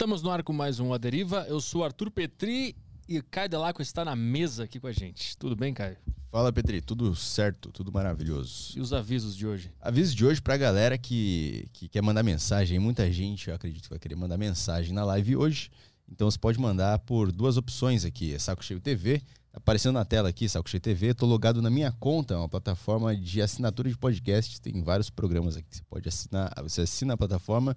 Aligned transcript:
Estamos 0.00 0.22
no 0.22 0.30
ar 0.30 0.42
com 0.42 0.54
mais 0.54 0.80
um 0.80 0.94
A 0.94 0.96
Deriva. 0.96 1.44
Eu 1.46 1.60
sou 1.60 1.84
Arthur 1.84 2.10
Petri 2.10 2.74
e 3.06 3.20
Caio 3.20 3.50
Delaco 3.50 3.82
está 3.82 4.02
na 4.02 4.16
mesa 4.16 4.64
aqui 4.64 4.80
com 4.80 4.86
a 4.86 4.92
gente. 4.92 5.36
Tudo 5.36 5.54
bem, 5.54 5.74
Caio? 5.74 5.98
Fala, 6.32 6.50
Petri. 6.50 6.80
Tudo 6.80 7.14
certo, 7.14 7.70
tudo 7.70 7.92
maravilhoso. 7.92 8.72
E 8.74 8.80
os 8.80 8.94
avisos 8.94 9.36
de 9.36 9.46
hoje? 9.46 9.70
Aviso 9.78 10.16
de 10.16 10.24
hoje 10.24 10.40
pra 10.40 10.56
galera 10.56 10.96
que, 10.96 11.68
que 11.74 11.86
quer 11.86 12.00
mandar 12.00 12.22
mensagem. 12.22 12.78
Muita 12.78 13.12
gente, 13.12 13.50
eu 13.50 13.54
acredito, 13.54 13.90
vai 13.90 13.98
querer 13.98 14.14
mandar 14.14 14.38
mensagem 14.38 14.94
na 14.94 15.04
live 15.04 15.36
hoje. 15.36 15.70
Então 16.10 16.30
você 16.30 16.38
pode 16.38 16.58
mandar 16.58 17.00
por 17.00 17.30
duas 17.30 17.58
opções 17.58 18.06
aqui. 18.06 18.32
É 18.32 18.38
Saco 18.38 18.64
Cheio 18.64 18.80
TV. 18.80 19.20
Aparecendo 19.52 19.96
na 19.96 20.04
tela 20.06 20.30
aqui, 20.30 20.48
Saco 20.48 20.70
Cheio 20.70 20.80
TV. 20.80 21.12
Tô 21.12 21.26
logado 21.26 21.60
na 21.60 21.68
minha 21.68 21.92
conta, 21.92 22.38
uma 22.38 22.48
plataforma 22.48 23.14
de 23.14 23.42
assinatura 23.42 23.90
de 23.90 23.98
podcast. 23.98 24.62
Tem 24.62 24.82
vários 24.82 25.10
programas 25.10 25.58
aqui 25.58 25.68
que 25.68 25.76
você 25.76 25.84
pode 25.84 26.08
assinar. 26.08 26.54
Você 26.62 26.80
assina 26.80 27.12
a 27.12 27.16
plataforma 27.18 27.76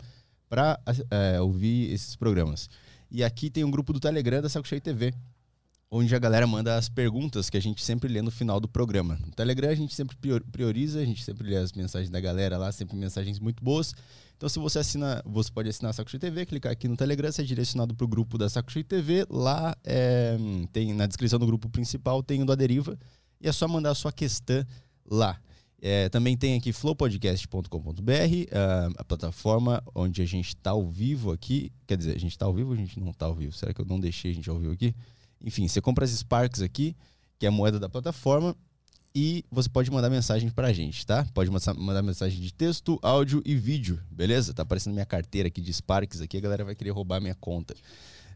para 0.50 0.80
é, 1.10 1.40
ouvir 1.42 1.92
esses 1.92 2.16
programas. 2.16 2.70
E 3.10 3.24
aqui 3.24 3.50
tem 3.50 3.64
um 3.64 3.72
grupo 3.72 3.94
do 3.94 4.00
Telegram 4.00 4.42
da 4.42 4.50
Saco 4.50 4.68
Cheio 4.68 4.82
TV, 4.82 5.14
onde 5.92 6.16
a 6.16 6.20
galera 6.20 6.48
manda 6.48 6.76
as 6.76 6.90
perguntas 6.90 7.50
que 7.50 7.58
a 7.58 7.62
gente 7.62 7.84
sempre 7.84 8.12
lê 8.12 8.22
no 8.22 8.32
final 8.32 8.60
do 8.60 8.68
programa. 8.68 9.20
No 9.24 9.32
Telegram 9.32 9.70
a 9.70 9.76
gente 9.76 9.94
sempre 9.94 10.18
prioriza, 10.52 11.00
a 11.00 11.06
gente 11.06 11.24
sempre 11.24 11.48
lê 11.48 11.56
as 11.56 11.72
mensagens 11.74 12.10
da 12.10 12.20
galera 12.20 12.58
lá, 12.58 12.72
sempre 12.72 12.98
mensagens 12.98 13.40
muito 13.40 13.64
boas. 13.64 13.94
Então 14.36 14.50
se 14.50 14.58
você 14.58 14.80
assina, 14.80 15.22
você 15.24 15.52
pode 15.52 15.70
assinar 15.70 15.92
a 15.92 15.94
Saco 15.94 16.10
Cheio 16.10 16.20
TV, 16.20 16.48
clicar 16.48 16.72
aqui 16.72 16.88
no 16.88 16.98
Telegram, 16.98 17.32
ser 17.32 17.44
direcionado 17.44 17.94
para 17.94 18.06
o 18.06 18.08
grupo 18.08 18.38
da 18.38 18.50
Saco 18.50 18.72
Cheio 18.72 18.84
TV. 18.84 19.28
Lá 19.30 19.78
é, 19.84 20.36
tem 20.72 20.94
na 20.94 21.06
descrição 21.06 21.38
do 21.38 21.46
grupo 21.46 21.70
principal 21.70 22.24
tem 22.24 22.42
o 22.42 22.46
do 22.46 22.52
Aderiva 22.52 22.98
e 23.40 23.48
é 23.48 23.52
só 23.52 23.68
mandar 23.68 23.92
a 23.92 23.96
sua 23.96 24.12
questão 24.12 24.66
lá. 25.06 25.40
É, 25.86 26.08
também 26.08 26.38
tem 26.38 26.56
aqui 26.56 26.72
flowpodcast.com.br, 26.72 27.68
uh, 27.68 28.94
a 28.96 29.04
plataforma 29.04 29.84
onde 29.94 30.22
a 30.22 30.26
gente 30.26 30.48
está 30.48 30.72
ao 30.72 30.90
vivo 30.90 31.30
aqui. 31.30 31.74
Quer 31.86 31.98
dizer, 31.98 32.16
a 32.16 32.18
gente 32.18 32.32
está 32.32 32.46
ao 32.46 32.54
vivo 32.54 32.70
ou 32.70 32.74
a 32.74 32.78
gente 32.78 32.98
não 33.02 33.12
está 33.12 33.26
ao 33.26 33.36
vivo? 33.36 33.52
Será 33.52 33.74
que 33.74 33.82
eu 33.82 33.86
não 33.86 34.00
deixei 34.00 34.32
a 34.32 34.34
gente 34.34 34.50
ao 34.50 34.58
vivo 34.58 34.72
aqui? 34.72 34.96
Enfim, 35.44 35.68
você 35.68 35.82
compra 35.82 36.06
as 36.06 36.12
Sparks 36.12 36.62
aqui, 36.62 36.96
que 37.38 37.46
é 37.46 37.50
a 37.50 37.52
moeda 37.52 37.82
da 37.82 37.90
plataforma, 37.90 38.56
e 39.14 39.44
você 39.52 39.68
pode 39.68 39.92
mandar 39.92 40.10
mensagem 40.10 40.50
para 40.50 40.70
a 40.70 40.74
gente, 40.74 41.06
tá? 41.06 41.28
Pode 41.34 41.52
mandar 41.52 42.02
mensagem 42.02 42.40
de 42.40 42.54
texto, 42.54 42.98
áudio 43.02 43.42
e 43.46 43.54
vídeo, 43.54 44.00
beleza? 44.10 44.54
Tá 44.54 44.64
aparecendo 44.64 44.94
minha 44.94 45.06
carteira 45.06 45.50
aqui 45.50 45.60
de 45.60 45.74
Sparks 45.74 46.22
aqui, 46.22 46.38
a 46.38 46.40
galera 46.42 46.64
vai 46.64 46.76
querer 46.76 46.92
roubar 46.92 47.20
minha 47.20 47.36
conta. 47.36 47.76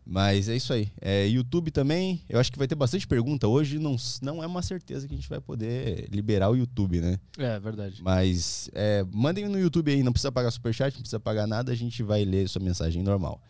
Mas 0.09 0.47
é 0.47 0.55
isso 0.55 0.71
aí. 0.71 0.89
É, 1.01 1.27
YouTube 1.27 1.69
também, 1.69 2.23
eu 2.29 2.39
acho 2.39 2.49
que 2.49 2.57
vai 2.57 2.67
ter 2.67 2.75
bastante 2.75 3.05
pergunta. 3.05 3.45
Hoje 3.45 3.77
não, 3.77 3.97
não 4.21 4.41
é 4.41 4.47
uma 4.47 4.61
certeza 4.61 5.05
que 5.05 5.13
a 5.13 5.17
gente 5.17 5.27
vai 5.27 5.41
poder 5.41 6.07
liberar 6.09 6.49
o 6.49 6.55
YouTube, 6.55 7.01
né? 7.01 7.19
É, 7.37 7.59
verdade. 7.59 8.01
Mas 8.01 8.69
é, 8.73 9.05
mandem 9.11 9.49
no 9.49 9.59
YouTube 9.59 9.91
aí, 9.91 10.01
não 10.01 10.13
precisa 10.13 10.31
pagar 10.31 10.49
superchat, 10.49 10.93
não 10.93 11.01
precisa 11.01 11.19
pagar 11.19 11.45
nada, 11.45 11.73
a 11.73 11.75
gente 11.75 12.01
vai 12.03 12.23
ler 12.23 12.47
sua 12.47 12.61
mensagem 12.61 13.03
normal. 13.03 13.41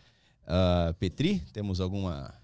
Uh, 0.42 0.92
Petri, 0.94 1.40
temos 1.52 1.80
alguma 1.80 2.34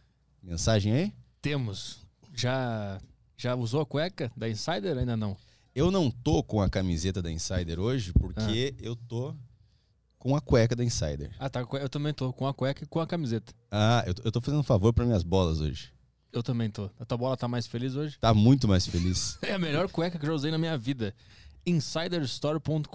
mensagem 0.41 0.93
aí? 0.93 1.13
Temos. 1.43 1.99
Já, 2.33 3.01
já 3.37 3.57
usou 3.57 3.81
a 3.81 3.87
cueca 3.87 4.31
da 4.37 4.49
Insider? 4.49 4.97
Ainda 4.97 5.17
não. 5.17 5.37
Eu 5.75 5.91
não 5.91 6.09
tô 6.09 6.41
com 6.41 6.63
a 6.63 6.71
camiseta 6.71 7.21
da 7.21 7.33
Insider 7.33 7.81
hoje 7.81 8.13
porque 8.13 8.75
ah. 8.79 8.81
eu 8.81 8.95
tô 8.95 9.35
com 10.25 10.35
a 10.35 10.41
cueca 10.41 10.75
da 10.75 10.83
Insider. 10.83 11.31
Ah, 11.39 11.51
tá. 11.51 11.61
Eu 11.61 11.89
também 11.91 12.15
tô 12.15 12.33
com 12.33 12.47
a 12.47 12.55
cueca 12.55 12.83
e 12.83 12.87
com 12.87 12.99
a 12.99 13.07
camiseta. 13.07 13.53
Ah, 13.71 14.03
eu, 14.07 14.15
eu 14.25 14.33
tô 14.33 14.41
fazendo 14.41 14.61
um 14.61 14.65
favor 14.65 14.91
para 14.91 15.05
minhas 15.05 15.23
bolas 15.23 15.61
hoje. 15.61 15.93
Eu 16.33 16.43
também 16.43 16.71
tô. 16.71 16.91
A 16.99 17.05
tua 17.05 17.19
bola 17.19 17.37
tá 17.37 17.47
mais 17.47 17.67
feliz 17.67 17.95
hoje? 17.95 18.19
Tá 18.19 18.33
muito 18.33 18.67
mais 18.67 18.87
feliz. 18.87 19.37
é 19.45 19.53
a 19.53 19.59
melhor 19.59 19.87
cueca 19.91 20.19
que 20.19 20.25
eu 20.25 20.29
já 20.29 20.35
usei 20.35 20.51
na 20.51 20.57
minha 20.57 20.79
vida. 20.79 21.15
Insiderstore.com.br. 21.67 22.89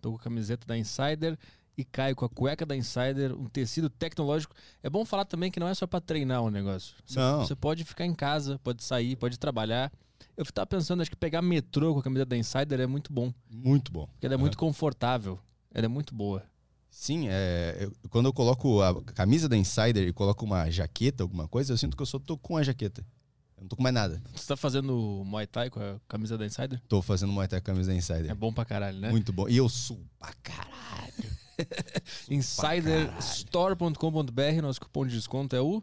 Tô 0.00 0.10
com 0.10 0.16
a 0.16 0.20
camiseta 0.20 0.66
da 0.66 0.76
Insider 0.76 1.38
e 1.78 1.84
caio 1.84 2.16
com 2.16 2.24
a 2.24 2.28
cueca 2.28 2.66
da 2.66 2.74
Insider, 2.74 3.32
um 3.38 3.48
tecido 3.48 3.88
tecnológico. 3.88 4.52
É 4.82 4.90
bom 4.90 5.04
falar 5.04 5.24
também 5.24 5.48
que 5.48 5.60
não 5.60 5.68
é 5.68 5.74
só 5.74 5.86
para 5.86 6.00
treinar 6.00 6.42
o 6.42 6.50
negócio. 6.50 6.96
Você, 7.06 7.20
não. 7.20 7.46
Você 7.46 7.54
pode 7.54 7.84
ficar 7.84 8.04
em 8.04 8.14
casa, 8.14 8.58
pode 8.64 8.82
sair, 8.82 9.14
pode 9.14 9.38
trabalhar. 9.38 9.92
Eu 10.36 10.44
tava 10.46 10.66
pensando, 10.66 11.02
acho 11.02 11.10
que 11.10 11.16
pegar 11.16 11.40
metrô 11.40 11.94
com 11.94 12.00
a 12.00 12.02
camiseta 12.02 12.30
da 12.30 12.36
Insider 12.36 12.80
é 12.80 12.86
muito 12.86 13.12
bom. 13.12 13.32
Muito 13.48 13.92
bom. 13.92 14.08
Porque 14.08 14.26
ela 14.26 14.34
é, 14.34 14.36
é. 14.36 14.40
muito 14.40 14.58
confortável. 14.58 15.38
Ela 15.74 15.86
é 15.86 15.88
muito 15.88 16.14
boa. 16.14 16.42
Sim, 16.90 17.28
é, 17.28 17.78
eu, 17.80 17.92
quando 18.10 18.26
eu 18.26 18.32
coloco 18.32 18.82
a 18.82 19.02
camisa 19.14 19.48
da 19.48 19.56
Insider 19.56 20.06
e 20.06 20.12
coloco 20.12 20.44
uma 20.44 20.70
jaqueta, 20.70 21.24
alguma 21.24 21.48
coisa, 21.48 21.72
eu 21.72 21.78
sinto 21.78 21.96
que 21.96 22.02
eu 22.02 22.06
só 22.06 22.18
tô 22.18 22.36
com 22.36 22.56
a 22.56 22.62
jaqueta. 22.62 23.00
Eu 23.56 23.62
não 23.62 23.68
tô 23.68 23.76
com 23.76 23.82
mais 23.82 23.94
nada. 23.94 24.22
Você 24.34 24.46
tá 24.46 24.56
fazendo 24.56 25.22
Muay 25.24 25.46
Thai 25.46 25.70
com 25.70 25.80
a 25.80 25.98
camisa 26.06 26.36
da 26.36 26.44
Insider? 26.44 26.78
Tô 26.86 27.00
fazendo 27.00 27.32
Muay 27.32 27.48
Thai 27.48 27.60
com 27.60 27.70
a 27.70 27.74
camisa 27.74 27.90
da 27.90 27.96
Insider. 27.96 28.30
É 28.30 28.34
bom 28.34 28.52
pra 28.52 28.66
caralho, 28.66 28.98
né? 28.98 29.10
Muito 29.10 29.32
bom. 29.32 29.48
E 29.48 29.56
eu 29.56 29.70
sou 29.70 30.04
pra 30.18 30.34
caralho. 30.42 31.32
Insiderstore.com.br, 32.28 34.62
nosso 34.62 34.80
cupom 34.80 35.06
de 35.06 35.14
desconto 35.14 35.56
é 35.56 35.62
o 35.62 35.82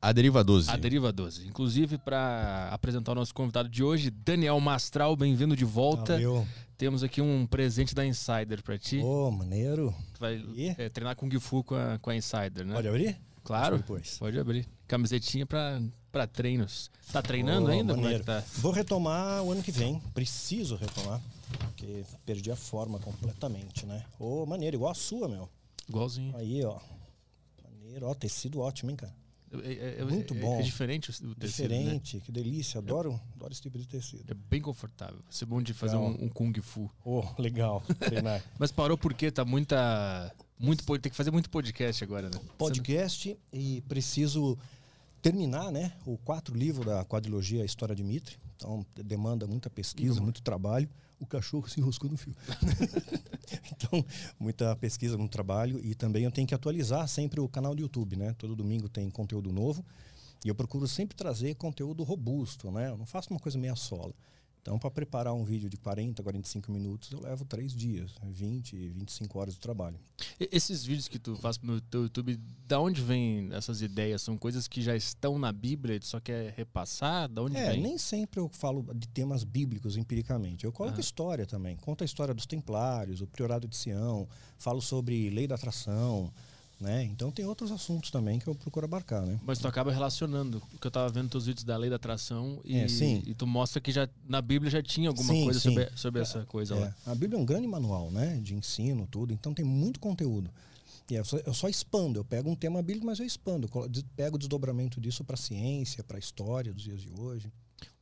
a 0.00 0.12
Deriva 0.12 0.44
12. 0.44 0.70
A 0.70 0.76
Deriva 0.76 1.12
12. 1.12 1.48
Inclusive, 1.48 1.98
para 1.98 2.68
apresentar 2.70 3.12
o 3.12 3.14
nosso 3.16 3.34
convidado 3.34 3.68
de 3.68 3.82
hoje, 3.82 4.10
Daniel 4.10 4.58
Mastral, 4.60 5.16
bem-vindo 5.16 5.56
de 5.56 5.64
volta. 5.64 6.12
Valeu. 6.12 6.46
Temos 6.78 7.02
aqui 7.02 7.20
um 7.20 7.44
presente 7.44 7.92
da 7.92 8.06
Insider 8.06 8.62
para 8.62 8.78
ti. 8.78 8.98
Ô, 8.98 9.26
oh, 9.26 9.30
maneiro. 9.32 9.92
Tu 10.14 10.20
vai 10.20 10.40
é, 10.78 10.88
treinar 10.88 11.16
com 11.16 11.26
o 11.26 11.40
Fu 11.40 11.64
com 11.64 11.74
a, 11.74 11.98
com 11.98 12.10
a 12.10 12.14
Insider, 12.14 12.64
né? 12.64 12.72
Pode 12.72 12.86
abrir? 12.86 13.20
Claro. 13.42 13.84
Pode 14.20 14.38
abrir. 14.38 14.68
Camisetinha 14.86 15.44
para 15.44 16.26
treinos. 16.28 16.88
Tá 17.12 17.20
treinando 17.20 17.66
oh, 17.66 17.72
ainda? 17.72 17.96
Maneiro. 17.96 18.22
É 18.22 18.24
tá? 18.24 18.44
Vou 18.58 18.70
retomar 18.70 19.42
o 19.42 19.50
ano 19.50 19.60
que 19.60 19.72
vem. 19.72 19.98
Preciso 20.14 20.76
retomar. 20.76 21.20
Porque 21.58 22.04
perdi 22.24 22.52
a 22.52 22.56
forma 22.56 23.00
completamente, 23.00 23.84
né? 23.84 24.04
Ô, 24.16 24.42
oh, 24.42 24.46
maneiro, 24.46 24.76
igual 24.76 24.92
a 24.92 24.94
sua, 24.94 25.26
meu. 25.26 25.48
Igualzinho. 25.88 26.36
Aí, 26.36 26.64
ó. 26.64 26.78
Maneiro, 27.64 28.06
ó, 28.06 28.14
tecido 28.14 28.60
ótimo, 28.60 28.92
hein, 28.92 28.96
cara. 28.96 29.12
É, 29.52 29.72
é, 29.72 29.96
é, 30.00 30.04
Muito 30.04 30.34
é, 30.34 30.38
bom. 30.38 30.58
É 30.58 30.62
diferente 30.62 31.10
o 31.10 31.12
tecido. 31.12 31.28
Né? 31.28 31.34
Diferente, 31.38 32.16
né? 32.16 32.22
que 32.24 32.32
delícia. 32.32 32.78
Adoro, 32.78 33.20
adoro 33.34 33.52
esse 33.52 33.62
tipo 33.62 33.78
de 33.78 33.86
tecido. 33.86 34.30
É 34.30 34.34
bem 34.34 34.60
confortável. 34.60 35.20
Vai 35.22 35.32
ser 35.32 35.46
bom 35.46 35.62
de 35.62 35.72
fazer 35.72 35.96
um, 35.96 36.24
um, 36.24 36.28
Kung 36.28 36.52
Fu. 36.60 36.90
Oh, 37.04 37.24
legal. 37.38 37.82
Mas 38.58 38.70
parou 38.70 38.98
porque 38.98 39.30
tá 39.30 39.44
muita. 39.44 40.34
Muito, 40.58 40.84
tem 40.98 41.10
que 41.10 41.16
fazer 41.16 41.30
muito 41.30 41.48
podcast 41.48 42.02
agora, 42.02 42.28
né? 42.28 42.40
Podcast 42.58 43.38
e 43.52 43.80
preciso 43.82 44.58
terminar 45.22 45.70
né, 45.70 45.92
o 46.04 46.16
quatro 46.18 46.56
livro 46.56 46.84
da 46.84 47.04
quadrilogia 47.04 47.64
História 47.64 47.94
de 47.94 48.02
Mitre. 48.02 48.36
Então 48.56 48.84
demanda 48.96 49.46
muita 49.46 49.70
pesquisa, 49.70 50.20
muito 50.20 50.42
trabalho. 50.42 50.88
O 51.20 51.26
cachorro 51.26 51.68
se 51.68 51.80
enroscou 51.80 52.10
no 52.10 52.16
fio. 52.16 52.34
então, 53.72 54.04
muita 54.38 54.74
pesquisa, 54.76 55.18
muito 55.18 55.32
trabalho. 55.32 55.80
E 55.84 55.94
também 55.94 56.24
eu 56.24 56.30
tenho 56.30 56.46
que 56.46 56.54
atualizar 56.54 57.06
sempre 57.08 57.40
o 57.40 57.48
canal 57.48 57.74
do 57.74 57.82
YouTube, 57.82 58.16
né? 58.16 58.34
Todo 58.38 58.54
domingo 58.54 58.88
tem 58.88 59.10
conteúdo 59.10 59.52
novo. 59.52 59.84
E 60.44 60.48
eu 60.48 60.54
procuro 60.54 60.86
sempre 60.86 61.16
trazer 61.16 61.54
conteúdo 61.56 62.04
robusto, 62.04 62.70
né? 62.70 62.90
Eu 62.90 62.96
não 62.96 63.06
faço 63.06 63.30
uma 63.30 63.40
coisa 63.40 63.58
meia 63.58 63.74
sola. 63.74 64.14
Então, 64.68 64.78
para 64.78 64.90
preparar 64.90 65.32
um 65.32 65.44
vídeo 65.44 65.70
de 65.70 65.78
40, 65.78 66.22
45 66.22 66.70
minutos, 66.70 67.10
eu 67.10 67.22
levo 67.22 67.42
três 67.42 67.74
dias, 67.74 68.12
20, 68.22 68.90
25 68.90 69.38
horas 69.38 69.54
de 69.54 69.60
trabalho. 69.60 69.98
Esses 70.38 70.84
vídeos 70.84 71.08
que 71.08 71.18
tu 71.18 71.34
faz 71.36 71.58
no 71.60 71.80
teu 71.80 72.02
YouTube, 72.02 72.38
da 72.66 72.78
onde 72.78 73.00
vêm 73.00 73.48
essas 73.52 73.80
ideias? 73.80 74.20
São 74.20 74.36
coisas 74.36 74.68
que 74.68 74.82
já 74.82 74.94
estão 74.94 75.38
na 75.38 75.50
Bíblia 75.52 75.96
e 75.96 76.00
tu 76.00 76.04
só 76.04 76.20
quer 76.20 76.52
repassar? 76.54 77.30
Da 77.30 77.40
onde 77.40 77.56
é, 77.56 77.70
vem? 77.70 77.80
nem 77.80 77.96
sempre 77.96 78.40
eu 78.40 78.48
falo 78.50 78.84
de 78.94 79.08
temas 79.08 79.42
bíblicos 79.42 79.96
empiricamente. 79.96 80.66
Eu 80.66 80.72
coloco 80.72 80.98
ah. 80.98 81.00
história 81.00 81.46
também. 81.46 81.74
Conto 81.78 82.02
a 82.02 82.04
história 82.04 82.34
dos 82.34 82.44
templários, 82.44 83.22
o 83.22 83.26
priorado 83.26 83.66
de 83.66 83.74
Sião, 83.74 84.28
falo 84.58 84.82
sobre 84.82 85.30
lei 85.30 85.46
da 85.46 85.54
atração, 85.54 86.30
né? 86.80 87.04
Então 87.04 87.30
tem 87.30 87.44
outros 87.44 87.72
assuntos 87.72 88.10
também 88.10 88.38
que 88.38 88.46
eu 88.46 88.54
procuro 88.54 88.86
abarcar, 88.86 89.24
né? 89.26 89.38
Mas 89.44 89.58
tu 89.58 89.66
acaba 89.66 89.90
relacionando, 89.90 90.60
porque 90.70 90.86
eu 90.86 90.90
estava 90.90 91.08
vendo 91.08 91.28
teus 91.28 91.46
vídeos 91.46 91.64
da 91.64 91.76
lei 91.76 91.90
da 91.90 91.96
atração 91.96 92.60
e, 92.64 92.76
é, 92.76 92.86
e, 93.26 93.34
tu 93.34 93.46
mostra 93.46 93.80
que 93.80 93.90
já 93.90 94.08
na 94.28 94.40
Bíblia 94.40 94.70
já 94.70 94.82
tinha 94.82 95.08
alguma 95.08 95.32
sim, 95.32 95.44
coisa 95.44 95.60
sim. 95.60 95.68
sobre, 95.70 95.90
sobre 95.96 96.20
é, 96.20 96.22
essa 96.22 96.44
coisa 96.46 96.76
é. 96.76 96.80
lá. 96.80 96.94
A 97.06 97.14
Bíblia 97.14 97.38
é 97.38 97.42
um 97.42 97.44
grande 97.44 97.66
manual, 97.66 98.10
né? 98.10 98.38
De 98.42 98.54
ensino, 98.54 99.06
tudo, 99.06 99.32
então 99.32 99.52
tem 99.52 99.64
muito 99.64 99.98
conteúdo. 99.98 100.50
E 101.10 101.14
eu 101.14 101.24
só, 101.24 101.38
eu 101.38 101.54
só 101.54 101.68
expando, 101.68 102.20
eu 102.20 102.24
pego 102.24 102.50
um 102.50 102.54
tema 102.54 102.82
bíblico, 102.82 103.06
mas 103.06 103.18
eu 103.18 103.24
expando, 103.24 103.68
eu 103.74 104.04
pego 104.14 104.36
o 104.36 104.38
desdobramento 104.38 105.00
disso 105.00 105.24
para 105.24 105.34
a 105.34 105.38
ciência, 105.38 106.04
para 106.04 106.18
a 106.18 106.20
história 106.20 106.72
dos 106.72 106.82
dias 106.82 107.00
de 107.00 107.10
hoje. 107.18 107.50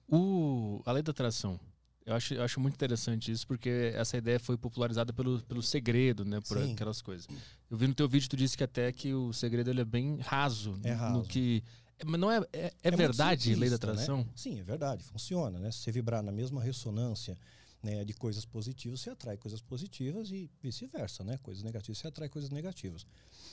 O, 0.08 0.82
a 0.84 0.93
lei 0.93 1.02
da 1.02 1.12
atração, 1.12 1.58
eu 2.06 2.14
acho, 2.14 2.35
eu 2.35 2.43
acho 2.43 2.61
muito 2.61 2.75
interessante 2.75 3.32
isso, 3.32 3.44
porque 3.47 3.93
essa 3.94 4.17
ideia 4.17 4.38
foi 4.38 4.56
popularizada 4.56 5.12
pelo, 5.12 5.43
pelo 5.43 5.61
segredo, 5.61 6.25
né? 6.25 6.41
Por 6.41 6.56
Sim. 6.56 6.73
aquelas 6.73 7.03
coisas. 7.03 7.26
Eu 7.69 7.76
vi 7.76 7.88
no 7.88 7.94
teu 7.94 8.08
vídeo, 8.08 8.29
tu 8.29 8.37
disse 8.37 8.56
que 8.56 8.62
até 8.62 8.93
que 8.93 9.12
o 9.12 9.32
segredo 9.32 9.70
ele 9.70 9.81
é 9.81 9.85
bem 9.85 10.19
raso. 10.20 10.79
É 10.85 10.93
raso. 10.93 11.19
No 11.19 11.25
que, 11.25 11.64
mas 12.05 12.20
não 12.20 12.31
é, 12.31 12.38
é, 12.53 12.67
é, 12.67 12.73
é 12.82 12.91
verdade 12.93 13.55
lei 13.56 13.69
da 13.69 13.76
atração? 13.76 14.19
Né? 14.19 14.26
Sim, 14.37 14.61
é 14.61 14.62
verdade, 14.62 15.03
funciona, 15.03 15.58
né? 15.58 15.70
Se 15.73 15.79
você 15.79 15.91
vibrar 15.93 16.23
na 16.23 16.31
mesma 16.31 16.62
ressonância 16.62 17.37
né, 17.86 18.04
de 18.04 18.12
coisas 18.12 18.44
positivas, 18.44 19.00
você 19.00 19.10
atrai 19.10 19.36
coisas 19.36 19.60
positivas 19.60 20.30
e 20.30 20.50
vice-versa, 20.60 21.22
né? 21.22 21.38
Coisas 21.40 21.62
negativas, 21.62 21.98
você 21.98 22.08
atrai 22.08 22.28
coisas 22.28 22.50
negativas. 22.50 23.06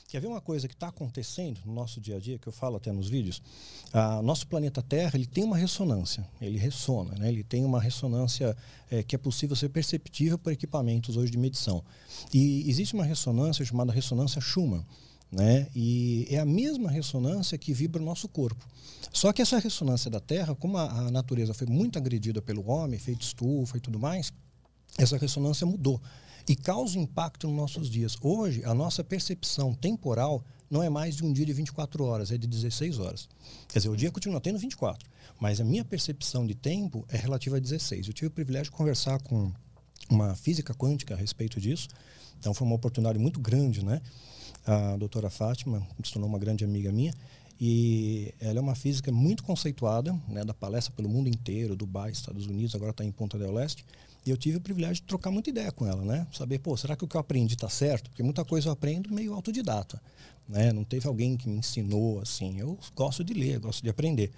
Quer 0.08 0.20
ver 0.20 0.26
uma 0.26 0.40
coisa 0.40 0.66
que 0.66 0.74
está 0.74 0.88
acontecendo 0.88 1.60
no 1.64 1.72
nosso 1.72 2.00
dia 2.00 2.16
a 2.16 2.18
dia, 2.18 2.36
que 2.36 2.48
eu 2.48 2.52
falo 2.52 2.76
até 2.76 2.92
nos 2.92 3.08
vídeos? 3.08 3.40
Ah, 3.92 4.20
nosso 4.22 4.46
planeta 4.48 4.82
Terra 4.82 5.12
ele 5.14 5.26
tem 5.26 5.44
uma 5.44 5.56
ressonância, 5.56 6.28
ele 6.40 6.58
ressona, 6.58 7.14
né? 7.16 7.28
ele 7.28 7.44
tem 7.44 7.64
uma 7.64 7.80
ressonância 7.80 8.56
é, 8.90 9.02
que 9.04 9.14
é 9.14 9.18
possível 9.18 9.54
ser 9.54 9.68
perceptível 9.68 10.36
por 10.36 10.52
equipamentos 10.52 11.16
hoje 11.16 11.30
de 11.30 11.38
medição. 11.38 11.82
E 12.32 12.68
existe 12.68 12.92
uma 12.94 13.04
ressonância 13.04 13.64
chamada 13.64 13.92
ressonância 13.92 14.40
Schumann. 14.40 14.84
Né? 15.34 15.66
E 15.74 16.28
é 16.30 16.38
a 16.38 16.44
mesma 16.44 16.88
ressonância 16.88 17.58
que 17.58 17.72
vibra 17.72 18.00
o 18.00 18.04
nosso 18.04 18.28
corpo. 18.28 18.64
Só 19.12 19.32
que 19.32 19.42
essa 19.42 19.58
ressonância 19.58 20.08
da 20.08 20.20
Terra, 20.20 20.54
como 20.54 20.78
a, 20.78 20.84
a 20.84 21.10
natureza 21.10 21.52
foi 21.52 21.66
muito 21.66 21.98
agredida 21.98 22.40
pelo 22.40 22.68
homem, 22.70 22.98
feito 22.98 23.22
estufa 23.22 23.76
e 23.76 23.80
tudo 23.80 23.98
mais, 23.98 24.32
essa 24.96 25.16
ressonância 25.16 25.66
mudou 25.66 26.00
e 26.48 26.54
causa 26.54 26.98
impacto 26.98 27.48
nos 27.48 27.56
nossos 27.56 27.90
dias. 27.90 28.16
Hoje, 28.20 28.64
a 28.64 28.74
nossa 28.74 29.02
percepção 29.02 29.74
temporal 29.74 30.44
não 30.70 30.82
é 30.82 30.88
mais 30.88 31.16
de 31.16 31.24
um 31.24 31.32
dia 31.32 31.46
de 31.46 31.52
24 31.52 32.04
horas, 32.04 32.30
é 32.30 32.38
de 32.38 32.46
16 32.46 32.98
horas. 32.98 33.28
Quer 33.68 33.78
dizer, 33.78 33.88
o 33.88 33.96
dia 33.96 34.10
continua 34.10 34.40
tendo 34.40 34.58
24, 34.58 35.08
mas 35.40 35.60
a 35.60 35.64
minha 35.64 35.84
percepção 35.84 36.46
de 36.46 36.54
tempo 36.54 37.04
é 37.08 37.16
relativa 37.16 37.56
a 37.56 37.60
16. 37.60 38.06
Eu 38.06 38.12
tive 38.12 38.28
o 38.28 38.30
privilégio 38.30 38.70
de 38.70 38.76
conversar 38.76 39.20
com 39.22 39.52
uma 40.08 40.34
física 40.34 40.74
quântica 40.74 41.14
a 41.14 41.16
respeito 41.16 41.60
disso, 41.60 41.88
então 42.38 42.52
foi 42.52 42.66
uma 42.66 42.76
oportunidade 42.76 43.18
muito 43.18 43.40
grande, 43.40 43.84
né? 43.84 44.00
A 44.66 44.96
doutora 44.96 45.28
Fátima 45.28 45.86
se 46.02 46.12
tornou 46.12 46.28
uma 46.28 46.38
grande 46.38 46.64
amiga 46.64 46.90
minha 46.90 47.12
e 47.60 48.34
ela 48.40 48.58
é 48.58 48.60
uma 48.60 48.74
física 48.74 49.12
muito 49.12 49.44
conceituada, 49.44 50.12
né, 50.28 50.44
da 50.44 50.54
palestra 50.54 50.92
pelo 50.94 51.08
mundo 51.08 51.28
inteiro, 51.28 51.76
Dubai, 51.76 52.10
Estados 52.10 52.46
Unidos, 52.46 52.74
agora 52.74 52.90
está 52.90 53.04
em 53.04 53.12
Ponta 53.12 53.38
del 53.38 53.60
Este. 53.60 53.84
E 54.26 54.30
eu 54.30 54.36
tive 54.36 54.56
o 54.56 54.60
privilégio 54.60 54.96
de 54.96 55.02
trocar 55.02 55.30
muita 55.30 55.50
ideia 55.50 55.70
com 55.70 55.86
ela, 55.86 56.02
né? 56.02 56.26
Saber, 56.32 56.58
pô, 56.58 56.74
será 56.78 56.96
que 56.96 57.04
o 57.04 57.08
que 57.08 57.14
eu 57.14 57.20
aprendi 57.20 57.54
está 57.54 57.68
certo? 57.68 58.08
Porque 58.08 58.22
muita 58.22 58.42
coisa 58.42 58.68
eu 58.68 58.72
aprendo 58.72 59.12
meio 59.12 59.34
autodidata, 59.34 60.00
né? 60.48 60.72
Não 60.72 60.82
teve 60.82 61.06
alguém 61.06 61.36
que 61.36 61.46
me 61.46 61.58
ensinou 61.58 62.20
assim. 62.20 62.58
Eu 62.58 62.78
gosto 62.96 63.22
de 63.22 63.34
ler, 63.34 63.58
gosto 63.58 63.82
de 63.82 63.90
aprender. 63.90 64.32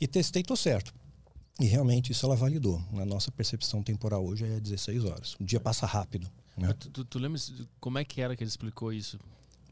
E 0.00 0.06
testei, 0.06 0.44
tô 0.44 0.54
certo. 0.54 0.94
E 1.58 1.66
realmente 1.66 2.12
isso 2.12 2.24
ela 2.24 2.36
validou. 2.36 2.80
Na 2.92 3.04
nossa 3.04 3.32
percepção 3.32 3.82
temporal 3.82 4.24
hoje 4.24 4.44
é 4.44 4.60
16 4.60 5.04
horas. 5.04 5.34
O 5.40 5.44
dia 5.44 5.58
passa 5.58 5.86
rápido. 5.86 6.30
Né? 6.56 6.72
Tu, 6.78 6.90
tu, 6.90 7.04
tu 7.04 7.18
lembra 7.18 7.40
como 7.80 7.98
é 7.98 8.04
que 8.04 8.20
era 8.20 8.36
que 8.36 8.44
ele 8.44 8.48
explicou 8.48 8.92
isso? 8.92 9.18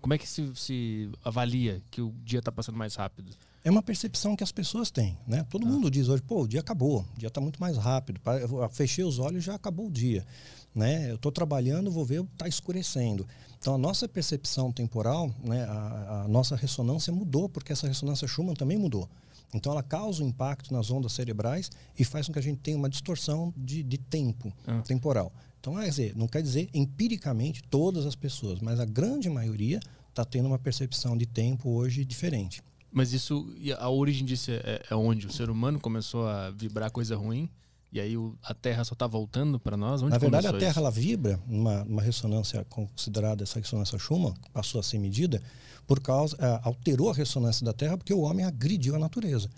Como 0.00 0.14
é 0.14 0.18
que 0.18 0.28
se, 0.28 0.50
se 0.54 1.10
avalia 1.24 1.82
que 1.90 2.00
o 2.00 2.12
dia 2.24 2.38
está 2.38 2.50
passando 2.50 2.76
mais 2.76 2.94
rápido? 2.94 3.32
É 3.62 3.70
uma 3.70 3.82
percepção 3.82 4.34
que 4.34 4.42
as 4.42 4.50
pessoas 4.50 4.90
têm, 4.90 5.18
né? 5.26 5.46
Todo 5.50 5.66
ah. 5.66 5.70
mundo 5.70 5.90
diz 5.90 6.08
hoje, 6.08 6.22
pô, 6.22 6.42
o 6.42 6.48
dia 6.48 6.60
acabou, 6.60 7.04
o 7.14 7.18
dia 7.18 7.28
está 7.28 7.40
muito 7.40 7.60
mais 7.60 7.76
rápido. 7.76 8.20
Eu 8.24 8.68
fechei 8.70 9.04
os 9.04 9.18
olhos 9.18 9.44
já 9.44 9.54
acabou 9.54 9.88
o 9.88 9.90
dia, 9.90 10.26
né? 10.74 11.10
Eu 11.10 11.16
estou 11.16 11.30
trabalhando, 11.30 11.90
vou 11.90 12.04
ver, 12.04 12.22
está 12.22 12.48
escurecendo. 12.48 13.26
Então 13.58 13.74
a 13.74 13.78
nossa 13.78 14.08
percepção 14.08 14.72
temporal, 14.72 15.30
né? 15.44 15.64
A, 15.64 16.22
a, 16.24 16.28
nossa 16.28 16.56
ressonância 16.56 17.12
mudou 17.12 17.48
porque 17.50 17.72
essa 17.72 17.86
ressonância 17.86 18.26
Schumann 18.26 18.54
também 18.54 18.78
mudou. 18.78 19.06
Então 19.52 19.72
ela 19.72 19.82
causa 19.82 20.22
um 20.22 20.28
impacto 20.28 20.72
nas 20.72 20.90
ondas 20.90 21.12
cerebrais 21.12 21.70
e 21.98 22.04
faz 22.04 22.26
com 22.26 22.32
que 22.32 22.38
a 22.38 22.42
gente 22.42 22.58
tenha 22.58 22.76
uma 22.76 22.88
distorção 22.88 23.52
de, 23.56 23.82
de 23.82 23.98
tempo 23.98 24.52
ah. 24.66 24.82
temporal. 24.82 25.32
Então, 25.60 25.74
quer 25.74 25.88
dizer, 25.88 26.16
não 26.16 26.26
quer 26.26 26.42
dizer 26.42 26.70
empiricamente 26.72 27.62
todas 27.64 28.06
as 28.06 28.16
pessoas, 28.16 28.60
mas 28.60 28.80
a 28.80 28.86
grande 28.86 29.28
maioria 29.28 29.78
está 30.08 30.24
tendo 30.24 30.46
uma 30.46 30.58
percepção 30.58 31.16
de 31.16 31.26
tempo 31.26 31.68
hoje 31.70 32.04
diferente. 32.04 32.62
Mas 32.90 33.12
isso, 33.12 33.46
a 33.78 33.88
origem 33.90 34.24
disso 34.24 34.50
é, 34.50 34.82
é 34.90 34.94
onde? 34.94 35.26
O 35.26 35.32
ser 35.32 35.50
humano 35.50 35.78
começou 35.78 36.26
a 36.26 36.50
vibrar 36.50 36.90
coisa 36.90 37.14
ruim? 37.14 37.48
E 37.92 38.00
aí 38.00 38.16
o, 38.16 38.36
a 38.42 38.54
Terra 38.54 38.84
só 38.84 38.92
está 38.92 39.06
voltando 39.06 39.58
para 39.58 39.76
nós? 39.76 40.00
Onde 40.02 40.12
Na 40.12 40.18
verdade, 40.18 40.46
a 40.46 40.52
Terra 40.52 40.70
isso? 40.70 40.78
ela 40.78 40.90
vibra 40.90 41.40
numa, 41.46 41.84
numa 41.84 42.02
ressonância 42.02 42.64
considerada 42.68 43.42
essa 43.42 43.58
ressonância 43.58 43.98
Schumann, 43.98 44.34
passou 44.52 44.80
a 44.80 44.82
ser 44.82 44.98
medida, 44.98 45.42
por 45.86 46.00
causa 46.00 46.36
é, 46.38 46.60
alterou 46.62 47.10
a 47.10 47.14
ressonância 47.14 47.64
da 47.64 47.72
Terra 47.72 47.96
porque 47.96 48.14
o 48.14 48.20
homem 48.20 48.46
agrediu 48.46 48.94
a 48.94 48.98
natureza. 48.98 49.50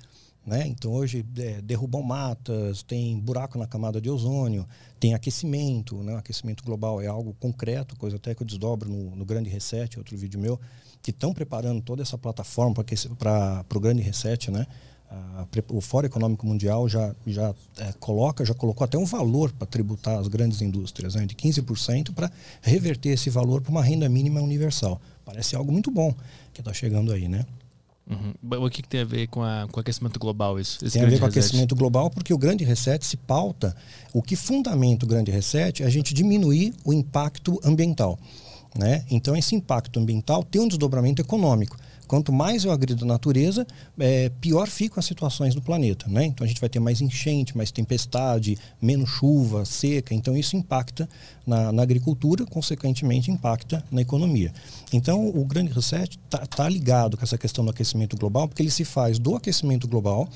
Né? 0.44 0.67
Então 0.67 0.90
hoje 0.93 1.25
é, 1.38 1.61
derrubam 1.61 2.02
matas, 2.02 2.82
tem 2.82 3.19
buraco 3.20 3.58
na 3.58 3.67
camada 3.67 4.00
de 4.00 4.11
ozônio, 4.11 4.67
tem 4.99 5.14
aquecimento, 5.14 6.02
né? 6.02 6.17
aquecimento 6.17 6.64
global 6.64 7.00
é 7.00 7.06
algo 7.06 7.37
concreto, 7.38 7.94
coisa 7.96 8.17
até 8.17 8.34
que 8.34 8.43
eu 8.43 8.46
desdobro 8.46 8.88
no, 8.88 9.14
no 9.14 9.25
Grande 9.25 9.49
Reset, 9.49 9.99
outro 9.99 10.17
vídeo 10.17 10.40
meu, 10.40 10.58
que 11.00 11.11
estão 11.11 11.32
preparando 11.32 11.81
toda 11.81 12.02
essa 12.02 12.19
plataforma 12.19 12.75
para 13.19 13.64
o 13.76 13.81
Grande 13.81 14.02
Reset, 14.02 14.50
né? 14.50 14.67
O 15.69 15.81
Fórum 15.81 16.06
Econômico 16.06 16.47
Mundial 16.47 16.88
já, 16.88 17.14
já 17.26 17.55
é, 17.79 17.93
coloca, 18.00 18.44
já 18.44 18.55
colocou 18.55 18.85
até 18.85 18.97
um 18.97 19.05
valor 19.05 19.53
para 19.53 19.67
tributar 19.67 20.19
as 20.19 20.29
grandes 20.29 20.62
indústrias, 20.62 21.14
né, 21.14 21.26
de 21.26 21.35
15% 21.35 22.12
para 22.14 22.31
reverter 22.61 23.11
esse 23.11 23.29
valor 23.29 23.61
para 23.61 23.70
uma 23.70 23.82
renda 23.82 24.09
mínima 24.09 24.41
universal. 24.41 25.00
Parece 25.25 25.55
algo 25.55 25.70
muito 25.70 25.91
bom 25.91 26.14
que 26.53 26.61
está 26.61 26.73
chegando 26.73 27.12
aí, 27.12 27.29
né? 27.29 27.44
Uhum. 28.11 28.64
O 28.64 28.69
que, 28.69 28.82
que, 28.82 28.88
tem 28.88 29.00
a 29.00 29.05
ver 29.05 29.29
com, 29.29 29.43
a, 29.43 29.67
com 29.70 29.79
o 29.79 29.81
aquecimento 29.81 30.19
global 30.19 30.59
isso? 30.59 30.79
tem 30.91 31.03
a 31.03 31.06
ver 31.06 31.19
com 31.19 31.25
o 31.25 31.29
aquecimento 31.29 31.75
global 31.76 32.11
porque 32.11 32.35
o 32.35 32.38
grande 32.38 32.65
reset 32.65 33.06
se 33.06 33.17
pauta, 33.17 33.76
o 34.12 34.20
que 34.20 34.35
fundamenta 34.35 35.05
o 35.06 35.08
grande 35.08 35.31
reset 35.31 35.82
é 35.82 35.87
a 35.87 35.91
gente 35.91 36.12
diminuir 36.12 36.75
o 36.85 36.93
impacto 36.93 37.61
ambiental. 37.65 38.19
Né? 38.76 39.05
Então, 39.11 39.37
esse 39.37 39.55
impacto 39.55 40.00
ambiental 40.00 40.43
tem 40.43 40.61
um 40.61 40.69
desdobramento 40.69 41.20
econômico. 41.20 41.76
Quanto 42.06 42.32
mais 42.32 42.64
eu 42.64 42.72
agrido 42.72 43.04
a 43.04 43.08
natureza, 43.08 43.66
é, 43.99 44.31
pior 44.40 44.69
ficam 44.69 44.99
as 44.99 45.06
situações 45.06 45.54
do 45.54 45.62
planeta. 45.62 46.06
Né? 46.08 46.26
Então, 46.26 46.44
a 46.44 46.49
gente 46.49 46.60
vai 46.60 46.69
ter 46.69 46.81
mais 46.81 47.00
enchente, 47.00 47.56
mais 47.56 47.70
tempestade, 47.70 48.58
menos 48.81 49.08
chuva, 49.08 49.64
seca. 49.64 50.14
Então, 50.14 50.37
isso 50.37 50.56
impacta 50.56 51.08
na, 51.46 51.72
na 51.72 51.82
agricultura, 51.82 52.44
consequentemente, 52.44 53.31
impacta 53.31 53.82
na 53.90 54.02
economia. 54.02 54.52
Então, 54.93 55.28
o 55.28 55.44
grande 55.44 55.72
reset 55.72 56.19
está 56.25 56.46
tá 56.46 56.69
ligado 56.69 57.16
com 57.16 57.25
essa 57.25 57.38
questão 57.38 57.64
do 57.64 57.70
aquecimento 57.70 58.16
global, 58.16 58.46
porque 58.46 58.62
ele 58.62 58.70
se 58.70 58.84
faz 58.84 59.19
do 59.19 59.34
aquecimento 59.34 59.88
global, 59.88 60.28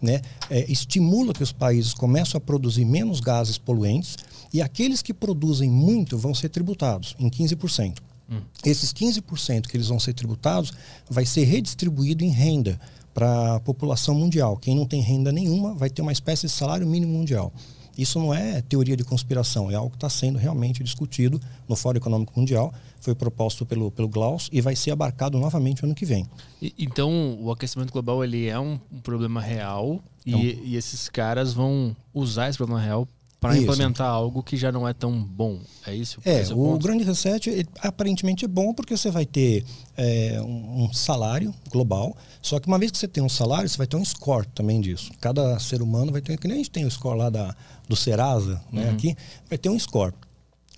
né, 0.00 0.20
é, 0.50 0.70
estimula 0.70 1.32
que 1.32 1.42
os 1.42 1.52
países 1.52 1.94
começam 1.94 2.38
a 2.38 2.40
produzir 2.40 2.84
menos 2.84 3.20
gases 3.20 3.56
poluentes 3.56 4.16
e 4.52 4.60
aqueles 4.60 5.02
que 5.02 5.14
produzem 5.14 5.70
muito 5.70 6.18
vão 6.18 6.34
ser 6.34 6.50
tributados 6.50 7.16
em 7.18 7.28
15%. 7.30 7.98
Hum. 8.30 8.40
Esses 8.64 8.92
15% 8.92 9.66
que 9.66 9.76
eles 9.76 9.88
vão 9.88 10.00
ser 10.00 10.14
tributados 10.14 10.72
vai 11.08 11.26
ser 11.26 11.44
redistribuído 11.44 12.24
em 12.24 12.30
renda 12.30 12.80
para 13.12 13.56
a 13.56 13.60
população 13.60 14.14
mundial. 14.14 14.56
Quem 14.56 14.74
não 14.74 14.86
tem 14.86 15.00
renda 15.00 15.30
nenhuma 15.30 15.74
vai 15.74 15.88
ter 15.88 16.02
uma 16.02 16.12
espécie 16.12 16.46
de 16.46 16.52
salário 16.52 16.86
mínimo 16.86 17.12
mundial. 17.12 17.52
Isso 17.96 18.18
não 18.18 18.34
é 18.34 18.60
teoria 18.60 18.96
de 18.96 19.04
conspiração, 19.04 19.70
é 19.70 19.74
algo 19.74 19.90
que 19.90 19.96
está 19.96 20.08
sendo 20.08 20.36
realmente 20.36 20.82
discutido 20.82 21.40
no 21.68 21.76
Fórum 21.76 21.98
Econômico 21.98 22.32
Mundial. 22.38 22.74
Foi 23.00 23.14
proposto 23.14 23.64
pelo, 23.64 23.90
pelo 23.90 24.08
Klaus 24.08 24.48
e 24.52 24.60
vai 24.60 24.74
ser 24.74 24.90
abarcado 24.90 25.38
novamente 25.38 25.84
ano 25.84 25.94
que 25.94 26.04
vem. 26.04 26.26
E, 26.60 26.74
então, 26.76 27.38
o 27.40 27.52
aquecimento 27.52 27.92
global 27.92 28.24
ele 28.24 28.48
é 28.48 28.58
um, 28.58 28.80
um 28.92 29.00
problema 29.00 29.40
real 29.40 30.00
e, 30.26 30.30
então, 30.30 30.40
e, 30.40 30.76
esses 30.76 31.08
caras 31.08 31.52
vão 31.52 31.94
usar 32.12 32.48
esse 32.48 32.58
problema 32.58 32.80
real 32.80 33.06
para 33.44 33.58
implementar 33.58 34.08
algo 34.08 34.42
que 34.42 34.56
já 34.56 34.72
não 34.72 34.88
é 34.88 34.94
tão 34.94 35.22
bom. 35.22 35.60
É 35.86 35.94
isso? 35.94 36.18
É, 36.24 36.42
o 36.52 36.56
ponto? 36.56 36.82
grande 36.82 37.04
reset 37.04 37.50
ele, 37.50 37.68
aparentemente 37.80 38.44
é 38.44 38.48
bom 38.48 38.72
porque 38.72 38.96
você 38.96 39.10
vai 39.10 39.26
ter 39.26 39.64
é, 39.96 40.40
um, 40.40 40.84
um, 40.84 40.92
salário 40.92 41.54
global, 41.70 42.16
só 42.40 42.58
que 42.58 42.66
uma 42.66 42.78
vez 42.78 42.90
que 42.90 42.98
você 42.98 43.06
tem 43.06 43.22
um 43.22 43.28
salário, 43.28 43.68
você 43.68 43.76
vai 43.76 43.86
ter 43.86 43.96
um 43.96 44.04
score 44.04 44.46
também 44.54 44.80
disso. 44.80 45.10
Cada 45.20 45.58
ser 45.58 45.82
humano 45.82 46.10
vai 46.10 46.22
ter, 46.22 46.38
que 46.38 46.48
nem 46.48 46.54
a 46.54 46.58
gente 46.58 46.70
tem 46.70 46.86
o 46.86 46.90
score 46.90 47.18
lá 47.18 47.28
da, 47.28 47.54
do 47.88 47.94
Serasa, 47.94 48.62
né, 48.72 48.86
uhum. 48.86 48.94
aqui, 48.94 49.16
vai 49.48 49.58
ter 49.58 49.68
um 49.68 49.78
score. 49.78 50.14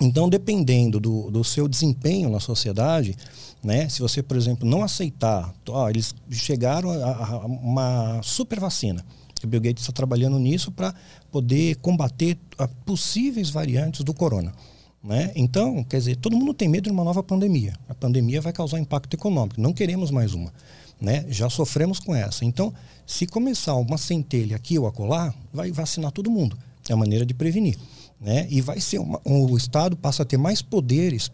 Então, 0.01 0.29
dependendo 0.29 1.01
do, 1.01 1.31
do 1.31 1.43
seu 1.43 1.67
desempenho 1.67 2.29
na 2.29 2.41
sociedade, 2.41 3.17
né, 3.63 3.89
se 3.89 4.01
você, 4.01 4.23
por 4.23 4.37
exemplo, 4.37 4.69
não 4.69 4.83
aceitar, 4.83 5.55
ó, 5.69 5.89
eles 5.89 6.15
chegaram 6.31 6.91
a, 6.91 7.13
a 7.13 7.47
uma 7.47 8.21
super 8.23 8.61
vacina. 8.61 9.05
O 9.47 9.49
Bill 9.49 9.61
Gates 9.61 9.83
está 9.83 9.93
trabalhando 9.93 10.39
nisso 10.39 10.73
para 10.73 10.95
poder 11.31 11.77
combater 11.77 12.37
possíveis 12.85 13.49
variantes 13.49 14.03
do 14.03 14.13
corona. 14.13 14.53
Né? 15.03 15.31
Então, 15.37 15.85
quer 15.85 15.99
dizer, 15.99 16.17
todo 16.17 16.37
mundo 16.37 16.53
tem 16.53 16.69
medo 16.69 16.85
de 16.85 16.91
uma 16.91 17.05
nova 17.05 17.23
pandemia. 17.23 17.75
A 17.89 17.95
pandemia 17.95 18.41
vai 18.41 18.53
causar 18.53 18.81
impacto 18.81 19.15
econômico. 19.15 19.61
Não 19.61 19.73
queremos 19.73 20.11
mais 20.11 20.35
uma. 20.35 20.53
Né? 21.01 21.25
Já 21.29 21.49
sofremos 21.49 22.01
com 22.01 22.13
essa. 22.15 22.45
Então, 22.45 22.75
se 23.07 23.25
começar 23.25 23.77
uma 23.77 23.97
centelha 23.97 24.57
aqui 24.57 24.79
ou 24.79 24.87
acolá, 24.87 25.33
vai 25.53 25.71
vacinar 25.71 26.11
todo 26.11 26.29
mundo. 26.29 26.59
É 26.89 26.93
a 26.93 26.97
maneira 26.97 27.25
de 27.25 27.35
prevenir. 27.35 27.79
Né? 28.21 28.49
E 28.51 28.61
vai 28.61 28.81
ser 28.81 28.99
uma, 28.99 29.21
o 29.25 29.57
Estado 29.57 29.97
passa 29.97 30.25
a 30.25 30.27
ter 30.27 30.37
mais 30.37 30.61
poderes 30.61 31.31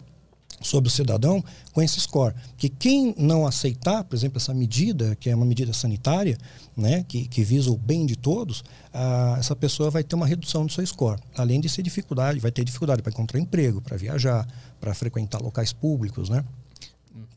sobre 0.62 0.88
o 0.88 0.90
cidadão 0.90 1.42
com 1.73 1.83
esse 1.83 2.00
score. 2.00 2.35
Que 2.57 2.69
quem 2.69 3.14
não 3.19 3.47
aceitar, 3.47 4.04
por 4.04 4.14
exemplo, 4.16 4.38
essa 4.38 4.54
medida, 4.54 5.16
que 5.16 5.31
é 5.31 5.35
uma 5.35 5.45
medida 5.47 5.73
sanitária, 5.73 6.38
né, 6.76 7.04
que, 7.07 7.28
que 7.28 7.42
visa 7.42 7.71
o 7.71 7.76
bem 7.76 8.07
de 8.07 8.16
todos, 8.16 8.64
ah, 8.92 9.37
essa 9.38 9.54
pessoa 9.54 9.90
vai 9.90 10.02
ter 10.02 10.14
uma 10.14 10.26
redução 10.26 10.64
do 10.66 10.73
seu 10.73 10.87
score. 10.87 11.21
Além 11.37 11.61
de 11.61 11.69
ser 11.69 11.83
dificuldade, 11.83 12.40
vai 12.40 12.50
ter 12.50 12.64
dificuldade 12.64 13.02
para 13.02 13.12
encontrar 13.12 13.38
emprego, 13.40 13.81
para 13.81 13.97
viajar, 13.97 14.47
para 14.81 14.95
frequentar 14.95 15.40
locais 15.40 15.73
públicos, 15.73 16.28
né? 16.28 16.45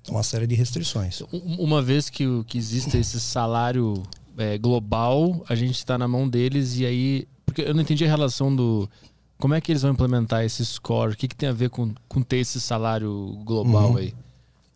Uma 0.07 0.23
série 0.23 0.45
de 0.45 0.55
restrições. 0.55 1.21
Uma 1.31 1.81
vez 1.81 2.09
que, 2.09 2.25
que 2.45 2.57
existe 2.57 2.95
esse 2.97 3.19
salário 3.19 4.03
é, 4.37 4.57
global, 4.57 5.43
a 5.49 5.55
gente 5.55 5.75
está 5.75 5.97
na 5.97 6.07
mão 6.07 6.27
deles 6.29 6.77
e 6.77 6.85
aí. 6.85 7.27
Porque 7.45 7.61
eu 7.61 7.73
não 7.73 7.81
entendi 7.81 8.05
a 8.05 8.07
relação 8.07 8.55
do 8.55 8.89
como 9.37 9.53
é 9.53 9.61
que 9.61 9.71
eles 9.71 9.81
vão 9.81 9.91
implementar 9.91 10.43
esse 10.43 10.65
score? 10.65 11.13
O 11.13 11.17
que, 11.17 11.27
que 11.27 11.35
tem 11.35 11.49
a 11.49 11.53
ver 11.53 11.69
com, 11.69 11.93
com 12.07 12.21
ter 12.21 12.37
esse 12.37 12.59
salário 12.59 13.37
global 13.43 13.91
uhum. 13.91 13.97
aí? 13.97 14.13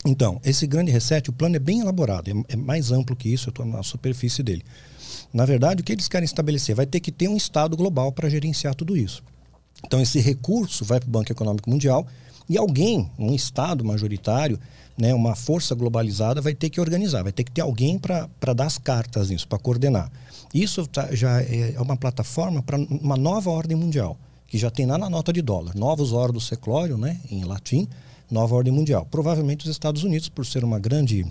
Então, 0.06 0.40
esse 0.46 0.66
grande 0.66 0.92
reset, 0.92 1.30
o 1.30 1.34
plano 1.34 1.58
é 1.58 1.60
bem 1.60 1.82
elaborado, 1.82 2.30
é, 2.30 2.54
é 2.54 2.56
mais 2.56 2.92
amplo 2.92 3.16
que 3.16 3.30
isso, 3.30 3.50
eu 3.50 3.52
estou 3.52 3.66
na 3.66 3.84
superfície 3.84 4.42
dele. 4.42 4.64
Na 5.34 5.46
verdade, 5.46 5.82
o 5.82 5.84
que 5.84 5.92
eles 5.92 6.08
querem 6.08 6.26
estabelecer? 6.26 6.76
Vai 6.76 6.86
ter 6.86 7.00
que 7.00 7.12
ter 7.12 7.28
um 7.28 7.36
Estado 7.36 7.76
global 7.76 8.12
para 8.12 8.30
gerenciar 8.30 8.74
tudo 8.76 8.96
isso. 8.96 9.24
Então, 9.86 10.02
esse 10.02 10.20
recurso 10.20 10.84
vai 10.86 11.00
para 11.00 11.08
o 11.08 11.12
Banco 11.12 11.32
Econômico 11.32 11.70
Mundial 11.70 12.06
E 12.50 12.58
alguém, 12.58 13.10
um 13.18 13.34
Estado 13.34 13.86
majoritário, 13.86 14.60
né, 14.98 15.14
uma 15.14 15.36
força 15.36 15.74
globalizada, 15.76 16.42
vai 16.42 16.54
ter 16.54 16.70
que 16.70 16.82
organizar, 16.82 17.24
vai 17.24 17.32
ter 17.32 17.44
que 17.44 17.52
ter 17.52 17.62
alguém 17.62 17.98
para 17.98 18.54
dar 18.54 18.66
as 18.66 18.78
cartas 18.78 19.30
nisso, 19.30 19.48
para 19.48 19.60
coordenar. 19.60 20.12
Isso 20.54 20.86
tá, 20.88 21.08
já 21.16 21.42
é, 21.42 21.74
é 21.76 21.82
uma 21.82 21.96
plataforma 21.96 22.62
para 22.62 22.78
uma 22.78 23.16
nova 23.16 23.50
ordem 23.50 23.78
mundial, 23.78 24.18
que 24.50 24.58
já 24.58 24.72
tem 24.72 24.86
lá 24.86 24.98
na 24.98 25.10
nota 25.10 25.32
de 25.32 25.42
dólar. 25.42 25.76
Novos 25.76 26.12
ordo 26.12 26.42
seclório, 26.42 26.98
né, 26.98 27.22
em 27.30 27.44
latim, 27.44 27.88
nova 28.30 28.56
ordem 28.56 28.74
mundial. 28.74 29.08
Provavelmente 29.10 29.66
os 29.66 29.72
Estados 29.72 30.04
Unidos, 30.04 30.28
por 30.28 30.46
ser 30.46 30.64
uma 30.64 30.80
grande 30.80 31.26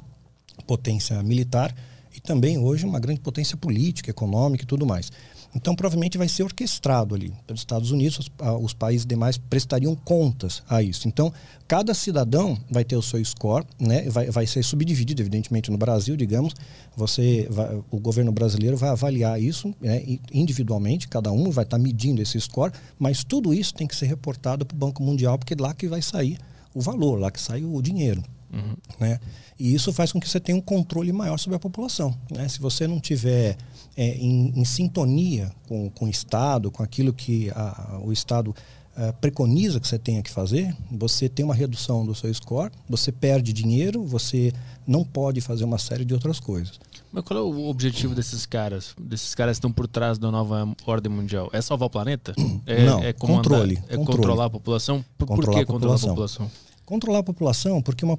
potência 0.67 1.21
militar 1.23 1.75
e 2.15 2.21
também 2.21 2.59
hoje 2.59 2.87
uma 2.87 3.01
grande 3.01 3.21
potência 3.21 3.57
política, 3.57 4.11
econômica 4.11 4.63
e 4.63 4.67
tudo 4.67 4.87
mais. 4.87 5.11
Então, 5.55 5.75
provavelmente 5.75 6.19
vai 6.19 6.29
ser 6.29 6.43
orquestrado 6.43 7.15
ali 7.15 7.33
pelos 7.47 7.61
Estados 7.61 7.91
Unidos, 7.91 8.19
os, 8.19 8.31
os, 8.61 8.75
países 8.75 9.07
demais 9.07 9.39
prestariam 9.39 9.95
contas 9.97 10.63
a 10.69 10.83
isso. 10.83 11.09
Então, 11.09 11.33
cada 11.67 11.95
cidadão 11.95 12.59
vai 12.71 12.85
ter 12.85 12.97
o 12.97 13.03
seu 13.03 13.23
score, 13.25 13.65
né? 13.79 14.09
vai, 14.11 14.31
vai 14.31 14.47
ser 14.47 14.63
subdividido, 14.63 15.23
evidentemente, 15.23 15.71
no 15.71 15.79
Brasil, 15.79 16.17
digamos. 16.17 16.55
Você 16.97 17.47
vai, 17.51 17.81
o 17.91 17.99
governo 17.99 18.31
brasileiro 18.31 18.77
vai 18.77 18.91
avaliar 18.91 19.41
isso 19.41 19.75
né? 19.81 20.03
individualmente, 20.33 21.09
cada 21.09 21.33
um 21.33 21.51
vai 21.51 21.65
estar 21.65 21.79
medindo 21.79 22.21
esse 22.21 22.39
score, 22.41 22.73
mas 22.99 23.25
tudo 23.25 23.55
isso 23.55 23.75
tem 23.75 23.87
que 23.87 23.97
ser 23.97 24.07
reportado 24.07 24.67
para 24.67 24.75
o 24.75 24.79
Banco 24.79 25.03
Mundial, 25.03 25.39
porque 25.39 25.55
é 25.55 25.57
lá 25.59 25.73
que 25.73 25.89
vai 25.89 26.03
sair 26.03 26.39
o 26.75 26.81
valor, 26.81 27.19
lá 27.19 27.31
que 27.31 27.41
sai 27.41 27.65
o 27.65 27.81
dinheiro. 27.81 28.23
Uhum. 28.53 28.77
Né? 29.01 29.19
E 29.59 29.75
isso 29.75 29.93
faz 29.93 30.13
com 30.13 30.21
que 30.21 30.29
você 30.29 30.41
tenha 30.41 30.57
um 30.57 30.61
controle 30.61 31.13
maior 31.13 31.39
sobre 31.39 31.57
a 31.57 31.59
população. 31.59 32.17
Né? 32.31 32.49
Se 32.49 32.61
você 32.61 32.87
não 32.87 33.01
tiver 33.01 33.57
é, 33.99 34.15
em, 34.17 34.53
em, 34.55 34.65
sintonia 34.65 35.51
com, 35.67 35.91
com 35.91 36.05
o 36.05 36.09
Estado, 36.09 36.71
com 36.71 36.85
aquilo 36.85 37.13
que 37.13 37.51
a, 37.51 37.99
o 38.01 38.13
Estado 38.13 38.55
a, 38.97 39.07
é, 39.07 39.13
preconiza 39.13 39.81
que 39.81 39.89
você 39.89 39.99
tenha 39.99 40.23
que 40.23 40.31
fazer, 40.31 40.73
você 40.89 41.29
tem 41.29 41.45
uma 41.45 41.55
redução 41.55 42.07
do 42.07 42.15
seu 42.15 42.33
score, 42.33 42.71
você 42.89 43.11
perde 43.11 43.53
dinheiro, 43.53 44.05
você 44.05 44.53
não 44.87 45.03
pode 45.03 45.41
fazer 45.41 45.65
uma 45.65 45.79
série 45.79 46.05
de 46.05 46.15
outras 46.15 46.39
coisas. 46.39 46.79
Mas 47.11 47.25
qual 47.25 47.41
é 47.41 47.43
o 47.43 47.69
objetivo 47.69 48.15
desses 48.15 48.47
caras? 48.47 48.95
Desses 49.01 49.35
caras 49.35 49.57
que 49.57 49.59
estão 49.59 49.73
por 49.73 49.89
trás 49.89 50.17
da 50.17 50.31
nova 50.31 50.73
ordem 50.87 51.11
mundial? 51.11 51.51
É 51.53 51.61
salvar 51.61 51.89
o 51.89 51.91
planeta? 51.91 52.35
É, 52.67 52.85
não, 52.85 53.03
é 53.03 53.15
controle. 53.15 53.77
É 53.89 53.97
controle. 53.97 54.05
controlar 54.05 54.45
a 54.45 54.51
população? 54.51 55.03
Por, 55.17 55.27
controlar 55.27 55.53
por 55.53 55.59
que 55.59 55.73
controlar 55.73 55.97
a 55.97 55.99
população? 55.99 56.51
Controlar 56.89 57.19
a 57.19 57.23
população, 57.23 57.83
porque 57.83 58.03
uma, 58.03 58.19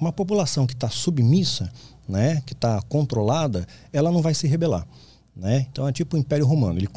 uma 0.00 0.12
população 0.12 0.64
que 0.64 0.74
está 0.74 0.88
submissa, 0.88 1.72
né, 2.08 2.40
que 2.46 2.52
está 2.52 2.80
controlada, 2.82 3.66
ela 3.92 4.12
não 4.12 4.22
vai 4.22 4.32
se 4.32 4.46
rebelar. 4.46 4.86
Né? 5.34 5.66
Então 5.68 5.88
é 5.88 5.92
tipo 5.92 6.14
o 6.14 6.18
Império 6.20 6.46
Romano. 6.46 6.78
Ele 6.78 6.88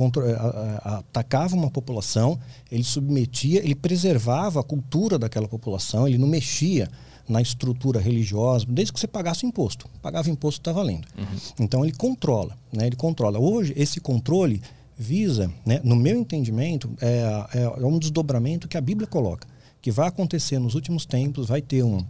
atacava 0.83 1.55
uma 1.55 1.71
população, 1.71 2.39
ele 2.71 2.83
submetia, 2.83 3.63
ele 3.63 3.73
preservava 3.73 4.59
a 4.59 4.63
cultura 4.63 5.17
daquela 5.17 5.47
população, 5.47 6.07
ele 6.07 6.19
não 6.19 6.27
mexia 6.27 6.88
na 7.27 7.41
estrutura 7.41 8.00
religiosa, 8.00 8.63
desde 8.69 8.93
que 8.93 9.00
você 9.00 9.07
pagasse 9.07 9.47
imposto. 9.47 9.89
Pagava 10.00 10.29
imposto, 10.29 10.62
está 10.62 10.71
valendo. 10.71 11.07
Uhum. 11.17 11.25
Então 11.62 11.83
ele 11.83 11.95
controla. 11.95 12.55
Né? 12.71 12.85
Ele 12.85 12.95
controla. 12.95 13.39
Hoje, 13.39 13.73
esse 13.75 14.00
controle 14.00 14.62
visa, 14.95 15.51
né, 15.65 15.81
no 15.83 15.95
meu 15.95 16.15
entendimento, 16.15 16.88
é, 17.01 17.47
é 17.81 17.83
um 17.83 17.97
desdobramento 17.97 18.67
que 18.67 18.77
a 18.77 18.81
Bíblia 18.81 19.07
coloca 19.07 19.51
que 19.83 19.91
vai 19.91 20.07
acontecer 20.07 20.57
nos 20.59 20.75
últimos 20.75 21.05
tempos, 21.05 21.49
vai 21.49 21.61
ter 21.61 21.83
um, 21.83 22.01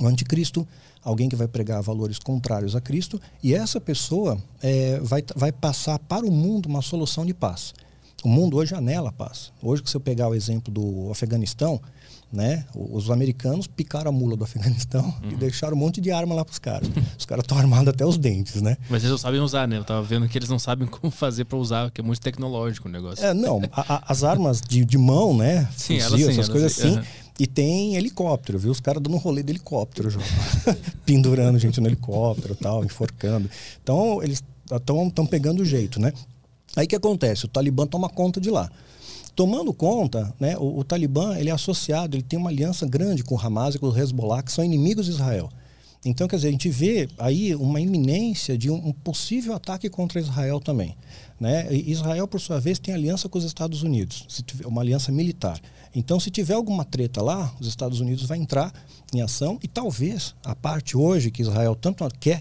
um 0.00 0.06
anticristo, 0.06 0.66
alguém 1.04 1.28
que 1.28 1.36
vai 1.36 1.46
pregar 1.46 1.82
valores 1.82 2.18
contrários 2.18 2.74
a 2.74 2.80
Cristo, 2.80 3.20
e 3.42 3.54
essa 3.54 3.78
pessoa 3.78 4.42
é, 4.62 4.98
vai, 5.00 5.22
vai 5.36 5.52
passar 5.52 5.98
para 5.98 6.24
o 6.24 6.32
mundo 6.32 6.66
uma 6.66 6.80
solução 6.80 7.26
de 7.26 7.34
paz. 7.34 7.74
O 8.24 8.28
mundo 8.28 8.56
hoje 8.56 8.74
anela 8.74 9.10
a 9.10 9.12
paz. 9.12 9.52
Hoje, 9.62 9.82
se 9.84 9.94
eu 9.94 10.00
pegar 10.00 10.28
o 10.28 10.34
exemplo 10.34 10.72
do 10.72 11.10
Afeganistão, 11.10 11.78
né? 12.32 12.64
Os 12.74 13.10
americanos 13.10 13.66
picaram 13.66 14.10
a 14.10 14.12
mula 14.12 14.36
do 14.36 14.44
Afeganistão 14.44 15.02
uhum. 15.22 15.32
e 15.32 15.36
deixaram 15.36 15.76
um 15.76 15.80
monte 15.80 16.00
de 16.00 16.10
arma 16.10 16.34
lá 16.34 16.44
para 16.44 16.52
os 16.52 16.58
caras. 16.58 16.88
Os 17.18 17.26
caras 17.26 17.44
estão 17.44 17.58
armados 17.58 17.88
até 17.88 18.04
os 18.06 18.16
dentes, 18.16 18.62
né? 18.62 18.76
Mas 18.88 19.02
eles 19.02 19.10
não 19.10 19.18
sabem 19.18 19.40
usar, 19.40 19.66
né? 19.66 19.78
Eu 19.78 19.84
tava 19.84 20.02
vendo 20.02 20.28
que 20.28 20.38
eles 20.38 20.48
não 20.48 20.58
sabem 20.58 20.86
como 20.88 21.10
fazer 21.10 21.44
para 21.44 21.58
usar, 21.58 21.90
que 21.90 22.00
é 22.00 22.04
muito 22.04 22.20
tecnológico 22.20 22.88
o 22.88 22.90
negócio. 22.90 23.24
É, 23.24 23.34
não. 23.34 23.60
A, 23.72 23.94
a, 23.94 24.12
as 24.12 24.22
armas 24.22 24.60
de, 24.60 24.84
de 24.84 24.96
mão, 24.96 25.36
né? 25.36 25.68
Sim, 25.76 25.98
Fuzil, 26.00 26.26
sim 26.26 26.32
essas 26.32 26.48
coisas 26.48 26.78
assim. 26.78 26.96
Uhum. 26.96 27.02
E 27.38 27.46
tem 27.46 27.96
helicóptero, 27.96 28.58
viu? 28.58 28.70
Os 28.70 28.80
caras 28.80 29.02
dando 29.02 29.14
um 29.14 29.18
rolê 29.18 29.42
de 29.42 29.50
helicóptero, 29.50 30.10
pendurando 31.06 31.58
gente 31.58 31.80
no 31.80 31.88
helicóptero 31.88 32.54
tal, 32.54 32.84
enforcando. 32.84 33.50
Então, 33.82 34.22
eles 34.22 34.42
estão 34.70 35.26
pegando 35.26 35.60
o 35.60 35.64
jeito, 35.64 35.98
né? 35.98 36.12
Aí 36.76 36.86
que 36.86 36.94
acontece? 36.94 37.46
O 37.46 37.48
Talibã 37.48 37.86
toma 37.86 38.08
conta 38.08 38.40
de 38.40 38.50
lá. 38.50 38.70
Tomando 39.34 39.72
conta, 39.72 40.32
né, 40.38 40.56
o, 40.58 40.78
o, 40.78 40.84
Talibã 40.84 41.36
ele 41.36 41.50
é 41.50 41.52
associado, 41.52 42.16
ele 42.16 42.22
tem 42.22 42.38
uma 42.38 42.50
aliança 42.50 42.86
grande 42.86 43.22
com 43.22 43.34
o 43.34 43.40
Hamas 43.40 43.74
e 43.74 43.78
com 43.78 43.88
o 43.88 43.96
Hezbollah, 43.96 44.42
que 44.42 44.52
são 44.52 44.64
inimigos 44.64 45.06
de 45.06 45.12
Israel. 45.12 45.48
Então, 46.04 46.26
quer 46.26 46.36
dizer, 46.36 46.48
a 46.48 46.52
gente 46.52 46.68
vê 46.70 47.08
aí 47.18 47.54
uma 47.54 47.78
iminência 47.78 48.56
de 48.56 48.70
um, 48.70 48.88
um 48.88 48.92
possível 48.92 49.54
ataque 49.54 49.90
contra 49.90 50.18
Israel 50.18 50.58
também. 50.58 50.96
Né? 51.38 51.68
Israel, 51.74 52.26
por 52.26 52.40
sua 52.40 52.58
vez, 52.58 52.78
tem 52.78 52.94
aliança 52.94 53.28
com 53.28 53.38
os 53.38 53.44
Estados 53.44 53.82
Unidos, 53.82 54.26
uma 54.64 54.80
aliança 54.80 55.12
militar. 55.12 55.60
Então, 55.94 56.18
se 56.18 56.30
tiver 56.30 56.54
alguma 56.54 56.84
treta 56.86 57.22
lá, 57.22 57.52
os 57.60 57.66
Estados 57.66 58.00
Unidos 58.00 58.24
vai 58.24 58.38
entrar 58.38 58.72
em 59.12 59.20
ação 59.20 59.58
e 59.62 59.68
talvez 59.68 60.34
a 60.42 60.54
parte 60.54 60.96
hoje 60.96 61.30
que 61.30 61.42
Israel 61.42 61.74
tanto 61.74 62.08
quer 62.18 62.40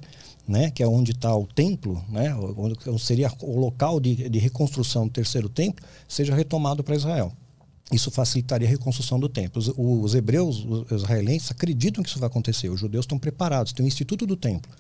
né, 0.49 0.71
que 0.71 0.81
é 0.81 0.87
onde 0.87 1.11
está 1.11 1.33
o 1.35 1.45
templo, 1.45 2.03
né, 2.09 2.35
onde 2.35 2.99
seria 2.99 3.31
o 3.41 3.59
local 3.59 3.99
de, 3.99 4.27
de 4.27 4.39
reconstrução 4.39 5.07
do 5.07 5.13
terceiro 5.13 5.47
templo, 5.47 5.85
seja 6.07 6.33
retomado 6.33 6.83
para 6.83 6.95
Israel. 6.95 7.31
Isso 7.91 8.09
facilitaria 8.09 8.67
a 8.67 8.71
reconstrução 8.71 9.19
do 9.19 9.29
templo. 9.29 9.59
Os, 9.59 9.71
os, 9.77 10.15
hebreus, 10.15 10.65
os 10.65 10.91
israelenses, 10.91 11.51
acreditam 11.51 12.03
que 12.03 12.09
isso 12.09 12.19
vai 12.19 12.27
acontecer. 12.27 12.69
Os 12.69 12.79
judeus 12.79 13.03
estão 13.03 13.17
preparados, 13.17 13.73
tem 13.73 13.85
o 13.85 13.87
Instituto 13.87 14.25
do 14.25 14.35
Templo. 14.35 14.71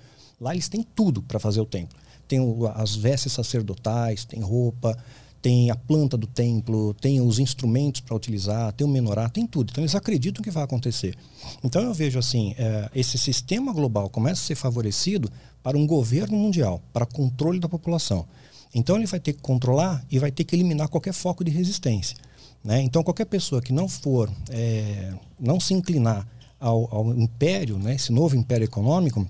Lá 0.41 0.53
eles 0.53 0.69
têm 0.69 0.83
tudo 0.83 1.21
para 1.21 1.39
fazer 1.39 1.61
o 1.61 1.65
templo. 1.65 1.97
Tem 2.27 2.39
o, 2.39 2.67
as 2.67 2.95
vestes 2.95 3.33
sacerdotais, 3.33 4.25
tem 4.25 4.41
roupa, 4.41 4.95
tem 5.41 5.71
a 5.71 5.75
planta 5.75 6.17
do 6.17 6.27
templo, 6.27 6.93
tem 6.95 7.21
os 7.21 7.39
instrumentos 7.39 8.01
para 8.01 8.15
utilizar, 8.15 8.73
tem 8.73 8.85
o 8.85 8.89
menorá, 8.89 9.29
tem 9.29 9.47
tudo. 9.47 9.69
Então 9.71 9.83
eles 9.83 9.95
acreditam 9.95 10.43
que 10.43 10.51
vai 10.51 10.63
acontecer. 10.63 11.15
Então 11.63 11.81
eu 11.81 11.93
vejo 11.93 12.19
assim, 12.19 12.53
é, 12.57 12.89
esse 12.93 13.17
sistema 13.17 13.71
global 13.71 14.09
começa 14.09 14.41
a 14.41 14.45
ser 14.45 14.55
favorecido 14.55 15.31
para 15.63 15.77
um 15.77 15.85
governo 15.85 16.37
mundial, 16.37 16.81
para 16.93 17.05
controle 17.05 17.59
da 17.59 17.69
população. 17.69 18.25
Então 18.73 18.95
ele 18.95 19.05
vai 19.05 19.19
ter 19.19 19.33
que 19.33 19.41
controlar 19.41 20.05
e 20.09 20.19
vai 20.19 20.31
ter 20.31 20.43
que 20.43 20.55
eliminar 20.55 20.87
qualquer 20.87 21.13
foco 21.13 21.43
de 21.43 21.51
resistência. 21.51 22.17
Né? 22.63 22.81
Então 22.81 23.03
qualquer 23.03 23.25
pessoa 23.25 23.61
que 23.61 23.73
não 23.73 23.87
for, 23.87 24.29
é, 24.49 25.13
não 25.39 25.59
se 25.59 25.73
inclinar 25.73 26.27
ao, 26.59 26.93
ao 26.93 27.13
império, 27.15 27.77
né, 27.77 27.95
esse 27.95 28.11
novo 28.11 28.35
império 28.35 28.65
econômico, 28.65 29.27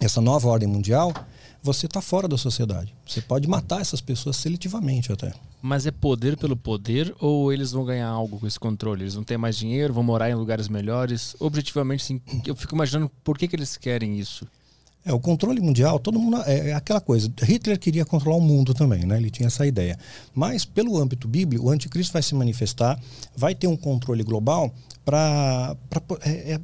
essa 0.00 0.20
nova 0.20 0.48
ordem 0.48 0.68
mundial, 0.68 1.12
você 1.62 1.86
está 1.86 2.02
fora 2.02 2.28
da 2.28 2.36
sociedade. 2.36 2.94
Você 3.06 3.22
pode 3.22 3.48
matar 3.48 3.80
essas 3.80 4.00
pessoas 4.00 4.36
seletivamente 4.36 5.10
até. 5.10 5.32
Mas 5.62 5.86
é 5.86 5.90
poder 5.90 6.36
pelo 6.36 6.56
poder 6.56 7.14
ou 7.20 7.50
eles 7.50 7.72
vão 7.72 7.86
ganhar 7.86 8.08
algo 8.08 8.38
com 8.38 8.46
esse 8.46 8.60
controle? 8.60 9.04
Eles 9.04 9.14
vão 9.14 9.24
ter 9.24 9.38
mais 9.38 9.56
dinheiro, 9.56 9.94
vão 9.94 10.02
morar 10.02 10.28
em 10.28 10.34
lugares 10.34 10.68
melhores? 10.68 11.34
Objetivamente, 11.40 12.04
sim, 12.04 12.20
eu 12.44 12.54
fico 12.54 12.74
imaginando 12.74 13.10
por 13.22 13.38
que, 13.38 13.48
que 13.48 13.56
eles 13.56 13.78
querem 13.78 14.18
isso. 14.18 14.46
É, 15.04 15.12
o 15.12 15.20
controle 15.20 15.60
mundial, 15.60 15.98
todo 15.98 16.18
mundo. 16.18 16.38
É, 16.46 16.70
é, 16.70 16.74
aquela 16.74 17.00
coisa. 17.00 17.30
Hitler 17.42 17.78
queria 17.78 18.06
controlar 18.06 18.38
o 18.38 18.40
mundo 18.40 18.72
também, 18.72 19.04
né? 19.04 19.18
Ele 19.18 19.30
tinha 19.30 19.48
essa 19.48 19.66
ideia. 19.66 19.98
Mas, 20.34 20.64
pelo 20.64 20.96
âmbito 20.96 21.28
bíblico, 21.28 21.66
o 21.66 21.70
anticristo 21.70 22.12
vai 22.12 22.22
se 22.22 22.34
manifestar, 22.34 22.98
vai 23.36 23.54
ter 23.54 23.66
um 23.66 23.76
controle 23.76 24.22
global 24.22 24.72
para. 25.04 25.76
É, 26.22 26.52
é, 26.52 26.60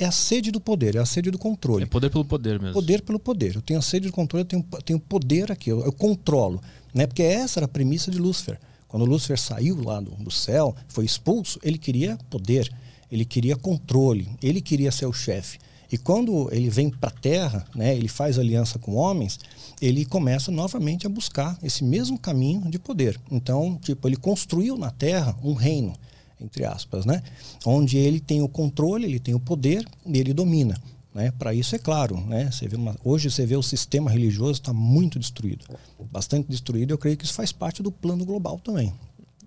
é, 0.00 0.04
a 0.06 0.10
sede 0.10 0.50
do 0.50 0.58
poder, 0.58 0.96
é 0.96 1.00
a 1.00 1.04
sede 1.04 1.30
do 1.30 1.38
controle. 1.38 1.84
É 1.84 1.86
poder 1.86 2.08
pelo 2.08 2.24
poder 2.24 2.58
mesmo. 2.58 2.72
Poder 2.72 3.02
pelo 3.02 3.18
poder. 3.18 3.56
Eu 3.56 3.62
tenho 3.62 3.78
a 3.78 3.82
sede 3.82 4.06
do 4.06 4.12
controle, 4.12 4.42
eu 4.42 4.48
tenho, 4.48 4.64
tenho 4.84 4.98
poder 4.98 5.52
aqui, 5.52 5.68
eu, 5.68 5.84
eu 5.84 5.92
controlo. 5.92 6.62
Né? 6.94 7.06
Porque 7.06 7.22
essa 7.22 7.60
era 7.60 7.66
a 7.66 7.68
premissa 7.68 8.10
de 8.10 8.18
Lúcifer. 8.18 8.58
Quando 8.88 9.04
Lúcifer 9.04 9.38
saiu 9.38 9.82
lá 9.82 10.00
do, 10.00 10.12
do 10.12 10.30
céu, 10.30 10.74
foi 10.88 11.04
expulso, 11.04 11.58
ele 11.62 11.76
queria 11.76 12.18
poder, 12.30 12.70
ele 13.10 13.26
queria 13.26 13.56
controle, 13.56 14.28
ele 14.42 14.62
queria 14.62 14.90
ser 14.90 15.04
o 15.04 15.12
chefe. 15.12 15.58
E 15.92 15.98
quando 15.98 16.48
ele 16.50 16.70
vem 16.70 16.88
para 16.88 17.10
a 17.10 17.12
Terra, 17.12 17.66
né, 17.74 17.94
ele 17.94 18.08
faz 18.08 18.38
aliança 18.38 18.78
com 18.78 18.94
homens, 18.94 19.38
ele 19.78 20.06
começa 20.06 20.50
novamente 20.50 21.06
a 21.06 21.10
buscar 21.10 21.58
esse 21.62 21.84
mesmo 21.84 22.18
caminho 22.18 22.62
de 22.70 22.78
poder. 22.78 23.20
Então, 23.30 23.78
tipo, 23.82 24.08
ele 24.08 24.16
construiu 24.16 24.78
na 24.78 24.90
Terra 24.90 25.36
um 25.44 25.52
reino, 25.52 25.92
entre 26.40 26.64
aspas, 26.64 27.04
né, 27.04 27.22
onde 27.66 27.98
ele 27.98 28.20
tem 28.20 28.40
o 28.40 28.48
controle, 28.48 29.04
ele 29.04 29.20
tem 29.20 29.34
o 29.34 29.40
poder 29.40 29.86
e 30.06 30.18
ele 30.18 30.32
domina. 30.32 30.80
Né? 31.14 31.30
Para 31.30 31.52
isso 31.52 31.76
é 31.76 31.78
claro, 31.78 32.18
né? 32.26 32.50
Você 32.50 32.66
vê 32.66 32.74
uma, 32.74 32.96
hoje 33.04 33.30
você 33.30 33.44
vê 33.44 33.54
o 33.54 33.62
sistema 33.62 34.10
religioso 34.10 34.52
está 34.52 34.72
muito 34.72 35.18
destruído, 35.18 35.66
bastante 36.10 36.48
destruído. 36.48 36.90
Eu 36.90 36.96
creio 36.96 37.18
que 37.18 37.24
isso 37.26 37.34
faz 37.34 37.52
parte 37.52 37.82
do 37.82 37.92
plano 37.92 38.24
global 38.24 38.58
também 38.58 38.94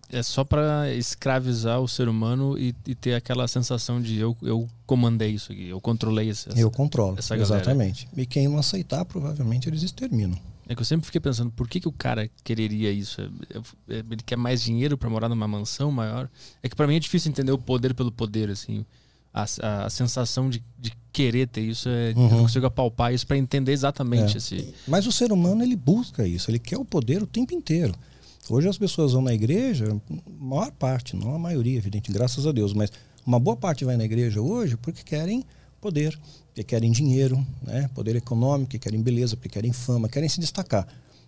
é 0.10 0.22
só 0.22 0.44
para 0.44 0.94
escravizar 0.94 1.80
o 1.82 1.88
ser 1.88 2.08
humano 2.08 2.58
e, 2.58 2.76
e, 2.86 2.96
ter 2.96 3.16
aquela 3.16 3.48
sensação 3.48 4.02
de 4.02 4.18
eu, 4.20 4.36
eu 4.42 4.68
comandei 4.86 5.32
isso 5.32 5.52
aqui, 5.52 5.68
eu 5.68 5.82
controlei 5.82 6.30
essa 6.30 6.50
Eu 6.58 6.70
controlo, 6.70 7.18
essa 7.18 7.36
exatamente. 7.36 8.08
E 8.16 8.26
quem 8.26 8.48
não 8.48 8.58
aceitar, 8.58 9.04
provavelmente 9.06 9.68
eles 9.68 9.84
exterminam. 9.84 10.40
É 10.68 10.74
que 10.74 10.82
eu 10.82 10.86
sempre 10.86 11.06
fiquei 11.06 11.22
pensando, 11.22 11.52
por 11.52 11.68
que, 11.68 11.80
que 11.80 11.88
o 11.88 11.92
cara 11.92 12.30
quereria 12.44 12.92
isso? 12.92 13.22
É, 13.22 13.96
é, 13.96 14.00
ele 14.00 14.24
quer 14.26 14.36
mais 14.36 14.62
dinheiro 14.62 14.98
para 14.98 15.10
morar 15.10 15.30
numa 15.30 15.48
mansão 15.48 15.92
maior? 15.92 16.30
É 16.64 16.70
que 16.70 16.76
para 16.76 16.88
mim 16.88 16.96
é 16.96 17.00
difícil 17.00 17.30
entender 17.30 17.52
o 17.52 17.58
poder 17.58 17.94
pelo 17.94 18.12
poder, 18.12 18.50
assim. 18.50 18.84
A, 19.32 19.46
a, 19.62 19.86
a 19.86 19.90
sensação 19.90 20.50
de, 20.50 20.64
de, 20.80 20.94
querer 21.12 21.48
ter 21.48 21.62
isso, 21.62 21.90
é, 21.90 22.14
uhum. 22.16 22.24
eu 22.24 22.30
não 22.30 22.42
consigo 22.44 22.66
apalpar 22.66 23.14
isso 23.14 23.28
para 23.28 23.38
entender 23.38 23.74
exatamente 23.74 24.36
é. 24.36 24.38
esse... 24.38 24.74
Mas 24.88 25.06
o 25.06 25.12
ser 25.12 25.32
humano, 25.32 25.62
ele 25.62 25.76
busca 25.76 26.26
isso, 26.26 26.50
ele 26.50 26.60
quer 26.60 26.78
o 26.78 26.86
poder 26.86 27.22
o 27.22 27.28
tempo 27.28 27.54
inteiro. 27.54 27.94
Hoje 28.50 28.68
as 28.68 28.78
pessoas 28.78 29.14
vão 29.14 29.22
na 29.22 29.34
igreja, 29.34 30.00
maior 30.40 30.72
parte, 30.72 31.16
não 31.16 31.36
a 31.36 31.40
maioria, 31.40 31.78
evidente, 31.78 32.12
graças 32.12 32.46
a 32.46 32.52
Deus, 32.52 32.74
mas 32.74 32.92
uma 33.26 33.40
boa 33.40 33.58
parte 33.58 33.84
vai 33.84 33.98
na 33.98 34.06
igreja 34.06 34.40
hoje 34.42 34.78
porque 34.78 35.04
querem 35.04 35.44
poder, 35.82 36.18
porque 36.48 36.64
querem 36.64 36.92
dinheiro, 36.92 37.46
né? 37.62 37.90
poder 37.94 38.16
econômico, 38.16 38.66
porque 38.66 38.80
querem 38.80 39.02
beleza, 39.02 39.36
porque 39.36 39.50
querem 39.50 39.74
fama, 39.74 40.08
querem 40.08 40.30
se 40.30 40.40
destacar. 40.40 40.88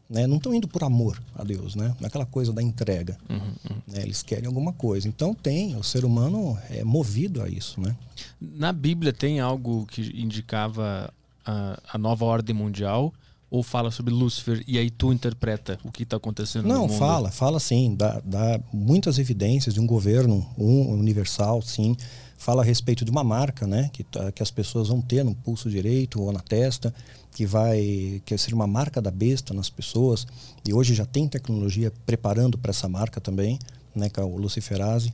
Né? 0.09 0.25
Não 0.25 0.37
estão 0.37 0.53
indo 0.53 0.67
por 0.67 0.83
amor 0.83 1.21
a 1.35 1.43
Deus, 1.43 1.75
né? 1.75 1.93
Naquela 1.99 2.23
é 2.23 2.27
coisa 2.27 2.53
da 2.53 2.63
entrega. 2.63 3.17
Uhum, 3.29 3.37
uhum. 3.37 3.81
Né? 3.87 4.03
Eles 4.03 4.23
querem 4.23 4.45
alguma 4.45 4.71
coisa. 4.71 5.07
Então 5.07 5.33
tem, 5.33 5.75
o 5.75 5.83
ser 5.83 6.05
humano 6.05 6.57
é 6.69 6.83
movido 6.83 7.41
a 7.41 7.49
isso, 7.49 7.81
né? 7.81 7.95
Na 8.39 8.71
Bíblia 8.71 9.11
tem 9.11 9.41
algo 9.41 9.85
que 9.85 10.01
indicava 10.21 11.13
a, 11.45 11.79
a 11.91 11.97
nova 11.97 12.23
ordem 12.23 12.55
mundial 12.55 13.13
ou 13.49 13.63
fala 13.63 13.91
sobre 13.91 14.13
Lúcifer 14.13 14.63
e 14.67 14.77
aí 14.77 14.89
tu 14.89 15.13
interpreta 15.13 15.79
o 15.83 15.91
que 15.91 16.03
está 16.03 16.17
acontecendo 16.17 16.67
Não, 16.67 16.81
no 16.81 16.87
mundo? 16.87 16.99
fala, 16.99 17.31
fala 17.31 17.59
sim, 17.59 17.95
dá, 17.95 18.21
dá 18.23 18.59
muitas 18.73 19.17
evidências 19.19 19.73
de 19.73 19.79
um 19.79 19.87
governo 19.87 20.45
um, 20.57 20.91
universal, 20.93 21.61
sim. 21.61 21.95
Fala 22.37 22.61
a 22.61 22.65
respeito 22.65 23.03
de 23.03 23.09
uma 23.09 23.23
marca, 23.23 23.65
né, 23.65 23.89
que, 23.91 24.03
tá, 24.03 24.31
que 24.31 24.43
as 24.43 24.51
pessoas 24.51 24.89
vão 24.89 25.01
ter 25.01 25.23
no 25.23 25.33
pulso 25.33 25.69
direito 25.69 26.21
ou 26.21 26.31
na 26.31 26.39
testa, 26.39 26.93
que 27.33 27.45
vai 27.45 28.21
que 28.25 28.37
ser 28.37 28.53
uma 28.53 28.67
marca 28.67 29.01
da 29.01 29.09
besta 29.09 29.53
nas 29.53 29.69
pessoas. 29.69 30.27
E 30.67 30.73
hoje 30.73 30.93
já 30.93 31.05
tem 31.05 31.27
tecnologia 31.27 31.91
preparando 32.05 32.57
para 32.57 32.69
essa 32.69 32.87
marca 32.87 33.19
também, 33.19 33.57
né, 33.95 34.09
que 34.09 34.19
é 34.19 34.23
o 34.23 34.37
Luciferase. 34.37 35.11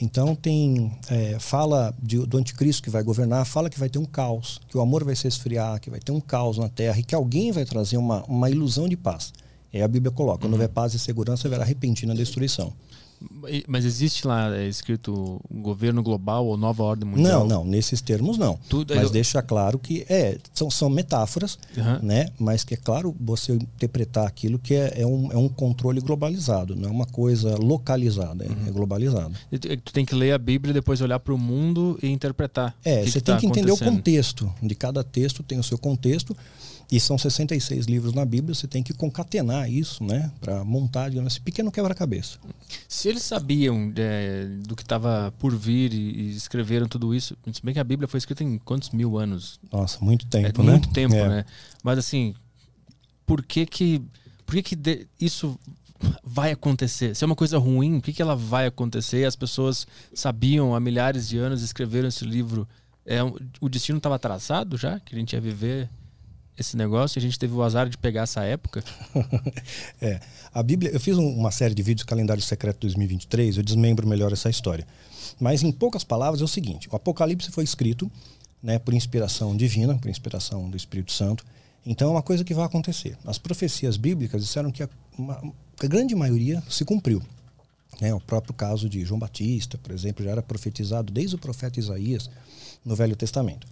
Então 0.00 0.34
tem 0.34 0.92
é, 1.10 1.38
fala 1.40 1.92
de, 2.00 2.18
do 2.18 2.38
anticristo 2.38 2.82
que 2.82 2.90
vai 2.90 3.02
governar, 3.02 3.44
fala 3.44 3.68
que 3.68 3.78
vai 3.78 3.88
ter 3.88 3.98
um 3.98 4.04
caos, 4.04 4.60
que 4.68 4.78
o 4.78 4.80
amor 4.80 5.04
vai 5.04 5.16
se 5.16 5.26
esfriar, 5.26 5.80
que 5.80 5.90
vai 5.90 5.98
ter 5.98 6.12
um 6.12 6.20
caos 6.20 6.56
na 6.56 6.68
terra 6.68 6.98
e 6.98 7.02
que 7.02 7.14
alguém 7.14 7.50
vai 7.50 7.64
trazer 7.64 7.96
uma, 7.96 8.24
uma 8.24 8.48
ilusão 8.48 8.88
de 8.88 8.96
paz. 8.96 9.32
É 9.72 9.82
a 9.82 9.88
Bíblia 9.88 10.10
coloca, 10.10 10.38
quando 10.38 10.52
uhum. 10.52 10.60
houver 10.60 10.68
paz 10.68 10.94
e 10.94 10.98
segurança, 10.98 11.46
haverá 11.46 11.64
repentina 11.64 12.14
destruição. 12.14 12.72
Mas 13.66 13.84
existe 13.84 14.26
lá 14.26 14.54
é 14.56 14.68
escrito 14.68 15.40
governo 15.50 16.02
global 16.02 16.46
ou 16.46 16.56
nova 16.56 16.82
ordem 16.82 17.08
mundial? 17.08 17.46
Não, 17.46 17.58
não, 17.58 17.64
nesses 17.64 18.00
termos 18.00 18.38
não. 18.38 18.58
Tudo, 18.68 18.94
mas 18.94 19.04
eu... 19.04 19.10
deixa 19.10 19.42
claro 19.42 19.78
que 19.78 20.06
é, 20.08 20.38
são, 20.52 20.70
são 20.70 20.88
metáforas, 20.88 21.58
uhum. 21.76 21.98
né? 22.02 22.28
Mas 22.38 22.64
que 22.64 22.74
é 22.74 22.76
claro 22.76 23.14
você 23.20 23.52
interpretar 23.52 24.26
aquilo 24.26 24.58
que 24.58 24.74
é, 24.74 25.00
é, 25.02 25.06
um, 25.06 25.32
é 25.32 25.36
um 25.36 25.48
controle 25.48 26.00
globalizado, 26.00 26.76
não 26.76 26.88
é 26.88 26.92
uma 26.92 27.06
coisa 27.06 27.56
localizada, 27.56 28.44
é, 28.44 28.48
uhum. 28.48 28.68
é 28.68 28.70
globalizado. 28.70 29.34
Tu 29.50 29.92
tem 29.92 30.04
que 30.04 30.14
ler 30.14 30.32
a 30.32 30.38
Bíblia 30.38 30.70
e 30.70 30.74
depois 30.74 31.00
olhar 31.00 31.18
para 31.18 31.34
o 31.34 31.38
mundo 31.38 31.98
e 32.02 32.08
interpretar. 32.08 32.74
É, 32.84 33.04
você 33.04 33.18
que 33.18 33.20
tem 33.20 33.34
tá 33.34 33.40
que 33.40 33.46
entender 33.46 33.72
o 33.72 33.78
contexto. 33.78 34.52
De 34.62 34.74
cada 34.74 35.02
texto 35.02 35.42
tem 35.42 35.58
o 35.58 35.62
seu 35.62 35.78
contexto. 35.78 36.36
E 36.90 36.98
são 36.98 37.18
66 37.18 37.84
livros 37.84 38.14
na 38.14 38.24
Bíblia, 38.24 38.54
você 38.54 38.66
tem 38.66 38.82
que 38.82 38.94
concatenar 38.94 39.70
isso, 39.70 40.02
né? 40.02 40.32
Para 40.40 40.64
montar 40.64 41.10
digamos, 41.10 41.34
esse 41.34 41.40
pequeno 41.40 41.70
quebra-cabeça. 41.70 42.38
Se 42.88 43.08
eles 43.08 43.22
sabiam 43.22 43.92
é, 43.94 44.46
do 44.66 44.74
que 44.74 44.82
estava 44.82 45.32
por 45.38 45.54
vir 45.54 45.92
e, 45.92 45.96
e, 45.96 46.30
escreveram 46.30 46.88
tudo 46.88 47.14
isso, 47.14 47.36
se 47.52 47.62
bem 47.62 47.74
que 47.74 47.80
a 47.80 47.84
Bíblia 47.84 48.08
foi 48.08 48.16
escrita 48.16 48.42
em 48.42 48.56
quantos 48.56 48.88
mil 48.90 49.18
anos? 49.18 49.60
Nossa, 49.70 50.02
muito 50.02 50.26
tempo, 50.26 50.62
é, 50.62 50.64
né? 50.64 50.72
Muito 50.72 50.88
tempo, 50.88 51.14
é. 51.14 51.28
né? 51.28 51.44
Mas 51.82 51.98
assim, 51.98 52.34
por 53.26 53.44
que 53.44 53.66
que, 53.66 54.02
por 54.46 54.54
que, 54.54 54.62
que 54.62 54.76
de, 54.76 55.06
isso 55.20 55.60
vai 56.24 56.52
acontecer? 56.52 57.14
Se 57.14 57.22
é 57.22 57.26
uma 57.26 57.36
coisa 57.36 57.58
ruim, 57.58 58.00
por 58.00 58.06
que, 58.06 58.14
que 58.14 58.22
ela 58.22 58.34
vai 58.34 58.66
acontecer? 58.66 59.26
As 59.26 59.36
pessoas 59.36 59.86
sabiam 60.14 60.74
há 60.74 60.80
milhares 60.80 61.28
de 61.28 61.36
anos, 61.36 61.62
escreveram 61.62 62.08
esse 62.08 62.24
livro. 62.24 62.66
É, 63.04 63.18
o 63.60 63.68
destino 63.68 63.98
estava 63.98 64.18
traçado 64.18 64.78
já? 64.78 64.98
Que 65.00 65.14
a 65.14 65.18
gente 65.18 65.34
ia 65.34 65.40
viver 65.40 65.90
esse 66.58 66.76
negócio 66.76 67.18
a 67.18 67.22
gente 67.22 67.38
teve 67.38 67.54
o 67.54 67.62
azar 67.62 67.88
de 67.88 67.96
pegar 67.96 68.22
essa 68.22 68.42
época? 68.42 68.82
é. 70.02 70.20
A 70.52 70.62
Bíblia, 70.62 70.90
eu 70.90 70.98
fiz 70.98 71.16
uma 71.16 71.50
série 71.50 71.74
de 71.74 71.82
vídeos 71.82 72.04
Calendário 72.04 72.42
Secreto 72.42 72.80
2023, 72.80 73.58
eu 73.58 73.62
desmembro 73.62 74.06
melhor 74.06 74.32
essa 74.32 74.50
história. 74.50 74.86
Mas 75.38 75.62
em 75.62 75.70
poucas 75.70 76.02
palavras 76.02 76.40
é 76.40 76.44
o 76.44 76.48
seguinte: 76.48 76.88
o 76.90 76.96
Apocalipse 76.96 77.50
foi 77.50 77.64
escrito 77.64 78.10
né, 78.62 78.78
por 78.78 78.92
inspiração 78.92 79.56
divina, 79.56 79.96
por 79.96 80.08
inspiração 80.08 80.68
do 80.68 80.76
Espírito 80.76 81.12
Santo. 81.12 81.44
Então 81.86 82.08
é 82.08 82.10
uma 82.10 82.22
coisa 82.22 82.44
que 82.44 82.52
vai 82.52 82.64
acontecer. 82.64 83.16
As 83.24 83.38
profecias 83.38 83.96
bíblicas 83.96 84.42
disseram 84.42 84.70
que 84.70 84.82
a, 84.82 84.88
uma, 85.16 85.34
a 85.80 85.86
grande 85.86 86.14
maioria 86.14 86.62
se 86.68 86.84
cumpriu. 86.84 87.22
Né? 88.00 88.12
O 88.12 88.20
próprio 88.20 88.52
caso 88.52 88.88
de 88.88 89.04
João 89.04 89.18
Batista, 89.18 89.78
por 89.78 89.92
exemplo, 89.92 90.24
já 90.24 90.32
era 90.32 90.42
profetizado 90.42 91.12
desde 91.12 91.36
o 91.36 91.38
profeta 91.38 91.78
Isaías 91.78 92.28
no 92.84 92.94
Velho 92.94 93.16
Testamento. 93.16 93.66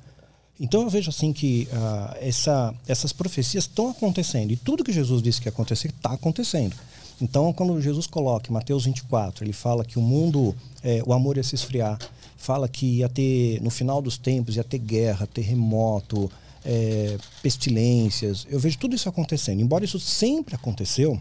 Então 0.59 0.83
eu 0.83 0.89
vejo 0.89 1.11
assim 1.11 1.33
que 1.33 1.69
uh, 1.71 2.17
essa, 2.21 2.75
essas 2.89 3.13
profecias 3.13 3.65
estão 3.65 3.91
acontecendo 3.91 4.53
e 4.53 4.57
tudo 4.57 4.83
que 4.83 4.93
Jesus 4.93 5.23
disse 5.23 5.41
que 5.41 5.49
ia 5.49 5.53
acontecer 5.53 5.89
está 5.89 6.13
acontecendo. 6.13 6.75
Então 7.21 7.53
quando 7.53 7.81
Jesus 7.81 8.07
coloca 8.07 8.51
em 8.51 8.53
Mateus 8.53 8.87
24, 8.87 9.45
ele 9.45 9.53
fala 9.53 9.85
que 9.85 9.99
o 9.99 10.03
mundo, 10.03 10.55
é, 10.83 11.03
o 11.05 11.13
amor 11.13 11.37
ia 11.37 11.43
se 11.43 11.55
esfriar, 11.55 11.99
fala 12.37 12.69
que 12.69 12.99
ia 12.99 13.09
ter, 13.09 13.61
no 13.61 13.71
final 13.71 14.01
dos 14.01 14.17
tempos, 14.17 14.57
ia 14.57 14.65
ter 14.65 14.79
guerra, 14.79 15.27
terremoto, 15.27 16.31
é, 16.65 17.19
pestilências. 17.43 18.47
Eu 18.49 18.59
vejo 18.59 18.79
tudo 18.79 18.97
isso 18.97 19.09
acontecendo. 19.09 19.61
Embora 19.61 19.85
isso 19.85 20.01
sempre 20.01 20.55
aconteceu, 20.55 21.21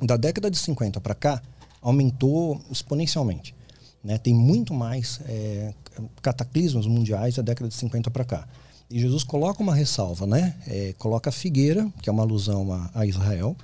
da 0.00 0.16
década 0.16 0.50
de 0.50 0.58
50 0.58 1.00
para 1.00 1.14
cá, 1.14 1.42
aumentou 1.80 2.60
exponencialmente. 2.70 3.54
Né? 4.02 4.18
Tem 4.18 4.34
muito 4.34 4.74
mais 4.74 5.20
é, 5.26 5.72
cataclismos 6.20 6.86
mundiais 6.86 7.36
da 7.36 7.42
década 7.42 7.68
de 7.68 7.74
50 7.74 8.10
para 8.10 8.24
cá. 8.24 8.48
E 8.90 9.00
Jesus 9.00 9.24
coloca 9.24 9.62
uma 9.62 9.74
ressalva, 9.74 10.26
né? 10.26 10.54
É, 10.66 10.94
coloca 10.98 11.30
a 11.30 11.32
figueira, 11.32 11.90
que 12.02 12.08
é 12.08 12.12
uma 12.12 12.22
alusão 12.22 12.72
a, 12.72 12.90
a 12.94 13.06
Israel, 13.06 13.56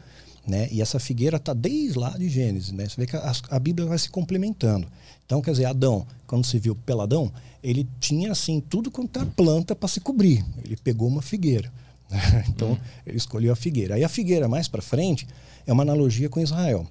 né? 0.47 0.69
E 0.73 0.81
essa 0.81 0.99
figueira 0.99 1.37
está 1.37 1.53
desde 1.53 1.99
lá 1.99 2.11
de 2.11 2.29
Gênesis, 2.29 2.73
né? 2.73 2.89
Você 2.89 2.97
vê 2.97 3.07
que 3.07 3.17
a, 3.17 3.33
a, 3.51 3.59
Bíblia 3.59 3.87
vai 3.87 3.99
se 3.99 4.11
complementando. 4.11 4.87
Então, 5.25 5.41
quer 5.41 5.53
dizer, 5.53 5.67
Adão, 5.67 6.07
quando 6.27 6.45
se 6.45 6.59
viu 6.59 6.75
peladão, 6.75 7.31
ele 7.63 7.87
tinha 8.01 8.33
assim 8.33 8.61
tudo 8.61 8.91
quanto 8.91 9.21
é 9.21 9.25
planta 9.25 9.77
para 9.77 9.89
se 9.89 10.01
cobrir. 10.01 10.45
Ele 10.65 10.77
pegou 10.77 11.07
uma 11.07 11.23
figueira. 11.23 11.71
então, 12.49 12.73
hum. 12.73 12.79
ele 13.07 13.17
escolheu 13.17 13.53
a 13.53 13.57
figueira. 13.57 13.95
Aí 13.95 14.03
a 14.03 14.09
figueira 14.09 14.49
mais 14.49 14.67
para 14.67 14.83
frente 14.83 15.29
é 15.67 15.73
uma 15.73 15.83
analogia 15.83 16.29
com 16.29 16.41
Israel. 16.41 16.87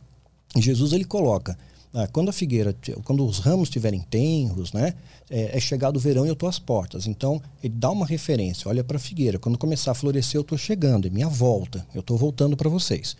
E 0.56 0.62
Jesus 0.62 0.94
ele 0.94 1.06
coloca 1.06 1.58
ah, 1.94 2.08
quando 2.08 2.30
a 2.30 2.34
figueira, 2.34 2.76
quando 3.04 3.26
os 3.26 3.40
ramos 3.40 3.68
estiverem 3.68 4.00
tenros, 4.00 4.72
né, 4.74 4.94
é, 5.30 5.58
é, 5.58 5.60
chegado 5.60 5.98
o 5.98 6.00
verão 6.00 6.26
e 6.26 6.30
eu 6.30 6.34
estou 6.34 6.48
às 6.48 6.60
portas. 6.60 7.08
Então, 7.08 7.42
ele 7.64 7.74
dá 7.76 7.90
uma 7.90 8.06
referência, 8.06 8.70
olha 8.70 8.84
para 8.84 8.98
a 8.98 9.00
figueira. 9.00 9.40
Quando 9.40 9.58
começar 9.58 9.92
a 9.92 9.96
florescer, 9.96 10.38
eu 10.38 10.42
estou 10.42 10.58
chegando, 10.58 11.08
é 11.08 11.10
minha 11.10 11.28
volta, 11.28 11.86
eu 11.94 12.02
estou 12.02 12.18
voltando 12.18 12.56
para 12.56 12.70
vocês. 12.70 13.18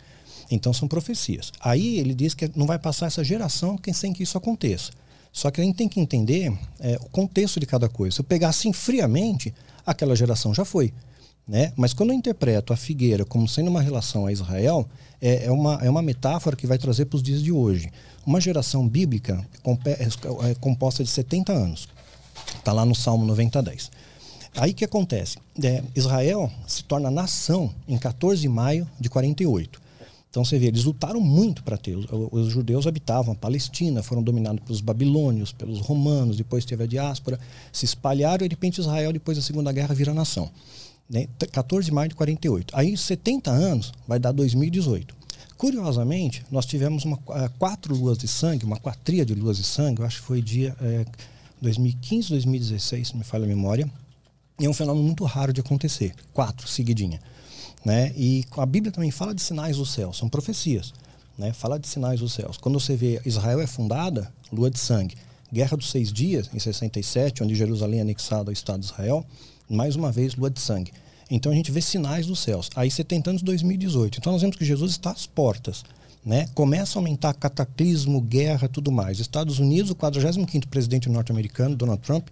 Então, 0.52 0.72
são 0.72 0.88
profecias. 0.88 1.52
Aí 1.60 1.98
ele 1.98 2.14
diz 2.14 2.34
que 2.34 2.52
não 2.56 2.66
vai 2.66 2.78
passar 2.78 3.08
essa 3.08 3.24
geração 3.24 3.80
sem 3.94 4.14
que 4.14 4.24
isso 4.24 4.38
aconteça. 4.38 4.92
Só 5.32 5.52
que 5.52 5.62
a 5.62 5.64
gente 5.64 5.76
tem 5.76 5.88
que 5.88 6.00
entender 6.00 6.52
é, 6.80 6.98
o 7.02 7.10
contexto 7.10 7.60
de 7.60 7.66
cada 7.66 7.88
coisa. 7.88 8.16
Se 8.16 8.22
eu 8.22 8.26
pegar 8.26 8.50
assim 8.50 8.74
friamente, 8.74 9.54
aquela 9.86 10.16
geração 10.16 10.54
já 10.54 10.66
foi. 10.66 10.94
Né? 11.50 11.74
Mas 11.76 11.94
quando 11.94 12.12
eu 12.12 12.16
interpreto 12.16 12.72
a 12.72 12.78
figueira 12.78 13.26
como 13.26 13.48
sendo 13.48 13.72
uma 13.72 13.82
relação 13.82 14.28
a 14.28 14.32
Israel, 14.32 14.88
é, 15.20 15.46
é, 15.46 15.52
uma, 15.52 15.80
é 15.82 15.90
uma 15.90 16.04
metáfora 16.04 16.56
que 16.56 16.68
vai 16.68 16.78
trazer 16.78 17.06
para 17.06 17.18
os 17.18 17.24
dias 17.24 17.42
de 17.42 17.52
hoje. 17.52 17.90
Uma 18.24 18.40
geração 18.40 18.88
bíblica 18.88 19.44
é, 19.84 20.52
é 20.52 20.56
composta 20.56 21.04
de 21.04 21.10
70 21.10 21.52
anos. 21.52 21.90
Está 22.56 22.72
lá 22.72 22.86
no 22.86 22.94
Salmo 22.94 23.26
90, 23.26 23.64
10. 23.64 23.92
Aí 24.58 24.74
que 24.74 24.86
acontece? 24.86 25.40
É, 25.64 25.84
Israel 25.96 26.52
se 26.68 26.84
torna 26.84 27.10
nação 27.10 27.74
em 27.88 27.98
14 27.98 28.40
de 28.40 28.48
maio 28.48 28.88
de 29.00 29.10
48. 29.10 29.82
Então 30.30 30.46
você 30.46 30.60
vê, 30.60 30.68
eles 30.68 30.84
lutaram 30.84 31.20
muito 31.20 31.64
para 31.64 31.78
ter. 31.78 31.96
Os, 31.96 32.06
os, 32.32 32.52
judeus 32.52 32.86
habitavam 32.86 33.34
a 33.34 33.36
Palestina, 33.36 34.04
foram 34.04 34.22
dominados 34.22 34.64
pelos 34.64 34.82
babilônios, 34.82 35.52
pelos 35.52 35.80
romanos, 35.80 36.38
depois 36.38 36.64
teve 36.64 36.84
a 36.84 36.88
diáspora, 36.88 37.40
se 37.74 37.86
espalharam 37.86 38.46
e 38.46 38.50
de 38.50 38.54
repente 38.54 38.80
Israel, 38.80 39.12
depois 39.12 39.36
da 39.36 39.44
Segunda 39.44 39.72
Guerra, 39.72 39.96
vira 39.96 40.14
nação. 40.14 40.52
Né? 41.10 41.28
14 41.52 41.86
de 41.86 41.92
maio 41.92 42.10
de 42.10 42.16
48. 42.16 42.76
Aí 42.78 42.96
70 42.96 43.50
anos 43.50 43.92
vai 44.08 44.20
dar 44.20 44.32
2018. 44.32 45.18
Curiosamente, 45.58 46.46
nós 46.50 46.66
tivemos 46.66 47.04
uma, 47.04 47.18
uh, 47.18 47.50
quatro 47.58 47.94
luas 47.94 48.18
de 48.18 48.28
sangue, 48.28 48.64
uma 48.64 48.78
quatria 48.78 49.26
de 49.26 49.34
luas 49.34 49.58
de 49.58 49.64
sangue, 49.64 50.02
eu 50.02 50.06
acho 50.06 50.22
que 50.22 50.28
foi 50.28 50.42
dia 50.42 50.74
é, 50.80 51.06
2015, 51.62 52.30
2016, 52.30 53.08
se 53.10 53.18
me 53.18 53.24
falha 53.24 53.44
a 53.44 53.48
memória. 53.48 53.90
E 54.60 54.66
é 54.66 54.70
um 54.70 54.74
fenômeno 54.74 55.06
muito 55.06 55.24
raro 55.26 55.52
de 55.52 55.60
acontecer. 55.60 56.14
Quatro, 56.34 56.68
seguidinha. 56.68 57.20
Né? 57.84 58.14
E 58.16 58.46
a 58.58 58.66
Bíblia 58.66 58.92
também 58.92 59.12
fala 59.12 59.34
de 59.34 59.42
sinais 59.42 59.78
do 59.78 59.86
céu, 59.86 60.14
são 60.14 60.30
profecias. 60.30 60.94
Né? 61.38 61.54
Fala 61.54 61.80
de 61.80 61.88
sinais 61.88 62.20
dos 62.20 62.34
céus. 62.34 62.58
Quando 62.58 62.80
você 62.80 62.96
vê 62.96 63.22
Israel 63.26 63.60
é 63.60 63.68
fundada, 63.68 64.32
lua 64.52 64.70
de 64.70 64.80
sangue. 64.80 65.16
Guerra 65.52 65.76
dos 65.76 65.90
Seis 65.90 66.14
Dias, 66.14 66.50
em 66.54 66.60
67, 66.60 67.44
onde 67.44 67.56
Jerusalém 67.56 68.00
é 68.00 68.02
anexada 68.04 68.50
ao 68.50 68.54
Estado 68.54 68.82
de 68.82 68.86
Israel, 68.86 69.26
mais 69.70 69.96
uma 69.96 70.12
vez, 70.12 70.36
lua 70.36 70.50
de 70.50 70.60
sangue. 70.60 70.92
Então 71.30 71.52
a 71.52 71.56
gente 71.56 71.72
vê 71.72 71.80
sinais 71.82 72.26
dos 72.26 72.40
céus. 72.40 72.70
Aí 72.76 72.90
você 72.90 73.04
tem 73.04 73.22
tantos 73.22 73.44
2018. 73.44 74.18
Então 74.18 74.34
nós 74.34 74.42
vemos 74.42 74.58
que 74.58 74.66
Jesus 74.66 74.92
está 74.92 75.12
às 75.12 75.28
portas. 75.28 75.84
Né? 76.26 76.48
Começa 76.54 76.98
a 76.98 77.00
aumentar 77.00 77.34
cataclismo, 77.34 78.20
guerra, 78.20 78.68
tudo 78.68 78.92
mais. 78.92 79.20
Estados 79.20 79.60
Unidos, 79.60 79.92
o 79.92 79.96
45º 79.96 80.68
presidente 80.68 81.08
norte-americano, 81.08 81.76
Donald 81.76 82.02
Trump, 82.02 82.28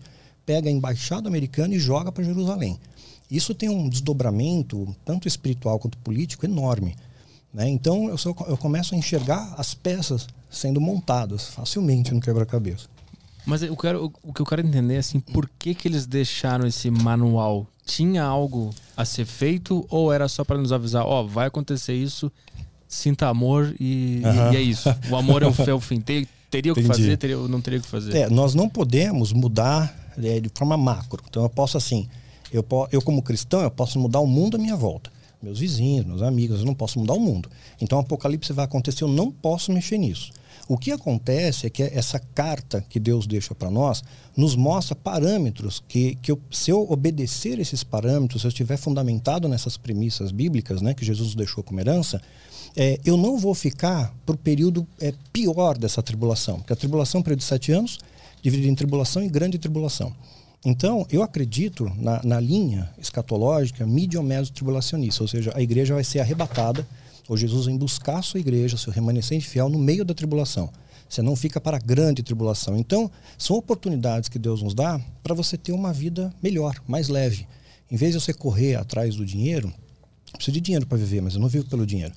pega 0.45 0.67
a 0.67 0.71
embaixada 0.71 1.27
americana 1.27 1.75
e 1.75 1.79
joga 1.79 2.11
para 2.11 2.23
Jerusalém. 2.23 2.79
Isso 3.29 3.53
tem 3.53 3.69
um 3.69 3.87
desdobramento, 3.87 4.95
tanto 5.05 5.27
espiritual 5.27 5.79
quanto 5.79 5.97
político, 5.99 6.45
enorme. 6.45 6.95
Né? 7.53 7.69
Então 7.69 8.09
eu, 8.09 8.17
só, 8.17 8.33
eu 8.47 8.57
começo 8.57 8.95
a 8.95 8.97
enxergar 8.97 9.53
as 9.57 9.73
peças 9.73 10.27
sendo 10.49 10.81
montadas 10.81 11.47
facilmente 11.47 12.13
no 12.13 12.21
quebra-cabeça. 12.21 12.87
Mas 13.47 13.63
eu 13.63 13.77
quero, 13.77 14.11
o 14.21 14.33
que 14.33 14.41
eu 14.41 14.45
quero 14.45 14.61
entender 14.61 14.95
é 14.95 14.97
assim, 14.97 15.21
por 15.21 15.49
que, 15.57 15.73
que 15.73 15.87
eles 15.87 16.05
deixaram 16.05 16.67
esse 16.67 16.91
manual? 16.91 17.65
Tinha 17.85 18.21
algo 18.21 18.71
a 18.95 19.05
ser 19.05 19.23
feito 19.23 19.87
ou 19.89 20.11
era 20.11 20.27
só 20.27 20.43
para 20.43 20.57
nos 20.57 20.73
avisar, 20.73 21.05
ó, 21.05 21.21
oh, 21.21 21.27
vai 21.29 21.47
acontecer 21.47 21.93
isso, 21.93 22.29
sinta 22.89 23.29
amor 23.29 23.73
e, 23.79 24.21
uhum. 24.25 24.51
e, 24.51 24.55
é 24.57 24.61
isso. 24.61 24.93
O 25.09 25.15
amor 25.15 25.43
é 25.43 25.47
o, 25.47 25.53
é 25.65 25.73
o 25.73 25.79
fim. 25.79 26.01
teria 26.01 26.73
o 26.73 26.75
que 26.75 26.83
fazer, 26.83 27.15
teria, 27.15 27.37
não 27.37 27.61
teria 27.61 27.79
o 27.79 27.81
que 27.81 27.87
fazer. 27.87 28.17
É, 28.17 28.29
nós 28.29 28.53
não 28.53 28.67
podemos 28.67 29.31
mudar 29.31 29.95
é, 30.21 30.41
de 30.41 30.49
forma 30.53 30.75
macro. 30.75 31.23
Então 31.29 31.41
eu 31.41 31.49
posso 31.49 31.77
assim, 31.77 32.05
eu, 32.51 32.65
eu 32.91 33.01
como 33.01 33.21
cristão, 33.21 33.61
eu 33.61 33.71
posso 33.71 33.97
mudar 33.97 34.19
o 34.19 34.27
mundo 34.27 34.57
à 34.57 34.59
minha 34.59 34.75
volta. 34.75 35.09
Meus 35.41 35.59
vizinhos, 35.59 36.05
meus 36.05 36.21
amigos, 36.21 36.59
eu 36.59 36.65
não 36.65 36.75
posso 36.75 36.99
mudar 36.99 37.13
o 37.13 37.19
mundo. 37.21 37.49
Então 37.79 37.97
o 37.97 38.01
apocalipse 38.01 38.51
vai 38.51 38.65
acontecer, 38.65 39.05
eu 39.05 39.07
não 39.07 39.31
posso 39.31 39.71
mexer 39.71 39.97
nisso. 39.97 40.33
O 40.67 40.77
que 40.77 40.91
acontece 40.91 41.65
é 41.65 41.69
que 41.69 41.81
essa 41.81 42.19
carta 42.19 42.83
que 42.89 42.99
Deus 42.99 43.25
deixa 43.25 43.55
para 43.55 43.71
nós 43.71 44.03
nos 44.35 44.55
mostra 44.55 44.95
parâmetros 44.95 45.81
que, 45.87 46.15
que 46.15 46.31
eu, 46.31 46.39
se 46.51 46.69
eu 46.69 46.85
obedecer 46.91 47.57
esses 47.59 47.83
parâmetros, 47.83 48.41
se 48.41 48.47
eu 48.47 48.49
estiver 48.49 48.77
fundamentado 48.77 49.47
nessas 49.47 49.77
premissas 49.77 50.29
bíblicas 50.29 50.81
né, 50.81 50.93
que 50.93 51.05
Jesus 51.05 51.35
deixou 51.35 51.63
como 51.63 51.79
herança, 51.79 52.21
é, 52.75 52.99
eu 53.05 53.15
não 53.15 53.37
vou 53.37 53.55
ficar 53.55 54.13
para 54.25 54.35
o 54.35 54.37
período 54.37 54.85
é, 54.99 55.13
pior 55.31 55.77
dessa 55.77 56.03
tribulação. 56.03 56.57
Porque 56.57 56.73
a 56.73 56.75
tribulação 56.75 57.19
é 57.19 57.21
um 57.21 57.23
período 57.23 57.39
de 57.39 57.45
sete 57.45 57.71
anos, 57.71 57.97
dividido 58.41 58.69
em 58.69 58.75
tribulação 58.75 59.23
e 59.23 59.29
grande 59.29 59.57
tribulação. 59.57 60.13
Então, 60.65 61.05
eu 61.09 61.23
acredito 61.23 61.89
na, 61.95 62.21
na 62.23 62.39
linha 62.39 62.89
escatológica 62.97 63.85
medio-meso 63.85 64.51
tribulacionista, 64.51 65.23
ou 65.23 65.27
seja, 65.27 65.51
a 65.55 65.61
igreja 65.61 65.93
vai 65.93 66.03
ser 66.03 66.19
arrebatada 66.19 66.85
ou 67.27 67.35
Jesus 67.35 67.65
vem 67.65 67.77
buscar 67.77 68.17
a 68.17 68.21
sua 68.21 68.39
igreja, 68.39 68.77
seu 68.77 68.91
remanescente 68.91 69.47
fiel, 69.47 69.69
no 69.69 69.79
meio 69.79 70.05
da 70.05 70.13
tribulação. 70.13 70.69
Você 71.09 71.21
não 71.21 71.35
fica 71.35 71.59
para 71.61 71.77
a 71.77 71.79
grande 71.79 72.21
tribulação. 72.21 72.77
Então, 72.77 73.09
são 73.37 73.55
oportunidades 73.55 74.29
que 74.29 74.37
Deus 74.37 74.61
nos 74.61 74.73
dá 74.73 74.99
para 75.23 75.33
você 75.33 75.57
ter 75.57 75.71
uma 75.71 75.93
vida 75.93 76.33
melhor, 76.41 76.75
mais 76.87 77.07
leve. 77.07 77.47
Em 77.89 77.95
vez 77.95 78.13
de 78.13 78.19
você 78.19 78.33
correr 78.33 78.75
atrás 78.75 79.15
do 79.15 79.25
dinheiro, 79.25 79.73
preciso 80.33 80.53
de 80.53 80.61
dinheiro 80.61 80.85
para 80.85 80.97
viver, 80.97 81.21
mas 81.21 81.35
eu 81.35 81.39
não 81.39 81.47
vivo 81.47 81.65
pelo 81.65 81.85
dinheiro. 81.85 82.13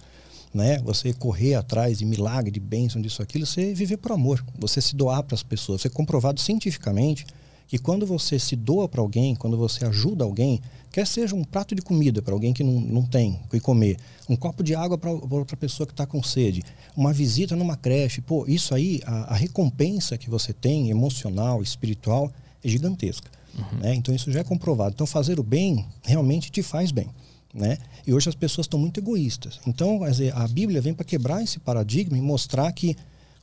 Né? 0.53 0.81
Você 0.81 1.13
correr 1.13 1.55
atrás 1.55 1.99
de 1.99 2.05
milagre, 2.05 2.51
de 2.51 2.59
bênção, 2.59 3.01
disso, 3.01 3.23
aquilo, 3.23 3.47
você 3.47 3.73
viver 3.73 3.97
por 3.99 4.11
amor. 4.11 4.45
Você 4.59 4.81
se 4.81 4.97
doar 4.97 5.23
para 5.23 5.37
as 5.37 5.45
pessoas. 5.45 5.83
Você 5.83 5.87
é 5.87 5.91
comprovado 5.91 6.41
cientificamente 6.41 7.25
que 7.69 7.79
quando 7.79 8.05
você 8.05 8.37
se 8.37 8.57
doa 8.57 8.89
para 8.89 9.01
alguém, 9.01 9.37
quando 9.37 9.57
você 9.57 9.85
ajuda 9.87 10.25
alguém, 10.25 10.61
quer 10.91 11.07
seja 11.07 11.35
um 11.35 11.45
prato 11.45 11.75
de 11.75 11.83
comida 11.83 12.21
para 12.21 12.35
alguém 12.35 12.53
que 12.53 12.65
não, 12.65 12.81
não 12.81 13.03
tem 13.05 13.41
o 13.45 13.49
que 13.49 13.61
comer, 13.61 13.97
um 14.29 14.37
copo 14.37 14.63
de 14.63 14.75
água 14.75 14.99
para 14.99 15.11
outra 15.11 15.57
pessoa 15.57 15.87
que 15.87 15.93
está 15.93 16.07
com 16.07 16.23
sede, 16.23 16.63
uma 16.97 17.13
visita 17.13 17.57
numa 17.57 17.77
creche, 17.77 18.21
pô, 18.21 18.45
isso 18.47 18.75
aí, 18.75 19.01
a, 19.05 19.33
a 19.33 19.37
recompensa 19.37 20.19
que 20.19 20.29
você 20.29 20.53
tem, 20.53 20.91
emocional, 20.91 21.63
espiritual, 21.63 22.33
é 22.63 22.69
gigantesca. 22.69 23.31
Uhum. 23.57 23.79
Né? 23.81 23.95
Então 23.95 24.15
isso 24.15 24.31
já 24.31 24.41
é 24.41 24.45
comprovado. 24.45 24.93
Então 24.95 25.07
fazer 25.07 25.41
o 25.41 25.43
bem 25.43 25.85
realmente 26.03 26.51
te 26.51 26.63
faz 26.63 26.91
bem. 26.91 27.09
Né? 27.53 27.79
E 28.07 28.13
hoje 28.13 28.29
as 28.29 28.35
pessoas 28.35 28.67
estão 28.67 28.79
muito 28.79 29.01
egoístas. 29.01 29.61
Então 29.67 30.01
a 30.35 30.49
Bíblia 30.49 30.81
vem 30.81 30.95
para 30.95 31.05
quebrar 31.05 31.43
esse 31.43 31.59
paradigma 31.59 32.17
e 32.17 32.21
mostrar 32.21 32.71
que 32.73 32.97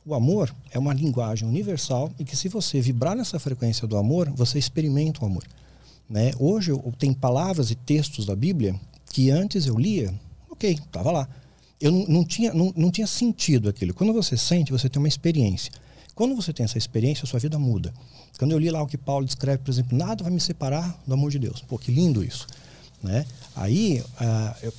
o 0.04 0.14
amor 0.14 0.54
é 0.70 0.78
uma 0.78 0.94
linguagem 0.94 1.46
universal 1.46 2.10
e 2.18 2.24
que 2.24 2.34
se 2.34 2.48
você 2.48 2.80
vibrar 2.80 3.14
nessa 3.14 3.38
frequência 3.38 3.86
do 3.86 3.96
amor, 3.96 4.30
você 4.30 4.58
experimenta 4.58 5.22
o 5.22 5.26
amor. 5.26 5.44
Né? 6.08 6.32
Hoje 6.38 6.70
eu, 6.70 6.92
tem 6.98 7.12
palavras 7.12 7.70
e 7.70 7.74
textos 7.74 8.24
da 8.24 8.34
Bíblia 8.34 8.74
que 9.12 9.30
antes 9.30 9.66
eu 9.66 9.76
lia, 9.76 10.14
ok, 10.50 10.72
estava 10.72 11.10
lá. 11.10 11.28
Eu 11.80 11.92
não, 11.92 12.06
não, 12.06 12.24
tinha, 12.24 12.52
não, 12.52 12.72
não 12.76 12.90
tinha 12.90 13.06
sentido 13.06 13.68
aquilo. 13.68 13.94
Quando 13.94 14.12
você 14.12 14.36
sente, 14.36 14.72
você 14.72 14.88
tem 14.88 15.00
uma 15.00 15.08
experiência. 15.08 15.72
Quando 16.14 16.34
você 16.34 16.52
tem 16.52 16.64
essa 16.64 16.76
experiência, 16.76 17.24
a 17.24 17.28
sua 17.28 17.38
vida 17.38 17.58
muda. 17.58 17.92
Quando 18.38 18.52
eu 18.52 18.58
li 18.58 18.70
lá 18.70 18.82
o 18.82 18.86
que 18.86 18.98
Paulo 18.98 19.24
descreve, 19.24 19.58
por 19.58 19.70
exemplo, 19.70 19.96
nada 19.96 20.24
vai 20.24 20.32
me 20.32 20.40
separar 20.40 21.00
do 21.06 21.14
amor 21.14 21.30
de 21.30 21.38
Deus. 21.38 21.62
Pô, 21.62 21.78
que 21.78 21.92
lindo 21.92 22.24
isso. 22.24 22.46
Né? 23.02 23.24
Aí 23.54 24.00
uh, 24.00 24.56
eu 24.62 24.72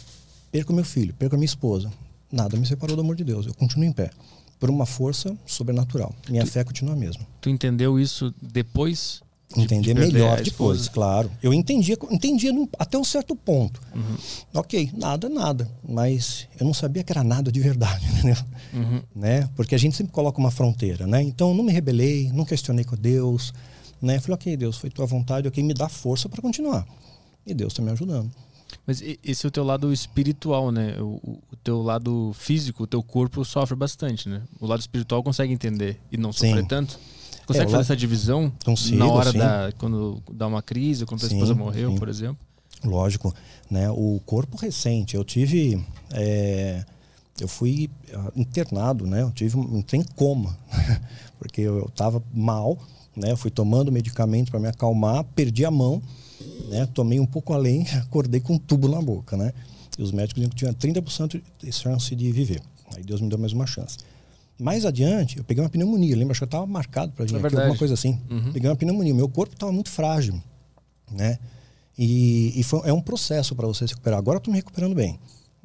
perco 0.52 0.74
meu 0.74 0.84
filho, 0.84 1.14
perco 1.14 1.36
a 1.36 1.38
minha 1.38 1.46
esposa. 1.46 1.92
Nada 2.32 2.58
me 2.58 2.66
separou 2.66 2.96
do 2.96 3.02
amor 3.02 3.16
de 3.16 3.24
Deus. 3.24 3.46
Eu 3.46 3.54
continuo 3.54 3.86
em 3.86 3.92
pé. 3.92 4.12
Por 4.60 4.70
uma 4.70 4.86
força 4.86 5.38
sobrenatural. 5.46 6.14
Minha 6.30 6.44
tu, 6.44 6.52
fé 6.52 6.64
continua 6.64 6.94
a 6.94 6.98
mesma. 6.98 7.26
Tu 7.40 7.50
entendeu 7.50 7.98
isso 7.98 8.34
depois 8.42 9.22
entender 9.58 9.94
de 9.94 10.00
melhor 10.00 10.42
depois, 10.42 10.88
claro. 10.88 11.32
Eu 11.42 11.54
entendia, 11.54 11.98
entendia 12.12 12.52
até 12.78 12.98
um 12.98 13.04
certo 13.04 13.36
ponto. 13.36 13.82
Uhum. 13.96 14.16
Ok, 14.54 14.92
nada, 14.96 15.28
nada. 15.28 15.70
Mas 15.88 16.48
eu 16.60 16.66
não 16.66 16.74
sabia 16.74 17.04
que 17.04 17.12
era 17.12 17.24
nada 17.24 17.52
de 17.52 17.60
verdade, 17.60 18.06
entendeu? 18.14 18.38
Uhum. 18.74 19.02
Né? 19.16 19.50
Porque 19.56 19.74
a 19.74 19.78
gente 19.78 19.96
sempre 19.96 20.14
coloca 20.14 20.40
uma 20.40 20.52
fronteira, 20.52 21.08
né? 21.08 21.22
Então, 21.24 21.54
não 21.54 21.64
me 21.64 21.72
rebelei, 21.72 22.32
não 22.32 22.46
questionei 22.46 22.86
com 22.86 22.96
Deus, 22.96 23.54
né? 24.02 24.20
Falei, 24.20 24.36
ok, 24.36 24.58
Deus, 24.58 24.78
foi 24.78 24.90
tua 24.90 25.06
vontade, 25.06 25.48
ok, 25.48 25.64
me 25.64 25.74
dá 25.74 25.90
força 25.90 26.30
para 26.30 26.42
continuar. 26.42 26.86
E 27.46 27.54
Deus 27.54 27.74
está 27.74 27.82
me 27.82 27.92
ajudando. 27.92 28.32
Mas 28.86 29.02
esse 29.24 29.46
é 29.46 29.48
o 29.48 29.52
teu 29.52 29.64
lado 29.64 29.92
espiritual, 29.92 30.72
né? 30.72 30.96
O, 31.00 31.40
o, 31.52 31.56
teu 31.64 31.82
lado 31.82 32.32
físico, 32.34 32.84
o 32.84 32.88
teu 32.88 33.02
corpo 33.02 33.44
sofre 33.44 33.76
bastante, 33.76 34.30
né? 34.30 34.44
O 34.60 34.68
lado 34.68 34.80
espiritual 34.80 35.24
consegue 35.24 35.52
entender 35.52 36.00
e 36.12 36.18
não 36.18 36.32
sofrer 36.32 36.62
Sim. 36.62 36.68
tanto. 36.68 37.00
Consegue 37.50 37.66
é, 37.66 37.72
fazer 37.72 37.82
essa 37.82 37.98
divisão 37.98 38.54
consigo, 38.64 39.00
na 39.00 39.08
hora 39.08 39.32
sim. 39.32 39.40
da 39.40 39.72
quando 39.80 40.22
dá 40.32 40.46
uma 40.46 40.62
crise, 40.62 41.04
quando 41.04 41.24
a 41.24 41.28
esposa 41.28 41.56
morreu, 41.56 41.90
sim. 41.90 41.98
por 41.98 42.08
exemplo? 42.08 42.38
Lógico, 42.86 43.34
né? 43.72 43.90
O 43.90 44.22
corpo 44.24 44.56
recente, 44.56 45.16
eu 45.16 45.24
tive, 45.24 45.84
é, 46.12 46.86
eu 47.42 47.48
fui 47.48 47.90
ah, 48.14 48.32
internado, 48.36 49.08
né? 49.08 49.24
Eu 49.24 49.32
tive 49.32 49.58
um 49.58 49.84
em 49.94 50.04
coma, 50.16 50.56
porque 51.40 51.62
eu 51.62 51.88
estava 51.88 52.22
mal, 52.32 52.78
né? 53.16 53.32
Eu 53.32 53.38
fui 53.38 53.50
tomando 53.50 53.92
medicamento 53.92 54.52
para 54.52 54.60
me 54.60 54.68
acalmar, 54.68 55.24
perdi 55.24 55.66
a 55.66 55.72
mão, 55.72 56.04
né? 56.70 56.86
Tomei 56.94 57.20
um 57.20 57.26
pouco 57.26 57.52
além, 57.52 57.82
acordei 57.98 58.40
com 58.40 58.54
um 58.54 58.60
tubo 58.60 58.88
na 58.88 59.02
boca, 59.02 59.36
né? 59.36 59.54
E 59.98 60.04
os 60.04 60.12
médicos 60.12 60.36
diziam 60.36 60.50
que 60.52 60.56
tinha 60.56 61.02
30% 61.02 61.42
de 61.64 61.72
chance 61.72 62.16
de 62.16 62.32
viver. 62.32 62.62
Aí 62.96 63.02
Deus 63.02 63.20
me 63.22 63.28
deu 63.28 63.40
mais 63.40 63.54
uma 63.54 63.66
chance. 63.66 63.98
Mais 64.60 64.86
adiante, 64.86 65.38
eu 65.38 65.44
peguei 65.44 65.64
uma 65.64 65.70
pneumonia. 65.70 66.16
Lembra? 66.18 66.36
Que 66.36 66.44
eu 66.44 66.46
estava 66.46 66.68
marcado 66.68 67.14
para 67.14 67.24
vir 67.24 67.36
é 67.36 67.38
aqui, 67.38 67.56
alguma 67.56 67.78
coisa 67.78 67.94
assim. 67.94 68.20
Uhum. 68.30 68.52
Peguei 68.52 68.70
uma 68.70 68.76
pneumonia. 68.76 69.14
Meu 69.14 69.30
corpo 69.30 69.54
estava 69.54 69.72
muito 69.72 69.90
frágil, 69.90 70.42
né? 71.10 71.40
E, 71.98 72.60
e 72.60 72.64
foi, 72.64 72.82
é 72.88 72.94
um 72.94 73.02
processo 73.02 73.56
para 73.56 73.66
você 73.66 73.88
se 73.88 73.94
recuperar. 73.94 74.20
Agora 74.20 74.36
eu 74.36 74.40
estou 74.40 74.52
me 74.52 74.60
recuperando 74.60 74.94
bem. 74.94 75.18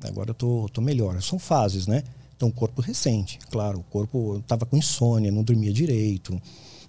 Agora 0.05 0.31
eu 0.31 0.35
tô, 0.35 0.69
tô 0.73 0.81
melhor. 0.81 1.21
São 1.23 1.41
fases, 1.41 1.89
né? 1.89 2.05
Então, 2.37 2.51
corpo 2.53 2.81
recente, 2.81 3.39
claro. 3.51 3.81
O 3.81 3.83
corpo 3.85 4.39
estava 4.39 4.65
com 4.65 4.77
insônia, 4.77 5.31
não 5.31 5.43
dormia 5.43 5.73
direito, 5.73 6.41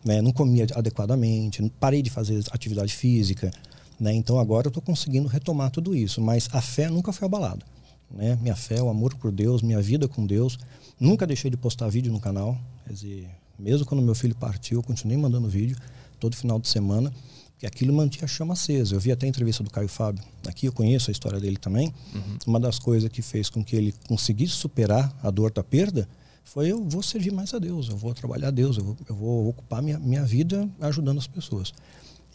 né? 0.03 0.21
não 0.21 0.31
comia 0.31 0.67
adequadamente, 0.75 1.71
parei 1.79 2.01
de 2.01 2.09
fazer 2.09 2.43
atividade 2.51 2.93
física. 2.93 3.51
Né? 3.99 4.13
Então, 4.13 4.39
agora 4.39 4.67
eu 4.67 4.69
estou 4.69 4.81
conseguindo 4.81 5.27
retomar 5.27 5.71
tudo 5.71 5.95
isso. 5.95 6.21
Mas 6.21 6.49
a 6.51 6.61
fé 6.61 6.89
nunca 6.89 7.11
foi 7.11 7.25
abalada. 7.27 7.65
Né? 8.11 8.37
Minha 8.41 8.55
fé, 8.55 8.81
o 8.81 8.89
amor 8.89 9.15
por 9.15 9.31
Deus, 9.31 9.61
minha 9.61 9.81
vida 9.81 10.07
com 10.07 10.25
Deus 10.25 10.57
Nunca 10.99 11.27
deixei 11.27 11.51
de 11.51 11.57
postar 11.57 11.89
vídeo 11.89 12.11
no 12.11 12.19
canal. 12.19 12.57
Quer 12.85 12.93
dizer, 12.93 13.29
mesmo 13.59 13.85
quando 13.85 14.01
meu 14.01 14.15
filho 14.15 14.35
partiu, 14.35 14.79
eu 14.79 14.83
continuei 14.83 15.17
mandando 15.17 15.47
vídeo 15.47 15.77
todo 16.19 16.35
final 16.35 16.59
de 16.59 16.67
semana, 16.67 17.13
porque 17.51 17.65
aquilo 17.65 17.93
mantinha 17.93 18.25
a 18.25 18.27
chama 18.27 18.53
acesa. 18.53 18.95
Eu 18.95 18.99
vi 18.99 19.11
até 19.11 19.25
a 19.25 19.29
entrevista 19.29 19.63
do 19.63 19.69
Caio 19.69 19.87
Fábio. 19.87 20.23
Aqui 20.47 20.65
eu 20.65 20.73
conheço 20.73 21.09
a 21.09 21.13
história 21.13 21.39
dele 21.39 21.57
também. 21.57 21.93
Uhum. 22.13 22.37
Uma 22.47 22.59
das 22.59 22.79
coisas 22.79 23.09
que 23.09 23.21
fez 23.21 23.49
com 23.49 23.63
que 23.63 23.75
ele 23.75 23.93
conseguisse 24.07 24.53
superar 24.53 25.17
a 25.21 25.29
dor 25.29 25.51
da 25.51 25.63
perda 25.63 26.07
foi 26.43 26.71
eu 26.71 26.87
vou 26.87 27.01
servir 27.01 27.31
mais 27.31 27.53
a 27.53 27.59
Deus, 27.59 27.89
eu 27.89 27.97
vou 27.97 28.13
trabalhar 28.13 28.49
a 28.49 28.51
Deus, 28.51 28.77
eu 28.77 28.83
vou, 28.83 28.97
eu 29.09 29.15
vou 29.15 29.49
ocupar 29.49 29.81
minha, 29.81 29.97
minha 29.97 30.23
vida 30.23 30.69
ajudando 30.79 31.17
as 31.17 31.27
pessoas. 31.27 31.73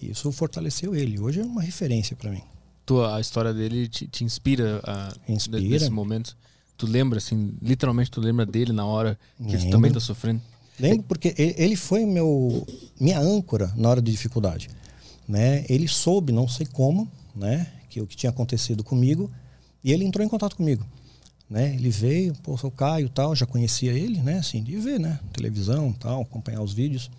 E 0.03 0.11
isso 0.11 0.31
fortaleceu 0.33 0.95
ele. 0.95 1.19
Hoje 1.19 1.41
é 1.41 1.45
uma 1.45 1.63
referência 1.63 2.17
para 2.17 2.31
mim. 2.31 2.43
Tua, 2.85 3.17
a 3.17 3.21
história 3.21 3.55
dele 3.55 3.89
te, 3.89 4.09
te 4.09 4.25
inspira, 4.25 4.81
a, 4.85 5.15
inspira 5.29 5.61
nesse 5.61 5.91
momento? 5.91 6.37
Tu 6.81 6.87
lembra, 6.87 7.19
assim, 7.19 7.53
literalmente 7.61 8.11
tu 8.11 8.23
lembra 8.23 8.47
dele 8.47 8.73
na 8.73 8.87
hora 8.87 9.19
que 9.37 9.43
Lembro. 9.43 9.61
ele 9.61 9.71
também 9.71 9.93
tá 9.93 10.01
sofrendo? 10.01 10.41
Lembro 10.79 11.03
porque 11.03 11.35
ele 11.37 11.77
foi 11.77 12.07
meu 12.07 12.67
minha 12.99 13.21
âncora 13.21 13.71
na 13.77 13.91
hora 13.91 14.01
de 14.01 14.11
dificuldade, 14.11 14.71
né? 15.29 15.67
Ele 15.69 15.87
soube, 15.87 16.33
não 16.33 16.49
sei 16.49 16.65
como, 16.65 17.07
né, 17.37 17.67
que 17.91 18.01
o 18.01 18.07
que 18.07 18.17
tinha 18.17 18.31
acontecido 18.31 18.83
comigo, 18.83 19.31
e 19.85 19.93
ele 19.93 20.07
entrou 20.07 20.25
em 20.25 20.29
contato 20.31 20.57
comigo, 20.57 20.83
né? 21.51 21.75
Ele 21.75 21.91
veio, 21.91 22.33
pô, 22.43 22.57
sou 22.57 22.71
Caio, 22.71 23.11
tal, 23.11 23.37
já 23.37 23.45
conhecia 23.45 23.93
ele, 23.93 24.23
né, 24.23 24.39
assim, 24.39 24.63
de 24.63 24.75
ver, 24.79 24.99
né, 24.99 25.21
televisão, 25.35 25.93
tal, 25.93 26.23
acompanhar 26.23 26.63
os 26.63 26.73
vídeos. 26.73 27.11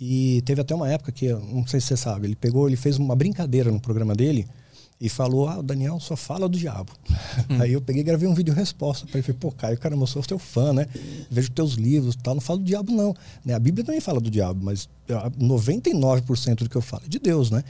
E 0.00 0.40
teve 0.42 0.60
até 0.60 0.72
uma 0.72 0.88
época 0.88 1.10
que, 1.10 1.32
não 1.32 1.66
sei 1.66 1.80
se 1.80 1.88
você 1.88 1.96
sabe, 1.96 2.28
ele 2.28 2.36
pegou, 2.36 2.68
ele 2.68 2.76
fez 2.76 2.96
uma 2.96 3.16
brincadeira 3.16 3.72
no 3.72 3.80
programa 3.80 4.14
dele, 4.14 4.46
e 5.04 5.08
falou: 5.10 5.46
Ah, 5.46 5.58
o 5.58 5.62
Daniel 5.62 6.00
só 6.00 6.16
fala 6.16 6.48
do 6.48 6.56
diabo. 6.56 6.90
Hum. 7.50 7.60
Aí 7.60 7.74
eu 7.74 7.82
peguei 7.82 8.00
e 8.00 8.04
gravei 8.04 8.26
um 8.26 8.32
vídeo 8.32 8.54
resposta 8.54 9.06
para 9.06 9.18
ele. 9.18 9.22
Falei: 9.22 9.38
Pô, 9.38 9.52
Caio, 9.52 9.76
cara, 9.76 9.94
eu 9.94 10.06
sou 10.06 10.22
teu 10.22 10.38
fã, 10.38 10.72
né? 10.72 10.86
Vejo 11.30 11.50
teus 11.50 11.74
livros 11.74 12.16
tal. 12.16 12.32
Não 12.32 12.40
falo 12.40 12.60
do 12.60 12.64
diabo, 12.64 12.90
não. 12.90 13.14
Né? 13.44 13.52
A 13.52 13.58
Bíblia 13.58 13.84
também 13.84 14.00
fala 14.00 14.18
do 14.18 14.30
diabo, 14.30 14.64
mas 14.64 14.88
99% 15.06 16.54
do 16.60 16.70
que 16.70 16.76
eu 16.76 16.80
falo 16.80 17.02
é 17.04 17.08
de 17.08 17.18
Deus, 17.18 17.50
né? 17.50 17.62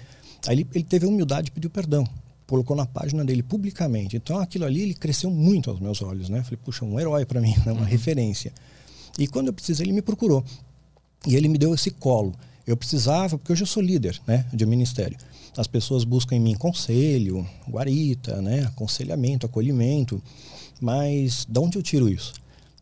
Aí 0.47 0.55
ele, 0.55 0.67
ele 0.73 0.85
teve 0.85 1.07
a 1.07 1.09
humildade 1.09 1.49
e 1.49 1.51
pediu 1.51 1.69
perdão. 1.69 2.07
Colocou 2.47 2.77
na 2.77 2.87
página 2.87 3.25
dele 3.25 3.43
publicamente. 3.43 4.17
Então 4.17 4.39
aquilo 4.39 4.65
ali 4.65 4.83
ele 4.83 4.95
cresceu 4.95 5.29
muito 5.29 5.69
aos 5.71 5.81
meus 5.81 6.03
olhos, 6.03 6.29
né? 6.29 6.41
Falei: 6.45 6.59
Puxa, 6.65 6.85
um 6.85 7.01
herói 7.01 7.27
para 7.27 7.41
mim, 7.41 7.55
né? 7.67 7.73
uma 7.73 7.81
uhum. 7.81 7.85
referência. 7.85 8.53
E 9.19 9.27
quando 9.27 9.49
eu 9.49 9.53
precisei, 9.53 9.87
ele 9.87 9.93
me 9.93 10.03
procurou. 10.03 10.45
E 11.27 11.35
ele 11.35 11.49
me 11.49 11.59
deu 11.59 11.75
esse 11.75 11.91
colo. 11.91 12.33
Eu 12.65 12.77
precisava, 12.77 13.37
porque 13.37 13.53
hoje 13.53 13.65
eu 13.65 13.67
sou 13.67 13.83
líder 13.83 14.21
né, 14.25 14.47
de 14.53 14.65
um 14.65 14.69
ministério. 14.69 15.19
As 15.57 15.67
pessoas 15.67 16.05
buscam 16.05 16.37
em 16.37 16.41
mim 16.41 16.55
conselho, 16.55 17.47
guarita, 17.69 18.43
né, 18.43 18.65
aconselhamento, 18.65 19.47
acolhimento. 19.47 20.23
Mas 20.81 21.47
de 21.49 21.59
onde 21.59 21.79
eu 21.79 21.83
tiro 21.83 22.09
isso? 22.09 22.33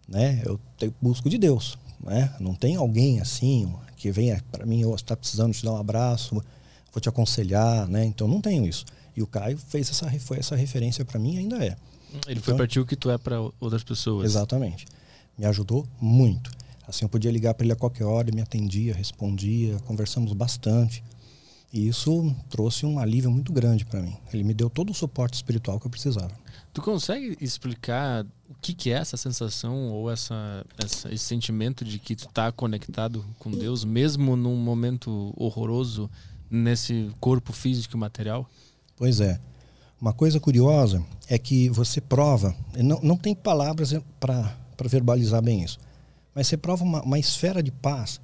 Né? 0.09 0.43
Eu 0.45 0.59
te, 0.77 0.93
busco 1.01 1.29
de 1.29 1.39
Deus. 1.39 1.79
Né? 2.03 2.35
Não 2.41 2.55
tem 2.55 2.77
alguém 2.77 3.21
assim 3.21 3.73
que 3.97 4.11
venha 4.11 4.43
para 4.51 4.67
mim, 4.67 4.85
ou 4.85 4.95
está 4.95 5.17
precisando 5.17 5.53
te 5.53 5.65
dar 5.65 5.73
um 5.73 5.77
abraço, 5.77 6.43
vou 6.93 7.01
te 7.01 7.09
aconselhar, 7.09 7.87
né? 7.87 8.05
Então 8.05 8.27
não 8.27 8.41
tenho 8.41 8.67
isso. 8.67 8.85
E 9.17 9.23
o 9.23 9.27
Caio 9.27 9.57
fez 9.57 9.89
essa, 9.91 10.11
foi 10.19 10.39
essa 10.39 10.57
referência 10.57 11.05
para 11.05 11.21
mim 11.21 11.39
ainda 11.39 11.57
é. 11.65 11.77
Ele 12.27 12.41
então, 12.41 12.43
foi 12.43 12.55
para 12.55 12.67
ti 12.67 12.81
o 12.81 12.87
que 12.87 12.97
tu 12.97 13.11
é 13.11 13.17
para 13.17 13.41
outras 13.61 13.85
pessoas. 13.85 14.25
Exatamente. 14.25 14.87
Me 15.39 15.47
ajudou 15.47 15.87
muito. 16.01 16.51
Assim, 16.87 17.05
eu 17.05 17.09
podia 17.09 17.31
ligar 17.31 17.55
para 17.55 17.65
ele 17.65 17.73
a 17.73 17.77
qualquer 17.77 18.05
hora, 18.05 18.31
me 18.33 18.43
atendia, 18.43 18.93
respondia, 18.93 19.79
conversamos 19.87 20.33
bastante. 20.33 21.03
E 21.73 21.89
isso 21.89 22.35
trouxe 22.51 22.85
um 22.85 22.99
alívio 22.99 23.31
muito 23.31 23.53
grande 23.53 23.85
para 23.85 24.03
mim. 24.03 24.15
Ele 24.33 24.45
me 24.45 24.53
deu 24.53 24.69
todo 24.69 24.91
o 24.91 24.95
suporte 24.95 25.35
espiritual 25.35 25.81
que 25.81 25.87
eu 25.87 25.91
precisava. 25.91 26.31
Tu 26.73 26.83
consegue 26.83 27.37
explicar 27.41 28.25
o 28.49 28.55
que, 28.61 28.75
que 28.75 28.91
é 28.91 28.95
essa 28.95 29.17
sensação 29.17 29.91
ou 29.91 30.11
essa, 30.11 30.65
essa, 30.83 31.13
esse 31.13 31.25
sentimento 31.25 31.85
de 31.85 31.99
que 31.99 32.15
tu 32.15 32.27
está 32.27 32.53
conectado 32.53 33.25
com 33.39 33.51
Deus, 33.51 33.85
mesmo 33.85 34.37
num 34.37 34.57
momento 34.57 35.33
horroroso 35.37 36.11
nesse 36.51 37.11
corpo 37.21 37.53
físico 37.53 37.97
e 37.97 38.01
material? 38.01 38.49
Pois 38.97 39.21
é. 39.21 39.41
Uma 40.01 40.13
coisa 40.13 40.41
curiosa 40.41 41.03
é 41.29 41.39
que 41.39 41.69
você 41.69 42.01
prova, 42.01 42.55
não, 42.77 43.01
não 43.03 43.17
tem 43.17 43.35
palavras 43.35 43.95
para 44.19 44.55
verbalizar 44.89 45.41
bem 45.41 45.63
isso 45.63 45.79
mas 46.35 46.47
você 46.47 46.57
prova 46.57 46.85
uma, 46.85 47.03
uma 47.03 47.19
esfera 47.19 47.63
de 47.63 47.71
paz 47.71 48.21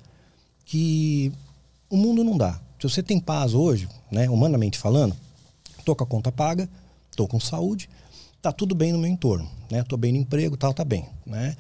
que 0.64 1.32
o 1.88 1.96
mundo 1.96 2.24
não 2.24 2.36
dá. 2.36 2.60
Se 2.78 2.88
você 2.88 3.02
tem 3.02 3.18
paz 3.18 3.54
hoje, 3.54 3.88
né, 4.10 4.30
humanamente 4.30 4.78
falando, 4.78 5.16
tô 5.84 5.96
com 5.96 6.04
a 6.04 6.06
conta 6.06 6.30
paga, 6.30 6.68
tô 7.16 7.26
com 7.26 7.40
saúde, 7.40 7.88
tá 8.40 8.52
tudo 8.52 8.74
bem 8.74 8.92
no 8.92 8.98
meu 8.98 9.10
entorno, 9.10 9.48
né? 9.70 9.82
Tô 9.82 9.96
bem 9.96 10.12
no 10.12 10.18
emprego, 10.18 10.56
tal, 10.56 10.72
tá 10.72 10.84
bem, 10.84 11.04
né? 11.26 11.56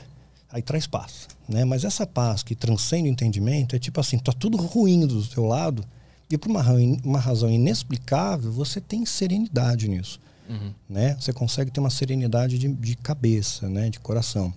Aí 0.50 0.62
traz 0.62 0.86
paz, 0.86 1.28
né? 1.48 1.64
Mas 1.64 1.84
essa 1.84 2.06
paz 2.06 2.42
que 2.42 2.54
transcende 2.54 3.08
o 3.08 3.12
entendimento 3.12 3.74
é 3.74 3.78
tipo 3.78 4.00
assim, 4.00 4.18
tá 4.18 4.32
tudo 4.32 4.56
ruim 4.56 5.06
do 5.06 5.22
seu 5.24 5.44
lado 5.44 5.84
e 6.30 6.38
por 6.38 6.48
uma, 6.50 6.62
uma 7.04 7.18
razão 7.18 7.50
inexplicável 7.50 8.52
você 8.52 8.80
tem 8.80 9.04
serenidade 9.04 9.88
nisso, 9.88 10.20
uhum. 10.48 10.72
né? 10.88 11.16
Você 11.20 11.32
consegue 11.32 11.70
ter 11.70 11.80
uma 11.80 11.90
serenidade 11.90 12.58
de, 12.58 12.68
de 12.68 12.96
cabeça, 12.96 13.68
né? 13.68 13.90
De 13.90 13.98
coração. 13.98 14.54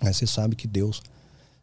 Aí 0.00 0.12
você 0.12 0.26
sabe 0.26 0.56
que 0.56 0.66
Deus 0.66 1.00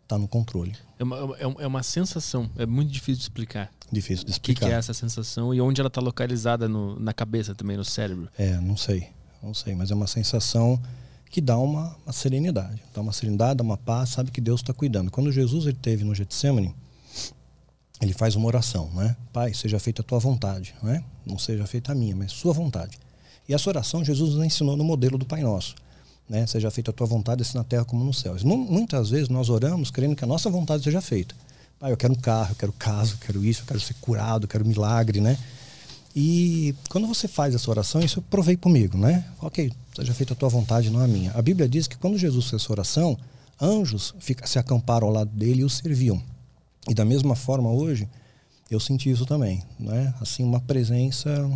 está 0.09 0.17
no 0.17 0.27
controle. 0.27 0.75
É 0.97 1.03
uma, 1.03 1.17
é, 1.37 1.63
é 1.63 1.67
uma 1.67 1.83
sensação, 1.83 2.49
é 2.57 2.65
muito 2.65 2.91
difícil 2.91 3.17
de 3.17 3.21
explicar. 3.21 3.71
Difícil 3.91 4.25
de 4.25 4.31
explicar. 4.31 4.65
O 4.65 4.65
que, 4.65 4.67
que 4.67 4.73
é 4.73 4.77
essa 4.77 4.93
sensação 4.93 5.53
e 5.53 5.61
onde 5.61 5.79
ela 5.79 5.87
está 5.87 6.01
localizada 6.01 6.67
no, 6.67 6.99
na 6.99 7.13
cabeça 7.13 7.53
também, 7.53 7.77
no 7.77 7.85
cérebro? 7.85 8.27
É, 8.37 8.59
não 8.59 8.75
sei, 8.75 9.07
não 9.41 9.53
sei, 9.53 9.75
mas 9.75 9.91
é 9.91 9.95
uma 9.95 10.07
sensação 10.07 10.81
que 11.29 11.39
dá 11.39 11.57
uma, 11.59 11.95
uma 12.03 12.11
serenidade, 12.11 12.81
dá 12.93 13.01
uma 13.01 13.13
serenidade, 13.13 13.57
dá 13.57 13.63
uma 13.63 13.77
paz, 13.77 14.09
sabe 14.09 14.31
que 14.31 14.41
Deus 14.41 14.61
está 14.61 14.73
cuidando. 14.73 15.11
Quando 15.11 15.31
Jesus 15.31 15.67
ele 15.67 15.77
teve 15.79 16.03
no 16.03 16.15
Getsemane, 16.15 16.75
ele 18.01 18.13
faz 18.13 18.35
uma 18.35 18.47
oração, 18.47 18.89
né? 18.95 19.15
Pai, 19.31 19.53
seja 19.53 19.77
feita 19.77 20.01
a 20.01 20.05
tua 20.05 20.17
vontade, 20.17 20.73
né? 20.81 21.03
Não 21.25 21.37
seja 21.37 21.67
feita 21.67 21.91
a 21.91 21.95
minha, 21.95 22.15
mas 22.15 22.31
sua 22.31 22.51
vontade. 22.51 22.97
E 23.47 23.53
essa 23.53 23.69
oração 23.69 24.03
Jesus 24.03 24.43
ensinou 24.43 24.75
no 24.75 24.83
modelo 24.83 25.17
do 25.17 25.25
Pai 25.25 25.41
Nosso 25.41 25.75
né? 26.29 26.45
Seja 26.45 26.69
feita 26.69 26.91
a 26.91 26.93
tua 26.93 27.07
vontade, 27.07 27.41
assim 27.41 27.57
na 27.57 27.63
terra 27.63 27.83
como 27.83 28.03
nos 28.03 28.19
céus. 28.19 28.43
Muitas 28.43 29.09
vezes 29.09 29.27
nós 29.27 29.49
oramos 29.49 29.89
querendo 29.89 30.15
que 30.15 30.23
a 30.23 30.27
nossa 30.27 30.49
vontade 30.49 30.83
seja 30.83 31.01
feita. 31.01 31.35
Ah, 31.81 31.89
eu 31.89 31.97
quero 31.97 32.13
um 32.13 32.17
carro, 32.17 32.51
eu 32.51 32.55
quero 32.55 32.73
casa, 32.73 33.13
eu 33.13 33.17
quero 33.17 33.43
isso, 33.43 33.61
eu 33.61 33.65
quero 33.65 33.79
ser 33.79 33.95
curado, 33.95 34.43
eu 34.43 34.47
quero 34.47 34.65
milagre, 34.65 35.19
né? 35.19 35.37
E 36.15 36.75
quando 36.89 37.07
você 37.07 37.27
faz 37.27 37.55
essa 37.55 37.69
oração, 37.69 38.01
isso 38.01 38.19
eu 38.19 38.23
provei 38.23 38.57
comigo, 38.57 38.97
né? 38.97 39.25
Ok, 39.41 39.71
seja 39.95 40.13
feita 40.13 40.33
a 40.33 40.35
tua 40.35 40.49
vontade, 40.49 40.89
não 40.89 40.99
a 40.99 41.07
minha. 41.07 41.31
A 41.31 41.41
Bíblia 41.41 41.67
diz 41.67 41.87
que 41.87 41.97
quando 41.97 42.17
Jesus 42.17 42.49
fez 42.49 42.61
essa 42.61 42.71
oração, 42.71 43.17
anjos 43.59 44.13
se 44.45 44.59
acamparam 44.59 45.07
ao 45.07 45.13
lado 45.13 45.31
dele 45.31 45.61
e 45.61 45.63
o 45.63 45.69
serviam. 45.69 46.21
E 46.87 46.93
da 46.93 47.05
mesma 47.05 47.35
forma 47.35 47.71
hoje, 47.71 48.09
eu 48.69 48.79
senti 48.79 49.09
isso 49.09 49.25
também, 49.25 49.63
né? 49.79 50.13
Assim, 50.19 50.43
uma 50.43 50.59
presença 50.59 51.49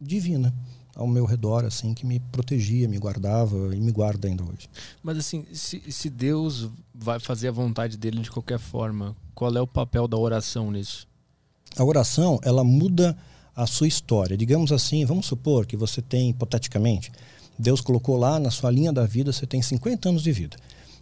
divina 0.00 0.54
ao 1.00 1.06
meu 1.06 1.24
redor, 1.24 1.64
assim, 1.64 1.94
que 1.94 2.04
me 2.04 2.20
protegia, 2.20 2.86
me 2.86 2.98
guardava 2.98 3.74
e 3.74 3.80
me 3.80 3.90
guarda 3.90 4.28
ainda 4.28 4.44
hoje. 4.44 4.68
Mas 5.02 5.16
assim, 5.16 5.46
se, 5.50 5.82
se 5.90 6.10
Deus 6.10 6.68
vai 6.94 7.18
fazer 7.18 7.48
a 7.48 7.52
vontade 7.52 7.96
dele 7.96 8.20
de 8.20 8.30
qualquer 8.30 8.58
forma, 8.58 9.16
qual 9.34 9.50
é 9.56 9.60
o 9.60 9.66
papel 9.66 10.06
da 10.06 10.18
oração 10.18 10.70
nisso? 10.70 11.08
A 11.74 11.82
oração, 11.84 12.38
ela 12.42 12.62
muda 12.62 13.16
a 13.56 13.66
sua 13.66 13.88
história. 13.88 14.36
Digamos 14.36 14.72
assim, 14.72 15.04
vamos 15.06 15.24
supor 15.24 15.64
que 15.64 15.76
você 15.76 16.02
tem, 16.02 16.28
hipoteticamente, 16.30 17.10
Deus 17.58 17.80
colocou 17.80 18.18
lá 18.18 18.38
na 18.38 18.50
sua 18.50 18.70
linha 18.70 18.92
da 18.92 19.06
vida, 19.06 19.32
você 19.32 19.46
tem 19.46 19.62
50 19.62 20.10
anos 20.10 20.22
de 20.22 20.32
vida. 20.32 20.58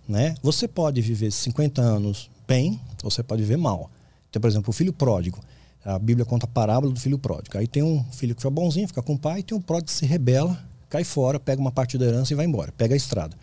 Né? 0.09 0.37
Você 0.43 0.69
pode 0.69 1.01
viver 1.01 1.33
50 1.33 1.83
anos 1.83 2.31
bem, 2.47 2.81
ou 3.03 3.11
você 3.11 3.23
pode 3.23 3.43
viver 3.43 3.57
mal. 3.57 3.91
Então, 4.31 4.41
por 4.41 4.49
exemplo, 4.49 4.71
o 4.71 4.73
filho 4.73 4.93
pródigo. 4.93 5.41
A 5.89 5.99
Bíblia 5.99 6.27
conta 6.27 6.45
a 6.45 6.49
parábola 6.49 6.93
do 6.93 7.01
filho 7.01 7.19
pródigo. 7.19 7.57
Aí 7.57 7.67
tem 7.67 7.83
um 7.83 8.05
filho 8.13 8.35
que 8.35 8.43
foi 8.43 8.51
bonzinho, 8.51 8.87
fica 8.87 9.01
com 9.01 9.15
o 9.15 9.19
pai, 9.19 9.41
e 9.41 9.43
tem 9.43 9.57
um 9.57 9.61
pródigo 9.61 9.87
que 9.87 9.95
se 9.95 10.05
rebela, 10.05 10.63
cai 10.87 11.03
fora, 11.03 11.41
pega 11.41 11.59
uma 11.59 11.73
parte 11.73 11.97
da 11.97 12.05
herança 12.05 12.35
e 12.35 12.37
vai 12.37 12.45
embora, 12.45 12.71
pega 12.73 12.93
a 12.93 12.97
estrada. 12.97 13.35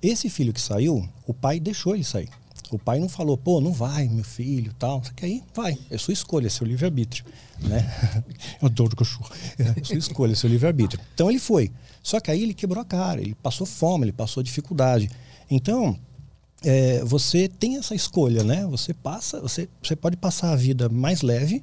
Esse 0.00 0.30
filho 0.30 0.52
que 0.52 0.60
saiu, 0.60 1.08
o 1.26 1.34
pai 1.34 1.58
deixou 1.58 1.96
ele 1.96 2.04
sair. 2.04 2.28
O 2.70 2.78
pai 2.78 3.00
não 3.00 3.08
falou, 3.08 3.36
pô, 3.36 3.60
não 3.60 3.72
vai, 3.72 4.06
meu 4.06 4.22
filho, 4.22 4.72
tal. 4.78 5.02
Só 5.02 5.12
que 5.12 5.24
aí 5.24 5.42
vai, 5.52 5.76
é 5.90 5.98
sua 5.98 6.12
escolha, 6.14 6.46
é 6.46 6.50
seu 6.50 6.64
livre-arbítrio. 6.64 7.24
Né? 7.60 7.84
Eu 8.62 8.66
adoro 8.66 8.94
cachorro. 8.94 9.28
É 9.58 9.82
sua 9.82 9.96
escolha, 9.96 10.32
é 10.32 10.36
seu 10.36 10.48
livre-arbítrio. 10.48 11.02
Então 11.14 11.28
ele 11.28 11.40
foi. 11.40 11.72
Só 12.00 12.20
que 12.20 12.30
aí 12.30 12.44
ele 12.44 12.54
quebrou 12.54 12.80
a 12.80 12.84
cara, 12.84 13.20
ele 13.20 13.34
passou 13.34 13.66
fome, 13.66 14.04
ele 14.04 14.12
passou 14.12 14.40
dificuldade. 14.40 15.10
Então, 15.50 15.98
é, 16.66 17.04
você 17.04 17.46
tem 17.48 17.76
essa 17.76 17.94
escolha, 17.94 18.42
né? 18.42 18.66
Você 18.66 18.92
passa, 18.92 19.40
você, 19.40 19.68
você 19.80 19.94
pode 19.94 20.16
passar 20.16 20.52
a 20.52 20.56
vida 20.56 20.88
mais 20.88 21.22
leve, 21.22 21.62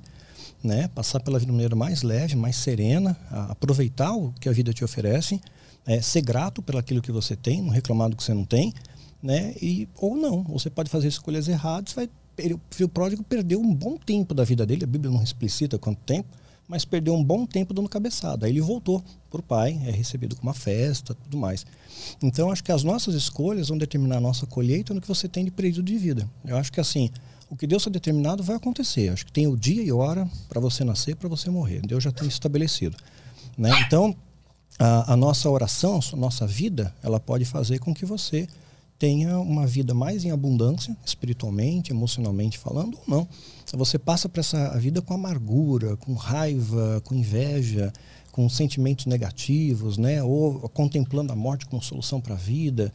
né? 0.63 0.87
Passar 0.95 1.19
pela 1.19 1.37
vida 1.37 1.51
de 1.51 1.51
maneira 1.51 1.75
mais 1.75 2.03
leve, 2.03 2.37
mais 2.37 2.55
serena, 2.55 3.17
aproveitar 3.49 4.13
o 4.13 4.31
que 4.39 4.47
a 4.47 4.53
vida 4.53 4.71
te 4.71 4.81
oferece, 4.81 5.41
é, 5.85 6.01
ser 6.01 6.21
grato 6.21 6.61
pelo 6.61 6.77
aquilo 6.77 7.01
que 7.01 7.11
você 7.11 7.35
tem, 7.35 7.61
não 7.61 7.69
reclamar 7.69 8.09
do 8.09 8.15
que 8.15 8.23
você 8.23 8.33
não 8.33 8.45
tem, 8.45 8.73
né? 9.21 9.53
E 9.61 9.89
ou 9.97 10.15
não, 10.15 10.41
você 10.43 10.69
pode 10.69 10.89
fazer 10.89 11.09
escolhas 11.09 11.49
erradas, 11.49 11.91
vai 11.91 12.09
o 12.35 12.59
filho 12.71 12.89
pródigo 12.89 13.23
perdeu 13.23 13.59
um 13.59 13.75
bom 13.75 13.95
tempo 13.95 14.33
da 14.33 14.43
vida 14.43 14.65
dele, 14.65 14.85
a 14.85 14.87
Bíblia 14.87 15.11
não 15.11 15.21
explicita 15.21 15.77
quanto 15.77 15.99
tempo, 15.99 16.29
mas 16.67 16.85
perdeu 16.85 17.13
um 17.13 17.23
bom 17.23 17.45
tempo 17.45 17.73
dando 17.73 17.89
cabeçada. 17.89 18.45
Aí 18.45 18.51
ele 18.51 18.61
voltou 18.61 19.03
para 19.29 19.39
o 19.39 19.43
pai, 19.43 19.79
é 19.85 19.91
recebido 19.91 20.35
com 20.35 20.43
uma 20.43 20.53
festa, 20.53 21.13
tudo 21.13 21.37
mais. 21.37 21.65
Então, 22.21 22.51
acho 22.51 22.63
que 22.63 22.71
as 22.71 22.83
nossas 22.83 23.15
escolhas 23.15 23.69
vão 23.69 23.77
determinar 23.77 24.17
a 24.17 24.21
nossa 24.21 24.45
colheita 24.45 24.93
no 24.93 25.01
que 25.01 25.07
você 25.07 25.27
tem 25.27 25.45
de 25.45 25.51
período 25.51 25.83
de 25.83 25.97
vida. 25.97 26.29
Eu 26.45 26.57
acho 26.57 26.71
que 26.71 26.79
assim, 26.79 27.09
o 27.49 27.55
que 27.55 27.67
Deus 27.67 27.83
está 27.83 27.91
determinado 27.91 28.41
vai 28.41 28.55
acontecer. 28.55 29.09
Acho 29.09 29.25
que 29.25 29.31
tem 29.31 29.47
o 29.47 29.55
dia 29.55 29.83
e 29.83 29.91
hora 29.91 30.27
para 30.49 30.59
você 30.59 30.83
nascer, 30.83 31.15
para 31.15 31.29
você 31.29 31.49
morrer. 31.49 31.81
Deus 31.81 32.03
já 32.03 32.11
tem 32.11 32.27
estabelecido. 32.27 32.97
Né? 33.57 33.69
Então, 33.85 34.15
a, 34.79 35.13
a 35.13 35.17
nossa 35.17 35.49
oração, 35.49 35.99
a 36.11 36.15
nossa 36.15 36.47
vida, 36.47 36.93
ela 37.03 37.19
pode 37.19 37.45
fazer 37.45 37.79
com 37.79 37.93
que 37.93 38.05
você 38.05 38.47
tenha 39.03 39.37
uma 39.37 39.67
vida 39.67 39.93
mais 39.93 40.23
em 40.23 40.31
abundância, 40.31 40.95
espiritualmente, 41.05 41.91
emocionalmente 41.91 42.57
falando, 42.57 42.97
ou 42.99 43.03
não. 43.05 43.27
Você 43.73 43.99
passa 43.99 44.29
para 44.29 44.39
essa 44.39 44.79
vida 44.79 45.01
com 45.01 45.13
amargura, 45.13 45.97
com 45.97 46.13
raiva, 46.13 47.01
com 47.03 47.13
inveja, 47.13 47.91
com 48.31 48.47
sentimentos 48.47 49.05
negativos, 49.05 49.97
né? 49.97 50.23
Ou 50.23 50.69
contemplando 50.69 51.33
a 51.33 51.35
morte 51.35 51.65
como 51.65 51.81
solução 51.81 52.21
para 52.21 52.35
a 52.35 52.37
vida, 52.37 52.93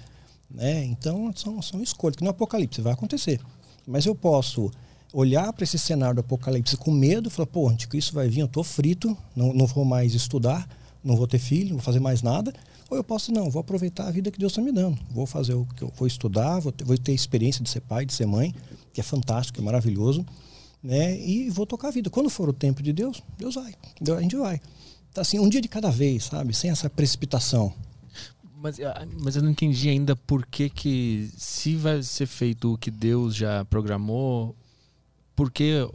né? 0.51 0.83
Então 0.83 1.31
são, 1.37 1.61
são 1.61 1.83
escolhas 1.83 2.16
que 2.16 2.25
no 2.25 2.31
Apocalipse 2.31 2.81
vai 2.81 2.94
acontecer. 2.94 3.38
Mas 3.87 4.07
eu 4.07 4.14
posso 4.14 4.71
olhar 5.12 5.53
para 5.53 5.64
esse 5.64 5.79
cenário 5.79 6.14
do 6.14 6.21
Apocalipse 6.21 6.75
com 6.79 6.90
medo, 6.90 7.29
falar, 7.29 7.49
pô, 7.49 7.68
anticristo 7.68 8.14
vai 8.14 8.31
vir, 8.31 8.40
eu 8.40 8.47
estou 8.47 8.64
frito, 8.64 9.14
não, 9.37 9.53
não 9.53 9.66
vou 9.66 9.85
mais 9.85 10.14
estudar, 10.14 10.66
não 11.05 11.16
vou 11.16 11.27
ter 11.27 11.38
filho, 11.38 11.68
não 11.68 11.77
vou 11.77 11.85
fazer 11.85 12.01
mais 12.01 12.23
nada. 12.23 12.55
Ou 12.90 12.96
eu 12.96 13.05
posso, 13.05 13.31
não, 13.33 13.51
vou 13.51 13.61
aproveitar 13.61 14.09
a 14.09 14.11
vida 14.11 14.31
que 14.31 14.38
Deus 14.38 14.53
está 14.53 14.62
me 14.62 14.72
dando. 14.72 14.98
Vou 15.11 15.27
fazer 15.27 15.55
o 15.55 15.66
que 15.77 15.83
eu 15.83 15.92
vou 15.94 16.07
estudar, 16.07 16.59
vou 16.59 16.72
ter, 16.72 16.85
vou 16.85 16.96
ter 16.96 17.12
experiência 17.12 17.62
de 17.62 17.68
ser 17.68 17.81
pai, 17.81 18.07
de 18.07 18.14
ser 18.14 18.27
mãe, 18.27 18.55
que 18.92 19.01
é 19.01 19.05
fantástico, 19.05 19.61
é 19.61 19.62
maravilhoso, 19.62 20.24
né? 20.83 21.18
E 21.20 21.51
vou 21.51 21.66
tocar 21.66 21.88
a 21.88 21.90
vida. 21.90 22.09
Quando 22.09 22.31
for 22.31 22.48
o 22.48 22.53
tempo 22.53 22.83
de 22.83 22.92
Deus, 22.92 23.22
Deus 23.37 23.57
vai. 23.57 23.74
A 24.16 24.20
gente 24.20 24.37
vai. 24.37 24.61
assim, 25.16 25.38
um 25.38 25.48
dia 25.48 25.61
de 25.61 25.68
cada 25.68 25.90
vez, 25.90 26.24
sabe? 26.24 26.55
Sem 26.55 26.70
essa 26.70 26.88
precipitação. 26.88 27.74
Mas, 28.57 28.81
ah, 28.81 29.07
mas 29.20 29.37
eu 29.37 29.42
não 29.42 29.51
entendi 29.51 29.88
ainda 29.88 30.16
por 30.16 30.44
que, 30.46 30.68
que 30.68 31.31
se 31.37 31.77
vai 31.77 32.03
ser 32.03 32.27
feito 32.27 32.72
o 32.72 32.79
que 32.79 32.90
Deus 32.90 33.35
já 33.35 33.64
programou, 33.66 34.57
por 35.37 35.51
que. 35.51 35.87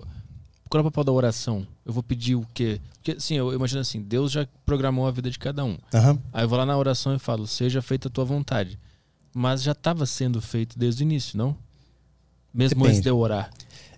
Qual 0.70 0.80
é 0.80 0.82
o 0.82 0.90
papel 0.90 1.04
da 1.04 1.12
oração? 1.12 1.68
Eu 1.86 1.92
vou 1.92 2.02
pedir 2.02 2.36
o 2.36 2.48
quê? 2.54 2.80
Porque, 3.04 3.18
assim, 3.18 3.36
eu 3.36 3.54
imagino 3.54 3.82
assim, 3.82 4.02
Deus 4.02 4.32
já 4.32 4.48
programou 4.66 5.06
a 5.06 5.12
vida 5.12 5.30
de 5.30 5.38
cada 5.38 5.66
um. 5.66 5.78
Aham. 5.94 6.18
Aí 6.32 6.46
eu 6.46 6.48
vou 6.48 6.58
lá 6.58 6.66
na 6.66 6.78
oração 6.78 7.14
e 7.14 7.20
falo, 7.20 7.46
seja 7.46 7.82
feita 7.82 8.08
a 8.08 8.12
tua 8.12 8.24
vontade. 8.24 8.80
Mas 9.36 9.62
já 9.62 9.74
estava 9.74 10.06
sendo 10.06 10.42
feito 10.42 10.80
desde 10.80 11.04
o 11.04 11.06
início, 11.06 11.38
não? 11.38 11.54
Mesmo 12.54 12.76
Depende. 12.76 12.90
antes 12.92 13.02
de 13.02 13.10
eu 13.10 13.18
orar. 13.18 13.50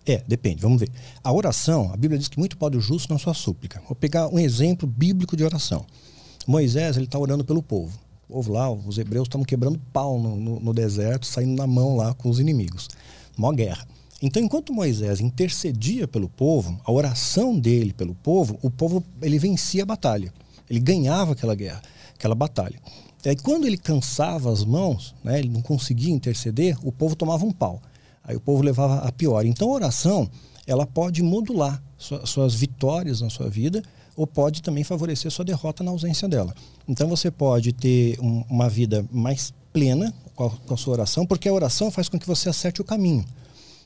É, 0.07 0.23
depende, 0.27 0.59
vamos 0.61 0.79
ver. 0.79 0.89
A 1.23 1.31
oração, 1.31 1.91
a 1.93 1.97
Bíblia 1.97 2.17
diz 2.17 2.27
que 2.27 2.39
muito 2.39 2.57
pode 2.57 2.77
o 2.77 2.81
justo 2.81 3.13
na 3.13 3.19
sua 3.19 3.35
súplica. 3.35 3.79
Vou 3.85 3.95
pegar 3.95 4.27
um 4.27 4.39
exemplo 4.39 4.87
bíblico 4.87 5.37
de 5.37 5.43
oração. 5.43 5.85
Moisés, 6.47 6.95
ele 6.97 7.05
está 7.05 7.19
orando 7.19 7.45
pelo 7.45 7.61
povo. 7.61 7.95
O 8.27 8.33
povo 8.33 8.53
lá, 8.53 8.71
os 8.71 8.97
hebreus 8.97 9.27
estavam 9.27 9.45
quebrando 9.45 9.77
pau 9.93 10.19
no, 10.19 10.35
no- 10.35 10.59
no 10.59 10.73
deserto, 10.73 11.27
saindo 11.27 11.55
na 11.55 11.67
mão 11.67 11.95
lá 11.95 12.13
com 12.15 12.27
os 12.29 12.39
inimigos. 12.39 12.87
Mó 13.37 13.51
guerra. 13.51 13.85
Então, 14.25 14.41
enquanto 14.41 14.73
Moisés 14.73 15.19
intercedia 15.19 16.07
pelo 16.07 16.27
povo, 16.27 16.81
a 16.83 16.91
oração 16.91 17.59
dele 17.59 17.93
pelo 17.93 18.15
povo, 18.15 18.57
o 18.59 18.71
povo 18.71 19.03
ele 19.21 19.38
vencia 19.38 19.83
a 19.83 19.85
batalha. 19.85 20.33
Ele 20.67 20.79
ganhava 20.79 21.33
aquela 21.33 21.53
guerra, 21.53 21.79
aquela 22.15 22.33
batalha. 22.33 22.79
E 23.23 23.29
aí, 23.29 23.35
quando 23.35 23.67
ele 23.67 23.77
cansava 23.77 24.51
as 24.51 24.65
mãos, 24.65 25.13
né, 25.23 25.38
ele 25.38 25.49
não 25.49 25.61
conseguia 25.61 26.11
interceder, 26.11 26.75
o 26.83 26.91
povo 26.91 27.15
tomava 27.15 27.45
um 27.45 27.51
pau. 27.51 27.79
Aí 28.23 28.35
o 28.35 28.39
povo 28.39 28.63
levava 28.63 29.07
a 29.07 29.11
pior. 29.11 29.45
Então, 29.45 29.69
a 29.69 29.73
oração, 29.73 30.27
ela 30.65 30.88
pode 30.88 31.21
modular 31.21 31.79
sua- 31.95 32.25
suas 32.25 32.55
vitórias 32.55 33.21
na 33.21 33.29
sua 33.29 33.47
vida 33.47 33.83
ou 34.17 34.25
pode 34.25 34.63
também 34.63 34.83
favorecer 34.83 35.29
sua 35.29 35.45
derrota 35.45 35.83
na 35.83 35.91
ausência 35.91 36.27
dela. 36.27 36.55
Então, 36.88 37.07
você 37.07 37.29
pode 37.29 37.73
ter 37.73 38.19
um- 38.19 38.43
uma 38.49 38.69
vida 38.69 39.05
mais 39.11 39.53
plena 39.71 40.11
com 40.35 40.45
a, 40.45 40.49
com 40.49 40.73
a 40.73 40.77
sua 40.77 40.93
oração, 40.93 41.27
porque 41.27 41.47
a 41.47 41.53
oração 41.53 41.91
faz 41.91 42.09
com 42.09 42.17
que 42.17 42.25
você 42.25 42.49
acerte 42.49 42.81
o 42.81 42.83
caminho. 42.83 43.23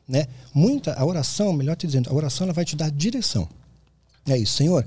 Né? 0.09 0.25
Muita, 0.51 0.95
a 0.95 1.05
oração, 1.05 1.53
melhor 1.53 1.75
te 1.75 1.85
dizendo, 1.85 2.09
a 2.09 2.13
oração 2.13 2.45
ela 2.45 2.53
vai 2.53 2.65
te 2.65 2.75
dar 2.75 2.89
direção. 2.89 3.47
É 4.27 4.35
isso, 4.35 4.55
Senhor. 4.55 4.83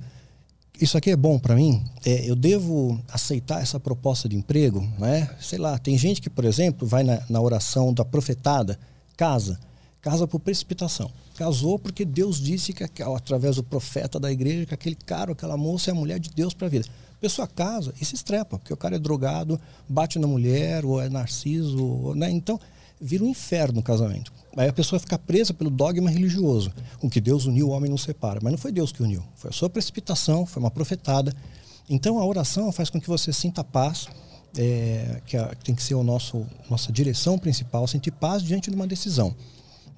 Isso 0.80 0.98
aqui 0.98 1.10
é 1.10 1.16
bom 1.16 1.38
para 1.38 1.54
mim. 1.54 1.84
É, 2.04 2.28
eu 2.28 2.34
devo 2.34 3.00
aceitar 3.08 3.62
essa 3.62 3.78
proposta 3.78 4.28
de 4.28 4.34
emprego, 4.34 4.80
né? 4.98 5.30
Sei 5.40 5.58
lá, 5.58 5.78
tem 5.78 5.96
gente 5.96 6.20
que, 6.20 6.28
por 6.28 6.44
exemplo, 6.44 6.88
vai 6.88 7.04
na, 7.04 7.22
na 7.28 7.40
oração 7.40 7.94
da 7.94 8.04
profetada, 8.04 8.76
casa, 9.16 9.60
casa 10.00 10.26
por 10.26 10.40
precipitação. 10.40 11.08
Casou 11.36 11.78
porque 11.78 12.04
Deus 12.04 12.40
disse 12.40 12.72
que 12.72 12.82
através 13.02 13.56
do 13.56 13.62
profeta 13.62 14.18
da 14.18 14.32
igreja 14.32 14.66
que 14.66 14.74
aquele 14.74 14.96
cara, 14.96 15.32
aquela 15.32 15.56
moça 15.56 15.90
é 15.90 15.92
a 15.92 15.94
mulher 15.94 16.18
de 16.18 16.30
Deus 16.30 16.52
para 16.52 16.66
a 16.66 16.70
vida. 16.70 16.86
Pessoa 17.20 17.46
casa 17.46 17.94
e 18.00 18.04
se 18.04 18.16
estrepa, 18.16 18.58
porque 18.58 18.72
o 18.72 18.76
cara 18.76 18.96
é 18.96 18.98
drogado, 18.98 19.60
bate 19.88 20.18
na 20.18 20.26
mulher, 20.26 20.84
ou 20.84 21.00
é 21.00 21.08
narciso, 21.08 21.84
ou, 21.84 22.14
né? 22.16 22.28
Então, 22.28 22.58
vira 23.02 23.24
um 23.24 23.28
inferno 23.28 23.80
o 23.80 23.82
casamento. 23.82 24.32
Aí 24.56 24.68
a 24.68 24.72
pessoa 24.72 25.00
fica 25.00 25.18
presa 25.18 25.52
pelo 25.52 25.70
dogma 25.70 26.08
religioso. 26.08 26.72
O 27.00 27.10
que 27.10 27.20
Deus 27.20 27.46
uniu, 27.46 27.68
o 27.68 27.70
homem 27.70 27.90
não 27.90 27.98
separa. 27.98 28.38
Mas 28.42 28.52
não 28.52 28.58
foi 28.58 28.70
Deus 28.70 28.92
que 28.92 29.02
uniu. 29.02 29.22
Foi 29.34 29.50
a 29.50 29.52
sua 29.52 29.68
precipitação, 29.68 30.46
foi 30.46 30.62
uma 30.62 30.70
profetada. 30.70 31.34
Então 31.90 32.18
a 32.18 32.24
oração 32.24 32.70
faz 32.70 32.88
com 32.88 33.00
que 33.00 33.08
você 33.08 33.32
sinta 33.32 33.64
paz, 33.64 34.06
é, 34.56 35.20
que, 35.26 35.36
a- 35.36 35.54
que 35.54 35.64
tem 35.64 35.74
que 35.74 35.82
ser 35.82 35.96
nosso 36.04 36.46
nossa 36.70 36.92
direção 36.92 37.38
principal, 37.38 37.86
sentir 37.88 38.10
paz 38.12 38.42
diante 38.42 38.70
de 38.70 38.76
uma 38.76 38.86
decisão. 38.86 39.34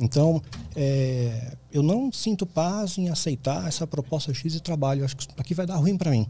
Então, 0.00 0.42
é, 0.74 1.56
eu 1.72 1.82
não 1.82 2.10
sinto 2.12 2.44
paz 2.46 2.98
em 2.98 3.08
aceitar 3.10 3.68
essa 3.68 3.86
proposta 3.86 4.34
X 4.34 4.52
de 4.52 4.60
trabalho. 4.60 5.04
Acho 5.04 5.16
que 5.16 5.26
aqui 5.36 5.54
vai 5.54 5.66
dar 5.66 5.76
ruim 5.76 5.96
para 5.96 6.10
mim. 6.10 6.26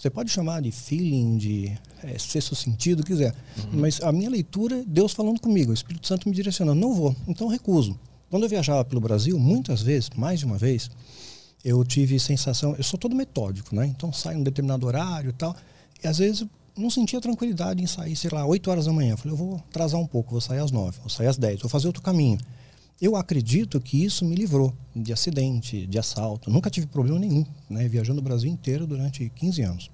Você 0.00 0.08
pode 0.08 0.30
chamar 0.30 0.62
de 0.62 0.72
feeling, 0.72 1.36
de 1.36 1.78
é, 2.02 2.18
sexto 2.18 2.54
sentido, 2.54 3.04
quiser. 3.04 3.34
Mas 3.70 4.00
a 4.00 4.10
minha 4.10 4.30
leitura, 4.30 4.80
é 4.80 4.84
Deus 4.86 5.12
falando 5.12 5.38
comigo, 5.38 5.72
o 5.72 5.74
Espírito 5.74 6.06
Santo 6.06 6.26
me 6.26 6.34
direcionando. 6.34 6.80
Não 6.80 6.94
vou, 6.94 7.14
então 7.28 7.48
recuso. 7.48 8.00
Quando 8.30 8.44
eu 8.44 8.48
viajava 8.48 8.82
pelo 8.82 8.98
Brasil, 8.98 9.38
muitas 9.38 9.82
vezes, 9.82 10.08
mais 10.16 10.38
de 10.40 10.46
uma 10.46 10.56
vez, 10.56 10.90
eu 11.62 11.84
tive 11.84 12.18
sensação. 12.18 12.74
Eu 12.78 12.82
sou 12.82 12.98
todo 12.98 13.14
metódico, 13.14 13.76
né? 13.76 13.88
Então 13.88 14.10
saio 14.10 14.38
em 14.38 14.40
um 14.40 14.42
determinado 14.42 14.86
horário 14.86 15.28
e 15.28 15.34
tal. 15.34 15.54
E 16.02 16.08
às 16.08 16.16
vezes 16.16 16.46
não 16.74 16.88
sentia 16.88 17.20
tranquilidade 17.20 17.82
em 17.82 17.86
sair, 17.86 18.16
sei 18.16 18.30
lá, 18.32 18.46
8 18.46 18.70
horas 18.70 18.86
da 18.86 18.92
manhã. 18.94 19.10
Eu 19.10 19.18
falei, 19.18 19.34
eu 19.34 19.36
vou 19.36 19.56
atrasar 19.56 20.00
um 20.00 20.06
pouco, 20.06 20.30
vou 20.30 20.40
sair 20.40 20.60
às 20.60 20.70
9, 20.70 20.98
vou 21.00 21.10
sair 21.10 21.26
às 21.26 21.36
10, 21.36 21.60
vou 21.60 21.68
fazer 21.68 21.88
outro 21.88 22.00
caminho. 22.00 22.38
Eu 23.00 23.16
acredito 23.16 23.80
que 23.80 24.04
isso 24.04 24.24
me 24.24 24.34
livrou 24.34 24.74
de 24.94 25.12
acidente, 25.12 25.86
de 25.86 25.98
assalto. 25.98 26.50
Nunca 26.50 26.68
tive 26.68 26.86
problema 26.86 27.18
nenhum, 27.18 27.44
né? 27.68 27.88
Viajando 27.88 28.20
o 28.20 28.22
Brasil 28.22 28.50
inteiro 28.50 28.86
durante 28.86 29.30
15 29.36 29.62
anos. 29.62 29.90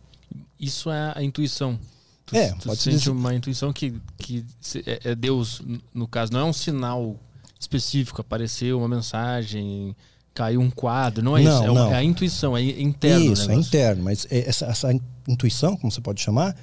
Isso 0.59 0.91
é 0.91 1.13
a 1.15 1.23
intuição. 1.23 1.79
Tu, 2.25 2.37
É, 2.37 2.53
tu 2.55 2.75
sente 2.75 2.99
dizer- 2.99 3.11
uma 3.11 3.33
intuição 3.35 3.73
que, 3.73 3.95
que 4.19 4.45
é, 4.85 5.11
é 5.11 5.15
Deus, 5.15 5.63
no 5.95 6.09
caso, 6.09 6.33
não 6.33 6.41
é 6.41 6.45
um 6.45 6.53
sinal 6.53 7.15
específico, 7.61 8.21
apareceu 8.21 8.79
uma 8.79 8.89
mensagem, 8.89 9.95
caiu 10.35 10.61
um 10.61 10.71
quadro, 10.71 11.23
não 11.23 11.37
é 11.37 11.43
Não, 11.45 11.55
isso, 11.55 11.63
é, 11.63 11.67
não. 11.75 11.93
é 11.93 11.95
a 11.95 12.03
intuição, 12.03 12.57
é 12.57 12.63
interno. 12.63 13.33
Isso, 13.33 13.49
é 13.51 13.55
interno. 13.55 14.03
Mas 14.03 14.27
é, 14.31 14.49
essa, 14.49 14.67
essa 14.67 14.89
intuição, 15.29 15.77
como 15.77 15.93
você 15.93 16.01
pode 16.01 16.21
chamar, 16.21 16.57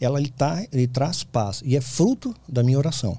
ela 0.00 0.18
ele, 0.20 0.30
tá, 0.30 0.66
ele 0.72 0.88
traz 0.88 1.22
paz 1.22 1.62
e 1.64 1.76
é 1.76 1.80
fruto 1.80 2.34
da 2.48 2.64
minha 2.64 2.76
oração. 2.78 3.16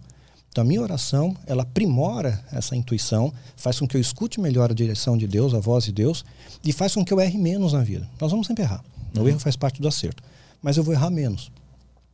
Então, 0.55 0.63
a 0.63 0.65
minha 0.65 0.81
oração, 0.81 1.35
ela 1.45 1.63
aprimora 1.63 2.41
essa 2.49 2.77
intuição, 2.77 3.33
faz 3.57 3.77
com 3.77 3.85
que 3.85 3.97
eu 3.97 3.99
escute 3.99 4.39
melhor 4.39 4.71
a 4.71 4.73
direção 4.73 5.17
de 5.17 5.27
Deus, 5.27 5.53
a 5.53 5.59
voz 5.59 5.83
de 5.83 5.91
Deus, 5.91 6.23
e 6.63 6.71
faz 6.71 6.93
com 6.93 7.03
que 7.03 7.13
eu 7.13 7.19
erre 7.19 7.37
menos 7.37 7.73
na 7.73 7.83
vida. 7.83 8.09
Nós 8.21 8.31
vamos 8.31 8.47
sempre 8.47 8.63
errar. 8.63 8.81
O 9.19 9.27
erro 9.27 9.37
faz 9.37 9.57
parte 9.57 9.81
do 9.81 9.87
acerto. 9.89 10.23
Mas 10.63 10.77
eu 10.77 10.83
vou 10.85 10.93
errar 10.93 11.09
menos. 11.09 11.51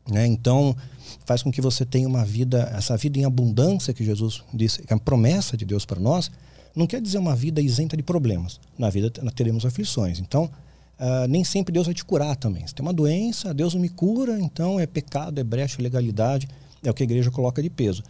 Né? 0.09 0.25
Então, 0.25 0.75
faz 1.23 1.43
com 1.43 1.51
que 1.51 1.61
você 1.61 1.85
tenha 1.85 2.07
uma 2.07 2.25
vida, 2.25 2.67
essa 2.75 2.97
vida 2.97 3.19
em 3.19 3.25
abundância 3.25 3.93
que 3.93 4.03
Jesus 4.03 4.43
disse, 4.51 4.81
que 4.81 4.91
é 4.91 4.95
a 4.95 4.99
promessa 4.99 5.55
de 5.55 5.63
Deus 5.63 5.85
para 5.85 5.99
nós, 5.99 6.31
não 6.75 6.87
quer 6.87 6.99
dizer 6.99 7.19
uma 7.19 7.35
vida 7.35 7.61
isenta 7.61 7.95
de 7.95 8.01
problemas. 8.01 8.59
Na 8.75 8.89
vida 8.89 9.11
teremos 9.35 9.67
aflições. 9.67 10.17
Então, 10.17 10.49
ah, 10.97 11.27
nem 11.29 11.43
sempre 11.43 11.71
Deus 11.71 11.85
vai 11.85 11.93
te 11.93 12.03
curar 12.03 12.35
também. 12.35 12.65
Se 12.65 12.73
tem 12.73 12.83
uma 12.83 12.91
doença, 12.91 13.53
Deus 13.53 13.75
não 13.75 13.81
me 13.81 13.89
cura, 13.89 14.39
então 14.39 14.79
é 14.79 14.87
pecado, 14.87 15.39
é 15.39 15.43
brecha, 15.43 15.79
é 15.79 15.83
legalidade, 15.83 16.47
é 16.83 16.89
o 16.89 16.93
que 16.95 17.03
a 17.03 17.05
igreja 17.05 17.29
coloca 17.29 17.61
de 17.61 17.69
peso. 17.69 18.01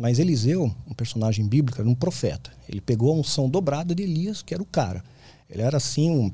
Mas 0.00 0.18
Eliseu, 0.18 0.74
um 0.88 0.94
personagem 0.94 1.46
bíblico, 1.46 1.78
era 1.78 1.88
um 1.88 1.94
profeta. 1.94 2.50
Ele 2.66 2.80
pegou 2.80 3.12
a 3.12 3.16
unção 3.16 3.50
dobrada 3.50 3.94
de 3.94 4.02
Elias, 4.02 4.40
que 4.40 4.54
era 4.54 4.62
o 4.62 4.66
cara. 4.66 5.04
Ele 5.48 5.60
era 5.60 5.76
assim, 5.76 6.10
um, 6.10 6.32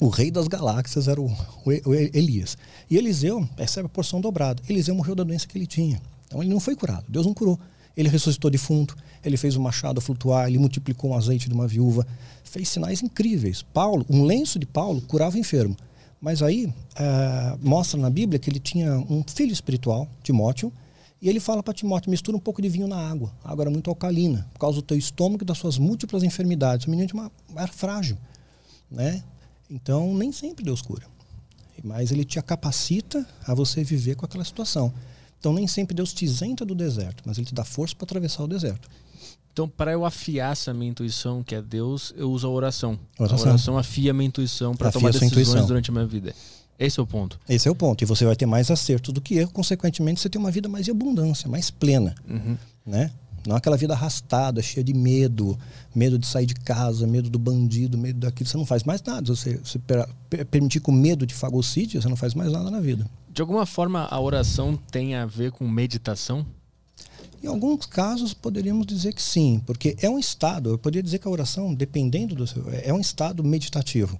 o 0.00 0.08
rei 0.08 0.30
das 0.30 0.48
galáxias 0.48 1.08
era 1.08 1.20
o, 1.20 1.26
o 1.26 1.90
o 1.90 1.94
Elias. 1.94 2.56
E 2.90 2.96
Eliseu 2.96 3.46
recebe 3.58 3.84
a 3.84 3.88
porção 3.90 4.18
dobrada. 4.18 4.62
Eliseu 4.66 4.94
morreu 4.94 5.14
da 5.14 5.24
doença 5.24 5.46
que 5.46 5.58
ele 5.58 5.66
tinha. 5.66 6.00
Então 6.26 6.42
ele 6.42 6.50
não 6.50 6.58
foi 6.58 6.74
curado. 6.74 7.04
Deus 7.06 7.26
não 7.26 7.34
curou. 7.34 7.60
Ele 7.94 8.08
ressuscitou 8.08 8.50
defunto, 8.50 8.96
ele 9.22 9.36
fez 9.36 9.56
o 9.56 9.60
machado 9.60 10.00
flutuar, 10.00 10.48
ele 10.48 10.58
multiplicou 10.58 11.10
um 11.10 11.14
azeite 11.14 11.46
de 11.46 11.54
uma 11.54 11.68
viúva, 11.68 12.06
fez 12.42 12.70
sinais 12.70 13.02
incríveis. 13.02 13.60
Paulo, 13.60 14.06
um 14.08 14.24
lenço 14.24 14.58
de 14.58 14.64
Paulo 14.64 15.02
curava 15.02 15.38
enfermo. 15.38 15.76
Mas 16.18 16.42
aí 16.42 16.72
ah, 16.96 17.58
mostra 17.60 18.00
na 18.00 18.08
Bíblia 18.08 18.38
que 18.38 18.48
ele 18.48 18.58
tinha 18.58 18.96
um 18.96 19.22
filho 19.26 19.52
espiritual, 19.52 20.08
Timóteo, 20.22 20.72
e 21.22 21.28
ele 21.28 21.38
fala 21.38 21.62
para 21.62 21.72
Timóteo: 21.72 22.10
mistura 22.10 22.36
um 22.36 22.40
pouco 22.40 22.60
de 22.60 22.68
vinho 22.68 22.88
na 22.88 22.96
água. 22.96 23.32
A 23.44 23.52
água 23.52 23.62
era 23.62 23.70
muito 23.70 23.88
alcalina, 23.88 24.48
por 24.52 24.58
causa 24.58 24.76
do 24.76 24.82
teu 24.82 24.98
estômago 24.98 25.44
e 25.44 25.46
das 25.46 25.56
suas 25.56 25.78
múltiplas 25.78 26.24
enfermidades. 26.24 26.86
O 26.86 26.90
menino 26.90 27.08
uma, 27.14 27.30
era 27.54 27.68
frágil, 27.68 28.18
né? 28.90 29.22
Então 29.70 30.12
nem 30.14 30.32
sempre 30.32 30.64
Deus 30.64 30.82
cura, 30.82 31.06
mas 31.82 32.10
Ele 32.10 32.24
te 32.24 32.42
capacita 32.42 33.24
a 33.46 33.54
você 33.54 33.84
viver 33.84 34.16
com 34.16 34.26
aquela 34.26 34.44
situação. 34.44 34.92
Então 35.38 35.52
nem 35.52 35.68
sempre 35.68 35.94
Deus 35.94 36.12
te 36.12 36.24
isenta 36.24 36.64
do 36.64 36.74
deserto, 36.74 37.22
mas 37.24 37.38
Ele 37.38 37.46
te 37.46 37.54
dá 37.54 37.64
força 37.64 37.94
para 37.94 38.04
atravessar 38.04 38.42
o 38.42 38.48
deserto. 38.48 38.88
Então, 39.52 39.68
para 39.68 39.92
eu 39.92 40.06
afiar 40.06 40.52
essa 40.52 40.72
minha 40.72 40.90
intuição, 40.90 41.42
que 41.42 41.54
é 41.54 41.60
Deus, 41.60 42.14
eu 42.16 42.30
uso 42.30 42.46
a 42.46 42.50
oração. 42.50 42.98
Oração. 43.18 43.38
A 43.38 43.50
oração 43.50 43.78
afia 43.78 44.10
a 44.10 44.14
minha 44.14 44.26
intuição 44.26 44.74
para 44.74 44.90
tomar 44.90 45.10
decisões 45.10 45.30
intuição. 45.30 45.66
durante 45.66 45.90
a 45.90 45.92
minha 45.92 46.06
vida. 46.06 46.34
Esse 46.84 46.98
é 46.98 47.02
o 47.02 47.06
ponto. 47.06 47.38
Esse 47.48 47.68
é 47.68 47.70
o 47.70 47.74
ponto. 47.74 48.02
E 48.02 48.06
você 48.06 48.24
vai 48.24 48.34
ter 48.36 48.46
mais 48.46 48.70
acertos 48.70 49.12
do 49.12 49.20
que 49.20 49.36
erro, 49.36 49.50
consequentemente 49.52 50.20
você 50.20 50.28
tem 50.28 50.40
uma 50.40 50.50
vida 50.50 50.68
mais 50.68 50.84
de 50.84 50.90
abundância, 50.90 51.48
mais 51.48 51.70
plena. 51.70 52.14
Uhum. 52.28 52.56
né? 52.84 53.10
Não 53.46 53.56
aquela 53.56 53.76
vida 53.76 53.92
arrastada, 53.92 54.62
cheia 54.62 54.84
de 54.84 54.94
medo, 54.94 55.58
medo 55.94 56.16
de 56.16 56.26
sair 56.26 56.46
de 56.46 56.54
casa, 56.54 57.06
medo 57.08 57.28
do 57.28 57.38
bandido, 57.40 57.98
medo 57.98 58.20
daquilo. 58.20 58.48
Você 58.48 58.56
não 58.56 58.64
faz 58.66 58.84
mais 58.84 59.02
nada. 59.02 59.34
Você, 59.34 59.56
você 59.56 59.78
per- 59.80 60.08
per- 60.30 60.46
permitir 60.46 60.80
o 60.86 60.92
medo 60.92 61.26
de 61.26 61.34
fagocite, 61.34 62.00
você 62.00 62.08
não 62.08 62.16
faz 62.16 62.34
mais 62.34 62.52
nada 62.52 62.70
na 62.70 62.78
vida. 62.80 63.04
De 63.32 63.40
alguma 63.42 63.66
forma, 63.66 64.06
a 64.08 64.20
oração 64.20 64.78
tem 64.90 65.16
a 65.16 65.26
ver 65.26 65.50
com 65.50 65.66
meditação? 65.68 66.46
Em 67.42 67.48
alguns 67.48 67.84
casos, 67.86 68.32
poderíamos 68.32 68.86
dizer 68.86 69.12
que 69.12 69.22
sim, 69.22 69.60
porque 69.66 69.96
é 70.00 70.08
um 70.08 70.18
estado. 70.20 70.70
Eu 70.70 70.78
poderia 70.78 71.02
dizer 71.02 71.18
que 71.18 71.26
a 71.26 71.30
oração, 71.30 71.74
dependendo 71.74 72.36
do 72.36 72.46
seu, 72.46 72.64
é 72.70 72.92
um 72.92 73.00
estado 73.00 73.42
meditativo, 73.42 74.16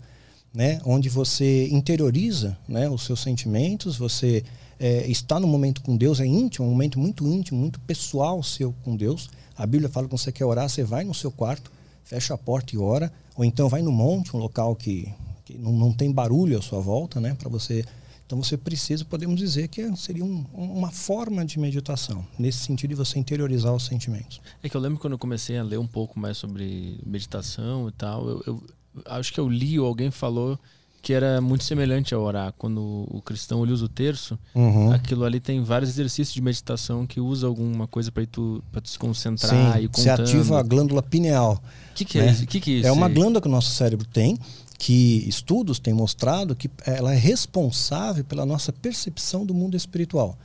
né? 0.55 0.81
Onde 0.85 1.09
você 1.09 1.69
interioriza, 1.69 2.59
né, 2.69 2.89
os 2.89 3.05
seus 3.05 3.21
sentimentos, 3.21 3.97
você 3.97 4.45
é, 4.79 5.07
está 5.11 5.41
no 5.41 5.47
momento 5.47 5.83
com 5.83 5.97
Deus, 5.97 6.21
é 6.21 6.27
íntimo, 6.27 6.67
um 6.67 6.71
momento 6.71 6.99
muito 6.99 7.27
íntimo, 7.27 7.59
muito 7.59 7.81
pessoal 7.81 8.43
seu 8.43 8.75
com 8.85 8.97
Deus. 8.97 9.31
A 9.57 9.67
Bíblia 9.67 9.89
fala 9.89 10.07
que 10.07 10.11
quando 10.11 10.21
você 10.21 10.33
quer 10.33 10.45
orar, 10.45 10.69
você 10.69 10.83
vai 10.83 11.05
no 11.05 11.15
seu 11.15 11.31
quarto, 11.31 11.71
fecha 12.05 12.35
a 12.35 12.39
porta 12.39 12.75
e 12.75 12.79
ora, 12.79 13.13
ou 13.37 13.45
então 13.45 13.69
vai 13.69 13.83
no 13.83 13.93
monte, 13.93 14.37
um 14.37 14.41
local 14.41 14.75
que 14.77 15.13
que 15.45 15.59
não, 15.59 15.73
não 15.73 15.93
tem 15.93 16.13
barulho 16.13 16.59
à 16.59 16.63
sua 16.63 16.81
volta, 16.81 17.21
né? 17.21 17.35
Para 17.35 17.49
você 17.49 17.85
então 18.25 18.43
você 18.43 18.57
precisa, 18.57 19.05
podemos 19.05 19.39
dizer 19.39 19.69
que 19.69 19.95
seria 19.95 20.25
um, 20.25 20.47
uma 20.55 20.91
forma 20.91 21.45
de 21.45 21.59
meditação, 21.59 22.27
nesse 22.39 22.61
sentido 22.61 22.91
de 22.91 22.97
você 22.97 23.19
interiorizar 23.19 23.75
os 23.75 23.85
sentimentos. 23.85 24.41
É 24.63 24.71
que 24.71 24.75
eu 24.75 24.81
lembro 24.81 24.99
quando 24.99 25.13
eu 25.13 25.19
comecei 25.19 25.59
a 25.59 25.63
ler 25.63 25.79
um 25.79 25.87
pouco 25.87 26.19
mais 26.19 26.39
sobre 26.39 26.99
meditação 27.05 27.91
e 27.91 27.93
tal, 27.93 28.27
eu, 28.27 28.43
eu 28.47 28.63
acho 29.07 29.33
que 29.33 29.41
eu 29.41 29.49
li 29.49 29.79
ou 29.79 29.87
alguém 29.87 30.11
falou 30.11 30.59
que 31.03 31.13
era 31.13 31.41
muito 31.41 31.65
semelhante 31.65 32.15
a 32.15 32.19
orar. 32.19 32.55
Quando 32.57 33.05
o 33.11 33.21
cristão 33.21 33.61
usa 33.63 33.85
o 33.85 33.89
terço, 33.89 34.39
uhum. 34.55 34.93
aquilo 34.93 35.25
ali 35.25 35.41
tem 35.41 35.61
vários 35.63 35.91
exercícios 35.91 36.33
de 36.33 36.41
meditação 36.41 37.05
que 37.05 37.21
usa 37.21 37.49
alguma 37.49 37.89
coisa 37.89 38.13
para 38.13 38.25
tu, 38.25 38.63
tu 38.73 38.89
se 38.89 38.99
concentrar 38.99 39.51
Sim, 39.51 39.85
e 39.85 39.89
contando. 39.89 40.27
Você 40.27 40.37
ativa 40.37 40.61
a 40.61 40.63
glândula 40.63 41.03
pineal. 41.03 41.61
O 41.91 41.95
que, 41.95 42.05
que, 42.05 42.19
é 42.21 42.27
né? 42.27 42.33
isso? 42.33 42.47
que, 42.47 42.61
que 42.61 42.71
é 42.71 42.75
isso? 42.79 42.87
É 42.87 42.93
uma 42.93 43.09
glândula 43.09 43.41
que 43.41 43.49
o 43.49 43.51
nosso 43.51 43.73
cérebro 43.73 44.07
tem, 44.07 44.39
que 44.79 45.29
estudos 45.29 45.81
têm 45.81 45.93
mostrado 45.93 46.55
que 46.55 46.71
ela 46.87 47.13
é 47.13 47.19
responsável 47.19 48.25
pela 48.25 48.47
nossa 48.47 48.73
percepção 48.73 49.45
do 49.45 49.53
mundo 49.53 49.77
espiritual. 49.77 50.39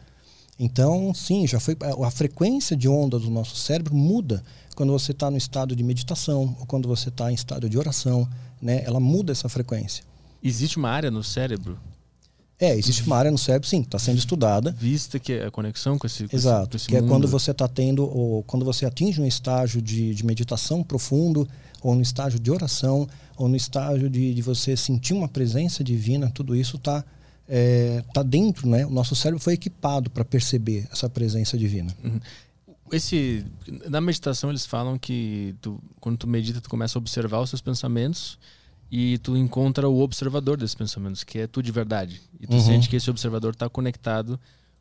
Então, 0.60 1.14
sim, 1.14 1.46
já 1.46 1.60
foi 1.60 1.78
a 2.04 2.10
frequência 2.10 2.76
de 2.76 2.90
onda 2.90 3.20
do 3.20 3.30
nosso 3.30 3.56
cérebro 3.56 3.94
muda 3.96 4.44
quando 4.78 4.92
você 4.92 5.12
está 5.12 5.32
no 5.32 5.38
estado 5.38 5.76
de 5.76 5.84
meditação 5.84 6.56
ou 6.60 6.66
quando 6.68 6.88
você 6.88 7.10
está 7.10 7.32
em 7.32 7.34
estado 7.34 7.68
de 7.68 7.80
oração, 7.80 8.30
né? 8.62 8.84
Ela 8.86 9.00
muda 9.00 9.32
essa 9.32 9.50
frequência. 9.50 10.04
Existe 10.42 10.78
uma 10.78 10.92
área 10.92 11.10
no 11.10 11.24
cérebro? 11.24 11.80
É, 12.60 12.78
existe 12.78 13.02
uma 13.02 13.18
área 13.18 13.32
no 13.32 13.40
cérebro, 13.40 13.68
sim, 13.68 13.82
está 13.82 13.98
sendo 13.98 14.20
estudada. 14.20 14.70
Vista 14.72 15.18
que 15.18 15.34
é 15.34 15.48
a 15.48 15.52
conexão 15.52 15.98
com 15.98 16.06
esse 16.06 16.28
Exato, 16.32 16.70
com 16.70 16.78
esse 16.78 16.88
que 16.88 16.94
mundo. 16.94 17.06
é 17.06 17.08
quando 17.08 17.28
você 17.28 17.50
está 17.50 17.68
tendo, 17.68 18.04
ou 18.04 18.44
quando 18.44 18.64
você 18.64 18.86
atinge 18.86 19.20
um 19.20 19.26
estágio 19.26 19.82
de, 19.82 20.14
de 20.14 20.24
meditação 20.24 20.84
profundo, 20.84 21.50
ou 21.82 21.96
no 21.96 22.02
estágio 22.04 22.40
de 22.40 22.52
oração, 22.52 23.10
ou 23.36 23.50
no 23.50 23.56
estágio 23.56 24.08
de, 24.08 24.32
de 24.32 24.42
você 24.44 24.78
sentir 24.78 25.16
uma 25.16 25.28
presença 25.28 25.84
divina, 25.84 26.30
tudo 26.30 26.56
isso 26.56 26.78
está 26.78 27.04
é, 27.50 28.04
tá 28.14 28.22
dentro, 28.22 28.70
né? 28.70 28.86
O 28.86 28.92
nosso 28.92 29.16
cérebro 29.16 29.44
foi 29.44 29.54
equipado 29.54 30.12
para 30.12 30.24
perceber 30.24 30.88
essa 30.92 31.10
presença 31.10 31.58
divina. 31.58 31.96
Uhum. 32.04 32.20
Esse, 32.92 33.46
na 33.90 34.00
meditação 34.00 34.50
eles 34.50 34.66
falam 34.66 34.98
que 34.98 35.56
tu, 35.62 35.82
quando 36.00 36.18
tu 36.18 36.28
medita, 36.28 36.62
tu 36.62 36.70
começa 36.70 36.98
a 36.98 37.00
observar 37.00 37.40
os 37.42 37.50
seus 37.50 37.62
pensamentos 37.62 38.38
e 38.92 39.18
tu 39.20 39.36
encontra 39.36 39.90
o 39.90 40.02
observador 40.02 40.58
desses 40.58 40.76
pensamentos, 40.76 41.24
que 41.24 41.40
é 41.40 41.48
tu 41.48 41.62
de 41.62 41.72
verdade. 41.72 42.22
E 42.40 42.48
tu 42.48 42.54
uhum. 42.54 42.62
sente 42.62 42.90
que 42.90 42.96
esse 42.96 43.10
observador 43.10 43.54
está 43.54 43.68
conectado 43.70 44.40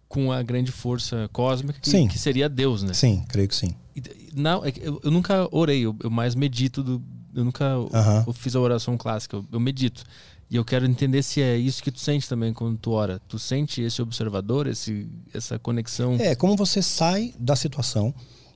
com 0.09 0.31
a 0.31 0.43
grande 0.43 0.71
força 0.71 1.29
cósmica 1.33 1.81
que, 1.81 2.09
que, 2.09 2.19
seria 2.19 2.49
Deus, 2.49 2.83
né? 2.83 2.95
Sim, 2.95 3.25
creio 3.29 3.49
que 3.49 3.57
sim. 3.57 3.75
E, 3.95 4.03
não, 4.35 4.65
é 4.65 4.73
eu, 4.81 5.01
eu, 5.03 5.11
nunca 5.11 5.49
orei, 5.51 5.85
eu, 5.85 5.97
eu, 6.03 6.11
mais 6.11 6.35
medito. 6.35 6.83
Do, 6.83 7.03
eu 7.35 7.45
nunca 7.45 7.77
uhum. 7.77 8.25
eu 8.27 8.33
fiz 8.33 8.55
a 8.55 8.61
oração 8.61 8.97
clássica, 8.97 9.37
eu, 9.37 9.45
eu, 9.51 9.61
medito. 9.61 10.05
E 10.49 10.57
eu 10.57 10.65
quero 10.65 10.87
entender 10.87 11.23
se 11.23 11.43
é 11.43 11.57
isso 11.57 11.83
que 11.83 11.91
tu 11.91 11.99
sente 11.99 12.29
também 12.29 12.53
quando 12.53 12.79
tu 12.79 12.93
ora. 12.93 13.21
Tu 13.29 13.39
sente 13.39 13.83
esse 13.83 14.01
observador, 14.01 14.67
esse, 14.67 15.09
essa 15.35 15.59
conexão? 15.59 16.15
É, 16.21 16.37
como 16.37 16.57
você 16.57 16.81
sai 16.81 17.35
da 17.39 17.57
situação, 17.57 18.15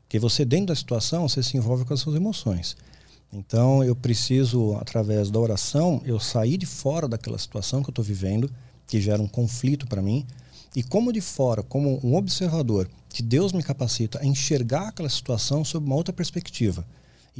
que 0.08 0.18
você 0.18 0.44
dentro 0.44 0.66
da 0.66 0.76
situação, 0.76 1.28
você 1.28 1.42
se 1.42 1.56
envolve 1.56 1.84
com 1.84 1.92
as 1.92 2.00
suas 2.00 2.14
emoções. 2.14 2.76
Então 3.32 3.82
eu 3.82 3.94
preciso, 3.96 4.74
através 4.76 5.30
da 5.30 5.38
oração, 5.38 6.00
eu 6.04 6.18
sair 6.20 6.56
de 6.56 6.66
fora 6.66 7.08
daquela 7.08 7.38
situação 7.38 7.82
que 7.82 7.88
eu 7.88 7.92
estou 7.92 8.04
vivendo, 8.04 8.50
que 8.86 9.00
gera 9.00 9.22
um 9.22 9.28
conflito 9.28 9.86
para 9.86 10.02
mim, 10.02 10.26
e 10.74 10.82
como 10.82 11.12
de 11.12 11.20
fora, 11.20 11.62
como 11.62 12.00
um 12.04 12.14
observador, 12.14 12.88
que 13.08 13.22
Deus 13.22 13.52
me 13.52 13.62
capacita 13.62 14.20
a 14.20 14.26
enxergar 14.26 14.88
aquela 14.88 15.08
situação 15.08 15.64
sob 15.64 15.84
uma 15.86 15.96
outra 15.96 16.12
perspectiva. 16.12 16.86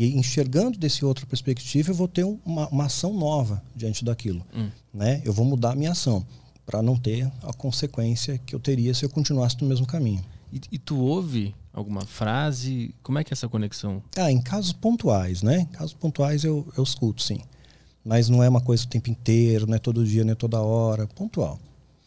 E 0.01 0.17
enxergando 0.17 0.79
desse 0.79 1.05
outra 1.05 1.27
perspectiva, 1.27 1.91
eu 1.91 1.95
vou 1.95 2.09
ter 2.09 2.25
uma, 2.25 2.67
uma 2.69 2.87
ação 2.87 3.13
nova 3.13 3.63
diante 3.77 4.03
daquilo. 4.03 4.43
Hum. 4.57 4.71
Né? 4.95 5.21
Eu 5.27 5.33
vou 5.35 5.45
mudar 5.45 5.73
a 5.73 5.75
minha 5.75 5.91
ação 5.91 6.25
para 6.65 6.81
não 6.81 6.97
ter 6.97 7.31
a 7.43 7.53
consequência 7.53 8.39
que 8.39 8.55
eu 8.55 8.59
teria 8.59 8.95
se 8.95 9.05
eu 9.05 9.11
continuasse 9.11 9.61
no 9.61 9.69
mesmo 9.69 9.87
caminho. 9.87 10.25
E, 10.51 10.59
e 10.73 10.79
tu 10.79 10.99
ouve 10.99 11.55
alguma 11.71 12.07
frase? 12.07 12.95
Como 13.03 13.19
é 13.19 13.25
que 13.25 13.31
é 13.31 13.35
essa 13.35 13.47
conexão? 13.47 14.03
Ah, 14.17 14.33
em 14.33 14.41
casos 14.41 14.73
pontuais, 14.73 15.43
né? 15.43 15.61
Em 15.61 15.67
casos 15.67 15.93
pontuais 15.93 16.45
eu, 16.45 16.67
eu 16.79 16.83
escuto, 16.83 17.23
sim. 17.23 17.41
Mas 18.03 18.31
não 18.31 18.43
é 18.43 18.49
uma 18.49 18.63
coisa 18.63 18.85
o 18.87 18.89
tempo 18.89 19.11
inteiro, 19.11 19.67
não 19.67 19.75
é 19.75 19.79
todo 19.79 20.03
dia, 20.03 20.25
não 20.25 20.33
é 20.33 20.35
toda 20.35 20.63
hora. 20.63 21.07
Pontual. 21.09 21.61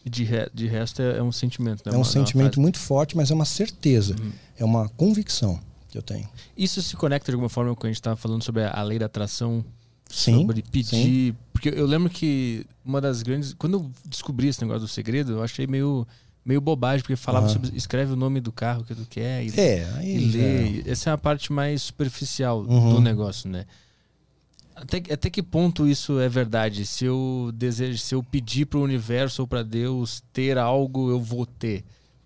E 0.04 0.10
de, 0.10 0.24
re, 0.24 0.50
de 0.52 0.66
resto 0.66 1.00
é, 1.00 1.18
é, 1.18 1.22
um 1.22 1.30
sentimento, 1.30 1.84
né? 1.86 1.92
É 1.92 1.96
um 1.96 2.00
uma, 2.00 2.04
sentimento 2.04 2.60
muito 2.60 2.80
forte, 2.80 3.16
mas 3.16 3.30
é 3.30 3.34
uma 3.34 3.44
certeza. 3.44 4.16
Uhum. 4.20 4.32
É 4.58 4.64
uma 4.64 4.88
convicção 4.88 5.60
que 5.94 5.98
eu 5.98 6.02
tenho. 6.02 6.28
Isso 6.56 6.82
se 6.82 6.96
conecta 6.96 7.30
de 7.30 7.36
alguma 7.36 7.48
forma 7.48 7.74
com 7.76 7.86
a 7.86 7.88
gente 7.88 7.96
estava 7.96 8.16
falando 8.16 8.42
sobre 8.42 8.64
a 8.64 8.82
lei 8.82 8.98
da 8.98 9.06
atração? 9.06 9.64
Sim. 10.10 10.40
Sobre 10.40 10.62
pedir. 10.62 10.86
Sim. 10.86 11.36
Porque 11.52 11.68
eu 11.68 11.86
lembro 11.86 12.10
que 12.10 12.66
uma 12.84 13.00
das 13.00 13.22
grandes. 13.22 13.54
Quando 13.54 13.74
eu 13.74 13.90
descobri 14.04 14.48
esse 14.48 14.60
negócio 14.60 14.82
do 14.82 14.88
segredo, 14.88 15.32
eu 15.32 15.42
achei 15.42 15.66
meio 15.66 16.06
meio 16.44 16.60
bobagem, 16.60 17.00
porque 17.00 17.16
falava 17.16 17.48
sobre. 17.48 17.70
Escreve 17.76 18.12
o 18.12 18.16
nome 18.16 18.40
do 18.40 18.50
carro 18.50 18.84
que 18.84 18.94
tu 18.94 19.06
quer 19.08 19.44
e, 19.44 19.52
é, 19.58 19.86
e 20.02 20.18
lê. 20.26 20.82
Já... 20.82 20.90
Essa 20.90 21.10
é 21.10 21.12
a 21.12 21.18
parte 21.18 21.52
mais 21.52 21.82
superficial 21.82 22.62
uhum. 22.62 22.94
do 22.94 23.00
negócio, 23.00 23.48
né? 23.48 23.64
Até, 24.74 24.96
até 25.12 25.30
que 25.30 25.42
ponto 25.42 25.86
isso 25.86 26.18
é 26.18 26.28
verdade? 26.28 26.84
Se 26.84 27.04
eu 27.04 27.52
desejo, 27.54 27.98
se 27.98 28.16
eu 28.16 28.22
pedir 28.24 28.66
para 28.66 28.80
o 28.80 28.82
universo 28.82 29.42
ou 29.42 29.48
para 29.48 29.62
Deus 29.62 30.24
ter 30.32 30.58
algo, 30.58 31.08
eu 31.08 31.20
vou 31.20 31.46
ter. 31.46 31.84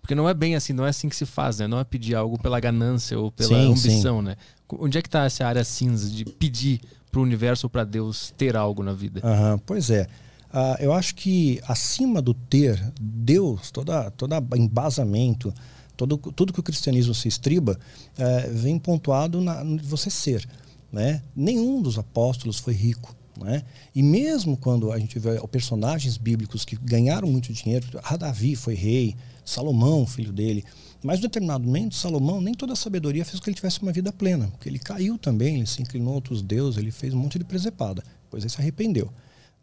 Porque 0.09 0.15
não 0.15 0.27
é 0.27 0.33
bem 0.33 0.55
assim, 0.55 0.73
não 0.73 0.87
é 0.87 0.89
assim 0.89 1.07
que 1.07 1.15
se 1.15 1.23
faz, 1.23 1.59
né? 1.59 1.67
Não 1.67 1.79
é 1.79 1.83
pedir 1.83 2.15
algo 2.15 2.35
pela 2.39 2.59
ganância 2.59 3.19
ou 3.19 3.31
pela 3.31 3.49
sim, 3.49 3.69
ambição, 3.69 4.17
sim. 4.21 4.25
né? 4.25 4.37
Onde 4.67 4.97
é 4.97 5.03
que 5.03 5.07
está 5.07 5.25
essa 5.25 5.45
área 5.45 5.63
cinza 5.63 6.09
de 6.09 6.25
pedir 6.25 6.81
para 7.11 7.19
o 7.19 7.23
universo 7.23 7.67
ou 7.67 7.69
para 7.69 7.83
Deus 7.83 8.33
ter 8.35 8.57
algo 8.57 8.81
na 8.81 8.91
vida? 8.91 9.21
Uhum, 9.23 9.59
pois 9.59 9.91
é. 9.91 10.07
Uh, 10.51 10.81
eu 10.81 10.93
acho 10.93 11.13
que 11.13 11.61
acima 11.67 12.23
do 12.23 12.33
ter, 12.33 12.83
Deus, 12.99 13.69
toda, 13.69 14.09
toda 14.09 14.43
embasamento, 14.57 15.53
todo, 15.95 16.17
tudo 16.17 16.53
que 16.53 16.59
o 16.59 16.63
cristianismo 16.63 17.13
se 17.13 17.27
estriba, 17.27 17.77
uh, 18.17 18.51
vem 18.51 18.79
pontuado 18.79 19.39
na, 19.39 19.63
no 19.63 19.77
você 19.83 20.09
ser. 20.09 20.43
Né? 20.91 21.21
Nenhum 21.35 21.83
dos 21.83 21.99
apóstolos 21.99 22.57
foi 22.57 22.73
rico. 22.73 23.15
Né? 23.39 23.61
E 23.93 24.01
mesmo 24.01 24.57
quando 24.57 24.91
a 24.91 24.97
gente 24.97 25.19
vê 25.19 25.39
personagens 25.47 26.17
bíblicos 26.17 26.65
que 26.65 26.75
ganharam 26.75 27.27
muito 27.27 27.53
dinheiro, 27.53 27.87
Davi 28.17 28.55
foi 28.55 28.73
rei, 28.73 29.15
Salomão, 29.49 30.05
filho 30.05 30.31
dele, 30.31 30.63
mas 31.03 31.19
em 31.19 31.21
determinado 31.23 31.63
momento, 31.63 31.95
Salomão, 31.95 32.41
nem 32.41 32.53
toda 32.53 32.73
a 32.73 32.75
sabedoria 32.75 33.23
fez 33.23 33.39
com 33.39 33.43
que 33.43 33.49
ele 33.49 33.55
tivesse 33.55 33.81
uma 33.81 33.91
vida 33.91 34.11
plena, 34.11 34.47
porque 34.47 34.67
ele 34.67 34.79
caiu 34.79 35.17
também, 35.17 35.55
ele 35.55 35.67
se 35.67 35.81
inclinou 35.81 36.11
a 36.11 36.15
outros 36.15 36.41
deuses, 36.41 36.77
ele 36.77 36.91
fez 36.91 37.13
um 37.13 37.17
monte 37.17 37.39
de 37.39 37.45
presepada, 37.45 38.03
depois 38.23 38.43
ele 38.43 38.51
se 38.51 38.59
arrependeu. 38.59 39.09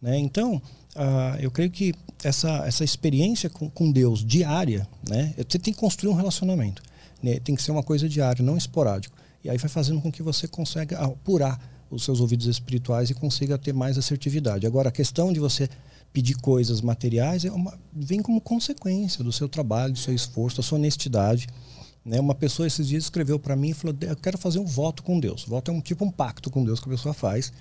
Né? 0.01 0.19
Então, 0.19 0.57
uh, 0.57 1.41
eu 1.41 1.51
creio 1.51 1.71
que 1.71 1.95
essa, 2.25 2.67
essa 2.67 2.85
experiência 2.85 3.51
com, 3.51 3.69
com 3.69 3.91
Deus 3.91 4.25
diária, 4.25 4.89
né? 5.09 5.35
você 5.37 5.59
tem 5.59 5.73
que 5.73 5.81
construir 5.81 6.11
um 6.11 6.17
relacionamento. 6.17 6.83
Né? 7.23 7.39
Tem 7.41 7.55
que 7.55 7.63
ser 7.63 7.71
uma 7.71 7.83
coisa 7.83 8.09
diária, 8.09 8.45
não 8.45 8.57
esporádico. 8.57 9.17
E 9.45 9.51
aí 9.51 9.59
vai 9.59 9.69
fazendo 9.69 10.01
com 10.01 10.11
que 10.11 10.23
você 10.23 10.49
consiga 10.49 10.99
apurar 10.99 11.61
os 11.91 12.05
seus 12.05 12.21
ouvidos 12.21 12.47
espirituais 12.47 13.11
e 13.11 13.15
consiga 13.15 13.57
ter 13.57 13.73
mais 13.73 13.97
assertividade. 13.97 14.67
Agora, 14.67 14.89
a 14.89 14.93
questão 14.93 15.33
de 15.33 15.39
você 15.39 15.69
pedir 16.13 16.35
coisas 16.37 16.81
materiais 16.81 17.45
é 17.45 17.53
uma, 17.53 17.79
vem 17.93 18.23
como 18.23 18.41
consequência 18.41 19.23
do 19.23 19.33
seu 19.33 19.49
trabalho, 19.49 19.93
do 19.93 19.99
seu 19.99 20.15
esforço, 20.15 20.59
da 20.59 20.63
sua 20.63 20.79
honestidade. 20.79 21.47
Né? 22.05 22.21
Uma 22.21 22.35
pessoa 22.35 22.67
esses 22.67 22.87
dias 22.87 23.05
escreveu 23.05 23.39
para 23.39 23.57
mim 23.57 23.71
e 23.71 23.75
falou: 23.75 23.97
Eu 24.01 24.17
quero 24.17 24.39
fazer 24.39 24.59
um 24.59 24.65
voto 24.65 25.03
com 25.03 25.19
Deus. 25.19 25.45
Voto 25.45 25.71
é 25.71 25.75
um 25.75 25.81
tipo 25.81 26.05
um 26.05 26.11
pacto 26.11 26.51
com 26.51 26.65
Deus 26.65 26.81
que 26.81 26.89
a 26.89 26.93
pessoa 26.93 27.13
faz. 27.13 27.53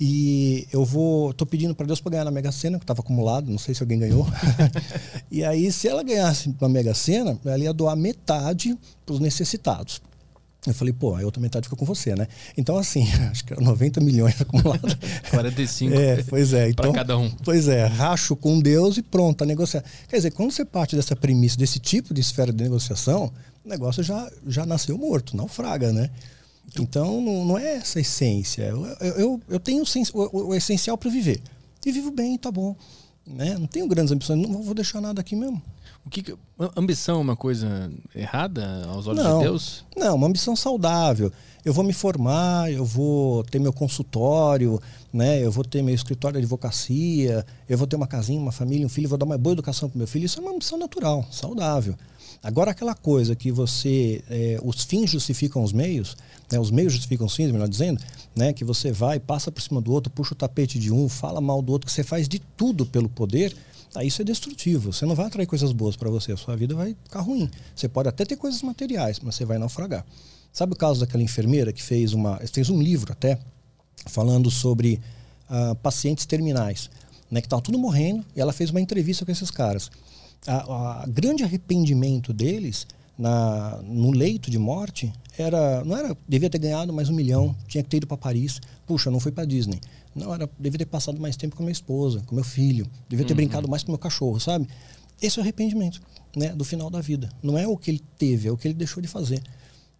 E 0.00 0.66
eu 0.72 0.84
vou, 0.84 1.32
tô 1.34 1.44
pedindo 1.44 1.74
para 1.74 1.86
Deus 1.86 2.00
para 2.00 2.12
ganhar 2.12 2.24
na 2.24 2.30
Mega 2.30 2.52
Sena, 2.52 2.78
que 2.78 2.84
estava 2.84 3.00
acumulado, 3.00 3.50
não 3.50 3.58
sei 3.58 3.74
se 3.74 3.82
alguém 3.82 3.98
ganhou. 3.98 4.26
e 5.30 5.44
aí, 5.44 5.70
se 5.72 5.88
ela 5.88 6.02
ganhasse 6.02 6.54
na 6.60 6.68
Mega 6.68 6.94
Sena, 6.94 7.38
ela 7.44 7.58
ia 7.58 7.72
doar 7.72 7.96
metade 7.96 8.78
para 9.04 9.14
os 9.14 9.20
necessitados. 9.20 10.00
Eu 10.66 10.74
falei, 10.74 10.94
pô, 10.94 11.14
a 11.14 11.20
outra 11.20 11.40
metade 11.40 11.64
fica 11.64 11.76
com 11.76 11.84
você, 11.84 12.14
né? 12.14 12.26
Então, 12.56 12.76
assim, 12.78 13.06
acho 13.30 13.44
que 13.44 13.52
era 13.52 13.62
90 13.62 14.00
milhões 14.00 14.40
acumulados. 14.40 14.96
45 15.30 15.94
é, 15.94 16.22
pois 16.22 16.52
é, 16.52 16.70
então, 16.70 16.90
para 16.90 17.00
cada 17.00 17.18
um. 17.18 17.30
Pois 17.44 17.68
é, 17.68 17.84
racho 17.84 18.34
com 18.34 18.58
Deus 18.58 18.96
e 18.96 19.02
pronto, 19.02 19.42
a 19.42 19.46
negociar. 19.46 19.84
Quer 20.08 20.16
dizer, 20.16 20.30
quando 20.30 20.50
você 20.50 20.64
parte 20.64 20.96
dessa 20.96 21.14
premissa, 21.14 21.56
desse 21.56 21.78
tipo 21.78 22.14
de 22.14 22.20
esfera 22.20 22.52
de 22.52 22.62
negociação, 22.62 23.32
o 23.64 23.68
negócio 23.68 24.02
já, 24.02 24.30
já 24.46 24.64
nasceu 24.64 24.96
morto, 24.96 25.36
naufraga, 25.36 25.92
né? 25.92 26.10
Então, 26.80 27.20
não, 27.20 27.44
não 27.44 27.58
é 27.58 27.74
essa 27.76 28.00
essência. 28.00 28.62
Eu, 28.62 28.84
eu, 29.00 29.40
eu 29.48 29.60
tenho 29.60 29.84
o, 30.14 30.48
o 30.48 30.54
essencial 30.54 30.96
para 30.96 31.10
viver. 31.10 31.40
E 31.84 31.92
vivo 31.92 32.10
bem, 32.10 32.38
tá 32.38 32.50
bom. 32.50 32.74
Né? 33.26 33.56
Não 33.58 33.66
tenho 33.66 33.86
grandes 33.86 34.12
ambições, 34.12 34.40
não 34.48 34.62
vou 34.62 34.74
deixar 34.74 35.00
nada 35.00 35.20
aqui 35.20 35.36
mesmo. 35.36 35.62
O 36.06 36.10
que, 36.10 36.22
que 36.22 36.34
ambição 36.76 37.16
é 37.16 37.20
uma 37.20 37.36
coisa 37.36 37.90
errada 38.14 38.84
aos 38.88 39.06
olhos 39.06 39.24
Não. 39.24 39.38
de 39.38 39.44
Deus? 39.44 39.84
Não, 39.96 40.14
uma 40.16 40.26
ambição 40.26 40.54
saudável. 40.54 41.32
Eu 41.64 41.72
vou 41.72 41.82
me 41.82 41.94
formar, 41.94 42.70
eu 42.70 42.84
vou 42.84 43.42
ter 43.44 43.58
meu 43.58 43.72
consultório, 43.72 44.78
né? 45.10 45.42
Eu 45.42 45.50
vou 45.50 45.64
ter 45.64 45.82
meu 45.82 45.94
escritório 45.94 46.34
de 46.38 46.44
advocacia, 46.44 47.44
eu 47.66 47.78
vou 47.78 47.86
ter 47.86 47.96
uma 47.96 48.06
casinha, 48.06 48.38
uma 48.38 48.52
família, 48.52 48.84
um 48.84 48.88
filho, 48.90 49.08
vou 49.08 49.16
dar 49.16 49.24
uma 49.24 49.38
boa 49.38 49.54
educação 49.54 49.88
para 49.88 49.96
meu 49.96 50.06
filho. 50.06 50.26
Isso 50.26 50.38
é 50.38 50.42
uma 50.42 50.52
ambição 50.52 50.78
natural, 50.78 51.26
saudável. 51.30 51.94
Agora 52.42 52.72
aquela 52.72 52.94
coisa 52.94 53.34
que 53.34 53.50
você, 53.50 54.22
é, 54.28 54.60
os 54.62 54.84
fins 54.84 55.08
justificam 55.10 55.62
os 55.64 55.72
meios, 55.72 56.14
né? 56.52 56.60
Os 56.60 56.70
meios 56.70 56.92
justificam 56.92 57.26
os 57.26 57.34
fins, 57.34 57.50
melhor 57.50 57.68
dizendo, 57.68 57.98
né? 58.36 58.52
Que 58.52 58.62
você 58.62 58.92
vai, 58.92 59.18
passa 59.18 59.50
por 59.50 59.62
cima 59.62 59.80
do 59.80 59.90
outro, 59.90 60.12
puxa 60.12 60.34
o 60.34 60.36
tapete 60.36 60.78
de 60.78 60.92
um, 60.92 61.08
fala 61.08 61.40
mal 61.40 61.62
do 61.62 61.72
outro, 61.72 61.86
que 61.86 61.92
você 61.92 62.04
faz 62.04 62.28
de 62.28 62.38
tudo 62.38 62.84
pelo 62.84 63.08
poder. 63.08 63.56
Aí 63.94 64.08
isso 64.08 64.22
é 64.22 64.24
destrutivo. 64.24 64.92
Você 64.92 65.06
não 65.06 65.14
vai 65.14 65.26
atrair 65.26 65.46
coisas 65.46 65.72
boas 65.72 65.96
para 65.96 66.10
você. 66.10 66.32
A 66.32 66.36
sua 66.36 66.56
vida 66.56 66.74
vai 66.74 66.96
ficar 67.04 67.20
ruim. 67.20 67.48
Você 67.74 67.88
pode 67.88 68.08
até 68.08 68.24
ter 68.24 68.36
coisas 68.36 68.62
materiais, 68.62 69.20
mas 69.22 69.36
você 69.36 69.44
vai 69.44 69.58
naufragar. 69.58 70.04
Sabe 70.52 70.72
o 70.72 70.76
caso 70.76 71.00
daquela 71.00 71.22
enfermeira 71.22 71.72
que 71.72 71.82
fez 71.82 72.12
uma 72.12 72.36
fez 72.52 72.70
um 72.70 72.80
livro 72.80 73.12
até 73.12 73.38
falando 74.06 74.50
sobre 74.50 75.00
ah, 75.48 75.74
pacientes 75.82 76.26
terminais, 76.26 76.90
né, 77.30 77.40
que 77.40 77.46
estavam 77.46 77.62
tudo 77.62 77.78
morrendo, 77.78 78.24
e 78.34 78.40
ela 78.40 78.52
fez 78.52 78.70
uma 78.70 78.80
entrevista 78.80 79.24
com 79.24 79.32
esses 79.32 79.50
caras. 79.50 79.90
A, 80.46 81.02
a 81.02 81.06
grande 81.06 81.42
arrependimento 81.42 82.32
deles 82.32 82.86
na, 83.18 83.80
no 83.84 84.10
leito 84.10 84.50
de 84.50 84.58
morte 84.58 85.12
era 85.38 85.84
não 85.84 85.96
era 85.96 86.16
devia 86.28 86.50
ter 86.50 86.58
ganhado 86.58 86.92
mais 86.92 87.08
um 87.08 87.14
milhão, 87.14 87.54
tinha 87.68 87.82
que 87.82 87.90
ter 87.90 87.98
ido 87.98 88.06
para 88.06 88.16
Paris, 88.16 88.60
puxa, 88.86 89.10
não 89.10 89.20
foi 89.20 89.32
para 89.32 89.44
Disney. 89.44 89.80
Não 90.14 90.32
era 90.34 90.48
devia 90.58 90.78
ter 90.78 90.86
passado 90.86 91.20
mais 91.20 91.36
tempo 91.36 91.56
com 91.56 91.62
a 91.62 91.66
minha 91.66 91.72
esposa, 91.72 92.22
com 92.26 92.34
meu 92.34 92.44
filho, 92.44 92.86
devia 93.08 93.24
ter 93.26 93.32
Uhum. 93.32 93.36
brincado 93.36 93.68
mais 93.68 93.82
com 93.82 93.90
meu 93.92 93.98
cachorro, 93.98 94.38
sabe? 94.38 94.68
Esse 95.20 95.38
é 95.38 95.40
o 95.40 95.44
arrependimento, 95.44 96.00
né, 96.36 96.48
do 96.54 96.64
final 96.64 96.90
da 96.90 97.00
vida. 97.00 97.28
Não 97.42 97.56
é 97.58 97.66
o 97.66 97.76
que 97.76 97.90
ele 97.90 98.02
teve, 98.18 98.48
é 98.48 98.52
o 98.52 98.56
que 98.56 98.66
ele 98.68 98.74
deixou 98.74 99.00
de 99.02 99.08
fazer. 99.08 99.42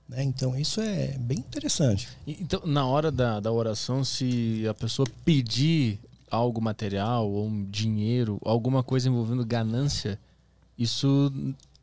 né? 0.09 0.23
Então 0.23 0.57
isso 0.59 0.81
é 0.81 1.17
bem 1.19 1.39
interessante. 1.39 2.09
Então, 2.27 2.61
na 2.67 2.87
hora 2.87 3.11
da, 3.11 3.41
da 3.41 3.51
oração, 3.51 4.05
se 4.05 4.67
a 4.69 4.75
pessoa 4.75 5.07
pedir 5.25 5.99
algo 6.31 6.61
material 6.61 7.31
ou 7.31 7.47
um 7.47 7.65
dinheiro, 7.71 8.39
alguma 8.45 8.83
coisa 8.83 9.09
envolvendo 9.09 9.45
ganância, 9.47 10.19
isso 10.79 11.33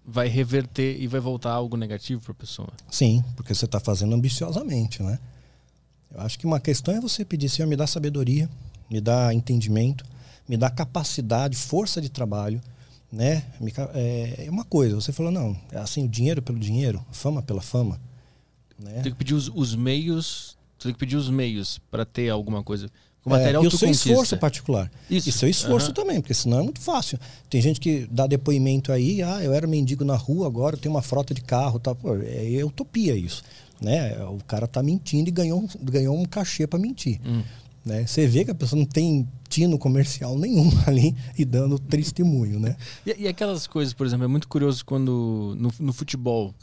vai 0.06 0.28
reverter 0.28 1.00
e 1.02 1.08
vai 1.08 1.20
voltar 1.22 1.52
algo 1.52 1.78
negativo 1.78 2.22
para 2.22 2.32
a 2.32 2.36
pessoa. 2.36 2.70
Sim, 2.90 3.24
porque 3.36 3.54
você 3.56 3.66
está 3.66 3.80
fazendo 3.80 4.14
ambiciosamente, 4.14 5.02
né? 5.02 5.18
Eu 6.14 6.22
acho 6.22 6.38
que 6.38 6.46
uma 6.46 6.60
questão 6.60 6.94
é 6.96 7.00
você 7.02 7.24
pedir, 7.24 7.50
Senhor, 7.50 7.68
me 7.68 7.76
dá 7.76 7.88
sabedoria, 7.88 8.50
me 8.90 9.00
dá 9.00 9.34
entendimento, 9.34 10.04
me 10.48 10.58
dá 10.58 10.70
capacidade, 10.70 11.56
força 11.56 12.02
de 12.02 12.10
trabalho, 12.10 12.62
né? 13.12 13.44
É 13.94 14.46
é 14.46 14.50
uma 14.50 14.64
coisa, 14.66 14.96
você 14.96 15.12
falou, 15.12 15.32
não, 15.32 15.56
é 15.72 15.78
assim, 15.78 16.06
o 16.06 16.08
dinheiro 16.08 16.42
pelo 16.42 16.60
dinheiro, 16.60 17.04
fama 17.12 17.42
pela 17.42 17.62
fama, 17.62 18.00
né? 18.80 19.02
Tem 19.02 19.12
que 19.12 19.18
pedir 19.18 19.34
os, 19.34 19.50
os 19.54 19.76
meios, 19.76 20.58
tem 20.80 20.92
que 20.92 21.00
pedir 21.00 21.16
os 21.16 21.30
meios 21.30 21.80
para 21.90 22.06
ter 22.06 22.30
alguma 22.30 22.64
coisa. 22.64 22.90
O 23.24 23.30
É, 23.30 23.34
material 23.38 23.64
e 23.64 23.68
o 23.68 23.70
seu 23.72 23.88
conquista. 23.88 24.10
esforço 24.10 24.38
particular. 24.38 24.92
Isso. 25.08 25.30
E 25.30 25.32
seu 25.32 25.48
esforço 25.48 25.88
Aham. 25.88 25.94
também, 25.94 26.20
porque 26.20 26.34
senão 26.34 26.60
é 26.60 26.64
muito 26.64 26.82
fácil. 26.82 27.20
Tem 27.52 27.62
gente 27.62 27.80
que 27.80 28.08
dá 28.10 28.26
depoimento 28.26 28.92
aí, 28.92 29.22
ah, 29.22 29.44
eu 29.44 29.54
era 29.54 29.68
mendigo 29.68 30.04
na 30.04 30.16
rua, 30.16 30.48
agora 30.48 30.76
eu 30.76 30.80
tenho 30.80 30.96
uma 30.96 31.04
frota 31.04 31.32
de 31.32 31.42
carro. 31.42 31.78
Tá? 31.80 31.94
Pô, 31.94 32.16
é 32.18 32.66
utopia 32.66 33.16
isso. 33.16 33.44
Né? 33.82 34.16
O 34.26 34.38
cara 34.46 34.68
tá 34.68 34.84
mentindo 34.84 35.28
e 35.30 35.32
ganhou, 35.32 35.60
um- 35.62 35.86
ganhou 35.86 36.18
um 36.18 36.26
cachê 36.26 36.68
para 36.68 36.78
mentir. 36.80 37.20
Hum. 37.26 37.42
Né? 37.84 38.06
Você 38.06 38.28
vê 38.28 38.46
que 38.46 38.52
a 38.52 38.56
pessoa 38.56 38.78
não 38.80 38.86
tem 38.86 39.28
tino 39.50 39.78
comercial 39.80 40.38
nenhum 40.38 40.70
ali 40.86 41.16
e 41.38 41.44
dando 41.44 41.80
testemunho, 41.80 42.60
né? 42.60 42.76
E, 43.06 43.24
e 43.24 43.28
aquelas 43.28 43.66
coisas, 43.66 43.92
por 43.94 44.06
exemplo, 44.06 44.24
é 44.24 44.28
muito 44.28 44.48
curioso 44.48 44.86
quando 44.86 45.56
no, 45.58 45.72
no 45.80 45.92
futebol 45.94 46.54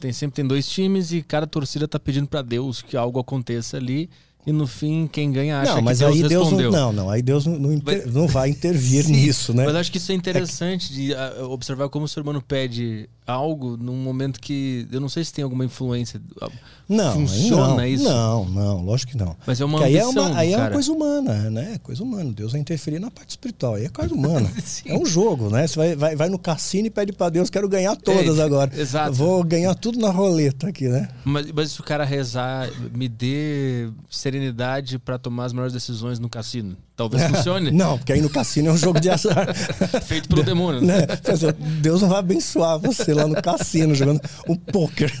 tem 0.00 0.12
sempre 0.12 0.34
tem 0.34 0.44
dois 0.46 0.68
times 0.68 1.12
e 1.12 1.22
cada 1.22 1.46
torcida 1.46 1.86
tá 1.86 1.98
pedindo 2.00 2.26
para 2.26 2.42
Deus 2.42 2.82
que 2.82 2.96
algo 2.96 3.20
aconteça 3.20 3.76
ali 3.76 4.10
e 4.46 4.52
no 4.52 4.66
fim 4.66 5.06
quem 5.10 5.30
ganha 5.32 5.60
acha 5.60 5.76
não, 5.76 5.80
mas 5.82 5.98
que 6.00 6.04
Deus 6.04 6.16
aí 6.16 6.28
Deus 6.28 6.42
respondeu. 6.44 6.70
não, 6.72 6.92
não, 6.92 7.04
não, 7.04 7.10
aí 7.10 7.22
Deus 7.22 7.46
não, 7.46 7.58
não, 7.58 7.72
inter- 7.72 8.02
Mas- 8.04 8.12
não 8.14 8.26
vai 8.26 8.50
intervir 8.50 9.04
Sim, 9.06 9.12
nisso, 9.12 9.54
né? 9.54 9.64
Mas 9.64 9.76
acho 9.76 9.92
que 9.92 9.96
isso 9.98 10.10
é 10.12 10.14
interessante 10.14 10.92
de 10.92 11.14
ah, 11.14 11.46
observar 11.48 11.88
como 11.88 12.04
o 12.04 12.08
ser 12.08 12.20
humano 12.20 12.42
pede 12.42 13.08
algo 13.26 13.76
num 13.76 13.96
momento 13.96 14.38
que 14.40 14.86
eu 14.92 15.00
não 15.00 15.08
sei 15.08 15.24
se 15.24 15.32
tem 15.32 15.42
alguma 15.42 15.64
influência, 15.64 16.20
ah, 16.40 16.48
Não, 16.88 17.12
funciona 17.14 17.76
não, 17.76 17.86
isso? 17.86 18.04
Não, 18.04 18.44
não, 18.44 18.84
lógico 18.84 19.12
que 19.12 19.18
não. 19.18 19.34
mas 19.46 19.60
é 19.60 19.64
uma 19.64 19.78
Porque 19.78 19.88
aí 19.88 19.96
é 19.96 20.02
ambição 20.02 20.26
uma, 20.26 20.38
aí 20.38 20.52
é 20.52 20.56
uma 20.56 20.70
coisa 20.70 20.92
humana, 20.92 21.50
né? 21.50 21.80
Coisa 21.82 22.02
humana. 22.02 22.32
Deus 22.32 22.52
vai 22.52 22.60
interferir 22.60 22.98
na 22.98 23.10
parte 23.10 23.30
espiritual. 23.30 23.74
Aí 23.74 23.86
é 23.86 23.88
coisa 23.88 24.14
humana. 24.14 24.50
É 24.86 24.96
um 24.98 25.06
jogo, 25.06 25.48
né? 25.50 25.66
Você 25.66 25.76
vai, 25.76 25.96
vai, 25.96 26.16
vai 26.16 26.28
no 26.28 26.38
cassino 26.38 26.86
e 26.86 26.90
pede 26.90 27.12
pra 27.12 27.28
Deus, 27.30 27.48
quero 27.48 27.68
ganhar 27.68 27.96
todas 27.96 28.38
É, 28.38 28.42
agora. 28.42 28.70
exato. 28.78 29.12
Vou 29.14 29.42
ganhar 29.42 29.74
tudo 29.74 29.98
na 29.98 30.10
roleta 30.10 30.68
aqui, 30.68 30.88
né? 30.88 31.08
Mas, 31.24 31.50
mas 31.52 31.72
se 31.72 31.80
o 31.80 31.84
cara 31.84 32.04
rezar, 32.04 32.68
me 32.94 33.08
dê 33.08 33.88
serenidade 34.10 34.98
para 34.98 35.18
tomar 35.18 35.46
as 35.46 35.52
melhores 35.52 35.72
decisões 35.72 36.18
no 36.18 36.28
cassino, 36.28 36.76
talvez 36.96 37.22
funcione. 37.24 37.70
Não, 37.70 37.98
porque 37.98 38.12
aí 38.12 38.20
no 38.20 38.30
cassino 38.30 38.68
é 38.68 38.72
um 38.72 38.76
jogo 38.76 39.00
de 39.00 39.10
azar. 39.10 39.54
Feito 40.04 40.28
pelo 40.28 40.42
demônio. 40.42 40.80
né? 40.80 41.00
né? 41.00 41.06
Deus 41.80 42.02
não 42.02 42.08
vai 42.08 42.18
abençoar 42.18 42.78
você 42.78 43.12
lá 43.14 43.26
no 43.26 43.40
cassino 43.40 43.94
jogando 43.94 44.20
um 44.48 44.56
pôquer. 44.56 45.12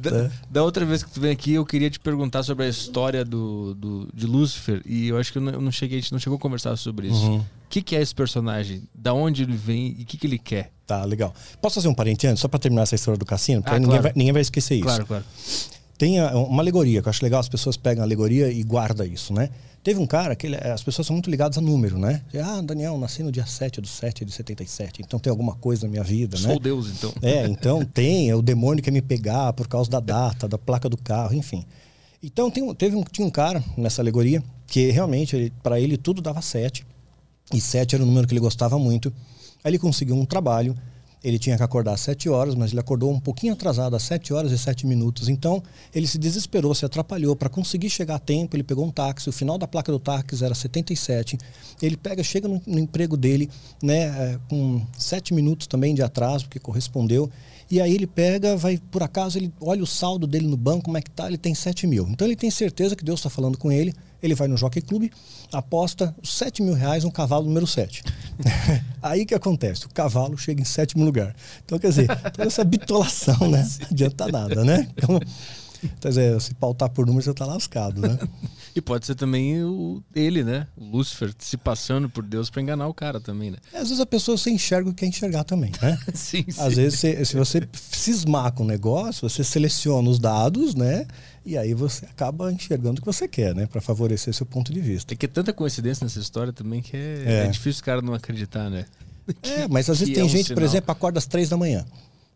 Da, 0.00 0.30
da 0.48 0.62
outra 0.62 0.84
vez 0.84 1.02
que 1.02 1.10
tu 1.10 1.20
veio 1.20 1.32
aqui, 1.32 1.54
eu 1.54 1.66
queria 1.66 1.90
te 1.90 1.98
perguntar 1.98 2.42
sobre 2.44 2.64
a 2.64 2.68
história 2.68 3.24
do, 3.24 3.74
do, 3.74 4.08
de 4.14 4.26
Lúcifer. 4.26 4.80
E 4.86 5.08
eu 5.08 5.18
acho 5.18 5.32
que 5.32 5.38
eu 5.38 5.42
não, 5.42 5.52
eu 5.52 5.60
não 5.60 5.72
cheguei, 5.72 5.98
a 5.98 6.00
gente 6.00 6.12
não 6.12 6.18
chegou 6.18 6.36
a 6.36 6.40
conversar 6.40 6.76
sobre 6.76 7.08
isso. 7.08 7.26
Uhum. 7.26 7.38
O 7.38 7.44
que, 7.68 7.82
que 7.82 7.96
é 7.96 8.00
esse 8.00 8.14
personagem? 8.14 8.82
Da 8.94 9.12
onde 9.12 9.42
ele 9.42 9.56
vem 9.56 9.96
e 9.98 10.02
o 10.02 10.06
que, 10.06 10.16
que 10.16 10.26
ele 10.28 10.38
quer? 10.38 10.70
Tá, 10.86 11.04
legal. 11.04 11.34
Posso 11.60 11.76
fazer 11.76 11.88
um 11.88 11.94
parente 11.94 12.24
antes, 12.26 12.40
só 12.40 12.46
pra 12.46 12.58
terminar 12.60 12.82
essa 12.82 12.94
história 12.94 13.18
do 13.18 13.24
cassino? 13.24 13.62
Porque 13.62 13.72
Ah, 13.74 13.78
aí 13.78 13.80
ninguém, 13.80 13.96
claro. 13.98 14.02
vai, 14.04 14.12
ninguém 14.14 14.32
vai 14.32 14.42
esquecer 14.42 14.74
isso. 14.76 14.84
Claro, 14.84 15.06
claro. 15.06 15.24
Tem 15.98 16.20
uma 16.20 16.62
alegoria, 16.62 17.02
que 17.02 17.08
eu 17.08 17.10
acho 17.10 17.24
legal, 17.24 17.40
as 17.40 17.48
pessoas 17.48 17.76
pegam 17.76 18.02
a 18.02 18.06
alegoria 18.06 18.52
e 18.52 18.62
guardam 18.62 19.06
isso, 19.06 19.32
né? 19.32 19.48
Teve 19.84 20.00
um 20.00 20.06
cara 20.06 20.34
que 20.34 20.46
ele- 20.46 20.56
as 20.56 20.82
pessoas 20.82 21.06
são 21.06 21.14
muito 21.14 21.30
ligadas 21.30 21.58
a 21.58 21.60
número, 21.60 21.98
né? 21.98 22.22
Ah, 22.42 22.60
Daniel, 22.62 22.96
nasci 22.98 23.22
no 23.22 23.30
dia 23.30 23.44
7 23.44 23.80
do 23.82 23.86
7 23.86 24.24
de 24.24 24.32
77, 24.32 25.02
então 25.02 25.20
tem 25.20 25.30
alguma 25.30 25.54
coisa 25.56 25.86
na 25.86 25.90
minha 25.90 26.02
vida, 26.02 26.38
né? 26.38 26.48
Sou 26.48 26.58
Deus, 26.58 26.88
então. 26.90 27.12
É, 27.20 27.46
então 27.46 27.84
tem, 27.84 28.30
é 28.30 28.34
o 28.34 28.40
demônio 28.40 28.82
quer 28.82 28.90
me 28.90 29.02
pegar 29.02 29.52
por 29.52 29.68
causa 29.68 29.90
da 29.90 30.00
data, 30.00 30.48
da 30.48 30.56
placa 30.56 30.88
do 30.88 30.96
carro, 30.96 31.34
enfim. 31.34 31.64
Então 32.22 32.50
tem, 32.50 32.74
teve 32.74 32.96
um, 32.96 33.04
tinha 33.04 33.26
um 33.26 33.30
cara 33.30 33.62
nessa 33.76 34.00
alegoria 34.00 34.42
que 34.66 34.90
realmente, 34.90 35.52
para 35.62 35.78
ele, 35.78 35.98
tudo 35.98 36.22
dava 36.22 36.40
7. 36.40 36.84
E 37.52 37.60
7 37.60 37.94
era 37.94 38.02
o 38.02 38.06
número 38.06 38.26
que 38.26 38.32
ele 38.32 38.40
gostava 38.40 38.78
muito. 38.78 39.12
Aí 39.62 39.70
ele 39.70 39.78
conseguiu 39.78 40.16
um 40.16 40.24
trabalho, 40.24 40.74
ele 41.24 41.38
tinha 41.38 41.56
que 41.56 41.62
acordar 41.62 41.94
às 41.94 42.02
7 42.02 42.28
horas, 42.28 42.54
mas 42.54 42.70
ele 42.70 42.80
acordou 42.80 43.10
um 43.10 43.18
pouquinho 43.18 43.54
atrasado, 43.54 43.96
às 43.96 44.02
7 44.02 44.34
horas 44.34 44.52
e 44.52 44.58
7 44.58 44.86
minutos. 44.86 45.26
Então 45.26 45.62
ele 45.94 46.06
se 46.06 46.18
desesperou, 46.18 46.74
se 46.74 46.84
atrapalhou. 46.84 47.34
Para 47.34 47.48
conseguir 47.48 47.88
chegar 47.88 48.16
a 48.16 48.18
tempo, 48.18 48.54
ele 48.54 48.62
pegou 48.62 48.84
um 48.84 48.90
táxi, 48.90 49.30
o 49.30 49.32
final 49.32 49.56
da 49.56 49.66
placa 49.66 49.90
do 49.90 49.98
táxi 49.98 50.44
era 50.44 50.54
77. 50.54 51.38
Ele 51.80 51.96
pega, 51.96 52.22
chega 52.22 52.46
no, 52.46 52.60
no 52.66 52.78
emprego 52.78 53.16
dele, 53.16 53.48
né, 53.82 54.02
é, 54.02 54.38
com 54.50 54.86
7 54.98 55.32
minutos 55.32 55.66
também 55.66 55.94
de 55.94 56.02
atraso, 56.02 56.44
porque 56.44 56.58
correspondeu. 56.58 57.30
E 57.70 57.80
aí 57.80 57.94
ele 57.94 58.06
pega, 58.06 58.54
vai, 58.54 58.78
por 58.90 59.02
acaso, 59.02 59.38
ele 59.38 59.50
olha 59.58 59.82
o 59.82 59.86
saldo 59.86 60.26
dele 60.26 60.46
no 60.46 60.58
banco, 60.58 60.84
como 60.84 60.98
é 60.98 61.00
que 61.02 61.10
tá, 61.10 61.26
ele 61.26 61.38
tem 61.38 61.54
7 61.54 61.86
mil. 61.86 62.06
Então 62.10 62.26
ele 62.26 62.36
tem 62.36 62.50
certeza 62.50 62.94
que 62.94 63.02
Deus 63.02 63.20
está 63.20 63.30
falando 63.30 63.56
com 63.56 63.72
ele, 63.72 63.94
ele 64.24 64.34
vai 64.34 64.48
no 64.48 64.56
Jockey 64.56 64.80
Club, 64.80 65.10
aposta 65.52 66.14
os 66.22 66.34
7 66.36 66.62
mil 66.62 66.74
reais 66.74 67.04
no 67.04 67.12
cavalo 67.12 67.44
número 67.46 67.66
7. 67.66 68.02
aí 69.02 69.26
que 69.26 69.34
acontece? 69.34 69.86
O 69.86 69.90
cavalo 69.90 70.36
chega 70.38 70.60
em 70.62 70.64
sétimo 70.64 71.04
lugar. 71.04 71.34
Então, 71.64 71.78
quer 71.78 71.88
dizer, 71.88 72.06
toda 72.32 72.44
essa 72.46 72.64
bitolação, 72.64 73.50
né? 73.50 73.68
Não 73.82 73.88
adianta 73.90 74.26
nada, 74.28 74.64
né? 74.64 74.88
Então, 74.96 75.20
quer 76.00 76.08
dizer, 76.08 76.40
se 76.40 76.54
pautar 76.54 76.88
por 76.88 77.06
número, 77.06 77.22
você 77.24 77.34
tá 77.34 77.44
lascado, 77.44 78.00
né? 78.00 78.18
E 78.74 78.80
pode 78.80 79.06
ser 79.06 79.14
também 79.14 79.62
o, 79.62 80.02
ele, 80.14 80.42
né? 80.42 80.66
O 80.76 80.84
Lúcifer 80.84 81.32
se 81.38 81.56
passando 81.56 82.08
por 82.10 82.24
Deus 82.24 82.50
pra 82.50 82.60
enganar 82.60 82.88
o 82.88 82.94
cara 82.94 83.20
também, 83.20 83.50
né? 83.50 83.58
Às 83.72 83.82
vezes 83.90 84.00
a 84.00 84.06
pessoa 84.06 84.36
se 84.36 84.50
enxerga 84.50 84.88
o 84.90 84.92
que 84.92 85.00
quer 85.00 85.06
enxergar 85.06 85.44
também, 85.44 85.70
né? 85.80 85.96
Sim, 86.14 86.44
sim. 86.50 86.60
Às 86.60 86.74
vezes, 86.74 86.98
você- 86.98 87.24
se 87.24 87.36
você 87.36 87.68
cismar 87.72 88.52
com 88.52 88.64
o 88.64 88.66
negócio, 88.66 89.28
você 89.28 89.44
seleciona 89.44 90.08
os 90.08 90.18
dados, 90.18 90.74
né? 90.74 91.06
E 91.44 91.58
aí 91.58 91.74
você 91.74 92.06
acaba 92.06 92.50
enxergando 92.52 92.98
o 92.98 93.02
que 93.02 93.06
você 93.06 93.28
quer, 93.28 93.54
né? 93.54 93.66
Para 93.66 93.80
favorecer 93.80 94.32
seu 94.32 94.46
ponto 94.46 94.72
de 94.72 94.80
vista. 94.80 95.08
Tem 95.08 95.18
que 95.18 95.28
ter 95.28 95.32
tanta 95.34 95.52
coincidência 95.52 96.04
nessa 96.04 96.18
história 96.18 96.52
também 96.52 96.80
que 96.80 96.96
é, 96.96 97.22
É. 97.26 97.46
é 97.46 97.46
difícil 97.48 97.82
o 97.82 97.84
cara 97.84 98.00
não 98.00 98.14
acreditar, 98.14 98.70
né? 98.70 98.86
É, 99.42 99.68
mas 99.68 99.90
às 99.90 99.98
vezes 99.98 100.08
Que 100.10 100.14
tem 100.14 100.22
é 100.22 100.26
um 100.26 100.28
gente, 100.28 100.48
por 100.48 100.54
sinal. 100.56 100.64
exemplo, 100.70 100.90
acorda 100.92 101.18
às 101.18 101.26
três 101.26 101.48
da 101.50 101.56
manhã. 101.56 101.84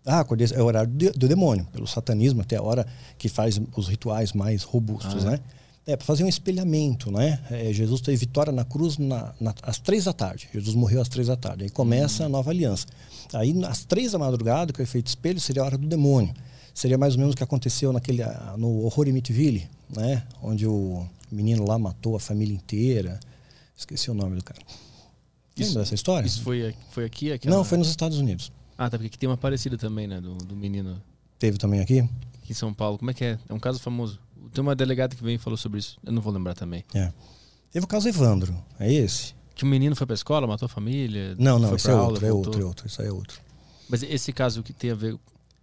Ah, 0.05 0.21
acordei, 0.21 0.47
é 0.53 0.61
o 0.63 0.65
horário 0.65 0.91
do, 0.91 1.11
do 1.13 1.29
demônio, 1.29 1.67
pelo 1.73 1.87
satanismo, 1.87 2.41
até 2.43 2.57
a 2.57 2.63
hora 2.63 2.87
que 3.19 3.29
faz 3.29 3.61
os 3.77 3.89
rituais 3.89 4.33
mais 4.33 4.63
robustos, 4.63 5.25
Ah, 5.25 5.29
é. 5.29 5.31
né? 5.33 5.41
É, 5.87 5.97
para 5.97 6.05
fazer 6.05 6.23
um 6.23 6.29
espelhamento, 6.29 7.11
né? 7.11 7.41
É, 7.51 7.73
Jesus 7.73 8.03
teve 8.03 8.19
vitória 8.19 8.53
na 8.53 8.63
cruz 8.65 8.99
na, 8.99 9.33
na- 9.41 9.55
às 9.63 9.79
três 9.79 10.05
da 10.05 10.13
tarde. 10.13 10.47
Jesus 10.53 10.75
morreu 10.77 11.01
às 11.01 11.09
três 11.09 11.29
da 11.29 11.37
tarde. 11.37 11.65
Aí 11.65 11.71
começa 11.71 12.27
a 12.27 12.29
nova 12.29 12.51
aliança. 12.51 12.87
Aí, 13.33 13.55
às 13.65 13.85
três 13.87 14.13
da 14.13 14.19
madrugada, 14.19 14.71
que 14.71 14.81
é 14.81 14.83
o 14.83 14.85
efeito 14.85 15.07
espelho, 15.07 15.41
seria 15.41 15.63
a 15.63 15.65
hora 15.65 15.79
do 15.79 15.87
demônio. 15.87 16.35
Seria 16.79 16.97
mais 16.97 17.15
ou 17.15 17.19
menos 17.19 17.35
o 17.35 17.37
que 17.37 17.43
aconteceu 17.43 17.93
naquele, 17.93 18.23
ah, 18.23 18.55
no 18.57 18.85
Horror 18.85 19.09
em 19.09 19.11
Amityville, 19.11 19.69
né? 19.91 20.25
Onde 20.41 20.65
o 20.65 21.05
menino 21.29 21.67
lá 21.67 21.77
matou 21.77 22.15
a 22.15 22.21
família 22.21 22.55
inteira. 22.55 23.19
Esqueci 23.77 24.09
o 24.13 24.15
nome 24.15 24.37
do 24.37 24.45
cara. 24.45 24.61
Lembra 25.59 25.81
dessa 25.81 25.97
história? 25.97 26.25
Isso 26.25 26.41
foi, 26.41 26.73
foi 26.93 27.05
aqui? 27.05 27.33
Aqui 27.33 27.49
Não, 27.49 27.65
foi 27.65 27.79
nos 27.79 27.89
Estados 27.89 28.19
Unidos. 28.19 28.53
Ah, 28.79 28.89
tá, 28.89 28.97
porque 28.97 29.09
aqui 29.09 29.19
tem 29.19 29.29
uma 29.29 29.37
parecida 29.37 29.77
também, 29.77 30.07
né? 30.07 30.21
Do, 30.21 30.37
do 30.37 30.55
menino 30.55 31.03
Teve 31.37 31.59
também 31.59 31.81
aqui? 31.81 31.99
aqui 31.99 32.53
em 32.53 32.55
São 32.55 32.73
Paulo. 32.73 32.97
Como 32.97 33.11
é 33.11 33.15
que 33.15 33.25
é? 33.25 33.39
É 33.49 33.53
um 33.53 33.59
caso 33.59 33.81
famoso. 33.81 34.21
Tem 34.55 34.63
uma 34.63 34.77
delegada 34.77 35.17
que 35.17 35.23
veio 35.25 35.35
e 35.35 35.39
falou 35.39 35.57
sobre 35.57 35.81
isso. 35.81 35.99
Eu 36.07 36.13
não 36.13 36.23
vou 36.23 36.33
lembrar 36.33 36.55
também. 36.55 36.85
É. 36.95 37.13
Teve 37.73 37.87
o 37.87 37.89
caso 37.89 38.09
Evandro, 38.09 38.57
é 38.79 38.93
esse? 38.93 39.35
Que 39.53 39.65
o 39.65 39.67
menino 39.67 39.97
foi 39.97 40.07
pra 40.07 40.15
escola, 40.15 40.47
matou 40.47 40.67
a 40.67 40.69
família. 40.69 41.35
Não, 41.41 41.59
não, 41.59 41.75
esse 41.75 41.91
é 41.91 41.95
outro, 41.97 42.25
é 42.25 42.33
outro, 42.33 42.63
é 42.63 42.65
outro, 42.65 42.87
isso 42.87 43.03
aí 43.03 43.09
é 43.09 43.13
outro. 43.13 43.41
Mas 43.89 44.05
esse 44.05 44.33
caso 44.33 44.63
que 44.63 44.73
tem 44.73 44.93
a 44.93 44.95
ver. 44.95 45.19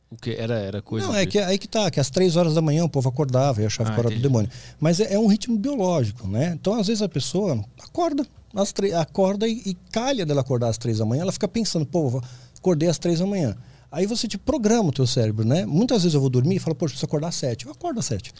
O 0.09 0.15
que 0.15 0.31
era, 0.31 0.55
era 0.59 0.81
coisa. 0.81 1.07
Não, 1.07 1.15
é 1.15 1.25
que 1.25 1.39
aí 1.39 1.57
que 1.57 1.67
tá, 1.67 1.89
que 1.89 1.99
às 1.99 2.09
três 2.09 2.35
horas 2.35 2.53
da 2.53 2.61
manhã 2.61 2.85
o 2.85 2.89
povo 2.89 3.09
acordava 3.09 3.61
e 3.61 3.65
achava 3.65 3.89
Ah, 3.89 3.93
que 3.93 3.99
era 3.99 4.09
do 4.09 4.19
demônio. 4.21 4.49
Mas 4.79 4.99
é, 4.99 5.13
é 5.13 5.19
um 5.19 5.27
ritmo 5.27 5.57
biológico, 5.57 6.27
né? 6.27 6.53
Então, 6.53 6.79
às 6.79 6.87
vezes, 6.87 7.01
a 7.01 7.09
pessoa 7.09 7.63
acorda, 7.83 8.25
às 8.53 8.71
três, 8.71 8.93
acorda 8.93 9.47
e, 9.47 9.61
e 9.65 9.73
calha 9.91 10.25
dela 10.25 10.41
acordar 10.41 10.69
às 10.69 10.77
três 10.77 10.99
da 10.99 11.05
manhã, 11.05 11.23
ela 11.23 11.31
fica 11.31 11.47
pensando, 11.47 11.85
pô, 11.85 12.21
acordei 12.57 12.87
às 12.87 12.97
três 12.97 13.19
da 13.19 13.25
manhã. 13.25 13.55
Aí 13.91 14.05
você 14.05 14.27
te 14.27 14.37
programa 14.37 14.89
o 14.89 14.91
teu 14.91 15.07
cérebro, 15.07 15.45
né? 15.45 15.65
Muitas 15.65 16.03
vezes 16.03 16.13
eu 16.13 16.21
vou 16.21 16.29
dormir 16.29 16.57
e 16.57 16.59
falo, 16.59 16.75
poxa, 16.75 16.91
preciso 16.91 17.05
acordar 17.05 17.29
às 17.29 17.35
sete. 17.35 17.65
Eu 17.65 17.71
acordo 17.71 17.99
às 17.99 18.05
sete, 18.05 18.33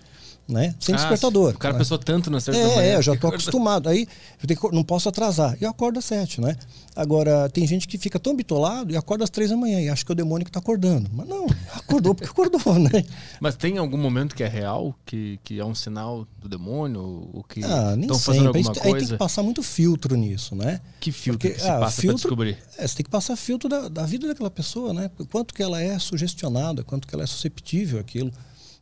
né? 0.48 0.76
Sem 0.80 0.94
Ah, 0.94 0.98
despertador. 0.98 1.54
O 1.56 1.58
cara 1.58 1.74
né? 1.74 1.80
pensou 1.80 1.98
tanto 1.98 2.30
três 2.46 2.46
da 2.76 2.82
É, 2.82 2.90
é, 2.90 2.96
eu 2.98 3.02
já 3.02 3.12
tô 3.14 3.18
acorda- 3.18 3.36
acostumado. 3.38 3.90
Aí 3.90 4.08
eu 4.42 4.72
não 4.72 4.84
posso 4.84 5.10
atrasar. 5.10 5.58
E 5.60 5.64
eu 5.64 5.70
acordo 5.70 5.98
às 6.00 6.06
sete, 6.06 6.40
né? 6.40 6.56
Agora, 6.96 7.50
tem 7.50 7.66
gente 7.68 7.88
que 7.88 7.98
fica 7.98 8.18
tão 8.20 8.36
bitolado 8.36 8.94
e 8.94 8.96
acorda 8.98 9.24
às 9.24 9.30
três 9.30 9.50
da 9.50 9.58
manhã 9.58 9.82
e 9.82 9.90
acha 9.90 10.06
que 10.06 10.12
é 10.12 10.14
o 10.14 10.16
demônio 10.16 10.46
que 10.46 10.52
tá 10.52 10.60
acordando. 10.60 11.10
Mas 11.12 11.28
não, 11.28 11.46
acordou 11.74 12.14
porque 12.16 12.30
acordou, 12.30 12.62
né? 12.80 13.04
Mas 13.42 13.56
tem 13.56 13.78
algum 13.78 13.98
momento 13.98 14.36
que 14.36 14.44
é 14.44 14.48
real? 14.48 14.96
Que, 15.06 15.40
que 15.44 15.60
é 15.60 15.66
um 15.66 15.76
sinal 15.76 16.26
do 16.40 16.48
demônio? 16.48 17.30
Ou 17.34 17.44
que 17.44 17.64
Ah, 17.64 17.96
nem 17.98 18.08
fazendo 18.20 18.54
sempre. 18.54 18.60
Aí, 18.62 18.68
aí 18.68 18.82
tem 18.82 18.92
coisa? 18.92 19.14
que 19.14 19.18
passar 19.18 19.44
muito 19.44 19.62
filtro 19.64 20.16
nisso, 20.16 20.56
né? 20.56 20.80
Que 21.00 21.12
filtro 21.12 21.40
porque, 21.40 21.56
que 21.56 21.62
se 21.62 21.68
ah, 21.70 21.80
passa 21.80 22.02
filtro- 22.02 22.18
descobrir? 22.18 22.58
É, 22.78 22.88
você 22.88 22.96
tem 22.98 23.04
que 23.04 23.10
passar 23.10 23.36
filtro 23.36 23.68
da, 23.68 23.90
da 23.90 24.06
vida 24.06 24.28
daquela 24.28 24.52
pessoa, 24.52 24.94
né? 24.94 25.10
Quanto 25.32 25.54
que 25.54 25.62
ela 25.64 25.82
é 25.82 25.98
sugestionada, 26.00 26.84
quanto 26.84 27.08
que 27.08 27.14
ela 27.16 27.24
é 27.24 27.28
susceptível 27.28 28.00
àquilo. 28.00 28.32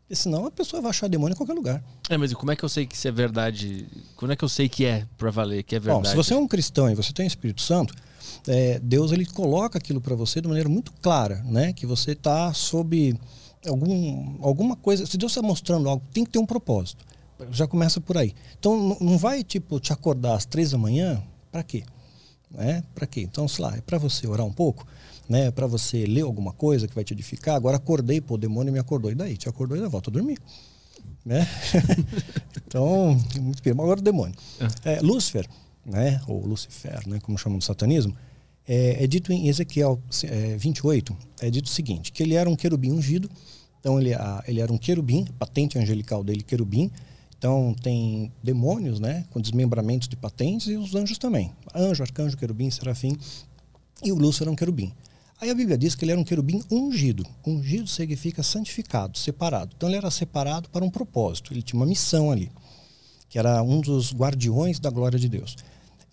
Porque 0.04 0.16
senão 0.16 0.46
a 0.46 0.52
pessoa 0.52 0.82
vai 0.82 0.90
achar 0.90 1.08
demônio 1.08 1.34
em 1.34 1.38
qualquer 1.38 1.54
lugar. 1.54 1.84
É, 2.10 2.18
mas 2.18 2.32
e 2.32 2.36
como 2.36 2.52
é 2.52 2.56
que 2.56 2.64
eu 2.64 2.70
sei 2.70 2.86
que 2.86 2.96
isso 2.96 3.08
é 3.08 3.12
verdade? 3.12 3.88
Como 4.16 4.32
é 4.32 4.36
que 4.36 4.44
eu 4.44 4.50
sei 4.50 4.68
que 4.68 4.86
é 4.86 5.08
pra 5.18 5.32
valer, 5.32 5.64
que 5.64 5.76
é 5.76 5.80
Bom, 5.80 5.86
verdade? 5.86 6.10
se 6.10 6.16
você 6.16 6.34
é 6.34 6.38
um 6.38 6.48
cristão 6.48 6.90
e 6.90 6.96
você 6.96 7.14
tem 7.14 7.26
o 7.26 7.28
Espírito 7.28 7.62
Santo, 7.62 7.94
é, 8.48 8.80
Deus 8.80 9.12
ele 9.12 9.26
coloca 9.26 9.78
aquilo 9.78 10.02
para 10.02 10.16
você 10.16 10.42
de 10.42 10.48
maneira 10.48 10.68
muito 10.68 10.92
clara, 11.02 11.42
né? 11.46 11.72
Que 11.74 11.86
você 11.86 12.12
está 12.12 12.54
sob 12.54 13.18
algum, 13.66 14.38
alguma 14.42 14.76
coisa. 14.76 15.06
Se 15.06 15.18
Deus 15.18 15.32
está 15.32 15.42
mostrando 15.42 15.90
algo, 15.90 16.04
tem 16.14 16.26
que 16.26 16.32
ter 16.32 16.40
um 16.40 16.46
propósito. 16.46 17.06
Já 17.52 17.66
começa 17.66 18.00
por 18.00 18.18
aí. 18.18 18.34
Então 18.60 18.98
não 19.00 19.18
vai 19.18 19.44
tipo 19.44 19.80
te 19.80 19.92
acordar 19.92 20.36
às 20.36 20.46
três 20.46 20.72
da 20.72 20.78
manhã 20.78 21.24
para 21.52 21.64
quê? 21.64 21.84
Né? 22.52 22.84
Para 22.94 23.08
quê? 23.08 23.22
Então, 23.22 23.48
sei 23.48 23.66
lá, 23.66 23.76
é 23.76 23.82
para 23.82 23.98
você 23.98 24.28
orar 24.28 24.46
um 24.46 24.54
pouco, 24.54 24.86
né? 25.28 25.52
Para 25.52 25.68
você 25.68 26.06
ler 26.06 26.22
alguma 26.22 26.52
coisa 26.54 26.88
que 26.88 26.96
vai 26.96 27.04
te 27.04 27.14
edificar. 27.14 27.56
Agora 27.56 27.78
acordei, 27.78 28.20
pô, 28.22 28.36
o 28.36 28.38
demônio 28.38 28.72
me 28.74 28.80
acordou 28.80 29.12
e 29.12 29.16
daí? 29.16 29.38
Te 29.38 29.48
acordou 29.50 29.78
e 29.78 29.80
daí 29.80 29.90
volta 29.90 30.10
a 30.10 30.14
dormir. 30.14 30.38
Né? 31.26 31.48
então, 32.68 33.18
muito 33.42 33.62
bem. 33.64 33.72
Agora 33.74 34.00
o 34.00 34.04
demônio. 34.04 34.36
É, 34.84 35.00
Lúcifer, 35.02 35.48
né? 35.86 36.22
Ou 36.28 36.46
Lucifer, 36.46 37.08
né? 37.08 37.20
Como 37.22 37.38
chamam 37.38 37.58
no 37.58 37.62
satanismo, 37.62 38.16
é, 38.68 39.04
é 39.04 39.08
dito 39.08 39.32
em 39.32 39.48
Ezequiel 39.48 40.02
é, 40.24 40.58
28, 40.58 41.16
é 41.42 41.50
dito 41.50 41.66
o 41.66 41.70
seguinte, 41.70 42.12
que 42.12 42.24
ele 42.24 42.36
era 42.36 42.50
um 42.50 42.56
querubim 42.56 42.92
ungido, 42.92 43.30
então 43.80 44.00
ele, 44.00 44.14
a- 44.14 44.44
ele 44.48 44.62
era 44.62 44.72
um 44.72 44.78
querubim, 44.78 45.26
patente 45.38 45.78
angelical 45.78 46.24
dele, 46.24 46.44
querubim, 46.44 46.90
então 47.38 47.76
tem 47.82 48.32
demônios, 48.42 49.02
né? 49.02 49.26
Com 49.32 49.42
desmembramentos 49.42 50.08
de 50.08 50.16
patentes 50.16 50.68
e 50.68 50.78
os 50.78 50.96
anjos 50.96 51.18
também. 51.18 51.52
Anjo, 51.76 52.02
arcanjo, 52.02 52.38
querubim, 52.38 52.70
serafim, 52.70 53.18
e 54.02 54.12
o 54.12 54.16
Lúcifer 54.16 54.46
era 54.46 54.52
um 54.52 54.56
querubim. 54.56 54.94
Aí 55.44 55.50
a 55.50 55.54
Bíblia 55.54 55.78
diz 55.78 55.94
que 55.94 56.06
ele 56.06 56.14
era 56.14 56.22
um 56.22 56.24
querubim 56.24 56.64
ungido. 56.72 57.26
Ungido 57.46 57.86
significa 57.86 58.42
santificado, 58.42 59.18
separado. 59.18 59.74
Então 59.76 59.90
ele 59.90 59.98
era 59.98 60.10
separado 60.10 60.70
para 60.70 60.86
um 60.86 60.90
propósito, 60.90 61.52
ele 61.52 61.62
tinha 61.62 61.78
uma 61.78 61.86
missão 61.86 62.32
ali, 62.32 62.50
que 63.28 63.38
era 63.38 63.62
um 63.62 63.82
dos 63.82 64.14
guardiões 64.14 64.80
da 64.80 64.90
glória 64.90 65.20
de 65.20 65.28
Deus. 65.28 65.58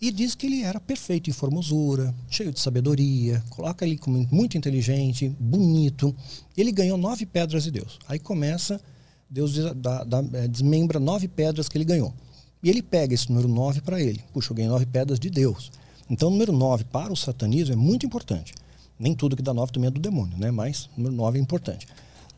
E 0.01 0.11
diz 0.11 0.35
que 0.35 0.47
ele 0.47 0.63
era 0.63 0.81
perfeito 0.81 1.29
em 1.29 1.33
formosura, 1.33 2.13
cheio 2.29 2.51
de 2.51 2.59
sabedoria, 2.59 3.41
coloca 3.51 3.85
ele 3.85 3.97
como 3.97 4.27
muito 4.29 4.57
inteligente, 4.57 5.29
bonito. 5.39 6.13
Ele 6.57 6.73
ganhou 6.73 6.97
nove 6.97 7.25
pedras 7.25 7.63
de 7.63 7.71
Deus. 7.71 7.99
Aí 8.09 8.19
começa, 8.19 8.81
Deus 9.29 9.57
eh, 9.57 10.47
desmembra 10.49 10.99
nove 10.99 11.29
pedras 11.29 11.69
que 11.69 11.77
ele 11.77 11.85
ganhou. 11.85 12.13
E 12.61 12.69
ele 12.69 12.81
pega 12.81 13.13
esse 13.13 13.29
número 13.29 13.47
nove 13.47 13.79
para 13.79 14.01
ele. 14.01 14.21
Puxa, 14.33 14.51
eu 14.51 14.55
ganhei 14.57 14.69
nove 14.69 14.85
pedras 14.85 15.17
de 15.17 15.29
Deus. 15.29 15.71
Então 16.09 16.27
o 16.27 16.31
número 16.31 16.51
nove 16.51 16.83
para 16.83 17.13
o 17.13 17.15
satanismo 17.15 17.71
é 17.71 17.77
muito 17.77 18.05
importante. 18.05 18.53
Nem 19.01 19.15
tudo 19.15 19.35
que 19.35 19.41
dá 19.41 19.51
nove 19.51 19.71
também 19.71 19.87
é 19.87 19.91
do 19.91 19.99
demônio, 19.99 20.37
né? 20.37 20.51
Mas 20.51 20.87
número 20.95 21.15
nove 21.15 21.39
é 21.39 21.41
importante. 21.41 21.87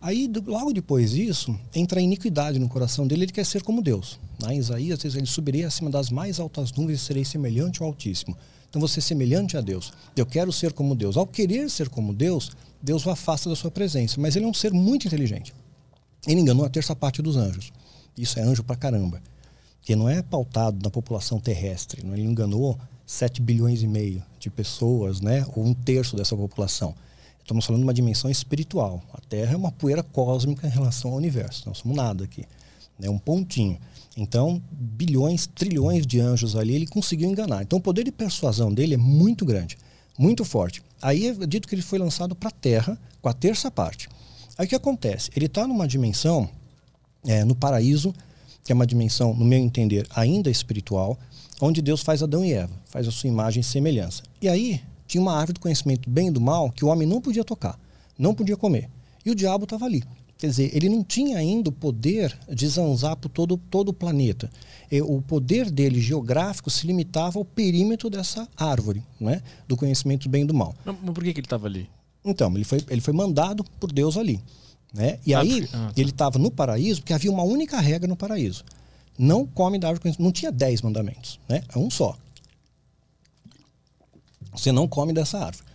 Aí, 0.01 0.32
logo 0.47 0.72
depois 0.72 1.11
disso, 1.11 1.57
entra 1.76 1.99
a 1.99 2.03
iniquidade 2.03 2.57
no 2.57 2.70
coração 2.70 3.05
dele, 3.05 3.26
ele 3.26 3.32
quer 3.34 3.45
ser 3.45 3.64
como 3.64 3.82
Deus. 3.82 4.18
Lá 4.41 4.53
em 4.53 4.57
Isaías, 4.57 5.03
ele 5.03 5.26
subirei 5.26 5.66
acima 5.66 5.89
das 5.89 6.09
mais 6.09 6.39
altas 6.39 6.72
nuvens 6.72 7.01
e 7.01 7.03
serei 7.03 7.26
semelhante 7.26 7.82
ao 7.82 7.89
Altíssimo. 7.89 8.38
Então, 8.70 8.82
você 8.82 8.99
é 8.99 9.03
semelhante 9.03 9.57
a 9.57 9.61
Deus. 9.61 9.91
Eu 10.16 10.26
quero 10.26 10.53
ser 10.53 10.72
como 10.72 10.95
Deus. 10.95 11.18
Ao 11.18 11.28
querer 11.28 11.70
ser 11.70 11.89
como 11.89 12.14
Deus, 12.14 12.51
Deus 12.82 13.05
o 13.05 13.09
afasta 13.09 13.49
da 13.49 13.55
sua 13.55 13.70
presença. 13.70 14.20
Mas 14.20 14.36
ele 14.36 14.45
é 14.45 14.47
um 14.47 14.53
ser 14.53 14.72
muito 14.72 15.05
inteligente. 15.05 15.53
Ele 16.26 16.39
enganou 16.39 16.66
a 16.66 16.70
terça 16.70 16.95
parte 16.95 17.22
dos 17.22 17.36
anjos. 17.36 17.74
Isso 18.18 18.39
é 18.39 18.41
anjo 18.41 18.64
pra 18.64 18.76
caramba. 18.76 19.22
Que 19.82 19.95
não 19.95 20.07
é 20.07 20.22
pautado 20.22 20.80
na 20.82 20.89
população 20.89 21.39
terrestre. 21.39 22.05
não 22.05 22.14
é? 22.14 22.18
Ele 22.18 22.28
enganou 22.28 22.80
7 23.06 23.41
bilhões 23.41 23.84
e 23.84 23.88
meio 23.88 24.24
de 24.39 24.49
pessoas, 24.49 25.22
né? 25.22 25.45
ou 25.56 25.66
um 25.66 25.74
terço 25.74 26.16
dessa 26.16 26.36
população. 26.36 26.95
Estamos 27.41 27.66
falando 27.66 27.82
de 27.82 27.86
uma 27.86 27.93
dimensão 27.93 28.32
espiritual. 28.32 29.04
A 29.14 29.20
Terra 29.20 29.54
é 29.54 29.58
uma 29.58 29.72
poeira 29.72 30.01
cósmica 30.01 30.66
em 30.66 30.70
relação 30.70 31.12
ao 31.12 31.18
universo. 31.18 31.64
Nós 31.68 31.80
somos 31.80 31.95
nada 31.95 32.24
aqui. 32.24 32.45
É 33.01 33.10
um 33.10 33.18
pontinho. 33.18 33.78
Então, 34.16 34.62
bilhões, 34.72 35.47
trilhões 35.47 36.06
de 36.06 36.20
anjos 36.20 36.56
ali, 36.56 36.76
ele 36.76 36.88
conseguiu 36.88 37.28
enganar. 37.28 37.64
Então, 37.64 37.80
o 37.80 37.82
poder 37.82 38.04
de 38.04 38.12
persuasão 38.12 38.72
dele 38.74 38.93
é 38.93 38.97
muito 38.97 39.45
grande, 39.45 39.78
muito 40.18 40.45
forte. 40.45 40.82
Aí 41.01 41.28
é 41.28 41.34
dito 41.45 41.68
que 41.68 41.76
ele 41.76 41.82
foi 41.82 41.99
lançado 41.99 42.36
para 42.36 42.49
a 42.49 42.51
Terra 42.51 42.97
com 43.22 43.28
a 43.28 43.34
terça 43.34 43.70
parte. 43.70 44.08
Aí 44.58 44.66
o 44.66 44.70
que 44.70 44.76
acontece? 44.76 45.32
Ele 45.36 45.47
está 45.47 45.68
numa 45.68 45.88
dimensão, 45.88 46.47
é, 47.26 47.43
no 47.43 47.56
paraíso, 47.56 48.14
que 48.64 48.72
é 48.72 48.76
uma 48.76 48.88
dimensão, 48.88 49.34
no 49.34 49.43
meu 49.43 49.60
entender, 49.60 50.08
ainda 50.16 50.49
espiritual, 50.49 51.18
onde 51.62 51.82
Deus 51.82 52.01
faz 52.01 52.22
Adão 52.24 52.43
e 52.43 52.54
Eva, 52.54 52.74
faz 52.86 53.08
a 53.08 53.12
sua 53.12 53.30
imagem 53.30 53.62
e 53.62 53.64
semelhança. 53.64 54.24
E 54.41 54.47
aí 54.47 54.82
tinha 55.08 55.22
uma 55.22 55.34
árvore 55.34 55.54
do 55.54 55.60
conhecimento 55.60 56.10
bem 56.10 56.28
e 56.28 56.32
do 56.32 56.41
mal 56.41 56.72
que 56.72 56.84
o 56.84 56.88
homem 56.88 57.08
não 57.08 57.22
podia 57.22 57.43
tocar, 57.43 57.80
não 58.18 58.34
podia 58.34 58.58
comer. 58.58 58.89
E 59.26 59.32
o 59.32 59.36
diabo 59.36 59.64
estava 59.66 59.86
ali. 59.86 60.04
Quer 60.38 60.47
dizer, 60.47 60.76
ele 60.76 60.89
não 60.89 61.04
tinha 61.04 61.38
ainda 61.38 61.70
o 61.70 61.72
poder 61.72 62.38
de 62.49 62.68
zanzar 62.68 63.16
por 63.16 63.30
todo, 63.30 63.56
todo 63.56 63.89
o 63.89 63.93
planeta. 63.93 64.51
E 64.91 65.01
o 65.01 65.22
poder 65.22 65.72
dele 65.72 66.01
geográfico 66.01 66.70
se 66.70 66.86
limitava 66.86 67.39
ao 67.39 67.45
perímetro 67.45 68.10
dessa 68.10 68.45
árvore, 68.58 69.01
né? 69.20 69.41
do 69.68 69.78
conhecimento 69.78 70.24
do 70.24 70.30
bem 70.30 70.43
e 70.43 70.45
do 70.45 70.54
mal. 70.54 70.76
Mas 70.84 70.95
por 71.14 71.24
que, 71.24 71.34
que 71.34 71.39
ele 71.39 71.47
tava 71.47 71.68
ali? 71.68 71.88
Então, 72.26 72.54
ele 72.56 72.66
foi, 72.66 72.84
ele 72.89 72.99
foi 72.99 73.14
mandado 73.14 73.64
por 73.80 73.91
Deus 73.91 74.18
ali. 74.18 74.41
Né? 74.93 75.18
E 75.26 75.34
Ah, 75.34 75.39
aí, 75.39 75.64
ah, 75.72 75.88
tá. 75.88 75.93
ele 75.95 76.10
estava 76.10 76.38
no 76.38 76.51
paraíso, 76.51 76.99
porque 77.01 77.14
havia 77.14 77.32
uma 77.32 77.43
única 77.43 77.80
regra 77.80 78.08
no 78.08 78.16
paraíso. 78.16 78.66
Não 79.18 79.45
come 79.45 79.78
da 79.78 79.88
árvore 79.88 79.99
do 79.99 80.01
conhecimento. 80.03 80.26
Não 80.26 80.32
tinha 80.32 80.51
dez 80.51 80.82
mandamentos, 80.82 81.39
né? 81.47 81.64
É 81.74 81.78
um 81.78 81.89
só. 81.89 82.18
Você 84.51 84.72
não 84.72 84.88
come 84.88 85.14
dessa 85.14 85.38
árvore. 85.39 85.66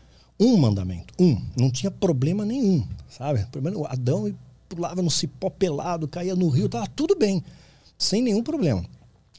Um 0.40 0.56
mandamento, 0.56 1.12
um. 1.18 1.40
Não 1.56 1.70
tinha 1.70 1.90
problema 1.90 2.44
nenhum, 2.44 2.86
sabe? 3.10 3.44
Primeiro, 3.50 3.84
Adão 3.86 4.32
pulava 4.68 5.02
no 5.02 5.10
cipó 5.10 5.50
pelado, 5.50 6.06
caía 6.06 6.36
no 6.36 6.48
rio, 6.48 6.68
tava 6.68 6.86
tudo 6.86 7.16
bem. 7.16 7.42
Sem 7.96 8.22
nenhum 8.22 8.42
problema. 8.42 8.84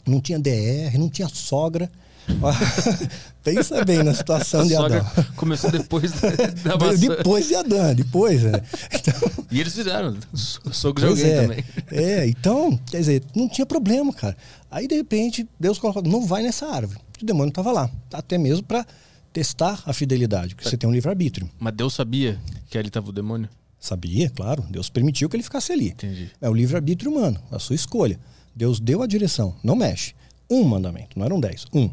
Não 0.06 0.20
tinha 0.20 0.38
DR, 0.38 0.97
não 0.97 1.10
tinha 1.10 1.30
sogra. 1.30 1.89
Pensa 3.43 3.84
bem 3.86 4.03
na 4.03 4.13
situação 4.13 4.65
de 4.67 4.75
Adão. 4.75 5.05
começou 5.36 5.71
depois 5.71 6.11
da, 6.11 6.77
maçã. 6.77 6.97
Depois 6.97 7.47
de 7.47 7.55
Adão, 7.55 7.95
depois, 7.95 8.43
né? 8.43 8.51
Então, 8.93 9.32
E 9.51 9.59
eles 9.59 9.73
fizeram. 9.73 10.15
So- 10.34 10.61
Sogro 10.71 11.03
de 11.03 11.09
alguém 11.09 11.25
é. 11.34 11.41
também. 11.41 11.65
É, 11.91 12.27
então, 12.27 12.77
quer 12.89 12.97
dizer, 12.99 13.23
não 13.36 13.47
tinha 13.47 13.65
problema, 13.65 14.13
cara. 14.13 14.36
Aí, 14.69 14.88
de 14.88 14.95
repente, 14.95 15.47
Deus 15.59 15.80
colocou, 15.80 16.03
não 16.03 16.25
vai 16.25 16.43
nessa 16.43 16.67
árvore. 16.67 16.99
O 17.21 17.25
demônio 17.25 17.49
estava 17.49 17.71
lá, 17.71 17.89
até 18.13 18.38
mesmo 18.38 18.63
para 18.63 18.86
testar 19.34 19.82
a 19.86 19.93
fidelidade, 19.93 20.55
porque 20.55 20.69
você 20.69 20.77
tem 20.77 20.89
um 20.89 20.93
livre-arbítrio. 20.93 21.49
Mas 21.59 21.73
Deus 21.73 21.93
sabia 21.93 22.39
que 22.69 22.77
ali 22.77 22.89
tava 22.89 23.09
o 23.09 23.11
demônio? 23.11 23.49
Sabia, 23.80 24.30
claro, 24.30 24.65
Deus 24.69 24.89
permitiu 24.89 25.30
que 25.30 25.36
ele 25.36 25.43
ficasse 25.43 25.71
ali. 25.71 25.89
Entendi. 25.89 26.30
É 26.41 26.49
o 26.49 26.53
livre-arbítrio 26.53 27.11
humano, 27.11 27.39
a 27.51 27.59
sua 27.59 27.75
escolha. 27.75 28.19
Deus 28.55 28.80
deu 28.80 29.01
a 29.01 29.07
direção, 29.07 29.55
não 29.63 29.75
mexe. 29.75 30.13
Um 30.49 30.63
mandamento, 30.63 31.17
não 31.17 31.25
eram 31.25 31.39
dez, 31.39 31.65
um. 31.73 31.89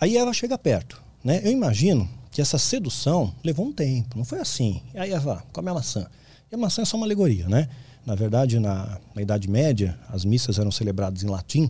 Aí 0.00 0.16
Eva 0.16 0.32
chega 0.32 0.58
perto, 0.58 1.02
né? 1.24 1.40
Eu 1.42 1.50
imagino 1.50 2.08
que 2.30 2.42
essa 2.42 2.58
sedução 2.58 3.32
levou 3.42 3.66
um 3.66 3.72
tempo, 3.72 4.18
não 4.18 4.24
foi 4.24 4.40
assim. 4.40 4.82
E 4.94 4.98
aí 4.98 5.12
Eva, 5.12 5.42
come 5.52 5.70
a 5.70 5.74
maçã. 5.74 6.06
E 6.50 6.54
a 6.54 6.58
maçã 6.58 6.82
é 6.82 6.84
só 6.84 6.96
uma 6.96 7.06
alegoria, 7.06 7.48
né? 7.48 7.68
Na 8.04 8.14
verdade, 8.14 8.60
na, 8.60 9.00
na 9.14 9.22
Idade 9.22 9.48
Média, 9.48 9.98
as 10.08 10.24
missas 10.24 10.58
eram 10.58 10.70
celebradas 10.70 11.24
em 11.24 11.26
latim 11.26 11.68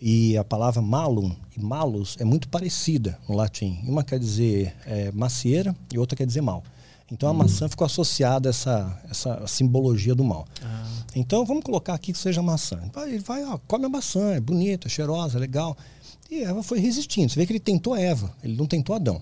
E 0.00 0.36
a 0.36 0.44
palavra 0.44 0.80
malum 0.80 1.34
e 1.56 1.60
malus 1.60 2.16
é 2.20 2.24
muito 2.24 2.48
parecida 2.48 3.18
no 3.28 3.34
latim. 3.34 3.80
Uma 3.84 4.04
quer 4.04 4.18
dizer 4.18 4.76
é, 4.86 5.10
macieira 5.10 5.74
e 5.92 5.98
outra 5.98 6.16
quer 6.16 6.26
dizer 6.26 6.42
mal. 6.42 6.62
Então 7.10 7.28
a 7.28 7.32
hum. 7.32 7.36
maçã 7.36 7.68
ficou 7.68 7.84
associada 7.84 8.48
a 8.48 8.50
essa, 8.50 9.02
essa 9.10 9.46
simbologia 9.46 10.14
do 10.14 10.22
mal. 10.22 10.46
Ah. 10.62 10.84
Então 11.16 11.44
vamos 11.44 11.64
colocar 11.64 11.94
aqui 11.94 12.12
que 12.12 12.18
seja 12.18 12.42
maçã. 12.42 12.78
Ele 13.06 13.18
vai, 13.18 13.44
ó, 13.44 13.58
come 13.66 13.86
a 13.86 13.88
maçã, 13.88 14.34
é 14.34 14.40
bonita, 14.40 14.86
é 14.86 14.90
cheirosa, 14.90 15.38
é 15.38 15.40
legal. 15.40 15.76
E 16.30 16.42
Eva 16.42 16.62
foi 16.62 16.78
resistindo. 16.78 17.30
Você 17.30 17.38
vê 17.38 17.46
que 17.46 17.52
ele 17.52 17.60
tentou 17.60 17.96
Eva, 17.96 18.34
ele 18.42 18.56
não 18.56 18.66
tentou 18.66 18.94
Adão. 18.94 19.20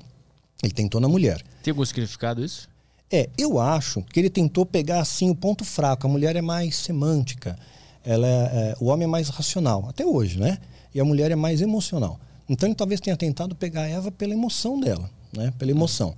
Ele 0.62 0.72
tentou 0.72 1.00
na 1.00 1.08
mulher. 1.08 1.42
Tem 1.62 1.72
algum 1.72 1.84
significado 1.84 2.44
isso? 2.44 2.68
É, 3.10 3.28
eu 3.36 3.60
acho 3.60 4.02
que 4.02 4.18
ele 4.18 4.30
tentou 4.30 4.64
pegar 4.64 5.00
assim 5.00 5.28
o 5.28 5.34
ponto 5.34 5.64
fraco. 5.64 6.06
A 6.06 6.10
mulher 6.10 6.36
é 6.36 6.40
mais 6.40 6.76
semântica, 6.76 7.58
ela 8.04 8.26
é, 8.26 8.30
é, 8.30 8.76
o 8.80 8.86
homem 8.86 9.04
é 9.04 9.08
mais 9.08 9.28
racional, 9.28 9.86
até 9.88 10.06
hoje, 10.06 10.38
né? 10.38 10.58
E 10.94 11.00
a 11.00 11.04
mulher 11.04 11.30
é 11.30 11.36
mais 11.36 11.60
emocional. 11.60 12.18
Então 12.48 12.68
ele 12.68 12.74
talvez 12.74 13.00
tenha 13.00 13.16
tentado 13.16 13.54
pegar 13.54 13.86
Eva 13.86 14.10
pela 14.10 14.32
emoção 14.32 14.80
dela, 14.80 15.10
né? 15.32 15.52
Pela 15.58 15.70
emoção. 15.70 16.14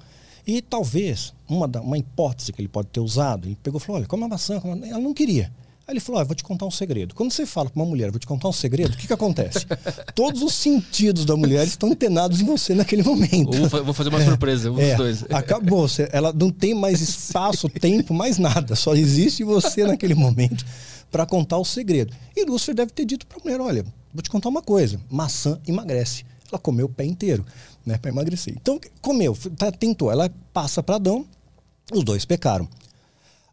E 0.46 0.60
talvez 0.60 1.32
uma, 1.48 1.66
uma 1.80 1.98
hipótese 1.98 2.52
que 2.52 2.60
ele 2.60 2.68
pode 2.68 2.88
ter 2.88 3.00
usado, 3.00 3.48
ele 3.48 3.58
pegou 3.62 3.80
e 3.80 3.82
falou: 3.82 3.98
olha, 3.98 4.06
como 4.06 4.24
a 4.24 4.28
maçã, 4.28 4.60
como 4.60 4.84
ela 4.84 5.00
não 5.00 5.14
queria. 5.14 5.50
Aí 5.86 5.92
ele 5.92 6.00
falou: 6.00 6.20
ah, 6.20 6.24
vou 6.24 6.34
te 6.34 6.42
contar 6.42 6.64
um 6.64 6.70
segredo. 6.70 7.14
Quando 7.14 7.30
você 7.30 7.44
fala 7.44 7.68
para 7.68 7.80
uma 7.80 7.88
mulher, 7.88 8.10
vou 8.10 8.18
te 8.18 8.26
contar 8.26 8.48
um 8.48 8.52
segredo, 8.52 8.94
o 8.94 8.96
que, 8.96 9.06
que 9.06 9.12
acontece? 9.12 9.66
Todos 10.14 10.42
os 10.42 10.54
sentidos 10.54 11.24
da 11.24 11.36
mulher 11.36 11.66
estão 11.66 11.90
antenados 11.90 12.40
em 12.40 12.44
você 12.44 12.74
naquele 12.74 13.02
momento. 13.02 13.62
Ou 13.62 13.84
vou 13.84 13.94
fazer 13.94 14.08
uma 14.08 14.24
surpresa, 14.24 14.70
um 14.70 14.80
é, 14.80 14.88
dos 14.88 14.96
dois. 14.96 15.24
Acabou. 15.30 15.86
Ela 16.10 16.32
não 16.32 16.50
tem 16.50 16.74
mais 16.74 17.00
espaço, 17.02 17.68
tempo, 17.68 18.14
mais 18.14 18.38
nada. 18.38 18.74
Só 18.74 18.94
existe 18.94 19.44
você 19.44 19.84
naquele 19.84 20.14
momento 20.14 20.64
para 21.10 21.26
contar 21.26 21.58
o 21.58 21.64
segredo. 21.64 22.14
E 22.34 22.44
Lúcifer 22.44 22.74
deve 22.74 22.92
ter 22.92 23.04
dito 23.04 23.26
para 23.26 23.38
a 23.38 23.40
mulher: 23.44 23.60
olha, 23.60 23.84
vou 24.12 24.22
te 24.22 24.30
contar 24.30 24.48
uma 24.48 24.62
coisa: 24.62 24.98
maçã 25.10 25.60
emagrece. 25.66 26.24
Ela 26.50 26.58
comeu 26.58 26.86
o 26.86 26.88
pé 26.88 27.04
inteiro 27.04 27.44
né, 27.84 27.98
para 27.98 28.10
emagrecer. 28.10 28.54
Então, 28.56 28.80
comeu, 29.02 29.36
tá, 29.56 29.70
tentou. 29.70 30.10
Ela 30.10 30.30
passa 30.52 30.82
para 30.82 30.96
Adão, 30.96 31.26
os 31.92 32.02
dois 32.04 32.24
pecaram. 32.24 32.68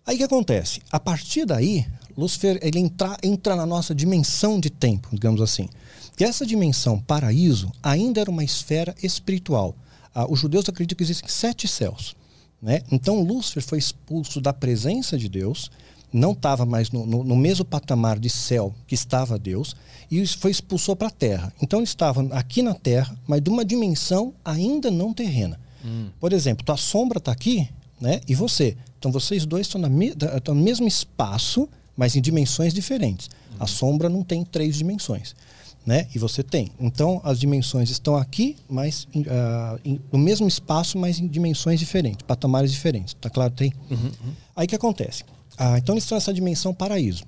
Aí 0.06 0.16
o 0.16 0.18
que 0.18 0.24
acontece? 0.24 0.82
A 0.92 1.00
partir 1.00 1.46
daí, 1.46 1.86
Lúcifer 2.22 2.60
ele 2.62 2.80
entra, 2.80 3.18
entra 3.24 3.56
na 3.56 3.66
nossa 3.66 3.96
dimensão 3.96 4.60
de 4.60 4.70
tempo, 4.70 5.10
digamos 5.12 5.42
assim. 5.42 5.68
Que 6.16 6.24
essa 6.24 6.46
dimensão 6.46 7.00
paraíso 7.00 7.72
ainda 7.82 8.22
era 8.22 8.30
uma 8.30 8.44
esfera 8.44 8.94
espiritual. 9.02 9.76
Ah, 10.14 10.30
os 10.30 10.40
judeus 10.40 10.70
acreditam 10.70 10.96
que 10.96 11.04
existem 11.04 11.28
sete 11.28 11.68
céus. 11.68 12.16
Né? 12.62 12.82
Então 12.92 13.24
Lúcifer 13.24 13.64
foi 13.64 13.80
expulso 13.80 14.40
da 14.40 14.54
presença 14.54 15.18
de 15.18 15.28
Deus, 15.28 15.72
não 16.14 16.34
estava 16.34 16.64
mais 16.64 16.92
no, 16.92 17.08
no, 17.08 17.24
no, 17.24 17.36
mesmo 17.36 17.66
patamar 17.66 18.20
de 18.20 18.30
céu 18.30 18.72
que 18.86 18.94
estava 18.94 19.40
Deus, 19.40 19.76
e 20.12 20.24
foi 20.28 20.52
expulso 20.52 20.96
para 20.96 21.08
a 21.08 21.12
terra. 21.12 21.52
Então 21.60 21.80
ele 21.80 21.88
estava 21.88 22.22
aqui 22.36 22.62
na 22.62 22.76
terra, 22.76 23.18
mas 23.26 23.42
de 23.42 23.50
uma 23.50 23.66
dimensão 23.66 24.34
ainda 24.46 24.92
não 24.92 25.12
terrena. 25.12 25.60
Hum. 25.84 26.10
Por 26.20 26.34
exemplo, 26.34 26.64
tua 26.64 26.78
sombra 26.78 27.18
está 27.18 27.32
aqui, 27.32 27.68
né? 28.00 28.22
E 28.28 28.36
você. 28.36 28.78
Então 29.00 29.12
vocês 29.12 29.44
dois 29.44 29.66
estão, 29.66 29.82
na, 29.82 29.90
estão 30.38 30.54
no 30.54 30.62
mesmo 30.62 30.88
espaço, 30.88 31.68
mas 31.96 32.16
em 32.16 32.22
dimensões 32.22 32.74
diferentes. 32.74 33.30
Uhum. 33.52 33.58
A 33.60 33.68
sombra 33.68 34.10
não 34.10 34.24
tem 34.24 34.44
três 34.44 34.76
dimensões. 34.76 35.36
Né? 35.84 36.08
E 36.14 36.20
você 36.20 36.44
tem. 36.44 36.72
Então, 36.80 37.20
as 37.24 37.40
dimensões 37.40 37.90
estão 37.90 38.16
aqui, 38.16 38.56
mas 38.70 39.08
uh, 39.16 39.80
em, 39.84 40.00
no 40.12 40.20
mesmo 40.20 40.48
espaço, 40.48 40.96
mas 40.98 41.20
em 41.20 41.28
dimensões 41.28 41.80
diferentes, 41.80 42.22
patamares 42.22 42.72
diferentes. 42.72 43.16
Tá 43.20 43.32
claro? 43.32 43.52
Tem? 43.52 43.74
Uhum, 43.90 43.98
uhum. 43.98 44.34
Aí 44.56 44.68
que 44.68 44.76
acontece? 44.76 45.24
Ah, 45.58 45.80
então, 45.80 45.96
eles 45.96 46.04
estão 46.04 46.16
nessa 46.16 46.32
dimensão 46.32 46.72
paraíso, 46.72 47.24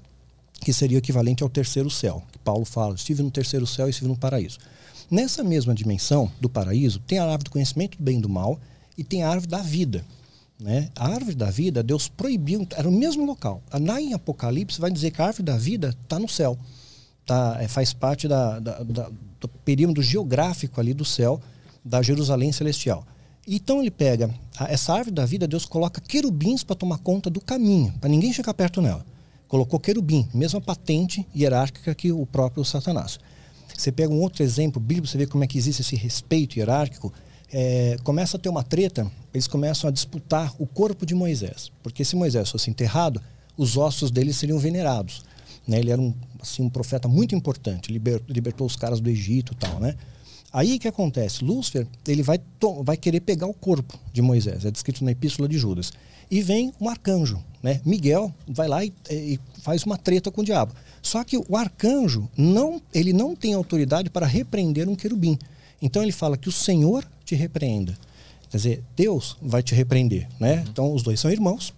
que 0.62 0.72
seria 0.72 0.98
o 0.98 1.00
equivalente 1.00 1.42
ao 1.42 1.50
terceiro 1.50 1.90
céu. 1.90 2.22
Que 2.32 2.38
Paulo 2.38 2.64
fala: 2.64 2.94
estive 2.94 3.24
no 3.24 3.32
terceiro 3.32 3.66
céu 3.66 3.88
e 3.88 3.90
estive 3.90 4.08
no 4.08 4.16
paraíso. 4.16 4.60
Nessa 5.10 5.44
mesma 5.44 5.74
dimensão 5.74 6.32
do 6.40 6.48
paraíso, 6.48 7.00
tem 7.00 7.18
a 7.18 7.24
árvore 7.24 7.46
do 7.46 7.52
conhecimento 7.52 7.98
do 7.98 8.04
bem 8.04 8.20
e 8.20 8.22
do 8.22 8.30
mal 8.30 8.60
e 8.98 9.04
tem 9.04 9.24
a 9.24 9.30
árvore 9.30 9.48
da 9.48 9.62
vida. 9.62 10.06
Né? 10.64 10.90
A 10.96 11.10
árvore 11.10 11.36
da 11.36 11.52
vida, 11.52 11.84
Deus 11.84 12.08
proibiu, 12.08 12.66
era 12.78 12.88
o 12.88 12.92
mesmo 12.92 13.26
local. 13.26 13.62
Lá 13.70 14.00
em 14.00 14.14
Apocalipse 14.14 14.80
vai 14.80 14.90
dizer 14.90 15.12
que 15.12 15.22
a 15.22 15.26
árvore 15.26 15.44
da 15.44 15.58
vida 15.58 15.94
está 16.02 16.18
no 16.18 16.30
céu. 16.30 16.58
Tá, 17.26 17.58
é, 17.60 17.68
faz 17.68 17.92
parte 17.92 18.30
da, 18.30 18.60
da, 18.60 18.82
da, 18.82 19.10
do 19.42 19.48
perímetro 19.66 20.02
geográfico 20.02 20.80
ali 20.80 20.94
do 20.94 21.04
céu, 21.04 21.42
da 21.84 22.02
Jerusalém 22.02 22.54
celestial. 22.54 23.06
Então 23.46 23.82
ele 23.82 23.92
pega 23.92 24.34
a, 24.58 24.72
essa 24.72 24.94
árvore 24.94 25.14
da 25.14 25.26
vida, 25.26 25.46
Deus 25.46 25.66
coloca 25.66 26.00
querubins 26.00 26.64
para 26.64 26.78
tomar 26.78 27.00
conta 27.00 27.30
do 27.30 27.42
caminho, 27.42 27.94
para 28.00 28.10
ninguém 28.10 28.32
chegar 28.32 28.54
perto 28.54 28.82
nela. 28.82 29.06
Colocou 29.50 29.82
querubim, 29.82 30.30
mesma 30.34 30.62
patente 30.62 31.28
hierárquica 31.36 31.94
que 31.94 32.10
o 32.10 32.26
próprio 32.26 32.64
Satanás. 32.64 33.20
Você 33.78 33.92
pega 33.92 34.14
um 34.14 34.22
outro 34.22 34.42
exemplo 34.44 34.80
bíblico, 34.80 35.08
você 35.08 35.18
vê 35.18 35.28
como 35.28 35.44
é 35.44 35.48
que 35.48 35.58
existe 35.58 35.82
esse 35.82 35.98
respeito 35.98 36.58
hierárquico 36.58 37.12
é, 37.54 37.98
começa 38.04 38.36
a 38.36 38.40
ter 38.40 38.50
uma 38.50 38.64
treta, 38.64 39.10
eles 39.32 39.46
começam 39.46 39.88
a 39.88 39.94
disputar 39.94 40.52
o 40.58 40.66
corpo 40.66 41.06
de 41.06 41.14
Moisés. 41.14 41.72
Porque 41.84 42.04
se 42.04 42.16
Moisés 42.16 42.50
fosse 42.50 42.72
enterrado, 42.72 43.22
os 43.56 43.78
ossos 43.78 44.10
dele 44.10 44.34
seriam 44.34 44.58
venerados. 44.58 45.24
Né? 45.68 45.80
Ele 45.80 45.92
era 45.92 46.02
um, 46.02 46.14
assim, 46.42 46.64
um 46.64 46.70
profeta 46.70 47.08
muito 47.08 47.36
importante, 47.36 47.94
libertou, 47.94 48.26
libertou 48.28 48.66
os 48.66 48.76
caras 48.76 49.00
do 49.00 49.10
Egito 49.10 49.54
e 49.54 49.56
tal, 49.56 49.80
né? 49.80 49.96
Aí 50.52 50.76
o 50.76 50.80
que 50.80 50.88
acontece? 50.88 51.44
Lúcifer 51.44 51.88
ele 52.08 52.22
vai, 52.22 52.40
vai 52.84 52.96
querer 52.96 53.22
pegar 53.22 53.48
o 53.48 53.54
corpo 53.54 53.98
de 54.12 54.22
Moisés, 54.22 54.66
é 54.66 54.72
descrito 54.72 55.04
na 55.04 55.12
Epístola 55.12 55.48
de 55.48 55.58
Judas. 55.58 55.92
E 56.30 56.42
vem 56.42 56.74
um 56.80 56.90
arcanjo, 56.90 57.44
né? 57.62 57.82
Miguel 57.86 58.34
vai 58.48 58.68
lá 58.68 58.84
e, 58.84 58.94
e, 59.10 59.40
faz 59.62 59.84
uma 59.84 59.98
treta 59.98 60.32
com 60.32 60.42
o 60.42 60.44
diabo. 60.44 60.74
Só 61.02 61.24
que 61.24 61.38
o 61.38 61.58
arcanjo 61.58 62.30
não, 62.38 62.82
ele 62.94 63.14
não 63.14 63.36
tem 63.36 63.54
autoridade 63.54 64.10
para 64.10 64.28
repreender 64.28 64.88
um 64.88 64.96
querubim. 64.96 65.38
Então 65.84 66.02
ele 66.02 66.14
fala 66.14 66.38
que 66.38 66.48
o 66.48 66.52
Senhor 66.52 67.06
te 67.26 67.36
repreenda. 67.36 67.98
Quer 68.50 68.58
dizer, 68.58 68.84
Deus 68.96 69.36
vai 69.42 69.62
te 69.62 69.76
repreender, 69.76 70.30
né? 70.40 70.56
Uhum. 70.56 70.66
Então 70.70 70.94
os 70.94 71.04
dois 71.04 71.20
são 71.20 71.30
irmãos, 71.30 71.74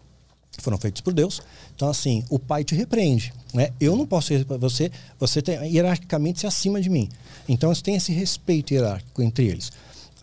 foram 0.59 0.77
feitos 0.77 1.01
por 1.01 1.11
Deus. 1.11 1.41
Então 1.75 1.89
assim, 1.89 2.23
o 2.29 2.37
Pai 2.37 2.63
te 2.63 2.75
repreende, 2.75 3.33
né? 3.51 3.71
Eu 3.79 3.95
não 3.95 4.05
posso 4.05 4.31
você, 4.59 4.91
você 5.19 5.41
tem 5.41 5.57
hierarquicamente 5.73 6.41
se 6.41 6.45
acima 6.45 6.79
de 6.79 6.87
mim. 6.87 7.09
Então 7.49 7.73
você 7.73 7.81
tem 7.81 7.95
esse 7.95 8.13
respeito 8.13 8.75
hierárquico 8.75 9.23
entre 9.23 9.47
eles. 9.47 9.71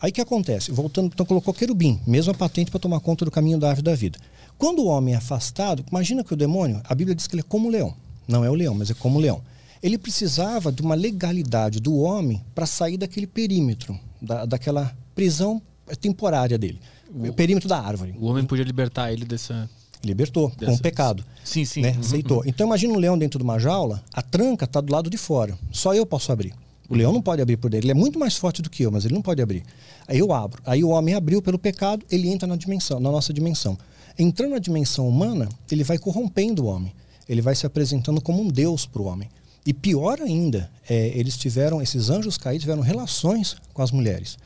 Aí 0.00 0.10
o 0.10 0.14
que 0.14 0.20
acontece? 0.20 0.70
Voltando, 0.70 1.10
então 1.12 1.26
colocou 1.26 1.52
querubim, 1.52 2.00
mesma 2.06 2.32
patente 2.32 2.70
para 2.70 2.78
tomar 2.78 3.00
conta 3.00 3.24
do 3.24 3.32
caminho 3.32 3.58
da 3.58 3.68
árvore 3.70 3.84
da 3.84 3.96
vida. 3.96 4.16
Quando 4.56 4.80
o 4.80 4.86
homem 4.86 5.14
é 5.14 5.16
afastado, 5.16 5.84
imagina 5.90 6.22
que 6.22 6.32
o 6.32 6.36
demônio, 6.36 6.80
a 6.84 6.94
Bíblia 6.94 7.16
diz 7.16 7.26
que 7.26 7.34
ele 7.34 7.40
é 7.42 7.48
como 7.48 7.66
o 7.66 7.70
leão. 7.70 7.92
Não 8.28 8.44
é 8.44 8.50
o 8.50 8.54
leão, 8.54 8.74
mas 8.76 8.90
é 8.90 8.94
como 8.94 9.18
o 9.18 9.20
leão 9.20 9.42
ele 9.82 9.98
precisava 9.98 10.70
de 10.70 10.80
uma 10.80 10.94
legalidade 10.94 11.80
do 11.80 11.96
homem 11.96 12.42
para 12.54 12.66
sair 12.66 12.96
daquele 12.96 13.26
perímetro, 13.26 13.98
da, 14.20 14.46
daquela 14.46 14.96
prisão 15.14 15.60
temporária 16.00 16.56
dele. 16.56 16.80
O, 17.12 17.28
o, 17.28 17.32
perímetro 17.32 17.68
da 17.68 17.80
árvore. 17.80 18.14
O 18.18 18.26
homem 18.26 18.44
podia 18.44 18.64
libertar 18.64 19.12
ele 19.12 19.24
dessa. 19.24 19.68
Libertou, 20.04 20.50
dessa... 20.50 20.72
com 20.72 20.78
o 20.78 20.80
pecado. 20.80 21.24
Sim, 21.44 21.64
sim. 21.64 21.80
Né? 21.82 21.92
Uhum, 21.92 22.00
Aceitou. 22.00 22.38
Uhum. 22.38 22.44
Então 22.46 22.66
imagina 22.66 22.92
um 22.92 22.98
leão 22.98 23.18
dentro 23.18 23.38
de 23.38 23.44
uma 23.44 23.58
jaula, 23.58 24.02
a 24.12 24.22
tranca 24.22 24.64
está 24.64 24.80
do 24.80 24.92
lado 24.92 25.10
de 25.10 25.16
fora. 25.16 25.58
Só 25.70 25.94
eu 25.94 26.06
posso 26.06 26.32
abrir. 26.32 26.54
O 26.88 26.94
leão 26.94 27.12
não 27.12 27.22
pode 27.22 27.40
abrir 27.40 27.56
por 27.56 27.70
dentro. 27.70 27.86
Ele 27.86 27.92
é 27.92 27.94
muito 27.94 28.18
mais 28.18 28.36
forte 28.36 28.60
do 28.60 28.68
que 28.68 28.82
eu, 28.82 28.90
mas 28.90 29.04
ele 29.04 29.14
não 29.14 29.22
pode 29.22 29.40
abrir. 29.40 29.62
Aí 30.06 30.18
eu 30.18 30.32
abro. 30.32 30.62
Aí 30.66 30.84
o 30.84 30.90
homem 30.90 31.14
abriu 31.14 31.40
pelo 31.40 31.58
pecado, 31.58 32.04
ele 32.10 32.28
entra 32.28 32.46
na 32.46 32.56
dimensão, 32.56 33.00
na 33.00 33.10
nossa 33.10 33.32
dimensão. 33.32 33.78
Entrando 34.18 34.50
na 34.50 34.58
dimensão 34.58 35.08
humana, 35.08 35.48
ele 35.70 35.84
vai 35.84 35.98
corrompendo 35.98 36.64
o 36.64 36.66
homem. 36.66 36.92
Ele 37.28 37.40
vai 37.40 37.54
se 37.54 37.64
apresentando 37.64 38.20
como 38.20 38.42
um 38.42 38.48
Deus 38.48 38.84
para 38.84 39.00
o 39.00 39.06
homem. 39.06 39.28
E 39.64 39.72
pior 39.72 40.20
ainda, 40.20 40.70
é, 40.88 41.08
eles 41.16 41.36
tiveram, 41.36 41.80
esses 41.80 42.10
anjos 42.10 42.36
caídos 42.36 42.62
tiveram 42.62 42.82
relações 42.82 43.56
com 43.72 43.82
as 43.82 43.92
mulheres. 43.92 44.36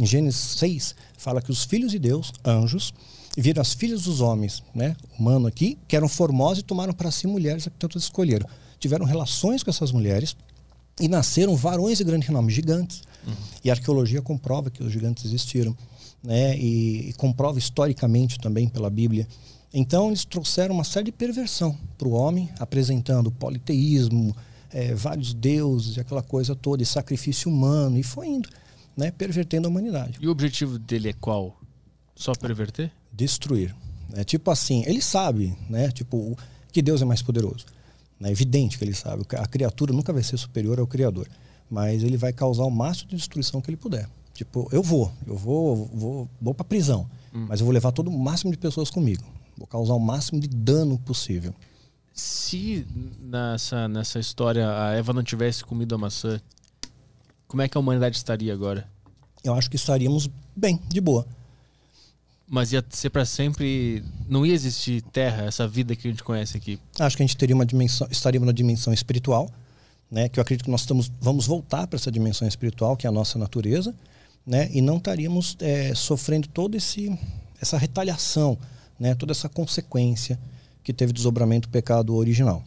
Em 0.00 0.04
Gênesis 0.04 0.58
6, 0.58 0.94
fala 1.16 1.40
que 1.40 1.50
os 1.50 1.64
filhos 1.64 1.92
de 1.92 1.98
Deus, 1.98 2.32
anjos, 2.44 2.92
viram 3.36 3.62
as 3.62 3.74
filhas 3.74 4.02
dos 4.02 4.20
homens, 4.20 4.62
né, 4.74 4.96
humano 5.18 5.46
aqui, 5.46 5.78
que 5.86 5.94
eram 5.94 6.08
formosas 6.08 6.58
e 6.58 6.62
tomaram 6.62 6.92
para 6.92 7.10
si 7.10 7.26
mulheres 7.26 7.64
que 7.64 7.70
tanto 7.70 7.96
escolheram. 7.96 8.48
Tiveram 8.80 9.06
relações 9.06 9.62
com 9.62 9.70
essas 9.70 9.92
mulheres 9.92 10.36
e 11.00 11.06
nasceram 11.06 11.54
varões 11.54 11.98
de 11.98 12.04
grande 12.04 12.26
renome, 12.26 12.52
gigantes. 12.52 13.02
Uhum. 13.26 13.34
E 13.62 13.70
a 13.70 13.74
arqueologia 13.74 14.20
comprova 14.20 14.70
que 14.70 14.82
os 14.82 14.92
gigantes 14.92 15.24
existiram, 15.24 15.76
né, 16.22 16.58
e, 16.58 17.10
e 17.10 17.12
comprova 17.12 17.58
historicamente 17.58 18.38
também 18.38 18.68
pela 18.68 18.90
Bíblia. 18.90 19.28
Então 19.72 20.08
eles 20.08 20.24
trouxeram 20.24 20.74
uma 20.74 20.84
série 20.84 21.06
de 21.06 21.12
perversão 21.12 21.76
para 21.96 22.08
o 22.08 22.12
homem, 22.12 22.48
apresentando 22.58 23.30
politeísmo, 23.30 24.34
é, 24.76 24.94
vários 24.94 25.32
deuses, 25.32 25.96
aquela 25.96 26.22
coisa 26.22 26.54
toda, 26.54 26.82
e 26.82 26.86
sacrifício 26.86 27.50
humano, 27.50 27.96
e 27.96 28.02
foi 28.02 28.26
indo, 28.26 28.46
né, 28.94 29.10
pervertendo 29.10 29.66
a 29.66 29.70
humanidade. 29.70 30.18
E 30.20 30.28
o 30.28 30.30
objetivo 30.30 30.78
dele 30.78 31.08
é 31.08 31.12
qual? 31.14 31.58
Só 32.14 32.34
perverter? 32.34 32.92
Destruir. 33.10 33.74
É 34.12 34.22
tipo 34.22 34.50
assim, 34.50 34.84
ele 34.86 35.00
sabe, 35.00 35.56
né, 35.70 35.90
tipo, 35.90 36.36
que 36.70 36.82
Deus 36.82 37.00
é 37.00 37.06
mais 37.06 37.22
poderoso. 37.22 37.64
É 38.22 38.30
evidente 38.30 38.76
que 38.76 38.84
ele 38.84 38.92
sabe. 38.92 39.24
A 39.38 39.46
criatura 39.46 39.94
nunca 39.94 40.12
vai 40.12 40.22
ser 40.22 40.36
superior 40.36 40.78
ao 40.78 40.86
Criador, 40.86 41.26
mas 41.70 42.02
ele 42.02 42.18
vai 42.18 42.34
causar 42.34 42.64
o 42.64 42.70
máximo 42.70 43.08
de 43.08 43.16
destruição 43.16 43.62
que 43.62 43.70
ele 43.70 43.78
puder. 43.78 44.06
Tipo, 44.34 44.68
eu 44.70 44.82
vou, 44.82 45.10
eu 45.26 45.38
vou, 45.38 45.86
vou, 45.86 46.28
vou 46.38 46.54
para 46.54 46.64
prisão, 46.64 47.08
hum. 47.34 47.46
mas 47.48 47.60
eu 47.60 47.64
vou 47.64 47.72
levar 47.72 47.92
todo 47.92 48.08
o 48.08 48.18
máximo 48.18 48.50
de 48.50 48.58
pessoas 48.58 48.90
comigo. 48.90 49.24
Vou 49.56 49.66
causar 49.66 49.94
o 49.94 49.98
máximo 49.98 50.38
de 50.38 50.48
dano 50.48 50.98
possível 50.98 51.54
se 52.16 52.86
nessa, 53.20 53.86
nessa 53.86 54.18
história 54.18 54.66
a 54.66 54.94
Eva 54.94 55.12
não 55.12 55.22
tivesse 55.22 55.62
comido 55.62 55.94
a 55.94 55.98
maçã, 55.98 56.40
como 57.46 57.62
é 57.62 57.68
que 57.68 57.76
a 57.76 57.80
humanidade 57.80 58.16
estaria 58.16 58.52
agora? 58.52 58.88
Eu 59.44 59.54
acho 59.54 59.68
que 59.70 59.76
estaríamos 59.76 60.28
bem, 60.56 60.80
de 60.88 61.00
boa. 61.00 61.26
Mas 62.48 62.72
ia 62.72 62.84
ser 62.88 63.10
para 63.10 63.24
sempre. 63.24 64.02
Não 64.28 64.46
ia 64.46 64.54
existir 64.54 65.02
terra, 65.02 65.44
essa 65.44 65.68
vida 65.68 65.94
que 65.94 66.08
a 66.08 66.10
gente 66.10 66.24
conhece 66.24 66.56
aqui. 66.56 66.78
Acho 66.98 67.16
que 67.16 67.22
a 67.22 67.26
gente 67.26 67.36
teria 67.36 67.54
uma 67.54 67.66
dimensão, 67.66 68.08
estaríamos 68.10 68.46
na 68.46 68.52
dimensão 68.52 68.92
espiritual, 68.92 69.50
né? 70.10 70.28
Que 70.28 70.38
eu 70.38 70.42
acredito 70.42 70.64
que 70.64 70.70
nós 70.70 70.80
estamos, 70.80 71.10
vamos 71.20 71.46
voltar 71.46 71.86
para 71.86 71.96
essa 71.96 72.10
dimensão 72.10 72.48
espiritual, 72.48 72.96
que 72.96 73.06
é 73.06 73.10
a 73.10 73.12
nossa 73.12 73.38
natureza, 73.38 73.94
né? 74.46 74.70
E 74.72 74.80
não 74.80 74.96
estaríamos 74.96 75.56
é, 75.60 75.94
sofrendo 75.94 76.48
todo 76.48 76.76
esse 76.76 77.16
essa 77.60 77.76
retaliação, 77.76 78.56
né? 78.98 79.14
Toda 79.14 79.32
essa 79.32 79.48
consequência 79.48 80.38
que 80.86 80.92
teve 80.92 81.12
desdobramento 81.12 81.66
do 81.66 81.72
pecado 81.72 82.14
original. 82.14 82.62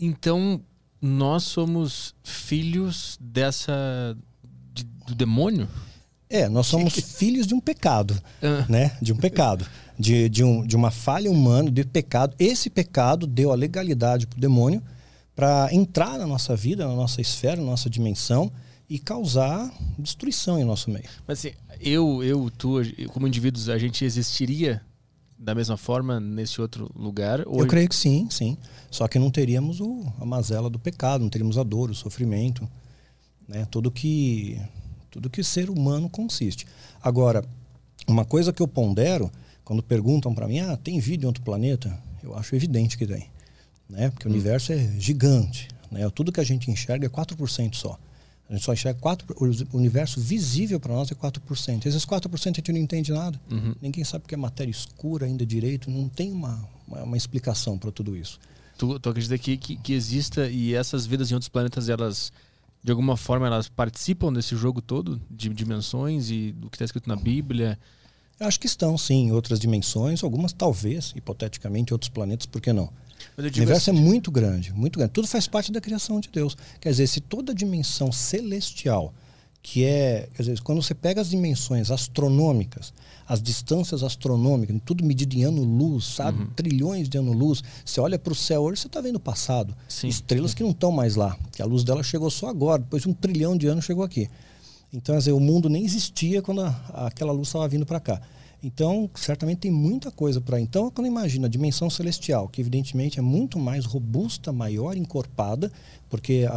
Então 0.00 0.62
nós 1.02 1.42
somos 1.42 2.14
filhos 2.22 3.18
dessa 3.20 4.16
de, 4.72 4.84
do 5.06 5.14
demônio? 5.14 5.68
É, 6.30 6.48
nós 6.48 6.66
somos 6.66 6.94
filhos 6.94 7.46
de 7.46 7.52
um 7.52 7.60
pecado, 7.60 8.18
ah. 8.42 8.64
né? 8.70 8.96
De 9.02 9.12
um 9.12 9.16
pecado, 9.16 9.66
de, 9.98 10.30
de, 10.30 10.42
um, 10.42 10.66
de 10.66 10.74
uma 10.74 10.90
falha 10.90 11.30
humana, 11.30 11.70
de 11.70 11.84
pecado. 11.84 12.34
Esse 12.38 12.70
pecado 12.70 13.26
deu 13.26 13.52
a 13.52 13.54
legalidade 13.54 14.26
para 14.26 14.38
o 14.38 14.40
demônio 14.40 14.82
para 15.36 15.68
entrar 15.74 16.18
na 16.18 16.26
nossa 16.26 16.56
vida, 16.56 16.88
na 16.88 16.94
nossa 16.94 17.20
esfera, 17.20 17.56
na 17.56 17.66
nossa 17.66 17.90
dimensão 17.90 18.50
e 18.88 18.98
causar 18.98 19.70
destruição 19.98 20.58
em 20.58 20.64
nosso 20.64 20.90
meio. 20.90 21.04
Mas 21.26 21.40
assim, 21.40 21.52
eu, 21.82 22.24
eu, 22.24 22.50
tu, 22.56 22.76
como 23.12 23.28
indivíduos, 23.28 23.68
a 23.68 23.76
gente 23.76 24.06
existiria 24.06 24.80
da 25.44 25.54
mesma 25.54 25.76
forma 25.76 26.18
nesse 26.18 26.58
outro 26.58 26.90
lugar? 26.96 27.40
Eu 27.40 27.66
creio 27.66 27.86
que 27.86 27.94
sim, 27.94 28.26
sim. 28.30 28.56
Só 28.90 29.06
que 29.06 29.18
não 29.18 29.30
teríamos 29.30 29.78
o, 29.78 30.02
a 30.18 30.24
mazela 30.24 30.70
do 30.70 30.78
pecado, 30.78 31.20
não 31.20 31.28
teríamos 31.28 31.58
a 31.58 31.62
dor, 31.62 31.90
o 31.90 31.94
sofrimento, 31.94 32.66
né? 33.46 33.66
Tudo 33.70 33.90
que 33.90 34.58
tudo 35.10 35.30
que 35.30 35.44
ser 35.44 35.68
humano 35.70 36.08
consiste. 36.08 36.66
Agora, 37.00 37.44
uma 38.08 38.24
coisa 38.24 38.52
que 38.52 38.60
eu 38.60 38.66
pondero 38.66 39.30
quando 39.62 39.82
perguntam 39.82 40.34
para 40.34 40.48
mim, 40.48 40.60
ah, 40.60 40.76
tem 40.76 40.98
vida 40.98 41.24
em 41.24 41.26
outro 41.26 41.42
planeta? 41.42 41.96
Eu 42.22 42.34
acho 42.34 42.56
evidente 42.56 42.96
que 42.96 43.06
tem, 43.06 43.28
né? 43.88 44.10
Porque 44.10 44.26
hum. 44.26 44.30
o 44.30 44.34
universo 44.34 44.72
é 44.72 44.78
gigante, 44.98 45.68
né? 45.90 46.08
Tudo 46.10 46.32
que 46.32 46.40
a 46.40 46.44
gente 46.44 46.70
enxerga 46.70 47.06
é 47.06 47.10
4% 47.10 47.74
só. 47.74 47.98
A 48.48 48.52
gente 48.52 48.64
só 48.64 48.72
enxerga 48.72 49.00
4%, 49.00 49.68
o 49.72 49.76
universo 49.76 50.20
visível 50.20 50.78
para 50.78 50.92
nós 50.92 51.10
é 51.10 51.14
4%. 51.14 51.86
Esses 51.86 52.04
4% 52.04 52.32
a 52.34 52.52
gente 52.52 52.72
não 52.72 52.78
entende 52.78 53.12
nada. 53.12 53.40
Uhum. 53.50 53.74
Ninguém 53.80 54.04
sabe 54.04 54.24
o 54.24 54.28
que 54.28 54.34
é 54.34 54.38
matéria 54.38 54.70
escura 54.70 55.26
ainda 55.26 55.46
direito. 55.46 55.90
Não 55.90 56.08
tem 56.08 56.30
uma, 56.30 56.68
uma, 56.86 57.02
uma 57.02 57.16
explicação 57.16 57.78
para 57.78 57.90
tudo 57.90 58.14
isso. 58.16 58.38
Tu, 58.76 58.98
tu 58.98 59.08
acredita 59.08 59.38
que, 59.38 59.56
que, 59.56 59.76
que 59.76 59.92
exista 59.94 60.48
e 60.48 60.74
essas 60.74 61.06
vidas 61.06 61.30
em 61.30 61.34
outros 61.34 61.48
planetas, 61.48 61.88
elas 61.88 62.32
de 62.82 62.90
alguma 62.90 63.16
forma 63.16 63.46
elas 63.46 63.66
participam 63.66 64.30
desse 64.30 64.54
jogo 64.54 64.82
todo 64.82 65.18
de 65.30 65.48
dimensões 65.48 66.30
e 66.30 66.52
do 66.52 66.68
que 66.68 66.76
está 66.76 66.84
escrito 66.84 67.08
na 67.08 67.16
Bíblia? 67.16 67.78
Eu 68.38 68.46
acho 68.46 68.60
que 68.60 68.66
estão, 68.66 68.98
sim, 68.98 69.28
em 69.28 69.32
outras 69.32 69.58
dimensões, 69.58 70.22
algumas 70.22 70.52
talvez, 70.52 71.14
hipoteticamente, 71.16 71.94
outros 71.94 72.10
planetas, 72.10 72.46
por 72.46 72.60
que 72.60 72.72
não? 72.74 72.92
O 73.36 73.40
universo 73.42 73.90
assim, 73.90 73.98
é 73.98 74.00
muito 74.00 74.30
grande, 74.30 74.72
muito 74.72 74.98
grande. 74.98 75.12
Tudo 75.12 75.26
faz 75.26 75.48
parte 75.48 75.72
da 75.72 75.80
criação 75.80 76.20
de 76.20 76.28
Deus. 76.28 76.56
Quer 76.80 76.90
dizer, 76.90 77.06
se 77.06 77.20
toda 77.20 77.54
dimensão 77.54 78.12
celestial, 78.12 79.12
que 79.62 79.84
é, 79.84 80.28
quer 80.34 80.42
dizer, 80.42 80.60
quando 80.60 80.82
você 80.82 80.94
pega 80.94 81.20
as 81.20 81.30
dimensões 81.30 81.90
astronômicas, 81.90 82.92
as 83.26 83.40
distâncias 83.42 84.02
astronômicas, 84.02 84.76
tudo 84.84 85.02
medido 85.02 85.34
em 85.34 85.44
ano-luz, 85.44 86.04
sabe? 86.04 86.42
Uhum. 86.42 86.50
Trilhões 86.54 87.08
de 87.08 87.16
ano-luz. 87.16 87.62
Você 87.84 87.98
olha 87.98 88.18
para 88.18 88.32
o 88.32 88.36
céu 88.36 88.62
hoje, 88.62 88.82
você 88.82 88.86
está 88.88 89.00
vendo 89.00 89.16
o 89.16 89.20
passado. 89.20 89.74
Sim. 89.88 90.08
Estrelas 90.08 90.52
que 90.52 90.62
não 90.62 90.70
estão 90.70 90.92
mais 90.92 91.16
lá, 91.16 91.36
que 91.50 91.62
a 91.62 91.64
luz 91.64 91.82
dela 91.82 92.02
chegou 92.02 92.30
só 92.30 92.48
agora, 92.48 92.82
depois 92.82 93.02
de 93.02 93.08
um 93.08 93.14
trilhão 93.14 93.56
de 93.56 93.66
anos 93.66 93.86
chegou 93.86 94.04
aqui. 94.04 94.28
Então, 94.92 95.14
quer 95.14 95.18
dizer, 95.18 95.32
o 95.32 95.40
mundo 95.40 95.68
nem 95.68 95.84
existia 95.84 96.42
quando 96.42 96.60
a, 96.60 97.06
aquela 97.06 97.32
luz 97.32 97.48
estava 97.48 97.66
vindo 97.66 97.86
para 97.86 97.98
cá. 97.98 98.20
Então, 98.64 99.10
certamente 99.14 99.58
tem 99.58 99.70
muita 99.70 100.10
coisa 100.10 100.40
para. 100.40 100.58
Então, 100.58 100.90
quando 100.90 101.06
imagina 101.06 101.46
a 101.46 101.50
dimensão 101.50 101.90
celestial, 101.90 102.48
que 102.48 102.62
evidentemente 102.62 103.18
é 103.18 103.22
muito 103.22 103.58
mais 103.58 103.84
robusta, 103.84 104.50
maior, 104.54 104.96
encorpada, 104.96 105.70
porque 106.08 106.46
a, 106.48 106.56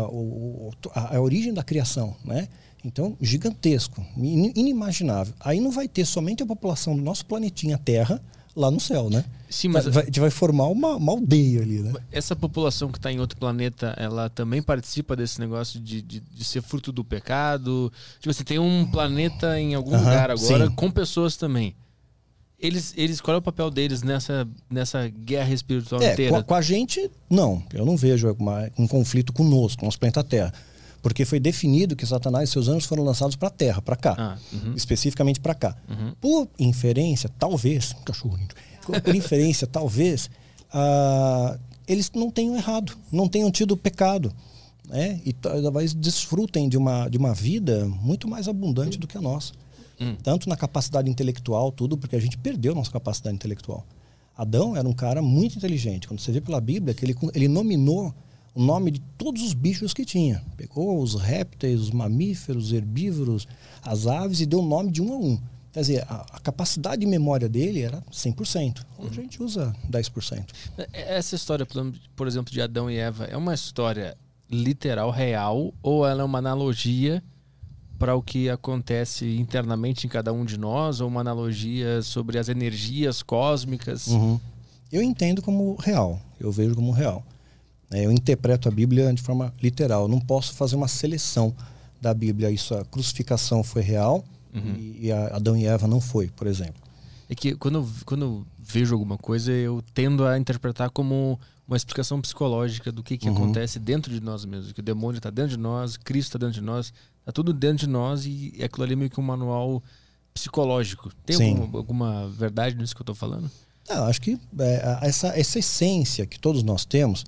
a, 0.97 1.18
a 1.18 1.22
origem 1.22 1.53
da 1.53 1.62
criação, 1.62 2.16
né? 2.24 2.47
Então, 2.86 3.18
gigantesco, 3.20 4.01
inimaginável. 4.16 5.34
Aí 5.41 5.60
não 5.60 5.70
vai 5.70 5.86
ter 5.89 6.05
somente 6.05 6.41
a 6.41 6.45
população 6.45 6.95
do 6.95 7.01
nosso 7.01 7.26
planetinha 7.26 7.78
Terra 7.78 8.22
lá 8.55 8.72
no 8.72 8.80
céu, 8.80 9.10
né? 9.10 9.26
Sim, 9.49 9.68
mas 9.68 9.86
vai, 9.86 10.03
a 10.03 10.05
gente 10.05 10.22
vai 10.22 10.30
formar 10.30 10.68
uma, 10.68 10.95
uma 10.95 11.12
aldeia 11.12 11.62
ali, 11.62 11.80
né? 11.80 11.91
Essa 12.10 12.38
população 12.38 12.89
que 12.89 12.97
está 12.97 13.12
em 13.12 13.20
outro 13.20 13.38
planeta, 13.38 13.93
ela 13.97 14.30
também 14.30 14.62
participa 14.62 15.14
desse 15.14 15.41
negócio 15.41 15.78
de, 15.78 16.01
de, 16.01 16.22
de, 16.22 16.43
ser 16.45 16.62
fruto 16.62 16.89
do 16.93 17.03
pecado. 17.03 17.91
Tipo 18.20 18.30
assim, 18.30 18.45
tem 18.45 18.60
um 18.60 18.86
planeta 18.89 19.60
em 19.60 19.76
algum 19.76 19.91
uh 19.91 19.95
-huh, 19.95 19.99
lugar 19.99 20.32
agora 20.32 20.68
sim. 20.68 20.76
com 20.76 20.89
pessoas 20.89 21.36
também 21.36 21.76
eles, 22.60 22.93
eles 22.97 23.22
qual 23.22 23.36
é 23.36 23.38
o 23.38 23.41
papel 23.41 23.70
deles 23.70 24.01
nessa, 24.01 24.47
nessa 24.70 25.08
guerra 25.08 25.53
espiritual 25.53 26.01
é, 26.01 26.14
inteira? 26.14 26.32
Com 26.32 26.38
a, 26.38 26.43
com 26.43 26.55
a, 26.55 26.62
gente, 26.62 27.10
não. 27.30 27.64
Eu 27.72 27.86
não 27.86 27.95
vejo 27.95 28.36
uma, 28.39 28.70
um 28.78 28.88
conflito 28.88 29.32
conosco, 29.32 29.86
nosso 29.86 29.99
planeta 29.99 30.24
Terra. 30.24 30.53
Porque 31.01 31.24
foi 31.24 31.39
definido 31.39 31.95
que 31.95 32.05
Satanás 32.05 32.49
e 32.49 32.51
seus 32.51 32.68
anjos 32.68 32.86
foram 32.86 33.03
lançados 33.03 33.36
para 33.36 33.47
a 33.47 33.51
Terra, 33.51 33.82
para 33.82 33.95
cá. 33.95 34.16
Ah, 34.18 34.38
uhum. 34.51 34.74
Especificamente 34.74 35.39
para 35.39 35.53
cá. 35.53 35.78
Uhum. 35.88 36.14
Por 36.20 36.49
inferência, 36.58 37.30
talvez. 37.38 37.95
Cachorro 38.03 38.39
Por 39.03 39.16
inferência, 39.16 39.68
talvez. 39.68 40.30
Uh, 40.74 41.58
eles 41.88 42.12
não 42.14 42.32
tenham 42.32 42.55
errado, 42.55 42.97
não 43.12 43.30
tenham 43.30 43.51
tido 43.51 43.78
pecado. 43.78 44.34
Né? 44.89 45.22
E 45.24 45.32
talvez 45.32 45.93
desfrutem 45.93 46.68
de 46.68 46.78
uma, 46.78 47.08
de 47.08 47.18
uma 47.18 47.34
vida 47.34 47.86
muito 48.01 48.28
mais 48.28 48.47
abundante 48.47 48.97
do 48.97 49.08
que 49.08 49.18
a 49.18 49.22
nossa. 49.22 49.53
Hum. 50.00 50.16
Tanto 50.22 50.48
na 50.48 50.56
capacidade 50.56 51.10
intelectual, 51.10 51.72
tudo, 51.72 51.98
porque 51.98 52.16
a 52.16 52.20
gente 52.20 52.38
perdeu 52.38 52.76
nossa 52.76 52.91
capacidade 52.91 53.36
intelectual. 53.36 53.86
Adão 54.36 54.76
era 54.76 54.88
um 54.88 54.93
cara 54.93 55.22
muito 55.22 55.58
inteligente. 55.58 56.08
Quando 56.08 56.20
você 56.20 56.32
vê 56.32 56.39
pela 56.39 56.62
Bíblia, 56.62 56.93
que 56.93 57.04
ele, 57.04 57.16
ele 57.34 57.48
nominou 57.48 58.14
o 58.54 58.64
nome 58.64 58.91
de 58.91 59.00
todos 59.18 59.41
os 59.41 59.54
bichos 59.54 59.93
que 59.93 60.06
tinha. 60.06 60.43
Pegou 60.56 61.02
os 61.02 61.16
répteis, 61.16 61.80
os 61.80 61.91
mamíferos, 61.91 62.66
os 62.66 62.74
herbívoros, 62.74 63.48
as 63.82 64.08
aves 64.08 64.39
e 64.39 64.45
deu 64.45 64.60
o 64.60 64.66
nome 64.66 64.91
de 64.91 65.02
um 65.02 65.14
a 65.14 65.18
um. 65.18 65.39
Quer 65.72 65.82
dizer, 65.82 66.06
a, 66.08 66.26
a 66.34 66.39
capacidade 66.39 67.02
de 67.02 67.06
memória 67.08 67.48
dele 67.48 67.82
era 67.82 68.02
100%. 68.12 68.84
Hoje 68.98 69.20
a 69.20 69.24
gente 69.24 69.43
usa 69.43 69.76
10%. 69.91 70.45
Essa 70.91 71.36
história, 71.36 71.68
por 72.16 72.28
exemplo, 72.28 72.52
de 72.52 72.62
Adão 72.62 72.89
e 72.89 72.98
Eva, 72.98 73.26
é 73.26 73.38
uma 73.38 73.54
história 73.54 74.18
literal, 74.50 75.12
real, 75.12 75.74
ou 75.84 76.06
ela 76.06 76.22
é 76.22 76.26
uma 76.26 76.39
analogia 76.39 77.24
para 77.98 78.16
o 78.16 78.22
que 78.22 78.50
acontece 78.50 79.38
internamente 79.38 80.06
em 80.06 80.10
cada 80.10 80.32
um 80.32 80.45
de 80.45 80.58
nós, 80.58 81.02
ou 81.02 81.08
uma 81.08 81.22
analogia 81.22 82.02
sobre 82.02 82.38
as 82.38 82.50
energias 82.50 83.22
cósmicas? 83.24 84.08
Uhum. 84.08 84.39
Eu 84.91 85.02
entendo 85.02 85.41
como 85.41 85.76
real, 85.76 86.20
eu 86.39 86.52
vejo 86.52 86.76
como 86.76 86.91
real. 86.91 87.24
É, 87.91 88.06
eu 88.06 88.12
interpreto 88.12 88.68
a 88.68 88.72
Bíblia 88.72 89.14
de 89.14 89.22
forma 89.22 89.54
literal. 89.62 90.08
Não 90.08 90.20
posso 90.20 90.54
fazer 90.54 90.76
uma 90.76 90.88
seleção 90.88 91.56
da 92.02 92.14
Bíblia. 92.14 92.52
Isso, 92.52 92.74
a 92.76 92.84
crucificação 92.86 93.64
foi 93.64 93.82
real 93.82 94.24
uhum. 94.54 94.76
e, 94.78 95.12
Adão 95.12 95.56
e 95.56 95.66
Eva 95.66 95.88
não 95.88 96.02
foi, 96.02 96.28
por 96.30 96.48
exemplo. 96.48 96.82
É 97.30 97.36
que 97.36 97.56
quando, 97.56 97.88
quando 98.06 98.45
vejo 98.58 98.93
alguma 98.93 99.18
coisa, 99.18 99.52
eu 99.52 99.84
tendo 99.93 100.26
a 100.26 100.38
interpretar 100.38 100.89
como 100.89 101.39
uma 101.68 101.76
explicação 101.76 102.22
psicológica 102.22 102.91
do 102.91 103.04
que, 103.04 103.18
que 103.18 103.28
uhum. 103.28 103.36
acontece 103.36 103.80
dentro 103.80 104.12
de 104.12 104.22
nós 104.22 104.45
mesmos. 104.45 104.72
Que 104.72 104.80
o 104.80 104.84
demônio 104.84 105.18
está 105.18 105.30
dentro 105.30 105.52
de 105.52 105.58
nós, 105.58 105.98
Cristo 105.98 106.30
está 106.30 106.39
dentro 106.39 106.62
de 106.62 106.66
nós, 106.66 106.93
está 107.28 107.34
tudo 107.34 107.52
dentro 107.52 107.86
de 107.86 107.88
nós 107.88 108.26
e 108.26 108.54
aquilo 108.64 108.84
ali 108.84 108.94
é 108.94 108.96
meio 108.96 109.10
que 109.10 109.20
um 109.20 109.24
manual 109.24 109.84
psicológico. 110.34 111.12
Tem 111.26 111.58
alguma, 111.58 111.78
alguma, 111.78 112.30
verdade 112.30 112.78
nisso 112.78 112.96
que 112.96 113.02
eu 113.02 113.04
estou 113.04 113.16
falando? 113.16 113.52
Não, 113.90 114.06
acho 114.06 114.22
que 114.22 114.40
é, 114.60 115.00
essa, 115.02 115.28
essa 115.38 115.60
essência 115.60 116.26
que 116.26 116.40
todos 116.40 116.64
nós 116.64 116.86
temos, 116.86 117.26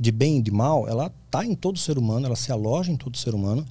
de 0.00 0.10
bem 0.10 0.38
e 0.38 0.42
de 0.42 0.50
mal, 0.50 0.88
ela 0.88 1.12
está 1.26 1.44
em 1.44 1.54
todo 1.54 1.78
ser 1.78 1.98
humano, 1.98 2.24
ela 2.24 2.36
se 2.36 2.50
aloja 2.50 2.90
em 2.90 2.96
todo 2.96 3.18
ser 3.18 3.34
humano. 3.34 3.66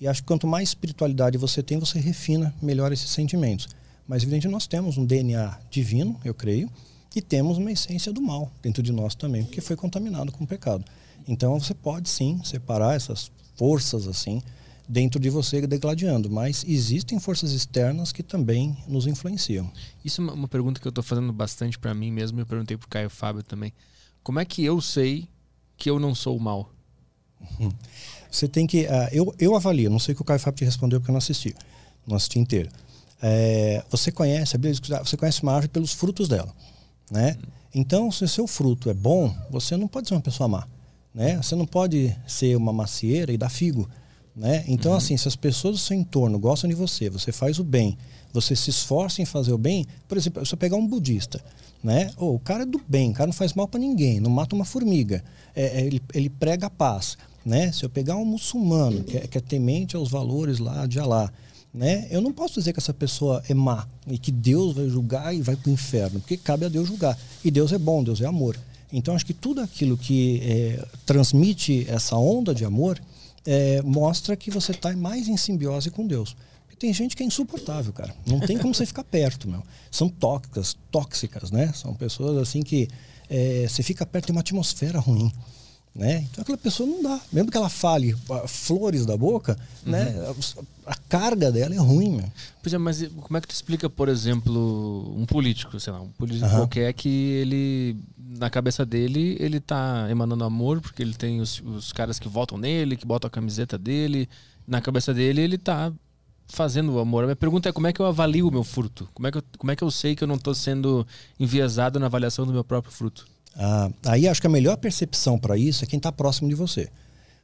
E 0.00 0.06
acho 0.06 0.22
que 0.22 0.28
quanto 0.28 0.46
mais 0.46 0.68
espiritualidade 0.68 1.36
você 1.38 1.60
tem, 1.60 1.78
você 1.78 1.98
refina 1.98 2.54
melhor 2.62 2.92
esses 2.92 3.10
sentimentos. 3.10 3.68
Mas, 4.06 4.22
evidentemente, 4.22 4.52
nós 4.52 4.68
temos 4.68 4.96
um 4.96 5.04
DNA 5.04 5.58
divino, 5.68 6.20
eu 6.24 6.34
creio, 6.34 6.70
e 7.16 7.20
temos 7.20 7.58
uma 7.58 7.72
essência 7.72 8.12
do 8.12 8.22
mal 8.22 8.52
dentro 8.62 8.80
de 8.80 8.92
nós 8.92 9.16
também, 9.16 9.42
que 9.44 9.60
foi 9.60 9.74
contaminado 9.74 10.30
com 10.30 10.44
o 10.44 10.46
pecado. 10.46 10.84
Então, 11.26 11.58
você 11.58 11.74
pode 11.74 12.08
sim 12.08 12.40
separar 12.44 12.94
essas 12.94 13.32
forças 13.56 14.06
assim 14.06 14.40
dentro 14.88 15.18
de 15.18 15.28
você 15.28 15.66
degladiando, 15.66 16.30
mas 16.30 16.64
existem 16.66 17.18
forças 17.18 17.52
externas 17.52 18.12
que 18.12 18.22
também 18.22 18.76
nos 18.86 19.06
influenciam. 19.06 19.70
Isso 20.04 20.20
é 20.22 20.24
uma 20.32 20.48
pergunta 20.48 20.80
que 20.80 20.86
eu 20.86 20.90
estou 20.90 21.02
fazendo 21.02 21.32
bastante 21.32 21.78
para 21.78 21.94
mim 21.94 22.10
mesmo, 22.10 22.38
eu 22.40 22.46
perguntei 22.46 22.76
para 22.76 22.86
o 22.86 22.88
Caio 22.88 23.10
Fábio 23.10 23.42
também. 23.42 23.72
Como 24.22 24.38
é 24.38 24.44
que 24.44 24.64
eu 24.64 24.80
sei 24.80 25.28
que 25.76 25.90
eu 25.90 25.98
não 25.98 26.14
sou 26.14 26.36
o 26.36 26.40
mal? 26.40 26.70
Você 28.30 28.48
tem 28.48 28.66
que. 28.66 28.84
Uh, 28.84 29.08
eu, 29.12 29.34
eu 29.38 29.56
avalio, 29.56 29.88
não 29.88 29.98
sei 29.98 30.12
o 30.12 30.16
que 30.16 30.22
o 30.22 30.24
Caio 30.24 30.40
Fábio 30.40 30.58
te 30.58 30.64
respondeu 30.64 31.00
porque 31.00 31.10
eu 31.10 31.14
não 31.14 31.18
assisti. 31.18 31.54
Não 32.06 32.16
assisti 32.16 32.38
inteiro. 32.38 32.68
É, 33.22 33.82
você 33.90 34.12
conhece, 34.12 34.56
a 34.56 34.58
Bíblia 34.58 35.02
você 35.02 35.16
conhece 35.16 35.42
uma 35.42 35.52
árvore 35.52 35.68
pelos 35.68 35.92
frutos 35.92 36.28
dela. 36.28 36.54
Né? 37.10 37.36
Então, 37.74 38.10
se 38.10 38.24
o 38.24 38.28
seu 38.28 38.46
fruto 38.46 38.90
é 38.90 38.94
bom, 38.94 39.34
você 39.50 39.76
não 39.76 39.88
pode 39.88 40.08
ser 40.08 40.14
uma 40.14 40.20
pessoa 40.20 40.48
má. 40.48 40.66
Né? 41.14 41.36
Você 41.38 41.54
não 41.54 41.66
pode 41.66 42.14
ser 42.26 42.56
uma 42.56 42.72
macieira 42.72 43.32
e 43.32 43.38
dar 43.38 43.48
figo. 43.48 43.88
Né? 44.36 44.64
Então, 44.68 44.92
uhum. 44.92 44.98
assim, 44.98 45.16
se 45.16 45.26
as 45.26 45.34
pessoas 45.34 45.76
do 45.76 45.80
seu 45.80 45.96
entorno 45.96 46.38
gostam 46.38 46.68
de 46.68 46.76
você, 46.76 47.08
você 47.08 47.32
faz 47.32 47.58
o 47.58 47.64
bem, 47.64 47.96
você 48.34 48.54
se 48.54 48.68
esforça 48.68 49.22
em 49.22 49.24
fazer 49.24 49.52
o 49.52 49.58
bem, 49.58 49.86
por 50.06 50.18
exemplo, 50.18 50.44
se 50.44 50.52
eu 50.52 50.58
pegar 50.58 50.76
um 50.76 50.86
budista, 50.86 51.42
né? 51.82 52.10
Oh, 52.18 52.34
o 52.34 52.38
cara 52.38 52.64
é 52.64 52.66
do 52.66 52.78
bem, 52.86 53.10
o 53.10 53.14
cara 53.14 53.28
não 53.28 53.32
faz 53.32 53.54
mal 53.54 53.66
para 53.66 53.80
ninguém, 53.80 54.20
não 54.20 54.30
mata 54.30 54.54
uma 54.54 54.64
formiga, 54.64 55.24
é, 55.54 55.80
é, 55.80 55.86
ele, 55.86 56.02
ele 56.12 56.28
prega 56.28 56.66
a 56.66 56.70
paz. 56.70 57.16
Né? 57.46 57.70
Se 57.70 57.84
eu 57.84 57.88
pegar 57.88 58.16
um 58.16 58.24
muçulmano 58.24 59.04
que 59.04 59.16
é, 59.16 59.20
que 59.20 59.38
é 59.38 59.40
temente 59.40 59.94
aos 59.94 60.10
valores 60.10 60.58
lá 60.58 60.84
de 60.84 60.98
Alá, 60.98 61.32
né? 61.72 62.08
Eu 62.10 62.20
não 62.20 62.32
posso 62.32 62.54
dizer 62.54 62.72
que 62.72 62.80
essa 62.80 62.92
pessoa 62.92 63.42
é 63.48 63.54
má 63.54 63.86
e 64.06 64.18
que 64.18 64.32
Deus 64.32 64.74
vai 64.74 64.88
julgar 64.88 65.34
e 65.34 65.42
vai 65.42 65.54
para 65.54 65.70
o 65.70 65.72
inferno, 65.72 66.18
porque 66.20 66.36
cabe 66.36 66.64
a 66.64 66.68
Deus 66.68 66.88
julgar. 66.88 67.16
E 67.44 67.50
Deus 67.50 67.70
é 67.70 67.78
bom, 67.78 68.02
Deus 68.02 68.20
é 68.20 68.26
amor. 68.26 68.58
Então 68.92 69.14
acho 69.14 69.26
que 69.26 69.34
tudo 69.34 69.60
aquilo 69.60 69.96
que 69.96 70.40
é, 70.42 70.84
transmite 71.04 71.86
essa 71.88 72.16
onda 72.16 72.54
de 72.54 72.64
amor 72.64 72.98
é, 73.46 73.80
mostra 73.82 74.36
que 74.36 74.50
você 74.50 74.72
está 74.72 74.94
mais 74.96 75.28
em 75.28 75.36
simbiose 75.36 75.90
com 75.90 76.06
Deus. 76.06 76.36
Porque 76.64 76.76
tem 76.76 76.92
gente 76.92 77.16
que 77.16 77.22
é 77.22 77.26
insuportável, 77.26 77.92
cara. 77.92 78.14
Não 78.26 78.40
tem 78.40 78.58
como 78.58 78.74
você 78.74 78.84
ficar 78.84 79.04
perto, 79.04 79.48
meu. 79.48 79.62
São 79.90 80.08
tóxicas, 80.08 80.76
tóxicas, 80.90 81.50
né? 81.50 81.72
São 81.72 81.94
pessoas 81.94 82.36
assim 82.36 82.62
que 82.62 82.88
é, 83.30 83.66
você 83.68 83.82
fica 83.82 84.04
perto 84.04 84.26
de 84.26 84.32
uma 84.32 84.40
atmosfera 84.40 84.98
ruim. 84.98 85.32
Né? 85.96 86.26
Então 86.30 86.42
aquela 86.42 86.58
pessoa 86.58 86.86
não 86.86 87.02
dá. 87.02 87.18
Mesmo 87.32 87.50
que 87.50 87.56
ela 87.56 87.70
fale 87.70 88.14
flores 88.46 89.06
da 89.06 89.16
boca, 89.16 89.58
uhum. 89.84 89.92
né? 89.92 90.14
A, 90.86 90.92
a, 90.92 90.94
carga 91.08 91.50
dela 91.50 91.74
é 91.74 91.78
ruim. 91.78 92.16
Meu. 92.16 92.32
Pois 92.62 92.74
é, 92.74 92.76
mas 92.76 93.02
como 93.22 93.38
é 93.38 93.40
que 93.40 93.48
tu 93.48 93.54
explica, 93.54 93.88
por 93.88 94.10
exemplo, 94.10 95.14
um 95.16 95.24
político, 95.24 95.80
sei 95.80 95.94
lá, 95.94 96.02
um 96.02 96.08
político 96.08 96.44
uhum. 96.44 96.56
qualquer 96.56 96.92
que 96.92 97.08
ele, 97.08 97.96
na 98.18 98.50
cabeça 98.50 98.84
dele, 98.84 99.38
ele 99.40 99.58
tá 99.58 100.06
emanando 100.10 100.44
amor, 100.44 100.82
porque 100.82 101.02
ele 101.02 101.14
tem 101.14 101.40
os, 101.40 101.62
os 101.62 101.94
caras 101.94 102.18
que 102.18 102.28
votam 102.28 102.58
nele, 102.58 102.94
que 102.94 103.06
botam 103.06 103.28
a 103.28 103.30
camiseta 103.30 103.78
dele. 103.78 104.28
Na 104.68 104.82
cabeça 104.82 105.14
dele, 105.14 105.40
ele 105.40 105.56
tá 105.56 105.90
fazendo 106.46 106.92
o 106.92 106.98
amor. 106.98 107.24
A 107.24 107.26
minha 107.28 107.36
pergunta 107.36 107.70
é 107.70 107.72
como 107.72 107.86
é 107.86 107.92
que 107.92 108.00
eu 108.00 108.06
avalio 108.06 108.48
o 108.48 108.52
meu 108.52 108.64
fruto? 108.64 109.08
Como 109.14 109.26
é 109.26 109.32
que 109.32 109.38
eu, 109.38 109.42
como 109.56 109.70
é 109.72 109.76
que 109.76 109.82
eu 109.82 109.90
sei 109.90 110.14
que 110.14 110.22
eu 110.22 110.28
não 110.28 110.34
estou 110.34 110.54
sendo 110.54 111.06
enviesado 111.40 111.98
na 111.98 112.04
avaliação 112.04 112.44
do 112.44 112.52
meu 112.52 112.62
próprio 112.62 112.92
fruto? 112.92 113.26
Ah, 113.56 113.90
aí 114.04 114.28
acho 114.28 114.40
que 114.40 114.46
a 114.46 114.50
melhor 114.50 114.76
percepção 114.76 115.38
para 115.38 115.56
isso 115.56 115.82
é 115.82 115.86
quem 115.86 115.96
está 115.96 116.12
próximo 116.12 116.48
de 116.48 116.54
você. 116.54 116.88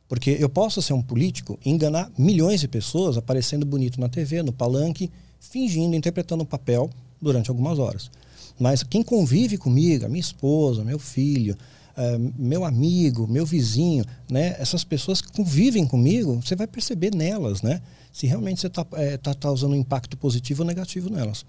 Porque 0.08 0.36
eu 0.38 0.48
posso 0.48 0.82
ser 0.82 0.92
um 0.92 1.02
político 1.02 1.58
e 1.64 1.70
enganar 1.70 2.10
milhões 2.18 2.60
de 2.60 2.68
pessoas 2.68 3.16
aparecendo 3.16 3.64
bonito 3.64 3.98
na 3.98 4.08
TV, 4.08 4.42
no 4.42 4.52
palanque, 4.52 5.10
fingindo, 5.40 5.96
interpretando 5.96 6.42
um 6.42 6.46
papel 6.46 6.90
durante 7.20 7.48
algumas 7.48 7.78
horas. 7.78 8.10
Mas 8.58 8.82
quem 8.82 9.02
convive 9.02 9.56
comigo, 9.56 10.04
a 10.04 10.08
minha 10.08 10.20
esposa, 10.20 10.84
meu 10.84 10.98
filho, 10.98 11.56
uh, 11.96 12.32
meu 12.36 12.64
amigo, 12.64 13.26
meu 13.26 13.46
vizinho, 13.46 14.04
né? 14.30 14.54
Essas 14.58 14.84
pessoas 14.84 15.22
que 15.22 15.32
convivem 15.32 15.86
comigo, 15.86 16.40
você 16.42 16.54
vai 16.54 16.66
perceber 16.66 17.14
nelas, 17.14 17.62
né? 17.62 17.80
Se 18.12 18.26
realmente 18.26 18.60
você 18.60 18.66
está 18.66 18.86
é, 18.92 19.16
tá, 19.16 19.32
tá 19.32 19.50
usando 19.50 19.72
um 19.72 19.76
impacto 19.76 20.16
positivo 20.18 20.62
ou 20.62 20.66
negativo 20.66 21.08
nelas. 21.08 21.46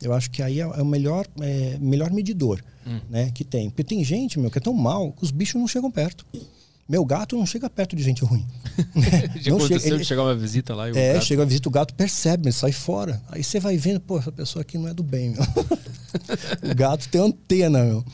Eu 0.00 0.12
acho 0.12 0.30
que 0.30 0.42
aí 0.42 0.60
é, 0.60 0.64
é 0.64 0.82
o 0.82 0.86
melhor, 0.86 1.26
é, 1.40 1.78
melhor 1.80 2.10
medidor 2.10 2.62
hum. 2.86 3.00
né, 3.08 3.30
que 3.30 3.44
tem. 3.44 3.70
Porque 3.70 3.84
tem 3.84 4.02
gente, 4.04 4.38
meu, 4.38 4.50
que 4.50 4.58
é 4.58 4.60
tão 4.60 4.74
mal 4.74 5.12
que 5.12 5.24
os 5.24 5.30
bichos 5.30 5.60
não 5.60 5.66
chegam 5.66 5.90
perto. 5.90 6.26
Meu 6.88 7.04
gato 7.04 7.36
não 7.36 7.44
chega 7.44 7.68
perto 7.68 7.96
de 7.96 8.02
gente 8.02 8.24
ruim. 8.24 8.46
Já 9.40 9.50
não 9.50 9.58
chega, 9.58 9.88
ele, 9.88 10.04
chegar 10.04 10.22
uma 10.22 10.36
visita 10.36 10.72
lá 10.72 10.88
e 10.88 10.96
É, 10.96 11.14
gato... 11.14 11.24
chega 11.24 11.40
uma 11.40 11.46
visita, 11.46 11.68
o 11.68 11.72
gato 11.72 11.94
percebe, 11.94 12.44
ele 12.44 12.52
sai 12.52 12.70
fora. 12.70 13.20
Aí 13.28 13.42
você 13.42 13.58
vai 13.58 13.76
vendo, 13.76 13.98
pô, 13.98 14.18
essa 14.18 14.30
pessoa 14.30 14.62
aqui 14.62 14.78
não 14.78 14.86
é 14.86 14.94
do 14.94 15.02
bem, 15.02 15.30
meu. 15.30 15.42
o 16.70 16.74
gato 16.76 17.08
tem 17.08 17.20
antena, 17.20 17.82
meu. 17.82 18.04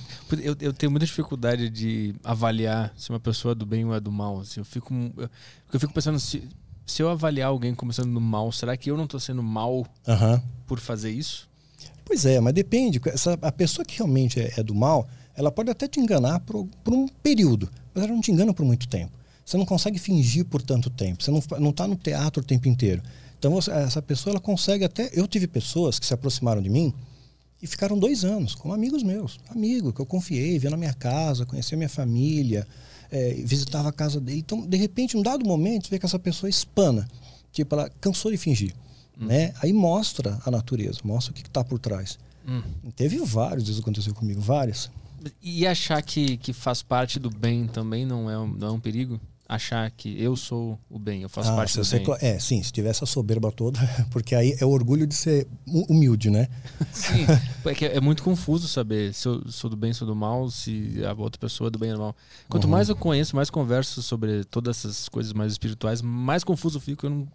Eu, 0.40 0.56
eu 0.58 0.72
tenho 0.72 0.90
muita 0.90 1.04
dificuldade 1.04 1.68
de 1.68 2.14
avaliar 2.24 2.94
se 2.96 3.10
uma 3.10 3.20
pessoa 3.20 3.52
é 3.52 3.54
do 3.54 3.66
bem 3.66 3.84
ou 3.84 3.94
é 3.94 4.00
do 4.00 4.10
mal. 4.10 4.40
Assim, 4.40 4.60
eu, 4.60 4.64
fico, 4.64 4.94
eu, 5.18 5.28
eu 5.70 5.80
fico 5.80 5.92
pensando, 5.92 6.18
se, 6.18 6.42
se 6.86 7.02
eu 7.02 7.10
avaliar 7.10 7.48
alguém 7.48 7.74
começando 7.74 8.08
no 8.08 8.22
mal, 8.22 8.50
será 8.52 8.74
que 8.74 8.90
eu 8.90 8.96
não 8.96 9.04
estou 9.04 9.20
sendo 9.20 9.42
mal 9.42 9.86
por 10.66 10.80
fazer 10.80 11.10
isso? 11.10 11.46
Pois 12.04 12.24
é, 12.24 12.40
mas 12.40 12.52
depende. 12.52 13.00
Essa, 13.06 13.38
a 13.40 13.52
pessoa 13.52 13.84
que 13.84 13.96
realmente 13.96 14.40
é, 14.40 14.52
é 14.56 14.62
do 14.62 14.74
mal, 14.74 15.08
ela 15.34 15.50
pode 15.50 15.70
até 15.70 15.86
te 15.88 16.00
enganar 16.00 16.40
por, 16.40 16.66
por, 16.84 16.92
um 16.92 17.08
período, 17.08 17.70
mas 17.94 18.04
ela 18.04 18.12
não 18.12 18.20
te 18.20 18.30
engana 18.30 18.52
por 18.52 18.64
muito 18.64 18.88
tempo. 18.88 19.12
Você 19.44 19.56
não 19.56 19.66
consegue 19.66 19.98
fingir 19.98 20.44
por 20.44 20.62
tanto 20.62 20.88
tempo. 20.88 21.22
Você 21.22 21.30
não 21.30 21.70
está 21.70 21.86
no 21.86 21.96
teatro 21.96 22.42
o 22.42 22.46
tempo 22.46 22.68
inteiro. 22.68 23.02
Então, 23.38 23.50
você, 23.50 23.72
essa 23.72 24.00
pessoa, 24.00 24.34
ela 24.34 24.40
consegue 24.40 24.84
até. 24.84 25.10
Eu 25.12 25.26
tive 25.26 25.48
pessoas 25.48 25.98
que 25.98 26.06
se 26.06 26.14
aproximaram 26.14 26.62
de 26.62 26.70
mim 26.70 26.94
e 27.60 27.66
ficaram 27.66 27.98
dois 27.98 28.24
anos 28.24 28.54
como 28.54 28.72
amigos 28.72 29.02
meus. 29.02 29.40
Amigo 29.48 29.92
que 29.92 30.00
eu 30.00 30.06
confiei, 30.06 30.58
via 30.60 30.70
na 30.70 30.76
minha 30.76 30.94
casa, 30.94 31.44
conhecia 31.44 31.76
minha 31.76 31.88
família, 31.88 32.66
é, 33.10 33.34
visitava 33.34 33.88
a 33.88 33.92
casa 33.92 34.20
dele. 34.20 34.38
Então, 34.38 34.66
de 34.66 34.76
repente, 34.76 35.16
em 35.16 35.20
um 35.20 35.22
dado 35.22 35.44
momento, 35.44 35.86
você 35.86 35.90
vê 35.90 35.98
que 35.98 36.06
essa 36.06 36.18
pessoa 36.20 36.48
espana. 36.48 37.08
Tipo, 37.52 37.74
ela 37.74 37.90
cansou 38.00 38.30
de 38.30 38.36
fingir. 38.36 38.72
Hum. 39.20 39.26
Né? 39.26 39.52
Aí 39.62 39.72
mostra 39.72 40.38
a 40.44 40.50
natureza, 40.50 41.00
mostra 41.04 41.32
o 41.32 41.34
que 41.34 41.42
está 41.42 41.62
por 41.62 41.78
trás. 41.78 42.18
Hum. 42.46 42.62
Teve 42.96 43.18
vários, 43.18 43.68
isso 43.68 43.80
aconteceu 43.80 44.14
comigo, 44.14 44.40
várias. 44.40 44.90
E 45.42 45.66
achar 45.66 46.02
que, 46.02 46.36
que 46.36 46.52
faz 46.52 46.82
parte 46.82 47.18
do 47.18 47.30
bem 47.30 47.66
também 47.66 48.04
não 48.04 48.28
é, 48.28 48.34
não 48.34 48.68
é 48.68 48.70
um 48.72 48.80
perigo? 48.80 49.20
Achar 49.48 49.90
que 49.90 50.20
eu 50.20 50.34
sou 50.34 50.78
o 50.88 50.98
bem, 50.98 51.22
eu 51.22 51.28
faço 51.28 51.50
ah, 51.50 51.56
parte 51.56 51.78
do 51.78 51.84
bem. 51.84 52.04
É, 52.22 52.38
sim, 52.38 52.62
se 52.62 52.72
tivesse 52.72 53.04
a 53.04 53.06
soberba 53.06 53.52
toda, 53.52 53.78
porque 54.10 54.34
aí 54.34 54.56
é 54.58 54.64
o 54.64 54.70
orgulho 54.70 55.06
de 55.06 55.14
ser 55.14 55.46
humilde, 55.66 56.30
né? 56.30 56.48
sim, 56.90 57.26
é, 57.84 57.96
é 57.96 58.00
muito 58.00 58.22
confuso 58.22 58.66
saber 58.66 59.12
se 59.12 59.28
eu 59.28 59.42
sou 59.50 59.68
do 59.68 59.76
bem, 59.76 59.92
sou 59.92 60.08
do 60.08 60.16
mal, 60.16 60.50
se 60.50 61.04
a 61.04 61.12
outra 61.12 61.38
pessoa 61.38 61.68
é 61.68 61.70
do 61.70 61.78
bem 61.78 61.90
ou 61.90 61.96
do 61.96 62.02
mal. 62.02 62.16
Quanto 62.48 62.64
uhum. 62.64 62.70
mais 62.70 62.88
eu 62.88 62.96
conheço, 62.96 63.36
mais 63.36 63.50
converso 63.50 64.02
sobre 64.02 64.42
todas 64.44 64.78
essas 64.78 65.08
coisas 65.08 65.34
mais 65.34 65.52
espirituais, 65.52 66.00
mais 66.00 66.42
confuso 66.42 66.78
eu 66.78 66.80
fico. 66.80 67.06
Eu 67.06 67.10
não 67.10 67.28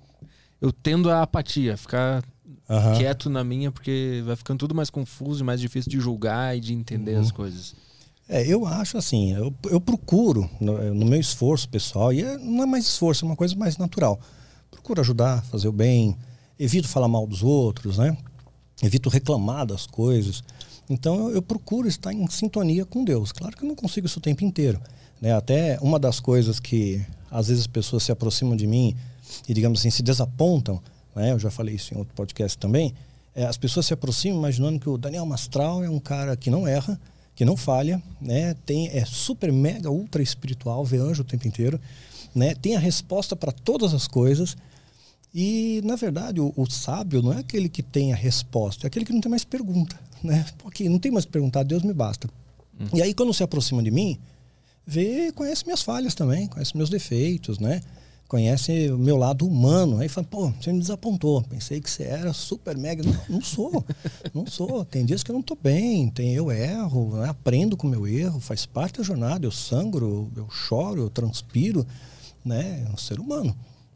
eu 0.61 0.71
tendo 0.71 1.09
a 1.09 1.21
apatia, 1.21 1.77
ficar 1.77 2.23
uhum. 2.69 2.97
quieto 2.97 3.29
na 3.29 3.43
minha, 3.43 3.71
porque 3.71 4.23
vai 4.25 4.35
ficando 4.35 4.59
tudo 4.59 4.75
mais 4.75 4.89
confuso 4.89 5.41
e 5.41 5.45
mais 5.45 5.59
difícil 5.59 5.89
de 5.89 5.99
julgar 5.99 6.57
e 6.57 6.59
de 6.59 6.73
entender 6.73 7.15
uhum. 7.15 7.21
as 7.21 7.31
coisas. 7.31 7.75
É, 8.29 8.45
eu 8.45 8.65
acho 8.65 8.97
assim, 8.97 9.33
eu, 9.33 9.53
eu 9.69 9.79
procuro, 9.79 10.49
no, 10.59 10.93
no, 10.93 11.05
meu 11.05 11.19
esforço 11.19 11.69
pessoal, 11.69 12.11
e 12.11 12.21
é, 12.21 12.37
não 12.37 12.63
é 12.63 12.65
mais 12.65 12.85
esforço, 12.85 13.23
é 13.23 13.27
uma 13.27 13.37
coisa 13.37 13.55
mais 13.55 13.77
natural. 13.77 14.19
Procuro 14.69 14.99
ajudar, 14.99 15.43
fazer 15.45 15.69
o 15.69 15.71
bem, 15.71 16.17
evito 16.59 16.89
falar 16.89 17.07
mal 17.07 17.25
dos 17.25 17.41
outros, 17.41 17.97
né? 17.97 18.17
Evito 18.83 19.09
reclamar 19.09 19.65
das 19.65 19.87
coisas. 19.87 20.43
Então 20.89 21.29
eu, 21.29 21.35
eu 21.35 21.41
procuro 21.41 21.87
estar 21.87 22.13
em 22.13 22.27
sintonia 22.27 22.85
com 22.85 23.03
Deus. 23.03 23.31
Claro 23.31 23.55
que 23.55 23.63
eu 23.63 23.67
não 23.67 23.75
consigo 23.75 24.07
isso 24.07 24.19
o 24.19 24.21
tempo 24.21 24.43
inteiro. 24.43 24.79
Né? 25.21 25.33
Até 25.33 25.79
uma 25.81 25.97
das 25.97 26.19
coisas 26.19 26.59
que 26.59 27.01
às 27.31 27.47
vezes 27.47 27.61
as 27.63 27.67
pessoas 27.67 28.03
se 28.03 28.11
aproximam 28.11 28.55
de 28.55 28.67
mim 28.67 28.95
e, 29.47 29.53
digamos 29.53 29.79
assim, 29.79 29.89
se 29.89 30.03
desapontam, 30.03 30.81
né? 31.15 31.31
eu 31.31 31.39
já 31.39 31.49
falei 31.49 31.75
isso 31.75 31.93
em 31.93 31.97
outro 31.97 32.13
podcast 32.13 32.57
também, 32.57 32.93
é, 33.35 33.45
as 33.45 33.57
pessoas 33.57 33.85
se 33.85 33.93
aproximam 33.93 34.39
imaginando 34.39 34.79
que 34.79 34.89
o 34.89 34.97
Daniel 34.97 35.25
Mastral 35.25 35.83
é 35.83 35.89
um 35.89 35.99
cara 35.99 36.35
que 36.35 36.49
não 36.49 36.67
erra, 36.67 36.99
que 37.35 37.45
não 37.45 37.55
falha, 37.55 38.01
né? 38.19 38.55
tem, 38.65 38.87
é 38.87 39.05
super, 39.05 39.51
mega, 39.51 39.91
ultra 39.91 40.23
espiritual, 40.23 40.83
vê 40.83 40.97
anjo 40.97 41.21
o 41.21 41.25
tempo 41.25 41.47
inteiro, 41.47 41.79
né? 42.33 42.55
tem 42.55 42.75
a 42.75 42.79
resposta 42.79 43.35
para 43.35 43.51
todas 43.51 43.93
as 43.93 44.07
coisas. 44.07 44.57
E, 45.33 45.81
na 45.83 45.95
verdade, 45.95 46.41
o, 46.41 46.51
o, 46.55 46.69
sábio 46.69 47.21
não 47.21 47.31
é 47.31 47.39
aquele 47.39 47.69
que 47.69 47.83
tem 47.83 48.11
a 48.11 48.15
resposta, 48.15 48.85
é 48.85 48.87
aquele 48.87 49.05
que 49.05 49.13
não 49.13 49.21
tem 49.21 49.29
mais 49.29 49.43
pergunta. 49.43 49.99
Né? 50.23 50.43
Porque 50.57 50.89
não 50.89 50.97
tem 50.97 51.11
mais 51.11 51.25
que 51.25 51.31
perguntar, 51.31 51.61
Deus 51.61 51.83
me 51.83 51.93
basta. 51.93 52.27
Hum. 52.79 52.87
E 52.91 53.03
aí, 53.03 53.13
quando 53.13 53.31
se 53.35 53.43
aproxima 53.43 53.83
de 53.83 53.91
mim, 53.91 54.17
vê, 54.83 55.31
conhece 55.31 55.63
minhas 55.63 55.83
falhas 55.83 56.15
também, 56.15 56.47
conhece 56.47 56.75
meus 56.75 56.89
defeitos, 56.89 57.59
né? 57.59 57.81
Conhece 58.27 58.91
o 58.91 58.97
meu 58.97 59.17
lado 59.17 59.47
humano. 59.47 59.99
Aí 59.99 60.09
fala, 60.09 60.27
pô, 60.27 60.49
você 60.51 60.71
me 60.71 60.79
desapontou. 60.79 61.41
Pensei 61.43 61.79
que 61.79 61.89
você 61.89 62.03
era 62.03 62.33
super 62.33 62.77
mega. 62.77 63.03
Não, 63.03 63.17
não 63.29 63.41
sou, 63.41 63.83
não 64.33 64.45
sou. 64.45 64.83
Tem 64.85 65.05
dias 65.05 65.23
que 65.23 65.31
eu 65.31 65.33
não 65.33 65.41
estou 65.41 65.57
bem, 65.61 66.09
tem, 66.09 66.33
eu 66.33 66.51
erro, 66.51 67.17
né? 67.17 67.29
aprendo 67.29 67.77
com 67.77 67.87
o 67.87 67.89
meu 67.89 68.07
erro, 68.07 68.39
faz 68.39 68.65
parte 68.65 68.97
da 68.97 69.03
jornada. 69.03 69.45
Eu 69.45 69.51
sangro, 69.51 70.31
eu 70.35 70.49
choro, 70.49 71.01
eu 71.01 71.09
transpiro. 71.09 71.85
Né? 72.43 72.85
É 72.87 72.91
um 72.91 72.97
ser 72.97 73.19
humano. 73.19 73.55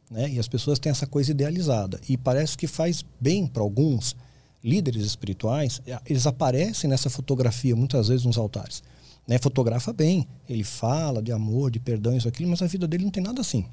Né? 0.10 0.30
E 0.30 0.40
as 0.40 0.48
pessoas 0.48 0.80
têm 0.80 0.92
essa 0.92 1.08
coisa 1.08 1.32
idealizada. 1.32 2.00
E 2.08 2.18
parece 2.18 2.58
que 2.58 2.68
faz 2.68 3.04
bem 3.20 3.48
para 3.48 3.62
alguns 3.62 4.16
líderes 4.64 5.06
espirituais, 5.06 5.82
eles 6.06 6.28
aparecem 6.28 6.88
nessa 6.88 7.10
fotografia 7.10 7.76
muitas 7.76 8.10
vezes 8.10 8.26
nos 8.26 8.38
altares. 8.38 8.84
Né? 9.28 9.40
Fotografa 9.40 9.92
bem, 9.92 10.28
ele 10.48 10.64
fala 10.64 11.22
de 11.22 11.32
amor, 11.32 11.72
de 11.72 11.80
perdão, 11.80 12.16
isso, 12.16 12.28
aquilo, 12.28 12.50
mas 12.50 12.62
a 12.62 12.68
vida 12.68 12.88
dele 12.88 13.06
não 13.06 13.12
tem 13.12 13.24
nada 13.24 13.42
assim. 13.42 13.66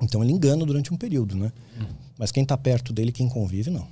Então 0.00 0.22
ele 0.22 0.32
engana 0.32 0.64
durante 0.64 0.92
um 0.92 0.96
período, 0.96 1.36
né? 1.36 1.52
Mas 2.18 2.30
quem 2.30 2.42
está 2.42 2.56
perto 2.56 2.92
dele, 2.92 3.12
quem 3.12 3.28
convive, 3.28 3.70
não. 3.70 3.86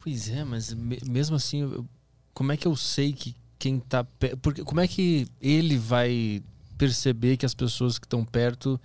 Pois 0.00 0.28
é, 0.28 0.44
mas 0.44 0.72
mesmo 0.72 1.36
assim, 1.36 1.62
eu, 1.62 1.86
como 2.32 2.52
é 2.52 2.56
que 2.56 2.66
eu 2.66 2.74
sei 2.76 3.12
que 3.12 3.34
quem 3.58 3.78
está 3.78 4.04
porque 4.40 4.62
como 4.62 4.80
é 4.80 4.86
que 4.86 5.26
ele 5.40 5.76
vai 5.76 6.42
perceber 6.76 7.36
que 7.36 7.44
as 7.44 7.54
pessoas 7.54 7.98
que 7.98 8.06
estão 8.06 8.24
perto 8.24 8.80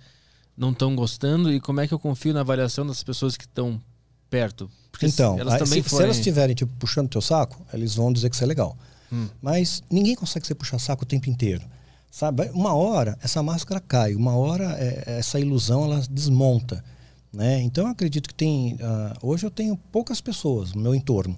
não 0.56 0.72
estão 0.72 0.94
gostando 0.96 1.52
e 1.52 1.60
como 1.60 1.80
é 1.80 1.86
que 1.86 1.94
eu 1.94 1.98
confio 1.98 2.34
na 2.34 2.40
avaliação 2.40 2.84
das 2.86 3.02
pessoas 3.02 3.36
que 3.36 3.44
estão 3.44 3.80
perto? 4.28 4.70
Porque 4.90 5.06
então, 5.06 5.38
elas 5.38 5.58
também 5.58 5.82
se, 5.82 5.88
forem... 5.88 5.98
se 5.98 6.02
elas 6.04 6.16
estiverem 6.16 6.54
tipo, 6.54 6.72
puxando 6.78 7.08
teu 7.08 7.20
saco, 7.20 7.64
eles 7.72 7.94
vão 7.94 8.12
dizer 8.12 8.28
que 8.28 8.36
isso 8.36 8.44
é 8.44 8.46
legal. 8.46 8.76
Hum. 9.12 9.28
Mas 9.40 9.82
ninguém 9.90 10.14
consegue 10.14 10.46
ser 10.46 10.54
puxar 10.54 10.78
saco 10.78 11.04
o 11.04 11.06
tempo 11.06 11.28
inteiro. 11.28 11.64
Sabe? 12.14 12.48
Uma 12.54 12.72
hora 12.74 13.18
essa 13.20 13.42
máscara 13.42 13.80
cai, 13.80 14.14
uma 14.14 14.36
hora 14.36 14.76
é, 14.78 15.18
essa 15.18 15.40
ilusão 15.40 15.82
ela 15.82 16.00
desmonta. 16.08 16.84
Né? 17.32 17.60
Então 17.62 17.86
eu 17.86 17.90
acredito 17.90 18.28
que 18.28 18.34
tem. 18.34 18.74
Uh, 18.74 18.78
hoje 19.20 19.44
eu 19.44 19.50
tenho 19.50 19.76
poucas 19.90 20.20
pessoas 20.20 20.74
no 20.74 20.80
meu 20.80 20.94
entorno. 20.94 21.34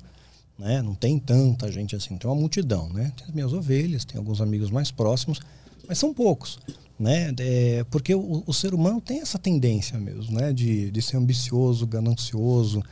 Né? 0.58 0.82
Não 0.82 0.94
tem 0.94 1.18
tanta 1.18 1.72
gente 1.72 1.96
assim, 1.96 2.18
tem 2.18 2.28
uma 2.28 2.36
multidão. 2.36 2.90
Né? 2.90 3.10
Tem 3.16 3.26
as 3.26 3.32
minhas 3.32 3.54
ovelhas, 3.54 4.04
tem 4.04 4.18
alguns 4.18 4.42
amigos 4.42 4.70
mais 4.70 4.90
próximos, 4.90 5.40
mas 5.88 5.96
são 5.96 6.12
poucos. 6.12 6.58
Né? 7.00 7.32
É, 7.38 7.82
porque 7.90 8.14
o, 8.14 8.44
o, 8.46 8.52
ser 8.52 8.74
humano 8.74 9.00
tem 9.00 9.22
essa 9.22 9.38
tendência 9.38 9.98
mesmo, 9.98 10.38
né? 10.38 10.52
De, 10.52 10.90
de 10.90 11.00
ser 11.00 11.16
ambicioso, 11.16 11.86
ganancioso. 11.86 12.82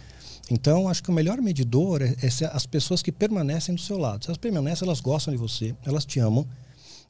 Então, 0.50 0.88
acho 0.88 1.02
que 1.02 1.10
o 1.10 1.14
melhor 1.14 1.38
medidor 1.42 2.00
é, 2.00 2.14
é 2.22 2.46
as 2.50 2.64
pessoas 2.64 3.02
que 3.02 3.12
permanecem 3.12 3.74
do 3.74 3.80
seu 3.82 3.98
lado. 3.98 4.24
Se 4.24 4.30
elas 4.30 4.38
permanecem, 4.38 4.88
elas 4.88 5.02
gostam 5.02 5.34
de 5.34 5.38
você, 5.38 5.74
elas 5.84 6.06
te 6.06 6.18
amam, 6.18 6.46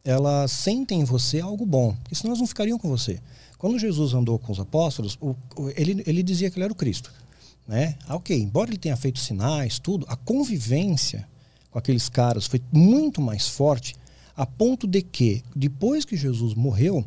elas 0.04 0.52
sentem 0.52 1.00
em 1.00 1.04
você 1.04 1.40
algo 1.40 1.64
bom, 1.64 1.94
porque 2.02 2.14
senão 2.14 2.30
elas 2.30 2.40
não 2.40 2.46
ficariam 2.46 2.78
com 2.78 2.88
você. 2.88 3.18
Quando 3.56 3.78
Jesus 3.78 4.12
andou 4.12 4.38
com 4.38 4.52
os 4.52 4.60
apóstolos, 4.60 5.16
o, 5.20 5.34
o, 5.56 5.70
ele, 5.74 6.02
ele 6.06 6.22
dizia 6.22 6.50
que 6.50 6.58
ele 6.58 6.64
era 6.64 6.72
o 6.72 6.76
Cristo. 6.76 7.10
Né? 7.66 7.96
Ah, 8.06 8.16
ok, 8.16 8.38
embora 8.38 8.70
ele 8.70 8.78
tenha 8.78 8.96
feito 8.96 9.18
sinais, 9.18 9.78
tudo, 9.78 10.04
a 10.08 10.16
convivência 10.16 11.26
com 11.70 11.78
aqueles 11.78 12.08
caras 12.08 12.46
foi 12.46 12.60
muito 12.70 13.20
mais 13.22 13.48
forte 13.48 13.96
a 14.36 14.44
ponto 14.44 14.86
de 14.86 15.00
que, 15.00 15.42
depois 15.56 16.04
que 16.04 16.16
Jesus 16.16 16.54
morreu, 16.54 17.04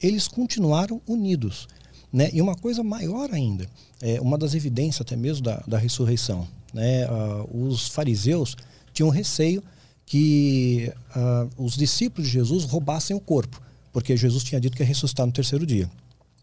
eles 0.00 0.26
continuaram 0.26 1.00
unidos. 1.06 1.68
Né? 2.12 2.30
E 2.32 2.40
uma 2.40 2.54
coisa 2.54 2.82
maior 2.82 3.30
ainda, 3.32 3.68
é 4.00 4.20
uma 4.20 4.38
das 4.38 4.54
evidências 4.54 5.02
até 5.02 5.14
mesmo 5.14 5.44
da, 5.44 5.62
da 5.66 5.76
ressurreição. 5.76 6.48
Né? 6.72 7.06
Uh, 7.06 7.68
os 7.68 7.88
fariseus 7.88 8.56
tinham 8.92 9.10
receio 9.10 9.62
que 10.08 10.92
uh, 11.14 11.64
os 11.64 11.76
discípulos 11.76 12.26
de 12.28 12.32
Jesus 12.32 12.64
roubassem 12.64 13.14
o 13.14 13.20
corpo, 13.20 13.60
porque 13.92 14.16
Jesus 14.16 14.42
tinha 14.42 14.60
dito 14.60 14.76
que 14.76 14.82
ia 14.82 14.86
ressuscitar 14.86 15.26
no 15.26 15.32
terceiro 15.32 15.66
dia. 15.66 15.90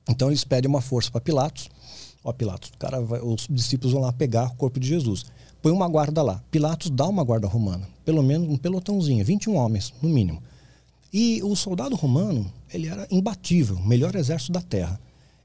Então 0.07 0.29
eles 0.29 0.43
pedem 0.43 0.69
uma 0.69 0.81
força 0.81 1.09
para 1.09 1.21
Pilatos. 1.21 1.69
Ó, 2.23 2.31
Pilatos, 2.31 2.71
cara 2.77 3.01
vai, 3.01 3.19
os 3.21 3.47
discípulos 3.49 3.93
vão 3.93 4.01
lá 4.01 4.13
pegar 4.13 4.47
o 4.47 4.55
corpo 4.55 4.79
de 4.79 4.87
Jesus 4.87 5.25
põe 5.65 5.71
uma 5.71 5.87
guarda 5.87 6.21
lá. 6.21 6.43
Pilatos 6.51 6.91
dá 6.91 7.07
uma 7.07 7.23
guarda 7.23 7.47
romana, 7.47 7.89
pelo 8.05 8.21
menos 8.21 8.47
um 8.47 8.55
pelotãozinho, 8.55 9.25
21 9.25 9.55
homens, 9.55 9.91
no 9.99 10.07
mínimo. 10.07 10.43
E 11.11 11.41
o 11.41 11.55
soldado 11.55 11.95
romano, 11.95 12.53
ele 12.71 12.87
era 12.87 13.07
imbatível, 13.09 13.75
o 13.77 13.83
melhor 13.83 14.15
exército 14.15 14.51
da 14.51 14.61
terra. 14.61 14.99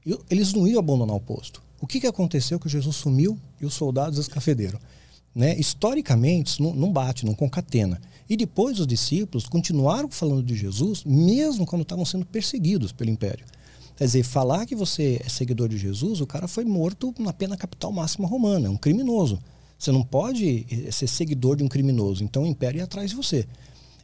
E 0.05 0.15
eles 0.29 0.53
não 0.53 0.67
iam 0.67 0.77
abandonar 0.77 1.15
o 1.15 1.19
posto. 1.19 1.63
O 1.79 1.87
que, 1.87 1.99
que 1.99 2.05
aconteceu 2.05 2.59
que 2.59 2.69
Jesus 2.69 2.97
sumiu 2.97 3.35
e 3.59 3.65
os 3.65 3.73
soldados 3.73 4.19
escafederam? 4.19 4.79
Né? 5.33 5.57
Historicamente, 5.57 6.61
não, 6.61 6.71
não 6.71 6.93
bate, 6.93 7.25
não 7.25 7.33
concatena. 7.33 7.99
E 8.31 8.37
depois 8.37 8.79
os 8.79 8.87
discípulos 8.87 9.45
continuaram 9.45 10.09
falando 10.09 10.41
de 10.41 10.55
Jesus, 10.55 11.03
mesmo 11.03 11.65
quando 11.65 11.81
estavam 11.81 12.05
sendo 12.05 12.25
perseguidos 12.25 12.93
pelo 12.93 13.09
império. 13.09 13.45
Quer 13.97 14.05
dizer, 14.05 14.23
falar 14.23 14.65
que 14.65 14.73
você 14.73 15.21
é 15.21 15.27
seguidor 15.27 15.67
de 15.67 15.77
Jesus, 15.77 16.21
o 16.21 16.25
cara 16.25 16.47
foi 16.47 16.63
morto 16.63 17.13
na 17.19 17.33
pena 17.33 17.57
capital 17.57 17.91
máxima 17.91 18.25
romana, 18.25 18.67
é 18.67 18.69
um 18.69 18.77
criminoso. 18.77 19.37
Você 19.77 19.91
não 19.91 20.01
pode 20.01 20.65
eh, 20.71 20.89
ser 20.91 21.07
seguidor 21.07 21.57
de 21.57 21.63
um 21.65 21.67
criminoso. 21.67 22.23
Então 22.23 22.43
o 22.43 22.47
império 22.47 22.77
ia 22.77 22.85
atrás 22.85 23.09
de 23.09 23.17
você. 23.17 23.45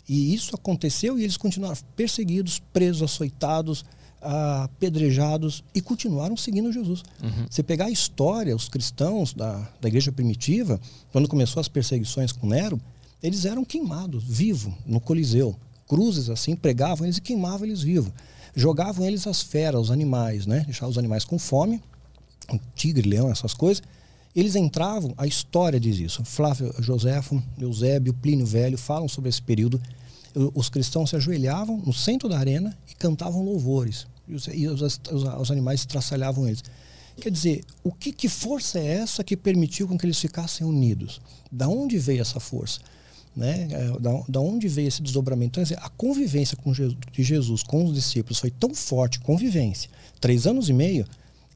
E 0.10 0.34
isso 0.34 0.54
aconteceu 0.54 1.18
e 1.18 1.24
eles 1.24 1.38
continuaram 1.38 1.78
perseguidos, 1.96 2.62
presos, 2.74 3.04
açoitados, 3.04 3.86
apedrejados 4.22 5.64
e 5.74 5.80
continuaram 5.80 6.36
seguindo 6.36 6.70
Jesus. 6.70 7.02
Uhum. 7.24 7.46
Você 7.50 7.64
pegar 7.64 7.86
a 7.86 7.92
história, 7.92 8.54
os 8.54 8.68
cristãos 8.68 9.34
da, 9.34 9.70
da 9.80 9.88
igreja 9.88 10.12
primitiva, 10.12 10.82
quando 11.14 11.30
começou 11.30 11.62
as 11.62 11.70
perseguições 11.70 12.34
com 12.34 12.46
Nero, 12.46 12.78
eles 13.22 13.46
eram 13.46 13.66
queimados, 13.66 14.24
vivos, 14.24 14.74
no 14.86 15.00
Coliseu. 15.00 15.56
Cruzes 15.88 16.30
assim, 16.30 16.56
pregavam 16.56 17.06
eles 17.06 17.18
e 17.18 17.22
queimavam 17.22 17.66
eles 17.66 17.82
vivos. 17.82 18.12
Jogavam 18.56 19.06
eles 19.06 19.26
as 19.28 19.42
feras, 19.42 19.82
os 19.82 19.92
animais, 19.92 20.46
né? 20.46 20.62
Deixavam 20.66 20.90
os 20.90 20.98
animais 20.98 21.24
com 21.24 21.38
fome, 21.38 21.82
um 22.52 22.60
tigre, 22.76 23.08
leão, 23.08 23.30
essas 23.30 23.54
coisas, 23.54 23.84
eles 24.38 24.56
entravam, 24.56 25.16
a 25.18 25.26
história 25.26 25.80
diz 25.80 25.98
isso. 25.98 26.24
Flávio 26.24 26.72
Joséfo, 26.80 27.42
Eusébio, 27.60 28.14
Plínio 28.14 28.46
Velho 28.46 28.78
falam 28.78 29.08
sobre 29.08 29.30
esse 29.30 29.42
período. 29.42 29.82
Os 30.54 30.70
cristãos 30.70 31.10
se 31.10 31.16
ajoelhavam 31.16 31.82
no 31.84 31.92
centro 31.92 32.30
da 32.30 32.38
arena 32.38 32.78
e 32.88 32.94
cantavam 32.94 33.44
louvores. 33.44 34.06
E 34.28 34.36
os, 34.36 34.48
e 34.48 34.68
os, 34.68 34.82
os, 34.82 35.00
os 35.40 35.52
animais 35.52 35.86
traçalhavam 35.86 36.48
eles. 36.48 36.64
Quer 37.20 37.32
dizer, 37.32 37.64
o 37.84 37.92
que, 37.92 38.12
que, 38.12 38.30
força 38.30 38.78
é 38.78 38.86
essa 38.86 39.24
que 39.24 39.36
permitiu 39.36 39.88
com 39.88 39.98
que 39.98 40.06
eles 40.06 40.20
ficassem 40.20 40.68
unidos? 40.68 41.20
Da 41.52 41.68
onde 41.68 41.98
veio 41.98 42.22
essa 42.22 42.40
força? 42.40 42.80
Né? 43.38 43.68
É, 43.70 44.00
da, 44.00 44.24
da 44.28 44.42
onde 44.42 44.68
veio 44.68 44.88
esse 44.88 45.00
desdobramento? 45.00 45.52
Então, 45.52 45.64
dizer, 45.64 45.78
a 45.80 45.90
convivência 45.90 46.58
com 46.58 46.74
Jesus, 46.74 46.98
de 47.12 47.22
Jesus 47.24 47.62
com 47.62 47.86
os 47.86 47.94
discípulos 47.94 48.40
foi 48.40 48.50
tão 48.50 48.74
forte, 48.74 49.20
convivência, 49.20 49.92
três 50.20 50.48
anos 50.48 50.70
e 50.70 50.74
meio, 50.74 51.06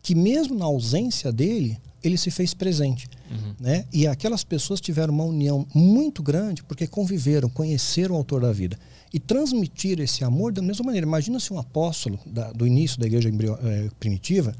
que 0.03 0.13
mesmo 0.13 0.55
na 0.55 0.65
ausência 0.65 1.31
dele, 1.31 1.79
ele 2.03 2.19
se 2.19 2.29
fez 2.29 2.53
presente. 2.53 3.07
Uhum. 3.31 3.55
Né? 3.59 3.85
E 3.91 4.05
aquelas 4.05 4.43
pessoas 4.43 4.79
tiveram 4.79 5.11
uma 5.11 5.23
união 5.23 5.65
muito 5.73 6.21
grande 6.21 6.61
porque 6.61 6.85
conviveram, 6.85 7.49
conheceram 7.49 8.13
o 8.13 8.17
autor 8.19 8.41
da 8.41 8.51
vida. 8.51 8.77
E 9.11 9.19
transmitir 9.19 9.99
esse 9.99 10.23
amor 10.23 10.53
da 10.53 10.61
mesma 10.61 10.85
maneira. 10.85 11.07
Imagina 11.07 11.39
se 11.39 11.51
um 11.51 11.57
apóstolo 11.57 12.19
da, 12.27 12.51
do 12.51 12.67
início 12.67 12.99
da 12.99 13.07
igreja 13.07 13.29
é, 13.29 13.89
primitiva 13.99 14.55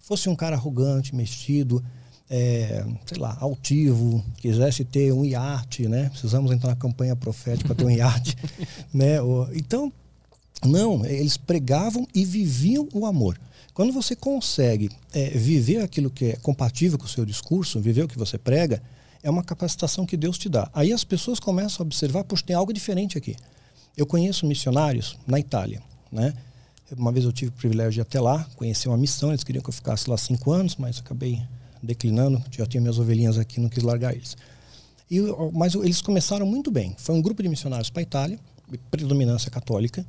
fosse 0.00 0.28
um 0.28 0.36
cara 0.36 0.54
arrogante, 0.54 1.14
mexido, 1.14 1.84
é, 2.30 2.86
sei 3.04 3.18
lá, 3.18 3.36
altivo, 3.40 4.24
quisesse 4.36 4.84
ter 4.84 5.12
um 5.12 5.24
iate, 5.24 5.88
né? 5.88 6.08
Precisamos 6.10 6.52
entrar 6.52 6.70
na 6.70 6.76
campanha 6.76 7.16
profética 7.16 7.66
para 7.66 7.74
ter 7.74 7.84
um 7.84 7.90
iate, 7.90 8.36
né? 8.94 9.16
Então, 9.54 9.92
não, 10.64 11.04
eles 11.04 11.36
pregavam 11.36 12.06
e 12.14 12.24
viviam 12.24 12.88
o 12.94 13.04
amor. 13.04 13.38
Quando 13.74 13.92
você 13.92 14.14
consegue 14.14 14.90
é, 15.12 15.30
viver 15.30 15.82
aquilo 15.82 16.08
que 16.08 16.26
é 16.26 16.36
compatível 16.36 16.96
com 16.96 17.06
o 17.06 17.08
seu 17.08 17.24
discurso, 17.24 17.80
viver 17.80 18.04
o 18.04 18.08
que 18.08 18.18
você 18.18 18.38
prega, 18.38 18.80
é 19.22 19.30
uma 19.30 19.42
capacitação 19.42 20.06
que 20.06 20.16
Deus 20.16 20.38
te 20.38 20.48
dá. 20.48 20.70
Aí 20.72 20.92
as 20.92 21.02
pessoas 21.02 21.40
começam 21.40 21.82
a 21.82 21.86
observar, 21.86 22.22
poxa, 22.24 22.44
tem 22.46 22.54
algo 22.54 22.72
diferente 22.72 23.18
aqui. 23.18 23.34
Eu 23.96 24.06
conheço 24.06 24.46
missionários 24.46 25.18
na 25.26 25.38
Itália, 25.38 25.82
né? 26.12 26.32
Uma 26.96 27.12
vez 27.12 27.24
eu 27.24 27.32
tive 27.32 27.50
o 27.50 27.54
privilégio 27.54 27.92
de 27.92 28.00
ir 28.00 28.02
até 28.02 28.20
lá, 28.20 28.44
conhecer 28.56 28.88
uma 28.88 28.96
missão, 28.96 29.30
eles 29.30 29.44
queriam 29.44 29.62
que 29.62 29.68
eu 29.68 29.74
ficasse 29.74 30.08
lá 30.10 30.16
cinco 30.16 30.50
anos, 30.52 30.76
mas 30.76 30.98
acabei 30.98 31.40
declinando, 31.82 32.42
já 32.50 32.66
tinha 32.66 32.80
minhas 32.80 32.98
ovelhinhas 32.98 33.38
aqui, 33.38 33.60
não 33.60 33.68
quis 33.68 33.82
largar 33.82 34.14
eles. 34.14 34.36
E, 35.10 35.20
mas 35.52 35.74
eles 35.74 36.00
começaram 36.00 36.46
muito 36.46 36.70
bem. 36.70 36.94
Foi 36.98 37.14
um 37.14 37.22
grupo 37.22 37.42
de 37.42 37.48
missionários 37.48 37.90
para 37.90 38.00
a 38.00 38.04
Itália, 38.04 38.38
predominância 38.90 39.50
católica, 39.50 40.06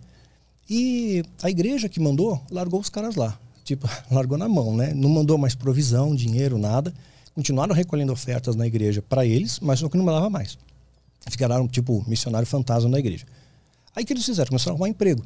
e 0.69 1.24
a 1.41 1.49
igreja 1.49 1.89
que 1.89 1.99
mandou 1.99 2.41
largou 2.49 2.80
os 2.80 2.89
caras 2.89 3.15
lá 3.15 3.38
tipo, 3.63 3.89
largou 4.11 4.38
na 4.38 4.47
mão, 4.47 4.76
né? 4.76 4.93
Não 4.93 5.09
mandou 5.09 5.38
mais 5.38 5.55
provisão, 5.55 6.15
dinheiro, 6.15 6.57
nada. 6.57 6.93
Continuaram 7.34 7.74
recolhendo 7.74 8.11
ofertas 8.11 8.55
na 8.55 8.67
igreja 8.67 9.01
para 9.01 9.26
eles, 9.26 9.59
mas 9.59 9.80
só 9.80 9.88
que 9.88 9.97
não 9.97 10.05
mandava 10.05 10.30
mais. 10.30 10.57
Ficaram, 11.30 11.67
tipo, 11.67 12.03
missionário 12.07 12.47
fantasma 12.47 12.89
na 12.89 12.99
igreja. 12.99 13.26
Aí 13.95 14.03
que 14.03 14.11
eles 14.11 14.26
fizeram? 14.26 14.49
Começaram 14.49 14.74
a 14.74 14.76
arrumar 14.76 14.89
emprego. 14.89 15.24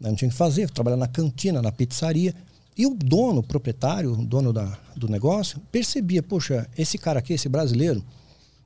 Né? 0.00 0.08
Não 0.08 0.14
tinha 0.14 0.28
o 0.28 0.30
que 0.30 0.36
fazer, 0.36 0.70
trabalhar 0.70 0.96
na 0.96 1.08
cantina, 1.08 1.60
na 1.60 1.72
pizzaria. 1.72 2.34
E 2.78 2.86
o 2.86 2.94
dono, 2.94 3.40
o 3.40 3.42
proprietário, 3.42 4.12
o 4.12 4.24
dono 4.24 4.52
da, 4.52 4.78
do 4.96 5.08
negócio, 5.08 5.60
percebia, 5.72 6.22
poxa, 6.22 6.70
esse 6.78 6.96
cara 6.96 7.18
aqui, 7.18 7.32
esse 7.32 7.48
brasileiro, 7.48 8.04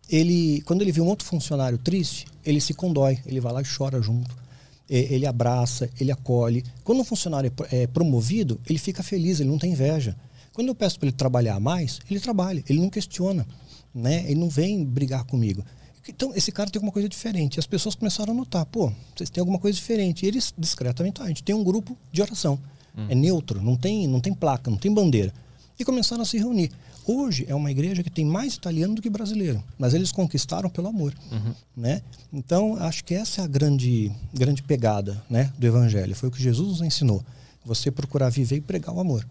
ele, 0.09 0.61
quando 0.67 0.83
ele 0.83 0.93
vê 0.93 1.01
um 1.01 1.07
outro 1.07 1.27
funcionário 1.27 1.79
triste, 1.79 2.27
ele 2.45 2.61
se 2.61 2.75
condói, 2.75 3.19
ele 3.25 3.41
vai 3.41 3.53
lá 3.53 3.63
e 3.63 3.65
chora 3.65 4.03
junto 4.03 4.43
ele 4.89 5.27
abraça, 5.27 5.89
ele 5.99 6.13
acolhe. 6.13 6.63
Quando 6.85 7.01
um 7.01 7.05
funcionário 7.05 7.51
é, 7.71 7.83
é 7.83 7.87
promovido, 7.87 8.61
ele 8.69 8.79
fica 8.79 9.03
feliz, 9.03 9.41
ele 9.41 9.49
não 9.49 9.59
tem 9.59 9.73
inveja. 9.73 10.15
Quando 10.53 10.69
eu 10.69 10.75
peço 10.75 10.99
para 10.99 11.09
ele 11.09 11.17
trabalhar 11.17 11.59
mais, 11.59 11.99
ele 12.11 12.21
trabalha, 12.21 12.63
ele 12.69 12.79
não 12.79 12.91
questiona, 12.91 13.47
né? 13.95 14.25
Ele 14.27 14.39
não 14.39 14.51
vem 14.51 14.85
brigar 14.85 15.25
comigo. 15.25 15.65
Então, 16.07 16.35
esse 16.35 16.53
cara 16.53 16.69
tem 16.69 16.79
alguma 16.79 16.93
coisa 16.93 17.09
diferente. 17.09 17.59
As 17.59 17.67
pessoas 17.67 17.95
começaram 17.95 18.35
a 18.35 18.37
notar, 18.37 18.67
pô, 18.67 18.93
vocês 19.17 19.31
têm 19.31 19.41
alguma 19.41 19.59
coisa 19.59 19.77
diferente. 19.77 20.27
E 20.27 20.29
eles, 20.29 20.53
discretamente, 20.59 21.23
ah, 21.23 21.25
a 21.25 21.29
gente 21.29 21.43
tem 21.43 21.55
um 21.55 21.65
grupo 21.65 21.97
de 22.11 22.21
oração. 22.21 22.59
Hum. 22.97 23.07
É 23.09 23.15
neutro, 23.15 23.63
não 23.63 23.77
tem, 23.77 24.07
não 24.07 24.21
tem 24.21 24.35
placa, 24.35 24.71
não 24.71 24.79
tem 24.79 24.93
bandeira. 24.93 25.33
E 25.79 25.85
começaram 25.85 26.23
a 26.23 26.25
se 26.25 26.39
reunir. 26.39 26.71
Hoje 27.05 27.45
é 27.49 27.55
uma 27.55 27.71
igreja 27.71 28.03
que 28.03 28.11
tem 28.11 28.25
mais 28.25 28.55
italiano 28.55 28.95
do 28.95 29.03
que 29.03 29.11
brasileiro, 29.11 29.63
mas 29.77 29.93
eles 29.93 30.13
conquistaram 30.13 30.71
pelo 30.71 30.89
amor, 30.89 31.13
uhum. 31.33 31.55
né? 31.77 32.01
Então 32.33 32.77
acho 32.77 33.05
que 33.05 33.13
essa 33.13 33.41
é 33.41 33.45
a 33.45 33.47
grande 33.49 34.13
grande 34.33 34.63
pegada, 34.63 35.21
né, 35.29 35.53
do 35.59 35.67
evangelho. 35.67 36.15
Foi 36.15 36.29
o 36.29 36.33
que 36.33 36.41
Jesus 36.41 36.69
nos 36.69 36.81
ensinou. 36.81 37.25
Você 37.65 37.91
procurar 37.91 38.29
viver 38.29 38.57
e 38.57 38.61
pregar 38.61 38.95
o 38.95 39.01
amor. 39.01 39.27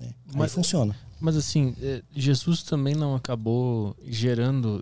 Né? 0.00 0.10
Mas 0.32 0.42
Aí 0.42 0.48
funciona. 0.50 0.96
Mas 1.20 1.36
assim, 1.36 1.74
é, 1.82 2.02
Jesus 2.14 2.62
também 2.62 2.94
não 2.94 3.16
acabou 3.16 3.96
gerando 4.06 4.80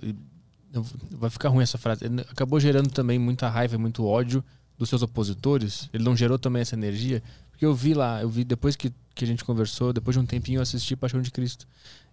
vai 1.11 1.31
ficar 1.31 1.48
ruim 1.48 1.62
essa 1.62 1.78
frase. 1.78 2.05
Ele 2.05 2.20
acabou 2.23 2.59
gerando 2.61 2.90
também 2.90 3.19
muita 3.19 3.48
raiva, 3.48 3.78
muito 3.78 4.05
ódio 4.05 4.44
dos 4.78 4.89
seus 4.89 5.03
opositores. 5.03 5.89
Ele 5.93 6.05
não 6.05 6.16
gerou 6.16 6.39
também 6.39 6.62
essa 6.62 6.74
energia, 6.74 7.23
porque 7.57 7.65
eu 7.65 7.74
vi 7.74 7.95
lá, 7.95 8.20
eu 8.20 8.28
vi 8.28 8.45
depois 8.45 8.77
que, 8.77 8.93
que 9.15 9.24
a 9.24 9.27
gente 9.27 9.43
conversou, 9.43 9.91
depois 9.91 10.15
de 10.15 10.20
um 10.20 10.27
tempinho 10.27 10.59
eu 10.59 10.62
assisti 10.62 10.95
Paixão 10.95 11.23
de 11.23 11.31
Cristo. 11.31 11.66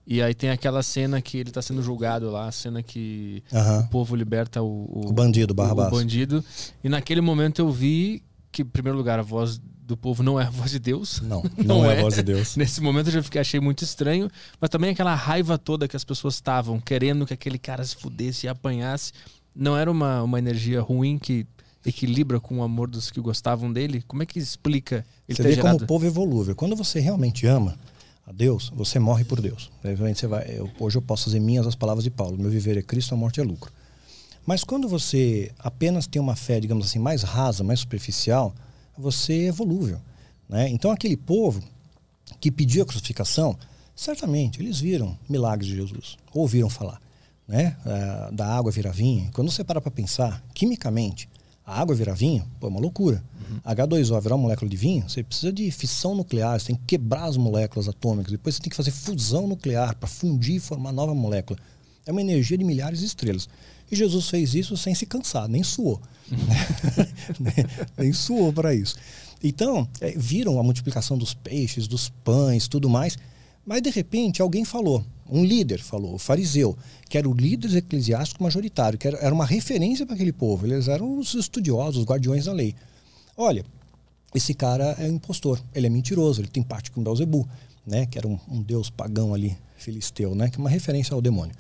E 0.07 0.22
aí 0.22 0.34
tem 0.34 0.49
aquela 0.49 0.82
cena 0.82 1.22
que 1.22 1.38
ele 1.38 1.49
está 1.49 1.61
sendo 1.61 1.82
julgado 1.82 2.32
lá, 2.32 2.48
a 2.48 2.52
cena 2.52 2.82
que 2.82 3.44
uhum. 3.52 3.80
o 3.80 3.88
povo 3.90 4.15
liberta 4.15 4.61
o, 4.61 4.86
o, 4.90 5.10
o 5.10 5.11
bandido, 5.11 5.53
Barrabás. 5.53 5.91
O, 5.91 5.98
bandido. 5.98 6.44
E 6.82 6.88
naquele 6.88 7.20
momento 7.20 7.60
eu 7.60 7.70
vi 7.70 8.24
que, 8.53 8.61
em 8.61 8.65
primeiro 8.65 8.98
lugar, 8.98 9.20
a 9.20 9.22
voz 9.22 9.60
do 9.60 9.98
povo 9.98 10.24
não 10.24 10.40
é 10.40 10.45
a 10.45 10.49
voz 10.49 10.72
de 10.72 10.80
Deus. 10.80 11.20
Não, 11.22 11.44
não, 11.57 11.82
não 11.82 11.91
é, 11.91 11.95
é, 11.95 11.99
a 11.99 12.02
voz 12.02 12.15
de 12.15 12.24
Deus. 12.24 12.56
Nesse 12.57 12.80
momento 12.80 13.07
eu 13.07 13.14
já 13.14 13.24
fiquei, 13.24 13.41
achei 13.41 13.60
muito 13.60 13.84
estranho, 13.84 14.30
mas 14.61 14.70
também 14.70 14.91
aquela 14.91 15.14
raiva 15.14 15.57
toda 15.57 15.90
que 15.90 15.95
as 15.95 16.06
pessoas 16.06 16.36
estavam 16.36 16.80
querendo 16.80 17.26
que 17.26 17.34
aquele 17.34 17.60
cara 17.60 17.84
se 17.84 17.98
fudesse 17.98 18.45
e 18.45 18.49
apanhasse. 18.49 19.11
Não 19.53 19.78
era 19.78 19.91
uma, 19.91 20.24
uma 20.24 20.40
energia 20.40 20.82
ruim 20.82 21.20
que 21.20 21.45
equilibra 21.85 22.39
com 22.39 22.60
o 22.60 22.64
amor 22.64 22.89
dos 22.89 23.11
que 23.11 23.19
gostavam 23.19 23.72
dele? 23.72 24.03
Como 24.07 24.23
é 24.23 24.26
que 24.26 24.39
explica 24.39 25.05
ele 25.27 25.35
Você 25.35 25.43
vê 25.43 25.53
gerado... 25.55 25.77
como 25.77 25.84
o 25.84 25.88
povo 25.88 26.11
volúvel. 26.11 26.55
Quando 26.55 26.76
você 26.76 26.99
realmente 26.99 27.45
ama 27.45 27.77
a 28.26 28.31
Deus, 28.31 28.72
você 28.76 28.99
morre 28.99 29.23
por 29.23 29.41
Deus. 29.41 29.69
Você 29.84 30.27
vai, 30.27 30.45
eu, 30.49 30.69
hoje 30.80 30.97
eu 30.97 31.01
posso 31.01 31.26
fazer 31.26 31.39
minhas 31.39 31.68
as 31.68 31.76
palavras 31.76 32.03
de 32.03 32.10
Paulo: 32.10 32.38
meu 32.38 32.49
viver 32.49 32.77
é 32.77 32.81
Cristo, 32.81 33.14
a 33.14 33.18
morte 33.18 33.39
é 33.39 33.43
lucro. 33.43 33.72
Mas 34.45 34.64
quando 34.64 34.88
você 34.88 35.51
apenas 35.60 36.05
tem 36.05 36.22
uma 36.22 36.35
fé, 36.35 36.60
digamos 36.60 36.85
assim, 36.85 36.99
mais 36.99 37.23
rasa, 37.23 37.64
mais 37.64 37.80
superficial, 37.80 38.53
você 38.97 39.45
é 39.45 39.51
volúvel. 39.51 40.01
Né? 40.49 40.69
Então, 40.69 40.91
aquele 40.91 41.15
povo 41.15 41.64
que 42.39 42.51
pediu 42.51 42.84
a 42.84 42.85
crucificação, 42.85 43.57
certamente 43.95 44.61
eles 44.61 44.80
viram 44.80 45.18
milagres 45.30 45.68
de 45.68 45.76
Jesus, 45.77 46.18
ouviram 46.34 46.69
falar. 46.69 47.01
Né? 47.45 47.76
da 48.31 48.47
água 48.47 48.72
virar 48.72 48.91
vinho. 48.91 49.30
Quando 49.34 49.51
você 49.51 49.65
para 49.65 49.81
para 49.81 49.91
pensar, 49.91 50.41
quimicamente, 50.53 51.27
a 51.65 51.80
água 51.80 51.95
virar 51.95 52.14
vinho, 52.14 52.45
pô, 52.60 52.68
é 52.68 52.69
uma 52.69 52.80
loucura. 52.80 53.23
Uhum. 53.49 53.60
H2O 53.73 54.22
virar 54.22 54.35
uma 54.35 54.44
molécula 54.44 54.69
de 54.69 54.77
vinho, 54.77 55.07
você 55.07 55.23
precisa 55.23 55.52
de 55.52 55.69
fissão 55.72 56.14
nuclear, 56.15 56.60
você 56.60 56.68
tem 56.68 56.76
que 56.76 56.84
quebrar 56.85 57.26
as 57.26 57.38
moléculas 57.38 57.88
atômicas, 57.88 58.31
depois 58.31 58.56
você 58.56 58.61
tem 58.61 58.69
que 58.69 58.76
fazer 58.76 58.91
fusão 58.91 59.48
nuclear 59.48 59.95
para 59.95 60.07
fundir 60.07 60.56
e 60.56 60.60
formar 60.60 60.91
nova 60.91 61.14
molécula. 61.14 61.60
É 62.06 62.11
uma 62.11 62.22
energia 62.22 62.57
de 62.57 62.64
milhares 62.64 62.99
de 62.99 63.06
estrelas. 63.06 63.48
E 63.90 63.95
Jesus 63.95 64.30
fez 64.30 64.56
isso 64.56 64.76
sem 64.76 64.94
se 64.94 65.06
cansar, 65.06 65.48
nem 65.48 65.64
suou. 65.64 66.02
nem, 67.40 67.53
nem 67.98 68.14
suou 68.14 68.52
para 68.52 68.73
isso. 68.73 68.95
Então, 69.41 69.88
é, 70.02 70.11
viram 70.18 70.60
a 70.60 70.64
multiplicação 70.64 71.18
dos 71.18 71.34
peixes, 71.34 71.88
dos 71.88 72.10
pães, 72.23 72.68
tudo 72.68 72.90
mais. 72.90 73.18
Mas, 73.65 73.81
de 73.81 73.90
repente, 73.90 74.41
alguém 74.41 74.65
falou, 74.65 75.06
um 75.29 75.43
líder 75.43 75.79
falou, 75.79 76.15
o 76.15 76.17
fariseu, 76.17 76.77
que 77.09 77.17
era 77.17 77.27
o 77.27 77.33
líder 77.33 77.75
eclesiástico 77.75 78.43
majoritário, 78.43 78.97
que 78.97 79.07
era, 79.07 79.33
uma 79.33 79.45
referência 79.45 80.05
para 80.05 80.15
aquele 80.15 80.33
povo. 80.33 80.65
Eles 80.65 80.87
eram 80.87 81.17
os 81.17 81.33
estudiosos, 81.33 82.01
os 82.01 82.05
guardiões 82.05 82.45
da 82.45 82.53
lei. 82.53 82.75
Olha, 83.35 83.65
esse 84.33 84.53
cara 84.53 84.95
é 84.99 85.05
um 85.05 85.15
impostor, 85.15 85.61
ele 85.73 85.87
é 85.87 85.89
mentiroso, 85.89 86.41
ele 86.41 86.47
tem 86.47 86.63
parte 86.63 86.91
com 86.91 87.03
Belzebu, 87.03 87.47
né, 87.85 88.05
que 88.05 88.17
era 88.17 88.27
um, 88.27 88.39
um 88.49 88.61
deus 88.61 88.89
pagão 88.89 89.33
ali, 89.33 89.57
filisteu, 89.77 90.35
né, 90.35 90.49
que 90.49 90.57
é 90.57 90.59
uma 90.59 90.69
referência 90.69 91.13
ao 91.13 91.21
demônio. 91.21 91.55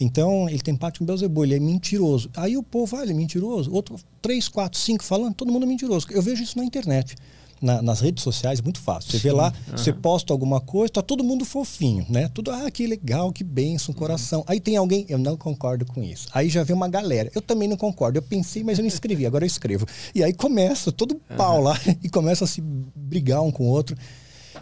Então, 0.00 0.48
ele 0.48 0.60
tem 0.60 0.74
parte 0.74 0.98
com 0.98 1.04
Belzebu, 1.04 1.44
ele 1.44 1.54
é 1.54 1.60
mentiroso. 1.60 2.28
Aí 2.36 2.56
o 2.56 2.62
povo, 2.62 2.96
ah, 2.96 3.02
ele 3.02 3.12
é 3.12 3.14
mentiroso. 3.14 3.72
Outro, 3.72 3.96
três, 4.20 4.48
quatro, 4.48 4.78
cinco 4.78 5.04
falando, 5.04 5.34
todo 5.34 5.52
mundo 5.52 5.64
é 5.64 5.68
mentiroso. 5.68 6.08
Eu 6.10 6.20
vejo 6.20 6.42
isso 6.42 6.58
na 6.58 6.64
internet. 6.64 7.14
Na, 7.64 7.80
nas 7.80 8.00
redes 8.00 8.22
sociais 8.22 8.60
muito 8.60 8.78
fácil. 8.78 9.10
Você 9.10 9.16
Sim. 9.16 9.22
vê 9.22 9.32
lá, 9.32 9.50
uhum. 9.70 9.78
você 9.78 9.90
posta 9.90 10.34
alguma 10.34 10.60
coisa, 10.60 10.92
tá 10.92 11.02
todo 11.02 11.24
mundo 11.24 11.46
fofinho, 11.46 12.04
né? 12.10 12.28
Tudo, 12.28 12.50
ah, 12.50 12.70
que 12.70 12.86
legal, 12.86 13.32
que 13.32 13.42
benção, 13.42 13.94
uhum. 13.94 13.98
coração. 13.98 14.40
Uhum. 14.40 14.44
Aí 14.48 14.60
tem 14.60 14.76
alguém, 14.76 15.06
eu 15.08 15.16
não 15.16 15.34
concordo 15.34 15.86
com 15.86 16.02
isso. 16.02 16.28
Aí 16.34 16.50
já 16.50 16.62
vem 16.62 16.76
uma 16.76 16.88
galera, 16.88 17.30
eu 17.34 17.40
também 17.40 17.66
não 17.66 17.76
concordo. 17.78 18.18
Eu 18.18 18.22
pensei, 18.22 18.62
mas 18.62 18.78
eu 18.78 18.82
não 18.82 18.88
escrevi, 18.88 19.24
agora 19.24 19.44
eu 19.44 19.46
escrevo. 19.46 19.86
E 20.14 20.22
aí 20.22 20.34
começa 20.34 20.92
todo 20.92 21.14
pau 21.36 21.56
uhum. 21.56 21.64
lá 21.64 21.80
e 22.04 22.08
começa 22.10 22.44
a 22.44 22.46
se 22.46 22.60
brigar 22.60 23.40
um 23.40 23.50
com 23.50 23.64
o 23.64 23.68
outro. 23.68 23.96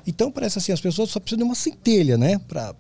Então, 0.07 0.31
parece 0.31 0.59
assim, 0.59 0.73
as 0.73 0.81
pessoas 0.81 1.11
só 1.11 1.21
precisam 1.21 1.39
de 1.39 1.45
uma 1.45 1.55
centelha, 1.55 2.17
né? 2.17 2.39
Para 2.39 2.75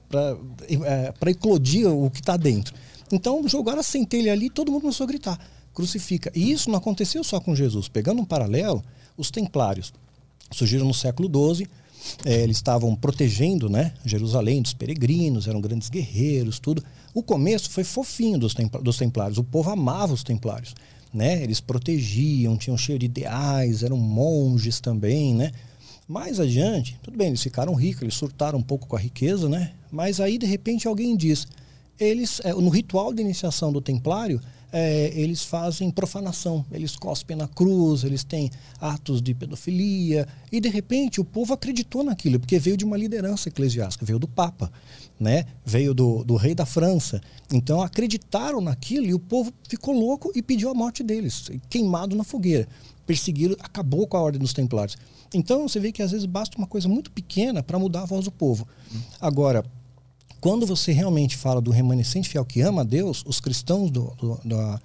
é, 0.84 1.12
eclodir 1.30 1.88
o 1.88 2.10
que 2.10 2.20
está 2.20 2.36
dentro. 2.36 2.74
Então, 3.10 3.46
jogaram 3.48 3.80
a 3.80 3.82
centelha 3.82 4.32
ali 4.32 4.46
e 4.46 4.50
todo 4.50 4.70
mundo 4.70 4.82
começou 4.82 5.04
a 5.04 5.08
gritar, 5.08 5.38
crucifica. 5.74 6.32
E 6.34 6.50
isso 6.50 6.70
não 6.70 6.78
aconteceu 6.78 7.22
só 7.22 7.40
com 7.40 7.54
Jesus. 7.54 7.88
Pegando 7.88 8.20
um 8.20 8.24
paralelo, 8.24 8.82
os 9.16 9.30
templários 9.30 9.92
surgiram 10.52 10.86
no 10.86 10.94
século 10.94 11.28
XII, 11.54 11.66
é, 12.24 12.42
eles 12.42 12.56
estavam 12.56 12.94
protegendo 12.94 13.68
né, 13.68 13.92
Jerusalém 14.04 14.60
dos 14.60 14.72
peregrinos, 14.72 15.46
eram 15.46 15.60
grandes 15.60 15.88
guerreiros, 15.88 16.58
tudo. 16.58 16.82
O 17.14 17.22
começo 17.22 17.70
foi 17.70 17.84
fofinho 17.84 18.38
dos, 18.38 18.54
dos 18.82 18.96
templários, 18.96 19.38
o 19.38 19.44
povo 19.44 19.70
amava 19.70 20.12
os 20.12 20.24
templários. 20.24 20.74
Né? 21.12 21.42
Eles 21.42 21.60
protegiam, 21.60 22.56
tinham 22.56 22.76
cheio 22.76 22.98
de 22.98 23.06
ideais, 23.06 23.82
eram 23.82 23.98
monges 23.98 24.80
também, 24.80 25.34
né? 25.34 25.52
Mais 26.08 26.40
adiante, 26.40 26.98
tudo 27.02 27.16
bem, 27.16 27.28
eles 27.28 27.42
ficaram 27.42 27.74
ricos, 27.74 28.02
eles 28.02 28.14
surtaram 28.14 28.58
um 28.58 28.62
pouco 28.62 28.86
com 28.86 28.96
a 28.96 28.98
riqueza, 28.98 29.48
né? 29.48 29.72
Mas 29.90 30.20
aí, 30.20 30.36
de 30.36 30.46
repente, 30.46 30.88
alguém 30.88 31.16
diz: 31.16 31.46
eles, 31.98 32.40
é, 32.44 32.52
no 32.52 32.70
ritual 32.70 33.12
de 33.12 33.22
iniciação 33.22 33.72
do 33.72 33.80
templário, 33.80 34.40
é, 34.72 35.12
eles 35.14 35.44
fazem 35.44 35.90
profanação, 35.90 36.64
eles 36.72 36.96
cospem 36.96 37.36
na 37.36 37.46
cruz, 37.46 38.04
eles 38.04 38.24
têm 38.24 38.50
atos 38.80 39.20
de 39.20 39.34
pedofilia, 39.34 40.26
e 40.50 40.60
de 40.60 40.68
repente 40.70 41.20
o 41.20 41.24
povo 41.24 41.52
acreditou 41.52 42.02
naquilo, 42.02 42.40
porque 42.40 42.58
veio 42.58 42.76
de 42.76 42.84
uma 42.84 42.96
liderança 42.96 43.50
eclesiástica, 43.50 44.06
veio 44.06 44.18
do 44.18 44.26
Papa, 44.26 44.72
né? 45.20 45.44
veio 45.64 45.92
do, 45.92 46.24
do 46.24 46.36
rei 46.36 46.54
da 46.54 46.64
França. 46.64 47.20
Então 47.52 47.82
acreditaram 47.82 48.62
naquilo 48.62 49.06
e 49.06 49.14
o 49.14 49.18
povo 49.18 49.52
ficou 49.68 49.94
louco 49.94 50.32
e 50.34 50.42
pediu 50.42 50.70
a 50.70 50.74
morte 50.74 51.02
deles, 51.02 51.50
queimado 51.68 52.16
na 52.16 52.24
fogueira. 52.24 52.66
Perseguiram, 53.06 53.56
acabou 53.60 54.06
com 54.06 54.16
a 54.16 54.22
ordem 54.22 54.40
dos 54.40 54.52
templários. 54.54 54.96
Então 55.34 55.68
você 55.68 55.78
vê 55.80 55.92
que 55.92 56.02
às 56.02 56.12
vezes 56.12 56.24
basta 56.24 56.56
uma 56.56 56.66
coisa 56.66 56.88
muito 56.88 57.10
pequena 57.10 57.62
para 57.62 57.78
mudar 57.78 58.02
a 58.02 58.06
voz 58.06 58.24
do 58.24 58.30
povo. 58.30 58.66
Agora, 59.20 59.64
quando 60.42 60.66
você 60.66 60.90
realmente 60.90 61.36
fala 61.36 61.60
do 61.60 61.70
remanescente 61.70 62.28
fiel 62.28 62.44
que 62.44 62.60
ama 62.62 62.80
a 62.80 62.84
Deus, 62.84 63.22
os 63.24 63.38
cristãos 63.38 63.92
do, 63.92 64.12
do, 64.18 64.40
do, 64.44 64.80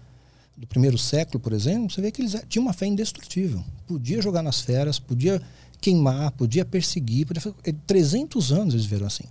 do 0.56 0.68
primeiro 0.68 1.00
século, 1.00 1.40
por 1.40 1.52
exemplo, 1.52 1.90
você 1.90 2.00
vê 2.00 2.12
que 2.12 2.22
eles 2.22 2.36
tinham 2.48 2.64
uma 2.64 2.74
fé 2.74 2.86
indestrutível. 2.86 3.64
Podia 3.88 4.22
jogar 4.22 4.44
nas 4.44 4.62
feras, 4.62 5.00
podia 5.00 5.42
queimar, 5.82 6.30
podia 6.34 6.64
perseguir. 6.64 7.26
Podia... 7.26 7.42
300 7.88 8.52
anos 8.52 8.76
eles 8.76 8.86
viveram 8.86 9.08
assim, 9.08 9.24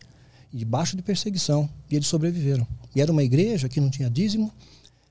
debaixo 0.52 0.96
de 0.96 1.02
perseguição, 1.02 1.70
e 1.88 1.94
eles 1.94 2.08
sobreviveram. 2.08 2.66
E 2.92 3.00
era 3.00 3.12
uma 3.12 3.22
igreja 3.22 3.68
que 3.68 3.80
não 3.80 3.88
tinha 3.88 4.10
dízimo, 4.10 4.52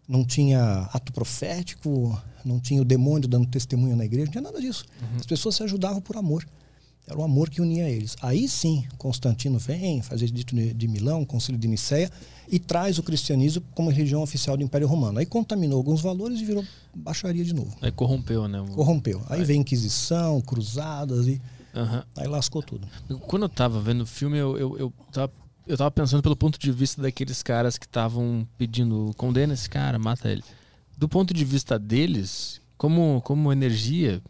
não 0.05 0.25
tinha 0.25 0.89
ato 0.91 1.13
profético, 1.13 2.21
não 2.43 2.59
tinha 2.59 2.81
o 2.81 2.85
demônio 2.85 3.25
dando 3.25 3.47
testemunho 3.47 3.95
na 3.95 4.03
igreja, 4.03 4.25
não 4.25 4.31
tinha 4.33 4.41
nada 4.41 4.59
disso. 4.59 4.83
Uhum. 5.01 5.17
As 5.17 5.25
pessoas 5.25 5.55
se 5.55 5.63
ajudavam 5.63 6.01
por 6.01 6.17
amor. 6.17 6.45
Era 7.07 7.19
o 7.19 7.23
amor 7.23 7.49
que 7.49 7.61
unia 7.61 7.88
eles. 7.90 8.15
Aí 8.22 8.48
sim, 8.48 8.86
Constantino 8.98 9.60
vem, 9.60 10.02
faz 10.02 10.22
o 10.22 10.23
edito 10.23 10.56
de 10.56 10.88
Milão, 10.88 11.22
o 11.22 11.26
concílio 11.26 11.60
de 11.60 11.68
Nicéia, 11.68 12.11
e 12.49 12.57
traz 12.57 12.98
o 12.98 13.03
cristianismo 13.03 13.64
como 13.76 13.90
religião 13.90 14.22
oficial 14.22 14.57
do 14.57 14.64
Império 14.64 14.88
Romano. 14.88 15.19
Aí 15.19 15.26
contaminou 15.26 15.77
alguns 15.77 16.02
valores 16.02 16.40
e 16.40 16.45
virou 16.45 16.65
baixaria 16.94 17.44
de 17.44 17.53
novo. 17.53 17.76
Aí 17.82 17.91
corrompeu, 17.91 18.48
né? 18.48 18.64
Corrompeu. 18.73 19.22
Aí, 19.30 19.40
aí. 19.40 19.45
vem 19.45 19.61
Inquisição, 19.61 20.41
cruzadas 20.41 21.27
e. 21.27 21.41
Uhum. 21.76 22.03
Aí 22.18 22.27
lascou 22.27 22.64
tudo. 22.64 22.88
Quando 23.27 23.44
eu 23.44 23.49
tava 23.49 23.80
vendo 23.82 24.02
o 24.02 24.06
filme, 24.06 24.38
eu, 24.38 24.57
eu, 24.57 24.80
eu 24.80 24.94
tava 25.11 25.32
eu 25.68 25.77
tava 25.77 25.91
pensando 25.91 26.22
pelo 26.22 26.36
ponto 26.36 26.60
de 26.60 26.72
vista 26.72 27.02
daqueles 27.02 27.41
caras 27.41 27.77
que 27.77 27.86
estavam 27.86 28.48
pedindo 28.57 29.11
condena 29.18 29.53
esse 29.53 29.69
cara, 29.69 29.98
mata 29.98 30.30
ele. 30.30 30.44
Do 30.98 31.10
ponto 31.10 31.34
de 31.34 31.44
vista 31.44 31.80
deles, 31.80 32.61
como, 32.77 33.22
como 33.23 33.52
energia, 33.52 34.22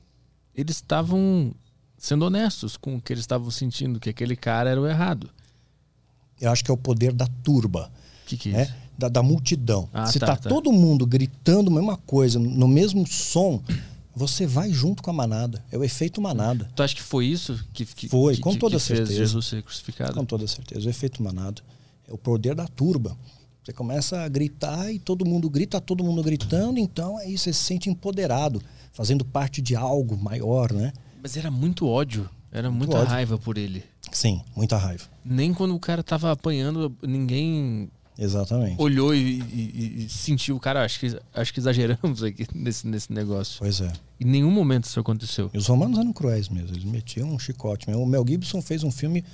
eles 0.55 0.77
estavam 0.77 1.53
sendo 1.97 2.25
honestos 2.25 2.77
com 2.77 2.95
o 2.95 3.01
que 3.01 3.13
eles 3.13 3.23
estavam 3.23 3.49
sentindo, 3.51 3.99
que 3.99 4.09
aquele 4.09 4.35
cara 4.35 4.69
era 4.69 4.81
o 4.81 4.87
errado. 4.87 5.29
Eu 6.39 6.51
acho 6.51 6.63
que 6.63 6.71
é 6.71 6.73
o 6.73 6.77
poder 6.77 7.13
da 7.13 7.27
turba. 7.43 7.91
O 8.23 8.27
que, 8.27 8.37
que 8.37 8.49
é 8.49 8.53
né? 8.53 8.63
isso? 8.63 8.73
Da, 8.97 9.09
da 9.09 9.23
multidão. 9.23 9.89
Ah, 9.93 10.05
Se 10.07 10.19
tá, 10.19 10.27
tá, 10.27 10.37
tá 10.37 10.49
todo 10.49 10.71
mundo 10.71 11.05
gritando 11.05 11.69
a 11.69 11.73
mesma 11.73 11.97
coisa, 11.97 12.39
no 12.39 12.67
mesmo 12.67 13.05
som, 13.05 13.61
você 14.15 14.47
vai 14.47 14.71
junto 14.71 15.03
com 15.03 15.09
a 15.09 15.13
manada. 15.13 15.63
É 15.69 15.77
o 15.77 15.83
efeito 15.83 16.21
manada. 16.21 16.69
Tu 16.73 16.81
acha 16.81 16.95
que 16.95 17.01
foi 17.01 17.25
isso 17.25 17.61
que, 17.73 17.85
que 17.85 18.07
foi? 18.07 18.35
Que, 18.35 18.41
com 18.41 18.55
toda 18.55 18.77
que 18.77 18.83
certeza. 18.83 19.07
Fez 19.07 19.19
Jesus 19.19 19.45
ser 19.47 19.61
crucificado? 19.63 20.13
Com 20.13 20.23
toda 20.23 20.47
certeza. 20.47 20.87
O 20.87 20.89
efeito 20.89 21.21
manada 21.21 21.61
é 22.07 22.13
o 22.13 22.17
poder 22.17 22.55
da 22.55 22.67
turba. 22.67 23.17
Você 23.63 23.73
começa 23.73 24.21
a 24.21 24.29
gritar 24.29 24.91
e 24.93 24.99
todo 24.99 25.25
mundo 25.25 25.49
grita, 25.49 25.81
todo 25.81 26.03
mundo 26.03 26.21
gritando, 26.21 26.79
então 26.79 27.17
aí 27.17 27.35
você 27.35 27.51
se 27.51 27.63
sente 27.63 27.89
empoderado, 27.89 28.61
fazendo 28.93 29.25
parte 29.25 29.59
de 29.59 29.75
algo 29.75 30.15
maior, 30.15 30.71
né? 30.71 30.93
Mas 31.25 31.35
era 31.35 31.49
muito 31.49 31.87
ódio, 31.87 32.29
era 32.51 32.69
muito 32.69 32.89
muita 32.89 33.01
ódio. 33.01 33.09
raiva 33.09 33.35
por 33.35 33.57
ele. 33.57 33.83
Sim, 34.11 34.43
muita 34.55 34.77
raiva. 34.77 35.05
Nem 35.25 35.55
quando 35.55 35.73
o 35.73 35.79
cara 35.79 36.03
tava 36.03 36.31
apanhando, 36.31 36.95
ninguém 37.01 37.89
Exatamente. 38.15 38.79
Olhou 38.79 39.11
e, 39.11 39.41
e, 39.41 40.05
e, 40.05 40.07
sentiu, 40.07 40.59
cara, 40.59 40.85
acho 40.85 40.99
que, 40.99 41.19
acho 41.33 41.51
que 41.51 41.59
exageramos 41.59 42.21
aqui 42.21 42.45
nesse, 42.53 42.85
nesse 42.85 43.11
negócio. 43.11 43.55
Pois 43.57 43.81
é. 43.81 43.91
Em 44.21 44.25
nenhum 44.25 44.51
momento 44.51 44.83
isso 44.83 44.99
aconteceu. 44.99 45.49
E 45.51 45.57
os 45.57 45.65
romanos 45.65 45.97
eram 45.97 46.13
cruéis 46.13 46.47
mesmo, 46.47 46.75
eles 46.75 46.83
metiam 46.83 47.27
um 47.29 47.39
chicote. 47.39 47.89
O 47.89 48.05
Mel 48.05 48.23
Gibson 48.27 48.61
fez 48.61 48.83
um 48.83 48.91
filme 48.91 49.25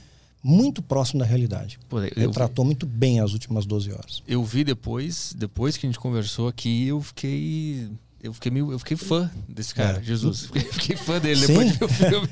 muito 0.42 0.82
próximo 0.82 1.20
da 1.20 1.26
realidade. 1.26 1.78
Pô, 1.90 2.00
Retratou 2.00 2.64
vi, 2.64 2.68
muito 2.68 2.86
bem 2.86 3.20
as 3.20 3.34
últimas 3.34 3.66
12 3.66 3.92
horas. 3.92 4.24
Eu 4.26 4.46
vi 4.46 4.64
depois, 4.64 5.36
depois 5.38 5.76
que 5.76 5.86
a 5.86 5.90
gente 5.90 6.00
conversou 6.00 6.48
aqui, 6.48 6.88
eu 6.88 7.02
fiquei 7.02 7.90
eu 8.23 8.34
fiquei, 8.34 8.52
meio, 8.52 8.72
eu 8.72 8.77
fiquei 8.80 8.95
fã 8.95 9.30
desse 9.48 9.73
cara, 9.73 9.99
É. 9.99 10.03
Jesus. 10.03 10.45
Fiquei, 10.52 10.61
fiquei 10.61 10.95
fã 10.95 11.19
dele 11.19 11.39
Sim. 11.45 11.48
depois 11.48 11.72
de 11.72 11.77
ver 11.77 11.85
o 11.85 11.89
filme. 11.89 12.27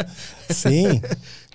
Sim. 0.50 1.00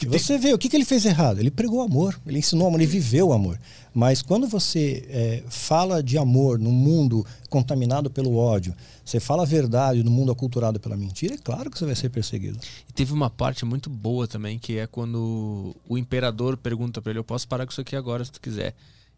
Você 0.07 0.37
vê, 0.37 0.53
o 0.53 0.57
que, 0.57 0.69
que 0.69 0.77
ele 0.77 0.85
fez 0.85 1.05
errado? 1.05 1.39
Ele 1.39 1.51
pregou 1.51 1.81
amor, 1.81 2.19
ele 2.25 2.39
ensinou 2.39 2.67
amor, 2.67 2.79
ele 2.79 2.89
viveu 2.89 3.29
o 3.29 3.33
amor. 3.33 3.59
Mas 3.93 4.21
quando 4.21 4.47
você 4.47 5.05
é, 5.09 5.43
fala 5.49 6.01
de 6.01 6.17
amor 6.17 6.59
num 6.59 6.71
mundo 6.71 7.25
contaminado 7.49 8.09
pelo 8.09 8.35
ódio, 8.35 8.73
você 9.03 9.19
fala 9.19 9.43
a 9.43 9.45
verdade 9.45 10.03
no 10.03 10.11
mundo 10.11 10.31
aculturado 10.31 10.79
pela 10.79 10.95
mentira, 10.95 11.33
é 11.33 11.37
claro 11.37 11.69
que 11.71 11.77
você 11.77 11.85
vai 11.85 11.95
ser 11.95 12.09
perseguido. 12.09 12.59
E 12.87 12.93
teve 12.93 13.11
uma 13.11 13.29
parte 13.29 13.65
muito 13.65 13.89
boa 13.89 14.27
também, 14.27 14.59
que 14.59 14.77
é 14.77 14.85
quando 14.87 15.75
o 15.87 15.97
imperador 15.97 16.55
pergunta 16.55 17.01
pra 17.01 17.11
ele: 17.11 17.19
Eu 17.19 17.23
posso 17.23 17.47
parar 17.47 17.65
com 17.65 17.71
isso 17.71 17.81
aqui 17.81 17.95
agora 17.95 18.23
se 18.23 18.31
tu 18.31 18.39
quiser. 18.39 18.75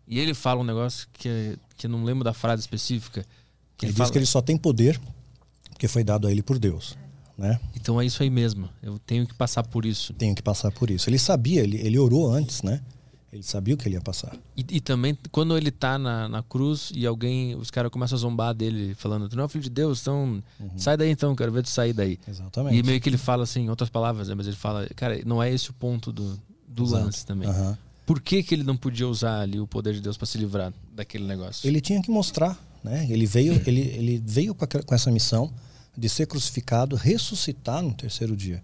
E 0.08 0.20
ele 0.20 0.34
fala 0.34 0.62
um 0.62 0.64
negócio 0.64 1.08
que, 1.14 1.58
que 1.78 1.86
eu 1.86 1.92
não 1.92 2.04
lembro 2.04 2.24
da 2.24 2.34
frase 2.34 2.62
específica. 2.62 3.26
Que 3.82 3.88
Ele 3.88 3.94
fala, 3.94 4.06
diz 4.06 4.12
que 4.12 4.18
ele 4.20 4.26
só 4.28 4.42
tem 4.42 4.56
poder 4.56 5.02
porque 5.70 5.88
foi 5.88 6.04
dado 6.04 6.28
a 6.28 6.32
ele 6.32 6.44
por 6.44 6.60
Deus. 6.60 6.96
Né? 7.36 7.60
Então 7.76 8.00
é 8.00 8.06
isso 8.06 8.22
aí 8.22 8.30
mesmo. 8.30 8.70
Eu 8.84 9.00
tenho 9.00 9.26
que 9.26 9.34
passar 9.34 9.64
por 9.64 9.84
isso. 9.84 10.14
Tenho 10.14 10.36
que 10.36 10.42
passar 10.44 10.72
por 10.72 10.92
isso. 10.92 11.10
Ele 11.10 11.18
sabia, 11.18 11.64
ele, 11.64 11.78
ele 11.78 11.98
orou 11.98 12.32
antes, 12.32 12.62
né? 12.62 12.82
Ele 13.34 13.42
sabia 13.42 13.74
o 13.74 13.78
que 13.78 13.88
ele 13.88 13.96
ia 13.96 14.02
passar. 14.02 14.38
E, 14.56 14.64
e 14.70 14.80
também, 14.80 15.18
quando 15.32 15.58
ele 15.58 15.72
tá 15.72 15.98
na, 15.98 16.30
na 16.30 16.44
cruz 16.44 16.92
e 16.94 17.08
alguém, 17.08 17.56
os 17.56 17.72
caras 17.72 17.90
começam 17.90 18.16
a 18.16 18.20
zombar 18.20 18.54
dele, 18.54 18.94
falando: 18.94 19.28
Tu 19.28 19.36
não 19.36 19.46
é 19.46 19.48
filho 19.48 19.64
de 19.64 19.72
Deus, 19.72 20.02
então 20.02 20.44
sai 20.78 20.96
daí 20.96 21.10
então, 21.10 21.36
quero 21.36 21.52
ver 21.52 21.64
tu 21.64 21.70
sair 21.70 21.94
daí. 21.94 22.20
Exatamente. 22.28 22.78
E 22.78 22.84
meio 22.84 23.02
que 23.02 23.10
ele 23.10 23.18
fala 23.18 23.44
assim, 23.44 23.62
em 23.62 23.70
outras 23.70 23.90
palavras, 23.90 24.28
né? 24.28 24.36
mas 24.36 24.46
ele 24.46 24.58
fala: 24.58 24.88
Cara, 24.96 25.20
não 25.26 25.42
é 25.42 25.52
esse 25.52 25.72
o 25.72 25.74
ponto 25.74 26.12
do, 26.12 26.38
do 26.68 26.84
Exato. 26.84 27.06
lance 27.06 27.26
também. 27.26 27.50
Aham. 27.50 27.76
Por 28.06 28.20
que, 28.20 28.44
que 28.44 28.54
ele 28.54 28.64
não 28.64 28.76
podia 28.78 29.08
usar 29.08 29.40
ali 29.40 29.60
o 29.60 29.66
poder 29.66 29.94
de 29.94 30.02
Deus 30.02 30.18
pra 30.18 30.28
se 30.28 30.38
livrar 30.38 30.74
daquele 30.94 31.26
negócio? 31.26 31.68
Ele 31.68 31.80
tinha 31.80 32.02
que 32.02 32.12
mostrar, 32.12 32.60
né? 32.84 33.06
Ele 33.10 33.26
veio, 33.26 33.62
ele, 33.66 33.82
ele 33.82 34.24
veio 34.26 34.54
com, 34.56 34.64
aquela- 34.66 34.84
com 34.84 34.96
essa 34.96 35.12
missão 35.12 35.52
de 35.98 36.08
ser 36.10 36.26
crucificado, 36.28 36.96
ressuscitar 36.96 37.82
no 37.82 37.94
terceiro 37.94 38.36
dia. 38.36 38.62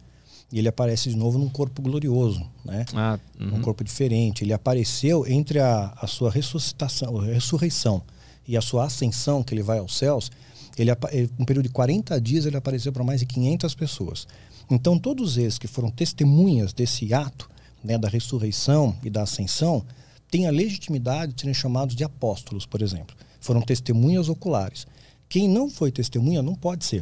E 0.52 0.57
ele 0.60 0.68
aparece 0.69 1.10
de 1.10 1.15
novo 1.18 1.38
num 1.38 1.49
corpo 1.49 1.81
glorioso, 1.81 2.41
né? 2.64 2.85
Ah, 2.94 3.19
Um 3.39 3.56
uhum. 3.56 3.61
corpo 3.61 3.84
diferente. 3.84 4.44
Ele 4.45 4.53
apareceu 4.53 5.27
entre 5.27 5.60
a, 5.60 5.94
a 6.02 6.07
sua 6.07 6.31
ressuscitação, 6.31 7.18
a 7.19 7.26
ressurreição 7.26 8.02
e 8.48 8.56
a 8.56 8.61
sua 8.61 8.85
ascensão, 8.85 9.44
que 9.44 9.53
ele 9.53 9.61
vai 9.61 9.80
aos 9.80 9.98
céus. 9.98 10.31
Ele, 10.77 10.89
um 11.38 11.44
período 11.44 11.65
de 11.68 11.73
40 11.73 12.19
dias, 12.22 12.45
ele 12.45 12.56
apareceu 12.56 12.94
para 12.94 13.03
mais 13.03 13.19
de 13.19 13.26
500 13.26 13.76
pessoas. 13.76 14.26
Então, 14.72 14.98
todos 14.98 15.38
eles 15.38 15.57
que 15.57 15.68
foram 15.68 15.89
testemunhas 15.89 16.72
desse 16.72 17.14
ato, 17.14 17.49
né, 17.84 17.98
da 17.98 18.07
ressurreição 18.07 18.95
e 19.03 19.10
da 19.10 19.23
ascensão, 19.23 19.84
têm 20.31 20.48
a 20.48 20.52
legitimidade 20.52 21.34
de 21.34 21.41
serem 21.41 21.53
chamados 21.53 21.94
de 21.95 22.03
apóstolos, 22.06 22.65
por 22.65 22.81
exemplo. 22.81 23.15
Foram 23.48 23.61
testemunhas 23.61 24.28
oculares. 24.28 24.86
Quem 25.30 25.48
não 25.48 25.69
foi 25.69 25.90
testemunha 25.90 26.41
não 26.41 26.53
pode 26.53 26.84
ser. 26.84 27.02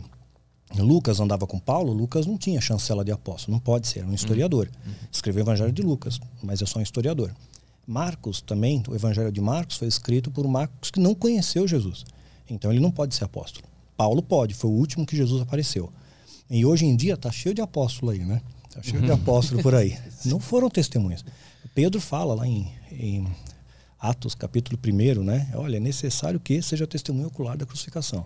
Lucas 0.77 1.19
andava 1.19 1.47
com 1.47 1.57
Paulo, 1.57 1.91
Lucas 1.91 2.27
não 2.27 2.37
tinha 2.37 2.61
chancela 2.61 3.03
de 3.03 3.11
apóstolo, 3.11 3.53
não 3.53 3.59
pode 3.59 3.87
ser, 3.87 4.01
era 4.01 4.07
um 4.07 4.13
historiador. 4.13 4.69
Escreveu 5.11 5.43
o 5.43 5.45
Evangelho 5.47 5.71
de 5.71 5.81
Lucas, 5.81 6.19
mas 6.43 6.61
é 6.61 6.65
só 6.67 6.77
um 6.77 6.83
historiador. 6.83 7.33
Marcos 7.87 8.41
também, 8.41 8.83
o 8.87 8.93
Evangelho 8.93 9.31
de 9.31 9.41
Marcos 9.41 9.77
foi 9.77 9.87
escrito 9.87 10.29
por 10.29 10.47
Marcos 10.47 10.91
que 10.91 10.99
não 10.99 11.15
conheceu 11.15 11.67
Jesus. 11.67 12.05
Então 12.47 12.71
ele 12.71 12.79
não 12.79 12.91
pode 12.91 13.15
ser 13.15 13.23
apóstolo. 13.23 13.65
Paulo 13.97 14.21
pode, 14.21 14.53
foi 14.53 14.69
o 14.69 14.73
último 14.73 15.03
que 15.03 15.17
Jesus 15.17 15.41
apareceu. 15.41 15.91
E 16.47 16.63
hoje 16.63 16.85
em 16.85 16.95
dia 16.95 17.15
está 17.15 17.31
cheio 17.31 17.55
de 17.55 17.61
apóstolo 17.61 18.11
aí, 18.11 18.23
né? 18.23 18.39
Está 18.69 18.83
cheio 18.83 19.01
de 19.01 19.11
apóstolo 19.11 19.63
por 19.63 19.73
aí. 19.73 19.97
Não 20.25 20.39
foram 20.39 20.69
testemunhas. 20.69 21.25
Pedro 21.73 21.99
fala 21.99 22.35
lá 22.35 22.47
em, 22.47 22.71
em 22.91 23.27
Atos, 23.99 24.35
capítulo 24.35 24.77
1, 24.83 25.23
né? 25.23 25.49
Olha, 25.55 25.77
é 25.77 25.79
necessário 25.79 26.39
que 26.39 26.61
seja 26.61 26.85
testemunho 26.85 27.27
ocular 27.27 27.57
da 27.57 27.65
crucificação. 27.65 28.25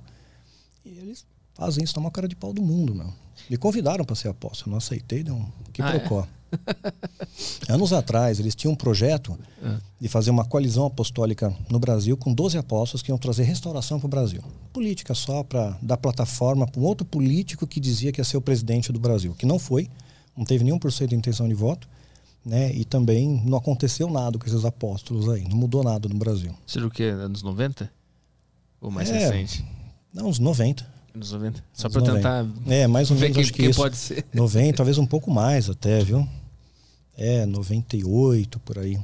E 0.86 0.90
eles 0.90 1.26
fazem 1.54 1.84
isso 1.84 1.96
na 1.96 2.02
maior 2.02 2.12
cara 2.12 2.28
de 2.28 2.36
pau 2.36 2.52
do 2.54 2.62
mundo, 2.62 2.94
meu. 2.96 3.14
Me 3.50 3.58
convidaram 3.58 4.04
para 4.04 4.16
ser 4.16 4.28
apóstolo, 4.28 4.70
eu 4.70 4.72
não 4.72 4.78
aceitei, 4.78 5.24
deu 5.24 5.36
um 5.36 5.46
que 5.72 5.82
Ah, 5.82 5.90
é? 5.96 6.00
procó. 6.00 6.28
Anos 7.70 7.94
atrás, 7.94 8.40
eles 8.40 8.56
tinham 8.56 8.74
um 8.74 8.76
projeto 8.76 9.38
Ah. 9.64 9.78
de 10.02 10.08
fazer 10.10 10.32
uma 10.32 10.44
coalizão 10.44 10.86
apostólica 10.86 11.56
no 11.70 11.80
Brasil 11.80 12.18
com 12.18 12.34
12 12.34 12.58
apóstolos 12.58 13.02
que 13.04 13.12
iam 13.12 13.18
trazer 13.18 13.44
restauração 13.44 14.00
para 14.00 14.08
o 14.08 14.10
Brasil. 14.10 14.42
Política 14.74 15.14
só 15.14 15.44
para 15.44 15.78
dar 15.82 15.98
plataforma 15.98 16.66
para 16.68 16.82
um 16.82 16.84
outro 16.84 17.06
político 17.06 17.68
que 17.68 17.80
dizia 17.80 18.12
que 18.12 18.20
ia 18.20 18.26
ser 18.26 18.38
o 18.38 18.42
presidente 18.42 18.92
do 18.92 19.00
Brasil, 19.00 19.36
que 19.36 19.46
não 19.46 19.60
foi, 19.60 19.88
não 20.36 20.44
teve 20.44 20.64
nenhum 20.64 20.80
por 20.80 20.92
cento 20.92 21.12
de 21.12 21.16
intenção 21.16 21.48
de 21.48 21.54
voto, 21.54 21.88
né? 22.46 22.74
E 22.74 22.84
também 22.86 23.42
não 23.46 23.58
aconteceu 23.58 24.10
nada 24.10 24.38
com 24.38 24.46
esses 24.46 24.66
apóstolos 24.66 25.28
aí, 25.30 25.48
não 25.48 25.58
mudou 25.58 25.84
nada 25.84 26.08
no 26.10 26.16
Brasil. 26.16 26.54
Seria 26.66 26.88
o 26.88 26.92
quê? 26.92 27.04
Anos 27.04 27.44
90? 27.44 27.92
Ou 28.82 28.90
mais 28.92 29.10
É, 29.10 29.20
recente? 29.20 29.66
Não, 30.14 30.28
uns 30.28 30.40
90. 30.40 30.88
Anos 31.14 31.32
90? 31.32 31.64
Só 31.74 31.90
90. 31.90 32.14
tentar 32.16 32.46
É, 32.68 32.88
mais 32.88 33.10
ou 33.12 33.18
ver 33.18 33.24
menos 33.30 33.36
quem, 33.36 33.44
acho 33.44 33.54
que 33.54 33.62
quem 33.62 33.70
isso. 33.72 33.80
pode 33.80 33.98
ser. 33.98 34.26
90, 34.34 34.78
talvez 34.78 34.98
um 34.98 35.06
pouco 35.06 35.30
mais 35.32 35.70
até, 35.70 36.04
viu? 36.04 36.28
É, 37.18 37.46
98 37.46 38.60
por 38.60 38.80
aí. 38.80 38.98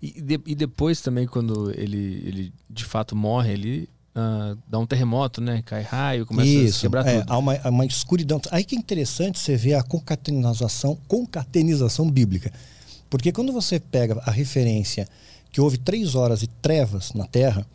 E, 0.00 0.20
de- 0.20 0.40
e 0.46 0.54
depois 0.54 1.00
também, 1.00 1.26
quando 1.26 1.70
ele, 1.78 2.22
ele 2.26 2.52
de 2.68 2.84
fato 2.84 3.14
morre, 3.16 3.52
ele 3.52 3.88
ah, 4.14 4.56
dá 4.68 4.78
um 4.78 4.86
terremoto, 4.86 5.40
né? 5.40 5.62
Cai 5.64 5.82
raio, 5.82 6.26
começa 6.26 6.48
a 6.48 6.52
Isso, 6.52 6.80
quebrar 6.80 7.06
é, 7.06 7.20
tudo. 7.20 7.32
há 7.32 7.38
uma, 7.38 7.68
uma 7.68 7.86
escuridão. 7.86 8.40
Aí 8.50 8.64
que 8.64 8.74
é 8.74 8.78
interessante 8.78 9.38
você 9.38 9.56
ver 9.56 9.74
a 9.74 9.82
concatenização, 9.82 10.98
concatenização 11.06 12.10
bíblica. 12.10 12.52
Porque 13.08 13.32
quando 13.32 13.52
você 13.52 13.78
pega 13.78 14.20
a 14.24 14.30
referência 14.30 15.08
que 15.52 15.60
houve 15.60 15.78
três 15.78 16.14
horas 16.14 16.40
de 16.40 16.48
trevas 16.48 17.12
na 17.12 17.26
Terra, 17.26 17.66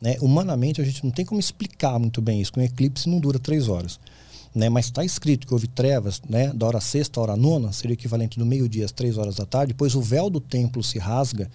né, 0.00 0.16
humanamente 0.20 0.80
a 0.80 0.84
gente 0.84 1.02
não 1.04 1.10
tem 1.10 1.24
como 1.24 1.40
explicar 1.40 1.98
muito 1.98 2.20
bem 2.20 2.40
isso, 2.40 2.52
que 2.52 2.60
um 2.60 2.62
eclipse 2.62 3.08
não 3.08 3.18
dura 3.18 3.38
três 3.38 3.68
horas. 3.68 3.98
Né, 4.54 4.68
mas 4.68 4.84
está 4.84 5.04
escrito 5.04 5.48
que 5.48 5.52
houve 5.52 5.66
trevas 5.66 6.22
né, 6.28 6.52
da 6.52 6.66
hora 6.66 6.80
sexta 6.80 7.18
à 7.18 7.22
hora 7.24 7.36
nona, 7.36 7.72
seria 7.72 7.92
o 7.92 7.98
equivalente 7.98 8.38
do 8.38 8.46
meio-dia 8.46 8.84
às 8.84 8.92
três 8.92 9.18
horas 9.18 9.34
da 9.34 9.44
tarde, 9.44 9.72
depois 9.72 9.96
o 9.96 10.00
véu 10.00 10.30
do 10.30 10.40
templo 10.40 10.80
se 10.80 10.96
rasga, 10.96 11.50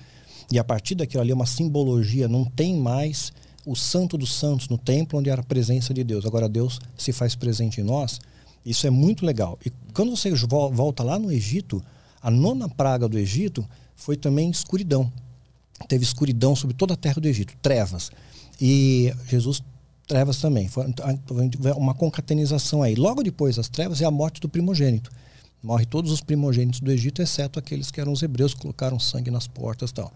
e 0.52 0.60
a 0.60 0.66
partir 0.66 0.95
daquilo 0.95 1.22
ali 1.22 1.32
é 1.32 1.36
uma 1.36 1.45
simbologia, 1.45 2.28
não 2.28 2.44
tem 2.44 2.76
mais 2.76 3.32
o 3.72 3.76
santo 3.76 4.18
dos 4.18 4.34
santos 4.34 4.68
no 4.70 4.78
templo 4.78 5.20
onde 5.20 5.30
era 5.30 5.41
a 5.41 5.44
presença 5.44 5.94
de 5.94 6.04
Deus. 6.04 6.26
Agora 6.26 6.50
Deus 6.50 6.80
se 6.98 7.12
faz 7.12 7.36
presente 7.36 7.80
em 7.82 7.84
nós. 7.84 8.20
Isso 8.66 8.86
é 8.88 8.90
muito 8.90 9.26
legal. 9.26 9.58
E 9.66 9.72
quando 9.94 10.16
você 10.16 10.32
vo- 10.32 10.70
volta 10.72 11.04
lá 11.04 11.18
no 11.20 11.32
Egito, 11.32 11.84
a 12.22 12.30
nona 12.32 12.68
praga 12.68 13.08
do 13.08 13.18
Egito 13.18 13.66
foi 13.96 14.16
também 14.18 14.50
escuridão. 14.50 15.12
Teve 15.88 16.04
escuridão 16.04 16.56
sobre 16.56 16.76
toda 16.76 16.94
a 16.94 16.98
terra 16.98 17.22
do 17.22 17.28
Egito, 17.28 17.54
trevas. 17.62 18.12
E 18.60 19.14
Jesus 19.28 19.62
trevas 20.08 20.38
também. 20.41 20.68
Foi 20.68 20.86
uma 21.78 21.94
concatenização 21.94 22.82
aí. 22.82 22.96
Logo 22.96 23.22
depois 23.24 23.56
das 23.56 23.70
trevas 23.70 24.02
é 24.02 24.06
a 24.06 24.12
morte 24.12 24.41
do 24.41 24.50
primogênito. 24.50 25.12
Morre 25.62 25.86
todos 25.86 26.12
os 26.12 26.22
primogênitos 26.22 26.80
do 26.80 26.91
Egito, 26.91 27.22
exceto 27.22 27.60
aqueles 27.60 27.91
que 27.91 28.02
eram 28.02 28.12
os 28.12 28.24
hebreus 28.24 28.54
que 28.54 28.62
colocaram 28.62 28.98
sangue 29.00 29.30
nas 29.30 29.46
portas 29.48 29.91
e 29.91 29.94
tal. 29.94 30.12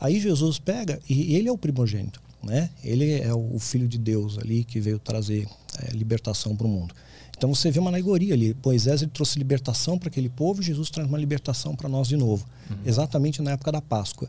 Aí 0.00 0.20
Jesus 0.20 0.58
pega 0.58 1.00
e 1.08 1.34
ele 1.36 1.48
é 1.48 1.52
o 1.52 1.58
primogênito, 1.58 2.20
né? 2.42 2.70
Ele 2.82 3.20
é 3.20 3.32
o 3.34 3.58
filho 3.58 3.86
de 3.86 3.98
Deus 3.98 4.38
ali 4.38 4.64
que 4.64 4.80
veio 4.80 4.98
trazer 4.98 5.48
é, 5.78 5.92
libertação 5.92 6.56
para 6.56 6.66
o 6.66 6.70
mundo. 6.70 6.94
Então 7.36 7.54
você 7.54 7.70
vê 7.70 7.78
uma 7.78 7.90
alegoria 7.90 8.34
ali. 8.34 8.54
Moisés 8.64 9.02
ele 9.02 9.10
trouxe 9.10 9.38
libertação 9.38 9.98
para 9.98 10.08
aquele 10.08 10.28
povo, 10.28 10.60
e 10.60 10.64
Jesus 10.64 10.90
traz 10.90 11.08
uma 11.08 11.18
libertação 11.18 11.74
para 11.74 11.88
nós 11.88 12.06
de 12.06 12.16
novo, 12.16 12.46
exatamente 12.84 13.40
na 13.40 13.52
época 13.52 13.72
da 13.72 13.80
Páscoa. 13.80 14.28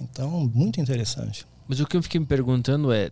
Então 0.00 0.50
muito 0.54 0.80
interessante. 0.80 1.46
Mas 1.68 1.80
o 1.80 1.86
que 1.86 1.96
eu 1.96 2.02
fiquei 2.02 2.18
me 2.18 2.26
perguntando 2.26 2.90
é, 2.90 3.10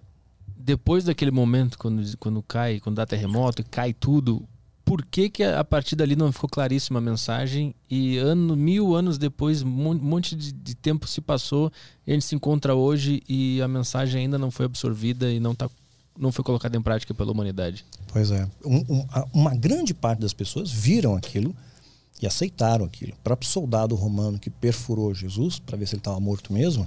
depois 0.57 1.05
daquele 1.05 1.31
momento, 1.31 1.79
quando, 1.79 2.17
quando 2.19 2.43
cai, 2.43 2.81
quando 2.81 2.97
dá 2.97 3.07
terremoto 3.07 3.63
e 3.63 3.65
cai 3.65 3.93
tudo, 3.93 4.49
por 4.89 5.05
que 5.05 5.29
que 5.29 5.43
a 5.45 5.63
partir 5.63 5.95
dali 5.95 6.17
não 6.17 6.33
ficou 6.33 6.49
claríssima 6.49 6.99
a 6.99 7.03
mensagem 7.03 7.75
e 7.91 8.17
ano, 8.17 8.57
mil 8.57 8.95
anos 8.95 9.19
depois, 9.19 9.63
um 9.63 9.69
mon- 9.69 9.95
monte 9.95 10.35
de, 10.35 10.53
de 10.53 10.75
tempo 10.75 11.07
se 11.07 11.21
passou, 11.21 11.71
e 12.07 12.11
a 12.11 12.15
gente 12.15 12.25
se 12.25 12.35
encontra 12.35 12.75
hoje 12.75 13.23
e 13.29 13.61
a 13.63 13.69
mensagem 13.69 14.23
ainda 14.23 14.39
não 14.39 14.51
foi 14.51 14.67
absorvida 14.67 15.31
e 15.31 15.39
não, 15.39 15.55
tá, 15.55 15.69
não 16.19 16.33
foi 16.33 16.43
colocada 16.45 16.77
em 16.77 16.83
prática 16.83 17.13
pela 17.15 17.31
humanidade? 17.33 17.85
Pois 18.13 18.31
é. 18.31 18.49
Um- 18.65 18.85
um- 18.89 19.07
uma 19.33 19.55
grande 19.55 19.93
parte 19.95 20.21
das 20.21 20.33
pessoas 20.33 20.71
viram 20.71 21.15
aquilo 21.15 21.55
e 22.21 22.27
aceitaram 22.27 22.85
aquilo. 22.85 23.13
O 23.13 23.23
próprio 23.23 23.49
soldado 23.49 23.95
romano 23.95 24.39
que 24.39 24.51
perfurou 24.51 25.15
Jesus 25.15 25.59
para 25.59 25.77
ver 25.77 25.87
se 25.87 25.95
ele 25.95 26.01
estava 26.01 26.19
morto 26.19 26.53
mesmo, 26.53 26.87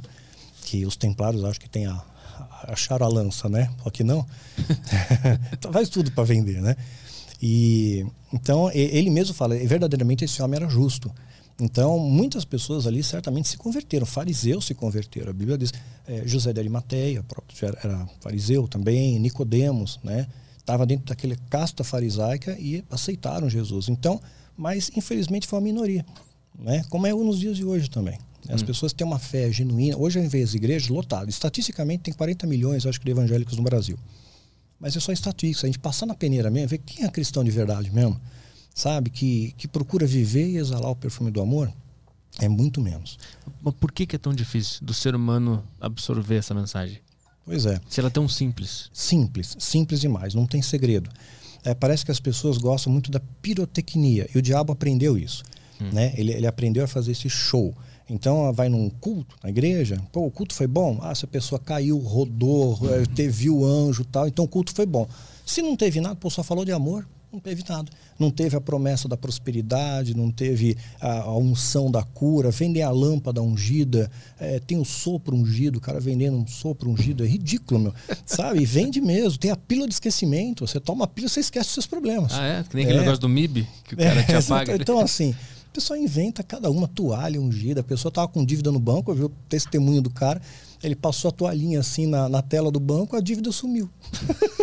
que 0.65 0.85
os 0.85 0.95
templários 0.95 1.43
acho 1.43 1.59
que 1.59 1.69
tem 1.69 1.85
a, 1.85 1.93
a- 1.93 2.65
acharam 2.73 3.05
a 3.05 3.09
lança, 3.09 3.47
né? 3.47 3.71
Só 3.83 3.89
que 3.89 4.03
não. 4.03 4.25
Então 5.53 5.71
Faz 5.71 5.87
tudo 5.89 6.11
para 6.11 6.23
vender, 6.23 6.61
né? 6.61 6.75
E 7.41 8.05
então 8.31 8.69
ele 8.71 9.09
mesmo 9.09 9.33
fala, 9.33 9.57
"E 9.57 9.65
verdadeiramente 9.65 10.23
esse 10.23 10.41
homem 10.41 10.57
era 10.57 10.69
justo. 10.69 11.11
Então 11.59 11.97
muitas 11.99 12.45
pessoas 12.45 12.85
ali 12.85 13.03
certamente 13.03 13.49
se 13.49 13.57
converteram, 13.57 14.05
fariseus 14.05 14.65
se 14.65 14.73
converteram. 14.73 15.29
A 15.29 15.33
Bíblia 15.33 15.57
diz 15.57 15.73
eh, 16.07 16.23
José 16.25 16.53
de 16.53 16.59
Arimateia, 16.59 17.23
próprio 17.23 17.57
já 17.57 17.67
era 17.67 18.07
fariseu 18.19 18.67
também, 18.67 19.19
Nicodemos, 19.19 19.99
né? 20.03 20.27
Estava 20.57 20.85
dentro 20.85 21.05
daquela 21.07 21.35
casta 21.49 21.83
farisaica 21.83 22.57
e 22.59 22.83
aceitaram 22.89 23.49
Jesus. 23.49 23.89
Então, 23.89 24.21
mas 24.55 24.91
infelizmente 24.95 25.47
foi 25.47 25.57
uma 25.57 25.65
minoria, 25.65 26.05
né? 26.57 26.83
Como 26.89 27.07
é 27.07 27.13
nos 27.13 27.39
dias 27.39 27.57
de 27.57 27.65
hoje 27.65 27.89
também. 27.89 28.17
As 28.49 28.63
pessoas 28.63 28.91
têm 28.91 29.05
uma 29.05 29.19
fé 29.19 29.51
genuína. 29.51 29.97
Hoje, 29.97 30.19
ao 30.19 30.25
invés 30.25 30.51
de 30.51 30.57
igrejas, 30.57 30.89
lotado. 30.89 31.29
Estatisticamente, 31.29 32.03
tem 32.03 32.13
40 32.13 32.47
milhões, 32.47 32.85
acho 32.85 32.99
que, 32.99 33.05
de 33.05 33.11
evangélicos 33.11 33.55
no 33.55 33.63
Brasil. 33.63 33.97
Mas 34.81 34.97
é 34.97 34.99
só 34.99 35.11
estatística. 35.11 35.67
A 35.67 35.69
gente 35.69 35.79
passar 35.79 36.07
na 36.07 36.15
peneira 36.15 36.49
mesmo, 36.49 36.69
ver 36.69 36.79
quem 36.79 37.05
é 37.05 37.09
cristão 37.09 37.43
de 37.43 37.51
verdade 37.51 37.91
mesmo, 37.91 38.19
sabe? 38.73 39.11
Que, 39.11 39.53
que 39.55 39.67
procura 39.67 40.07
viver 40.07 40.49
e 40.49 40.57
exalar 40.57 40.89
o 40.89 40.95
perfume 40.95 41.29
do 41.29 41.39
amor, 41.39 41.71
é 42.39 42.49
muito 42.49 42.81
menos. 42.81 43.19
Mas 43.61 43.75
por 43.75 43.91
que, 43.91 44.07
que 44.07 44.15
é 44.15 44.19
tão 44.19 44.33
difícil 44.33 44.83
do 44.83 44.93
ser 44.93 45.13
humano 45.13 45.63
absorver 45.79 46.37
essa 46.37 46.55
mensagem? 46.55 46.99
Pois 47.45 47.65
é. 47.65 47.79
Se 47.87 47.99
ela 47.99 48.09
é 48.09 48.11
tão 48.11 48.27
simples. 48.27 48.89
Simples, 48.91 49.55
simples 49.59 50.01
demais, 50.01 50.33
não 50.33 50.47
tem 50.47 50.61
segredo. 50.61 51.09
É, 51.63 51.75
parece 51.75 52.03
que 52.03 52.11
as 52.11 52.19
pessoas 52.19 52.57
gostam 52.57 52.91
muito 52.91 53.11
da 53.11 53.19
pirotecnia 53.19 54.27
e 54.33 54.37
o 54.37 54.41
diabo 54.41 54.73
aprendeu 54.73 55.15
isso. 55.15 55.43
Hum. 55.79 55.89
Né? 55.91 56.13
Ele, 56.17 56.31
ele 56.31 56.47
aprendeu 56.47 56.83
a 56.83 56.87
fazer 56.87 57.11
esse 57.11 57.29
show. 57.29 57.75
Então 58.11 58.51
vai 58.51 58.67
num 58.67 58.89
culto 58.89 59.35
na 59.41 59.49
igreja, 59.49 60.01
pô, 60.11 60.25
o 60.25 60.31
culto 60.31 60.53
foi 60.53 60.67
bom. 60.67 60.99
Ah, 61.01 61.15
se 61.15 61.23
a 61.23 61.27
pessoa 61.27 61.57
caiu, 61.57 61.97
rodou, 61.97 62.77
uhum. 62.81 63.05
teve 63.15 63.49
o 63.49 63.65
anjo 63.65 64.03
tal, 64.03 64.27
então 64.27 64.43
o 64.45 64.47
culto 64.47 64.73
foi 64.75 64.85
bom. 64.85 65.07
Se 65.45 65.61
não 65.61 65.75
teve 65.75 66.01
nada, 66.01 66.15
pô, 66.15 66.29
só 66.29 66.43
falou 66.43 66.65
de 66.65 66.71
amor, 66.71 67.07
não 67.31 67.39
teve 67.39 67.63
nada. 67.67 67.89
Não 68.19 68.29
teve 68.29 68.57
a 68.57 68.61
promessa 68.61 69.07
da 69.07 69.15
prosperidade, 69.15 70.15
não 70.15 70.29
teve 70.29 70.77
a, 70.99 71.21
a 71.21 71.37
unção 71.37 71.89
da 71.89 72.03
cura, 72.03 72.51
vendem 72.51 72.83
a 72.83 72.91
lâmpada 72.91 73.41
ungida, 73.41 74.11
é, 74.37 74.59
tem 74.59 74.77
o 74.77 74.83
sopro 74.83 75.35
ungido, 75.35 75.77
o 75.77 75.81
cara 75.81 75.99
vendendo 75.99 76.35
um 76.35 76.45
sopro 76.45 76.89
ungido, 76.89 77.23
é 77.23 77.27
ridículo, 77.27 77.79
meu. 77.79 77.93
Sabe? 78.25 78.65
Vende 78.65 78.99
mesmo. 78.99 79.39
Tem 79.39 79.49
a 79.49 79.55
pílula 79.55 79.87
de 79.87 79.93
esquecimento. 79.93 80.67
Você 80.67 80.79
toma 80.79 81.05
a 81.05 81.07
pílula, 81.07 81.29
você 81.29 81.39
esquece 81.39 81.67
os 81.67 81.73
seus 81.73 81.87
problemas. 81.87 82.33
Ah, 82.33 82.45
é? 82.45 82.63
Que 82.63 82.75
nem 82.75 82.83
aquele 82.83 82.99
é. 82.99 83.01
negócio 83.01 83.21
do 83.21 83.29
MIB, 83.29 83.65
que 83.85 83.93
o 83.93 83.97
cara 83.97 84.19
é, 84.19 84.23
te 84.23 84.35
apaga. 84.35 84.75
Então, 84.75 84.99
assim, 84.99 85.33
a 85.71 85.73
pessoa 85.73 85.97
inventa 85.97 86.43
cada 86.43 86.69
uma 86.69 86.85
toalha 86.85 87.39
ungida. 87.39 87.79
A 87.79 87.83
pessoa 87.83 88.09
estava 88.09 88.27
com 88.27 88.43
dívida 88.43 88.73
no 88.73 88.79
banco, 88.79 89.13
viu 89.13 89.27
o 89.27 89.31
testemunho 89.47 90.01
do 90.01 90.09
cara. 90.09 90.41
Ele 90.83 90.95
passou 90.95 91.29
a 91.29 91.31
toalhinha 91.31 91.79
assim 91.79 92.05
na, 92.05 92.27
na 92.27 92.41
tela 92.41 92.69
do 92.69 92.79
banco, 92.79 93.15
a 93.15 93.21
dívida 93.21 93.53
sumiu. 93.53 93.89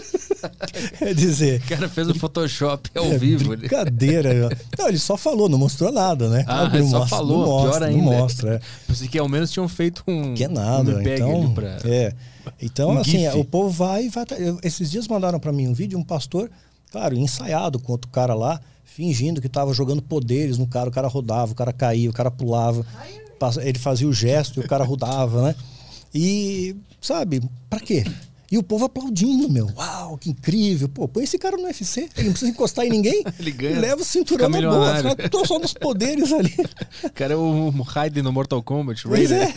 Quer 0.99 1.15
dizer. 1.15 1.63
O 1.63 1.69
cara 1.69 1.89
fez 1.89 2.09
o 2.09 2.15
Photoshop 2.15 2.91
ao 2.95 3.07
é, 3.07 3.17
vivo. 3.17 3.57
Brincadeira. 3.57 4.51
não, 4.79 4.89
ele 4.89 4.99
só 4.99 5.17
falou, 5.17 5.49
não 5.49 5.57
mostrou 5.57 5.91
nada, 5.91 6.29
né? 6.29 6.45
Ah, 6.47 6.71
ele 6.75 6.87
só 6.87 6.99
mostra, 6.99 7.17
falou, 7.17 7.47
mostra, 7.47 7.71
pior 7.71 7.83
ainda. 7.85 8.03
Não 8.03 8.19
mostra. 8.19 8.55
É. 8.57 8.61
Pensei 8.87 9.09
que 9.09 9.19
ao 9.19 9.29
menos 9.31 9.51
tinham 9.51 9.67
feito 9.67 10.05
um. 10.07 10.35
Que 10.35 10.45
é 10.45 10.49
nada. 10.49 10.95
Um 10.97 11.01
então, 11.01 11.55
pra... 11.55 11.79
é. 11.85 12.13
Então, 12.61 12.91
um 12.91 12.99
assim, 12.99 13.27
o 13.29 13.45
povo 13.47 13.71
vai 13.71 14.05
e 14.05 14.09
vai. 14.11 14.27
Esses 14.63 14.91
dias 14.91 15.09
mandaram 15.09 15.41
para 15.41 15.53
mim 15.53 15.69
um 15.69 15.75
vídeo, 15.75 15.99
um 15.99 16.05
pastor, 16.05 16.51
claro, 16.93 17.17
ensaiado 17.17 17.79
com 17.79 17.93
outro 17.93 18.11
cara 18.11 18.35
lá 18.35 18.61
fingindo 18.89 19.41
que 19.41 19.47
estava 19.47 19.73
jogando 19.73 20.03
poderes 20.03 20.59
no 20.59 20.67
cara, 20.67 20.89
o 20.89 20.93
cara 20.93 21.07
rodava, 21.07 21.53
o 21.53 21.55
cara 21.55 21.73
caía, 21.73 22.11
o 22.11 22.13
cara 22.13 22.31
pulava, 22.31 22.85
ele 23.63 23.79
fazia 23.79 24.09
o 24.09 24.13
gesto 24.13 24.61
e 24.61 24.65
o 24.65 24.69
cara 24.69 24.83
rodava, 24.85 25.43
né? 25.43 25.55
E, 26.15 26.75
sabe, 27.01 27.43
para 27.69 27.81
quê? 27.81 28.05
E 28.51 28.57
o 28.57 28.63
povo 28.63 28.87
aplaudindo, 28.87 29.51
meu. 29.51 29.67
Uau, 29.77 30.17
que 30.17 30.31
incrível. 30.31 30.89
Pô, 30.89 31.07
põe 31.07 31.25
esse 31.25 31.39
cara 31.39 31.57
no 31.59 31.65
UFC. 31.65 32.09
Ele 32.17 32.29
não 32.29 32.33
precisa 32.33 32.51
encostar 32.51 32.87
em 32.87 32.89
ninguém. 32.89 33.23
ele 33.39 33.51
ganha. 33.51 33.79
Leva 33.79 34.01
o 34.01 34.05
cinturão 34.05 34.49
na 34.49 34.61
boa. 35.03 35.29
Tô 35.29 35.45
só 35.45 35.59
nos 35.59 35.75
poderes 35.75 36.33
ali. 36.33 36.55
O 37.05 37.11
cara 37.11 37.35
é 37.35 37.37
o 37.37 37.71
Raiden 37.83 38.23
no 38.23 38.33
Mortal 38.33 38.63
Kombat. 38.63 39.07
Raider. 39.07 39.53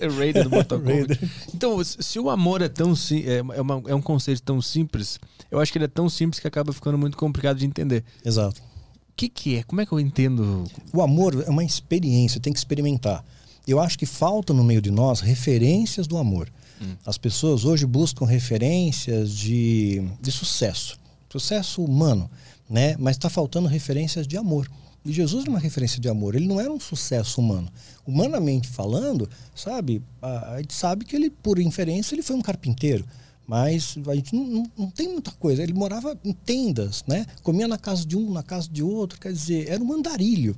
É, 0.00 0.06
Raider 0.08 0.44
do 0.44 0.50
Mortal 0.50 0.80
Kombat. 0.80 1.20
Então, 1.54 1.82
se 1.84 2.18
o 2.18 2.30
amor 2.30 2.62
é 2.62 2.68
tão 2.68 2.92
é, 2.92 3.56
é, 3.56 3.60
uma, 3.60 3.82
é 3.86 3.94
um 3.94 4.00
conceito 4.00 4.42
tão 4.42 4.60
simples, 4.62 5.18
eu 5.50 5.60
acho 5.60 5.72
que 5.72 5.78
ele 5.78 5.84
é 5.84 5.88
tão 5.88 6.08
simples 6.08 6.38
que 6.38 6.46
acaba 6.46 6.72
ficando 6.72 6.96
muito 6.96 7.16
complicado 7.16 7.58
de 7.58 7.66
entender. 7.66 8.04
Exato. 8.24 8.60
O 8.60 9.16
que, 9.16 9.28
que 9.28 9.56
é? 9.56 9.62
Como 9.62 9.80
é 9.80 9.86
que 9.86 9.92
eu 9.92 10.00
entendo? 10.00 10.64
O 10.92 11.02
amor 11.02 11.44
é 11.46 11.50
uma 11.50 11.64
experiência, 11.64 12.40
tem 12.40 12.52
que 12.52 12.58
experimentar. 12.58 13.24
Eu 13.66 13.80
acho 13.80 13.98
que 13.98 14.06
falta 14.06 14.52
no 14.52 14.62
meio 14.62 14.80
de 14.80 14.90
nós 14.90 15.20
referências 15.20 16.06
do 16.06 16.16
amor. 16.16 16.48
Hum. 16.80 16.96
As 17.04 17.18
pessoas 17.18 17.64
hoje 17.64 17.86
buscam 17.86 18.26
referências 18.26 19.32
de, 19.32 20.02
de 20.20 20.32
sucesso, 20.32 20.98
sucesso 21.30 21.82
humano, 21.82 22.30
né? 22.68 22.96
mas 22.98 23.16
está 23.16 23.30
faltando 23.30 23.68
referências 23.68 24.26
de 24.26 24.36
amor. 24.36 24.68
E 25.04 25.12
Jesus 25.12 25.46
é 25.46 25.48
uma 25.48 25.60
referência 25.60 26.00
de 26.00 26.08
amor. 26.08 26.34
Ele 26.34 26.48
não 26.48 26.60
era 26.60 26.70
um 26.70 26.80
sucesso 26.80 27.40
humano. 27.40 27.68
Humanamente 28.04 28.66
falando, 28.66 29.30
sabe, 29.54 30.02
a, 30.20 30.56
gente 30.58 30.74
sabe 30.74 31.04
que 31.04 31.14
ele, 31.14 31.30
por 31.30 31.60
inferência, 31.60 32.14
ele 32.14 32.22
foi 32.22 32.34
um 32.34 32.42
carpinteiro. 32.42 33.06
Mas 33.46 33.96
a 34.08 34.14
gente 34.16 34.34
não, 34.34 34.44
não, 34.44 34.70
não, 34.76 34.90
tem 34.90 35.08
muita 35.08 35.30
coisa. 35.30 35.62
Ele 35.62 35.72
morava 35.72 36.18
em 36.24 36.32
tendas, 36.32 37.04
né? 37.06 37.24
Comia 37.44 37.68
na 37.68 37.78
casa 37.78 38.04
de 38.04 38.16
um, 38.16 38.32
na 38.32 38.42
casa 38.42 38.68
de 38.68 38.82
outro. 38.82 39.20
Quer 39.20 39.32
dizer, 39.32 39.68
era 39.68 39.80
um 39.80 39.92
andarilho 39.92 40.56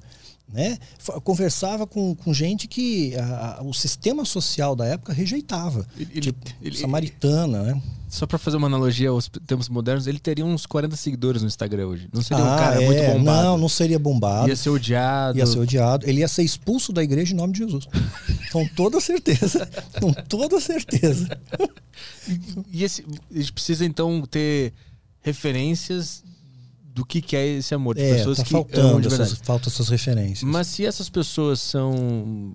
né? 0.53 0.79
Conversava 1.23 1.87
com, 1.87 2.15
com 2.15 2.33
gente 2.33 2.67
que 2.67 3.15
a, 3.17 3.59
a, 3.59 3.63
o 3.63 3.75
sistema 3.75 4.25
social 4.25 4.75
da 4.75 4.87
época 4.87 5.13
rejeitava. 5.13 5.87
Ele, 5.99 6.21
tipo, 6.21 6.47
ele, 6.63 6.77
samaritana, 6.77 7.63
né? 7.63 7.83
Só 8.09 8.27
para 8.27 8.39
fazer 8.39 8.57
uma 8.57 8.67
analogia 8.67 9.11
aos 9.11 9.29
tempos 9.47 9.69
modernos, 9.69 10.07
ele 10.07 10.19
teria 10.19 10.45
uns 10.45 10.65
40 10.65 10.97
seguidores 10.97 11.43
no 11.43 11.49
Instagram 11.49 11.89
hoje. 11.89 12.09
Não 12.11 12.23
seria 12.23 12.43
ah, 12.43 12.55
um 12.55 12.59
cara 12.59 12.83
é, 12.83 12.87
muito 12.87 13.13
bombado. 13.13 13.43
Não, 13.43 13.59
não 13.59 13.69
seria 13.69 13.99
bombado. 13.99 14.49
Ia 14.49 14.57
ser 14.57 14.71
odiado. 14.71 15.39
Ia 15.39 15.47
ser 15.47 15.59
odiado. 15.59 16.09
Ele 16.09 16.21
ia 16.21 16.29
ser 16.29 16.43
expulso 16.43 16.91
da 16.91 17.05
igreja 17.05 17.35
em 17.35 17.37
nome 17.37 17.53
de 17.53 17.59
Jesus. 17.59 17.87
com 18.51 18.67
toda 18.69 18.99
certeza. 18.99 19.69
com 20.01 20.11
toda 20.15 20.59
certeza. 20.59 21.29
e, 22.27 22.79
e 22.79 22.85
esse, 22.85 23.05
a 23.31 23.39
gente 23.39 23.53
precisa 23.53 23.85
então 23.85 24.23
ter 24.23 24.73
referências 25.21 26.25
do 26.99 27.07
que, 27.07 27.23
que 27.23 27.37
é 27.37 27.47
esse 27.47 27.73
amor. 27.73 27.95
De 27.95 28.03
é, 28.03 28.17
pessoas 28.17 28.39
tá 28.39 28.45
que 28.45 28.51
faltando 28.51 29.07
essas, 29.07 29.35
faltam 29.39 29.71
essas 29.73 29.89
referências. 29.89 30.43
Mas 30.43 30.67
se 30.67 30.85
essas 30.85 31.09
pessoas 31.09 31.61
são 31.61 32.53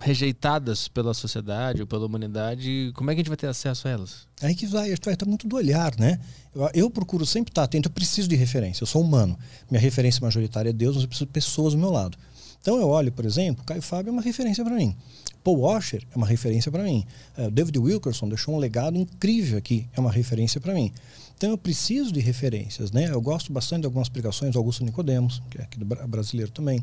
rejeitadas 0.00 0.88
pela 0.88 1.12
sociedade 1.12 1.82
ou 1.82 1.86
pela 1.86 2.06
humanidade, 2.06 2.92
como 2.94 3.10
é 3.10 3.14
que 3.14 3.20
a 3.20 3.22
gente 3.22 3.28
vai 3.28 3.36
ter 3.36 3.46
acesso 3.46 3.86
a 3.86 3.90
elas? 3.90 4.26
Aí 4.40 4.54
que 4.54 4.66
vai, 4.66 4.94
vai 5.04 5.14
estar 5.14 5.26
muito 5.26 5.46
do 5.46 5.56
olhar, 5.56 5.94
né? 5.98 6.18
Eu, 6.54 6.70
eu, 6.72 6.90
procuro 6.90 7.26
sempre 7.26 7.50
estar 7.50 7.64
atento, 7.64 7.88
eu 7.88 7.92
preciso 7.92 8.26
de 8.26 8.36
referência, 8.36 8.82
eu 8.82 8.86
sou 8.86 9.02
humano. 9.02 9.38
Minha 9.70 9.80
referência 9.80 10.20
majoritária 10.22 10.70
é 10.70 10.72
Deus, 10.72 10.94
mas 10.94 11.02
eu 11.02 11.08
preciso 11.08 11.26
de 11.26 11.32
pessoas 11.32 11.74
do 11.74 11.78
meu 11.78 11.90
lado. 11.90 12.16
Então 12.60 12.78
eu 12.78 12.88
olho, 12.88 13.12
por 13.12 13.26
exemplo, 13.26 13.62
Caio 13.64 13.82
Fábio 13.82 14.08
é 14.08 14.12
uma 14.12 14.22
referência 14.22 14.64
para 14.64 14.74
mim. 14.74 14.96
Paul 15.42 15.60
Washer 15.60 16.02
é 16.10 16.16
uma 16.16 16.26
referência 16.26 16.72
para 16.72 16.82
mim. 16.82 17.04
Uh, 17.36 17.50
David 17.50 17.78
Wilkerson 17.78 18.28
deixou 18.28 18.54
um 18.54 18.58
legado 18.58 18.96
incrível 18.96 19.58
aqui, 19.58 19.86
é 19.94 20.00
uma 20.00 20.10
referência 20.10 20.58
para 20.58 20.72
mim. 20.72 20.90
Então 21.36 21.50
eu 21.50 21.58
preciso 21.58 22.12
de 22.12 22.20
referências, 22.20 22.90
né? 22.90 23.08
Eu 23.10 23.20
gosto 23.20 23.52
bastante 23.52 23.80
de 23.80 23.86
algumas 23.86 24.08
pregações 24.08 24.52
do 24.52 24.58
Augusto 24.58 24.84
Nicodemos, 24.84 25.42
que 25.50 25.58
é 25.58 25.64
aqui 25.64 25.78
do 25.78 25.84
brasileiro 25.84 26.50
também, 26.50 26.82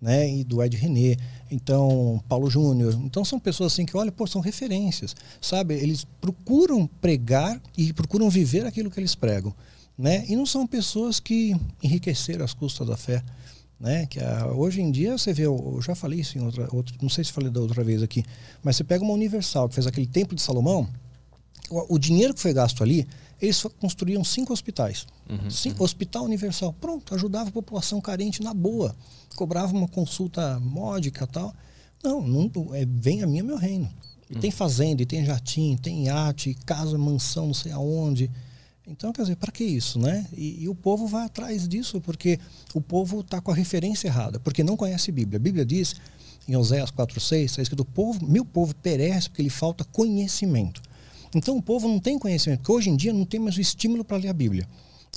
né? 0.00 0.32
E 0.32 0.44
do 0.44 0.62
Ed 0.62 0.76
René, 0.76 1.16
então 1.50 2.22
Paulo 2.28 2.48
Júnior. 2.48 2.94
Então 3.04 3.24
são 3.24 3.38
pessoas 3.38 3.72
assim 3.72 3.84
que 3.84 3.96
olha, 3.96 4.12
pô, 4.12 4.26
são 4.26 4.40
referências, 4.40 5.14
sabe? 5.40 5.74
Eles 5.74 6.06
procuram 6.20 6.86
pregar 6.86 7.60
e 7.76 7.92
procuram 7.92 8.30
viver 8.30 8.64
aquilo 8.64 8.90
que 8.90 9.00
eles 9.00 9.14
pregam, 9.14 9.54
né? 9.98 10.24
E 10.28 10.36
não 10.36 10.46
são 10.46 10.66
pessoas 10.66 11.18
que 11.20 11.54
enriqueceram 11.82 12.44
as 12.44 12.54
custas 12.54 12.86
da 12.86 12.96
fé. 12.96 13.22
Né? 13.78 14.04
Que 14.04 14.20
a, 14.20 14.46
hoje 14.48 14.82
em 14.82 14.90
dia 14.90 15.16
você 15.16 15.32
vê, 15.32 15.46
eu, 15.46 15.72
eu 15.76 15.80
já 15.80 15.94
falei 15.94 16.20
isso 16.20 16.36
em 16.36 16.42
outra, 16.42 16.68
outra, 16.70 16.94
não 17.00 17.08
sei 17.08 17.24
se 17.24 17.32
falei 17.32 17.50
da 17.50 17.60
outra 17.60 17.82
vez 17.82 18.02
aqui, 18.02 18.22
mas 18.62 18.76
você 18.76 18.84
pega 18.84 19.02
uma 19.02 19.14
Universal 19.14 19.70
que 19.70 19.74
fez 19.74 19.86
aquele 19.86 20.06
Templo 20.06 20.36
de 20.36 20.42
Salomão, 20.42 20.86
o, 21.70 21.94
o 21.94 21.98
dinheiro 21.98 22.34
que 22.34 22.40
foi 22.40 22.52
gasto 22.52 22.82
ali 22.82 23.08
eles 23.40 23.62
construíam 23.80 24.22
cinco 24.22 24.52
hospitais. 24.52 25.06
Uhum, 25.28 25.50
cinco, 25.50 25.78
uhum. 25.78 25.84
Hospital 25.84 26.24
Universal. 26.24 26.72
Pronto, 26.74 27.14
ajudava 27.14 27.48
a 27.48 27.52
população 27.52 28.00
carente 28.00 28.42
na 28.42 28.52
boa. 28.52 28.94
Cobrava 29.34 29.72
uma 29.72 29.88
consulta 29.88 30.60
módica 30.60 31.26
tal. 31.26 31.54
Não, 32.02 32.20
não 32.20 32.50
é, 32.74 32.84
vem 32.86 33.22
a 33.22 33.26
mim, 33.26 33.42
meu 33.42 33.56
reino. 33.56 33.90
E 34.28 34.34
uhum. 34.34 34.40
tem 34.40 34.50
fazenda, 34.50 35.02
e 35.02 35.06
tem 35.06 35.24
jatinho, 35.24 35.78
tem 35.78 36.06
iate, 36.06 36.54
casa, 36.66 36.96
mansão, 36.98 37.46
não 37.46 37.54
sei 37.54 37.72
aonde. 37.72 38.30
Então, 38.86 39.12
quer 39.12 39.22
dizer, 39.22 39.36
para 39.36 39.52
que 39.52 39.62
isso, 39.62 39.98
né? 39.98 40.26
E, 40.32 40.64
e, 40.64 40.68
o 40.68 40.74
povo 40.74 41.06
vai 41.06 41.24
atrás 41.24 41.68
disso, 41.68 42.00
porque 42.00 42.40
o 42.74 42.80
povo 42.80 43.20
está 43.20 43.40
com 43.40 43.50
a 43.52 43.54
referência 43.54 44.08
errada, 44.08 44.40
porque 44.40 44.64
não 44.64 44.76
conhece 44.76 45.10
a 45.10 45.14
Bíblia. 45.14 45.36
A 45.36 45.40
Bíblia 45.40 45.64
diz, 45.64 45.94
em 46.48 46.56
Oséias 46.56 46.90
4,6, 46.90 47.44
está 47.44 47.62
escrito: 47.62 47.84
povo, 47.84 48.26
meu 48.26 48.44
povo 48.44 48.74
perece 48.74 49.28
porque 49.28 49.42
lhe 49.42 49.50
falta 49.50 49.84
conhecimento. 49.84 50.82
Então 51.34 51.56
o 51.56 51.62
povo 51.62 51.88
não 51.88 51.98
tem 51.98 52.18
conhecimento, 52.18 52.60
porque 52.60 52.72
hoje 52.72 52.90
em 52.90 52.96
dia 52.96 53.12
não 53.12 53.24
tem 53.24 53.38
mais 53.38 53.56
o 53.56 53.60
estímulo 53.60 54.04
para 54.04 54.16
ler 54.16 54.28
a 54.28 54.32
Bíblia. 54.32 54.66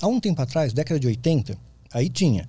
Há 0.02 0.07
um 0.07 0.19
tempo 0.19 0.41
atrás, 0.41 0.73
década 0.73 0.99
de 0.99 1.07
80, 1.07 1.57
aí 1.91 2.10
tinha. 2.10 2.48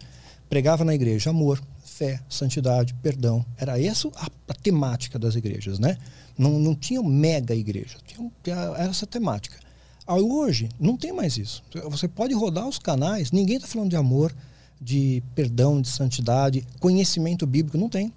Pregava 0.49 0.85
na 0.85 0.95
igreja 0.95 1.31
amor, 1.31 1.62
fé, 1.85 2.20
santidade, 2.28 2.95
perdão. 2.95 3.45
Era 3.57 3.81
essa 3.81 4.09
a, 4.16 4.28
a 4.49 4.55
temática 4.55 5.19
das 5.19 5.35
igrejas, 5.35 5.78
né? 5.78 5.97
Não, 6.36 6.59
não 6.59 6.74
tinha 6.74 7.03
mega 7.03 7.55
igreja, 7.55 7.97
tinha, 8.07 8.31
era 8.77 8.91
essa 8.91 9.07
temática. 9.07 9.59
Aí 10.07 10.20
hoje 10.20 10.69
não 10.78 10.97
tem 10.97 11.12
mais 11.12 11.39
isso. 11.39 11.62
Você 11.91 12.07
pode 12.07 12.35
rodar 12.35 12.69
os 12.69 12.78
canais, 12.78 13.31
ninguém 13.31 13.57
está 13.57 13.69
falando 13.69 13.91
de 13.91 13.97
amor, 13.97 14.35
de 14.81 15.23
perdão, 15.35 15.81
de 15.81 15.89
santidade, 15.89 16.66
conhecimento 16.78 17.47
bíblico, 17.47 17.78
não 17.78 17.89
tem 17.89 18.12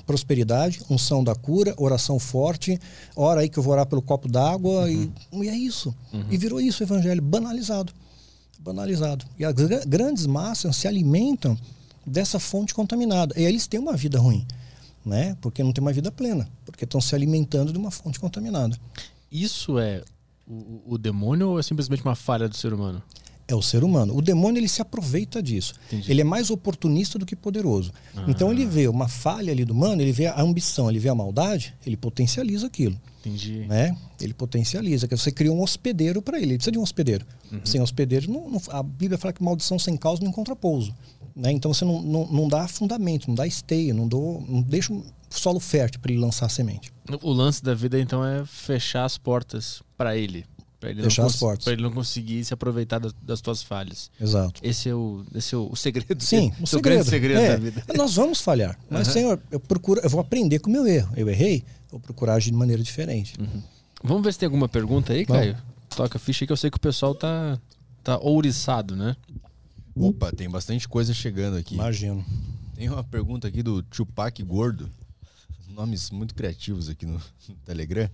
prosperidade, 0.00 0.80
unção 0.90 1.22
da 1.22 1.34
cura, 1.34 1.74
oração 1.76 2.18
forte, 2.18 2.80
hora 3.14 3.40
aí 3.40 3.48
que 3.48 3.58
eu 3.58 3.62
vou 3.62 3.72
orar 3.72 3.86
pelo 3.86 4.02
copo 4.02 4.28
d'água 4.28 4.82
uhum. 4.82 5.12
e, 5.32 5.44
e, 5.44 5.48
é 5.48 5.56
isso. 5.56 5.94
Uhum. 6.12 6.24
E 6.30 6.36
virou 6.36 6.60
isso 6.60 6.82
o 6.82 6.86
evangelho 6.86 7.22
banalizado. 7.22 7.92
Banalizado. 8.58 9.24
E 9.38 9.44
as 9.44 9.54
grandes 9.86 10.26
massas 10.26 10.76
se 10.76 10.88
alimentam 10.88 11.56
dessa 12.04 12.38
fonte 12.38 12.74
contaminada. 12.74 13.34
E 13.38 13.44
eles 13.44 13.66
têm 13.66 13.78
uma 13.78 13.96
vida 13.96 14.18
ruim, 14.18 14.46
né? 15.04 15.36
Porque 15.40 15.62
não 15.62 15.72
tem 15.72 15.82
uma 15.82 15.92
vida 15.92 16.10
plena, 16.10 16.48
porque 16.64 16.84
estão 16.84 17.00
se 17.00 17.14
alimentando 17.14 17.72
de 17.72 17.78
uma 17.78 17.90
fonte 17.90 18.18
contaminada. 18.18 18.78
Isso 19.30 19.78
é 19.78 20.02
o, 20.46 20.94
o 20.94 20.98
demônio 20.98 21.50
ou 21.50 21.58
é 21.58 21.62
simplesmente 21.62 22.02
uma 22.02 22.14
falha 22.14 22.48
do 22.48 22.56
ser 22.56 22.72
humano? 22.72 23.02
É 23.50 23.54
o 23.54 23.62
ser 23.62 23.82
humano. 23.82 24.14
O 24.14 24.20
demônio 24.20 24.60
ele 24.60 24.68
se 24.68 24.82
aproveita 24.82 25.42
disso. 25.42 25.72
Entendi. 25.86 26.10
Ele 26.12 26.20
é 26.20 26.24
mais 26.24 26.50
oportunista 26.50 27.18
do 27.18 27.24
que 27.24 27.34
poderoso. 27.34 27.90
Ah. 28.14 28.26
Então 28.28 28.52
ele 28.52 28.66
vê 28.66 28.86
uma 28.88 29.08
falha 29.08 29.50
ali 29.50 29.64
do 29.64 29.72
humano, 29.72 30.02
ele 30.02 30.12
vê 30.12 30.26
a 30.26 30.38
ambição, 30.40 30.90
ele 30.90 30.98
vê 30.98 31.08
a 31.08 31.14
maldade, 31.14 31.74
ele 31.86 31.96
potencializa 31.96 32.66
aquilo. 32.66 33.00
Entendi. 33.24 33.64
né? 33.66 33.96
Ele 34.20 34.32
potencializa, 34.34 35.08
que 35.08 35.16
você 35.16 35.32
cria 35.32 35.50
um 35.52 35.60
hospedeiro 35.62 36.20
para 36.22 36.36
ele. 36.36 36.46
Ele 36.52 36.56
precisa 36.58 36.72
de 36.72 36.78
um 36.78 36.82
hospedeiro. 36.82 37.26
Uhum. 37.50 37.60
Sem 37.64 37.80
hospedeiro, 37.80 38.30
não, 38.30 38.48
não- 38.50 38.62
a 38.68 38.82
Bíblia 38.82 39.18
fala 39.18 39.32
que 39.32 39.42
maldição 39.42 39.78
sem 39.78 39.96
causa 39.96 40.22
não 40.22 40.28
encontra 40.30 40.54
pouso. 40.54 40.94
Né? 41.34 41.50
Então 41.52 41.72
você 41.72 41.84
não, 41.84 42.02
não, 42.02 42.26
não 42.26 42.48
dá 42.48 42.68
fundamento, 42.68 43.28
não 43.28 43.34
dá 43.34 43.46
esteia, 43.46 43.94
não, 43.94 44.06
dou, 44.06 44.44
não 44.48 44.60
deixa 44.60 44.92
um 44.92 45.02
solo 45.30 45.58
fértil 45.60 46.00
para 46.00 46.12
ele 46.12 46.20
lançar 46.20 46.46
a 46.46 46.48
semente. 46.48 46.92
O 47.22 47.32
lance 47.32 47.62
da 47.62 47.74
vida, 47.74 47.98
então, 48.00 48.24
é 48.24 48.44
fechar 48.44 49.04
as 49.04 49.16
portas 49.18 49.82
pra 49.96 50.16
ele. 50.16 50.44
Pra 50.80 50.90
ele 50.90 51.02
Fechar 51.02 51.22
não 51.22 51.28
as 51.28 51.36
portas. 51.36 51.64
Pra 51.64 51.72
ele 51.72 51.82
não 51.82 51.90
conseguir 51.90 52.44
se 52.44 52.54
aproveitar 52.54 53.00
das, 53.00 53.12
das 53.20 53.40
tuas 53.40 53.62
falhas. 53.62 54.10
Exato. 54.20 54.60
Esse 54.62 54.88
é 54.88 54.94
o, 54.94 55.24
esse 55.34 55.54
é 55.54 55.58
o, 55.58 55.68
o 55.70 55.76
segredo. 55.76 56.22
Sim, 56.22 56.52
o 56.60 56.62
o 56.64 56.66
seu 56.66 56.80
grande 56.80 57.04
segredo. 57.04 57.40
segredo 57.40 57.66
É, 57.66 57.72
da 57.72 57.82
vida. 57.82 57.94
Nós 57.96 58.14
vamos 58.14 58.40
falhar. 58.40 58.78
Mas, 58.88 59.08
Aham. 59.08 59.12
Senhor, 59.14 59.42
eu 59.50 59.58
procuro, 59.58 60.00
eu 60.00 60.08
vou 60.08 60.20
aprender 60.20 60.60
com 60.60 60.70
o 60.70 60.72
meu 60.72 60.86
erro. 60.86 61.12
Eu 61.16 61.28
errei, 61.28 61.64
vou 61.90 61.98
procurar 61.98 62.34
agir 62.34 62.52
de 62.52 62.56
maneira 62.56 62.80
diferente. 62.82 63.34
Vamos 64.04 64.22
ver 64.22 64.32
se 64.32 64.38
tem 64.38 64.46
alguma 64.46 64.68
pergunta 64.68 65.12
aí, 65.12 65.24
Vamos. 65.24 65.42
Caio? 65.42 65.56
Toca 65.96 66.16
a 66.16 66.20
ficha 66.20 66.44
aí 66.44 66.46
que 66.46 66.52
eu 66.52 66.56
sei 66.56 66.70
que 66.70 66.76
o 66.76 66.80
pessoal 66.80 67.12
tá, 67.12 67.58
tá 68.04 68.18
ouriçado, 68.18 68.94
né? 68.94 69.16
Opa, 69.96 70.30
tem 70.30 70.48
bastante 70.48 70.86
coisa 70.88 71.12
chegando 71.12 71.56
aqui. 71.56 71.74
Imagino. 71.74 72.24
Tem 72.76 72.88
uma 72.88 73.02
pergunta 73.02 73.48
aqui 73.48 73.64
do 73.64 73.82
Tupac 73.82 74.40
Gordo. 74.44 74.88
Nomes 75.70 76.10
muito 76.10 76.34
criativos 76.36 76.88
aqui 76.88 77.04
no, 77.04 77.20
no 77.48 77.54
Telegram. 77.64 78.08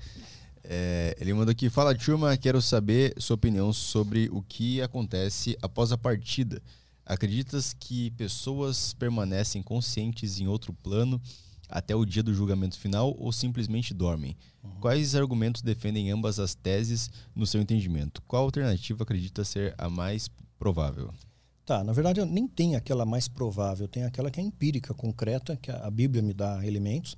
É, 0.64 1.16
ele 1.20 1.34
mandou 1.34 1.52
aqui: 1.52 1.68
Fala, 1.68 1.94
turma, 1.94 2.36
quero 2.36 2.60
saber 2.60 3.14
sua 3.18 3.34
opinião 3.34 3.72
sobre 3.72 4.28
o 4.32 4.42
que 4.42 4.80
acontece 4.80 5.56
após 5.60 5.92
a 5.92 5.98
partida. 5.98 6.62
Acreditas 7.04 7.74
que 7.78 8.10
pessoas 8.12 8.94
permanecem 8.94 9.62
conscientes 9.62 10.40
em 10.40 10.46
outro 10.46 10.72
plano 10.72 11.20
até 11.68 11.94
o 11.94 12.04
dia 12.04 12.22
do 12.22 12.32
julgamento 12.32 12.78
final 12.78 13.14
ou 13.18 13.32
simplesmente 13.32 13.92
dormem? 13.92 14.36
Quais 14.80 15.14
argumentos 15.14 15.60
defendem 15.60 16.10
ambas 16.10 16.38
as 16.38 16.54
teses 16.54 17.10
no 17.34 17.46
seu 17.46 17.60
entendimento? 17.60 18.22
Qual 18.22 18.44
alternativa 18.44 19.02
acredita 19.02 19.44
ser 19.44 19.74
a 19.76 19.90
mais 19.90 20.30
provável? 20.58 21.12
Tá, 21.66 21.82
na 21.82 21.92
verdade 21.92 22.20
eu 22.20 22.26
nem 22.26 22.46
tenho 22.46 22.76
aquela 22.76 23.04
mais 23.04 23.26
provável, 23.26 23.88
tenho 23.88 24.06
aquela 24.06 24.30
que 24.30 24.40
é 24.40 24.42
empírica, 24.42 24.94
concreta, 24.94 25.56
que 25.56 25.70
a 25.70 25.90
Bíblia 25.90 26.22
me 26.22 26.32
dá 26.32 26.64
elementos. 26.66 27.16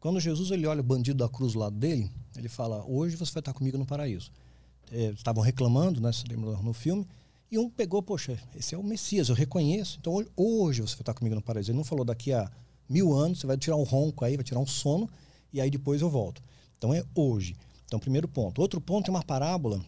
Quando 0.00 0.18
Jesus 0.18 0.50
ele 0.50 0.66
olha 0.66 0.80
o 0.80 0.84
bandido 0.84 1.18
da 1.18 1.28
cruz 1.28 1.52
do 1.52 1.58
lado 1.58 1.76
dele, 1.76 2.10
ele 2.36 2.48
fala: 2.48 2.84
Hoje 2.86 3.16
você 3.16 3.32
vai 3.32 3.40
estar 3.40 3.52
comigo 3.52 3.76
no 3.76 3.86
paraíso. 3.86 4.32
É, 4.90 5.10
Estavam 5.10 5.42
reclamando, 5.42 6.00
né? 6.00 6.10
Você 6.10 6.24
lembra 6.26 6.52
no 6.56 6.72
filme? 6.72 7.06
E 7.50 7.58
um 7.58 7.68
pegou, 7.68 8.02
poxa, 8.02 8.38
esse 8.56 8.74
é 8.74 8.78
o 8.78 8.82
Messias, 8.82 9.28
eu 9.28 9.34
reconheço. 9.34 9.98
Então 10.00 10.24
hoje, 10.36 10.80
você 10.80 10.94
vai 10.94 11.02
estar 11.02 11.14
comigo 11.14 11.34
no 11.34 11.42
paraíso. 11.42 11.70
Ele 11.70 11.78
não 11.78 11.84
falou 11.84 12.04
daqui 12.04 12.32
a 12.32 12.50
mil 12.88 13.12
anos, 13.12 13.40
você 13.40 13.46
vai 13.46 13.56
tirar 13.56 13.76
um 13.76 13.82
ronco 13.82 14.24
aí, 14.24 14.36
vai 14.36 14.44
tirar 14.44 14.60
um 14.60 14.66
sono, 14.66 15.08
e 15.52 15.60
aí 15.60 15.70
depois 15.70 16.00
eu 16.00 16.08
volto. 16.08 16.42
Então 16.78 16.94
é 16.94 17.04
hoje. 17.14 17.56
Então, 17.84 17.98
primeiro 17.98 18.28
ponto. 18.28 18.60
Outro 18.60 18.80
ponto 18.80 19.08
é 19.08 19.10
uma 19.10 19.22
parábola 19.22 19.84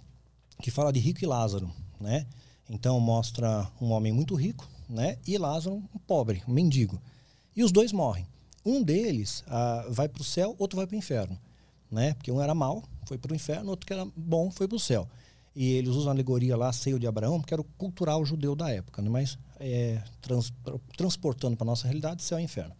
que 0.60 0.72
fala 0.72 0.92
de 0.92 0.98
rico 0.98 1.22
e 1.22 1.26
Lázaro, 1.26 1.70
né? 2.00 2.26
Então 2.68 2.98
mostra 2.98 3.70
um 3.80 3.92
homem 3.92 4.12
muito 4.12 4.34
rico, 4.34 4.68
né? 4.88 5.16
E 5.26 5.38
Lázaro 5.38 5.76
um 5.76 5.98
pobre, 5.98 6.42
um 6.48 6.52
mendigo. 6.52 7.00
E 7.54 7.62
os 7.62 7.70
dois 7.70 7.92
morrem. 7.92 8.26
Um 8.64 8.82
deles 8.82 9.42
ah, 9.46 9.86
vai 9.90 10.08
para 10.08 10.20
o 10.22 10.24
céu, 10.24 10.54
outro 10.58 10.76
vai 10.76 10.86
para 10.86 10.94
o 10.94 10.98
inferno, 10.98 11.38
né? 11.90 12.14
Porque 12.14 12.30
um 12.30 12.40
era 12.40 12.54
mau, 12.54 12.82
foi 13.06 13.18
para 13.18 13.32
o 13.32 13.34
inferno, 13.34 13.70
outro 13.70 13.86
que 13.86 13.92
era 13.92 14.06
bom, 14.16 14.50
foi 14.50 14.68
para 14.68 14.76
o 14.76 14.80
céu. 14.80 15.08
E 15.54 15.72
eles 15.72 15.90
usam 15.90 16.08
a 16.10 16.14
alegoria 16.14 16.56
lá, 16.56 16.72
seio 16.72 16.98
de 16.98 17.06
Abraão, 17.06 17.40
que 17.42 17.52
era 17.52 17.60
o 17.60 17.64
cultural 17.76 18.24
judeu 18.24 18.54
da 18.54 18.70
época, 18.70 19.02
né? 19.02 19.08
Mas 19.10 19.36
é, 19.60 20.00
trans- 20.20 20.52
transportando 20.96 21.56
para 21.56 21.64
nossa 21.66 21.86
realidade, 21.86 22.22
céu 22.22 22.38
e 22.38 22.42
inferno. 22.42 22.74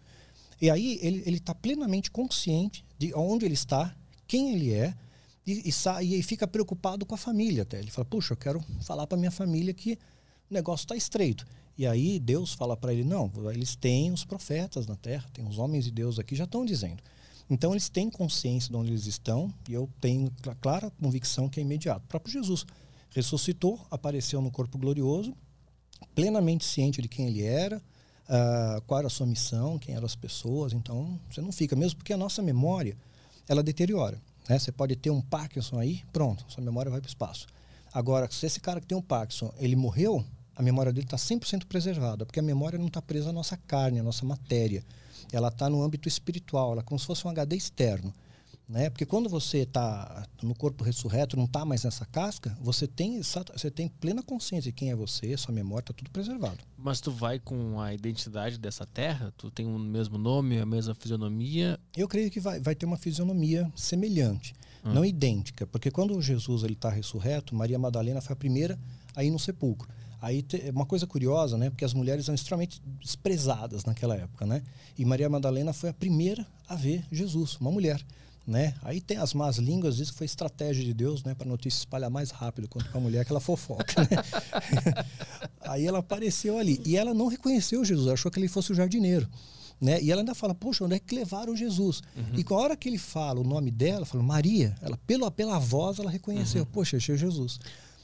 E 0.61 0.71
aí 0.71 0.99
ele 1.03 1.37
está 1.37 1.55
plenamente 1.55 2.11
consciente 2.11 2.85
de 2.97 3.13
onde 3.15 3.45
ele 3.45 3.55
está, 3.55 3.95
quem 4.29 4.55
ele 4.55 4.73
é, 4.73 4.95
e, 5.45 5.69
e, 5.69 5.73
sa- 5.73 6.03
e 6.03 6.23
fica 6.23 6.47
preocupado 6.47 7.05
com 7.05 7.15
a 7.17 7.19
família 7.19 7.63
até. 7.65 7.81
Ele 7.81 7.91
fala, 7.91 8.05
puxa, 8.05 8.33
eu 8.35 8.37
quero 8.37 8.65
falar 8.81 9.07
para 9.09 9.19
minha 9.19 9.31
família 9.33 9.75
que 9.75 9.99
o 10.49 10.55
negócio 10.55 10.85
está 10.85 10.95
estreito. 10.95 11.45
E 11.83 11.87
aí 11.87 12.21
Deus 12.21 12.53
fala 12.53 12.77
para 12.77 12.93
ele, 12.93 13.03
não, 13.03 13.29
eles 13.53 13.75
têm 13.75 14.13
os 14.13 14.25
profetas 14.25 14.87
na 14.87 14.95
terra, 14.95 15.29
tem 15.33 15.45
os 15.45 15.59
homens 15.59 15.85
de 15.85 15.91
Deus 15.91 16.17
aqui, 16.17 16.37
já 16.37 16.45
estão 16.45 16.65
dizendo. 16.65 17.03
Então 17.51 17.73
eles 17.73 17.89
têm 17.89 18.09
consciência 18.09 18.71
de 18.71 18.77
onde 18.77 18.93
eles 18.93 19.07
estão 19.07 19.53
e 19.69 19.73
eu 19.73 19.91
tenho 20.01 20.31
cla- 20.41 20.55
clara 20.55 20.93
convicção 21.03 21.49
que 21.49 21.59
é 21.59 21.63
imediato. 21.65 22.05
O 22.05 22.07
próprio 22.07 22.35
Jesus 22.35 22.65
ressuscitou, 23.11 23.85
apareceu 23.91 24.41
no 24.41 24.49
corpo 24.49 24.79
glorioso, 24.79 25.35
plenamente 26.15 26.65
ciente 26.65 27.03
de 27.03 27.09
quem 27.09 27.27
ele 27.27 27.43
era, 27.43 27.83
ah, 28.29 28.81
qual 28.87 28.99
era 29.01 29.09
a 29.09 29.11
sua 29.11 29.27
missão, 29.27 29.77
quem 29.77 29.97
eram 29.97 30.07
as 30.07 30.15
pessoas. 30.15 30.73
Então, 30.73 31.19
você 31.29 31.41
não 31.41 31.51
fica, 31.51 31.75
mesmo 31.75 31.97
porque 31.97 32.13
a 32.13 32.17
nossa 32.17 32.41
memória, 32.41 32.97
ela 33.49 33.61
deteriora. 33.61 34.23
Né? 34.49 34.57
Você 34.57 34.71
pode 34.71 34.95
ter 34.95 35.11
um 35.11 35.21
Parkinson 35.21 35.81
aí, 35.81 36.05
pronto, 36.13 36.45
sua 36.47 36.63
memória 36.63 36.93
vai 36.93 37.01
para 37.01 37.09
o 37.09 37.11
espaço. 37.11 37.49
Agora, 37.93 38.31
se 38.31 38.47
esse 38.47 38.61
cara 38.61 38.81
que 38.81 38.87
tem 38.87 38.97
um 38.97 39.03
Parkinson, 39.03 39.53
ele 39.59 39.75
morreu, 39.75 40.25
a 40.63 40.65
memória 40.65 40.93
dele 40.93 41.07
está 41.07 41.17
100% 41.17 41.67
preservada, 41.67 42.25
porque 42.25 42.39
a 42.39 42.43
memória 42.43 42.79
não 42.79 42.87
está 42.87 43.03
presa 43.03 43.31
à 43.31 43.33
nossa 43.33 43.57
carne, 43.57 43.99
à 43.99 44.03
nossa 44.03 44.25
matéria. 44.25 44.85
Ela 45.33 45.49
está 45.49 45.69
no 45.69 45.83
âmbito 45.83 46.09
espiritual, 46.09 46.73
ela 46.73 46.83
é 46.83 46.85
como 46.85 46.99
se 46.99 47.07
fosse 47.07 47.27
um 47.27 47.31
HD 47.31 47.57
externo. 47.57 48.15
Né? 48.69 48.89
Porque 48.89 49.05
quando 49.05 49.29
você 49.29 49.59
está 49.59 50.25
no 50.41 50.55
corpo 50.55 50.85
ressurreto, 50.85 51.37
não 51.37 51.45
está 51.45 51.65
mais 51.65 51.83
nessa 51.83 52.07
casca, 52.07 52.57
você 52.61 52.87
tem, 52.87 53.21
você 53.21 53.71
tem 53.71 53.89
plena 53.89 54.23
consciência 54.23 54.71
de 54.71 54.77
quem 54.77 54.91
é 54.91 54.95
você, 54.95 55.37
sua 55.37 55.53
memória, 55.53 55.83
está 55.83 55.93
tudo 55.93 56.11
preservado. 56.11 56.59
Mas 56.79 57.01
tu 57.01 57.11
vai 57.11 57.41
com 57.41 57.81
a 57.81 57.93
identidade 57.93 58.57
dessa 58.57 58.87
terra? 58.87 59.35
Tu 59.37 59.51
tem 59.51 59.67
o 59.67 59.79
mesmo 59.79 60.17
nome, 60.17 60.59
a 60.59 60.65
mesma 60.65 60.95
fisionomia? 60.95 61.79
Eu 61.97 62.07
creio 62.07 62.31
que 62.31 62.39
vai, 62.39 62.61
vai 62.61 62.75
ter 62.75 62.87
uma 62.87 62.97
fisionomia 62.97 63.71
semelhante, 63.75 64.55
não 64.85 65.05
idêntica, 65.05 65.67
porque 65.67 65.91
quando 65.91 66.21
Jesus 66.23 66.63
ele 66.63 66.73
está 66.73 66.89
ressurreto, 66.89 67.55
Maria 67.55 67.79
Madalena 67.79 68.21
foi 68.21 68.33
a 68.33 68.37
primeira 68.37 68.79
a 69.15 69.23
ir 69.23 69.31
no 69.31 69.39
sepulcro. 69.39 69.89
Aí 70.23 70.41
te- 70.41 70.71
uma 70.71 70.87
coisa 70.87 71.07
curiosa, 71.07 71.59
né? 71.59 71.69
Porque 71.69 71.85
as 71.85 71.93
mulheres 71.93 72.27
eram 72.29 72.35
extremamente 72.37 72.81
desprezadas 73.01 73.85
naquela 73.85 74.15
época, 74.17 74.47
né? 74.47 74.63
E 74.97 75.05
Maria 75.05 75.29
Madalena 75.29 75.73
foi 75.73 75.91
a 75.91 75.93
primeira 75.93 76.47
a 76.69 76.77
ver 76.77 77.05
Jesus, 77.11 77.57
uma 77.61 77.73
mulher, 77.73 78.01
né? 78.47 78.75
Aí 78.83 79.01
tem 79.01 79.17
as 79.17 79.35
más 79.35 79.57
línguas, 79.57 79.97
diz 79.97 80.11
que 80.13 80.17
foi 80.17 80.25
estratégia 80.25 80.85
de 80.85 80.95
Deus, 80.95 81.25
né? 81.25 81.35
Para 81.35 81.47
a 81.47 81.51
notícia 81.51 81.79
espalhar 81.79 82.09
mais 82.09 82.31
rápido 82.31 82.69
quanto 82.69 82.89
para 82.89 82.99
a 82.99 83.03
mulher 83.03 83.25
que 83.25 83.33
ela 83.33 83.41
fofoca, 83.41 84.01
né? 84.03 84.09
Aí 85.63 85.87
ela 85.87 85.99
apareceu 85.99 86.59
ali 86.59 86.81
e 86.85 86.97
ela 86.97 87.13
não 87.15 87.27
reconheceu 87.29 87.85
Jesus, 87.85 88.09
achou 88.09 88.31
que 88.31 88.39
ele 88.39 88.49
fosse 88.49 88.73
o 88.73 88.75
jardineiro. 88.75 89.29
Né? 89.81 90.01
E 90.01 90.13
ela 90.13 90.23
ainda 90.23 90.35
fala, 90.35 90.55
poxa, 90.55 90.85
onde 90.85 90.95
é 90.95 90.99
que 91.01 91.13
levaram 91.13 91.57
Jesus? 91.57 92.03
E 92.35 92.45
com 92.45 92.55
a 92.55 92.59
hora 92.59 92.77
que 92.77 92.89
ele 92.89 92.99
fala 92.99 93.41
o 93.41 93.45
nome 93.45 93.69
dela, 93.71 94.07
fala 94.07 94.23
Maria, 94.23 94.77
ela 94.81 94.97
pela, 94.97 95.29
pela 95.29 95.59
voz 95.59 95.99
ela 95.99 96.09
reconheceu, 96.11 96.65
poxa, 96.65 96.97
esse 96.99 97.11
é 97.11 97.17
Jesus. 97.17 97.59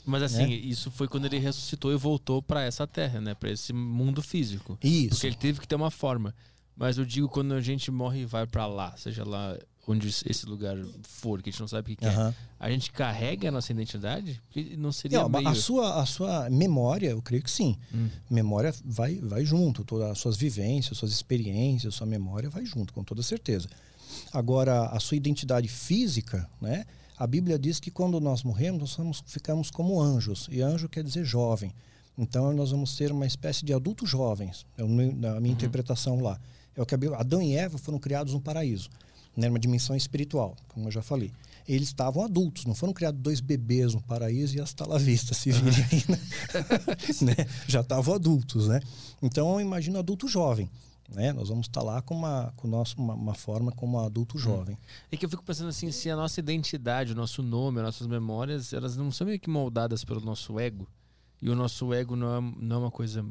Mas 0.09 0.23
assim, 0.23 0.47
Né? 0.47 0.55
isso 0.55 0.91
foi 0.91 1.07
quando 1.07 1.27
ele 1.27 1.39
ressuscitou 1.39 1.93
e 1.93 1.97
voltou 1.97 2.43
pra 2.43 2.63
essa 2.63 2.87
terra, 2.87 3.21
né? 3.21 3.35
Pra 3.35 3.51
esse 3.51 3.73
mundo 3.73 4.23
físico. 4.23 4.79
Isso. 4.83 5.11
Porque 5.11 5.27
ele 5.27 5.37
teve 5.37 5.61
que 5.61 5.69
ter 5.69 5.75
uma 5.77 5.91
forma. 5.91 6.35
Mas 6.77 6.97
eu 6.97 7.05
digo 7.05 7.29
quando 7.29 7.53
a 7.55 7.61
gente 7.61 7.91
morre 7.91 8.21
e 8.21 8.25
vai 8.25 8.47
pra 8.47 8.67
lá, 8.67 8.97
seja 8.97 9.25
lá 9.25 9.59
onde 9.87 10.07
esse 10.09 10.47
lugar 10.47 10.77
for, 11.03 11.43
que 11.43 11.49
a 11.49 11.53
gente 11.53 11.61
não 11.61 11.67
sabe 11.69 11.93
o 11.93 11.97
que, 11.97 11.97
que 11.97 12.07
é. 12.07 12.35
A 12.61 12.71
gente 12.71 12.93
carrega 12.93 13.49
a 13.49 13.51
nossa 13.51 13.73
identidade? 13.73 14.41
Porque 14.47 14.77
não 14.77 14.93
seria 14.93 15.21
Não, 15.21 15.29
meio... 15.29 15.49
a, 15.49 15.55
sua, 15.55 16.01
a 16.03 16.07
sua 16.07 16.49
memória, 16.51 17.09
eu 17.09 17.23
creio 17.23 17.43
que 17.43 17.51
sim. 17.51 17.77
Hum. 17.93 18.09
Memória 18.31 18.73
vai, 18.85 19.17
vai 19.17 19.45
junto, 19.45 19.85
todas 19.85 20.11
as 20.11 20.19
suas 20.19 20.37
vivências, 20.37 20.97
suas 20.97 21.11
experiências, 21.11 21.95
sua 21.95 22.07
memória 22.07 22.51
vai 22.51 22.65
junto, 22.67 22.93
com 22.93 23.03
toda 23.03 23.23
certeza. 23.23 23.69
Agora, 24.33 24.87
a 24.89 25.01
sua 25.01 25.17
identidade 25.17 25.69
física, 25.69 26.49
né? 26.61 26.85
A 27.19 27.27
Bíblia 27.27 27.59
diz 27.59 27.81
que 27.81 27.91
quando 27.91 28.21
nós 28.21 28.43
morremos, 28.45 28.81
nós 28.81 28.91
somos, 28.91 29.23
ficamos 29.27 29.71
como 29.71 30.01
anjos. 30.01 30.49
E 30.53 30.61
anjo 30.61 30.89
quer 30.89 31.03
dizer 31.03 31.25
jovem. 31.25 31.73
Então, 32.17 32.53
nós 32.53 32.71
vamos 32.71 32.95
ser 32.97 33.11
uma 33.13 33.27
espécie 33.27 33.65
de 33.65 33.73
adultos 33.73 34.09
jovens, 34.09 34.67
é 34.77 34.83
na 34.85 35.41
minha 35.41 35.53
interpretação 35.53 36.21
lá. 36.21 36.39
É 36.77 36.83
o 36.83 36.87
que 36.87 36.95
a 36.95 36.99
Bíblia- 36.99 37.19
Adão 37.19 37.41
e 37.43 37.55
Eva 37.57 37.79
foram 37.79 37.99
criados 37.99 38.35
no 38.35 38.41
paraíso, 38.41 38.89
né? 39.37 39.49
Uma 39.49 39.59
dimensão 39.59 39.95
espiritual, 39.95 40.57
como 40.69 40.89
eu 40.89 40.93
já 40.93 41.03
falei. 41.03 41.31
Eles 41.67 41.89
estavam 41.89 42.25
adultos, 42.25 42.65
não 42.65 42.75
foram 42.75 42.93
criados 42.93 43.21
dois 43.21 43.41
bebês 43.41 43.95
no 43.95 44.01
paraíso 44.01 44.57
e 44.57 44.61
hasta 44.61 44.87
la 44.87 44.99
vista, 44.99 45.35
se 45.35 45.53
virem 45.53 45.85
aí, 45.93 46.05
né? 46.09 46.19
né? 47.37 47.47
Já 47.69 47.81
estavam 47.83 48.15
adultos, 48.15 48.67
né? 48.69 48.81
Então, 49.23 49.53
eu 49.55 49.61
imagino 49.61 49.99
adulto 49.99 50.27
jovem. 50.27 50.69
Né? 51.09 51.33
Nós 51.33 51.49
vamos 51.49 51.67
estar 51.67 51.81
lá 51.83 52.03
com 52.03 52.15
uma, 52.15 52.53
com 52.57 52.69
nosso, 52.69 52.97
uma, 52.99 53.15
uma 53.15 53.35
forma 53.35 53.73
como 53.73 53.99
adulto 53.99 54.37
jovem. 54.39 54.77
É 55.11 55.17
que 55.17 55.25
eu 55.25 55.31
fico 55.31 55.43
pensando 55.43 55.69
assim, 55.71 55.91
se 55.91 56.11
a 56.11 56.17
nossa 56.17 56.39
identidade, 56.39 57.13
o 57.13 57.17
nosso 57.17 57.43
nome, 57.43 57.79
as 57.79 57.85
nossas 57.87 58.07
memórias, 58.07 58.73
elas 58.75 58.97
não 58.97 59.11
são 59.11 59.27
meio 59.27 59.41
que 59.41 59.49
moldadas 59.49 60.05
pelo 60.05 60.21
nosso 60.21 60.61
ego. 60.61 60.87
E 61.41 61.49
o 61.49 61.55
nosso 61.55 61.95
ego 61.95 62.15
não 62.15 62.37
é, 62.37 62.55
não 62.61 62.77
é 62.77 62.79
uma 62.81 62.91
coisa 62.91 63.25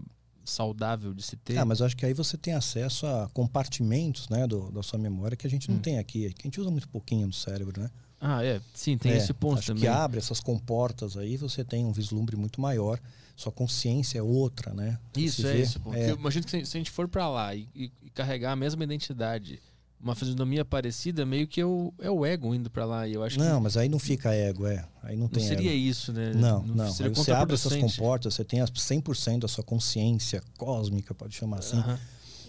saudável 0.44 1.14
de 1.14 1.22
se 1.22 1.36
ter. 1.36 1.58
Ah, 1.58 1.66
mas 1.66 1.80
eu 1.80 1.86
acho 1.86 1.96
que 1.98 2.06
aí 2.06 2.14
você 2.14 2.38
tem 2.38 2.54
acesso 2.54 3.06
a 3.06 3.30
compartimentos 3.34 4.30
né, 4.30 4.48
do, 4.48 4.72
da 4.72 4.82
sua 4.82 4.98
memória 4.98 5.36
que 5.38 5.46
a 5.46 5.50
gente 5.50 5.70
não 5.70 5.78
Hum. 5.78 5.82
tem 5.82 6.00
aqui. 6.00 6.34
Que 6.34 6.44
a 6.44 6.48
gente 6.48 6.60
usa 6.62 6.72
muito 6.72 6.88
pouquinho 6.88 7.28
do 7.28 7.36
cérebro, 7.36 7.80
né? 7.82 7.92
Ah, 8.20 8.44
é. 8.44 8.60
Sim, 8.74 8.98
tem 8.98 9.12
É, 9.12 9.18
esse 9.18 9.34
ponto 9.34 9.60
acho 9.60 9.68
também. 9.68 9.82
que 9.82 9.88
abre 9.88 10.18
essas 10.18 10.40
comportas 10.40 11.16
aí, 11.18 11.38
você 11.38 11.64
tem 11.64 11.86
um 11.86 11.92
vislumbre 11.92 12.36
muito 12.36 12.60
maior. 12.60 13.00
Sua 13.38 13.52
consciência 13.52 14.18
é 14.18 14.22
outra, 14.22 14.74
né? 14.74 14.98
Isso, 15.16 15.46
é 15.48 15.54
vê- 15.54 15.62
isso. 15.62 15.80
Porque 15.80 16.00
é. 16.00 16.10
eu 16.12 16.16
imagino 16.18 16.44
que 16.44 16.50
se, 16.52 16.66
se 16.66 16.76
a 16.76 16.80
gente 16.80 16.90
for 16.92 17.08
pra 17.08 17.30
lá 17.30 17.54
e, 17.56 17.70
e- 17.76 17.92
e 18.02 18.10
carregar 18.10 18.52
a 18.52 18.56
mesma 18.56 18.84
identidade, 18.84 19.62
uma 20.02 20.16
fisionomia 20.16 20.66
parecida, 20.66 21.24
meio 21.24 21.48
que 21.48 21.62
é 21.62 21.66
o, 21.66 21.94
é 22.00 22.10
o 22.10 22.26
ego 22.26 22.54
indo 22.56 22.68
pra 22.70 22.84
lá. 22.84 23.08
E 23.08 23.14
eu 23.14 23.24
acho 23.24 23.38
Não, 23.38 23.58
que 23.58 23.64
mas 23.64 23.78
aí 23.78 23.88
não 23.88 24.00
fica 24.00 24.34
ego, 24.34 24.66
é. 24.66 24.84
Aí 25.04 25.16
não 25.16 25.24
não 25.24 25.30
tem 25.30 25.48
seria 25.48 25.70
ego. 25.70 25.80
isso, 25.80 26.12
né? 26.12 26.34
Não, 26.34 26.64
não. 26.64 26.92
Seria 26.92 27.12
Aí 27.12 27.16
você 27.16 27.32
abre 27.32 27.54
essas 27.54 27.76
comportas, 27.76 28.34
você 28.34 28.44
tem 28.44 28.60
as 28.60 28.72
100% 28.72 29.40
da 29.42 29.48
sua 29.48 29.64
consciência 29.64 30.42
cósmica, 30.58 31.14
pode 31.14 31.36
chamar 31.36 31.60
assim, 31.60 31.78
Aham. 31.78 32.00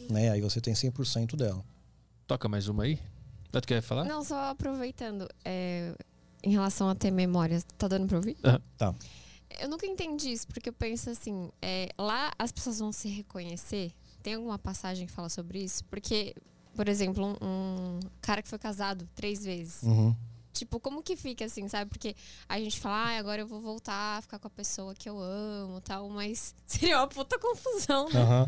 né? 0.09 0.31
Aí 0.31 0.41
você 0.41 0.59
tem 0.59 0.73
100% 0.75 1.37
dela. 1.37 1.63
Toca 2.27 2.49
mais 2.49 2.67
uma 2.67 2.85
aí? 2.85 2.99
Tu 3.53 3.61
quer 3.63 3.83
falar? 3.83 4.05
Não, 4.05 4.25
só 4.25 4.51
aproveitando, 4.51 5.29
é, 5.45 5.95
em 6.43 6.51
relação 6.51 6.89
a 6.89 6.95
ter 6.95 7.11
memória, 7.11 7.63
tá 7.77 7.89
dando 7.89 8.07
pra 8.07 8.17
ouvir? 8.17 8.39
Aham. 8.43 8.61
Tá. 8.79 8.95
Eu 9.59 9.69
nunca 9.69 9.87
entendi 9.87 10.31
isso, 10.31 10.47
porque 10.47 10.69
eu 10.69 10.73
penso 10.73 11.11
assim, 11.11 11.51
é, 11.61 11.89
lá 11.99 12.31
as 12.39 12.53
pessoas 12.53 12.79
vão 12.79 12.93
se 12.93 13.09
reconhecer. 13.09 13.93
Tem 14.23 14.35
alguma 14.35 14.59
passagem 14.59 15.07
que 15.07 15.13
fala 15.13 15.29
sobre 15.29 15.63
isso? 15.63 15.85
Porque, 15.85 16.35
por 16.75 16.89
exemplo, 16.89 17.25
um, 17.25 17.47
um 17.47 18.01
cara 18.21 18.43
que 18.43 18.49
foi 18.49 18.59
casado 18.59 19.09
três 19.15 19.45
vezes. 19.45 19.83
Uhum. 19.83 20.15
Tipo, 20.59 20.81
como 20.81 21.03
que 21.03 21.15
fica 21.15 21.45
assim, 21.45 21.69
sabe? 21.69 21.89
Porque 21.89 22.17
a 22.49 22.59
gente 22.59 22.81
fala, 22.81 22.97
ah, 22.97 23.19
agora 23.19 23.43
eu 23.43 23.47
vou 23.47 23.61
voltar 23.61 24.19
a 24.19 24.23
ficar 24.23 24.41
com 24.41 24.49
a 24.49 24.51
pessoa 24.51 24.93
que 24.93 25.09
eu 25.09 25.17
amo 25.21 25.81
tal, 25.81 26.09
mas 26.09 26.53
seria 26.67 26.99
uma 26.99 27.07
puta 27.07 27.39
confusão, 27.39 28.09
né? 28.09 28.47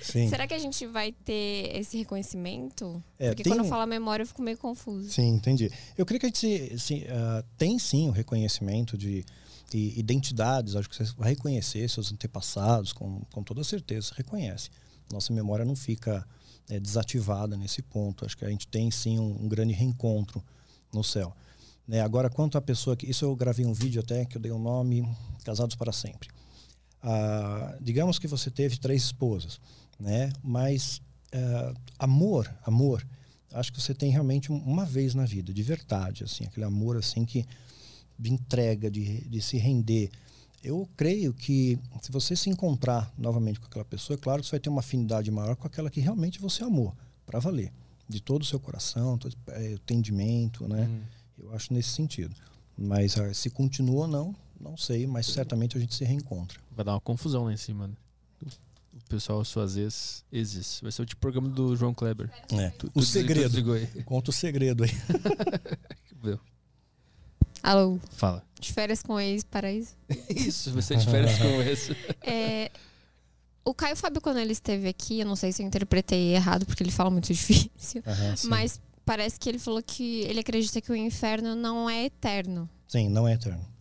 Sim. 0.00 0.28
Será 0.28 0.46
que 0.46 0.54
a 0.54 0.58
gente 0.58 0.84
vai 0.86 1.12
ter 1.12 1.70
esse 1.76 1.96
reconhecimento? 1.96 3.02
É, 3.16 3.28
Porque 3.28 3.44
tem 3.44 3.52
quando 3.52 3.60
eu 3.64 3.68
falo 3.68 3.86
memória, 3.86 4.24
eu 4.24 4.26
fico 4.26 4.42
meio 4.42 4.58
confuso. 4.58 5.10
Sim, 5.10 5.28
entendi. 5.28 5.70
Eu 5.96 6.04
creio 6.04 6.18
que 6.18 6.26
a 6.26 6.28
gente 6.30 6.78
se, 6.80 7.06
ah, 7.08 7.44
tem 7.56 7.78
sim 7.78 8.08
o 8.08 8.12
reconhecimento 8.12 8.98
de, 8.98 9.24
de 9.72 9.98
identidades. 9.98 10.76
Acho 10.76 10.88
que 10.88 10.96
você 10.96 11.12
vai 11.16 11.30
reconhecer 11.30 11.88
seus 11.88 12.12
antepassados, 12.12 12.92
com, 12.92 13.20
com 13.32 13.42
toda 13.42 13.64
certeza, 13.64 14.12
reconhece. 14.16 14.70
Nossa 15.10 15.32
memória 15.32 15.64
não 15.64 15.74
fica 15.76 16.26
eh, 16.68 16.78
desativada 16.78 17.56
nesse 17.56 17.82
ponto. 17.82 18.24
Acho 18.24 18.36
que 18.36 18.44
a 18.44 18.48
gente 18.50 18.66
tem 18.68 18.90
sim 18.90 19.18
um, 19.18 19.44
um 19.44 19.48
grande 19.48 19.72
reencontro 19.72 20.42
no 20.92 21.02
céu. 21.02 21.34
Né? 21.86 22.00
Agora, 22.00 22.30
quanto 22.30 22.56
à 22.58 22.60
pessoa 22.60 22.96
que. 22.96 23.08
Isso 23.08 23.24
eu 23.24 23.34
gravei 23.34 23.66
um 23.66 23.72
vídeo 23.72 24.00
até 24.00 24.24
que 24.24 24.36
eu 24.36 24.40
dei 24.40 24.52
o 24.52 24.58
nome 24.58 25.08
Casados 25.44 25.74
para 25.74 25.92
Sempre. 25.92 26.28
Ah, 27.02 27.76
digamos 27.80 28.18
que 28.18 28.28
você 28.28 28.50
teve 28.50 28.76
três 28.78 29.02
esposas, 29.04 29.60
né? 29.98 30.32
mas 30.42 31.00
ah, 31.34 31.74
amor, 31.98 32.52
amor, 32.64 33.04
acho 33.52 33.72
que 33.72 33.80
você 33.80 33.92
tem 33.94 34.10
realmente 34.10 34.52
um- 34.52 34.58
uma 34.58 34.84
vez 34.84 35.14
na 35.14 35.24
vida, 35.24 35.52
de 35.52 35.62
verdade, 35.62 36.22
assim, 36.24 36.44
aquele 36.44 36.64
amor 36.64 36.96
assim 36.96 37.24
que 37.24 37.44
de 38.22 38.32
entrega, 38.32 38.90
de, 38.90 39.20
de 39.28 39.42
se 39.42 39.56
render. 39.58 40.10
Eu 40.62 40.88
creio 40.96 41.34
que 41.34 41.78
se 42.00 42.12
você 42.12 42.36
se 42.36 42.48
encontrar 42.48 43.12
novamente 43.18 43.58
com 43.58 43.66
aquela 43.66 43.84
pessoa, 43.84 44.14
é 44.16 44.20
claro 44.20 44.40
que 44.40 44.46
você 44.46 44.52
vai 44.52 44.60
ter 44.60 44.68
uma 44.68 44.78
afinidade 44.80 45.30
maior 45.30 45.56
com 45.56 45.66
aquela 45.66 45.90
que 45.90 46.00
realmente 46.00 46.40
você 46.40 46.62
amou, 46.62 46.94
para 47.26 47.40
valer, 47.40 47.72
de 48.08 48.20
todo 48.20 48.42
o 48.42 48.44
seu 48.44 48.60
coração, 48.60 49.18
todo 49.18 49.34
é, 49.48 49.72
entendimento, 49.72 50.68
né? 50.68 50.86
Hum. 50.88 51.00
Eu 51.38 51.54
acho 51.54 51.72
nesse 51.74 51.88
sentido. 51.90 52.34
Mas 52.78 53.18
ah, 53.18 53.34
se 53.34 53.50
continua 53.50 54.02
ou 54.02 54.08
não, 54.08 54.36
não 54.60 54.76
sei, 54.76 55.06
mas 55.06 55.26
certamente 55.26 55.76
a 55.76 55.80
gente 55.80 55.94
se 55.94 56.04
reencontra. 56.04 56.60
Vai 56.76 56.84
dar 56.84 56.94
uma 56.94 57.00
confusão 57.00 57.44
lá 57.44 57.52
em 57.52 57.56
cima, 57.56 57.88
né? 57.88 57.94
O 58.94 59.08
pessoal, 59.08 59.44
suas 59.44 59.76
ex, 59.76 60.24
exes. 60.32 60.78
Vai 60.82 60.92
ser 60.92 61.02
o 61.02 61.06
tipo 61.06 61.20
programa 61.20 61.48
do 61.48 61.74
João 61.76 61.92
Kleber. 61.92 62.30
É. 62.52 62.70
Tu- 62.70 62.88
tu 62.88 62.92
O 62.94 63.00
desligou- 63.00 63.34
segredo. 63.34 63.48
desligou. 63.78 64.04
Conta 64.04 64.30
o 64.30 64.32
segredo 64.32 64.84
aí. 64.84 64.90
Alô, 67.62 67.98
Fala. 68.10 68.42
de 68.60 68.72
férias 68.72 69.02
com 69.02 69.18
ex, 69.20 69.44
paraíso? 69.44 69.90
Isso, 70.28 70.82
ser 70.82 70.96
de 70.96 71.06
férias 71.06 71.38
com 71.38 71.62
esse. 71.62 71.96
É, 72.22 72.70
o 73.64 73.72
Caio 73.72 73.96
Fábio, 73.96 74.20
quando 74.20 74.38
ele 74.38 74.52
esteve 74.52 74.88
aqui, 74.88 75.20
eu 75.20 75.26
não 75.26 75.36
sei 75.36 75.52
se 75.52 75.62
eu 75.62 75.66
interpretei 75.66 76.34
errado, 76.34 76.66
porque 76.66 76.82
ele 76.82 76.90
fala 76.90 77.10
muito 77.10 77.26
difícil, 77.32 78.02
sim. 78.36 78.48
mas 78.48 78.80
parece 79.04 79.38
que 79.38 79.48
ele 79.48 79.58
falou 79.58 79.82
que 79.82 80.22
ele 80.22 80.40
acredita 80.40 80.80
que 80.80 80.90
o 80.90 80.96
inferno 80.96 81.54
não 81.54 81.88
é 81.88 82.06
eterno. 82.06 82.68
Sim, 82.88 83.08
não 83.08 83.26
é 83.28 83.34
eterno. 83.34 83.72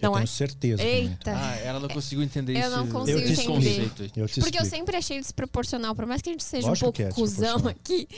Eu 0.00 0.08
Não 0.08 0.12
tenho 0.14 0.24
é? 0.24 0.26
certeza. 0.26 0.78
também. 0.78 1.08
Eita! 1.08 1.32
Ah, 1.36 1.56
ela 1.58 1.78
não 1.78 1.88
conseguiu 1.88 2.24
entender 2.24 2.56
Eu 2.56 2.60
isso. 2.60 2.70
não 2.70 2.86
consigo 2.88 3.18
Eu 3.18 3.24
te 3.26 3.40
entender. 3.40 4.10
Eu 4.16 4.28
te 4.28 4.40
Porque 4.40 4.58
eu 4.58 4.64
sempre 4.64 4.96
achei 4.96 5.20
desproporcional, 5.20 5.94
por 5.94 6.06
mais 6.06 6.22
que 6.22 6.30
a 6.30 6.32
gente 6.32 6.44
seja 6.44 6.66
Lógico 6.68 6.88
um 6.88 6.92
pouco 6.92 7.10
é 7.10 7.12
cuzão 7.12 7.68
aqui, 7.68 8.08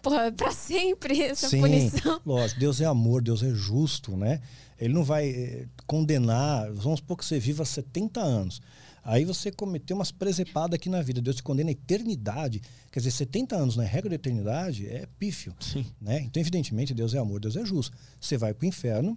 porra, 0.00 0.30
pra 0.30 0.52
sempre 0.52 1.20
essa 1.20 1.48
Sim, 1.48 1.60
punição. 1.60 2.20
lógico, 2.24 2.60
Deus 2.60 2.80
é 2.80 2.84
amor, 2.84 3.22
Deus 3.22 3.42
é 3.42 3.50
justo, 3.50 4.16
né? 4.16 4.40
Ele 4.82 4.92
não 4.92 5.04
vai 5.04 5.28
eh, 5.28 5.66
condenar, 5.86 6.68
vamos 6.72 6.98
supor 6.98 7.16
que 7.16 7.24
você 7.24 7.38
viva 7.38 7.64
70 7.64 8.20
anos. 8.20 8.60
Aí 9.04 9.24
você 9.24 9.52
cometeu 9.52 9.94
umas 9.94 10.10
presepadas 10.10 10.74
aqui 10.74 10.88
na 10.88 11.00
vida, 11.00 11.20
Deus 11.20 11.36
te 11.36 11.42
condena 11.42 11.70
a 11.70 11.72
eternidade. 11.72 12.60
Quer 12.90 12.98
dizer, 12.98 13.12
70 13.12 13.54
anos 13.54 13.76
na 13.76 13.84
regra 13.84 14.08
da 14.08 14.16
eternidade 14.16 14.88
é 14.88 15.06
pífio. 15.20 15.54
Sim. 15.60 15.86
Né? 16.00 16.22
Então, 16.22 16.40
evidentemente, 16.40 16.92
Deus 16.92 17.14
é 17.14 17.18
amor, 17.18 17.38
Deus 17.38 17.54
é 17.54 17.64
justo. 17.64 17.96
Você 18.20 18.36
vai 18.36 18.52
para 18.52 18.64
o 18.64 18.68
inferno 18.68 19.16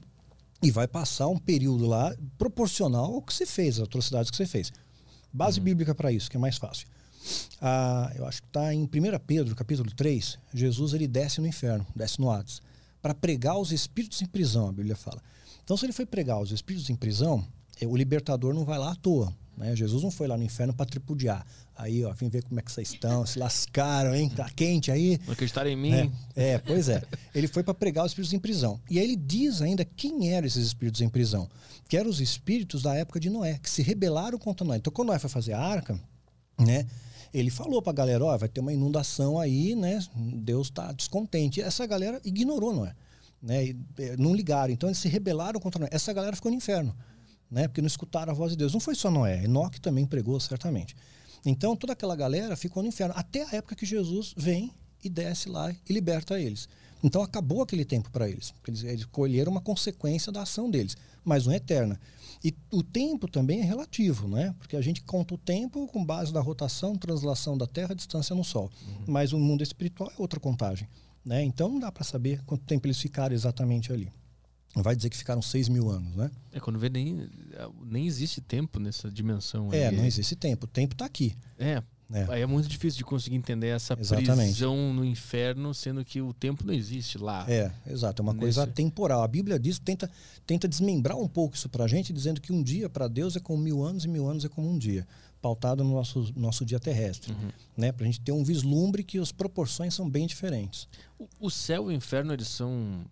e 0.62 0.70
vai 0.70 0.88
passar 0.88 1.30
um 1.30 1.38
período 1.38 1.88
lá 1.88 2.16
proporcional 2.38 3.16
ao 3.16 3.22
que 3.24 3.34
você 3.34 3.48
fez, 3.48 3.80
às 3.80 3.86
atrocidades 3.86 4.30
que 4.30 4.38
você 4.38 4.46
fez. 4.46 4.72
Base 5.34 5.60
bíblica 5.60 5.96
para 5.96 6.12
isso, 6.12 6.30
que 6.30 6.38
é 6.38 6.40
mais 6.40 6.58
fácil. 6.58 6.88
Ah, 7.60 8.12
eu 8.16 8.28
acho 8.28 8.40
que 8.44 8.50
está 8.50 8.72
em 8.72 8.84
1 8.84 8.88
Pedro, 9.26 9.56
capítulo 9.56 9.90
3, 9.92 10.38
Jesus 10.54 10.94
ele 10.94 11.08
desce 11.08 11.42
no 11.42 11.48
inferno, 11.48 11.88
desce 11.96 12.20
no 12.20 12.30
Hades, 12.30 12.62
para 13.02 13.16
pregar 13.16 13.58
os 13.58 13.72
espíritos 13.72 14.22
em 14.22 14.28
prisão, 14.28 14.70
a 14.70 14.72
Bíblia 14.72 14.96
fala. 14.96 15.22
Então, 15.66 15.76
se 15.76 15.86
ele 15.86 15.94
foi 15.94 16.06
pregar 16.06 16.40
os 16.40 16.52
espíritos 16.52 16.90
em 16.90 16.96
prisão, 16.96 17.46
eh, 17.82 17.88
o 17.88 17.98
libertador 17.98 18.54
não 18.54 18.64
vai 18.64 18.78
lá 18.78 18.92
à 18.92 18.96
toa. 18.96 19.36
Né? 19.58 19.76
Jesus 19.76 20.04
não 20.04 20.12
foi 20.12 20.28
lá 20.28 20.38
no 20.38 20.44
inferno 20.44 20.74
para 20.74 20.86
tripudiar. 20.86 21.46
Aí, 21.76 22.06
ó, 22.06 22.14
vem 22.14 22.30
ver 22.30 22.44
como 22.44 22.60
é 22.60 22.64
que 22.64 22.72
vocês 22.72 22.94
estão, 22.94 23.26
se 23.26 23.40
lascaram, 23.40 24.16
hein? 24.16 24.30
Tá 24.30 24.48
quente 24.50 24.92
aí. 24.92 25.20
Não 25.26 25.34
acreditaram 25.34 25.70
em 25.70 25.76
mim. 25.76 26.12
É, 26.36 26.52
é, 26.54 26.58
pois 26.60 26.88
é. 26.88 27.02
Ele 27.34 27.48
foi 27.48 27.64
para 27.64 27.74
pregar 27.74 28.06
os 28.06 28.12
espíritos 28.12 28.34
em 28.34 28.40
prisão. 28.40 28.80
E 28.90 29.00
aí 29.00 29.06
ele 29.06 29.16
diz 29.16 29.62
ainda 29.62 29.84
quem 29.84 30.32
eram 30.32 30.46
esses 30.46 30.68
espíritos 30.68 31.02
em 31.02 31.10
prisão. 31.10 31.50
Que 31.90 31.98
eram 31.98 32.10
os 32.10 32.22
espíritos 32.22 32.84
da 32.84 32.94
época 32.94 33.20
de 33.20 33.30
Noé, 33.30 33.58
que 33.58 33.70
se 33.70 33.82
rebelaram 33.82 34.38
contra 34.38 34.66
Noé. 34.66 34.78
Então, 34.78 34.94
quando 34.94 35.08
Noé 35.08 35.20
foi 35.20 35.30
fazer 35.30 35.54
a 35.54 35.60
arca, 35.60 36.00
né? 36.60 36.86
Ele 37.34 37.50
falou 37.50 37.82
para 37.82 37.92
a 37.92 37.96
galera, 37.96 38.24
ó, 38.24 38.38
vai 38.38 38.48
ter 38.48 38.62
uma 38.62 38.72
inundação 38.72 39.38
aí, 39.38 39.76
né? 39.76 40.00
Deus 40.16 40.68
está 40.68 40.92
descontente. 40.94 41.60
Essa 41.60 41.86
galera 41.86 42.22
ignorou 42.24 42.74
Noé, 42.74 42.96
né? 43.42 43.66
E, 43.66 43.78
eh, 44.00 44.16
não 44.18 44.34
ligaram. 44.34 44.74
Então, 44.74 44.90
eles 44.90 45.00
se 45.00 45.08
rebelaram 45.08 45.60
contra 45.60 45.80
Noé. 45.80 45.90
Essa 45.92 46.12
galera 46.14 46.36
ficou 46.36 46.52
no 46.52 46.58
inferno, 46.58 46.96
né? 47.50 47.68
Porque 47.68 47.82
não 47.82 47.88
escutaram 47.88 48.32
a 48.32 48.36
voz 48.36 48.52
de 48.52 48.58
Deus. 48.58 48.74
Não 48.74 48.80
foi 48.80 48.96
só 48.96 49.12
Noé, 49.12 49.44
Enoque 49.44 49.80
também 49.80 50.06
pregou, 50.06 50.40
certamente. 50.40 50.96
Então, 51.46 51.76
toda 51.76 51.94
aquela 51.94 52.16
galera 52.16 52.56
ficou 52.56 52.82
no 52.82 52.90
inferno. 52.90 53.14
Até 53.16 53.44
a 53.44 53.56
época 53.58 53.76
que 53.76 53.86
Jesus 53.86 54.34
vem 54.36 54.72
e 55.04 55.10
desce 55.10 55.48
lá 55.48 55.72
e 55.72 55.94
liberta 55.94 56.40
eles. 56.40 56.68
Então, 57.04 57.22
acabou 57.22 57.62
aquele 57.62 57.86
tempo 57.86 58.10
para 58.10 58.28
eles. 58.28 58.54
eles. 58.68 58.84
Eles 58.84 59.06
colheram 59.06 59.52
uma 59.52 59.62
consequência 59.62 60.32
da 60.32 60.42
ação 60.42 60.72
deles, 60.72 60.98
mas 61.24 61.46
não 61.46 61.54
é 61.54 61.58
eterna. 61.58 62.00
E 62.44 62.54
o 62.72 62.84
tempo 62.84 63.28
também 63.28 63.62
é 63.62 63.64
relativo, 63.64 64.28
né? 64.28 64.54
Porque 64.58 64.76
a 64.76 64.82
gente 64.82 65.02
conta 65.02 65.34
o 65.34 65.38
tempo 65.38 65.88
com 65.88 66.04
base 66.04 66.34
na 66.34 66.40
rotação, 66.40 66.96
translação 66.96 67.58
da 67.58 67.68
Terra, 67.68 67.96
distância 67.96 68.36
no 68.36 68.44
Sol. 68.44 68.72
Mas 69.08 69.34
o 69.34 69.40
mundo 69.40 69.64
espiritual 69.64 70.12
é 70.12 70.14
outra 70.22 70.40
contagem. 70.40 70.88
Né? 71.26 71.44
Então, 71.44 71.70
não 71.70 71.80
dá 71.80 71.92
para 71.92 72.04
saber 72.04 72.42
quanto 72.46 72.64
tempo 72.66 72.86
eles 72.86 73.00
ficaram 73.00 73.34
exatamente 73.34 73.92
ali. 73.92 74.12
Não 74.76 74.84
vai 74.84 74.96
dizer 74.96 75.10
que 75.10 75.18
ficaram 75.18 75.42
6 75.42 75.70
mil 75.70 75.90
anos, 75.90 76.14
né? 76.16 76.30
É 76.52 76.60
quando 76.60 76.78
vê 76.78 76.90
nem, 76.90 77.30
nem 77.86 78.06
existe 78.06 78.42
tempo 78.42 78.78
nessa 78.78 79.10
dimensão. 79.10 79.70
É, 79.72 79.88
aí. 79.88 79.96
não 79.96 80.06
existe 80.06 80.36
tempo. 80.36 80.66
O 80.66 80.68
tempo 80.68 80.94
está 80.94 81.06
aqui. 81.06 81.34
É, 81.58 81.82
né? 82.10 82.28
aí 82.30 82.42
é 82.42 82.46
muito 82.46 82.68
difícil 82.68 82.98
de 82.98 83.06
conseguir 83.06 83.38
entender 83.38 83.68
essa 83.70 83.98
Exatamente. 83.98 84.50
prisão 84.50 84.94
no 84.94 85.06
inferno, 85.06 85.74
sendo 85.74 86.04
que 86.04 86.22
o 86.22 86.34
tempo 86.34 86.66
não 86.68 86.74
existe 86.74 87.18
lá. 87.18 87.46
É, 87.50 87.72
exato. 87.88 88.22
É 88.22 88.24
uma 88.24 88.36
coisa 88.36 88.64
Nesse- 88.66 88.74
temporal. 88.74 89.24
A 89.24 89.28
Bíblia 89.30 89.58
diz, 89.58 89.80
tenta, 89.80 90.12
tenta 90.46 90.68
desmembrar 90.68 91.18
um 91.18 91.28
pouco 91.28 91.56
isso 91.56 91.70
para 91.70 91.86
a 91.86 91.88
gente, 91.88 92.12
dizendo 92.12 92.42
que 92.42 92.52
um 92.52 92.62
dia 92.62 92.90
para 92.90 93.08
Deus 93.08 93.38
é 93.38 93.40
como 93.40 93.64
mil 93.64 93.82
anos 93.82 94.04
e 94.04 94.10
mil 94.10 94.28
anos 94.28 94.44
é 94.44 94.50
como 94.50 94.70
um 94.70 94.78
dia, 94.78 95.08
pautado 95.46 95.84
no 95.84 95.94
nosso, 95.94 96.34
nosso 96.36 96.66
dia 96.66 96.80
terrestre. 96.80 97.32
Uhum. 97.32 97.52
Né? 97.78 97.92
Para 97.92 98.04
a 98.04 98.08
gente 98.08 98.20
ter 98.20 98.32
um 98.32 98.44
vislumbre 98.44 99.04
que 99.04 99.20
as 99.20 99.32
proporções 99.32 99.94
são 99.94 100.10
bem 100.10 100.26
diferentes. 100.26 100.88
O, 101.20 101.28
o 101.40 101.50
céu 101.52 101.92
e 101.92 101.94
o 101.94 101.96
inferno, 101.96 102.34
eles 102.34 102.48
são 102.48 103.06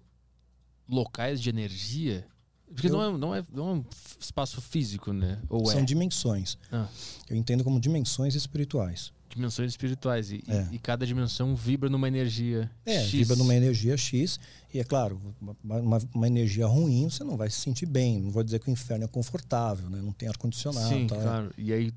locais 0.89 1.39
de 1.39 1.49
energia? 1.51 2.25
Porque 2.73 2.87
Eu- 2.87 2.93
não, 2.93 3.03
é, 3.03 3.17
não, 3.19 3.35
é, 3.35 3.43
não 3.53 3.69
é 3.69 3.73
um 3.73 3.85
espaço 4.19 4.59
físico, 4.59 5.13
né? 5.13 5.37
Ou 5.47 5.67
são 5.67 5.79
é? 5.81 5.83
dimensões. 5.85 6.57
Ah, 6.71 6.87
Eu 7.29 7.35
entendo 7.35 7.63
como 7.63 7.79
dimensões 7.79 8.33
espirituais. 8.33 9.11
dimensões 9.29 9.71
espirituais. 9.71 10.31
E, 10.31 10.43
e- 10.47 10.51
É. 10.51 10.67
e 10.71 10.77
cada 10.79 11.05
dimensão 11.07 11.55
vibra 11.55 11.89
numa 11.89 12.07
energia 12.07 12.69
É, 12.85 12.99
X. 13.01 13.11
vibra 13.11 13.35
numa 13.35 13.53
energia 13.55 13.95
X. 13.97 14.39
E 14.73 14.79
é 14.79 14.83
claro, 14.83 15.19
uma, 15.63 15.99
uma- 16.13 16.27
energia 16.27 16.67
ruim, 16.67 17.09
você 17.09 17.23
não 17.23 17.35
vai 17.37 17.49
se 17.49 17.59
sentir 17.59 17.87
bem. 17.87 18.19
Não 18.21 18.29
vou 18.31 18.43
dizer 18.43 18.59
que 18.59 18.69
o 18.69 18.71
inferno 18.71 19.05
é 19.05 19.07
confortável, 19.07 19.89
né? 19.89 19.99
não 20.03 20.11
tem 20.13 20.27
ar-condicionado. 20.29 20.87
Sim, 20.89 21.05
é. 21.05 21.07
claro. 21.07 21.51
E 21.57 21.73
aí, 21.73 21.91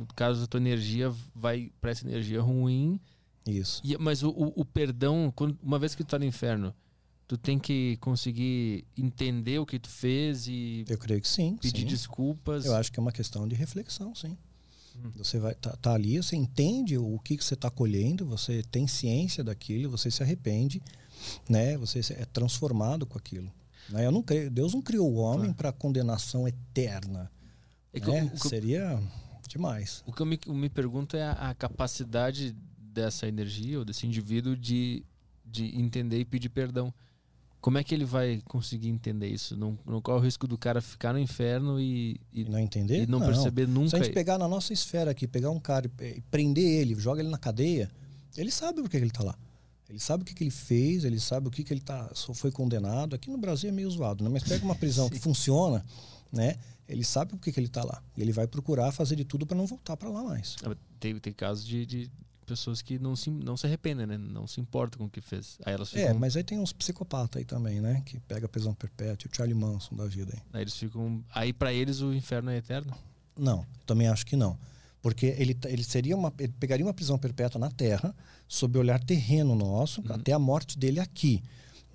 no 0.00 0.06
caso, 0.14 0.44
a 0.44 0.46
tua 0.46 0.58
energia 0.60 1.12
vai 1.34 1.70
para 1.80 1.90
essa 1.90 2.06
energia 2.06 2.40
ruim. 2.40 2.98
Isso. 3.46 3.80
E- 3.84 3.96
mas 3.98 4.22
o, 4.22 4.30
o- 4.30 4.60
o 4.60 4.64
perdão, 4.64 5.32
quando- 5.34 5.58
uma 5.62 5.78
vez 5.78 5.94
que 5.94 6.04
tu 6.04 6.08
tá 6.08 6.18
no 6.18 6.24
inferno, 6.24 6.74
tu 7.26 7.36
tem 7.36 7.58
que 7.58 7.96
conseguir 8.00 8.84
entender 8.96 9.58
o 9.58 9.66
que 9.66 9.78
tu 9.78 9.88
fez 9.88 10.46
e 10.46 10.84
Eu 10.88 10.98
creio 10.98 11.20
que 11.20 11.28
sim. 11.28 11.56
pedir 11.56 11.80
sim. 11.82 11.86
desculpas. 11.86 12.64
Eu 12.64 12.74
acho 12.74 12.92
que 12.92 12.98
é 12.98 13.02
uma 13.02 13.12
questão 13.12 13.46
de 13.48 13.54
reflexão, 13.54 14.14
sim. 14.14 14.36
Hum. 14.96 15.10
Você 15.16 15.38
vai 15.38 15.54
tá, 15.54 15.74
tá 15.76 15.94
ali, 15.94 16.18
você 16.18 16.36
entende 16.36 16.98
o 16.98 17.18
que, 17.18 17.36
que 17.36 17.44
você 17.44 17.54
está 17.54 17.70
colhendo, 17.70 18.26
você 18.26 18.62
tem 18.70 18.86
ciência 18.86 19.42
daquilo, 19.42 19.90
você 19.90 20.10
se 20.10 20.22
arrepende, 20.22 20.82
né? 21.48 21.78
Você 21.78 22.00
é 22.12 22.26
transformado 22.26 23.06
com 23.06 23.16
aquilo. 23.16 23.50
Né? 23.88 24.04
Eu 24.06 24.12
não 24.12 24.22
creio, 24.22 24.50
Deus 24.50 24.74
não 24.74 24.82
criou 24.82 25.10
o 25.10 25.16
homem 25.16 25.52
para 25.52 25.72
condenação 25.72 26.46
eterna. 26.46 27.30
É 27.94 28.00
né? 28.00 28.30
Seria 28.36 29.02
demais. 29.52 30.02
o 30.06 30.12
que 30.12 30.22
eu 30.22 30.26
me, 30.26 30.38
eu 30.46 30.54
me 30.54 30.68
pergunto 30.68 31.16
é 31.16 31.22
a, 31.22 31.50
a 31.50 31.54
capacidade 31.54 32.54
dessa 32.78 33.26
energia 33.26 33.78
ou 33.78 33.84
desse 33.84 34.06
indivíduo 34.06 34.56
de, 34.56 35.04
de 35.44 35.78
entender 35.78 36.18
e 36.18 36.24
pedir 36.24 36.48
perdão. 36.48 36.92
Como 37.60 37.78
é 37.78 37.84
que 37.84 37.94
ele 37.94 38.04
vai 38.04 38.42
conseguir 38.46 38.88
entender 38.88 39.28
isso? 39.28 39.56
Não, 39.56 39.78
não 39.86 40.00
corre 40.00 40.18
o 40.18 40.22
risco 40.24 40.48
do 40.48 40.58
cara 40.58 40.80
ficar 40.80 41.12
no 41.12 41.18
inferno 41.18 41.80
e, 41.80 42.20
e, 42.32 42.42
E 42.42 42.44
não 42.44 42.58
entender? 42.58 43.04
e 43.04 43.06
não, 43.06 43.20
perceber 43.20 43.66
Se 43.66 43.70
nunca. 43.70 43.96
a 43.96 44.02
gente 44.02 44.12
pegar 44.12 44.36
na 44.36 44.48
nossa 44.48 44.72
esfera 44.72 45.12
aqui, 45.12 45.28
pegar 45.28 45.50
um 45.50 45.60
cara 45.60 45.88
e, 46.00 46.20
prender 46.22 46.64
ele, 46.64 46.96
joga 46.96 47.20
ele 47.20 47.30
na 47.30 47.38
cadeia, 47.38 47.88
ele 48.36 48.50
sabe 48.50 48.82
por 48.82 48.90
que 48.90 48.96
ele 48.96 49.06
está 49.06 49.22
lá. 49.22 49.38
Ele 49.88 50.00
sabe 50.00 50.22
o 50.22 50.26
que, 50.26 50.34
que 50.34 50.42
ele 50.42 50.50
fez, 50.50 51.04
ele 51.04 51.20
sabe 51.20 51.48
o 51.48 51.50
que, 51.50 51.62
que 51.62 51.72
ele 51.72 51.82
tá, 51.82 52.10
foi 52.34 52.50
condenado. 52.50 53.14
Aqui 53.14 53.30
no 53.30 53.36
Brasil 53.36 53.68
é 53.68 53.72
meio 53.72 53.90
zoado, 53.90 54.24
né? 54.24 54.30
Mas 54.30 54.42
pega 54.42 54.64
uma 54.64 54.74
prisão 54.74 55.08
que 55.10 55.18
funciona, 55.20 55.84
né? 56.32 56.56
Ele 56.88 57.04
sabe 57.04 57.30
por 57.30 57.40
que, 57.40 57.52
que 57.52 57.58
ele 57.60 57.68
está 57.68 57.84
lá. 57.84 58.02
E 58.16 58.22
ele 58.22 58.32
vai 58.32 58.46
procurar 58.46 58.92
fazer 58.92 59.16
de 59.16 59.24
tudo 59.24 59.46
para 59.46 59.56
não 59.56 59.66
voltar 59.66 59.96
para 59.96 60.08
lá 60.08 60.22
mais. 60.22 60.56
Tem, 60.98 61.18
tem 61.18 61.32
casos 61.32 61.64
de, 61.64 61.86
de 61.86 62.10
pessoas 62.44 62.82
que 62.82 62.98
não 62.98 63.16
se, 63.16 63.30
não 63.30 63.56
se 63.56 63.66
arrependem, 63.66 64.06
né? 64.06 64.18
Não 64.18 64.46
se 64.46 64.60
importam 64.60 64.98
com 64.98 65.04
o 65.06 65.10
que 65.10 65.20
fez. 65.20 65.58
Aí 65.64 65.74
elas 65.74 65.90
ficam, 65.90 66.04
É, 66.04 66.12
mas 66.12 66.36
aí 66.36 66.44
tem 66.44 66.58
uns 66.58 66.72
psicopatas 66.72 67.38
aí 67.38 67.44
também, 67.44 67.80
né? 67.80 68.02
Que 68.04 68.20
pega 68.20 68.48
prisão 68.48 68.74
perpétua, 68.74 69.30
o 69.30 69.34
Charlie 69.34 69.54
Manson 69.54 69.96
da 69.96 70.06
vida 70.06 70.32
aí. 70.34 70.42
aí 70.52 70.62
eles 70.62 70.74
ficam. 70.76 71.24
Aí 71.34 71.52
pra 71.52 71.72
eles 71.72 72.00
o 72.00 72.12
inferno 72.12 72.50
é 72.50 72.56
eterno. 72.56 72.92
Não, 73.36 73.64
também 73.86 74.08
acho 74.08 74.26
que 74.26 74.36
não. 74.36 74.58
Porque 75.00 75.26
ele, 75.26 75.58
ele 75.64 75.82
seria 75.82 76.16
uma. 76.16 76.32
Ele 76.38 76.52
pegaria 76.60 76.84
uma 76.86 76.94
prisão 76.94 77.18
perpétua 77.18 77.58
na 77.58 77.70
Terra, 77.70 78.14
sob 78.46 78.78
o 78.78 78.80
olhar 78.80 79.02
terreno 79.02 79.54
nosso, 79.54 80.02
até 80.08 80.32
a 80.32 80.38
morte 80.38 80.78
dele 80.78 81.00
aqui. 81.00 81.42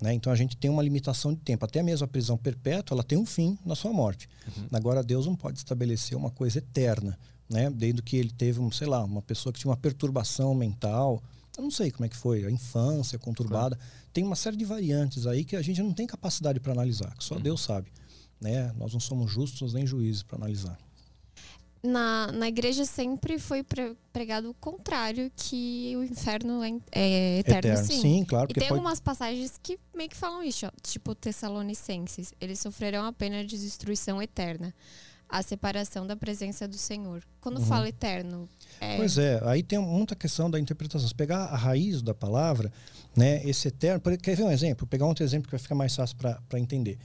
Né? 0.00 0.14
Então 0.14 0.32
a 0.32 0.36
gente 0.36 0.56
tem 0.56 0.70
uma 0.70 0.82
limitação 0.82 1.34
de 1.34 1.40
tempo. 1.40 1.64
Até 1.64 1.82
mesmo 1.82 2.04
a 2.04 2.08
prisão 2.08 2.36
perpétua, 2.36 2.94
ela 2.94 3.02
tem 3.02 3.18
um 3.18 3.26
fim 3.26 3.58
na 3.64 3.74
sua 3.74 3.92
morte. 3.92 4.28
Agora 4.72 5.02
Deus 5.02 5.26
não 5.26 5.34
pode 5.34 5.58
estabelecer 5.58 6.16
uma 6.16 6.30
coisa 6.30 6.58
eterna, 6.58 7.18
né? 7.48 7.68
Desde 7.70 8.00
que 8.02 8.16
ele 8.16 8.30
teve, 8.30 8.60
um, 8.60 8.70
sei 8.70 8.86
lá, 8.86 9.04
uma 9.04 9.22
pessoa 9.22 9.52
que 9.52 9.58
tinha 9.58 9.70
uma 9.70 9.76
perturbação 9.76 10.54
mental. 10.54 11.22
Eu 11.56 11.64
não 11.64 11.70
sei 11.70 11.90
como 11.90 12.04
é 12.04 12.08
que 12.08 12.16
foi, 12.16 12.44
a 12.44 12.50
infância 12.50 13.18
conturbada. 13.18 13.76
Tem 14.12 14.22
uma 14.22 14.36
série 14.36 14.56
de 14.56 14.64
variantes 14.64 15.26
aí 15.26 15.44
que 15.44 15.56
a 15.56 15.62
gente 15.62 15.82
não 15.82 15.92
tem 15.92 16.06
capacidade 16.06 16.60
para 16.60 16.72
analisar, 16.72 17.16
que 17.16 17.24
só 17.24 17.36
Deus 17.36 17.60
sabe. 17.60 17.92
Né? 18.40 18.72
Nós 18.76 18.92
não 18.92 19.00
somos 19.00 19.30
justos 19.30 19.74
nem 19.74 19.84
juízes 19.84 20.22
para 20.22 20.36
analisar. 20.36 20.78
Na, 21.82 22.32
na 22.32 22.48
igreja 22.48 22.84
sempre 22.84 23.38
foi 23.38 23.62
pre- 23.62 23.94
pregado 24.12 24.50
o 24.50 24.54
contrário, 24.54 25.30
que 25.36 25.94
o 25.96 26.02
inferno 26.02 26.62
é, 26.64 26.72
é 26.90 27.38
eterno, 27.38 27.76
sim. 27.86 28.24
claro, 28.24 28.48
E 28.50 28.54
tem 28.54 28.64
pode... 28.68 28.72
algumas 28.80 28.98
passagens 28.98 29.60
que 29.62 29.78
meio 29.94 30.10
que 30.10 30.16
falam 30.16 30.42
isso, 30.42 30.66
ó, 30.66 30.70
tipo 30.82 31.14
Tessalonicenses. 31.14 32.34
Eles 32.40 32.58
sofrerão 32.58 33.04
a 33.04 33.12
pena 33.12 33.44
de 33.44 33.56
destruição 33.56 34.20
eterna, 34.20 34.74
a 35.28 35.40
separação 35.42 36.04
da 36.06 36.16
presença 36.16 36.66
do 36.66 36.76
Senhor. 36.76 37.22
Quando 37.40 37.58
Uhum. 37.58 37.66
fala 37.66 37.88
eterno, 37.88 38.48
é, 38.80 38.96
Pois 38.96 39.16
é, 39.16 39.40
aí 39.44 39.62
tem 39.62 39.78
muita 39.78 40.16
questão 40.16 40.50
da 40.50 40.58
interpretação. 40.58 41.06
Se 41.06 41.14
pegar 41.14 41.44
a 41.44 41.56
raiz 41.56 42.02
da 42.02 42.14
palavra, 42.14 42.72
né, 43.16 43.40
esse 43.48 43.68
eterno. 43.68 44.00
Quer 44.20 44.36
ver 44.36 44.42
um 44.44 44.50
exemplo? 44.50 44.80
Vou 44.80 44.88
pegar 44.88 45.06
outro 45.06 45.24
exemplo 45.24 45.46
que 45.46 45.52
vai 45.52 45.60
ficar 45.60 45.74
mais 45.74 45.94
fácil 45.94 46.16
para 46.16 46.58
entender. 46.58 46.98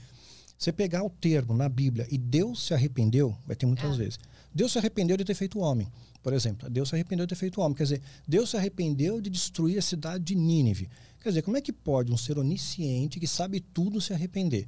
Você 0.58 0.72
pegar 0.72 1.02
o 1.02 1.10
termo 1.10 1.52
na 1.54 1.68
Bíblia 1.68 2.06
e 2.10 2.16
Deus 2.18 2.66
se 2.66 2.74
arrependeu, 2.74 3.36
vai 3.46 3.56
ter 3.56 3.66
muitas 3.66 3.92
Ah. 3.92 3.96
vezes. 3.96 4.18
Deus 4.54 4.72
se 4.72 4.78
arrependeu 4.78 5.16
de 5.16 5.24
ter 5.24 5.34
feito 5.34 5.58
o 5.58 5.62
homem, 5.62 5.90
por 6.22 6.32
exemplo. 6.32 6.70
Deus 6.70 6.88
se 6.88 6.94
arrependeu 6.94 7.26
de 7.26 7.30
ter 7.30 7.38
feito 7.38 7.60
o 7.60 7.64
homem. 7.64 7.76
Quer 7.76 7.82
dizer, 7.84 8.02
Deus 8.26 8.50
se 8.50 8.56
arrependeu 8.56 9.20
de 9.20 9.28
destruir 9.28 9.78
a 9.78 9.82
cidade 9.82 10.22
de 10.22 10.34
Nínive. 10.34 10.88
Quer 11.20 11.30
dizer, 11.30 11.42
como 11.42 11.56
é 11.56 11.60
que 11.60 11.72
pode 11.72 12.12
um 12.12 12.16
ser 12.16 12.38
onisciente 12.38 13.18
que 13.18 13.26
sabe 13.26 13.58
tudo 13.58 14.00
se 14.00 14.12
arrepender? 14.12 14.66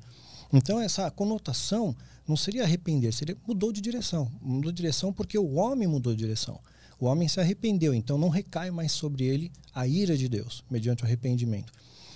Então, 0.53 0.81
essa 0.81 1.11
conotação 1.11 1.95
não 2.27 2.37
seria 2.37 2.65
arrepender, 2.65 3.13
seria 3.13 3.37
mudou 3.47 3.71
de 3.71 3.81
direção. 3.81 4.31
Mudou 4.41 4.73
de 4.73 4.77
direção 4.77 5.13
porque 5.13 5.39
o 5.39 5.55
homem 5.55 5.87
mudou 5.87 6.13
de 6.13 6.19
direção. 6.19 6.59
O 6.99 7.07
homem 7.07 7.29
se 7.29 7.39
arrependeu, 7.39 7.93
então 7.93 8.17
não 8.17 8.29
recai 8.29 8.71
mais 8.71 8.91
sobre 8.91 9.25
ele 9.25 9.53
a 9.75 9.87
ira 9.87 10.17
de 10.17 10.29
Deus, 10.29 10.65
mediante 10.71 11.03
o 11.03 11.07
arrependimento. 11.07 11.73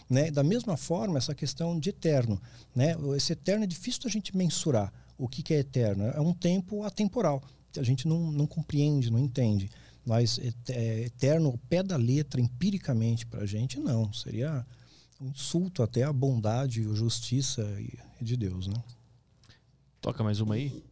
Né? 0.08 0.30
Da 0.30 0.42
mesma 0.42 0.76
forma, 0.76 1.18
essa 1.18 1.34
questão 1.34 1.78
de 1.78 1.90
eterno. 1.90 2.40
Né? 2.74 2.96
Esse 3.16 3.34
eterno 3.34 3.64
é 3.64 3.66
difícil 3.66 4.02
a 4.06 4.08
gente 4.08 4.36
mensurar 4.36 4.92
o 5.18 5.28
que, 5.28 5.42
que 5.42 5.52
é 5.52 5.58
eterno. 5.58 6.04
É 6.06 6.20
um 6.20 6.32
tempo 6.32 6.82
atemporal, 6.82 7.42
a 7.76 7.82
gente 7.82 8.06
não, 8.08 8.30
não 8.32 8.46
compreende, 8.46 9.10
não 9.10 9.18
entende. 9.18 9.70
Mas 10.04 10.38
et- 10.38 10.70
é, 10.70 11.00
eterno, 11.02 11.48
ao 11.48 11.58
pé 11.58 11.82
da 11.82 11.96
letra, 11.96 12.40
empiricamente, 12.40 13.26
para 13.26 13.42
a 13.42 13.46
gente, 13.46 13.78
não. 13.78 14.12
Seria 14.12 14.66
um 15.20 15.28
insulto 15.28 15.82
até 15.82 16.02
à 16.02 16.12
bondade, 16.12 16.80
a 16.80 16.94
justiça 16.94 17.62
e- 17.80 17.98
e 18.20 18.24
de 18.24 18.36
Deus. 18.36 18.66
Né? 18.66 18.74
Toca 20.00 20.24
mais 20.24 20.40
uma 20.40 20.54
aí. 20.54 20.82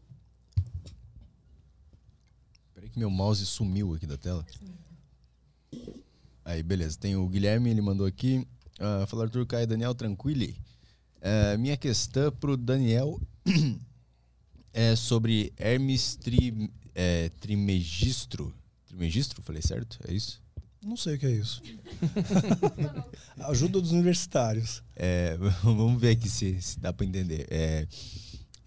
Peraí 2.75 2.91
que 2.91 2.99
meu 2.99 3.11
mouse 3.11 3.45
sumiu 3.47 3.95
aqui 3.95 4.07
da 4.07 4.17
tela. 4.17 4.45
Aí, 6.45 6.63
beleza. 6.63 6.99
Tem 6.99 7.17
o 7.17 7.29
Guilherme, 7.29 7.71
ele 7.71 7.81
mandou 7.81 8.07
aqui. 8.07 8.47
Uh, 8.79 9.07
fala 9.07 9.25
Arthur 9.25 9.47
Caio 9.47 9.67
Daniel, 9.67 9.95
tranquilo. 9.95 10.45
Uh, 11.17 11.59
minha 11.59 11.77
questão 11.77 12.31
pro 12.31 12.57
Daniel 12.57 13.21
é 14.73 14.95
sobre 14.97 15.53
Hermes 15.57 16.17
tri, 16.17 16.71
é, 16.95 17.31
Trimegistro. 17.41 18.55
Trimegistro, 18.87 19.43
falei 19.43 19.63
certo? 19.63 19.99
É 20.09 20.13
isso? 20.13 20.41
Não 20.85 20.97
sei 20.97 21.17
o 21.17 21.19
que 21.19 21.27
é 21.27 21.31
isso. 21.33 21.61
Ajuda 23.49 23.81
dos 23.81 23.93
universitários. 23.93 24.83
É, 24.97 25.37
vamos 25.63 26.01
ver 26.01 26.11
aqui 26.11 26.29
se, 26.29 26.61
se 26.61 26.79
dá 26.79 26.93
para 26.93 27.07
entender. 27.07 27.47
É, 27.51 27.87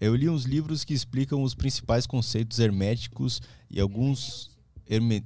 eu 0.00 0.14
li 0.14 0.28
uns 0.28 0.44
livros 0.44 0.84
que 0.84 0.94
explicam 0.94 1.42
os 1.42 1.54
principais 1.54 2.06
conceitos 2.06 2.58
herméticos 2.58 3.40
e 3.70 3.80
alguns 3.80 4.50
herme, 4.88 5.24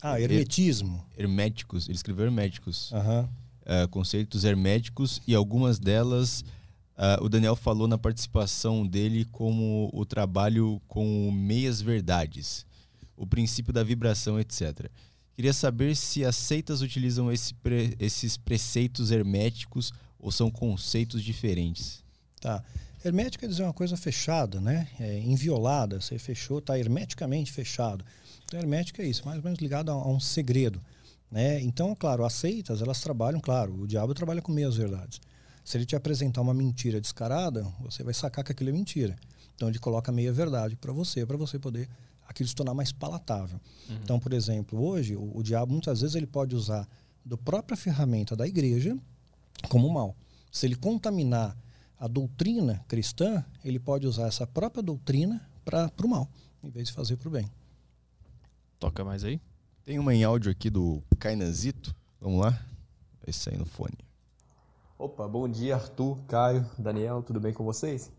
Ah, 0.00 0.20
hermetismo. 0.20 1.04
herméticos. 1.16 1.86
Ele 1.88 1.96
escreveu 1.96 2.24
herméticos. 2.26 2.92
Aham. 2.92 3.28
uh, 3.62 3.88
conceitos 3.88 4.44
herméticos 4.44 5.20
e 5.26 5.34
algumas 5.34 5.78
delas 5.78 6.44
uh, 6.96 7.24
o 7.24 7.28
Daniel 7.28 7.56
falou 7.56 7.86
na 7.86 7.98
participação 7.98 8.86
dele 8.86 9.24
como 9.26 9.90
o 9.92 10.04
trabalho 10.04 10.80
com 10.88 11.30
meias 11.30 11.80
verdades, 11.80 12.66
o 13.16 13.26
princípio 13.26 13.72
da 13.72 13.82
vibração, 13.82 14.38
etc. 14.40 14.90
Queria 15.34 15.52
saber 15.52 15.96
se 15.96 16.24
as 16.24 16.36
seitas 16.36 16.80
utilizam 16.80 17.30
esse 17.32 17.54
pre- 17.54 17.96
esses 17.98 18.36
preceitos 18.36 19.10
herméticos 19.10 19.92
ou 20.18 20.30
são 20.30 20.50
conceitos 20.50 21.22
diferentes. 21.22 22.02
Tá. 22.40 22.62
Hermético 23.04 23.40
quer 23.40 23.48
dizer 23.48 23.64
uma 23.64 23.72
coisa 23.72 23.96
fechada, 23.96 24.60
né? 24.60 24.88
É, 24.98 25.18
inviolada. 25.20 26.00
Você 26.00 26.18
fechou, 26.18 26.58
está 26.58 26.78
hermeticamente 26.78 27.52
fechado. 27.52 28.04
Então, 28.44 28.58
hermético 28.58 29.02
é 29.02 29.06
isso, 29.06 29.24
mais 29.26 29.38
ou 29.38 29.44
menos 29.44 29.58
ligado 29.58 29.90
a, 29.90 29.94
a 29.94 30.08
um 30.08 30.20
segredo. 30.20 30.80
Né? 31.30 31.60
Então, 31.60 31.94
claro, 31.94 32.24
as 32.24 32.32
seitas, 32.32 32.80
elas 32.80 33.00
trabalham, 33.00 33.40
claro, 33.40 33.74
o 33.80 33.86
diabo 33.86 34.14
trabalha 34.14 34.40
com 34.40 34.52
meias 34.52 34.76
verdades. 34.76 35.20
Se 35.64 35.78
ele 35.78 35.86
te 35.86 35.96
apresentar 35.96 36.42
uma 36.42 36.52
mentira 36.52 37.00
descarada, 37.00 37.62
você 37.80 38.02
vai 38.02 38.12
sacar 38.12 38.44
que 38.44 38.52
aquilo 38.52 38.70
é 38.70 38.72
mentira. 38.72 39.16
Então, 39.54 39.68
ele 39.68 39.78
coloca 39.78 40.12
meia 40.12 40.32
verdade 40.32 40.76
para 40.76 40.92
você, 40.92 41.24
para 41.24 41.36
você 41.36 41.58
poder 41.58 41.88
aquilo 42.28 42.48
se 42.48 42.54
tornar 42.54 42.74
mais 42.74 42.92
palatável. 42.92 43.58
Então, 44.02 44.20
por 44.20 44.32
exemplo, 44.32 44.82
hoje, 44.82 45.16
o, 45.16 45.38
o 45.38 45.42
diabo, 45.42 45.72
muitas 45.72 46.00
vezes, 46.00 46.14
ele 46.16 46.26
pode 46.26 46.54
usar 46.54 46.86
da 47.24 47.36
própria 47.36 47.76
ferramenta 47.76 48.36
da 48.36 48.46
igreja 48.46 48.96
como 49.68 49.88
mal. 49.88 50.14
Se 50.50 50.66
ele 50.66 50.76
contaminar 50.76 51.56
a 51.98 52.06
doutrina 52.06 52.84
cristã, 52.86 53.44
ele 53.64 53.78
pode 53.78 54.06
usar 54.06 54.26
essa 54.26 54.46
própria 54.46 54.82
doutrina 54.82 55.40
para 55.64 55.90
o 56.04 56.08
mal, 56.08 56.28
em 56.62 56.68
vez 56.68 56.88
de 56.88 56.92
fazer 56.92 57.16
para 57.16 57.28
o 57.28 57.30
bem. 57.30 57.50
Toca 58.78 59.02
mais 59.04 59.24
aí. 59.24 59.40
Tem 59.84 59.98
uma 59.98 60.14
em 60.14 60.24
áudio 60.24 60.50
aqui 60.50 60.68
do 60.68 61.02
Kainazito. 61.18 61.94
Vamos 62.20 62.40
lá? 62.40 62.50
Vai 63.24 63.32
sair 63.32 63.56
no 63.56 63.64
fone. 63.64 64.03
Opa, 64.96 65.26
bom 65.26 65.48
dia 65.48 65.74
Arthur, 65.74 66.16
Caio, 66.28 66.64
Daniel, 66.78 67.20
tudo 67.20 67.40
bem 67.40 67.52
com 67.52 67.64
vocês? 67.64 68.12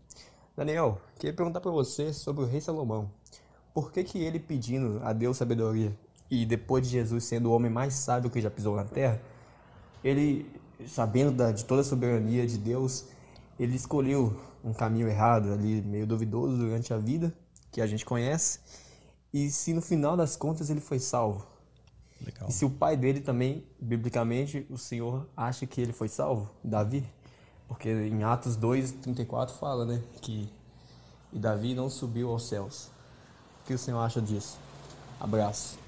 Daniel, 0.54 1.00
queria 1.18 1.34
perguntar 1.34 1.58
para 1.58 1.70
você 1.70 2.12
sobre 2.12 2.44
o 2.44 2.46
rei 2.46 2.60
Salomão. 2.60 3.10
Por 3.72 3.90
que 3.90 4.04
que 4.04 4.18
ele 4.18 4.38
pedindo 4.38 5.00
a 5.02 5.14
Deus 5.14 5.38
sabedoria 5.38 5.96
e 6.30 6.44
depois 6.44 6.84
de 6.84 6.92
Jesus 6.92 7.24
sendo 7.24 7.48
o 7.48 7.54
homem 7.54 7.70
mais 7.70 7.94
sábio 7.94 8.28
que 8.28 8.42
já 8.42 8.50
pisou 8.50 8.76
na 8.76 8.84
terra, 8.84 9.18
ele, 10.04 10.52
sabendo 10.86 11.32
da, 11.32 11.50
de 11.50 11.64
toda 11.64 11.80
a 11.80 11.84
soberania 11.84 12.46
de 12.46 12.58
Deus, 12.58 13.06
ele 13.58 13.74
escolheu 13.74 14.38
um 14.62 14.74
caminho 14.74 15.08
errado 15.08 15.54
ali, 15.54 15.80
meio 15.80 16.06
duvidoso 16.06 16.58
durante 16.58 16.92
a 16.92 16.98
vida, 16.98 17.32
que 17.72 17.80
a 17.80 17.86
gente 17.86 18.04
conhece, 18.04 18.60
e 19.32 19.48
se 19.48 19.72
no 19.72 19.80
final 19.80 20.14
das 20.14 20.36
contas 20.36 20.68
ele 20.68 20.82
foi 20.82 20.98
salvo? 20.98 21.55
Legal. 22.24 22.48
E 22.48 22.52
se 22.52 22.64
o 22.64 22.70
pai 22.70 22.96
dele 22.96 23.20
também, 23.20 23.64
biblicamente, 23.80 24.66
o 24.70 24.78
Senhor 24.78 25.28
acha 25.36 25.66
que 25.66 25.80
ele 25.80 25.92
foi 25.92 26.08
salvo, 26.08 26.50
Davi? 26.62 27.04
Porque 27.68 27.88
em 27.90 28.22
Atos 28.22 28.56
2, 28.56 28.92
34 29.02 29.54
fala, 29.56 29.84
né? 29.84 30.02
Que 30.22 30.48
e 31.36 31.38
Davi 31.38 31.74
não 31.74 31.90
subiu 31.90 32.30
aos 32.30 32.48
céus. 32.48 32.88
O 33.62 33.66
que 33.66 33.74
o 33.74 33.78
senhor 33.78 34.00
acha 34.00 34.22
disso? 34.22 34.58
Abraço. 35.20 35.78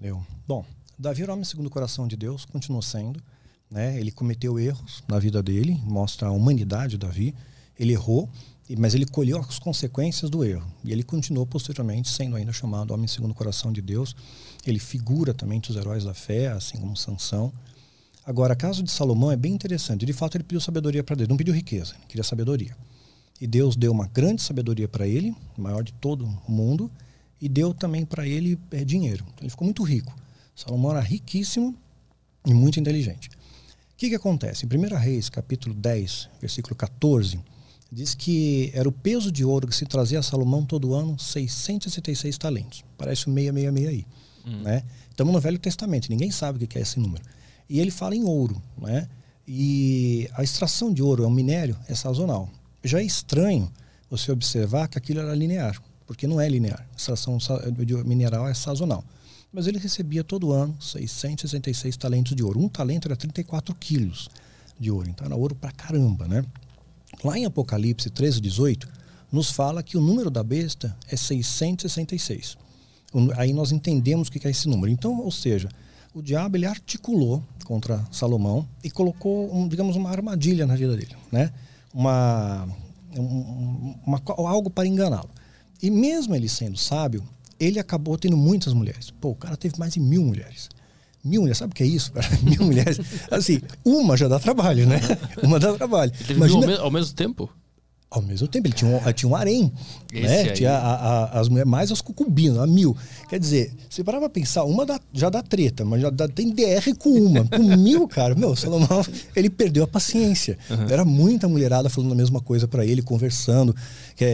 Eu. 0.00 0.24
Bom, 0.46 0.64
Davi 0.98 1.22
era 1.22 1.32
homem 1.32 1.44
segundo 1.44 1.66
o 1.66 1.70
coração 1.70 2.08
de 2.08 2.16
Deus, 2.16 2.46
continuou 2.46 2.80
sendo. 2.80 3.22
Né? 3.70 3.98
Ele 4.00 4.10
cometeu 4.10 4.58
erros 4.58 5.02
na 5.06 5.18
vida 5.18 5.42
dele, 5.42 5.78
mostra 5.84 6.28
a 6.28 6.30
humanidade 6.30 6.92
de 6.92 6.98
Davi. 6.98 7.34
Ele 7.78 7.92
errou, 7.92 8.30
mas 8.70 8.94
ele 8.94 9.04
colheu 9.04 9.38
as 9.38 9.58
consequências 9.58 10.30
do 10.30 10.44
erro. 10.44 10.66
E 10.82 10.90
ele 10.90 11.02
continuou 11.02 11.46
posteriormente 11.46 12.08
sendo 12.08 12.36
ainda 12.36 12.52
chamado 12.52 12.92
homem 12.92 13.06
segundo 13.06 13.32
o 13.32 13.34
coração 13.34 13.70
de 13.70 13.82
Deus. 13.82 14.16
Ele 14.66 14.78
figura 14.78 15.34
também 15.34 15.58
entre 15.58 15.70
os 15.70 15.76
heróis 15.76 16.04
da 16.04 16.14
fé, 16.14 16.48
assim 16.48 16.78
como 16.78 16.96
Sansão. 16.96 17.52
Agora, 18.26 18.56
caso 18.56 18.82
de 18.82 18.90
Salomão 18.90 19.30
é 19.30 19.36
bem 19.36 19.52
interessante. 19.52 20.06
De 20.06 20.12
fato, 20.14 20.36
ele 20.36 20.44
pediu 20.44 20.60
sabedoria 20.60 21.04
para 21.04 21.14
Deus, 21.14 21.28
não 21.28 21.36
pediu 21.36 21.52
riqueza, 21.52 21.94
ele 21.94 22.06
queria 22.08 22.24
sabedoria. 22.24 22.74
E 23.38 23.46
Deus 23.46 23.76
deu 23.76 23.92
uma 23.92 24.06
grande 24.06 24.40
sabedoria 24.40 24.88
para 24.88 25.06
ele, 25.06 25.36
maior 25.58 25.82
de 25.82 25.92
todo 25.92 26.24
o 26.24 26.50
mundo, 26.50 26.90
e 27.38 27.48
deu 27.48 27.74
também 27.74 28.06
para 28.06 28.26
ele 28.26 28.58
é, 28.70 28.82
dinheiro. 28.82 29.24
Então, 29.34 29.42
ele 29.42 29.50
ficou 29.50 29.66
muito 29.66 29.82
rico. 29.82 30.16
Salomão 30.56 30.92
era 30.92 31.00
riquíssimo 31.00 31.76
e 32.46 32.54
muito 32.54 32.80
inteligente. 32.80 33.28
O 33.28 33.96
que, 33.98 34.08
que 34.08 34.14
acontece? 34.14 34.64
Em 34.64 34.68
1 34.68 34.96
Reis, 34.96 35.28
capítulo 35.28 35.74
10, 35.74 36.30
versículo 36.40 36.74
14, 36.74 37.38
diz 37.90 38.14
que 38.14 38.70
era 38.74 38.88
o 38.88 38.92
peso 38.92 39.30
de 39.30 39.44
ouro 39.44 39.66
que 39.66 39.74
se 39.74 39.86
trazia 39.86 40.18
a 40.18 40.22
Salomão 40.22 40.64
todo 40.64 40.94
ano 40.94 41.18
666 41.18 42.36
talentos. 42.38 42.84
Parece 42.98 43.28
o 43.28 43.32
666 43.34 43.88
aí. 43.88 44.06
Hum. 44.46 44.62
Né? 44.62 44.82
Estamos 45.10 45.32
no 45.32 45.40
Velho 45.40 45.58
Testamento, 45.58 46.08
ninguém 46.10 46.30
sabe 46.30 46.62
o 46.62 46.66
que 46.66 46.78
é 46.78 46.80
esse 46.82 46.98
número. 46.98 47.22
E 47.68 47.80
ele 47.80 47.90
fala 47.90 48.14
em 48.14 48.24
ouro. 48.24 48.60
Né? 48.78 49.08
E 49.46 50.28
a 50.34 50.42
extração 50.42 50.92
de 50.92 51.02
ouro 51.02 51.24
é 51.24 51.26
um 51.26 51.30
minério, 51.30 51.76
é 51.88 51.94
sazonal. 51.94 52.48
Já 52.82 53.00
é 53.00 53.04
estranho 53.04 53.70
você 54.10 54.32
observar 54.32 54.88
que 54.88 54.98
aquilo 54.98 55.20
era 55.20 55.34
linear, 55.34 55.80
porque 56.06 56.26
não 56.26 56.40
é 56.40 56.48
linear. 56.48 56.86
A 56.92 56.96
extração 56.96 57.38
de 57.38 57.94
mineral 58.04 58.48
é 58.48 58.54
sazonal. 58.54 59.04
Mas 59.52 59.66
ele 59.66 59.78
recebia 59.78 60.24
todo 60.24 60.52
ano 60.52 60.76
666 60.80 61.96
talentos 61.96 62.34
de 62.34 62.42
ouro. 62.42 62.58
Um 62.58 62.68
talento 62.68 63.06
era 63.06 63.16
34 63.16 63.74
quilos 63.76 64.28
de 64.78 64.90
ouro. 64.90 65.08
Então 65.08 65.26
era 65.26 65.36
ouro 65.36 65.54
pra 65.54 65.70
caramba, 65.70 66.26
né? 66.26 66.44
Lá 67.22 67.38
em 67.38 67.44
Apocalipse 67.44 68.10
13, 68.10 68.40
18, 68.40 68.88
nos 69.30 69.50
fala 69.50 69.82
que 69.82 69.96
o 69.96 70.00
número 70.00 70.30
da 70.30 70.42
besta 70.42 70.96
é 71.08 71.16
666. 71.16 72.56
Aí 73.36 73.52
nós 73.52 73.72
entendemos 73.72 74.28
o 74.28 74.32
que 74.32 74.46
é 74.46 74.50
esse 74.50 74.68
número. 74.68 74.90
Então, 74.90 75.20
ou 75.20 75.30
seja, 75.30 75.68
o 76.12 76.22
diabo 76.22 76.56
ele 76.56 76.66
articulou 76.66 77.42
contra 77.64 78.04
Salomão 78.10 78.68
e 78.82 78.90
colocou, 78.90 79.54
um, 79.54 79.66
digamos, 79.68 79.96
uma 79.96 80.10
armadilha 80.10 80.66
na 80.66 80.76
vida 80.76 80.96
dele, 80.96 81.16
né? 81.30 81.52
Uma, 81.92 82.68
um, 83.16 83.94
uma, 84.06 84.22
algo 84.26 84.70
para 84.70 84.86
enganá-lo. 84.86 85.30
E 85.82 85.90
mesmo 85.90 86.34
ele 86.34 86.48
sendo 86.48 86.76
sábio, 86.76 87.22
ele 87.58 87.78
acabou 87.78 88.16
tendo 88.18 88.36
muitas 88.36 88.72
mulheres. 88.72 89.10
Pô, 89.10 89.30
o 89.30 89.34
cara 89.34 89.56
teve 89.56 89.78
mais 89.78 89.94
de 89.94 90.00
mil 90.00 90.22
mulheres. 90.22 90.68
Mil 91.24 91.40
mulheres, 91.40 91.58
sabe 91.58 91.72
o 91.72 91.74
que 91.74 91.82
é 91.82 91.86
isso? 91.86 92.12
mil 92.42 92.64
mulheres. 92.64 93.00
Assim, 93.30 93.60
uma 93.84 94.16
já 94.16 94.28
dá 94.28 94.38
trabalho, 94.38 94.86
né? 94.86 95.00
Uma 95.42 95.58
dá 95.58 95.72
trabalho. 95.72 96.12
Imagina... 96.28 96.78
ao 96.78 96.90
mesmo 96.90 97.14
tempo? 97.14 97.50
Ao 98.14 98.22
mesmo 98.22 98.46
tempo, 98.46 98.68
ele 98.68 98.74
tinha 98.74 98.88
um, 98.88 99.12
tinha 99.12 99.28
um 99.28 99.34
harém, 99.34 99.72
né? 100.12 100.50
Tinha 100.50 100.70
a, 100.70 100.94
a, 100.94 101.40
as 101.40 101.48
mulheres, 101.48 101.68
mais 101.68 101.90
as 101.90 102.00
cucubinas, 102.00 102.58
a 102.58 102.66
mil. 102.66 102.96
Quer 103.28 103.40
dizer, 103.40 103.72
você 103.90 104.04
parava 104.04 104.30
pra 104.30 104.40
pensar, 104.40 104.62
uma 104.62 104.86
dá, 104.86 105.00
já 105.12 105.28
dá 105.28 105.42
treta, 105.42 105.84
mas 105.84 106.00
já 106.00 106.10
dá, 106.10 106.28
tem 106.28 106.54
DR 106.54 106.94
com 106.96 107.10
uma. 107.10 107.44
Com 107.44 107.76
mil, 107.76 108.06
cara, 108.06 108.36
meu, 108.36 108.54
Salomão, 108.54 109.04
ele 109.34 109.50
perdeu 109.50 109.82
a 109.82 109.88
paciência. 109.88 110.56
Uhum. 110.70 110.88
Era 110.88 111.04
muita 111.04 111.48
mulherada 111.48 111.90
falando 111.90 112.12
a 112.12 112.14
mesma 112.14 112.40
coisa 112.40 112.68
para 112.68 112.86
ele, 112.86 113.02
conversando, 113.02 113.74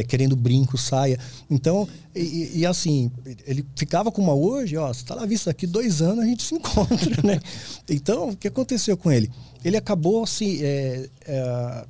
querendo 0.07 0.37
brinco, 0.37 0.77
saia. 0.77 1.19
Então, 1.51 1.89
e, 2.15 2.59
e, 2.59 2.67
assim, 2.67 3.11
ele 3.47 3.65
ficava 3.75 4.13
com 4.13 4.21
uma 4.21 4.35
hoje, 4.35 4.77
ó, 4.77 4.93
você 4.93 5.07
tá 5.07 5.15
lá 5.15 5.25
visto 5.25 5.47
daqui 5.47 5.67
dois 5.67 6.03
anos 6.03 6.23
a 6.23 6.27
gente 6.27 6.43
se 6.43 6.55
encontra, 6.55 7.23
né? 7.23 7.41
Então, 7.89 8.29
o 8.29 8.37
que 8.37 8.47
aconteceu 8.47 8.97
com 8.97 9.11
ele? 9.11 9.31
Ele 9.65 9.77
acabou 9.77 10.27
se. 10.27 10.65
É, 10.65 11.09
é, 11.27 11.85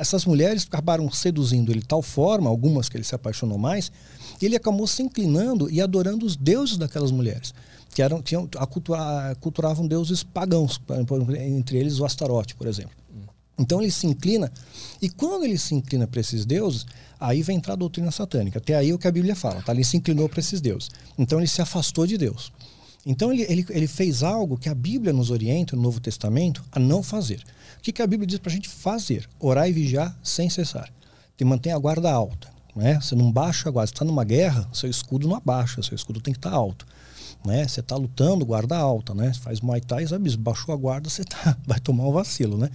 essas 0.00 0.24
mulheres 0.24 0.66
acabaram 0.66 1.10
seduzindo 1.12 1.70
ele 1.70 1.80
de 1.80 1.86
tal 1.86 2.00
forma, 2.00 2.48
algumas 2.48 2.88
que 2.88 2.96
ele 2.96 3.04
se 3.04 3.14
apaixonou 3.14 3.58
mais, 3.58 3.92
que 4.38 4.46
ele 4.46 4.56
acabou 4.56 4.86
se 4.86 5.02
inclinando 5.02 5.70
e 5.70 5.80
adorando 5.80 6.24
os 6.24 6.36
deuses 6.36 6.78
daquelas 6.78 7.10
mulheres, 7.10 7.52
que 7.94 8.00
eram, 8.00 8.22
tinham, 8.22 8.48
culturavam 9.40 9.86
deuses 9.86 10.22
pagãos, 10.22 10.80
entre 11.38 11.76
eles 11.76 12.00
o 12.00 12.04
Astarote, 12.06 12.54
por 12.56 12.66
exemplo. 12.66 12.92
Então 13.58 13.82
ele 13.82 13.90
se 13.90 14.06
inclina, 14.06 14.50
e 15.02 15.10
quando 15.10 15.44
ele 15.44 15.58
se 15.58 15.74
inclina 15.74 16.06
para 16.06 16.20
esses 16.20 16.46
deuses, 16.46 16.86
aí 17.20 17.42
vem 17.42 17.58
entrar 17.58 17.74
a 17.74 17.76
doutrina 17.76 18.10
satânica. 18.10 18.58
Até 18.58 18.74
aí 18.74 18.88
é 18.88 18.94
o 18.94 18.98
que 18.98 19.06
a 19.06 19.12
Bíblia 19.12 19.36
fala, 19.36 19.60
tá? 19.60 19.72
ele 19.72 19.84
se 19.84 19.98
inclinou 19.98 20.30
para 20.30 20.40
esses 20.40 20.62
deuses. 20.62 20.88
Então 21.18 21.38
ele 21.38 21.46
se 21.46 21.60
afastou 21.60 22.06
de 22.06 22.16
Deus. 22.16 22.50
Então 23.04 23.30
ele, 23.30 23.42
ele, 23.42 23.66
ele 23.68 23.86
fez 23.86 24.22
algo 24.22 24.56
que 24.56 24.70
a 24.70 24.74
Bíblia 24.74 25.12
nos 25.12 25.30
orienta, 25.30 25.76
no 25.76 25.82
Novo 25.82 26.00
Testamento, 26.00 26.64
a 26.72 26.80
não 26.80 27.02
fazer. 27.02 27.44
O 27.80 27.82
que, 27.82 27.92
que 27.92 28.02
a 28.02 28.06
Bíblia 28.06 28.26
diz 28.26 28.38
para 28.38 28.52
a 28.52 28.54
gente 28.54 28.68
fazer? 28.68 29.26
Orar 29.38 29.66
e 29.66 29.72
vigiar 29.72 30.14
sem 30.22 30.50
cessar. 30.50 30.92
Te 31.34 31.46
mantém 31.46 31.72
a 31.72 31.78
guarda 31.78 32.12
alta. 32.12 32.48
Né? 32.76 33.00
Você 33.00 33.14
não 33.14 33.32
baixa 33.32 33.70
a 33.70 33.72
guarda. 33.72 33.86
Você 33.86 33.94
está 33.94 34.04
numa 34.04 34.22
guerra, 34.22 34.68
seu 34.70 34.90
escudo 34.90 35.26
não 35.26 35.34
abaixa, 35.34 35.82
seu 35.82 35.94
escudo 35.94 36.20
tem 36.20 36.34
que 36.34 36.38
estar 36.38 36.50
tá 36.50 36.56
alto. 36.56 36.86
Né? 37.42 37.66
Você 37.66 37.80
está 37.80 37.96
lutando, 37.96 38.44
guarda 38.44 38.76
alta. 38.76 39.14
Né? 39.14 39.32
Você 39.32 39.40
faz 39.40 39.62
Muay 39.62 39.80
Thai, 39.80 40.06
sabe? 40.06 40.36
baixou 40.36 40.74
a 40.74 40.76
guarda, 40.76 41.08
você 41.08 41.24
tá, 41.24 41.56
vai 41.66 41.80
tomar 41.80 42.06
um 42.06 42.12
vacilo. 42.12 42.58
Né? 42.58 42.68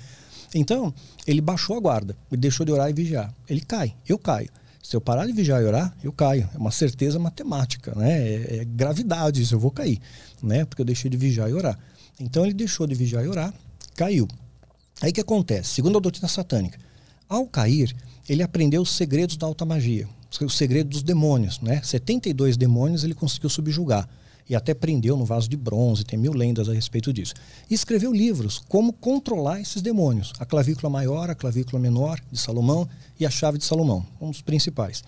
Então, 0.55 0.91
ele 1.27 1.39
baixou 1.39 1.77
a 1.77 1.79
guarda, 1.79 2.17
ele 2.31 2.41
deixou 2.41 2.65
de 2.65 2.71
orar 2.71 2.89
e 2.89 2.93
vigiar. 2.93 3.31
Ele 3.47 3.61
cai, 3.61 3.93
eu 4.09 4.17
caio. 4.17 4.49
Se 4.81 4.95
eu 4.95 5.01
parar 5.01 5.27
de 5.27 5.33
vigiar 5.33 5.61
e 5.61 5.65
orar, 5.65 5.95
eu 6.03 6.11
caio. 6.11 6.49
É 6.51 6.57
uma 6.57 6.71
certeza 6.71 7.19
matemática, 7.19 7.93
né? 7.95 8.21
É, 8.21 8.57
é 8.57 8.65
gravidade 8.65 9.41
isso, 9.41 9.53
eu 9.53 9.59
vou 9.59 9.71
cair, 9.71 9.99
né? 10.41 10.63
Porque 10.65 10.81
eu 10.81 10.85
deixei 10.85 11.11
de 11.11 11.17
vigiar 11.17 11.49
e 11.49 11.53
orar. 11.53 11.77
Então 12.19 12.43
ele 12.43 12.53
deixou 12.53 12.87
de 12.87 12.95
vigiar 12.95 13.23
e 13.23 13.27
orar, 13.27 13.53
caiu. 13.95 14.27
Aí 15.01 15.11
que 15.11 15.21
acontece? 15.21 15.69
Segundo 15.69 15.97
a 15.97 16.01
doutrina 16.01 16.27
satânica, 16.27 16.79
ao 17.27 17.45
cair, 17.45 17.95
ele 18.29 18.41
aprendeu 18.41 18.81
os 18.81 18.95
segredos 18.95 19.35
da 19.37 19.45
alta 19.45 19.65
magia, 19.65 20.07
os 20.41 20.55
segredos 20.55 20.97
dos 20.97 21.03
demônios, 21.03 21.59
né? 21.59 21.81
72 21.83 22.57
demônios 22.57 23.03
ele 23.03 23.13
conseguiu 23.13 23.49
subjugar 23.49 24.07
e 24.47 24.55
até 24.55 24.73
prendeu 24.73 25.17
no 25.17 25.25
vaso 25.25 25.49
de 25.49 25.57
bronze, 25.57 26.03
tem 26.03 26.19
mil 26.19 26.33
lendas 26.33 26.69
a 26.69 26.73
respeito 26.73 27.11
disso. 27.11 27.33
E 27.69 27.73
escreveu 27.73 28.13
livros 28.13 28.63
como 28.69 28.93
controlar 28.93 29.59
esses 29.59 29.81
demônios, 29.81 30.33
a 30.39 30.45
clavícula 30.45 30.89
maior, 30.89 31.29
a 31.29 31.35
clavícula 31.35 31.81
menor 31.81 32.21
de 32.31 32.39
Salomão 32.39 32.87
e 33.19 33.25
a 33.25 33.29
chave 33.29 33.57
de 33.57 33.65
Salomão, 33.65 34.05
um 34.21 34.29
dos 34.29 34.41
principais. 34.41 35.03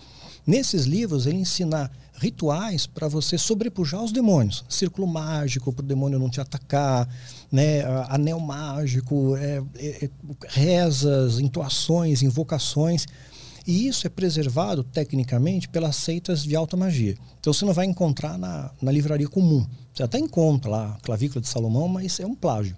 Nesses 0.46 0.84
livros 0.84 1.26
ele 1.26 1.38
ensina 1.38 1.90
rituais 2.18 2.86
para 2.86 3.08
você 3.08 3.38
sobrepujar 3.38 4.02
os 4.02 4.12
demônios, 4.12 4.64
círculo 4.68 5.06
mágico 5.06 5.72
para 5.72 5.84
o 5.84 5.86
demônio 5.86 6.18
não 6.18 6.28
te 6.28 6.40
atacar, 6.40 7.08
né, 7.50 7.82
anel 8.08 8.40
mágico, 8.40 9.36
é, 9.36 9.62
é, 9.76 10.04
é, 10.04 10.10
rezas, 10.48 11.38
intuações, 11.38 12.22
invocações. 12.22 13.06
E 13.66 13.86
isso 13.86 14.06
é 14.06 14.10
preservado 14.10 14.82
tecnicamente 14.82 15.68
pelas 15.68 15.96
seitas 15.96 16.42
de 16.42 16.56
alta 16.56 16.76
magia. 16.76 17.16
Então 17.38 17.52
você 17.52 17.64
não 17.64 17.74
vai 17.74 17.84
encontrar 17.84 18.38
na, 18.38 18.70
na 18.80 18.90
livraria 18.90 19.28
comum. 19.28 19.66
Você 19.92 20.02
até 20.02 20.18
encontra 20.18 20.70
lá 20.70 20.96
a 20.96 21.00
clavícula 21.02 21.40
de 21.40 21.48
Salomão, 21.48 21.86
mas 21.86 22.18
é 22.18 22.26
um 22.26 22.34
plágio. 22.34 22.76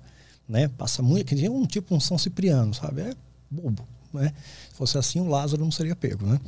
Né? 0.49 0.69
Passa 0.69 1.01
muito, 1.01 1.33
é 1.33 1.49
um 1.49 1.65
tipo 1.65 1.95
um 1.95 2.01
São 2.01 2.19
Cipriano, 2.19 2.75
sabe? 2.75 3.03
É 3.03 3.15
bobo. 3.49 3.87
Né? 4.13 4.33
Se 4.81 4.95
fosse 4.95 4.99
assim, 4.99 5.21
o 5.21 5.29
Lázaro 5.29 5.63
não 5.63 5.71
seria 5.71 5.95
pego, 5.95 6.27
né? 6.27 6.41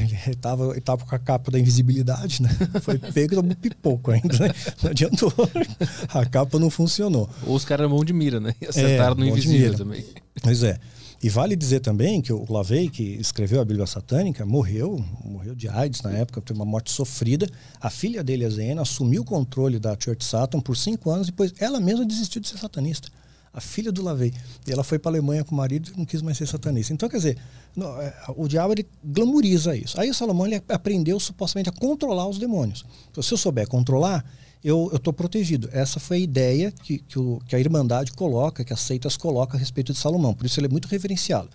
Ele 0.00 0.16
estava 0.30 0.70
ele 0.70 0.80
tava 0.80 1.04
com 1.04 1.14
a 1.14 1.18
capa 1.18 1.50
da 1.50 1.58
invisibilidade, 1.58 2.40
né? 2.40 2.48
Foi 2.82 2.96
pego 2.98 3.34
e 3.34 3.36
tomou 3.36 3.56
pipoco 3.56 4.12
ainda, 4.12 4.38
né? 4.38 4.54
Não 4.82 4.90
adiantou. 4.90 5.32
A 6.14 6.24
capa 6.24 6.58
não 6.58 6.70
funcionou. 6.70 7.28
Ou 7.44 7.56
os 7.56 7.64
caras 7.64 7.90
mão 7.90 8.04
de 8.04 8.12
mira, 8.12 8.38
né? 8.38 8.54
E 8.60 8.66
acertaram 8.66 9.16
é, 9.16 9.18
no 9.18 9.26
invisível 9.26 9.74
também. 9.74 10.04
Pois 10.42 10.62
é. 10.62 10.78
E 11.22 11.28
vale 11.28 11.54
dizer 11.56 11.80
também 11.80 12.22
que 12.22 12.32
o 12.32 12.50
Lavey, 12.50 12.88
que 12.88 13.02
escreveu 13.02 13.60
a 13.60 13.64
Bíblia 13.64 13.86
Satânica, 13.86 14.46
morreu, 14.46 15.04
morreu 15.24 15.54
de 15.54 15.68
AIDS 15.68 16.00
na 16.02 16.12
época, 16.12 16.40
teve 16.40 16.58
uma 16.58 16.64
morte 16.64 16.90
sofrida. 16.90 17.46
A 17.80 17.90
filha 17.90 18.24
dele, 18.24 18.44
a 18.44 18.50
Zena, 18.50 18.82
assumiu 18.82 19.22
o 19.22 19.24
controle 19.24 19.78
da 19.78 19.96
Church 19.98 20.24
Satan 20.24 20.60
por 20.60 20.76
cinco 20.76 21.10
anos, 21.10 21.26
depois 21.26 21.52
ela 21.58 21.78
mesma 21.78 22.06
desistiu 22.06 22.40
de 22.40 22.48
ser 22.48 22.56
satanista 22.56 23.08
a 23.52 23.60
filha 23.60 23.90
do 23.90 24.02
Lavey. 24.02 24.32
E 24.66 24.72
ela 24.72 24.84
foi 24.84 24.98
para 24.98 25.10
a 25.10 25.12
Alemanha 25.12 25.44
com 25.44 25.54
o 25.54 25.58
marido 25.58 25.90
e 25.92 25.98
não 25.98 26.04
quis 26.04 26.22
mais 26.22 26.38
ser 26.38 26.46
satanista. 26.46 26.92
Então, 26.92 27.08
quer 27.08 27.16
dizer, 27.16 27.38
é, 27.76 28.14
o 28.36 28.46
diabo 28.46 28.72
ele 28.72 28.86
glamoriza 29.04 29.76
isso. 29.76 30.00
Aí 30.00 30.08
o 30.10 30.14
Salomão 30.14 30.46
ele 30.46 30.62
aprendeu 30.68 31.18
supostamente 31.18 31.68
a 31.68 31.72
controlar 31.72 32.28
os 32.28 32.38
demônios. 32.38 32.84
Então, 33.10 33.22
se 33.22 33.32
eu 33.32 33.38
souber 33.38 33.66
controlar, 33.66 34.24
eu 34.62 34.90
estou 34.94 35.12
protegido. 35.12 35.68
Essa 35.72 35.98
foi 35.98 36.18
a 36.18 36.20
ideia 36.20 36.70
que, 36.70 36.98
que, 36.98 37.18
o, 37.18 37.40
que 37.46 37.56
a 37.56 37.60
Irmandade 37.60 38.12
coloca, 38.12 38.64
que 38.64 38.72
as 38.72 38.80
seitas 38.80 39.16
colocam 39.16 39.56
a 39.56 39.58
respeito 39.58 39.92
de 39.92 39.98
Salomão. 39.98 40.34
Por 40.34 40.46
isso 40.46 40.60
ele 40.60 40.66
é 40.66 40.70
muito 40.70 40.86
reverenciado. 40.86 41.48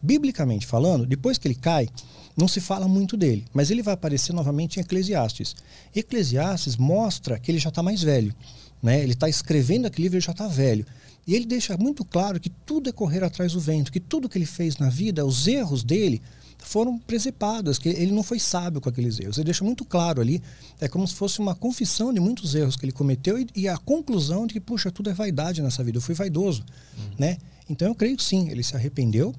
Biblicamente 0.00 0.66
falando, 0.66 1.06
depois 1.06 1.38
que 1.38 1.48
ele 1.48 1.54
cai, 1.54 1.88
não 2.36 2.46
se 2.46 2.60
fala 2.60 2.86
muito 2.86 3.16
dele, 3.16 3.46
mas 3.52 3.70
ele 3.70 3.82
vai 3.82 3.94
aparecer 3.94 4.32
novamente 4.32 4.76
em 4.76 4.80
Eclesiastes. 4.80 5.56
Eclesiastes 5.94 6.76
mostra 6.76 7.38
que 7.38 7.50
ele 7.50 7.58
já 7.58 7.70
está 7.70 7.82
mais 7.82 8.02
velho. 8.02 8.34
Né? 8.82 9.02
Ele 9.02 9.14
está 9.14 9.28
escrevendo 9.28 9.86
aquele 9.86 10.04
livro, 10.04 10.18
ele 10.18 10.24
já 10.24 10.32
está 10.32 10.46
velho. 10.46 10.86
E 11.26 11.34
ele 11.34 11.44
deixa 11.44 11.76
muito 11.76 12.04
claro 12.04 12.38
que 12.38 12.48
tudo 12.48 12.88
é 12.88 12.92
correr 12.92 13.24
atrás 13.24 13.52
do 13.52 13.60
vento, 13.60 13.90
que 13.90 13.98
tudo 13.98 14.28
que 14.28 14.38
ele 14.38 14.46
fez 14.46 14.76
na 14.78 14.88
vida, 14.88 15.26
os 15.26 15.46
erros 15.48 15.82
dele, 15.82 16.22
foram 16.58 16.98
presepados, 16.98 17.78
que 17.78 17.88
ele 17.88 18.12
não 18.12 18.22
foi 18.22 18.38
sábio 18.38 18.80
com 18.80 18.88
aqueles 18.88 19.18
erros. 19.18 19.36
Ele 19.36 19.44
deixa 19.44 19.64
muito 19.64 19.84
claro 19.84 20.20
ali, 20.20 20.42
é 20.80 20.88
como 20.88 21.06
se 21.06 21.14
fosse 21.14 21.38
uma 21.38 21.54
confissão 21.54 22.12
de 22.12 22.20
muitos 22.20 22.54
erros 22.54 22.76
que 22.76 22.84
ele 22.84 22.92
cometeu 22.92 23.38
e, 23.38 23.46
e 23.54 23.68
a 23.68 23.76
conclusão 23.76 24.46
de 24.46 24.54
que, 24.54 24.60
puxa, 24.60 24.90
tudo 24.90 25.10
é 25.10 25.14
vaidade 25.14 25.62
nessa 25.62 25.82
vida, 25.82 25.98
eu 25.98 26.02
fui 26.02 26.14
vaidoso, 26.14 26.64
uhum. 26.96 27.14
né? 27.18 27.38
Então 27.68 27.88
eu 27.88 27.94
creio 27.94 28.16
que 28.16 28.22
sim, 28.22 28.48
ele 28.48 28.62
se 28.62 28.76
arrependeu 28.76 29.34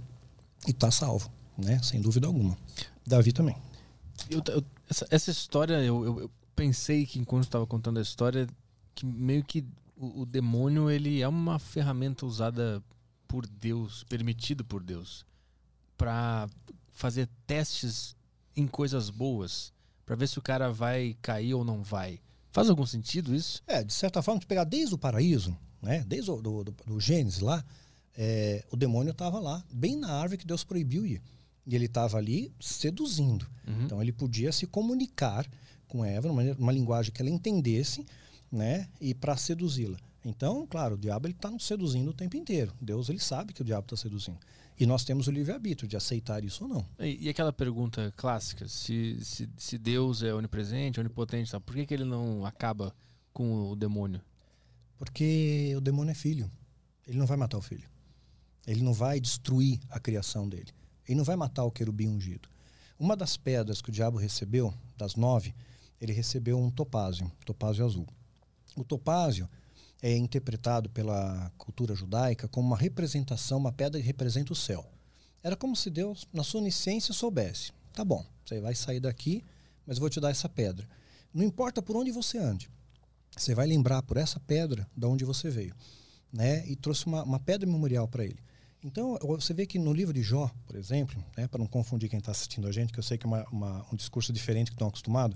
e 0.68 0.72
está 0.72 0.92
salvo, 0.92 1.32
né? 1.58 1.80
Sem 1.82 2.02
dúvida 2.02 2.28
alguma. 2.28 2.58
Davi 3.06 3.32
também. 3.32 3.56
Eu, 4.30 4.42
eu, 4.48 4.64
essa, 4.90 5.08
essa, 5.10 5.32
história, 5.32 5.76
eu, 5.76 6.06
eu, 6.06 6.32
pensei 6.56 7.06
que 7.06 7.20
enquanto 7.20 7.44
estava 7.44 7.66
contando 7.66 8.00
a 8.00 8.02
história, 8.02 8.48
que 8.96 9.06
meio 9.06 9.44
que 9.44 9.64
o, 9.98 10.22
o 10.22 10.26
demônio 10.26 10.90
ele 10.90 11.22
é 11.22 11.28
uma 11.28 11.60
ferramenta 11.60 12.26
usada 12.26 12.82
por 13.28 13.46
Deus, 13.46 14.04
permitido 14.06 14.64
por 14.64 14.84
Deus, 14.84 15.26
para 15.98 16.50
fazer 16.90 17.28
testes 17.46 18.16
em 18.56 18.66
coisas 18.68 19.10
boas 19.10 19.74
para 20.08 20.16
ver 20.16 20.28
se 20.30 20.40
o 20.40 20.42
cara 20.42 20.72
vai 20.72 21.18
cair 21.22 21.54
ou 21.54 21.66
não 21.66 21.84
vai. 21.84 22.22
Faz 22.50 22.70
algum 22.70 22.86
sentido 22.86 23.36
isso? 23.36 23.62
É, 23.68 23.84
de 23.84 23.94
certa 23.94 24.22
forma, 24.22 24.40
se 24.40 24.48
pegar 24.48 24.64
desde 24.64 24.96
o 24.96 24.98
paraíso, 24.98 25.56
né, 25.82 26.04
desde 26.08 26.32
o 26.32 26.42
do, 26.42 26.64
do, 26.64 26.72
do 26.72 27.00
Gênesis 27.00 27.42
lá, 27.42 27.64
é, 28.18 28.64
o 28.72 28.78
demônio 28.78 29.12
estava 29.12 29.38
lá, 29.38 29.62
bem 29.72 29.98
na 29.98 30.10
árvore 30.14 30.38
que 30.38 30.48
Deus 30.48 30.64
proibiu 30.64 31.06
ir. 31.06 31.22
E 31.66 31.76
ele 31.76 31.86
estava 31.86 32.18
ali 32.18 32.54
seduzindo. 32.58 33.46
Uhum. 33.68 33.84
Então 33.84 34.02
ele 34.02 34.14
podia 34.14 34.54
se 34.54 34.66
comunicar 34.66 35.46
com 35.90 36.06
Eva 36.06 36.30
numa, 36.30 36.42
uma 36.58 36.72
linguagem 36.72 37.12
que 37.12 37.22
ela 37.22 37.30
entendesse, 37.30 38.06
né, 38.52 38.88
e 39.00 39.14
para 39.14 39.36
seduzi-la. 39.38 39.98
Então, 40.24 40.68
claro, 40.68 40.96
o 40.96 40.98
diabo 40.98 41.28
ele 41.28 41.34
está 41.34 41.50
nos 41.50 41.66
seduzindo 41.66 42.10
o 42.10 42.14
tempo 42.14 42.36
inteiro. 42.36 42.74
Deus 42.82 43.08
ele 43.10 43.20
sabe 43.20 43.54
que 43.54 43.62
o 43.62 43.66
diabo 43.66 43.86
está 43.86 43.96
seduzindo. 43.96 44.40
E 44.80 44.86
nós 44.86 45.04
temos 45.04 45.28
o 45.28 45.32
livre-arbítrio 45.32 45.88
de 45.88 45.98
aceitar 45.98 46.44
isso 46.44 46.64
ou 46.64 46.70
não. 46.70 46.86
E, 47.00 47.26
e, 47.26 47.30
aquela 47.30 47.52
pergunta 47.52 48.14
clássica: 48.16 48.68
se, 48.68 49.18
se, 49.24 49.50
se 49.58 49.78
Deus 49.78 50.22
é 50.22 50.34
onipresente, 50.34 51.00
onipotente, 51.00 51.50
sabe, 51.50 51.66
por 51.66 51.76
que, 51.76 51.86
que 51.86 51.94
ele 51.94 52.04
não 52.04 52.46
acaba 52.46 52.94
com 53.34 53.72
o 53.72 53.76
demônio? 53.76 54.22
Porque 54.98 55.74
o 55.76 55.82
demônio 55.82 56.12
é 56.12 56.16
filho. 56.16 56.52
Ele 57.08 57.18
não 57.18 57.26
vai 57.26 57.38
matar 57.38 57.58
o 57.58 57.62
filho. 57.62 57.90
Ele 58.68 58.84
não 58.84 58.94
vai 58.94 59.20
destruir 59.20 59.80
a 59.90 60.00
criação 60.00 60.48
dele. 60.48 60.72
Ele 61.08 61.18
não 61.18 61.24
vai 61.24 61.38
matar 61.38 61.64
o 61.64 61.72
querubim 61.72 62.10
ungido. 62.10 62.50
Uma 63.00 63.16
das 63.16 63.38
pedras 63.38 63.82
que 63.82 63.90
o 63.90 63.94
diabo 63.94 64.18
recebeu, 64.18 64.74
das 64.98 65.16
nove, 65.16 65.56
ele 66.02 66.12
recebeu 66.12 66.60
um 66.60 66.70
topázio, 66.70 67.32
topázio 67.46 67.86
azul. 67.86 68.08
O 68.78 68.84
topázio 68.84 69.50
é 70.02 70.16
interpretado 70.16 70.88
pela 70.90 71.52
cultura 71.58 71.96
judaica 71.96 72.48
como 72.48 72.68
uma 72.68 72.78
representação, 72.78 73.58
uma 73.58 73.72
pedra 73.72 74.00
que 74.00 74.06
representa 74.06 74.54
o 74.54 74.56
céu. 74.56 74.86
Era 75.44 75.56
como 75.56 75.76
se 75.76 75.90
Deus, 75.90 76.28
na 76.32 76.44
sua 76.44 76.62
onisciência, 76.62 77.14
soubesse: 77.14 77.72
tá 77.92 78.06
bom, 78.06 78.24
você 78.46 78.62
vai 78.62 78.76
sair 78.76 79.00
daqui, 79.00 79.44
mas 79.86 79.98
vou 79.98 80.10
te 80.10 80.20
dar 80.20 80.30
essa 80.30 80.48
pedra. 80.48 80.88
Não 81.34 81.44
importa 81.44 81.82
por 81.82 81.96
onde 81.96 82.12
você 82.12 82.38
ande, 82.38 82.70
você 83.36 83.56
vai 83.56 83.66
lembrar 83.66 84.04
por 84.04 84.18
essa 84.18 84.40
pedra 84.40 84.88
de 84.96 85.06
onde 85.08 85.26
você 85.26 85.50
veio. 85.50 85.76
Né? 86.32 86.68
E 86.68 86.76
trouxe 86.76 87.08
uma, 87.08 87.24
uma 87.24 87.40
pedra 87.40 87.68
memorial 87.68 88.08
para 88.08 88.24
ele. 88.24 88.40
Então, 88.84 89.18
você 89.22 89.54
vê 89.54 89.66
que 89.66 89.80
no 89.80 89.92
livro 89.92 90.14
de 90.14 90.22
Jó, 90.22 90.52
por 90.68 90.76
exemplo, 90.76 91.24
né, 91.36 91.48
para 91.48 91.58
não 91.58 91.66
confundir 91.66 92.10
quem 92.10 92.20
está 92.20 92.32
assistindo 92.32 92.68
a 92.68 92.72
gente, 92.72 92.94
que 92.94 93.00
eu 93.00 93.04
sei 93.04 93.18
que 93.18 93.26
é 93.26 93.28
uma, 93.28 93.44
uma, 93.50 93.86
um 93.92 93.96
discurso 93.96 94.32
diferente 94.32 94.70
que 94.70 94.76
estão 94.76 94.88
acostumados, 94.88 95.36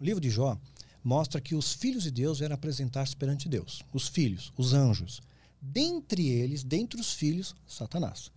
o 0.00 0.04
livro 0.04 0.20
de 0.20 0.30
Jó, 0.30 0.56
mostra 1.02 1.40
que 1.40 1.54
os 1.54 1.72
filhos 1.72 2.04
de 2.04 2.10
Deus 2.10 2.38
vieram 2.38 2.54
apresentar-se 2.54 3.16
perante 3.16 3.48
Deus. 3.48 3.82
Os 3.92 4.08
filhos, 4.08 4.52
os 4.56 4.72
anjos. 4.72 5.20
Dentre 5.60 6.28
eles, 6.28 6.62
dentre 6.62 7.00
os 7.00 7.12
filhos, 7.12 7.54
Satanás. 7.66 8.30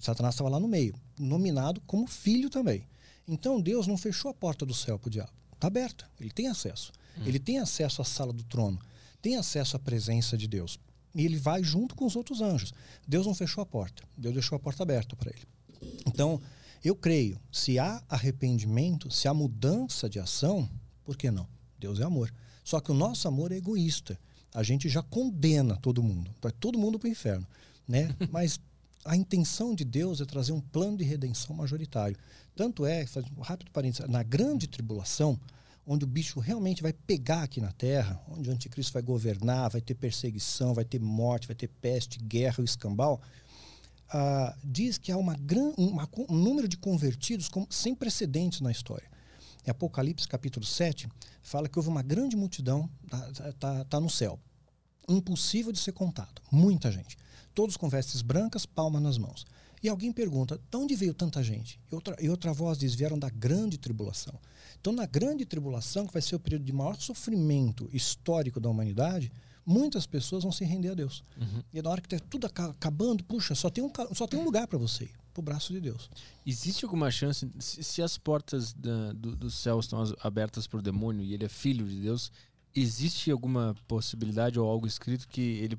Satanás 0.00 0.34
estava 0.34 0.50
lá 0.50 0.58
no 0.58 0.68
meio, 0.68 0.94
nominado 1.18 1.80
como 1.86 2.06
filho 2.06 2.50
também. 2.50 2.86
Então 3.26 3.60
Deus 3.60 3.86
não 3.86 3.96
fechou 3.96 4.30
a 4.30 4.34
porta 4.34 4.66
do 4.66 4.74
céu 4.74 4.98
para 4.98 5.08
o 5.08 5.10
diabo. 5.10 5.32
Está 5.52 5.68
aberta. 5.68 6.10
Ele 6.20 6.30
tem 6.30 6.48
acesso. 6.48 6.92
Hum. 7.18 7.22
Ele 7.26 7.38
tem 7.38 7.58
acesso 7.58 8.02
à 8.02 8.04
sala 8.04 8.32
do 8.32 8.42
trono. 8.44 8.78
Tem 9.22 9.36
acesso 9.36 9.76
à 9.76 9.78
presença 9.78 10.36
de 10.36 10.46
Deus. 10.46 10.78
E 11.14 11.24
ele 11.24 11.36
vai 11.38 11.62
junto 11.62 11.94
com 11.94 12.04
os 12.04 12.16
outros 12.16 12.40
anjos. 12.40 12.72
Deus 13.06 13.26
não 13.26 13.34
fechou 13.34 13.62
a 13.62 13.66
porta. 13.66 14.02
Deus 14.16 14.34
deixou 14.34 14.56
a 14.56 14.58
porta 14.58 14.82
aberta 14.82 15.14
para 15.14 15.30
ele. 15.30 15.46
Então, 16.06 16.40
eu 16.82 16.94
creio, 16.94 17.40
se 17.50 17.78
há 17.78 18.02
arrependimento, 18.08 19.10
se 19.10 19.28
há 19.28 19.32
mudança 19.32 20.08
de 20.08 20.18
ação, 20.18 20.68
por 21.04 21.16
que 21.16 21.30
não? 21.30 21.48
Deus 21.84 22.00
é 22.00 22.04
amor. 22.04 22.32
Só 22.64 22.80
que 22.80 22.90
o 22.90 22.94
nosso 22.94 23.28
amor 23.28 23.52
é 23.52 23.56
egoísta. 23.56 24.18
A 24.54 24.62
gente 24.62 24.88
já 24.88 25.02
condena 25.02 25.76
todo 25.76 26.02
mundo, 26.02 26.30
vai 26.40 26.50
todo 26.52 26.78
mundo 26.78 26.98
para 26.98 27.08
o 27.08 27.10
inferno, 27.10 27.46
né? 27.86 28.14
Mas 28.32 28.58
a 29.04 29.14
intenção 29.14 29.74
de 29.74 29.84
Deus 29.84 30.20
é 30.20 30.24
trazer 30.24 30.52
um 30.52 30.60
plano 30.60 30.96
de 30.96 31.04
redenção 31.04 31.54
majoritário. 31.54 32.16
Tanto 32.56 32.86
é, 32.86 33.04
faz 33.06 33.26
um 33.36 33.42
rápido 33.42 33.70
parênteses, 33.70 34.08
na 34.08 34.22
grande 34.22 34.66
tribulação, 34.66 35.38
onde 35.86 36.04
o 36.04 36.08
bicho 36.08 36.40
realmente 36.40 36.82
vai 36.82 36.94
pegar 36.94 37.42
aqui 37.42 37.60
na 37.60 37.72
terra, 37.72 38.18
onde 38.28 38.48
o 38.48 38.52
anticristo 38.52 38.94
vai 38.94 39.02
governar, 39.02 39.68
vai 39.68 39.82
ter 39.82 39.94
perseguição, 39.94 40.72
vai 40.72 40.86
ter 40.86 41.00
morte, 41.00 41.46
vai 41.46 41.56
ter 41.56 41.68
peste, 41.68 42.18
guerra, 42.18 42.62
o 42.62 42.64
escambau, 42.64 43.20
ah, 44.10 44.56
diz 44.64 44.96
que 44.96 45.12
há 45.12 45.18
uma 45.18 45.34
gran, 45.34 45.72
uma, 45.76 46.08
um 46.30 46.36
número 46.36 46.66
de 46.66 46.78
convertidos 46.78 47.48
com, 47.48 47.66
sem 47.68 47.94
precedentes 47.94 48.62
na 48.62 48.70
história. 48.70 49.12
Em 49.66 49.70
Apocalipse 49.70 50.28
capítulo 50.28 50.64
7, 50.64 51.08
fala 51.42 51.68
que 51.68 51.78
houve 51.78 51.88
uma 51.88 52.02
grande 52.02 52.36
multidão, 52.36 52.88
tá, 53.08 53.52
tá, 53.58 53.84
tá 53.84 54.00
no 54.00 54.10
céu. 54.10 54.38
Impossível 55.08 55.72
de 55.72 55.78
ser 55.78 55.92
contado. 55.92 56.42
Muita 56.50 56.92
gente. 56.92 57.16
Todos 57.54 57.76
com 57.76 57.88
vestes 57.88 58.20
brancas, 58.20 58.66
palma 58.66 59.00
nas 59.00 59.16
mãos. 59.16 59.46
E 59.82 59.88
alguém 59.88 60.12
pergunta, 60.12 60.60
de 60.70 60.76
onde 60.76 60.94
veio 60.94 61.14
tanta 61.14 61.42
gente? 61.42 61.78
E 61.90 61.94
outra, 61.94 62.16
e 62.20 62.28
outra 62.28 62.52
voz 62.52 62.78
diz, 62.78 62.94
vieram 62.94 63.18
da 63.18 63.28
grande 63.28 63.78
tribulação. 63.78 64.34
Então, 64.80 64.92
na 64.92 65.06
grande 65.06 65.44
tribulação, 65.44 66.06
que 66.06 66.12
vai 66.12 66.22
ser 66.22 66.36
o 66.36 66.40
período 66.40 66.64
de 66.64 66.72
maior 66.72 66.96
sofrimento 66.96 67.88
histórico 67.92 68.60
da 68.60 68.68
humanidade, 68.68 69.30
muitas 69.64 70.06
pessoas 70.06 70.42
vão 70.42 70.52
se 70.52 70.64
render 70.64 70.90
a 70.90 70.94
Deus. 70.94 71.22
Uhum. 71.38 71.62
E 71.72 71.80
na 71.80 71.90
hora 71.90 72.00
que 72.00 72.14
está 72.14 72.26
tudo 72.30 72.46
acabando, 72.46 73.24
puxa, 73.24 73.54
só 73.54 73.70
tem 73.70 73.84
um, 73.84 73.90
só 74.14 74.26
tem 74.26 74.38
um 74.38 74.44
lugar 74.44 74.66
para 74.66 74.78
você 74.78 75.08
para 75.34 75.40
o 75.40 75.44
braço 75.44 75.72
de 75.72 75.80
Deus. 75.80 76.08
Existe 76.46 76.84
alguma 76.84 77.10
chance, 77.10 77.50
se, 77.58 78.00
as 78.00 78.16
portas 78.16 78.72
da, 78.72 79.12
do, 79.12 79.34
do 79.34 79.50
céu 79.50 79.80
estão 79.80 80.02
abertas 80.22 80.66
para 80.66 80.78
o 80.78 80.82
demônio 80.82 81.24
e 81.24 81.34
ele 81.34 81.44
é 81.44 81.48
filho 81.48 81.86
de 81.86 82.00
Deus, 82.00 82.30
existe 82.74 83.30
alguma 83.30 83.74
possibilidade 83.88 84.58
ou 84.58 84.68
algo 84.68 84.86
escrito 84.86 85.28
que 85.28 85.40
ele 85.40 85.78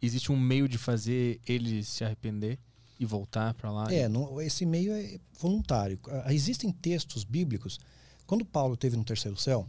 existe 0.00 0.32
um 0.32 0.38
meio 0.38 0.66
de 0.66 0.78
fazer 0.78 1.40
ele 1.46 1.84
se 1.84 2.02
arrepender 2.02 2.58
e 2.98 3.04
voltar 3.04 3.54
para 3.54 3.70
lá? 3.70 3.92
É, 3.92 4.08
não, 4.08 4.40
esse 4.40 4.64
meio 4.64 4.92
é 4.92 5.18
voluntário. 5.38 5.98
Ah, 6.24 6.32
existem 6.32 6.72
textos 6.72 7.24
bíblicos. 7.24 7.78
Quando 8.26 8.44
Paulo 8.44 8.76
teve 8.76 8.96
no 8.96 9.04
terceiro 9.04 9.36
céu, 9.36 9.68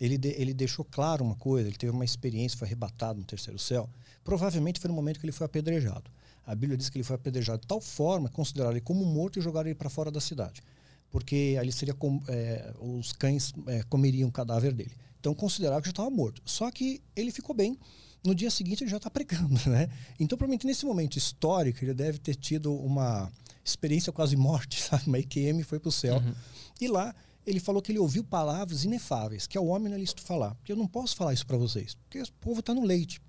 ele, 0.00 0.16
de, 0.16 0.30
ele 0.30 0.54
deixou 0.54 0.84
claro 0.84 1.24
uma 1.24 1.36
coisa, 1.36 1.68
ele 1.68 1.76
teve 1.76 1.92
uma 1.92 2.04
experiência, 2.04 2.58
foi 2.58 2.66
arrebatado 2.66 3.18
no 3.18 3.24
terceiro 3.24 3.58
céu. 3.58 3.88
Provavelmente 4.24 4.80
foi 4.80 4.88
no 4.88 4.94
momento 4.94 5.20
que 5.20 5.26
ele 5.26 5.32
foi 5.32 5.44
apedrejado. 5.44 6.10
A 6.46 6.54
Bíblia 6.54 6.76
diz 6.76 6.88
que 6.88 6.98
ele 6.98 7.04
foi 7.04 7.16
apedrejado 7.16 7.60
de 7.60 7.66
tal 7.66 7.80
forma, 7.80 8.28
consideraram 8.28 8.72
ele 8.72 8.80
como 8.80 9.04
morto 9.04 9.38
e 9.38 9.42
jogaram 9.42 9.68
ele 9.68 9.74
para 9.74 9.90
fora 9.90 10.10
da 10.10 10.20
cidade. 10.20 10.62
Porque 11.10 11.56
ali 11.58 11.72
seria 11.72 11.94
com, 11.94 12.22
é, 12.28 12.72
os 12.80 13.12
cães 13.12 13.52
é, 13.66 13.82
comeriam 13.84 14.28
o 14.28 14.32
cadáver 14.32 14.72
dele. 14.72 14.92
Então 15.18 15.34
consideraram 15.34 15.80
que 15.80 15.88
já 15.88 15.92
estava 15.92 16.10
morto. 16.10 16.40
Só 16.44 16.70
que 16.70 17.02
ele 17.14 17.30
ficou 17.30 17.54
bem. 17.54 17.78
No 18.24 18.34
dia 18.34 18.50
seguinte 18.50 18.84
ele 18.84 18.90
já 18.90 18.98
está 18.98 19.10
pregando, 19.10 19.58
né? 19.68 19.88
Então, 20.18 20.36
provavelmente 20.36 20.66
nesse 20.66 20.84
momento 20.84 21.16
histórico, 21.16 21.84
ele 21.84 21.94
deve 21.94 22.18
ter 22.18 22.34
tido 22.34 22.72
uma 22.74 23.30
experiência 23.64 24.12
quase 24.12 24.36
morte, 24.36 24.80
sabe? 24.82 25.04
Uma 25.06 25.18
EQM 25.18 25.62
foi 25.62 25.78
para 25.78 25.88
o 25.88 25.92
céu. 25.92 26.16
Uhum. 26.16 26.34
E 26.80 26.88
lá 26.88 27.14
ele 27.46 27.60
falou 27.60 27.82
que 27.82 27.90
ele 27.90 27.98
ouviu 27.98 28.22
palavras 28.22 28.84
inefáveis, 28.84 29.46
que 29.46 29.56
ao 29.56 29.66
homem 29.66 29.88
não 29.88 29.96
é 29.96 30.00
lícito 30.00 30.22
falar. 30.22 30.54
Porque 30.56 30.72
eu 30.72 30.76
não 30.76 30.86
posso 30.86 31.16
falar 31.16 31.32
isso 31.32 31.46
para 31.46 31.56
vocês, 31.56 31.94
porque 31.94 32.20
o 32.20 32.32
povo 32.40 32.60
está 32.60 32.74
no 32.74 32.84
leite. 32.84 33.20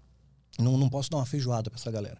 Não, 0.59 0.77
não 0.77 0.89
posso 0.89 1.09
dar 1.09 1.17
uma 1.17 1.25
feijoada 1.25 1.69
para 1.69 1.79
essa 1.79 1.91
galera. 1.91 2.19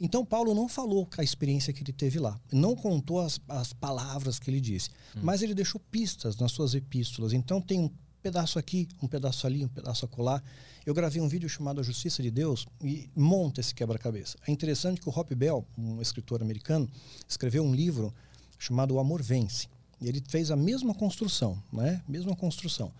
Então, 0.00 0.24
Paulo 0.24 0.54
não 0.54 0.66
falou 0.66 1.06
a 1.18 1.22
experiência 1.22 1.72
que 1.72 1.82
ele 1.82 1.92
teve 1.92 2.18
lá, 2.18 2.40
não 2.50 2.74
contou 2.74 3.20
as, 3.20 3.38
as 3.46 3.72
palavras 3.74 4.38
que 4.38 4.50
ele 4.50 4.60
disse, 4.60 4.88
hum. 5.14 5.20
mas 5.22 5.42
ele 5.42 5.54
deixou 5.54 5.80
pistas 5.90 6.36
nas 6.36 6.52
suas 6.52 6.74
epístolas. 6.74 7.34
Então, 7.34 7.60
tem 7.60 7.80
um 7.80 7.90
pedaço 8.22 8.58
aqui, 8.58 8.88
um 9.02 9.06
pedaço 9.06 9.46
ali, 9.46 9.64
um 9.64 9.68
pedaço 9.68 10.04
acolá. 10.04 10.42
Eu 10.86 10.94
gravei 10.94 11.20
um 11.20 11.28
vídeo 11.28 11.48
chamado 11.48 11.80
A 11.80 11.82
Justiça 11.82 12.22
de 12.22 12.30
Deus 12.30 12.66
e 12.82 13.08
monta 13.14 13.60
esse 13.60 13.74
quebra-cabeça. 13.74 14.38
É 14.46 14.50
interessante 14.50 15.00
que 15.00 15.08
o 15.08 15.12
Hop 15.12 15.30
Bell, 15.34 15.66
um 15.76 16.00
escritor 16.00 16.42
americano, 16.42 16.88
escreveu 17.28 17.62
um 17.62 17.74
livro 17.74 18.14
chamado 18.58 18.94
O 18.94 18.98
Amor 18.98 19.22
Vence. 19.22 19.68
E 20.00 20.08
ele 20.08 20.22
fez 20.26 20.50
a 20.50 20.56
mesma 20.56 20.94
construção, 20.94 21.62
né? 21.70 22.02
Mesma 22.08 22.34
construção. 22.34 22.90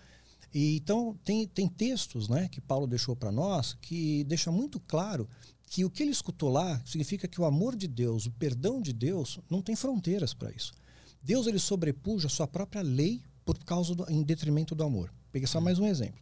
E, 0.53 0.77
então, 0.77 1.17
tem, 1.25 1.47
tem 1.47 1.69
textos 1.69 2.29
né, 2.29 2.49
que 2.49 2.61
Paulo 2.61 2.87
deixou 2.87 3.15
para 3.15 3.31
nós 3.31 3.77
que 3.81 4.25
deixa 4.25 4.51
muito 4.51 4.81
claro 4.81 5.29
que 5.71 5.85
o 5.85 5.89
que 5.89 6.03
ele 6.03 6.11
escutou 6.11 6.49
lá 6.49 6.83
significa 6.85 7.29
que 7.29 7.41
o 7.41 7.45
amor 7.45 7.77
de 7.77 7.87
Deus, 7.87 8.27
o 8.27 8.33
perdão 8.33 8.83
de 8.83 8.93
Deus, 8.93 9.39
não 9.49 9.63
tem 9.63 9.77
fronteiras 9.77 10.35
para 10.35 10.51
isso. 10.51 10.73
Deus 11.23 11.47
ele 11.47 11.61
sobrepuja 11.61 12.27
a 12.27 12.31
sua 12.31 12.49
própria 12.49 12.83
lei 12.83 13.23
por 13.45 13.57
causa 13.61 13.95
do, 13.95 14.05
em 14.11 14.21
detrimento 14.21 14.75
do 14.75 14.83
amor. 14.83 15.15
Peguei 15.31 15.47
só 15.47 15.61
mais 15.61 15.79
um 15.79 15.87
exemplo. 15.87 16.21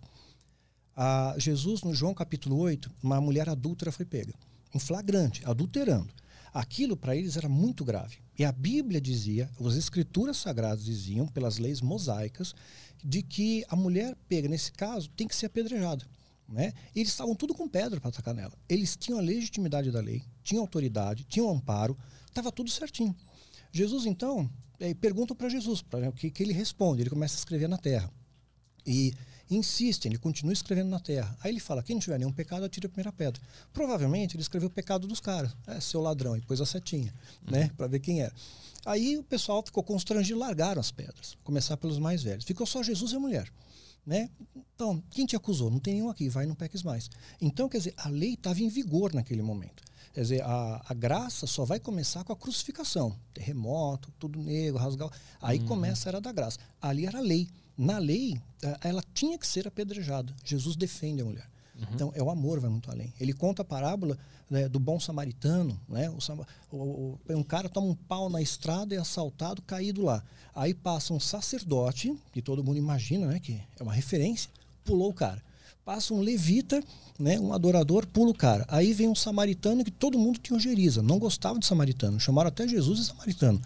Jesus, 1.39 1.83
no 1.83 1.95
João 1.95 2.13
capítulo 2.13 2.59
8, 2.59 2.91
uma 3.03 3.23
mulher 3.23 3.49
adúltera 3.49 3.91
foi 3.91 4.05
pega, 4.05 4.35
em 4.75 4.79
flagrante, 4.79 5.43
adulterando. 5.47 6.13
Aquilo 6.53 6.95
para 6.95 7.17
eles 7.17 7.39
era 7.39 7.49
muito 7.49 7.87
grave. 7.87 8.19
E 8.39 8.45
a 8.45 8.53
Bíblia 8.53 9.01
dizia, 9.01 9.51
as 9.65 9.77
escrituras 9.77 10.37
sagradas 10.37 10.85
diziam, 10.85 11.27
pelas 11.27 11.57
leis 11.57 11.81
mosaicas, 11.81 12.55
de 13.03 13.23
que 13.23 13.65
a 13.69 13.77
mulher 13.77 14.15
pega, 14.29 14.47
nesse 14.47 14.73
caso, 14.73 15.09
tem 15.11 15.27
que 15.27 15.35
ser 15.35 15.47
apedrejada. 15.47 16.05
Né? 16.49 16.73
Eles 16.97 17.09
estavam 17.09 17.35
tudo 17.35 17.55
com 17.55 17.69
pedra 17.69 18.01
para 18.01 18.09
atacar 18.09 18.35
nela. 18.35 18.55
Eles 18.69 18.97
tinham 18.97 19.19
a 19.19 19.23
legitimidade 19.23 19.91
da 19.91 20.01
lei, 20.01 20.25
tinham 20.43 20.63
autoridade, 20.63 21.25
tinham 21.25 21.51
amparo, 21.51 21.97
estava 22.27 22.51
tudo 22.51 22.71
certinho. 22.71 23.15
Jesus, 23.71 24.07
então, 24.07 24.51
é, 24.81 24.95
pergunta 24.95 25.35
para 25.35 25.49
Jesus, 25.49 25.83
para 25.83 26.09
o 26.09 26.13
que, 26.13 26.31
que 26.31 26.43
ele 26.43 26.55
responde. 26.55 27.03
Ele 27.03 27.11
começa 27.11 27.35
a 27.37 27.39
escrever 27.39 27.69
na 27.69 27.77
terra. 27.77 28.11
E 28.87 29.13
insiste, 29.51 30.07
ele 30.07 30.17
continua 30.17 30.53
escrevendo 30.53 30.89
na 30.89 30.99
terra. 31.01 31.37
Aí 31.43 31.51
ele 31.51 31.61
fala: 31.61 31.83
quem 31.83 31.97
não 31.97 32.01
tiver 32.01 32.19
nenhum 32.19 32.33
pecado, 32.33 32.65
atira 32.65 32.87
a 32.87 32.91
primeira 32.91 33.13
pedra. 33.13 33.43
Provavelmente 33.73 34.35
ele 34.35 34.43
escreveu 34.43 34.69
o 34.69 34.73
pecado 34.73 35.07
dos 35.07 35.21
caras, 35.21 35.55
é, 35.67 35.79
seu 35.81 36.01
ladrão, 36.01 36.37
e 36.37 36.41
pôs 36.41 36.61
a 36.61 36.67
setinha, 36.67 37.13
uhum. 37.45 37.53
né, 37.53 37.71
para 37.77 37.87
ver 37.87 38.01
quem 38.01 38.23
era. 38.23 38.33
Aí 38.87 39.19
o 39.19 39.23
pessoal 39.23 39.63
ficou 39.63 39.83
constrangido, 39.83 40.39
largaram 40.39 40.81
as 40.81 40.91
pedras, 40.91 41.37
começar 41.45 41.77
pelos 41.77 41.99
mais 41.99 42.23
velhos. 42.23 42.45
Ficou 42.45 42.67
só 42.67 42.83
Jesus 42.83 43.13
e 43.13 43.17
a 43.17 43.21
mulher. 43.21 43.53
Né? 44.09 44.31
Então, 44.75 45.05
quem 45.11 45.27
te 45.27 45.37
acusou? 45.37 45.71
Não 45.71 45.79
tem 45.79 45.93
nenhum 45.93 46.09
aqui, 46.09 46.31
vai, 46.31 46.47
não 46.47 46.55
peques 46.55 46.83
mais. 46.83 47.11
Então, 47.43 47.69
quer 47.69 47.77
dizer, 47.77 47.93
a 47.95 48.09
lei 48.09 48.33
estava 48.33 48.59
em 48.63 48.69
vigor 48.71 49.13
naquele 49.13 49.43
momento. 49.43 49.83
Quer 50.15 50.23
dizer, 50.23 50.43
a, 50.43 50.83
a, 50.89 50.95
graça 50.95 51.47
só 51.47 51.63
vai 51.67 51.79
começar 51.79 52.25
com 52.25 52.33
a 52.33 52.37
crucificação. 52.37 53.15
Terremoto, 53.35 54.11
tudo 54.19 54.41
negro, 54.43 54.79
rasgar. 54.79 55.11
Aí 55.43 55.59
uhum. 55.59 55.67
começa 55.67 56.09
a 56.09 56.11
era 56.11 56.21
da 56.23 56.33
graça. 56.33 56.59
Ali 56.81 57.05
era 57.05 57.19
a 57.19 57.21
lei. 57.21 57.51
Na 57.77 57.99
lei, 57.99 58.41
eh, 58.63 58.79
ela 58.81 59.05
tinha 59.13 59.37
que 59.37 59.47
ser 59.47 59.69
apedrejada. 59.69 60.35
Jesus 60.43 60.75
defende 60.75 61.21
a 61.21 61.27
mulher. 61.27 61.51
Uhum. 61.79 61.87
Então, 61.95 62.13
é 62.15 62.23
o 62.23 62.31
amor, 62.31 62.61
vai 62.61 62.71
muito 62.71 62.91
além. 62.91 63.13
Ele 63.21 63.33
conta 63.33 63.63
a 63.63 63.65
parábola 63.65 64.19
né, 64.51 64.69
do 64.69 64.79
bom 64.79 64.99
samaritano. 64.99 65.79
Né? 65.89 66.11
O, 66.71 66.77
o, 66.77 67.19
um 67.31 67.43
cara 67.43 67.69
toma 67.69 67.87
um 67.87 67.95
pau 67.95 68.29
na 68.29 68.43
estrada 68.43 68.95
é 68.95 68.99
assaltado, 68.99 69.63
caído 69.63 70.03
lá. 70.03 70.23
Aí 70.55 70.75
passa 70.75 71.15
um 71.15 71.21
sacerdote, 71.21 72.17
que 72.33 72.43
todo 72.43 72.65
mundo 72.65 72.79
imagina 72.79 73.27
né, 73.27 73.39
que 73.39 73.61
é 73.79 73.83
uma 73.83 73.93
referência, 73.93 74.51
pulou 74.85 75.11
o 75.11 75.15
cara. 75.15 75.43
Passa 75.85 76.13
um 76.13 76.21
levita, 76.21 76.83
né, 77.19 77.39
um 77.41 77.53
adorador, 77.53 78.07
pula 78.07 78.31
o 78.31 78.35
cara. 78.35 78.67
Aí 78.69 78.93
vem 78.93 79.09
um 79.09 79.15
samaritano 79.15 79.85
que 79.85 79.91
todo 79.91 80.19
mundo 80.19 80.39
tinha 80.39 80.59
não 81.03 81.19
gostava 81.19 81.59
de 81.59 81.65
samaritano. 81.65 82.21
Chamaram 82.21 82.49
até 82.49 82.67
Jesus 82.67 82.99
de 82.99 83.05
samaritano 83.07 83.61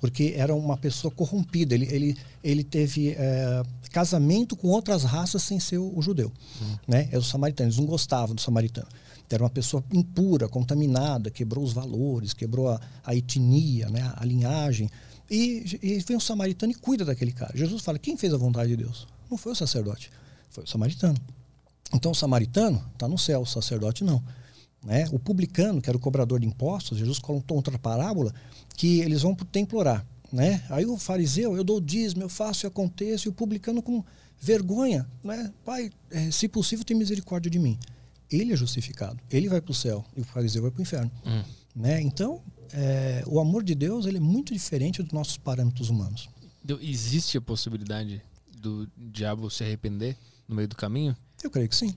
porque 0.00 0.34
era 0.36 0.54
uma 0.54 0.76
pessoa 0.76 1.10
corrompida. 1.10 1.74
Ele, 1.74 1.86
ele, 1.90 2.16
ele 2.42 2.64
teve 2.64 3.10
é, 3.10 3.62
casamento 3.88 4.56
com 4.56 4.68
outras 4.68 5.02
raças 5.04 5.42
sem 5.42 5.58
ser 5.58 5.78
o, 5.78 5.96
o 5.96 6.02
judeu. 6.02 6.32
Hum. 6.62 6.76
Né? 6.86 7.08
É 7.10 7.18
os 7.18 7.28
samaritanos, 7.28 7.74
eles 7.74 7.80
não 7.80 7.90
gostavam 7.90 8.34
do 8.34 8.40
samaritano. 8.40 8.88
Era 9.30 9.42
uma 9.42 9.50
pessoa 9.50 9.84
impura, 9.92 10.48
contaminada, 10.48 11.30
quebrou 11.30 11.62
os 11.62 11.72
valores, 11.72 12.32
quebrou 12.32 12.70
a, 12.70 12.80
a 13.04 13.14
etnia, 13.14 13.88
né? 13.90 14.10
a 14.16 14.24
linhagem. 14.24 14.90
E, 15.30 15.78
e 15.82 15.98
vem 15.98 16.16
o 16.16 16.20
samaritano 16.20 16.72
e 16.72 16.74
cuida 16.74 17.04
daquele 17.04 17.32
cara. 17.32 17.52
Jesus 17.54 17.82
fala: 17.82 17.98
quem 17.98 18.16
fez 18.16 18.32
a 18.32 18.38
vontade 18.38 18.70
de 18.70 18.76
Deus? 18.76 19.06
Não 19.30 19.36
foi 19.36 19.52
o 19.52 19.54
sacerdote, 19.54 20.10
foi 20.48 20.64
o 20.64 20.66
samaritano. 20.66 21.18
Então 21.92 22.12
o 22.12 22.14
samaritano 22.14 22.82
está 22.94 23.06
no 23.06 23.18
céu, 23.18 23.42
o 23.42 23.46
sacerdote 23.46 24.02
não. 24.02 24.22
Né? 24.82 25.06
O 25.12 25.18
publicano, 25.18 25.82
que 25.82 25.90
era 25.90 25.96
o 25.96 26.00
cobrador 26.00 26.40
de 26.40 26.46
impostos, 26.46 26.98
Jesus 26.98 27.18
contou 27.18 27.56
outra 27.56 27.78
parábola 27.78 28.32
que 28.76 29.00
eles 29.00 29.22
vão 29.22 29.34
para 29.34 29.44
o 29.44 29.46
templo 29.46 29.78
orar. 29.78 30.06
Né? 30.32 30.62
Aí 30.68 30.84
o 30.84 30.96
fariseu, 30.96 31.56
eu 31.56 31.64
dou 31.64 31.80
dízimo, 31.80 32.22
eu 32.22 32.28
faço 32.28 32.64
e 32.64 32.68
aconteço, 32.68 33.28
e 33.28 33.30
o 33.30 33.32
publicano 33.32 33.82
com 33.82 34.04
vergonha, 34.40 35.06
né? 35.22 35.52
Pai, 35.64 35.90
é, 36.10 36.30
se 36.30 36.48
possível, 36.48 36.84
tem 36.84 36.96
misericórdia 36.96 37.50
de 37.50 37.58
mim. 37.58 37.78
Ele 38.30 38.52
é 38.52 38.56
justificado, 38.56 39.18
ele 39.30 39.48
vai 39.48 39.60
para 39.60 39.72
o 39.72 39.74
céu 39.74 40.04
e 40.16 40.20
o 40.20 40.24
fariseu 40.24 40.62
vai 40.62 40.70
para 40.70 40.80
o 40.80 40.82
inferno. 40.82 41.10
Hum. 41.24 41.42
Né? 41.74 42.00
Então, 42.02 42.42
é, 42.72 43.22
o 43.26 43.40
amor 43.40 43.62
de 43.62 43.74
Deus 43.74 44.04
ele 44.04 44.18
é 44.18 44.20
muito 44.20 44.52
diferente 44.52 45.02
dos 45.02 45.12
nossos 45.12 45.36
parâmetros 45.36 45.88
humanos. 45.88 46.28
Existe 46.82 47.38
a 47.38 47.40
possibilidade 47.40 48.22
do 48.60 48.86
diabo 48.96 49.48
se 49.50 49.64
arrepender 49.64 50.16
no 50.46 50.54
meio 50.56 50.68
do 50.68 50.76
caminho? 50.76 51.16
Eu 51.42 51.50
creio 51.50 51.68
que 51.68 51.76
sim. 51.76 51.94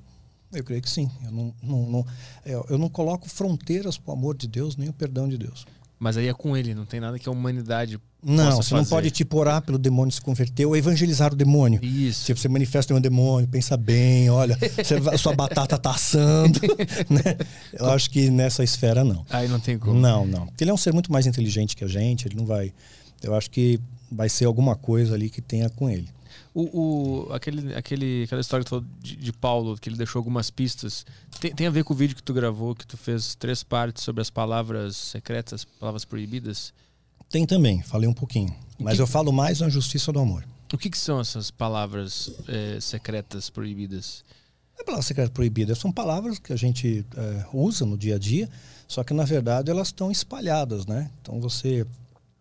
Eu 0.53 0.63
creio 0.63 0.81
que 0.81 0.89
sim. 0.89 1.09
Eu 1.25 1.31
não, 1.31 1.55
não, 1.61 1.89
não 1.89 2.05
eu, 2.45 2.65
eu 2.69 2.77
não 2.77 2.89
coloco 2.89 3.27
fronteiras 3.27 3.97
para 3.97 4.11
o 4.11 4.17
amor 4.17 4.37
de 4.37 4.47
Deus 4.47 4.77
nem 4.77 4.87
o 4.87 4.93
perdão 4.93 5.27
de 5.27 5.37
Deus. 5.37 5.65
Mas 5.99 6.15
aí 6.15 6.27
é 6.27 6.33
com 6.33 6.55
ele, 6.55 6.73
não 6.73 6.85
tem 6.85 6.99
nada 6.99 7.19
que 7.19 7.27
a 7.27 7.31
humanidade 7.31 7.99
não, 8.23 8.57
você 8.57 8.69
fazer. 8.69 8.75
não 8.75 8.85
pode 8.85 9.09
tipo 9.09 9.37
orar 9.37 9.61
pelo 9.61 9.79
demônio 9.79 10.11
se 10.11 10.21
converter 10.21 10.65
ou 10.65 10.77
evangelizar 10.77 11.33
o 11.33 11.35
demônio. 11.35 11.83
Isso. 11.83 12.25
Tipo, 12.25 12.39
você 12.39 12.47
manifesta 12.47 12.93
um 12.93 13.01
demônio, 13.01 13.47
pensa 13.47 13.75
bem, 13.75 14.29
olha, 14.29 14.57
você, 14.57 15.17
sua 15.17 15.35
batata 15.35 15.77
tá 15.77 15.91
assando. 15.91 16.59
né? 17.09 17.37
Eu 17.73 17.89
acho 17.89 18.09
que 18.09 18.29
nessa 18.29 18.63
esfera 18.63 19.03
não. 19.03 19.25
Aí 19.29 19.47
não 19.47 19.59
tem 19.59 19.77
como. 19.77 19.99
Não, 19.99 20.25
não. 20.25 20.47
Ele 20.59 20.69
é 20.69 20.73
um 20.73 20.77
ser 20.77 20.93
muito 20.93 21.11
mais 21.11 21.25
inteligente 21.25 21.75
que 21.75 21.83
a 21.83 21.87
gente, 21.87 22.27
ele 22.27 22.35
não 22.35 22.45
vai. 22.45 22.71
Eu 23.23 23.33
acho 23.33 23.49
que 23.49 23.79
vai 24.11 24.29
ser 24.29 24.45
alguma 24.45 24.75
coisa 24.75 25.15
ali 25.15 25.29
que 25.29 25.41
tenha 25.41 25.69
com 25.69 25.89
ele. 25.89 26.07
O, 26.53 27.27
o, 27.27 27.33
aquele, 27.33 27.73
aquele, 27.73 28.23
aquela 28.23 28.41
história 28.41 28.65
de, 28.99 29.15
de, 29.15 29.31
Paulo, 29.33 29.77
que 29.77 29.87
ele 29.87 29.95
deixou 29.95 30.19
algumas 30.19 30.51
pistas, 30.51 31.05
tem, 31.39 31.53
tem, 31.55 31.65
a 31.65 31.69
ver 31.69 31.83
com 31.83 31.93
o 31.93 31.97
vídeo 31.97 32.15
que 32.15 32.23
tu 32.23 32.33
gravou, 32.33 32.75
que 32.75 32.85
tu 32.85 32.97
fez 32.97 33.35
três 33.35 33.63
partes 33.63 34.03
sobre 34.03 34.21
as 34.21 34.29
palavras 34.29 34.97
secretas, 34.97 35.63
palavras 35.63 36.03
proibidas? 36.03 36.73
Tem 37.31 37.45
também, 37.45 37.81
falei 37.81 38.09
um 38.09 38.13
pouquinho. 38.13 38.53
Mas 38.77 38.95
que, 38.95 39.01
eu 39.01 39.07
falo 39.07 39.31
mais 39.31 39.61
na 39.61 39.69
justiça 39.69 40.11
do 40.11 40.19
amor. 40.19 40.45
O 40.73 40.77
que, 40.77 40.89
que 40.89 40.97
são 40.97 41.19
essas 41.19 41.49
palavras 41.49 42.31
é, 42.47 42.79
secretas 42.81 43.49
proibidas? 43.49 44.23
Não 44.75 44.81
é 44.81 44.85
palavras 44.85 45.05
secretas 45.05 45.33
proibidas, 45.33 45.77
são 45.77 45.91
palavras 45.91 46.39
que 46.39 46.51
a 46.51 46.55
gente 46.55 47.05
é, 47.15 47.45
usa 47.53 47.85
no 47.85 47.97
dia 47.97 48.15
a 48.15 48.19
dia, 48.19 48.49
só 48.87 49.03
que 49.03 49.13
na 49.13 49.23
verdade 49.23 49.71
elas 49.71 49.87
estão 49.87 50.11
espalhadas, 50.11 50.85
né? 50.85 51.09
Então 51.21 51.39
você. 51.39 51.85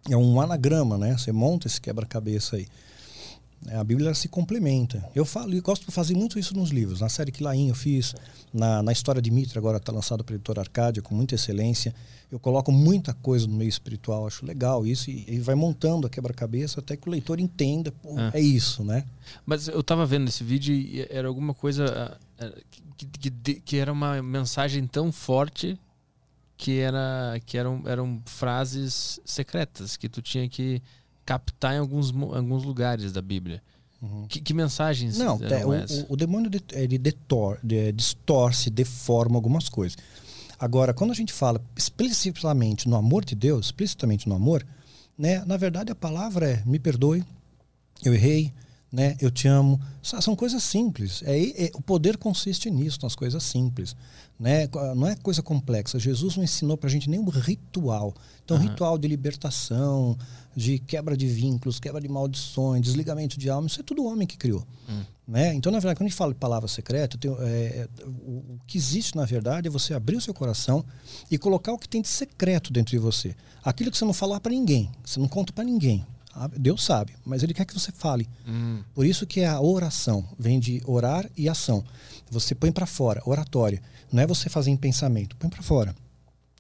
É 0.09 0.17
um 0.17 0.41
anagrama, 0.41 0.97
né? 0.97 1.17
Você 1.17 1.31
monta 1.31 1.67
esse 1.67 1.79
quebra-cabeça 1.79 2.57
aí. 2.57 2.67
É, 3.67 3.77
a 3.77 3.85
Bíblia 3.85 4.15
se 4.15 4.27
complementa. 4.27 5.07
Eu 5.15 5.25
falo 5.25 5.55
e 5.55 5.61
gosto 5.61 5.85
de 5.87 5.93
fazer 5.93 6.15
muito 6.15 6.39
isso 6.39 6.57
nos 6.57 6.71
livros. 6.71 7.01
Na 7.01 7.09
série 7.09 7.31
Quilaim 7.31 7.69
eu 7.69 7.75
fiz, 7.75 8.15
na, 8.53 8.83
na 8.83 8.91
história 8.91 9.21
de 9.21 9.31
Mitra, 9.31 9.59
agora 9.59 9.77
está 9.77 9.93
lançado 9.93 10.25
pela 10.25 10.37
editora 10.37 10.63
Arcádia, 10.63 11.03
com 11.03 11.15
muita 11.15 11.35
excelência. 11.35 11.95
Eu 12.33 12.39
coloco 12.39 12.73
muita 12.73 13.13
coisa 13.13 13.47
no 13.47 13.55
meio 13.55 13.69
espiritual, 13.69 14.27
acho 14.27 14.47
legal 14.47 14.87
isso, 14.87 15.11
e, 15.11 15.25
e 15.29 15.39
vai 15.41 15.55
montando 15.55 16.07
a 16.07 16.11
quebra-cabeça 16.11 16.81
até 16.81 16.97
que 16.97 17.07
o 17.07 17.11
leitor 17.11 17.39
entenda, 17.39 17.93
pô, 17.93 18.19
é. 18.19 18.39
é 18.39 18.41
isso, 18.41 18.83
né? 18.83 19.05
Mas 19.45 19.69
eu 19.69 19.81
estava 19.81 20.07
vendo 20.07 20.29
esse 20.29 20.43
vídeo 20.43 20.75
e 20.75 21.07
era 21.11 21.29
alguma 21.29 21.53
coisa 21.53 22.19
ah, 22.39 22.53
que, 22.97 23.31
que, 23.31 23.55
que, 23.61 23.77
era 23.77 23.93
uma 23.93 24.23
mensagem 24.23 24.87
tão 24.87 25.13
forte 25.13 25.79
que, 26.57 26.79
era, 26.79 27.41
que 27.45 27.59
eram, 27.59 27.83
eram 27.85 28.23
frases 28.25 29.21
secretas, 29.25 29.97
que 29.97 30.09
tu 30.09 30.23
tinha 30.23 30.49
que 30.49 30.81
captar 31.31 31.77
em 31.77 31.79
alguns, 31.79 32.13
alguns 32.13 32.65
lugares 32.65 33.13
da 33.13 33.23
Bíblia. 33.23 33.63
Uhum. 34.03 34.27
Que, 34.27 34.41
que, 34.41 34.53
mensagens 34.53 35.17
Não, 35.17 35.39
é, 35.43 35.65
o, 35.65 36.15
o, 36.15 36.17
demônio 36.17 36.51
ele 36.73 36.99
detor, 36.99 37.61
de, 37.63 37.93
distorce, 37.93 38.69
deforma 38.69 39.37
algumas 39.37 39.69
coisas. 39.69 39.97
Agora, 40.59 40.93
quando 40.93 41.13
a 41.13 41.15
gente 41.15 41.33
fala 41.33 41.63
explicitamente 41.77 42.89
no 42.89 42.97
amor 42.97 43.25
de 43.25 43.37
Deus, 43.37 43.67
explicitamente 43.67 44.29
no 44.29 44.35
amor, 44.35 44.67
né, 45.17 45.45
na 45.45 45.57
verdade 45.57 45.93
a 45.93 45.95
palavra 45.95 46.51
é 46.51 46.63
me 46.67 46.81
perdoe, 46.81 47.23
eu 48.03 48.13
errei, 48.13 48.53
né, 48.93 49.17
eu 49.21 49.31
te 49.31 49.47
amo. 49.47 49.81
São 50.03 50.35
coisas 50.35 50.63
simples. 50.65 51.23
É, 51.25 51.67
é, 51.67 51.71
o 51.75 51.81
poder 51.81 52.17
consiste 52.17 52.71
nisso, 52.71 52.99
nas 53.03 53.15
coisas 53.15 53.43
simples. 53.43 53.95
Né? 54.39 54.69
Não 54.97 55.07
é 55.07 55.15
coisa 55.17 55.43
complexa. 55.43 55.99
Jesus 55.99 56.37
não 56.37 56.43
ensinou 56.43 56.77
para 56.77 56.89
a 56.89 56.91
gente 56.91 57.09
nenhum 57.09 57.29
ritual. 57.29 58.15
Então, 58.45 58.57
uhum. 58.57 58.65
ritual 58.65 58.99
de 58.99 59.07
libertação, 59.07 60.17
de 60.57 60.79
quebra 60.79 61.17
de 61.17 61.27
vínculos, 61.27 61.79
quebra 61.79 62.01
de 62.01 62.09
maldições, 62.09 62.83
desligamento 62.83 63.39
de 63.39 63.49
alma, 63.49 63.69
isso 63.69 63.81
é 63.81 63.85
tudo 63.85 64.03
o 64.03 64.07
homem 64.07 64.27
que 64.27 64.37
criou. 64.37 64.67
Uhum. 64.89 65.03
Né? 65.29 65.55
Então, 65.55 65.71
na 65.71 65.79
verdade, 65.79 65.97
quando 65.97 66.07
a 66.07 66.09
gente 66.09 66.19
fala 66.19 66.33
de 66.33 66.39
palavra 66.41 66.67
secreta, 66.67 67.17
tenho, 67.17 67.37
é, 67.39 67.87
o, 68.05 68.55
o, 68.55 68.61
que 68.67 68.77
existe, 68.77 69.15
na 69.15 69.25
verdade, 69.25 69.69
é 69.69 69.71
você 69.71 69.95
abrir 69.95 70.17
o 70.17 70.21
seu 70.21 70.35
coração 70.35 70.85
e 71.31 71.39
colocar 71.39 71.73
o 71.73 71.79
que 71.79 71.89
tem 71.89 72.03
de 72.03 72.09
secreto 72.09 72.73
dentro 72.73 72.91
de 72.91 72.99
você. 72.99 73.37
Aquilo 73.63 73.93
que 73.93 73.99
você 73.99 74.05
não 74.05 74.13
falar 74.13 74.41
para 74.41 74.51
ninguém, 74.51 74.91
você 75.05 75.21
não 75.21 75.29
conta 75.29 75.53
para 75.53 75.63
ninguém. 75.63 76.05
Ah, 76.33 76.49
Deus 76.49 76.85
sabe, 76.85 77.15
mas 77.25 77.43
Ele 77.43 77.53
quer 77.53 77.65
que 77.65 77.75
você 77.75 77.91
fale. 77.91 78.29
Uhum. 78.47 78.83
Por 78.95 79.05
isso 79.05 79.27
que 79.27 79.41
é 79.41 79.49
a 79.49 79.61
oração 79.61 80.25
vem 80.39 80.61
de 80.61 80.81
orar 80.87 81.29
e 81.37 81.49
ação. 81.49 81.85
Você 82.31 82.55
põe 82.55 82.71
para 82.71 82.87
fora, 82.87 83.21
oratória. 83.27 83.83
Não 84.13 84.23
é 84.23 84.27
você 84.27 84.49
fazer 84.49 84.71
em 84.71 84.77
pensamento, 84.77 85.37
põe 85.37 85.51
para 85.51 85.63
fora. 85.63 85.95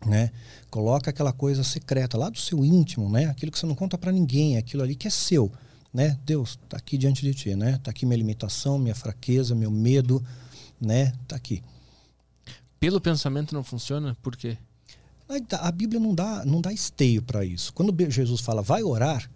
Né? 0.04 0.30
Coloca 0.70 1.10
aquela 1.10 1.32
coisa 1.32 1.62
secreta 1.62 2.16
lá 2.16 2.30
do 2.30 2.38
seu 2.38 2.64
íntimo, 2.64 3.10
né? 3.10 3.26
Aquilo 3.26 3.52
que 3.52 3.58
você 3.58 3.66
não 3.66 3.74
conta 3.74 3.98
para 3.98 4.10
ninguém, 4.10 4.56
aquilo 4.56 4.82
ali 4.82 4.94
que 4.94 5.06
é 5.06 5.10
seu, 5.10 5.52
né? 5.92 6.18
Deus 6.24 6.58
está 6.62 6.78
aqui 6.78 6.96
diante 6.96 7.20
de 7.20 7.34
ti, 7.34 7.54
né? 7.54 7.72
Está 7.72 7.90
aqui 7.90 8.06
minha 8.06 8.16
limitação, 8.16 8.78
minha 8.78 8.94
fraqueza, 8.94 9.54
meu 9.54 9.70
medo, 9.70 10.24
né? 10.80 11.12
Está 11.22 11.36
aqui. 11.36 11.62
Pelo 12.78 12.98
pensamento 12.98 13.54
não 13.54 13.62
funciona? 13.62 14.16
Por 14.22 14.36
quê? 14.36 14.56
A 15.60 15.70
Bíblia 15.70 16.00
não 16.00 16.14
dá, 16.14 16.44
não 16.46 16.62
dá 16.62 16.72
esteio 16.72 17.22
para 17.22 17.44
isso. 17.44 17.72
Quando 17.74 17.94
Jesus 18.10 18.40
fala, 18.40 18.62
vai 18.62 18.82
orar, 18.82 19.30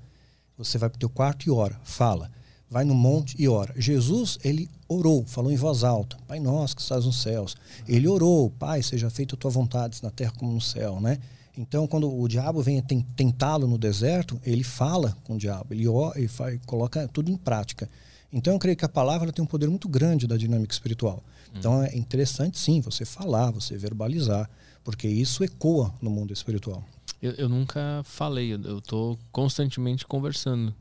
você 0.57 0.79
vai 0.79 0.89
para 0.89 0.97
o 0.97 1.01
teu 1.01 1.09
quarto 1.09 1.47
e 1.47 1.51
ora, 1.51 1.81
fala 1.85 2.31
vai 2.75 2.85
no 2.85 2.95
monte 2.95 3.37
e 3.39 3.47
ora. 3.47 3.73
Jesus, 3.77 4.37
ele 4.43 4.69
orou, 4.89 5.25
falou 5.25 5.53
em 5.53 5.57
voz 5.57 5.85
alta, 5.85 6.17
Pai 6.27 6.41
nosso 6.41 6.75
que 6.75 6.83
estás 6.83 7.05
nos 7.05 7.23
céus. 7.23 7.57
Ele 7.87 8.09
orou, 8.09 8.51
Pai, 8.51 8.83
seja 8.83 9.09
feita 9.09 9.37
a 9.37 9.39
tua 9.39 9.51
vontade 9.51 10.03
na 10.03 10.11
terra 10.11 10.33
como 10.37 10.53
no 10.53 10.61
céu, 10.61 11.01
né? 11.01 11.21
Então, 11.57 11.87
quando 11.87 12.13
o 12.13 12.27
diabo 12.27 12.61
vem 12.63 12.83
tentá-lo 13.15 13.69
no 13.69 13.79
deserto, 13.79 14.41
ele 14.45 14.65
fala 14.65 15.17
com 15.23 15.35
o 15.35 15.39
diabo, 15.39 15.73
ele, 15.73 15.87
ora, 15.87 16.19
ele 16.19 16.27
faz, 16.27 16.59
coloca 16.67 17.07
tudo 17.07 17.31
em 17.31 17.37
prática. 17.37 17.89
Então, 18.33 18.53
eu 18.53 18.59
creio 18.59 18.77
que 18.77 18.85
a 18.85 18.89
palavra 18.89 19.33
tem 19.33 19.45
um 19.45 19.47
poder 19.47 19.69
muito 19.69 19.89
grande 19.89 20.27
da 20.27 20.37
dinâmica 20.37 20.75
espiritual. 20.75 21.23
Então, 21.57 21.81
é 21.81 21.97
interessante, 21.97 22.59
sim, 22.59 22.81
você 22.81 23.05
falar, 23.05 23.53
você 23.53 23.79
verbalizar, 23.79 24.51
porque 24.83 25.07
isso 25.07 25.45
ecoa 25.45 25.95
no 26.03 26.11
mundo 26.11 26.33
espiritual. 26.33 26.83
Eu, 27.25 27.33
eu 27.39 27.49
nunca 27.49 28.03
falei, 28.05 28.53
eu 28.53 28.79
estou 28.79 29.19
constantemente 29.33 30.07
conversando 30.07 30.75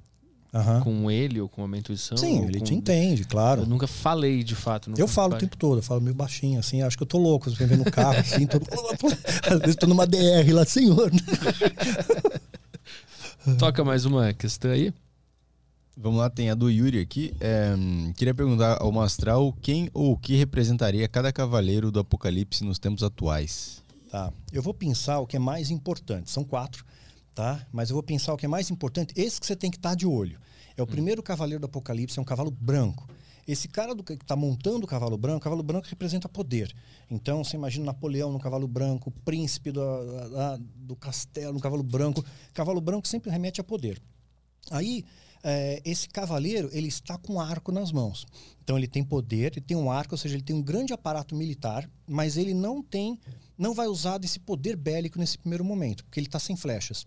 Aham. 0.53 0.81
com 0.81 1.09
ele 1.09 1.39
ou 1.39 1.47
com 1.47 1.63
a 1.63 1.67
minha 1.69 1.79
intuição. 1.79 2.17
Sim, 2.17 2.43
ele 2.43 2.59
com- 2.59 2.65
te 2.65 2.73
entende, 2.75 3.23
claro. 3.23 3.61
Eu 3.61 3.65
nunca 3.65 3.87
falei 3.87 4.43
de 4.43 4.53
fato. 4.53 4.91
Eu 4.97 5.07
falo 5.07 5.35
o 5.35 5.37
tempo 5.37 5.55
todo, 5.55 5.77
eu 5.79 5.83
falo 5.83 6.01
meio 6.01 6.13
baixinho, 6.13 6.59
assim, 6.59 6.81
acho 6.81 6.97
que 6.97 7.03
eu 7.03 7.07
tô 7.07 7.17
louco, 7.17 7.49
você 7.49 7.65
vem 7.65 7.77
no 7.77 7.89
carro, 7.89 8.17
assim, 8.19 8.45
tô... 8.45 8.57
às 9.49 9.59
vezes 9.59 9.77
tô 9.77 9.87
numa 9.87 10.05
DR 10.05 10.51
lá, 10.53 10.65
senhor. 10.65 11.09
Toca 13.57 13.83
mais 13.85 14.03
uma 14.05 14.33
questão 14.33 14.71
aí. 14.71 14.93
Vamos 15.95 16.19
lá, 16.19 16.29
tem 16.29 16.49
a 16.49 16.55
do 16.55 16.69
Yuri 16.69 16.99
aqui. 16.99 17.33
É, 17.39 17.73
queria 18.17 18.33
perguntar 18.33 18.77
ao 18.81 18.91
Mastral 18.91 19.53
quem 19.61 19.89
ou 19.93 20.13
o 20.13 20.17
que 20.17 20.35
representaria 20.35 21.07
cada 21.07 21.31
cavaleiro 21.31 21.91
do 21.91 21.99
Apocalipse 21.99 22.63
nos 22.63 22.79
tempos 22.79 23.03
atuais. 23.03 23.82
Tá, 24.13 24.31
eu 24.51 24.61
vou 24.61 24.75
pensar 24.75 25.17
o 25.21 25.25
que 25.25 25.37
é 25.37 25.39
mais 25.39 25.71
importante, 25.71 26.29
são 26.29 26.43
quatro, 26.43 26.85
tá? 27.33 27.65
Mas 27.71 27.89
eu 27.89 27.95
vou 27.95 28.03
pensar 28.03 28.31
o 28.31 28.37
que 28.37 28.45
é 28.45 28.47
mais 28.47 28.69
importante, 28.69 29.11
esse 29.19 29.41
que 29.41 29.47
você 29.47 29.55
tem 29.55 29.71
que 29.71 29.77
estar 29.77 29.95
de 29.95 30.05
olho. 30.05 30.39
É 30.77 30.83
o 30.83 30.85
primeiro 30.85 31.23
cavaleiro 31.23 31.59
do 31.59 31.65
Apocalipse, 31.65 32.19
é 32.19 32.21
um 32.21 32.25
cavalo 32.25 32.51
branco. 32.51 33.09
Esse 33.47 33.67
cara 33.67 33.95
do 33.95 34.03
que 34.03 34.13
está 34.13 34.35
montando 34.35 34.85
o 34.85 34.87
cavalo 34.87 35.17
branco, 35.17 35.39
o 35.39 35.41
cavalo 35.41 35.63
branco 35.63 35.87
representa 35.87 36.29
poder. 36.29 36.71
Então, 37.09 37.43
você 37.43 37.57
imagina 37.57 37.85
Napoleão 37.85 38.31
no 38.31 38.39
cavalo 38.39 38.67
branco, 38.67 39.09
o 39.09 39.11
príncipe 39.11 39.71
do, 39.71 39.81
do 40.75 40.95
castelo 40.95 41.53
no 41.53 41.59
cavalo 41.59 41.81
branco. 41.81 42.23
Cavalo 42.53 42.79
branco 42.79 43.07
sempre 43.07 43.31
remete 43.31 43.61
a 43.61 43.63
poder. 43.63 43.99
Aí, 44.69 45.03
eh, 45.43 45.81
esse 45.83 46.07
cavaleiro, 46.07 46.69
ele 46.71 46.87
está 46.87 47.17
com 47.17 47.33
um 47.33 47.39
arco 47.39 47.71
nas 47.71 47.91
mãos. 47.91 48.25
Então, 48.63 48.77
ele 48.77 48.87
tem 48.87 49.03
poder, 49.03 49.51
ele 49.51 49.61
tem 49.61 49.75
um 49.75 49.91
arco, 49.91 50.13
ou 50.13 50.17
seja, 50.17 50.35
ele 50.35 50.43
tem 50.43 50.55
um 50.55 50.61
grande 50.61 50.93
aparato 50.93 51.35
militar, 51.35 51.89
mas 52.07 52.37
ele 52.37 52.53
não 52.53 52.81
tem, 52.81 53.19
não 53.57 53.73
vai 53.73 53.87
usar 53.87 54.17
desse 54.17 54.39
poder 54.39 54.75
bélico 54.75 55.19
nesse 55.19 55.37
primeiro 55.37 55.65
momento, 55.65 56.03
porque 56.05 56.19
ele 56.19 56.27
está 56.27 56.39
sem 56.39 56.55
flechas. 56.55 57.05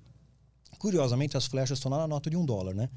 Curiosamente, 0.78 1.36
as 1.36 1.46
flechas 1.46 1.78
estão 1.78 1.90
lá 1.90 1.98
na 1.98 2.06
nota 2.06 2.28
de 2.28 2.36
um 2.36 2.44
dólar, 2.44 2.74
né? 2.74 2.90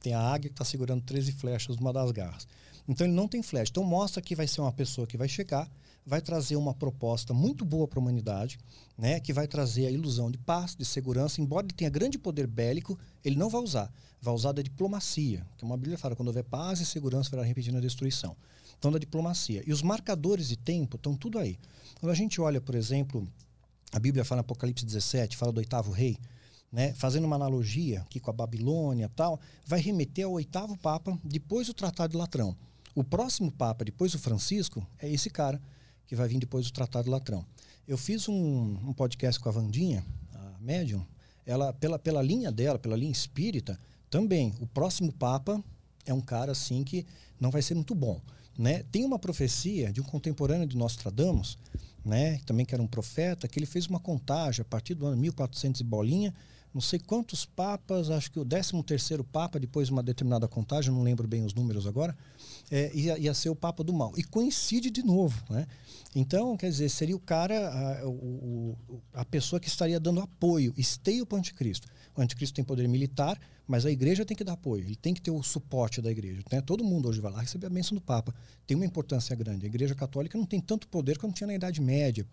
Tem 0.00 0.14
a 0.14 0.20
águia 0.20 0.48
que 0.48 0.54
está 0.54 0.64
segurando 0.64 1.02
13 1.02 1.32
flechas 1.32 1.76
numa 1.76 1.92
das 1.92 2.10
garras. 2.12 2.46
Então 2.88 3.06
ele 3.06 3.14
não 3.14 3.28
tem 3.28 3.42
flecha. 3.42 3.70
Então 3.70 3.84
mostra 3.84 4.22
que 4.22 4.34
vai 4.34 4.46
ser 4.46 4.62
uma 4.62 4.72
pessoa 4.72 5.06
que 5.06 5.16
vai 5.16 5.28
chegar, 5.28 5.70
vai 6.04 6.20
trazer 6.20 6.56
uma 6.56 6.72
proposta 6.72 7.34
muito 7.34 7.64
boa 7.64 7.86
para 7.86 7.98
a 7.98 8.02
humanidade, 8.02 8.58
né? 8.96 9.20
Que 9.20 9.32
vai 9.32 9.46
trazer 9.46 9.86
a 9.86 9.90
ilusão 9.90 10.30
de 10.30 10.38
paz, 10.38 10.74
de 10.74 10.84
segurança. 10.84 11.40
Embora 11.40 11.66
ele 11.66 11.74
tenha 11.74 11.90
grande 11.90 12.18
poder 12.18 12.46
bélico, 12.46 12.98
ele 13.24 13.36
não 13.36 13.50
vai 13.50 13.60
usar. 13.60 13.92
Vai 14.20 14.34
usar 14.34 14.52
da 14.52 14.62
diplomacia. 14.62 15.46
Que 15.56 15.64
uma 15.64 15.76
Bíblia 15.76 15.98
fala, 15.98 16.16
quando 16.16 16.28
houver 16.28 16.44
paz 16.44 16.80
e 16.80 16.86
segurança, 16.86 17.30
verá 17.30 17.42
repetindo 17.42 17.76
a 17.76 17.80
destruição. 17.80 18.36
Então 18.78 18.90
da 18.90 18.98
diplomacia. 18.98 19.62
E 19.66 19.72
os 19.72 19.82
marcadores 19.82 20.48
de 20.48 20.56
tempo 20.56 20.96
estão 20.96 21.14
tudo 21.14 21.38
aí. 21.38 21.58
Quando 22.00 22.12
a 22.12 22.14
gente 22.14 22.40
olha, 22.40 22.60
por 22.60 22.74
exemplo, 22.74 23.28
a 23.92 23.98
Bíblia 23.98 24.24
fala 24.24 24.40
em 24.40 24.42
Apocalipse 24.42 24.84
17, 24.84 25.36
fala 25.36 25.52
do 25.52 25.58
oitavo 25.58 25.90
rei, 25.90 26.18
né? 26.70 26.92
fazendo 26.94 27.24
uma 27.24 27.36
analogia 27.36 28.02
aqui 28.02 28.20
com 28.20 28.30
a 28.30 28.32
Babilônia 28.32 29.10
tal, 29.14 29.40
vai 29.66 29.80
remeter 29.80 30.26
ao 30.26 30.32
oitavo 30.32 30.76
Papa 30.76 31.18
depois 31.24 31.66
do 31.66 31.74
Tratado 31.74 32.12
de 32.12 32.16
Latrão. 32.16 32.56
O 32.94 33.02
próximo 33.02 33.50
Papa, 33.50 33.84
depois 33.84 34.12
do 34.12 34.18
Francisco, 34.18 34.86
é 34.98 35.10
esse 35.10 35.30
cara 35.30 35.60
que 36.08 36.16
vai 36.16 36.26
vir 36.26 36.38
depois 36.38 36.66
do 36.66 36.72
Tratado 36.72 37.10
Latrão. 37.10 37.44
Eu 37.86 37.96
fiz 37.96 38.28
um, 38.28 38.34
um 38.34 38.92
podcast 38.92 39.38
com 39.38 39.48
a 39.48 39.52
Vandinha, 39.52 40.04
a 40.34 40.58
médium, 40.58 41.06
ela, 41.46 41.72
pela, 41.72 41.98
pela 41.98 42.22
linha 42.22 42.50
dela, 42.50 42.78
pela 42.78 42.96
linha 42.96 43.12
espírita, 43.12 43.78
também, 44.10 44.54
o 44.58 44.66
próximo 44.66 45.12
Papa 45.12 45.62
é 46.06 46.12
um 46.12 46.20
cara 46.20 46.52
assim 46.52 46.82
que 46.82 47.06
não 47.38 47.50
vai 47.50 47.60
ser 47.60 47.74
muito 47.74 47.94
bom. 47.94 48.20
Né? 48.58 48.82
Tem 48.90 49.04
uma 49.04 49.18
profecia 49.18 49.92
de 49.92 50.00
um 50.00 50.04
contemporâneo 50.04 50.66
de 50.66 50.76
Nostradamus, 50.76 51.58
né? 52.04 52.38
também 52.46 52.64
que 52.64 52.74
era 52.74 52.82
um 52.82 52.86
profeta, 52.86 53.46
que 53.46 53.58
ele 53.58 53.66
fez 53.66 53.86
uma 53.86 54.00
contagem 54.00 54.62
a 54.62 54.64
partir 54.64 54.94
do 54.94 55.06
ano 55.06 55.16
1400 55.16 55.80
e 55.80 55.84
bolinha, 55.84 56.34
não 56.72 56.80
sei 56.80 56.98
quantos 56.98 57.44
papas, 57.44 58.10
acho 58.10 58.30
que 58.30 58.38
o 58.38 58.44
13 58.44 58.82
terceiro 58.82 59.24
papa, 59.24 59.58
depois 59.58 59.88
de 59.88 59.92
uma 59.92 60.02
determinada 60.02 60.46
contagem, 60.46 60.92
não 60.92 61.02
lembro 61.02 61.26
bem 61.26 61.44
os 61.44 61.54
números 61.54 61.86
agora, 61.86 62.16
é, 62.70 62.90
ia, 62.94 63.18
ia 63.18 63.34
ser 63.34 63.48
o 63.48 63.56
papa 63.56 63.82
do 63.82 63.92
mal. 63.92 64.12
E 64.16 64.22
coincide 64.22 64.90
de 64.90 65.02
novo, 65.02 65.42
né? 65.50 65.66
Então, 66.14 66.56
quer 66.56 66.70
dizer, 66.70 66.88
seria 66.88 67.14
o 67.14 67.20
cara, 67.20 67.68
a, 68.00 68.08
o, 68.08 68.76
a 69.12 69.24
pessoa 69.24 69.60
que 69.60 69.68
estaria 69.68 70.00
dando 70.00 70.20
apoio, 70.20 70.72
esteio 70.76 71.26
para 71.26 71.36
o 71.36 71.38
anticristo. 71.38 71.86
O 72.16 72.20
anticristo 72.20 72.56
tem 72.56 72.64
poder 72.64 72.88
militar, 72.88 73.38
mas 73.66 73.84
a 73.84 73.90
igreja 73.90 74.24
tem 74.24 74.36
que 74.36 74.42
dar 74.42 74.54
apoio, 74.54 74.84
ele 74.84 74.96
tem 74.96 75.12
que 75.12 75.20
ter 75.20 75.30
o 75.30 75.42
suporte 75.42 76.00
da 76.00 76.10
igreja. 76.10 76.42
Né? 76.50 76.60
Todo 76.60 76.82
mundo 76.82 77.08
hoje 77.08 77.20
vai 77.20 77.30
lá 77.30 77.40
receber 77.40 77.66
a 77.66 77.70
bênção 77.70 77.94
do 77.94 78.00
Papa. 78.00 78.34
Tem 78.66 78.74
uma 78.74 78.86
importância 78.86 79.36
grande. 79.36 79.66
A 79.66 79.68
igreja 79.68 79.94
católica 79.94 80.36
não 80.38 80.46
tem 80.46 80.60
tanto 80.60 80.88
poder 80.88 81.18
quanto 81.18 81.34
tinha 81.34 81.46
na 81.46 81.54
Idade 81.54 81.80
Média, 81.80 82.26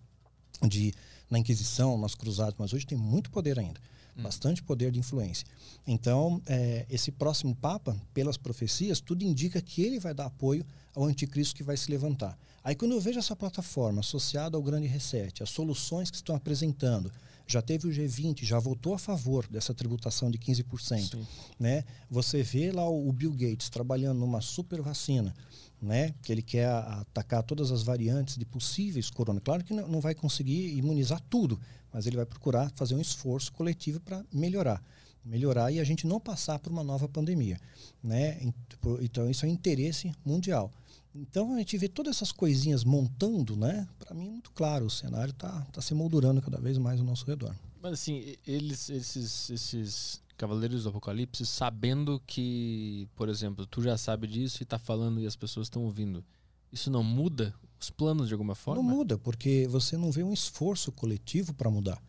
de, 0.68 0.94
na 1.30 1.38
Inquisição, 1.38 1.98
nas 1.98 2.16
cruzadas, 2.16 2.56
mas 2.58 2.72
hoje 2.74 2.86
tem 2.86 2.98
muito 2.98 3.30
poder 3.30 3.60
ainda. 3.60 3.80
Bastante 4.24 4.64
poder 4.64 4.92
de 4.92 5.00
influência. 5.00 5.46
Então, 5.86 6.42
é, 6.46 6.86
esse 6.90 7.12
próximo 7.12 7.56
Papa, 7.56 7.96
pelas 8.14 8.38
profecias, 8.38 9.02
tudo 9.02 9.24
indica 9.24 9.62
que 9.62 9.82
ele 9.82 10.00
vai 10.00 10.14
dar 10.14 10.26
apoio 10.26 10.66
ao 10.96 11.04
anticristo 11.04 11.56
que 11.56 11.64
vai 11.64 11.76
se 11.76 11.92
levantar. 11.92 12.38
Aí, 12.64 12.76
quando 12.76 12.94
eu 12.94 13.02
vejo 13.02 13.20
essa 13.20 13.36
plataforma 13.36 14.00
associada 14.00 14.58
ao 14.58 14.64
Grande 14.64 14.88
Reset, 14.88 15.44
as 15.44 15.50
soluções 15.50 16.10
que 16.10 16.16
estão 16.16 16.36
apresentando, 16.36 17.12
já 17.48 17.62
teve 17.62 17.88
o 17.88 17.92
G20, 17.92 18.44
já 18.44 18.58
votou 18.60 18.94
a 18.94 18.98
favor 18.98 19.46
dessa 19.48 19.74
tributação 19.74 20.32
de 20.32 20.38
15%. 20.38 21.20
Né? 21.60 21.84
Você 22.10 22.42
vê 22.42 22.72
lá 22.72 22.90
o 22.90 23.12
Bill 23.12 23.32
Gates 23.34 23.70
trabalhando 23.70 24.20
numa 24.20 24.42
super 24.42 24.82
vacina, 24.82 25.34
né? 25.82 26.14
que 26.24 26.32
ele 26.32 26.42
quer 26.42 26.68
atacar 26.68 27.44
todas 27.44 27.72
as 27.72 27.84
variantes 27.84 28.38
de 28.38 28.46
possíveis 28.46 29.10
corona. 29.10 29.40
Claro 29.40 29.64
que 29.64 29.74
não 29.74 30.02
vai 30.02 30.16
conseguir 30.16 30.76
imunizar 30.76 31.22
tudo, 31.30 31.60
mas 31.96 32.06
ele 32.06 32.18
vai 32.18 32.26
procurar 32.26 32.70
fazer 32.76 32.94
um 32.94 33.00
esforço 33.00 33.54
coletivo 33.54 34.02
para 34.02 34.22
melhorar. 34.30 34.84
Melhorar 35.24 35.72
e 35.72 35.80
a 35.80 35.84
gente 35.86 36.06
não 36.06 36.20
passar 36.20 36.60
por 36.60 36.70
uma 36.70 36.84
nova 36.84 37.08
pandemia. 37.08 37.58
Né? 38.04 38.52
Então, 39.00 39.30
isso 39.30 39.46
é 39.46 39.48
um 39.48 39.52
interesse 39.52 40.14
mundial. 40.26 40.70
Então, 41.16 41.56
a 41.56 41.60
gente 41.60 41.78
vê 41.78 41.88
todas 41.88 42.18
essas 42.18 42.34
coisinhas 42.34 42.84
montando, 42.84 43.56
né? 43.56 43.88
Para 43.98 44.14
mim 44.14 44.28
é 44.28 44.30
muito 44.30 44.52
claro, 44.52 44.88
o 44.88 44.90
cenário 44.90 45.32
está 45.32 45.62
tá 45.72 45.82
se 45.82 45.94
moldurando 45.94 46.42
cada 46.42 46.60
vez 46.60 46.78
mais 46.78 47.00
ao 47.00 47.06
nosso 47.06 47.26
redor. 47.26 47.56
Mas 47.82 47.94
assim, 47.94 48.36
eles, 48.46 48.90
esses, 48.90 49.50
esses 49.50 50.22
Cavaleiros 50.36 50.84
do 50.84 50.90
Apocalipse, 50.90 51.46
sabendo 51.46 52.22
que, 52.28 53.08
por 53.16 53.30
exemplo, 53.30 53.66
tu 53.66 53.82
já 53.82 53.98
sabe 53.98 54.28
disso 54.28 54.62
e 54.62 54.66
tá 54.66 54.78
falando 54.78 55.22
e 55.22 55.26
as 55.26 55.38
pessoas 55.38 55.68
estão 55.68 55.86
ouvindo, 55.86 56.26
isso 56.74 56.92
não 56.92 57.02
muda 57.02 57.56
os 57.86 57.90
planos 57.90 58.28
de 58.28 58.34
alguma 58.34 58.56
forma? 58.56 58.82
Não 58.82 58.98
muda, 58.98 59.18
porque 59.18 59.68
você 59.70 59.96
não 59.96 60.12
vê 60.12 60.24
um 60.24 60.34
esforço 60.34 60.92
coletivo 60.92 61.54
para 61.54 61.70
mudar. 61.70 62.02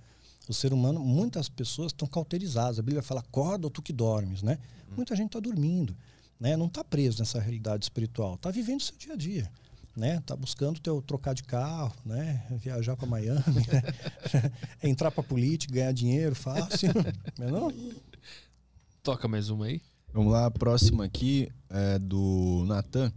O 0.48 0.54
ser 0.54 0.72
humano, 0.72 1.00
muitas 1.00 1.48
pessoas 1.48 1.88
estão 1.88 2.06
cauterizadas. 2.08 2.78
A 2.78 2.82
Bíblia 2.82 3.02
fala, 3.02 3.20
acorda 3.20 3.66
ou 3.66 3.70
tu 3.70 3.82
que 3.82 3.92
dormes, 3.92 4.42
né? 4.42 4.58
Muita 4.96 5.14
gente 5.16 5.26
está 5.26 5.40
dormindo, 5.40 5.96
né? 6.38 6.56
Não 6.56 6.66
está 6.66 6.84
preso 6.84 7.18
nessa 7.18 7.40
realidade 7.40 7.84
espiritual. 7.84 8.34
Está 8.34 8.50
vivendo 8.50 8.80
o 8.80 8.82
seu 8.82 8.96
dia 8.96 9.12
a 9.12 9.16
dia, 9.16 9.50
né? 9.96 10.16
Está 10.18 10.36
buscando 10.36 10.80
teu 10.80 11.02
trocar 11.02 11.34
de 11.34 11.42
carro, 11.42 11.94
né? 12.04 12.46
Viajar 12.62 12.96
para 12.96 13.06
Miami, 13.06 13.42
né? 13.44 13.82
entrar 14.82 15.10
para 15.10 15.22
política, 15.22 15.74
ganhar 15.74 15.92
dinheiro 15.92 16.34
fácil, 16.34 16.90
não 17.38 17.48
é 17.48 17.50
não? 17.50 17.72
Toca 19.02 19.26
mais 19.26 19.50
uma 19.50 19.66
aí. 19.66 19.82
Vamos 20.12 20.32
lá, 20.32 20.46
a 20.46 20.50
próxima 20.50 21.04
aqui 21.04 21.50
é 21.68 21.98
do 21.98 22.64
Natan. 22.66 23.12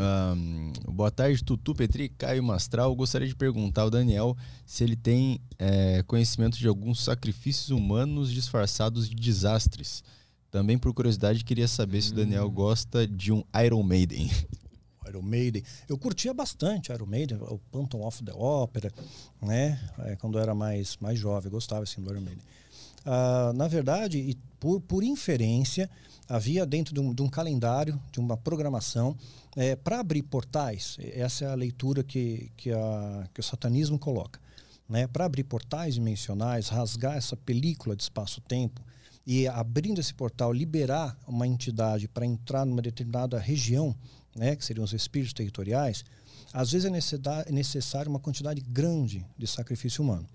Ahn, 0.00 0.72
boa 0.86 1.10
tarde, 1.10 1.42
Tutu, 1.42 1.74
Petri, 1.74 2.08
Caio 2.08 2.40
Mastral. 2.40 2.94
Gostaria 2.94 3.26
de 3.26 3.34
perguntar 3.34 3.82
ao 3.82 3.90
Daniel 3.90 4.36
se 4.64 4.84
ele 4.84 4.94
tem 4.94 5.40
é, 5.58 6.04
conhecimento 6.04 6.56
de 6.56 6.68
alguns 6.68 7.02
sacrifícios 7.02 7.70
humanos 7.70 8.30
disfarçados 8.30 9.08
de 9.08 9.16
desastres. 9.16 10.04
Também, 10.52 10.78
por 10.78 10.94
curiosidade, 10.94 11.44
queria 11.44 11.66
saber 11.66 12.00
se 12.00 12.12
o 12.12 12.14
Daniel 12.14 12.48
gosta 12.48 13.08
de 13.08 13.32
um 13.32 13.42
Iron 13.64 13.82
Maiden. 13.82 14.30
Iron 15.08 15.22
Maiden. 15.22 15.64
Eu 15.88 15.98
curtia 15.98 16.32
bastante 16.32 16.92
Iron 16.92 17.06
Maiden, 17.06 17.38
o 17.38 17.58
Phantom 17.72 18.06
of 18.06 18.22
the 18.22 18.32
Opera, 18.32 18.92
né? 19.42 19.80
É, 19.98 20.14
quando 20.14 20.38
eu 20.38 20.42
era 20.42 20.54
mais, 20.54 20.96
mais 20.98 21.18
jovem, 21.18 21.50
gostava 21.50 21.82
assim 21.82 22.00
do 22.00 22.10
Iron 22.10 22.20
Maiden. 22.20 22.44
Ah, 23.04 23.52
na 23.54 23.66
verdade, 23.66 24.18
e 24.18 24.36
por, 24.60 24.80
por 24.80 25.02
inferência, 25.02 25.90
havia 26.28 26.66
dentro 26.66 26.92
de 26.92 27.00
um, 27.00 27.14
de 27.14 27.22
um 27.22 27.28
calendário, 27.28 27.98
de 28.12 28.20
uma 28.20 28.36
programação, 28.36 29.16
para 29.82 29.98
abrir 29.98 30.22
portais, 30.22 30.96
essa 31.00 31.44
é 31.44 31.48
a 31.48 31.54
leitura 31.54 32.04
que, 32.04 32.52
que, 32.56 32.70
a, 32.70 33.28
que 33.34 33.40
o 33.40 33.42
satanismo 33.42 33.98
coloca. 33.98 34.40
Né? 34.88 35.06
Para 35.06 35.24
abrir 35.24 35.44
portais 35.44 35.94
dimensionais, 35.94 36.68
rasgar 36.68 37.16
essa 37.16 37.36
película 37.36 37.96
de 37.96 38.02
espaço-tempo 38.02 38.80
e 39.26 39.46
abrindo 39.46 40.00
esse 40.00 40.14
portal, 40.14 40.52
liberar 40.52 41.18
uma 41.26 41.46
entidade 41.46 42.08
para 42.08 42.24
entrar 42.24 42.64
numa 42.64 42.80
determinada 42.80 43.38
região, 43.38 43.94
né, 44.34 44.56
que 44.56 44.64
seriam 44.64 44.84
os 44.84 44.94
espíritos 44.94 45.34
territoriais, 45.34 46.04
às 46.52 46.72
vezes 46.72 46.90
é 46.90 47.52
necessário 47.52 48.08
uma 48.08 48.18
quantidade 48.20 48.60
grande 48.62 49.26
de 49.36 49.46
sacrifício 49.46 50.02
humano. 50.02 50.26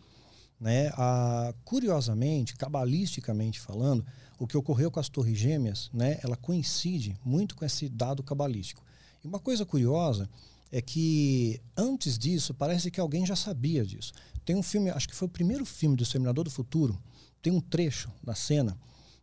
Né? 0.59 0.89
A, 0.93 1.53
curiosamente, 1.65 2.55
cabalisticamente 2.55 3.59
falando, 3.59 4.05
o 4.37 4.45
que 4.45 4.57
ocorreu 4.57 4.91
com 4.91 4.99
as 4.99 5.09
torres 5.09 5.37
gêmeas, 5.37 5.89
né, 5.91 6.19
ela 6.23 6.35
coincide 6.35 7.17
muito 7.25 7.55
com 7.55 7.65
esse 7.65 7.89
dado 7.89 8.21
cabalístico. 8.21 8.83
E 9.23 9.27
uma 9.27 9.39
coisa 9.39 9.65
curiosa 9.65 10.29
é 10.71 10.81
que 10.81 11.61
antes 11.77 12.17
disso 12.17 12.53
parece 12.53 12.89
que 12.89 12.99
alguém 12.99 13.25
já 13.25 13.35
sabia 13.35 13.85
disso. 13.85 14.11
Tem 14.43 14.55
um 14.55 14.63
filme, 14.63 14.89
acho 14.89 15.07
que 15.07 15.15
foi 15.15 15.27
o 15.27 15.31
primeiro 15.31 15.65
filme 15.65 15.95
do 15.95 16.03
Exterminador 16.03 16.43
do 16.43 16.51
Futuro, 16.51 16.99
tem 17.41 17.53
um 17.53 17.61
trecho 17.61 18.11
da 18.23 18.33
cena, 18.35 18.77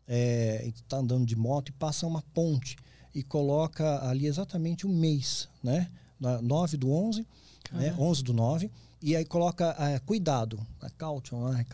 é, 0.06 0.66
está 0.68 0.98
andando 0.98 1.26
de 1.26 1.36
moto 1.36 1.68
e 1.68 1.72
passa 1.72 2.06
uma 2.06 2.22
ponte 2.34 2.76
e 3.14 3.22
coloca 3.22 4.06
ali 4.08 4.26
exatamente 4.26 4.86
o 4.86 4.88
mês, 4.88 5.48
né? 5.62 5.90
9 6.20 6.76
do 6.76 6.92
11, 6.92 7.26
né? 7.72 7.94
11 7.98 8.22
do 8.22 8.32
9, 8.32 8.70
e 9.02 9.16
aí 9.16 9.24
coloca 9.24 9.74
é, 9.78 9.98
cuidado, 9.98 10.64
a 10.80 10.90
caution, 10.90 11.48
né? 11.48 11.64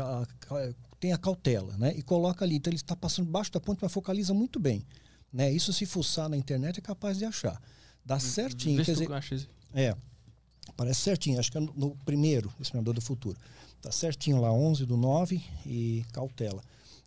tem 1.00 1.12
a 1.12 1.18
cautela, 1.18 1.76
né? 1.76 1.92
E 1.96 2.02
coloca 2.02 2.44
ali, 2.44 2.56
então 2.56 2.70
ele 2.70 2.76
está 2.76 2.96
passando 2.96 3.30
baixo 3.30 3.52
da 3.52 3.60
ponte, 3.60 3.80
mas 3.82 3.92
focaliza 3.92 4.32
muito 4.32 4.58
bem, 4.58 4.86
né? 5.32 5.52
Isso 5.52 5.72
se 5.72 5.84
fuçar 5.84 6.28
na 6.28 6.36
internet 6.36 6.78
é 6.78 6.82
capaz 6.82 7.18
de 7.18 7.24
achar. 7.24 7.60
Dá 8.06 8.20
certinho, 8.20 8.84
quer 8.84 8.92
dizer, 8.92 9.08
é, 9.74 9.96
parece 10.76 11.00
certinho, 11.00 11.40
acho 11.40 11.50
que 11.50 11.58
é 11.58 11.60
no, 11.60 11.72
no 11.74 11.96
primeiro, 12.04 12.52
Exterminador 12.60 12.94
do 12.94 13.00
Futuro. 13.00 13.36
Tá 13.82 13.90
certinho 13.90 14.40
lá, 14.40 14.52
11 14.52 14.86
do 14.86 14.96
9 14.96 15.42
e 15.66 16.04
cautela. 16.12 16.62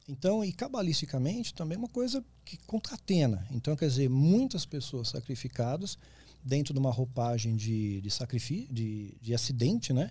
Então, 0.10 0.44
e 0.44 0.52
cabalisticamente 0.52 1.54
também 1.54 1.76
é 1.76 1.80
uma 1.80 1.88
coisa 1.88 2.24
que 2.44 2.58
concatena. 2.66 3.48
Então, 3.52 3.76
quer 3.78 3.88
dizer, 3.88 4.10
muitas 4.10 4.66
pessoas 4.66 5.08
sacrificadas 5.08 5.98
dentro 6.44 6.74
de 6.74 6.80
uma 6.80 6.92
roupagem 6.92 7.56
de, 7.56 8.02
de 8.02 8.12
sacrifício, 8.12 8.74
de, 8.74 9.16
de 9.22 9.34
acidente, 9.34 9.94
né? 9.94 10.10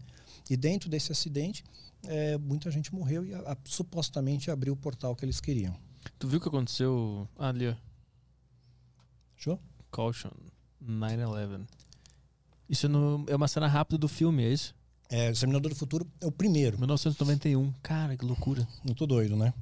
E 0.49 0.57
dentro 0.57 0.89
desse 0.89 1.13
acidente, 1.13 1.65
é, 2.05 2.39
muita 2.39 2.71
gente 2.71 2.95
morreu 2.95 3.25
e 3.27 3.35
a, 3.35 3.41
a, 3.41 3.57
supostamente 3.65 4.51
abriu 4.51 4.73
o 4.73 4.77
portal 4.77 5.15
que 5.15 5.25
eles 5.25 5.41
queriam. 5.41 5.77
Tu 6.19 6.29
viu 6.29 6.39
o 6.39 6.41
que 6.41 6.49
aconteceu 6.49 7.29
ali? 7.39 7.77
Show? 9.37 9.61
Caution, 9.91 10.31
9-11. 10.89 11.67
Isso 12.69 12.87
é, 12.87 12.89
no, 12.89 13.25
é 13.29 13.37
uma 13.37 13.49
cena 13.49 13.67
rápida 13.67 13.99
do 13.99 14.09
filme, 14.09 14.45
é 14.45 14.53
isso? 14.53 14.75
É, 15.11 15.31
Exterminador 15.31 15.71
do 15.71 15.77
Futuro 15.77 16.07
é 16.21 16.27
o 16.27 16.33
primeiro. 16.33 16.77
1991. 16.79 17.73
Cara, 17.83 18.17
que 18.17 18.25
loucura. 18.25 18.67
Muito 18.85 19.07
doido, 19.07 19.37
né? 19.37 19.55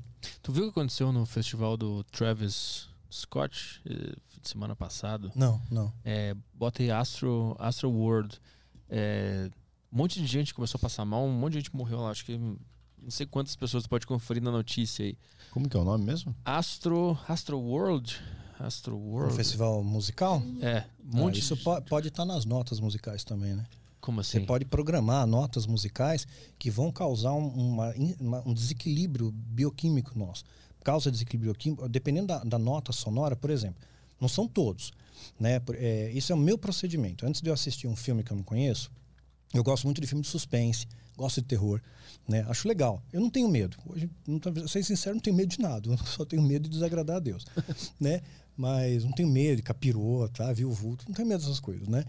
Tu 0.43 0.53
viu 0.53 0.65
o 0.65 0.67
que 0.67 0.79
aconteceu 0.81 1.13
no 1.13 1.25
festival 1.25 1.77
do 1.77 2.03
Travis 2.05 2.89
Scott 3.13 3.81
eh, 3.87 4.17
semana 4.43 4.75
passada? 4.75 5.31
Não, 5.37 5.61
não. 5.71 5.93
É, 6.05 6.35
bota 6.53 6.83
aí 6.83 6.91
Astro, 6.91 7.55
Astro 7.61 7.91
World. 7.91 8.41
É, 8.89 9.49
um 9.93 9.99
monte 9.99 10.21
de 10.21 10.27
gente 10.27 10.53
começou 10.53 10.79
a 10.79 10.81
passar 10.81 11.05
mal, 11.05 11.25
um 11.25 11.33
monte 11.33 11.53
de 11.53 11.59
gente 11.61 11.75
morreu 11.77 12.01
lá. 12.01 12.11
Acho 12.11 12.25
que 12.25 12.37
não 12.37 13.11
sei 13.11 13.25
quantas 13.25 13.55
pessoas 13.55 13.87
pode 13.87 14.07
conferir 14.07 14.43
na 14.43 14.51
notícia 14.51 15.05
aí. 15.05 15.17
Como 15.53 15.69
que 15.69 15.77
é 15.77 15.81
o 15.81 15.85
nome 15.85 16.05
mesmo? 16.05 16.35
Astro, 16.45 17.17
Astro 17.29 17.59
World. 17.59 18.21
Astro 18.59 18.97
World. 18.97 19.33
Um 19.33 19.37
festival 19.37 19.83
musical? 19.85 20.43
É. 20.61 20.85
Um 21.13 21.19
monte 21.19 21.37
ah, 21.37 21.39
isso 21.39 21.57
de... 21.57 21.63
pode 21.89 22.09
estar 22.09 22.25
nas 22.25 22.45
notas 22.45 22.81
musicais 22.81 23.25
também, 23.25 23.55
né? 23.55 23.65
Como 24.01 24.21
assim? 24.21 24.39
Você 24.39 24.47
pode 24.47 24.65
programar 24.65 25.27
notas 25.27 25.67
musicais 25.67 26.27
que 26.59 26.71
vão 26.71 26.93
causar 26.93 27.33
um, 27.33 27.49
uma, 27.49 27.95
uma, 28.21 28.43
um 28.47 28.55
desequilíbrio 28.55 29.33
bioquímico 29.33 30.17
nosso. 30.19 30.45
Causa 30.85 31.11
desequilíbrio 31.11 31.53
bioquímico, 31.53 31.89
dependendo 31.89 32.29
da, 32.29 32.39
da 32.45 32.59
nota 32.59 32.93
sonora, 32.93 33.35
por 33.35 33.51
exemplo. 33.51 33.83
Não 34.21 34.29
são 34.29 34.47
todos. 34.47 34.93
Né? 35.39 35.61
É, 35.75 36.11
isso 36.13 36.31
é 36.31 36.35
o 36.35 36.39
meu 36.39 36.57
procedimento. 36.57 37.27
Antes 37.27 37.41
de 37.41 37.51
eu 37.51 37.55
assistir 37.55 37.89
um 37.89 37.97
filme 37.97 38.23
que 38.23 38.31
eu 38.31 38.37
não 38.37 38.45
conheço, 38.45 38.91
eu 39.53 39.65
gosto 39.65 39.85
muito 39.85 40.01
de 40.01 40.07
filme 40.07 40.23
de 40.23 40.29
suspense, 40.29 40.87
gosto 41.17 41.41
de 41.41 41.47
terror. 41.47 41.81
Né? 42.29 42.45
Acho 42.49 42.67
legal. 42.67 43.03
Eu 43.13 43.21
não 43.21 43.31
tenho 43.31 43.49
medo. 43.49 43.77
Hoje, 43.87 44.11
não, 44.27 44.41
ser 44.69 44.83
sincero, 44.83 45.15
não 45.15 45.23
tenho 45.23 45.37
medo 45.37 45.49
de 45.49 45.61
nada. 45.61 45.89
Eu 45.91 45.99
só 45.99 46.25
tenho 46.25 46.43
medo 46.43 46.65
de 46.65 46.71
desagradar 46.71 47.17
a 47.17 47.21
Deus. 47.21 47.47
né? 48.01 48.21
Mas 48.57 49.05
não 49.05 49.13
tenho 49.13 49.29
medo 49.29 49.57
de 49.57 49.63
capirota, 49.63 50.53
viu 50.53 50.69
o 50.69 50.73
vulto. 50.73 51.05
Não 51.07 51.15
tenho 51.15 51.29
medo 51.29 51.41
dessas 51.41 51.61
coisas, 51.61 51.87
né? 51.89 52.05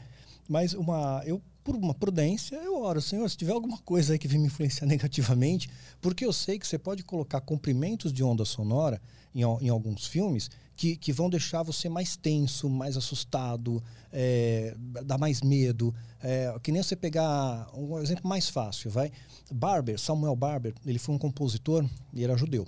Mas 0.48 0.74
uma, 0.74 1.22
eu 1.26 1.42
por 1.68 1.76
uma 1.76 1.94
prudência, 1.94 2.56
eu 2.56 2.82
oro, 2.82 3.02
Senhor, 3.02 3.30
se 3.30 3.36
tiver 3.36 3.52
alguma 3.52 3.78
coisa 3.80 4.14
aí 4.14 4.20
que 4.20 4.26
vem 4.26 4.40
me 4.40 4.48
influenciar 4.48 4.88
negativamente, 4.88 5.70
porque 6.00 6.26
eu 6.26 6.32
sei 6.32 6.58
que 6.58 6.66
você 6.66 6.78
pode 6.78 7.04
colocar 7.04 7.42
comprimentos 7.42 8.14
de 8.14 8.24
onda 8.24 8.46
sonora 8.46 9.02
em, 9.36 9.42
em 9.42 9.68
alguns 9.68 10.08
filmes 10.08 10.50
que, 10.78 10.96
que 10.96 11.12
vão 11.12 11.30
deixar 11.30 11.64
você 11.64 11.90
mais 11.90 12.16
tenso, 12.16 12.70
mais 12.70 12.96
assustado, 12.96 13.84
é, 14.14 14.76
dar 15.04 15.18
mais 15.18 15.42
medo. 15.42 15.94
É, 16.22 16.56
que 16.64 16.72
nem 16.72 16.82
você 16.82 16.96
pegar 16.96 17.68
um 17.74 18.00
exemplo 18.00 18.28
mais 18.28 18.48
fácil, 18.48 18.90
vai. 18.90 19.12
Barber, 19.52 20.00
Samuel 20.00 20.36
Barber, 20.36 20.74
ele 20.86 21.00
foi 21.00 21.16
um 21.16 21.18
compositor 21.18 21.84
e 22.14 22.24
era 22.24 22.38
judeu. 22.38 22.66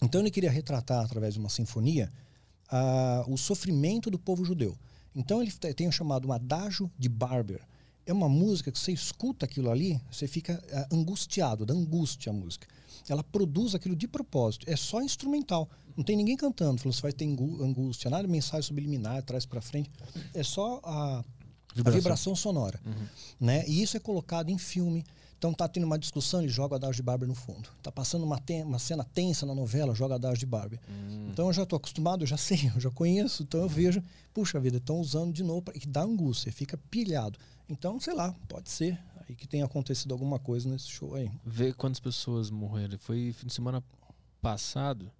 Então 0.00 0.20
ele 0.20 0.30
queria 0.30 0.50
retratar 0.50 1.04
através 1.04 1.34
de 1.34 1.40
uma 1.40 1.48
sinfonia 1.48 2.12
o 3.26 3.36
sofrimento 3.38 4.10
do 4.10 4.18
povo 4.18 4.44
judeu. 4.44 4.76
Então 5.14 5.42
ele 5.42 5.50
tem 5.50 5.88
o 5.88 5.92
chamado 5.92 6.28
um 6.28 6.32
adágio 6.32 6.90
de 6.98 7.08
Barber 7.08 7.62
é 8.10 8.12
uma 8.12 8.28
música 8.28 8.72
que 8.72 8.78
você 8.78 8.90
escuta 8.90 9.44
aquilo 9.44 9.70
ali, 9.70 10.00
você 10.10 10.26
fica 10.26 10.54
uh, 10.54 10.94
angustiado, 10.96 11.66
da 11.66 11.74
angústia 11.74 12.30
a 12.30 12.32
música. 12.32 12.66
Ela 13.06 13.22
produz 13.22 13.74
aquilo 13.74 13.94
de 13.94 14.08
propósito, 14.08 14.64
é 14.68 14.76
só 14.76 15.02
instrumental. 15.02 15.68
Não 15.98 16.04
tem 16.04 16.14
ninguém 16.14 16.36
cantando, 16.36 16.80
falando, 16.80 16.94
você 16.94 17.02
vai 17.02 17.12
ter 17.12 17.24
angústia, 17.24 18.08
nada 18.08 18.22
de 18.22 18.30
mensagem 18.30 18.62
subliminar, 18.62 19.20
traz 19.24 19.44
para 19.44 19.60
frente. 19.60 19.90
É 20.32 20.44
só 20.44 20.80
a 20.84 21.24
vibração, 21.74 21.84
a 21.84 21.90
vibração 21.90 22.36
sonora. 22.36 22.80
Uhum. 22.86 23.06
Né? 23.40 23.64
E 23.66 23.82
isso 23.82 23.96
é 23.96 24.00
colocado 24.00 24.48
em 24.48 24.56
filme. 24.56 25.04
Então 25.36 25.52
tá 25.52 25.66
tendo 25.66 25.82
uma 25.82 25.98
discussão, 25.98 26.40
ele 26.40 26.48
joga 26.48 26.76
a 26.76 26.78
Dodge 26.78 26.98
de 26.98 27.02
Barber 27.02 27.28
no 27.28 27.34
fundo. 27.34 27.68
Tá 27.82 27.90
passando 27.90 28.22
uma, 28.22 28.40
uma 28.64 28.78
cena 28.78 29.02
tensa 29.02 29.44
na 29.44 29.56
novela, 29.56 29.92
joga 29.92 30.14
a 30.14 30.18
Dodge 30.18 30.38
de 30.38 30.46
Barber. 30.46 30.78
Hum. 30.88 31.30
Então 31.32 31.48
eu 31.48 31.52
já 31.52 31.66
tô 31.66 31.74
acostumado, 31.74 32.22
eu 32.22 32.28
já 32.28 32.36
sei, 32.38 32.70
eu 32.72 32.80
já 32.80 32.92
conheço, 32.92 33.42
então 33.42 33.60
eu 33.60 33.68
vejo, 33.68 34.00
puxa 34.32 34.60
vida, 34.60 34.76
estão 34.76 35.00
usando 35.00 35.32
de 35.32 35.42
novo, 35.42 35.64
e 35.74 35.84
dá 35.84 36.02
angústia, 36.02 36.52
fica 36.52 36.78
pilhado. 36.88 37.40
Então, 37.68 37.98
sei 37.98 38.14
lá, 38.14 38.32
pode 38.48 38.70
ser 38.70 38.96
aí 39.28 39.34
que 39.34 39.48
tenha 39.48 39.64
acontecido 39.64 40.12
alguma 40.12 40.38
coisa 40.38 40.68
nesse 40.68 40.88
show 40.88 41.16
aí. 41.16 41.28
Ver 41.44 41.74
quantas 41.74 41.98
pessoas 41.98 42.50
morreram. 42.50 42.96
Foi 43.00 43.32
fim 43.32 43.48
de 43.48 43.52
semana 43.52 43.82
passado. 44.40 45.10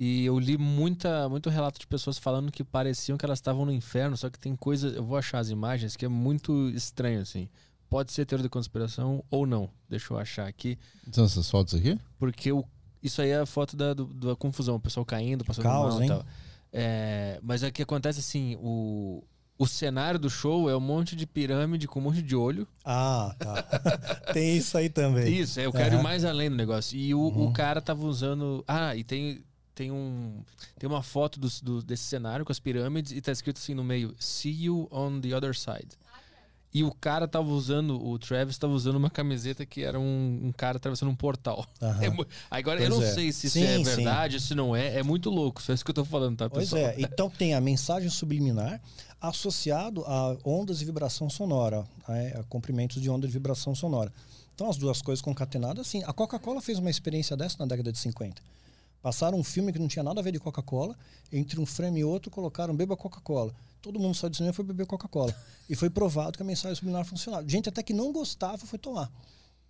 E 0.00 0.24
eu 0.24 0.38
li 0.38 0.56
muita, 0.56 1.28
muito 1.28 1.50
relato 1.50 1.78
de 1.78 1.86
pessoas 1.86 2.16
falando 2.16 2.50
que 2.50 2.64
pareciam 2.64 3.18
que 3.18 3.24
elas 3.26 3.36
estavam 3.36 3.66
no 3.66 3.72
inferno, 3.72 4.16
só 4.16 4.30
que 4.30 4.38
tem 4.38 4.56
coisa. 4.56 4.88
Eu 4.88 5.04
vou 5.04 5.18
achar 5.18 5.40
as 5.40 5.50
imagens 5.50 5.94
que 5.94 6.06
é 6.06 6.08
muito 6.08 6.70
estranho, 6.70 7.20
assim. 7.20 7.50
Pode 7.86 8.10
ser 8.10 8.24
teoria 8.24 8.44
da 8.44 8.48
conspiração 8.48 9.22
ou 9.30 9.44
não. 9.44 9.68
Deixa 9.90 10.14
eu 10.14 10.18
achar 10.18 10.48
aqui. 10.48 10.78
São 11.12 11.26
essas 11.26 11.50
fotos 11.50 11.74
aqui? 11.74 11.98
Porque 12.18 12.50
o, 12.50 12.64
isso 13.02 13.20
aí 13.20 13.28
é 13.28 13.40
a 13.40 13.44
foto 13.44 13.76
da, 13.76 13.92
do, 13.92 14.06
da 14.06 14.34
confusão, 14.34 14.76
o 14.76 14.80
pessoal 14.80 15.04
caindo, 15.04 15.44
passando 15.44 15.64
Caos, 15.64 15.94
mal 15.96 16.02
e 16.02 16.08
tal. 16.08 16.24
É, 16.72 17.38
mas 17.42 17.62
é 17.62 17.70
que 17.70 17.82
acontece 17.82 18.20
assim, 18.20 18.56
o, 18.58 19.22
o 19.58 19.66
cenário 19.66 20.18
do 20.18 20.30
show 20.30 20.70
é 20.70 20.74
um 20.74 20.80
monte 20.80 21.14
de 21.14 21.26
pirâmide 21.26 21.86
com 21.86 22.00
um 22.00 22.04
monte 22.04 22.22
de 22.22 22.34
olho. 22.34 22.66
Ah, 22.82 23.34
tá. 23.38 23.62
tem 24.32 24.56
isso 24.56 24.78
aí 24.78 24.88
também. 24.88 25.30
Isso, 25.30 25.60
é, 25.60 25.66
eu 25.66 25.72
quero 25.72 25.96
uhum. 25.96 26.00
ir 26.00 26.04
mais 26.04 26.24
além 26.24 26.48
do 26.48 26.56
negócio. 26.56 26.96
E 26.96 27.14
o, 27.14 27.18
uhum. 27.18 27.48
o 27.48 27.52
cara 27.52 27.82
tava 27.82 28.06
usando. 28.06 28.64
Ah, 28.66 28.96
e 28.96 29.04
tem, 29.04 29.44
tem 29.80 29.90
um. 29.90 30.42
Tem 30.78 30.86
uma 30.86 31.02
foto 31.02 31.40
do, 31.40 31.48
do, 31.62 31.82
desse 31.82 32.02
cenário 32.02 32.44
com 32.44 32.52
as 32.52 32.60
pirâmides 32.60 33.12
e 33.12 33.20
tá 33.22 33.32
escrito 33.32 33.56
assim 33.56 33.72
no 33.72 33.82
meio: 33.82 34.14
See 34.18 34.64
you 34.64 34.86
on 34.92 35.20
the 35.22 35.34
other 35.34 35.56
side. 35.56 35.88
E 36.72 36.84
o 36.84 36.92
cara 36.92 37.26
tava 37.26 37.48
usando, 37.48 38.00
o 38.00 38.16
Travis 38.16 38.56
tava 38.56 38.72
usando 38.72 38.94
uma 38.94 39.10
camiseta 39.10 39.66
que 39.66 39.82
era 39.82 39.98
um, 39.98 40.40
um 40.44 40.52
cara 40.52 40.76
atravessando 40.76 41.08
um 41.08 41.16
portal. 41.16 41.66
Uhum. 41.80 41.90
É, 42.22 42.26
agora, 42.50 42.78
pois 42.78 42.90
eu 42.90 42.96
não 42.96 43.02
é. 43.02 43.10
sei 43.10 43.32
se 43.32 43.50
sim, 43.50 43.62
isso 43.80 43.90
é 43.90 43.94
verdade, 43.96 44.38
sim. 44.38 44.48
se 44.48 44.54
não 44.54 44.76
é. 44.76 44.98
É 44.98 45.02
muito 45.02 45.30
louco. 45.30 45.62
Só 45.62 45.72
isso 45.72 45.84
que 45.84 45.90
eu 45.90 45.94
tô 45.94 46.04
falando, 46.04 46.36
tá, 46.36 46.50
pessoal? 46.50 46.82
Pois 46.82 46.98
é. 46.98 47.00
Então 47.00 47.30
tem 47.30 47.54
a 47.54 47.60
mensagem 47.60 48.08
subliminar 48.10 48.80
associado 49.20 50.04
a 50.06 50.36
ondas 50.44 50.78
de 50.78 50.84
vibração 50.84 51.28
sonora, 51.28 51.84
né? 52.06 52.34
a 52.38 52.42
comprimentos 52.44 53.00
de 53.00 53.10
onda 53.10 53.26
de 53.26 53.32
vibração 53.32 53.74
sonora. 53.74 54.12
Então 54.54 54.68
as 54.68 54.76
duas 54.76 55.00
coisas 55.02 55.22
concatenadas, 55.22 55.86
assim. 55.86 56.04
A 56.04 56.12
Coca-Cola 56.12 56.60
fez 56.60 56.78
uma 56.78 56.90
experiência 56.90 57.36
dessa 57.36 57.56
na 57.58 57.66
década 57.66 57.90
de 57.90 57.98
50. 57.98 58.42
Passaram 59.02 59.38
um 59.38 59.44
filme 59.44 59.72
que 59.72 59.78
não 59.78 59.88
tinha 59.88 60.02
nada 60.02 60.20
a 60.20 60.22
ver 60.22 60.32
de 60.32 60.38
Coca-Cola, 60.38 60.96
entre 61.32 61.58
um 61.58 61.66
frame 61.66 62.00
e 62.00 62.04
outro 62.04 62.30
colocaram 62.30 62.74
beba 62.74 62.96
Coca-Cola. 62.96 63.54
Todo 63.80 63.98
mundo 63.98 64.14
saiu 64.14 64.30
do 64.30 64.36
cinema 64.36 64.52
foi 64.52 64.64
beber 64.64 64.86
Coca-Cola. 64.86 65.34
E 65.68 65.74
foi 65.74 65.88
provado 65.88 66.36
que 66.36 66.42
a 66.42 66.46
mensagem 66.46 66.74
subliminar 66.74 67.04
funcionava. 67.06 67.48
Gente 67.48 67.68
até 67.68 67.82
que 67.82 67.94
não 67.94 68.12
gostava 68.12 68.58
foi 68.58 68.78
tomar. 68.78 69.10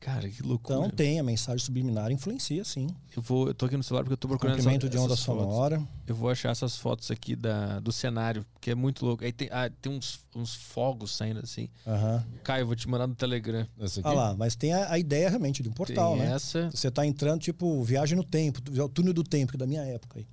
Cara, 0.00 0.26
que 0.30 0.42
loucura. 0.42 0.78
Então 0.78 0.90
tem, 0.90 1.20
a 1.20 1.22
mensagem 1.22 1.62
subliminar 1.62 2.10
influencia 2.10 2.64
sim. 2.64 2.86
Eu 3.14 3.20
vou, 3.20 3.48
eu 3.48 3.54
tô 3.54 3.66
aqui 3.66 3.76
no 3.76 3.82
celular 3.82 4.02
porque 4.02 4.14
eu 4.14 4.16
tô 4.16 4.28
procurando 4.28 4.56
Comprimento 4.56 4.86
essa- 4.86 4.90
de 4.90 4.96
onda 4.98 5.08
fotos. 5.14 5.24
sonora. 5.24 5.86
Eu 6.06 6.14
vou 6.14 6.30
achar 6.30 6.48
essas 6.50 6.74
fotos 6.76 7.10
aqui 7.10 7.36
da, 7.36 7.80
do 7.80 7.92
cenário, 7.92 8.44
que 8.62 8.70
é 8.70 8.74
muito 8.74 9.04
louco. 9.04 9.22
Aí 9.22 9.30
tem, 9.30 9.48
ah, 9.52 9.70
tem 9.70 9.92
uns, 9.92 10.20
uns 10.34 10.54
fogos 10.54 11.14
saindo 11.14 11.40
assim. 11.40 11.68
Aham. 11.86 12.24
Caio, 12.42 12.62
eu 12.62 12.66
vou 12.66 12.74
te 12.74 12.88
mandar 12.88 13.06
no 13.06 13.14
Telegram. 13.14 13.66
Essa 13.78 14.00
aqui? 14.00 14.08
Ah 14.08 14.12
lá, 14.12 14.34
mas 14.34 14.56
tem 14.56 14.72
a, 14.72 14.90
a 14.90 14.98
ideia 14.98 15.28
realmente 15.28 15.62
de 15.62 15.68
um 15.68 15.72
portal, 15.72 16.16
tem 16.16 16.22
né? 16.26 16.32
essa. 16.34 16.70
Você 16.70 16.90
tá 16.90 17.04
entrando, 17.04 17.38
tipo, 17.42 17.82
viagem 17.84 18.16
no 18.16 18.24
tempo, 18.24 18.58
o 18.82 18.88
túnel 18.88 19.12
do 19.12 19.22
tempo, 19.22 19.52
que 19.52 19.56
é 19.56 19.58
da 19.58 19.66
minha 19.66 19.82
época 19.82 20.18
aí. 20.18 20.26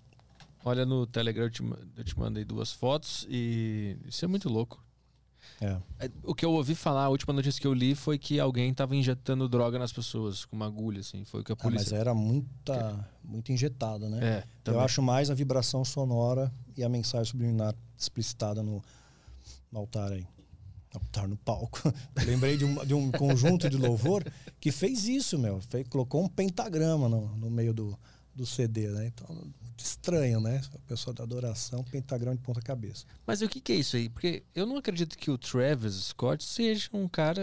Olha 0.64 0.86
no 0.86 1.06
Telegram, 1.06 1.44
eu 1.46 1.50
te, 1.52 1.62
eu 1.98 2.04
te 2.06 2.18
mandei 2.18 2.46
duas 2.46 2.72
fotos 2.72 3.28
e 3.30 3.98
isso 4.08 4.24
é 4.24 4.28
muito 4.30 4.48
louco. 4.48 4.82
É. 5.60 5.78
O 6.24 6.36
que 6.36 6.46
eu 6.46 6.52
ouvi 6.52 6.76
falar, 6.76 7.06
a 7.06 7.10
última 7.10 7.34
notícia 7.34 7.60
que 7.60 7.66
eu 7.68 7.74
li 7.74 7.96
foi 7.96 8.18
que 8.18 8.40
alguém 8.40 8.74
tava 8.74 8.96
injetando 8.96 9.50
droga 9.50 9.80
nas 9.80 9.92
pessoas 9.92 10.46
com 10.46 10.56
uma 10.56 10.68
agulha, 10.68 11.00
assim. 11.00 11.26
Foi 11.26 11.42
o 11.42 11.44
que 11.44 11.52
a 11.52 11.56
Ah, 11.56 11.58
mas 11.64 11.74
polícia. 11.74 11.96
era 11.96 12.14
muita, 12.14 13.10
muito 13.24 13.52
injetada, 13.52 14.08
né? 14.08 14.44
é, 14.66 14.70
Eu 14.70 14.80
acho 14.80 15.02
mais 15.02 15.30
a 15.32 15.34
vibração 15.34 15.84
sonora 15.84 16.54
e 16.76 16.84
a 16.84 16.90
mensagem 16.90 17.26
subliminar 17.32 17.74
explicitada 17.98 18.62
no, 18.62 18.84
no 19.72 19.80
altar 19.80 20.12
aí. 20.12 20.28
No 20.94 21.02
altar, 21.02 21.28
no 21.28 21.36
palco. 21.38 21.82
Lembrei 22.26 22.56
de 22.58 22.64
um, 22.66 22.86
de 22.86 22.94
um 22.94 23.12
conjunto 23.12 23.70
de 23.70 23.78
louvor 23.78 24.24
que 24.60 24.72
fez 24.72 25.08
isso, 25.08 25.38
meu. 25.40 25.60
Fez, 25.70 25.88
colocou 25.88 26.24
um 26.24 26.28
pentagrama 26.30 27.10
no, 27.10 27.28
no 27.36 27.50
meio 27.50 27.74
do, 27.74 27.98
do 28.36 28.46
CD, 28.46 28.90
né? 28.90 29.08
Então, 29.08 29.36
estranho, 29.84 30.40
né? 30.40 30.62
A 30.74 30.80
pessoa 30.88 31.14
da 31.14 31.24
adoração, 31.24 31.84
pentagrama 31.84 32.36
de 32.36 32.42
ponta 32.42 32.62
cabeça. 32.62 33.06
Mas 33.26 33.42
o 33.42 33.48
que, 33.48 33.60
que 33.62 33.72
é 33.72 33.76
isso 33.76 33.96
aí? 33.96 34.10
Porque 34.10 34.44
eu 34.56 34.66
não 34.66 34.78
acredito 34.78 35.18
que 35.18 35.30
o 35.32 35.38
Travis 35.38 35.94
Scott 35.96 36.44
seja 36.44 36.90
um 36.94 37.08
cara 37.08 37.42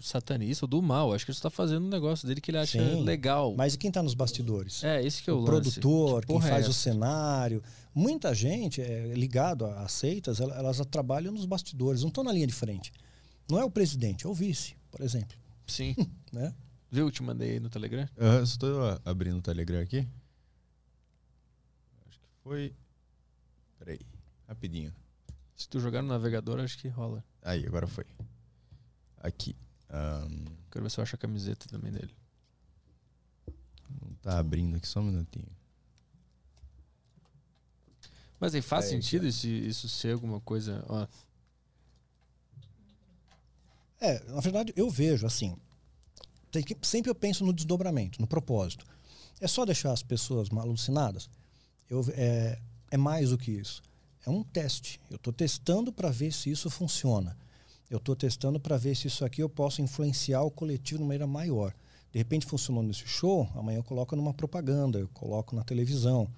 satanista 0.00 0.64
ou 0.64 0.68
do 0.68 0.80
mal. 0.82 1.12
Acho 1.12 1.24
que 1.24 1.30
ele 1.30 1.36
está 1.38 1.50
fazendo 1.50 1.84
um 1.86 1.88
negócio 1.88 2.26
dele 2.26 2.40
que 2.40 2.50
ele 2.50 2.58
acha 2.58 2.78
Sim, 2.78 3.02
legal. 3.04 3.54
Mas 3.56 3.74
e 3.74 3.78
quem 3.78 3.90
tá 3.90 4.02
nos 4.02 4.14
bastidores? 4.14 4.82
É, 4.84 5.04
esse 5.04 5.22
que 5.22 5.30
é 5.30 5.32
o, 5.32 5.36
o 5.36 5.40
lance. 5.40 5.50
produtor, 5.50 6.20
Que 6.22 6.26
quem 6.28 6.36
é 6.38 6.40
faz 6.50 6.66
o 6.66 6.70
essa? 6.70 6.78
cenário. 6.80 7.62
Muita 7.94 8.34
gente 8.34 8.80
é 8.82 9.12
ligado 9.14 9.64
a 9.66 9.82
a 9.82 9.88
seitas, 9.88 10.40
ela- 10.40 10.54
elas, 10.56 10.78
trabalham 10.90 11.32
nos 11.32 11.44
bastidores, 11.46 12.00
não 12.02 12.08
estão 12.08 12.24
na 12.24 12.32
linha 12.32 12.46
de 12.46 12.52
frente. 12.54 12.92
Não 13.50 13.58
é 13.58 13.64
o 13.64 13.70
presidente, 13.70 14.26
é 14.26 14.28
o 14.28 14.34
vice, 14.34 14.74
por 14.90 15.00
exemplo. 15.02 15.36
Sim. 15.66 15.94
Né? 16.32 16.52
Viu? 16.90 17.06
Eu 17.06 17.10
te 17.12 17.22
mandei 17.22 17.52
aí 17.52 17.60
no 17.60 17.68
Telegram. 17.68 18.08
Eu 18.16 18.42
estou 18.42 18.98
abrindo 19.04 19.38
o 19.38 19.42
Telegram 19.42 19.80
aqui. 19.80 20.06
Foi. 22.44 22.72
Peraí, 23.78 23.98
rapidinho. 24.46 24.94
Se 25.56 25.68
tu 25.68 25.80
jogar 25.80 26.02
no 26.02 26.08
navegador, 26.08 26.60
acho 26.60 26.78
que 26.78 26.88
rola. 26.88 27.24
Aí, 27.42 27.66
agora 27.66 27.86
foi. 27.86 28.04
Aqui. 29.18 29.56
Ahn, 29.88 30.44
Quero 30.70 30.84
ver 30.84 30.90
se 30.90 30.98
eu 31.00 31.02
acho 31.02 31.14
a 31.14 31.18
camiseta 31.18 31.68
também 31.68 31.90
dele. 31.92 32.14
não 34.02 34.12
tá 34.22 34.38
abrindo 34.38 34.76
aqui, 34.76 34.86
só 34.86 35.00
um 35.00 35.04
minutinho. 35.04 35.46
Mas 38.40 38.54
aí 38.54 38.60
faz 38.60 38.86
É, 38.86 38.88
sentido 38.90 39.26
isso, 39.26 39.46
isso 39.46 39.88
ser 39.88 40.12
alguma 40.12 40.40
coisa. 40.40 40.84
Ó, 40.88 41.06
É, 44.00 44.22
na 44.24 44.40
verdade, 44.40 44.72
eu 44.76 44.90
vejo 44.90 45.26
assim. 45.26 45.56
tem 46.50 46.62
que- 46.62 46.76
sempre 46.86 47.10
eu 47.10 47.14
penso 47.16 47.44
no 47.44 47.52
desdobramento, 47.52 48.20
no 48.20 48.26
propósito. 48.28 48.84
É 49.40 49.48
só 49.48 49.64
deixar 49.64 49.92
as 49.92 50.02
pessoas 50.02 50.50
mal 50.50 50.64
alucinadas? 50.64 51.28
Eu, 51.90 52.04
é, 52.10 52.58
é 52.90 52.96
mais 52.96 53.30
do 53.30 53.38
que 53.38 53.50
isso. 53.50 53.82
É 54.26 54.30
um 54.30 54.42
teste. 54.42 55.00
Eu 55.10 55.16
estou 55.16 55.32
testando 55.32 55.92
para 55.92 56.10
ver 56.10 56.32
se 56.32 56.50
isso 56.50 56.70
funciona. 56.70 57.36
Eu 57.90 57.98
estou 57.98 58.16
testando 58.16 58.58
para 58.58 58.76
ver 58.76 58.96
se 58.96 59.06
isso 59.06 59.24
aqui 59.24 59.42
eu 59.42 59.48
posso 59.48 59.82
influenciar 59.82 60.42
o 60.42 60.50
coletivo 60.50 60.98
de 60.98 61.04
maneira 61.04 61.26
maior. 61.26 61.74
De 62.10 62.18
repente 62.18 62.46
funcionou 62.46 62.82
nesse 62.82 63.06
show, 63.06 63.48
amanhã 63.54 63.78
eu 63.78 63.84
coloco 63.84 64.14
numa 64.16 64.32
propaganda, 64.32 64.98
eu 64.98 65.08
coloco 65.08 65.54
na 65.54 65.64
televisão, 65.64 66.28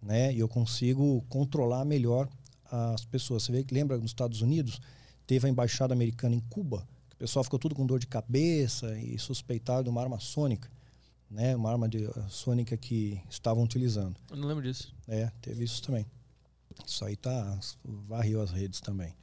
né? 0.00 0.32
E 0.32 0.38
eu 0.38 0.48
consigo 0.48 1.24
controlar 1.28 1.84
melhor 1.84 2.28
as 2.70 3.04
pessoas. 3.04 3.42
Você 3.42 3.52
vê 3.52 3.64
que 3.64 3.74
lembra 3.74 3.96
nos 3.96 4.10
Estados 4.10 4.42
Unidos 4.42 4.80
teve 5.26 5.46
a 5.46 5.50
embaixada 5.50 5.92
americana 5.92 6.34
em 6.34 6.40
Cuba, 6.40 6.86
que 7.08 7.16
o 7.16 7.18
pessoal 7.18 7.42
ficou 7.42 7.58
tudo 7.58 7.74
com 7.74 7.84
dor 7.84 7.98
de 7.98 8.06
cabeça 8.06 8.96
e 8.98 9.18
suspeitado 9.18 9.84
de 9.84 9.90
uma 9.90 10.02
arma 10.02 10.20
sônica, 10.20 10.70
né? 11.30 11.54
Uma 11.56 11.70
arma 11.70 11.88
de, 11.88 12.04
eh, 12.04 12.10
sônica 12.28 12.76
que 12.76 13.20
estavam 13.28 13.62
utilizando. 13.64 14.18
eu 14.30 14.36
não 14.36 14.46
lembro 14.48 14.62
disso. 14.62 14.94
É, 15.08 15.30
teve 15.40 15.64
isso 15.64 15.82
também. 15.82 16.06
Isso 16.86 17.04
aí 17.04 17.16
tá 17.16 17.58
varreu 17.84 18.40
as 18.40 18.50
redes 18.50 18.80
também. 18.80 19.14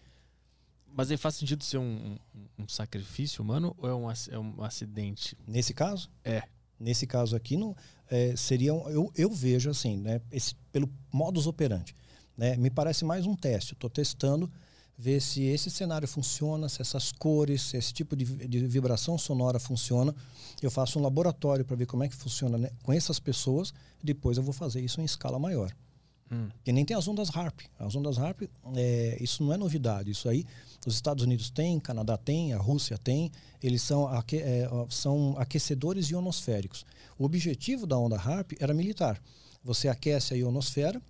Mas 0.95 1.09
aí 1.09 1.17
faz 1.17 1.35
sentido 1.35 1.63
ser 1.63 1.77
um, 1.79 2.17
um- 2.35 2.63
um 2.63 2.67
sacrifício 2.67 3.43
humano 3.43 3.75
ou 3.77 3.89
é 3.89 3.95
um, 3.95 4.11
é 4.11 4.39
um 4.39 4.63
acidente? 4.63 5.35
Nesse 5.47 5.73
caso, 5.73 6.09
É. 6.23 6.43
nesse 6.79 7.07
caso 7.07 7.35
aqui 7.35 7.57
não 7.57 7.75
é, 8.09 8.35
seria 8.35 8.73
um- 8.73 8.87
eu, 8.89 9.11
eu 9.15 9.31
vejo 9.31 9.69
assim, 9.71 9.97
né? 9.97 10.21
Esse, 10.31 10.53
pelo 10.71 10.87
modus 11.11 11.47
operandi, 11.47 11.95
né? 12.37 12.55
Me 12.57 12.69
parece 12.69 13.03
mais 13.05 13.25
um 13.25 13.35
teste. 13.35 13.73
Estou 13.73 13.89
testando 13.89 14.51
ver 15.03 15.21
se 15.21 15.43
esse 15.43 15.69
cenário 15.69 16.07
funciona, 16.07 16.69
se 16.69 16.81
essas 16.81 17.11
cores, 17.11 17.61
se 17.61 17.75
esse 17.75 17.91
tipo 17.91 18.15
de, 18.15 18.23
de 18.47 18.65
vibração 18.67 19.17
sonora 19.17 19.59
funciona. 19.59 20.15
Eu 20.61 20.71
faço 20.71 20.97
um 20.97 21.01
laboratório 21.01 21.65
para 21.65 21.75
ver 21.75 21.85
como 21.85 22.05
é 22.05 22.07
que 22.07 22.15
funciona 22.15 22.57
né, 22.57 22.71
com 22.81 22.93
essas 22.93 23.19
pessoas. 23.19 23.73
Depois 24.01 24.37
eu 24.37 24.43
vou 24.43 24.53
fazer 24.53 24.79
isso 24.79 25.01
em 25.01 25.03
escala 25.03 25.37
maior. 25.37 25.75
Hum. 26.31 26.47
Que 26.63 26.71
nem 26.71 26.85
tem 26.85 26.95
as 26.95 27.05
ondas 27.05 27.35
HARP. 27.35 27.59
As 27.77 27.93
ondas 27.97 28.17
HARP, 28.17 28.43
é, 28.77 29.17
isso 29.19 29.43
não 29.43 29.51
é 29.51 29.57
novidade. 29.57 30.09
Isso 30.09 30.29
aí, 30.29 30.45
os 30.87 30.95
Estados 30.95 31.21
Unidos 31.25 31.49
têm, 31.49 31.81
Canadá 31.81 32.15
tem, 32.15 32.53
a 32.53 32.57
Rússia 32.57 32.97
tem. 32.97 33.29
Eles 33.61 33.81
são, 33.81 34.07
aque, 34.07 34.37
é, 34.37 34.69
são 34.89 35.35
aquecedores 35.37 36.09
ionosféricos. 36.11 36.85
O 37.19 37.25
objetivo 37.25 37.85
da 37.85 37.97
onda 37.97 38.15
HARP 38.15 38.53
era 38.57 38.73
militar. 38.73 39.21
Você 39.65 39.89
aquece 39.89 40.33
a 40.33 40.37
ionosfera 40.37 41.01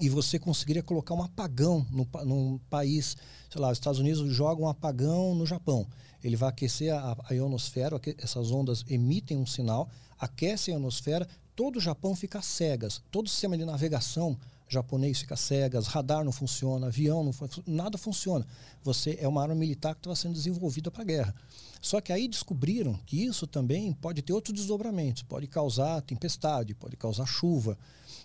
e 0.00 0.08
você 0.08 0.38
conseguiria 0.38 0.82
colocar 0.82 1.14
um 1.14 1.22
apagão 1.22 1.86
no, 1.90 2.08
num 2.24 2.58
país, 2.70 3.16
sei 3.50 3.60
lá, 3.60 3.70
os 3.70 3.78
Estados 3.78 4.00
Unidos 4.00 4.32
jogam 4.32 4.64
um 4.64 4.68
apagão 4.68 5.34
no 5.34 5.46
Japão. 5.46 5.86
Ele 6.22 6.36
vai 6.36 6.48
aquecer 6.48 6.94
a, 6.94 7.16
a 7.28 7.34
ionosfera, 7.34 8.00
essas 8.18 8.50
ondas 8.50 8.84
emitem 8.88 9.36
um 9.36 9.46
sinal, 9.46 9.88
aquece 10.18 10.70
a 10.70 10.74
ionosfera, 10.74 11.28
todo 11.54 11.76
o 11.76 11.80
Japão 11.80 12.16
fica 12.16 12.40
cegas, 12.40 13.02
todo 13.10 13.26
o 13.26 13.30
sistema 13.30 13.56
de 13.56 13.64
navegação 13.64 14.38
japonês 14.72 15.20
fica 15.20 15.36
cegas, 15.36 15.86
radar 15.86 16.24
não 16.24 16.32
funciona, 16.32 16.86
avião 16.86 17.22
não 17.22 17.32
funciona, 17.32 17.64
nada 17.66 17.98
funciona. 17.98 18.46
Você 18.82 19.18
é 19.20 19.28
uma 19.28 19.42
arma 19.42 19.54
militar 19.54 19.94
que 19.94 20.00
estava 20.00 20.16
sendo 20.16 20.32
desenvolvida 20.32 20.90
para 20.90 21.02
a 21.02 21.04
guerra. 21.04 21.34
Só 21.80 22.00
que 22.00 22.12
aí 22.12 22.26
descobriram 22.26 22.98
que 23.04 23.24
isso 23.24 23.46
também 23.46 23.92
pode 23.92 24.22
ter 24.22 24.32
outros 24.32 24.54
desdobramentos, 24.54 25.22
pode 25.22 25.46
causar 25.46 26.00
tempestade, 26.00 26.74
pode 26.74 26.96
causar 26.96 27.26
chuva. 27.26 27.76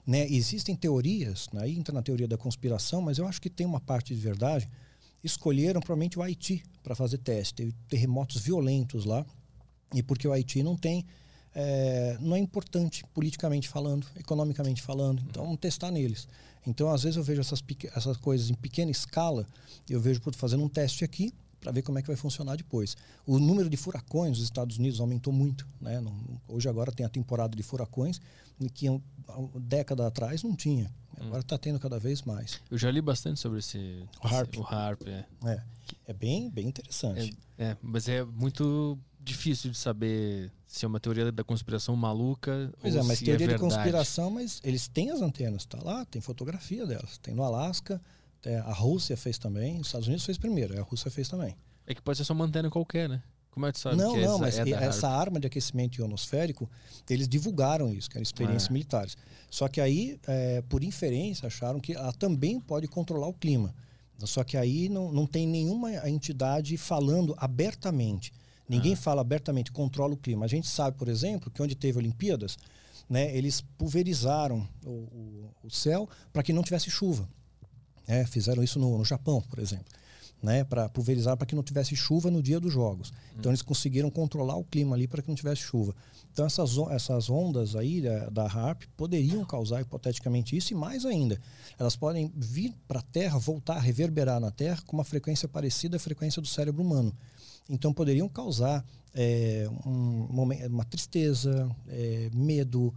Né? 0.08 0.26
Existem 0.32 0.74
teorias, 0.74 1.50
né? 1.52 1.64
aí 1.64 1.78
entra 1.78 1.94
na 1.94 2.02
teoria 2.02 2.30
da 2.30 2.38
conspiração, 2.38 3.02
mas 3.02 3.18
eu 3.18 3.28
acho 3.28 3.42
que 3.42 3.50
tem 3.50 3.68
uma 3.68 3.82
parte 3.82 4.16
de 4.16 4.22
verdade. 4.22 4.66
Escolheram 5.22 5.82
provavelmente 5.82 6.18
o 6.18 6.22
Haiti 6.22 6.64
para 6.82 6.96
fazer 6.96 7.18
teste. 7.18 7.54
Teve 7.56 7.74
terremotos 7.90 8.42
violentos 8.42 9.04
lá, 9.04 9.26
e 9.94 10.02
porque 10.02 10.26
o 10.26 10.32
Haiti 10.32 10.64
não 10.64 10.78
tem, 10.78 11.06
é, 11.54 12.18
não 12.22 12.38
é 12.38 12.40
importante 12.40 13.04
politicamente 13.14 13.68
falando, 13.68 14.08
economicamente 14.16 14.82
falando, 14.82 15.22
então 15.30 15.44
vamos 15.44 15.60
testar 15.60 15.92
neles. 15.92 16.26
Então, 16.66 16.90
às 16.90 17.04
vezes, 17.04 17.18
eu 17.18 17.24
vejo 17.24 17.42
essas, 17.42 17.62
essas 17.94 18.18
coisas 18.18 18.50
em 18.50 18.54
pequena 18.54 18.92
escala, 18.92 19.46
eu 19.90 20.00
vejo 20.00 20.22
putz, 20.22 20.38
fazendo 20.38 20.64
um 20.64 20.70
teste 20.70 21.04
aqui 21.04 21.34
para 21.68 21.74
ver 21.74 21.82
como 21.82 22.00
é 22.00 22.02
que 22.02 22.08
vai 22.08 22.16
funcionar 22.16 22.56
depois. 22.56 22.96
O 23.26 23.38
número 23.38 23.70
de 23.70 23.76
furacões 23.76 24.38
nos 24.38 24.44
Estados 24.48 24.78
Unidos 24.78 25.02
aumentou 25.02 25.34
muito. 25.34 25.68
Né? 25.82 26.00
Não- 26.00 26.16
hoje, 26.48 26.70
agora, 26.70 26.94
tem 26.94 27.06
a 27.06 27.10
temporada 27.10 27.58
de 27.58 27.62
furacões, 27.62 28.22
que 28.74 28.90
um, 28.90 29.02
uma 29.28 29.60
década 29.60 30.08
atrás 30.08 30.44
não 30.44 30.56
tinha. 30.56 30.90
Agora 31.20 31.42
está 31.42 31.58
tendo 31.58 31.78
cada 31.80 32.00
vez 32.00 32.22
mais. 32.22 32.62
Eu 32.72 32.78
já 32.78 32.90
li 32.90 33.02
bastante 33.02 33.40
sobre 33.40 33.60
esse. 33.60 33.78
O 34.24 34.28
harp. 34.28 34.54
esse- 34.54 34.62
o 34.62 34.66
harp, 34.66 35.02
é. 35.08 35.26
É, 35.46 35.62
é 36.08 36.14
bem, 36.14 36.50
bem 36.50 36.68
interessante. 36.68 37.38
É, 37.58 37.66
é, 37.72 37.78
mas 37.82 38.08
é 38.08 38.24
muito 38.24 38.98
difícil 39.20 39.70
de 39.72 39.78
saber 39.78 40.50
se 40.66 40.86
é 40.86 40.88
uma 40.88 41.02
teoria 41.02 41.30
da 41.34 41.44
conspiração 41.44 41.98
maluca 41.98 42.72
Pois 42.80 42.96
ou 42.96 43.02
é, 43.02 43.04
mas 43.04 43.20
se 43.20 43.26
teoria 43.26 43.46
é 43.48 43.50
de 43.50 43.60
conspiração, 43.60 44.30
mas 44.32 44.62
eles 44.64 44.88
têm 44.88 45.10
as 45.12 45.22
antenas, 45.22 45.66
tá 45.66 45.80
lá, 45.84 46.06
tem 46.06 46.22
fotografia 46.22 46.86
delas. 46.86 47.18
Tem 47.18 47.34
no 47.34 47.44
Alasca, 47.44 48.02
tem- 48.42 48.56
a 48.56 48.74
Rússia 48.74 49.16
fez 49.18 49.38
também, 49.38 49.80
os 49.80 49.88
Estados 49.88 50.08
Unidos 50.08 50.26
fez 50.26 50.38
primeiro, 50.38 50.80
a 50.80 50.84
Rússia 50.84 51.10
fez 51.12 51.28
também. 51.30 51.56
É 51.86 51.94
que 51.96 52.02
pode 52.02 52.18
ser 52.18 52.24
só 52.26 52.34
uma 52.34 52.46
antena 52.46 52.70
qualquer, 52.70 53.08
né? 53.10 53.22
Como 53.52 53.66
é 53.66 53.72
que 53.72 53.80
sabe 53.80 53.96
não, 53.96 54.14
que 54.14 54.22
não, 54.22 54.34
essa 54.36 54.38
mas 54.38 54.58
é 54.60 54.70
essa 54.86 55.10
arma 55.10 55.40
de 55.40 55.48
aquecimento 55.48 55.98
ionosférico, 56.00 56.70
eles 57.10 57.28
divulgaram 57.28 57.92
isso, 57.92 58.08
que 58.10 58.16
eram 58.18 58.24
experiências 58.24 58.70
Ah. 58.70 58.74
militares. 58.74 59.18
Só 59.50 59.68
que 59.68 59.82
aí, 59.82 60.20
é, 60.28 60.62
por 60.70 60.84
inferência, 60.84 61.48
acharam 61.48 61.80
que 61.80 61.94
ela 61.94 62.12
também 62.14 62.60
pode 62.60 62.88
controlar 62.88 63.28
o 63.28 63.34
clima. 63.34 63.74
Só 64.20 64.44
que 64.44 64.58
aí 64.58 64.90
não, 64.90 65.12
não 65.12 65.26
tem 65.26 65.48
nenhuma 65.48 66.08
entidade 66.08 66.76
falando 66.78 67.34
abertamente. 67.38 68.32
Ninguém 68.70 68.94
Ah. 68.94 68.98
fala 68.98 69.22
abertamente, 69.22 69.72
controla 69.72 70.14
o 70.14 70.18
clima. 70.18 70.46
A 70.46 70.48
gente 70.50 70.68
sabe, 70.68 70.96
por 70.98 71.08
exemplo, 71.08 71.50
que 71.50 71.62
onde 71.62 71.74
teve 71.76 71.98
Olimpíadas, 71.98 72.58
né, 73.10 73.36
eles 73.36 73.62
pulverizaram 73.78 74.68
o, 74.86 74.90
o- 74.90 75.52
o 75.64 75.70
céu 75.72 76.08
para 76.32 76.44
que 76.44 76.54
não 76.54 76.62
tivesse 76.62 76.92
chuva. 76.92 77.28
Né? 78.08 78.26
Fizeram 78.26 78.64
isso 78.64 78.80
no, 78.80 78.98
no 78.98 79.06
Japão, 79.06 79.42
por 79.42 79.60
exemplo. 79.60 79.86
né, 80.42 80.64
para 80.64 80.88
pulverizar 80.90 81.36
para 81.36 81.48
que 81.48 81.56
não 81.56 81.64
tivesse 81.64 81.96
chuva 81.96 82.30
no 82.30 82.42
dia 82.42 82.60
dos 82.60 82.72
jogos. 82.72 83.12
Então 83.38 83.52
eles 83.52 83.62
conseguiram 83.62 84.10
controlar 84.10 84.56
o 84.56 84.64
clima 84.64 84.96
ali 84.96 85.08
para 85.08 85.22
que 85.22 85.28
não 85.28 85.36
tivesse 85.36 85.62
chuva. 85.62 85.96
Então 86.32 86.46
essas, 86.46 86.78
essas 86.92 87.30
ondas 87.30 87.76
aí 87.76 88.02
da, 88.02 88.30
da 88.30 88.46
HARP 88.46 88.84
poderiam 88.96 89.44
causar 89.44 89.82
hipoteticamente 89.82 90.56
isso 90.56 90.74
e 90.74 90.76
mais 90.76 91.06
ainda, 91.06 91.40
elas 91.80 91.96
podem 91.96 92.32
vir 92.36 92.74
para 92.88 93.00
a 93.00 93.04
Terra, 93.04 93.40
voltar, 93.40 93.80
reverberar 93.80 94.40
na 94.40 94.52
Terra 94.52 94.82
com 94.86 94.96
uma 94.96 95.04
frequência 95.04 95.48
parecida 95.48 95.98
à 95.98 96.00
frequência 96.00 96.42
do 96.42 96.48
cérebro 96.48 96.84
humano. 96.84 97.12
Então 97.70 97.92
poderiam 97.92 98.30
causar 98.30 98.86
é, 99.14 99.68
um 99.86 100.28
uma 100.70 100.86
tristeza, 100.86 101.70
é, 101.88 102.30
medo, 102.32 102.94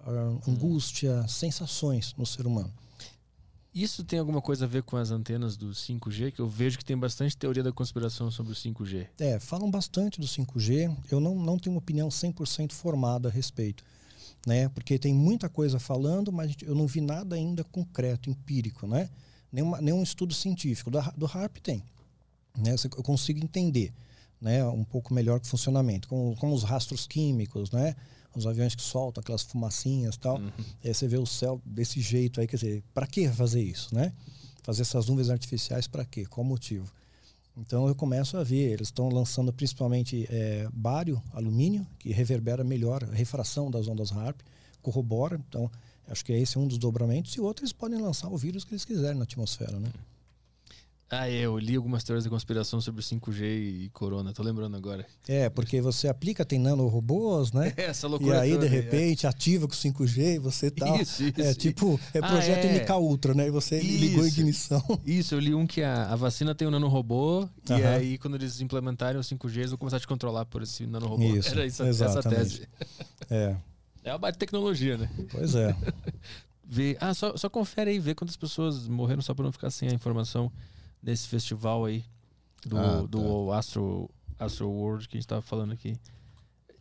ah, 0.00 0.36
angústia, 0.46 1.26
sensações 1.26 2.14
no 2.16 2.26
ser 2.26 2.46
humano. 2.46 2.72
Isso 3.74 4.04
tem 4.04 4.18
alguma 4.18 4.42
coisa 4.42 4.66
a 4.66 4.68
ver 4.68 4.82
com 4.82 4.98
as 4.98 5.10
antenas 5.10 5.56
do 5.56 5.70
5G? 5.70 6.32
Que 6.32 6.40
eu 6.40 6.48
vejo 6.48 6.76
que 6.76 6.84
tem 6.84 6.96
bastante 6.96 7.34
teoria 7.34 7.62
da 7.62 7.72
conspiração 7.72 8.30
sobre 8.30 8.52
o 8.52 8.54
5G. 8.54 9.08
É, 9.18 9.38
falam 9.40 9.70
bastante 9.70 10.20
do 10.20 10.26
5G. 10.26 10.94
Eu 11.10 11.18
não, 11.20 11.34
não 11.34 11.58
tenho 11.58 11.74
uma 11.74 11.78
opinião 11.78 12.08
100% 12.08 12.72
formada 12.72 13.30
a 13.30 13.32
respeito. 13.32 13.82
Né? 14.46 14.68
Porque 14.68 14.98
tem 14.98 15.14
muita 15.14 15.48
coisa 15.48 15.78
falando, 15.78 16.30
mas 16.30 16.54
eu 16.60 16.74
não 16.74 16.86
vi 16.86 17.00
nada 17.00 17.34
ainda 17.34 17.64
concreto, 17.64 18.28
empírico. 18.28 18.86
Né? 18.86 19.08
Nenhuma, 19.50 19.80
nenhum 19.80 20.02
estudo 20.02 20.34
científico. 20.34 20.90
Do, 20.90 21.00
do 21.16 21.26
HARP 21.26 21.56
tem. 21.62 21.82
Né? 22.54 22.74
Eu 22.74 23.02
consigo 23.02 23.42
entender 23.42 23.90
né? 24.38 24.62
um 24.66 24.84
pouco 24.84 25.14
melhor 25.14 25.40
o 25.40 25.46
funcionamento. 25.46 26.08
Como, 26.08 26.36
como 26.36 26.54
os 26.54 26.62
rastros 26.62 27.06
químicos, 27.06 27.70
né? 27.70 27.96
Os 28.34 28.46
aviões 28.46 28.74
que 28.74 28.82
soltam 28.82 29.20
aquelas 29.20 29.42
fumacinhas 29.42 30.14
e 30.14 30.18
tal. 30.18 30.40
Aí 30.84 30.94
você 30.94 31.06
vê 31.06 31.18
o 31.18 31.26
céu 31.26 31.60
desse 31.64 32.00
jeito 32.00 32.40
aí. 32.40 32.46
Quer 32.46 32.56
dizer, 32.56 32.84
para 32.94 33.06
que 33.06 33.28
fazer 33.28 33.62
isso? 33.62 33.94
Né? 33.94 34.12
Fazer 34.62 34.82
essas 34.82 35.06
nuvens 35.06 35.30
artificiais 35.30 35.86
para 35.86 36.04
quê? 36.04 36.24
Qual 36.26 36.44
o 36.44 36.48
motivo? 36.48 36.90
Então 37.56 37.86
eu 37.86 37.94
começo 37.94 38.36
a 38.36 38.42
ver, 38.42 38.72
eles 38.72 38.88
estão 38.88 39.08
lançando 39.08 39.52
principalmente 39.52 40.26
é, 40.30 40.66
bário, 40.72 41.22
alumínio, 41.34 41.86
que 41.98 42.10
reverbera 42.10 42.64
melhor 42.64 43.04
a 43.04 43.14
refração 43.14 43.70
das 43.70 43.88
ondas 43.88 44.10
HARP, 44.10 44.40
corrobora. 44.80 45.40
Então 45.48 45.70
acho 46.08 46.24
que 46.24 46.32
esse 46.32 46.56
é 46.56 46.60
um 46.60 46.66
dos 46.66 46.78
dobramentos. 46.78 47.34
E 47.34 47.40
outros 47.40 47.64
eles 47.64 47.72
podem 47.72 48.00
lançar 48.00 48.28
o 48.28 48.36
vírus 48.38 48.64
que 48.64 48.72
eles 48.72 48.84
quiserem 48.84 49.18
na 49.18 49.24
atmosfera, 49.24 49.78
né? 49.78 49.90
Ah, 51.14 51.28
é, 51.28 51.40
eu 51.40 51.58
li 51.58 51.76
algumas 51.76 52.02
teorias 52.02 52.24
da 52.24 52.30
conspiração 52.30 52.80
sobre 52.80 53.02
o 53.02 53.04
5G 53.04 53.42
e 53.42 53.90
corona, 53.92 54.32
tô 54.32 54.42
lembrando 54.42 54.78
agora. 54.78 55.06
É, 55.28 55.50
porque 55.50 55.78
você 55.78 56.08
aplica, 56.08 56.42
tem 56.42 56.58
nanorobôs, 56.58 57.52
né? 57.52 57.70
Essa 57.76 58.06
E 58.06 58.10
loucura 58.10 58.40
aí, 58.40 58.56
de 58.56 58.64
é. 58.64 58.68
repente, 58.68 59.26
ativa 59.26 59.68
com 59.68 59.74
o 59.74 59.76
5G 59.76 60.36
e 60.36 60.38
você 60.38 60.70
tá. 60.70 60.88
Isso, 60.96 61.22
isso, 61.22 61.40
é 61.42 61.50
isso. 61.50 61.58
tipo, 61.58 62.00
é 62.14 62.18
Ah, 62.20 62.28
projeto 62.28 62.64
é. 62.64 62.78
MK 62.82 62.92
Ultra, 62.94 63.34
né? 63.34 63.46
E 63.46 63.50
você 63.50 63.78
ligou 63.78 64.24
a 64.24 64.26
Isso. 64.26 64.40
ignição. 64.40 64.82
Isso, 65.04 65.34
eu 65.34 65.38
li 65.38 65.54
um 65.54 65.66
que 65.66 65.82
a, 65.82 66.06
a 66.12 66.16
vacina 66.16 66.54
tem 66.54 66.66
um 66.66 66.70
nanorobô 66.70 67.46
e 67.68 67.72
aí 67.84 68.16
quando 68.16 68.36
eles 68.36 68.62
implementarem 68.62 69.20
o 69.20 69.22
5G, 69.22 69.56
eles 69.58 69.70
vão 69.70 69.78
começar 69.78 69.98
a 69.98 70.00
te 70.00 70.06
controlar 70.06 70.46
por 70.46 70.62
esse 70.62 70.86
nanorobô. 70.86 71.24
Isso, 71.36 71.50
Era 71.50 71.66
isso, 71.66 71.82
essa 71.82 72.04
exatamente. 72.06 72.60
tese. 72.60 72.68
É, 73.28 73.54
É 74.02 74.12
uma 74.12 74.18
baita 74.18 74.38
tecnologia, 74.38 74.96
né? 74.96 75.10
pois 75.30 75.54
é. 75.54 75.76
Vê, 76.64 76.96
ah, 77.02 77.12
só, 77.12 77.36
só 77.36 77.50
confere 77.50 77.90
aí, 77.90 77.98
vê 77.98 78.14
quantas 78.14 78.34
pessoas 78.36 78.88
morreram 78.88 79.20
só 79.20 79.34
pra 79.34 79.44
não 79.44 79.52
ficar 79.52 79.70
sem 79.70 79.90
a 79.90 79.92
informação 79.92 80.50
desse 81.02 81.26
festival 81.28 81.84
aí 81.84 82.04
do, 82.64 82.78
Ah, 82.78 83.02
do 83.06 83.50
Astro, 83.52 84.08
Astro 84.38 84.68
World 84.70 85.08
que 85.08 85.16
a 85.16 85.20
gente 85.20 85.28
tava 85.28 85.42
falando 85.42 85.72
aqui. 85.72 85.96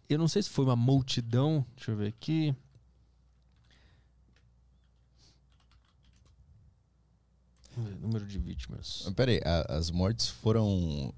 Eu 0.07 0.17
não 0.19 0.27
sei 0.27 0.43
se 0.43 0.49
foi 0.49 0.65
uma 0.65 0.75
multidão, 0.75 1.65
deixa 1.75 1.91
eu 1.91 1.95
ver 1.97 2.07
aqui. 2.07 2.53
Ver, 7.77 7.95
Número 7.99 8.25
de 8.25 8.37
vítimas. 8.37 9.03
Mas 9.05 9.13
Pera 9.13 9.31
aí, 9.31 9.41
a- 9.45 9.77
as 9.77 9.89
mortes 9.89 10.27
foram. 10.27 11.13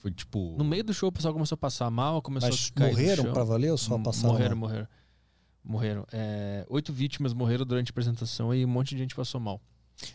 Foi 0.00 0.10
tipo. 0.10 0.54
No 0.58 0.64
meio 0.64 0.82
do 0.84 0.92
show 0.92 1.08
o 1.08 1.12
pessoal 1.12 1.32
começou 1.32 1.54
a 1.54 1.58
passar 1.58 1.90
mal, 1.90 2.20
começou 2.20 2.50
Mas 2.50 2.70
a 2.74 2.78
cair 2.78 2.90
morreram 2.92 3.32
pra 3.32 3.44
valer 3.44 3.70
ou 3.70 3.78
só 3.78 3.96
passaram? 3.98 4.32
Morreram, 4.34 4.56
mal? 4.56 4.68
morreram. 4.68 4.88
Morreram. 5.62 6.06
É, 6.12 6.66
oito 6.68 6.92
vítimas 6.92 7.32
morreram 7.32 7.64
durante 7.64 7.88
a 7.90 7.92
apresentação 7.92 8.52
e 8.54 8.64
um 8.64 8.68
monte 8.68 8.90
de 8.90 8.98
gente 8.98 9.14
passou 9.14 9.40
mal. 9.40 9.60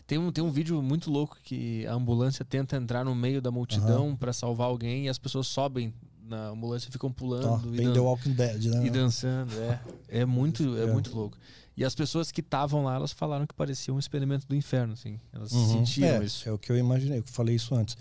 Tem 0.06 0.18
um, 0.18 0.30
tem 0.32 0.42
um 0.42 0.50
vídeo 0.50 0.82
muito 0.82 1.10
louco 1.10 1.36
que 1.42 1.86
a 1.86 1.94
ambulância 1.94 2.44
tenta 2.44 2.76
entrar 2.76 3.04
no 3.04 3.14
meio 3.14 3.40
da 3.42 3.50
multidão 3.50 4.14
pra 4.16 4.32
salvar 4.32 4.66
alguém 4.68 5.06
e 5.06 5.08
as 5.08 5.18
pessoas 5.18 5.46
sobem 5.46 5.92
na 6.22 6.48
ambulância 6.48 6.88
e 6.88 6.92
ficam 6.92 7.10
pulando 7.10 7.74
e, 7.74 7.76
bem 7.78 7.86
dan- 7.88 7.92
The 7.94 8.00
Walking 8.00 8.32
Dead, 8.34 8.64
né? 8.66 8.86
e 8.86 8.90
dançando. 8.90 9.52
É, 9.58 9.80
é, 10.20 10.24
muito, 10.24 10.76
é 10.76 10.82
É. 10.84 10.92
muito 10.92 11.12
louco. 11.14 11.36
E 11.76 11.84
as 11.84 11.94
pessoas 11.94 12.30
que 12.30 12.40
estavam 12.40 12.84
lá, 12.84 12.94
elas 12.94 13.10
falaram 13.10 13.46
que 13.46 13.54
parecia 13.54 13.92
um 13.92 13.98
experimento 13.98 14.46
do 14.46 14.54
inferno, 14.54 14.92
assim. 14.92 15.18
Elas 15.32 15.50
Uhum. 15.52 15.68
sentiam 15.86 16.08
é, 16.20 16.24
isso. 16.24 16.48
É 16.48 16.52
o 16.52 16.58
que 16.58 16.70
eu 16.70 16.76
imaginei, 16.76 17.18
eu 17.18 17.24
falei 17.24 17.56
isso 17.56 17.74
antes. 17.74 17.96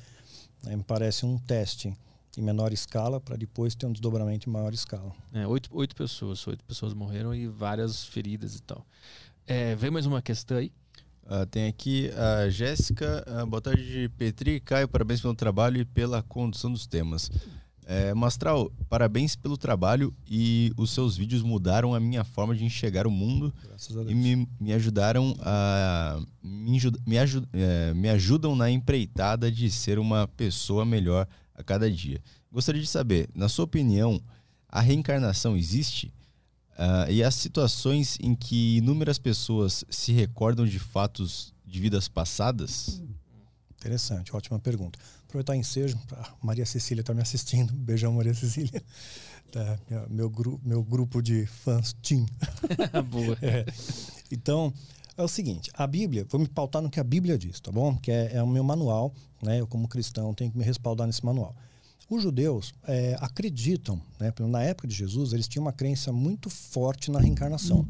É, 0.67 0.75
me 0.75 0.83
parece 0.83 1.25
um 1.25 1.37
teste 1.37 1.95
em 2.37 2.41
menor 2.41 2.71
escala 2.73 3.19
para 3.19 3.35
depois 3.35 3.73
ter 3.73 3.85
um 3.85 3.91
desdobramento 3.91 4.47
em 4.49 4.51
maior 4.51 4.73
escala. 4.73 5.11
É, 5.33 5.47
oito, 5.47 5.69
oito 5.73 5.95
pessoas, 5.95 6.45
oito 6.47 6.63
pessoas 6.65 6.93
morreram 6.93 7.33
e 7.33 7.47
várias 7.47 8.03
feridas 8.05 8.55
e 8.55 8.61
tal. 8.61 8.85
É, 9.47 9.73
vem 9.75 9.89
mais 9.89 10.05
uma 10.05 10.21
questão 10.21 10.57
aí. 10.57 10.71
Ah, 11.31 11.45
tem 11.45 11.67
aqui 11.67 12.09
a 12.17 12.49
Jéssica. 12.49 13.23
ah, 13.27 13.45
boa 13.45 13.61
tarde, 13.61 14.09
Petri 14.17 14.55
e 14.55 14.59
Caio. 14.59 14.87
Parabéns 14.87 15.21
pelo 15.21 15.35
trabalho 15.35 15.79
e 15.79 15.85
pela 15.85 16.23
condução 16.23 16.71
dos 16.71 16.87
temas. 16.87 17.29
É, 17.85 18.13
Mastral, 18.13 18.71
parabéns 18.87 19.35
pelo 19.35 19.57
trabalho 19.57 20.13
e 20.27 20.71
os 20.77 20.91
seus 20.91 21.17
vídeos 21.17 21.41
mudaram 21.41 21.93
a 21.95 21.99
minha 21.99 22.23
forma 22.23 22.55
de 22.55 22.63
enxergar 22.63 23.07
o 23.07 23.11
mundo 23.11 23.51
e 24.11 24.15
me, 24.15 24.47
me 24.59 24.73
ajudaram 24.73 25.35
a. 25.39 26.19
Me, 26.41 26.79
me, 27.05 27.17
aju- 27.17 27.47
é, 27.53 27.93
me 27.93 28.09
ajudam 28.09 28.55
na 28.55 28.69
empreitada 28.69 29.51
de 29.51 29.69
ser 29.71 29.97
uma 29.99 30.27
pessoa 30.27 30.83
melhor 30.85 31.27
a 31.53 31.63
cada 31.63 31.89
dia. 31.89 32.21
Gostaria 32.51 32.81
de 32.81 32.87
saber, 32.87 33.27
na 33.35 33.47
sua 33.49 33.65
opinião, 33.65 34.21
a 34.67 34.81
reencarnação 34.81 35.55
existe? 35.57 36.11
Ah, 36.81 37.11
e 37.11 37.21
as 37.21 37.35
situações 37.35 38.17
em 38.21 38.33
que 38.33 38.77
inúmeras 38.77 39.17
pessoas 39.19 39.83
se 39.89 40.13
recordam 40.13 40.65
de 40.65 40.79
fatos 40.79 41.53
de 41.65 41.77
vidas 41.79 42.07
passadas? 42.07 43.01
Interessante, 43.77 44.33
ótima 44.35 44.57
pergunta. 44.59 44.97
Aproveitar 45.25 45.53
o 45.53 45.55
ensejo, 45.57 45.99
a 46.13 46.33
Maria 46.41 46.65
Cecília 46.65 47.01
está 47.01 47.13
me 47.13 47.21
assistindo. 47.21 47.73
Beijão, 47.75 48.13
Maria 48.13 48.33
Cecília. 48.33 48.81
Tá, 49.51 49.77
minha- 49.89 50.07
meu, 50.07 50.29
gru, 50.29 50.59
meu 50.63 50.81
grupo 50.83 51.21
de 51.21 51.45
fãs, 51.45 51.93
Tim. 52.01 52.25
Boa. 53.11 53.37
É. 53.41 53.65
Então, 54.31 54.73
é 55.17 55.21
o 55.23 55.27
seguinte, 55.27 55.69
a 55.73 55.85
Bíblia, 55.85 56.25
vou 56.29 56.39
me 56.39 56.47
pautar 56.47 56.81
no 56.81 56.89
que 56.89 56.99
a 56.99 57.03
Bíblia 57.03 57.37
diz, 57.37 57.59
tá 57.59 57.71
bom? 57.71 57.97
Que 57.97 58.09
é, 58.11 58.35
é 58.35 58.43
o 58.43 58.47
meu 58.47 58.63
manual, 58.63 59.13
né? 59.43 59.59
Eu 59.59 59.67
como 59.67 59.87
cristão 59.87 60.33
tenho 60.33 60.49
que 60.51 60.57
me 60.57 60.63
respaldar 60.63 61.05
nesse 61.07 61.25
manual. 61.25 61.53
Os 62.09 62.23
judeus 62.23 62.73
é, 62.87 63.15
acreditam, 63.21 64.01
né? 64.19 64.33
Na 64.39 64.63
época 64.63 64.87
de 64.87 64.95
Jesus, 64.95 65.31
eles 65.31 65.47
tinham 65.47 65.63
uma 65.63 65.71
crença 65.71 66.11
muito 66.11 66.49
forte 66.49 67.11
na 67.11 67.19
reencarnação. 67.19 67.87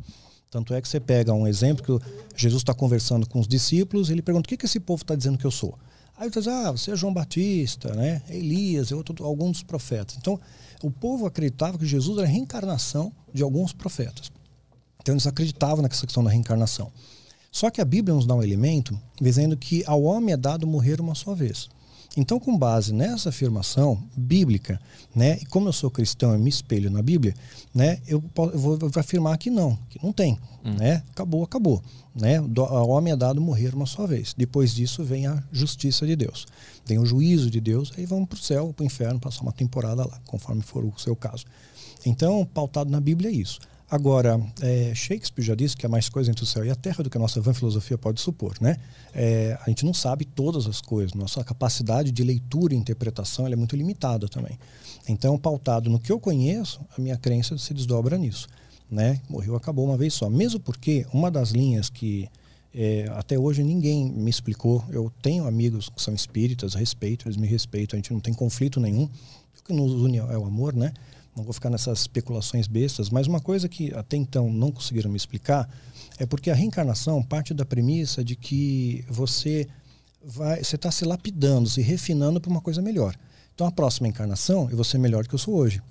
Tanto 0.51 0.73
é 0.73 0.81
que 0.81 0.87
você 0.87 0.99
pega 0.99 1.33
um 1.33 1.47
exemplo 1.47 1.99
que 2.35 2.41
Jesus 2.41 2.61
está 2.61 2.73
conversando 2.73 3.29
com 3.29 3.39
os 3.39 3.47
discípulos, 3.47 4.09
ele 4.09 4.21
pergunta: 4.21 4.47
o 4.47 4.49
que, 4.49 4.57
que 4.57 4.65
esse 4.65 4.79
povo 4.79 5.03
está 5.03 5.15
dizendo 5.15 5.37
que 5.37 5.45
eu 5.45 5.51
sou? 5.51 5.77
Aí 6.17 6.25
ele 6.25 6.31
diz: 6.31 6.47
ah, 6.47 6.71
você 6.71 6.91
é 6.91 6.95
João 6.95 7.13
Batista, 7.13 7.93
né? 7.95 8.21
É 8.27 8.35
Elias, 8.35 8.91
é 8.91 8.95
alguns 9.21 9.51
dos 9.51 9.63
profetas. 9.63 10.17
Então, 10.17 10.39
o 10.83 10.91
povo 10.91 11.25
acreditava 11.25 11.77
que 11.77 11.85
Jesus 11.85 12.17
era 12.17 12.27
a 12.27 12.29
reencarnação 12.29 13.13
de 13.33 13.41
alguns 13.41 13.71
profetas. 13.71 14.31
Então 15.01 15.13
eles 15.13 15.27
acreditavam 15.27 15.81
nessa 15.81 16.05
questão 16.05 16.23
da 16.23 16.29
reencarnação. 16.29 16.91
Só 17.51 17.69
que 17.69 17.81
a 17.81 17.85
Bíblia 17.85 18.13
nos 18.13 18.25
dá 18.25 18.35
um 18.35 18.43
elemento 18.43 18.99
dizendo 19.19 19.57
que 19.57 19.83
ao 19.85 20.03
homem 20.03 20.33
é 20.33 20.37
dado 20.37 20.67
morrer 20.67 20.99
uma 20.99 21.15
só 21.15 21.33
vez. 21.33 21.69
Então, 22.17 22.39
com 22.39 22.57
base 22.57 22.91
nessa 22.91 23.29
afirmação 23.29 24.01
bíblica, 24.17 24.79
né, 25.15 25.37
e 25.41 25.45
como 25.45 25.67
eu 25.69 25.73
sou 25.73 25.91
cristão 25.91 26.35
e 26.35 26.39
me 26.39 26.49
espelho 26.49 26.89
na 26.89 27.01
Bíblia, 27.01 27.35
né, 27.73 27.99
eu, 28.07 28.19
po- 28.21 28.49
eu 28.49 28.59
vou, 28.59 28.73
eu 28.73 28.89
vou 28.89 28.91
afirmar 28.99 29.37
que 29.37 29.49
não, 29.49 29.77
que 29.89 30.03
não 30.03 30.11
tem, 30.11 30.37
né, 30.63 31.03
acabou, 31.11 31.43
acabou, 31.43 31.81
né, 32.15 32.41
do, 32.41 32.63
ao 32.63 32.89
homem 32.89 33.13
é 33.13 33.15
dado 33.15 33.39
morrer 33.39 33.73
uma 33.75 33.85
só 33.85 34.07
vez. 34.07 34.33
Depois 34.35 34.73
disso 34.73 35.03
vem 35.03 35.27
a 35.27 35.41
justiça 35.51 36.05
de 36.05 36.15
Deus, 36.15 36.47
vem 36.85 36.97
o 36.97 37.05
juízo 37.05 37.49
de 37.49 37.61
Deus, 37.61 37.93
aí 37.95 38.05
vamos 38.05 38.27
para 38.27 38.37
o 38.37 38.41
céu, 38.41 38.73
para 38.75 38.83
o 38.83 38.87
inferno, 38.87 39.19
passar 39.19 39.41
uma 39.41 39.53
temporada 39.53 40.03
lá, 40.05 40.19
conforme 40.25 40.61
for 40.63 40.83
o 40.83 40.93
seu 40.97 41.15
caso. 41.15 41.45
Então, 42.05 42.43
pautado 42.53 42.89
na 42.89 42.99
Bíblia 42.99 43.29
é 43.29 43.33
isso. 43.33 43.59
Agora, 43.91 44.39
é, 44.61 44.93
Shakespeare 44.93 45.43
já 45.43 45.55
disse 45.55 45.75
que 45.75 45.83
há 45.83 45.89
mais 45.89 46.09
coisa 46.09 46.29
entre 46.29 46.43
o 46.43 46.47
céu 46.47 46.63
e 46.63 46.69
a 46.69 46.75
terra 46.75 47.03
do 47.03 47.09
que 47.09 47.17
a 47.17 47.19
nossa 47.19 47.41
vã 47.41 47.53
filosofia 47.53 47.97
pode 47.97 48.21
supor, 48.21 48.55
né? 48.61 48.77
É, 49.15 49.57
a 49.65 49.69
gente 49.69 49.83
não 49.83 49.95
sabe 49.95 50.25
todas 50.25 50.67
as 50.67 50.79
coisas, 50.79 51.15
nossa 51.15 51.43
capacidade 51.43 52.11
de 52.11 52.23
leitura 52.23 52.75
e 52.75 52.77
interpretação 52.77 53.47
é 53.47 53.55
muito 53.55 53.75
limitada 53.75 54.29
também. 54.29 54.59
Então, 55.07 55.39
pautado 55.39 55.89
no 55.89 55.99
que 55.99 56.11
eu 56.11 56.19
conheço, 56.19 56.79
a 56.95 57.01
minha 57.01 57.17
crença 57.17 57.57
se 57.57 57.73
desdobra 57.73 58.15
nisso, 58.15 58.47
né? 58.91 59.19
Morreu, 59.27 59.55
acabou 59.55 59.85
uma 59.85 59.97
vez 59.97 60.13
só. 60.13 60.29
Mesmo 60.29 60.59
porque 60.59 61.07
uma 61.11 61.31
das 61.31 61.49
linhas 61.49 61.89
que 61.89 62.29
é, 62.71 63.09
até 63.15 63.39
hoje 63.39 63.63
ninguém 63.63 64.11
me 64.11 64.29
explicou, 64.29 64.85
eu 64.89 65.11
tenho 65.19 65.47
amigos 65.47 65.89
que 65.89 65.99
são 65.99 66.13
espíritas, 66.13 66.75
respeito, 66.75 67.27
eles 67.27 67.37
me 67.37 67.47
respeitam, 67.47 67.97
a 67.97 67.99
gente 67.99 68.13
não 68.13 68.19
tem 68.19 68.35
conflito 68.35 68.79
nenhum, 68.79 69.05
o 69.05 69.63
que 69.65 69.73
nos 69.73 69.93
une 69.93 70.17
é 70.17 70.37
o 70.37 70.45
amor, 70.45 70.75
né? 70.75 70.93
Não 71.39 71.45
vou 71.45 71.53
ficar 71.53 71.69
nessas 71.69 72.01
especulações 72.01 72.67
bestas, 72.67 73.09
mas 73.09 73.25
uma 73.25 73.39
coisa 73.39 73.69
que 73.69 73.93
até 73.93 74.17
então 74.17 74.51
não 74.51 74.73
conseguiram 74.73 75.09
me 75.09 75.15
explicar 75.15 75.69
é 76.17 76.25
porque 76.25 76.51
a 76.51 76.53
reencarnação 76.53 77.23
parte 77.23 77.53
da 77.53 77.63
premissa 77.65 78.21
de 78.21 78.35
que 78.35 79.05
você 79.09 79.65
vai, 80.21 80.61
você 80.61 80.75
está 80.75 80.91
se 80.91 81.05
lapidando, 81.05 81.69
se 81.69 81.81
refinando 81.81 82.41
para 82.41 82.51
uma 82.51 82.59
coisa 82.59 82.81
melhor. 82.81 83.15
Então 83.55 83.65
a 83.65 83.71
próxima 83.71 84.09
encarnação 84.09 84.69
eu 84.69 84.75
vou 84.75 84.83
ser 84.83 84.97
melhor 84.97 85.23
do 85.23 85.29
que 85.29 85.35
eu 85.35 85.39
sou 85.39 85.55
hoje. 85.55 85.81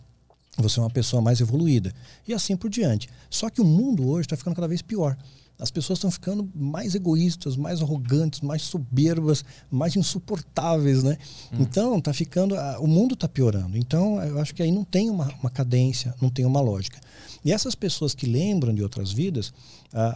Você 0.58 0.80
é 0.80 0.82
uma 0.82 0.90
pessoa 0.90 1.22
mais 1.22 1.40
evoluída. 1.40 1.94
E 2.26 2.34
assim 2.34 2.54
por 2.54 2.68
diante. 2.68 3.08
Só 3.30 3.48
que 3.48 3.62
o 3.62 3.64
mundo 3.64 4.06
hoje 4.06 4.26
está 4.26 4.36
ficando 4.36 4.54
cada 4.54 4.68
vez 4.68 4.82
pior. 4.82 5.16
As 5.58 5.70
pessoas 5.70 5.98
estão 5.98 6.10
ficando 6.10 6.48
mais 6.54 6.94
egoístas, 6.94 7.56
mais 7.56 7.82
arrogantes, 7.82 8.40
mais 8.40 8.62
soberbas, 8.62 9.44
mais 9.70 9.96
insuportáveis, 9.96 11.02
né? 11.02 11.18
Hum. 11.52 11.56
Então, 11.60 12.00
tá 12.00 12.12
ficando. 12.12 12.54
o 12.80 12.86
mundo 12.86 13.14
está 13.14 13.26
piorando. 13.26 13.76
Então, 13.76 14.22
eu 14.22 14.38
acho 14.40 14.54
que 14.54 14.62
aí 14.62 14.70
não 14.70 14.84
tem 14.84 15.10
uma, 15.10 15.28
uma 15.40 15.50
cadência, 15.50 16.14
não 16.20 16.30
tem 16.30 16.44
uma 16.44 16.60
lógica. 16.60 17.00
E 17.44 17.52
essas 17.52 17.74
pessoas 17.74 18.14
que 18.14 18.26
lembram 18.26 18.74
de 18.74 18.82
outras 18.82 19.12
vidas, 19.12 19.52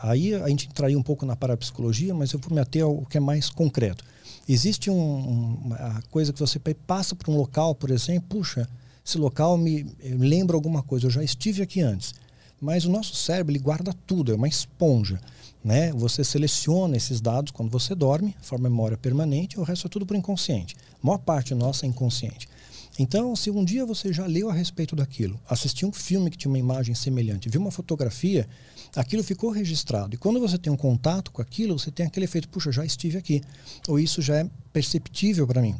aí 0.02 0.34
a 0.34 0.48
gente 0.48 0.66
entraria 0.68 0.98
um 0.98 1.02
pouco 1.02 1.24
na 1.24 1.34
parapsicologia, 1.34 2.14
mas 2.14 2.32
eu 2.32 2.38
vou 2.38 2.54
me 2.54 2.60
ater 2.60 2.84
ao 2.84 3.04
que 3.06 3.16
é 3.16 3.20
mais 3.20 3.48
concreto. 3.48 4.04
Existe 4.48 4.90
um, 4.90 5.54
uma 5.64 6.02
coisa 6.10 6.32
que 6.32 6.40
você 6.40 6.58
passa 6.86 7.14
por 7.14 7.30
um 7.30 7.36
local, 7.36 7.74
por 7.74 7.90
exemplo, 7.90 8.28
puxa, 8.28 8.68
esse 9.04 9.18
local 9.18 9.56
me 9.56 9.86
lembra 10.02 10.56
alguma 10.56 10.82
coisa, 10.82 11.06
eu 11.06 11.10
já 11.10 11.22
estive 11.22 11.62
aqui 11.62 11.80
antes. 11.80 12.14
Mas 12.62 12.84
o 12.84 12.90
nosso 12.90 13.16
cérebro 13.16 13.50
ele 13.50 13.58
guarda 13.58 13.92
tudo, 14.06 14.30
é 14.30 14.36
uma 14.36 14.46
esponja. 14.46 15.20
Né? 15.64 15.92
Você 15.94 16.22
seleciona 16.22 16.96
esses 16.96 17.20
dados 17.20 17.50
quando 17.50 17.70
você 17.70 17.92
dorme, 17.92 18.36
forma 18.40 18.70
memória 18.70 18.96
permanente, 18.96 19.58
o 19.58 19.64
resto 19.64 19.88
é 19.88 19.90
tudo 19.90 20.06
para 20.06 20.14
o 20.14 20.18
inconsciente. 20.18 20.76
A 21.02 21.04
maior 21.06 21.18
parte 21.18 21.56
nossa 21.56 21.84
é 21.84 21.88
inconsciente. 21.88 22.48
Então, 22.96 23.34
se 23.34 23.50
um 23.50 23.64
dia 23.64 23.84
você 23.84 24.12
já 24.12 24.26
leu 24.26 24.48
a 24.48 24.52
respeito 24.52 24.94
daquilo, 24.94 25.40
assistiu 25.48 25.88
um 25.88 25.92
filme 25.92 26.30
que 26.30 26.36
tinha 26.36 26.50
uma 26.50 26.58
imagem 26.58 26.94
semelhante, 26.94 27.48
viu 27.48 27.60
uma 27.60 27.70
fotografia, 27.72 28.46
aquilo 28.94 29.24
ficou 29.24 29.50
registrado. 29.50 30.14
E 30.14 30.18
quando 30.18 30.38
você 30.38 30.56
tem 30.56 30.72
um 30.72 30.76
contato 30.76 31.32
com 31.32 31.42
aquilo, 31.42 31.76
você 31.76 31.90
tem 31.90 32.06
aquele 32.06 32.26
efeito, 32.26 32.48
puxa, 32.48 32.70
já 32.70 32.84
estive 32.84 33.18
aqui. 33.18 33.42
Ou 33.88 33.98
isso 33.98 34.22
já 34.22 34.36
é 34.36 34.50
perceptível 34.72 35.48
para 35.48 35.62
mim. 35.62 35.74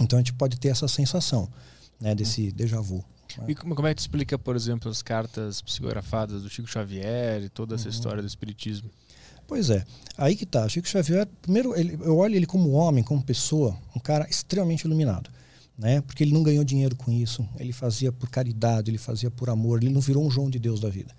Então 0.00 0.18
a 0.18 0.20
gente 0.20 0.32
pode 0.32 0.58
ter 0.58 0.68
essa 0.68 0.88
sensação 0.88 1.46
né, 2.00 2.14
desse 2.14 2.50
déjà 2.52 2.80
vu. 2.80 3.04
E 3.48 3.54
como 3.54 3.86
é 3.86 3.94
que 3.94 3.96
tu 3.96 4.00
explica, 4.00 4.38
por 4.38 4.56
exemplo, 4.56 4.90
as 4.90 5.02
cartas 5.02 5.60
psicografadas 5.60 6.42
do 6.42 6.50
Chico 6.50 6.68
Xavier 6.68 7.42
e 7.42 7.48
toda 7.48 7.74
essa 7.74 7.84
uhum. 7.84 7.90
história 7.90 8.22
do 8.22 8.26
espiritismo? 8.26 8.90
Pois 9.46 9.70
é, 9.70 9.84
aí 10.18 10.34
que 10.34 10.44
tá. 10.44 10.68
Chico 10.68 10.88
Xavier, 10.88 11.26
primeiro, 11.40 11.78
ele, 11.78 11.98
eu 12.02 12.16
olho 12.16 12.34
ele 12.34 12.46
como 12.46 12.70
homem, 12.70 13.04
como 13.04 13.22
pessoa, 13.22 13.76
um 13.94 14.00
cara 14.00 14.28
extremamente 14.28 14.82
iluminado. 14.82 15.30
Né? 15.78 16.00
Porque 16.00 16.24
ele 16.24 16.32
não 16.32 16.42
ganhou 16.42 16.64
dinheiro 16.64 16.96
com 16.96 17.12
isso, 17.12 17.46
ele 17.58 17.72
fazia 17.72 18.10
por 18.10 18.30
caridade, 18.30 18.90
ele 18.90 18.98
fazia 18.98 19.30
por 19.30 19.50
amor, 19.50 19.82
ele 19.82 19.92
não 19.92 20.00
virou 20.00 20.26
um 20.26 20.30
João 20.30 20.48
de 20.48 20.58
Deus 20.58 20.80
da 20.80 20.88
vida. 20.88 21.14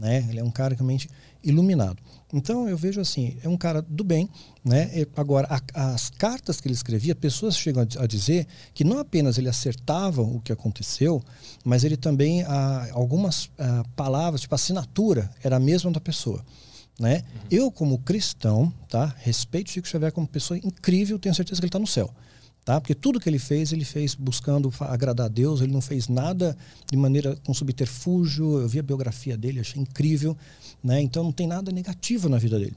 Né? 0.00 0.26
Ele 0.30 0.40
é 0.40 0.44
um 0.44 0.50
cara 0.50 0.74
realmente 0.74 1.10
iluminado. 1.44 1.98
Então 2.32 2.66
eu 2.66 2.76
vejo 2.76 3.02
assim, 3.02 3.36
é 3.42 3.48
um 3.48 3.56
cara 3.56 3.82
do 3.82 4.02
bem, 4.02 4.30
né? 4.64 4.90
Agora 5.14 5.46
a, 5.50 5.92
as 5.92 6.08
cartas 6.08 6.58
que 6.58 6.68
ele 6.68 6.74
escrevia, 6.74 7.14
pessoas 7.14 7.54
chegam 7.58 7.82
a, 7.82 8.02
a, 8.02 8.06
dizer 8.06 8.46
que 8.72 8.82
não 8.82 8.98
apenas 8.98 9.36
ele 9.36 9.48
acertava 9.48 10.22
o 10.22 10.40
que 10.40 10.52
aconteceu, 10.52 11.22
mas 11.62 11.84
ele 11.84 11.98
também 11.98 12.42
a, 12.44 12.88
algumas 12.92 13.50
a, 13.58 13.84
palavras, 13.94 14.40
tipo 14.40 14.54
a 14.54 14.56
assinatura 14.56 15.30
era 15.42 15.56
a 15.56 15.60
mesma 15.60 15.90
da 15.90 16.00
pessoa. 16.00 16.42
Né? 16.98 17.16
Uhum. 17.16 17.40
Eu, 17.50 17.70
como 17.70 17.98
cristão, 17.98 18.72
tá? 18.88 19.14
respeito 19.18 19.70
Chico 19.70 19.88
Xavier 19.88 20.12
como 20.12 20.26
pessoa 20.26 20.56
incrível, 20.58 21.18
tenho 21.18 21.34
certeza 21.34 21.60
que 21.60 21.64
ele 21.66 21.68
está 21.68 21.78
no 21.78 21.86
céu. 21.86 22.10
Tá? 22.70 22.80
Porque 22.80 22.94
tudo 22.94 23.18
que 23.18 23.28
ele 23.28 23.40
fez, 23.40 23.72
ele 23.72 23.84
fez 23.84 24.14
buscando 24.14 24.72
agradar 24.78 25.26
a 25.26 25.28
Deus, 25.28 25.60
ele 25.60 25.72
não 25.72 25.80
fez 25.80 26.06
nada 26.06 26.56
de 26.88 26.96
maneira 26.96 27.34
com 27.44 27.52
subterfúgio. 27.52 28.60
Eu 28.60 28.68
vi 28.68 28.78
a 28.78 28.82
biografia 28.84 29.36
dele, 29.36 29.58
achei 29.58 29.82
incrível. 29.82 30.36
Né? 30.80 31.00
Então 31.00 31.24
não 31.24 31.32
tem 31.32 31.48
nada 31.48 31.72
negativo 31.72 32.28
na 32.28 32.38
vida 32.38 32.60
dele. 32.60 32.76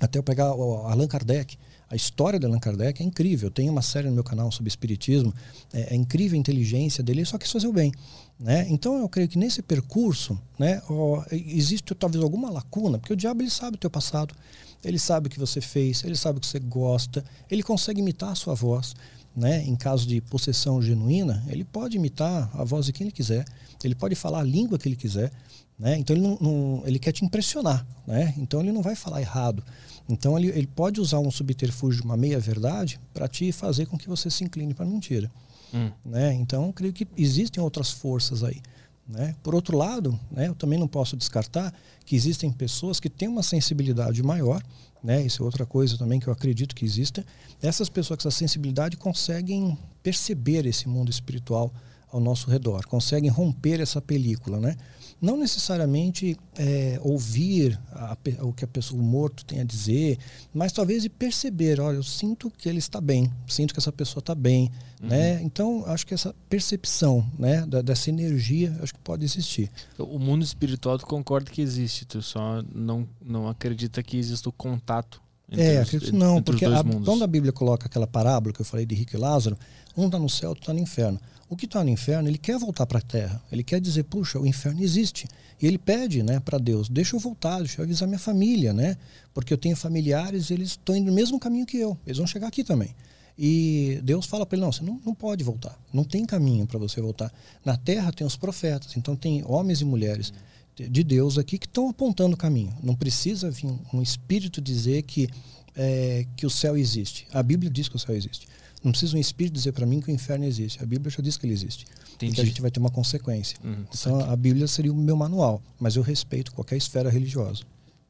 Até 0.00 0.18
eu 0.18 0.24
pegar 0.24 0.52
o 0.52 0.84
Allan 0.84 1.06
Kardec, 1.06 1.56
a 1.88 1.94
história 1.94 2.40
de 2.40 2.46
Allan 2.46 2.58
Kardec 2.58 3.00
é 3.00 3.06
incrível. 3.06 3.52
Tem 3.52 3.70
uma 3.70 3.82
série 3.82 4.08
no 4.08 4.14
meu 4.14 4.24
canal 4.24 4.50
sobre 4.50 4.68
espiritismo. 4.68 5.32
É, 5.72 5.94
é 5.94 5.96
incrível 5.96 6.36
a 6.36 6.40
inteligência 6.40 7.00
dele, 7.00 7.24
só 7.24 7.38
quis 7.38 7.52
fazer 7.52 7.68
o 7.68 7.72
bem. 7.72 7.92
Né? 8.36 8.66
Então 8.68 8.98
eu 8.98 9.08
creio 9.08 9.28
que 9.28 9.38
nesse 9.38 9.62
percurso 9.62 10.36
né, 10.58 10.82
ó, 10.90 11.22
existe 11.30 11.94
talvez 11.94 12.20
alguma 12.20 12.50
lacuna, 12.50 12.98
porque 12.98 13.12
o 13.12 13.16
diabo 13.16 13.42
ele 13.42 13.50
sabe 13.50 13.76
o 13.76 13.78
teu 13.78 13.90
passado, 13.90 14.34
ele 14.82 14.98
sabe 14.98 15.28
o 15.28 15.30
que 15.30 15.38
você 15.38 15.60
fez, 15.60 16.02
ele 16.02 16.16
sabe 16.16 16.38
o 16.38 16.40
que 16.40 16.48
você 16.48 16.58
gosta, 16.58 17.24
ele 17.48 17.62
consegue 17.62 18.00
imitar 18.00 18.30
a 18.30 18.34
sua 18.34 18.54
voz. 18.54 18.96
Né? 19.34 19.62
Em 19.64 19.76
caso 19.76 20.06
de 20.06 20.20
possessão 20.20 20.82
genuína, 20.82 21.44
ele 21.48 21.64
pode 21.64 21.96
imitar 21.96 22.50
a 22.52 22.64
voz 22.64 22.86
de 22.86 22.92
quem 22.92 23.06
ele 23.06 23.12
quiser, 23.12 23.44
ele 23.82 23.94
pode 23.94 24.14
falar 24.14 24.40
a 24.40 24.44
língua 24.44 24.78
que 24.78 24.88
ele 24.88 24.96
quiser. 24.96 25.30
Né? 25.78 25.96
Então 25.98 26.14
ele, 26.14 26.26
não, 26.26 26.36
não, 26.40 26.82
ele 26.84 26.98
quer 26.98 27.12
te 27.12 27.24
impressionar, 27.24 27.86
né? 28.06 28.34
então 28.36 28.60
ele 28.60 28.70
não 28.70 28.82
vai 28.82 28.94
falar 28.94 29.20
errado. 29.20 29.64
Então 30.08 30.38
ele, 30.38 30.48
ele 30.48 30.66
pode 30.66 31.00
usar 31.00 31.20
um 31.20 31.30
subterfúgio, 31.30 32.04
uma 32.04 32.16
meia-verdade, 32.16 33.00
para 33.14 33.26
te 33.26 33.50
fazer 33.50 33.86
com 33.86 33.96
que 33.96 34.08
você 34.08 34.28
se 34.30 34.44
incline 34.44 34.74
para 34.74 34.84
a 34.84 34.88
mentira. 34.88 35.30
Hum. 35.72 35.90
Né? 36.04 36.34
Então 36.34 36.70
creio 36.72 36.92
que 36.92 37.06
existem 37.16 37.62
outras 37.62 37.90
forças 37.90 38.44
aí. 38.44 38.60
Né? 39.08 39.34
Por 39.42 39.54
outro 39.54 39.76
lado, 39.76 40.18
né, 40.30 40.48
eu 40.48 40.54
também 40.54 40.78
não 40.78 40.86
posso 40.86 41.16
descartar 41.16 41.74
que 42.04 42.14
existem 42.14 42.50
pessoas 42.52 43.00
que 43.00 43.10
têm 43.10 43.28
uma 43.28 43.42
sensibilidade 43.42 44.22
maior, 44.22 44.62
né? 45.02 45.22
isso 45.22 45.42
é 45.42 45.46
outra 45.46 45.64
coisa 45.64 45.96
também 45.96 46.20
que 46.20 46.26
eu 46.26 46.32
acredito 46.32 46.74
que 46.74 46.84
exista. 46.84 47.24
Essas 47.62 47.88
pessoas 47.88 48.22
com 48.22 48.28
essa 48.28 48.36
sensibilidade 48.36 48.96
conseguem 48.96 49.76
perceber 50.02 50.66
esse 50.66 50.88
mundo 50.88 51.10
espiritual 51.10 51.72
ao 52.12 52.20
nosso 52.20 52.50
redor, 52.50 52.86
conseguem 52.86 53.30
romper 53.30 53.80
essa 53.80 54.00
película, 54.00 54.58
né? 54.58 54.76
Não 55.20 55.36
necessariamente 55.36 56.36
é, 56.56 56.98
ouvir 57.02 57.78
a, 57.92 58.16
o 58.42 58.52
que 58.52 58.64
a 58.64 58.68
pessoa, 58.68 59.00
o 59.00 59.04
morto 59.04 59.44
tem 59.44 59.60
a 59.60 59.64
dizer, 59.64 60.18
mas 60.52 60.72
talvez 60.72 61.02
de 61.02 61.08
perceber, 61.08 61.80
olha, 61.80 61.96
eu 61.96 62.02
sinto 62.02 62.50
que 62.50 62.68
ele 62.68 62.78
está 62.78 63.00
bem, 63.00 63.30
sinto 63.46 63.74
que 63.74 63.80
essa 63.80 63.92
pessoa 63.92 64.20
está 64.20 64.34
bem, 64.34 64.70
uhum. 65.02 65.08
né? 65.08 65.42
Então, 65.42 65.84
acho 65.86 66.06
que 66.06 66.14
essa 66.14 66.34
percepção, 66.48 67.28
né, 67.38 67.66
da, 67.66 67.82
dessa 67.82 68.08
energia, 68.08 68.76
acho 68.82 68.94
que 68.94 69.00
pode 69.00 69.24
existir. 69.24 69.70
O 69.98 70.18
mundo 70.18 70.42
espiritual 70.42 70.98
tu 70.98 71.06
concorda 71.06 71.50
que 71.50 71.60
existe, 71.60 72.06
tu 72.06 72.22
só 72.22 72.62
não, 72.74 73.06
não 73.20 73.48
acredita 73.48 74.02
que 74.02 74.16
exista 74.16 74.48
o 74.48 74.52
contato 74.52 75.20
é, 75.50 75.80
os, 75.80 75.88
acredito 75.88 76.16
não, 76.16 76.40
porque 76.40 76.64
a, 76.64 76.82
quando 77.04 77.24
a 77.24 77.26
Bíblia 77.26 77.52
coloca 77.52 77.86
aquela 77.86 78.06
parábola 78.06 78.54
que 78.54 78.60
eu 78.60 78.64
falei 78.64 78.86
de 78.86 78.94
Rico 78.94 79.16
e 79.16 79.18
Lázaro, 79.18 79.58
um 79.96 80.06
está 80.06 80.18
no 80.18 80.28
céu, 80.28 80.50
outro 80.50 80.62
está 80.62 80.72
no 80.72 80.78
inferno. 80.78 81.20
O 81.50 81.56
que 81.56 81.66
está 81.66 81.82
no 81.82 81.90
inferno, 81.90 82.28
ele 82.28 82.38
quer 82.38 82.56
voltar 82.56 82.86
para 82.86 83.00
a 83.00 83.02
terra. 83.02 83.42
Ele 83.50 83.64
quer 83.64 83.80
dizer, 83.80 84.04
puxa, 84.04 84.38
o 84.38 84.46
inferno 84.46 84.80
existe. 84.82 85.26
E 85.60 85.66
ele 85.66 85.78
pede 85.78 86.22
né, 86.22 86.38
para 86.38 86.58
Deus, 86.58 86.88
deixa 86.88 87.16
eu 87.16 87.20
voltar, 87.20 87.58
deixa 87.58 87.80
eu 87.80 87.84
avisar 87.84 88.06
minha 88.06 88.20
família, 88.20 88.72
né? 88.72 88.96
Porque 89.34 89.52
eu 89.52 89.58
tenho 89.58 89.74
familiares, 89.74 90.52
eles 90.52 90.70
estão 90.70 90.94
indo 90.94 91.08
no 91.08 91.12
mesmo 91.12 91.40
caminho 91.40 91.66
que 91.66 91.76
eu. 91.76 91.98
Eles 92.06 92.18
vão 92.18 92.26
chegar 92.26 92.46
aqui 92.46 92.62
também. 92.62 92.94
E 93.36 94.00
Deus 94.04 94.26
fala 94.26 94.46
para 94.46 94.56
ele, 94.56 94.64
não, 94.64 94.70
você 94.70 94.84
não, 94.84 95.00
não 95.04 95.12
pode 95.12 95.42
voltar. 95.42 95.76
Não 95.92 96.04
tem 96.04 96.24
caminho 96.24 96.68
para 96.68 96.78
você 96.78 97.00
voltar. 97.00 97.32
Na 97.64 97.76
terra 97.76 98.12
tem 98.12 98.24
os 98.24 98.36
profetas, 98.36 98.96
então 98.96 99.16
tem 99.16 99.42
homens 99.44 99.80
e 99.80 99.84
mulheres 99.84 100.32
de 100.76 101.02
Deus 101.02 101.36
aqui 101.36 101.58
que 101.58 101.66
estão 101.66 101.88
apontando 101.88 102.34
o 102.34 102.38
caminho. 102.38 102.72
Não 102.80 102.94
precisa 102.94 103.50
vir 103.50 103.74
um 103.92 104.00
espírito 104.00 104.60
dizer 104.60 105.02
que, 105.02 105.28
é, 105.74 106.26
que 106.36 106.46
o 106.46 106.50
céu 106.50 106.76
existe. 106.76 107.26
A 107.32 107.42
Bíblia 107.42 107.70
diz 107.70 107.88
que 107.88 107.96
o 107.96 107.98
céu 107.98 108.14
existe. 108.14 108.46
Não 108.82 108.92
precisa 108.92 109.16
um 109.16 109.20
espírito 109.20 109.54
dizer 109.54 109.72
para 109.72 109.84
mim 109.84 110.00
que 110.00 110.10
o 110.10 110.14
inferno 110.14 110.44
existe. 110.44 110.82
A 110.82 110.86
Bíblia 110.86 111.10
já 111.10 111.22
diz 111.22 111.36
que 111.36 111.44
ele 111.44 111.52
existe. 111.52 111.86
Entendi. 112.14 112.34
que 112.34 112.40
a 112.40 112.44
gente 112.44 112.60
vai 112.60 112.70
ter 112.70 112.80
uma 112.80 112.90
consequência. 112.90 113.58
Uhum, 113.64 113.84
então 113.92 114.30
a 114.30 114.36
Bíblia 114.36 114.66
seria 114.66 114.92
o 114.92 114.96
meu 114.96 115.16
manual, 115.16 115.62
mas 115.78 115.96
eu 115.96 116.02
respeito 116.02 116.52
qualquer 116.52 116.76
esfera 116.76 117.10
religiosa. 117.10 117.62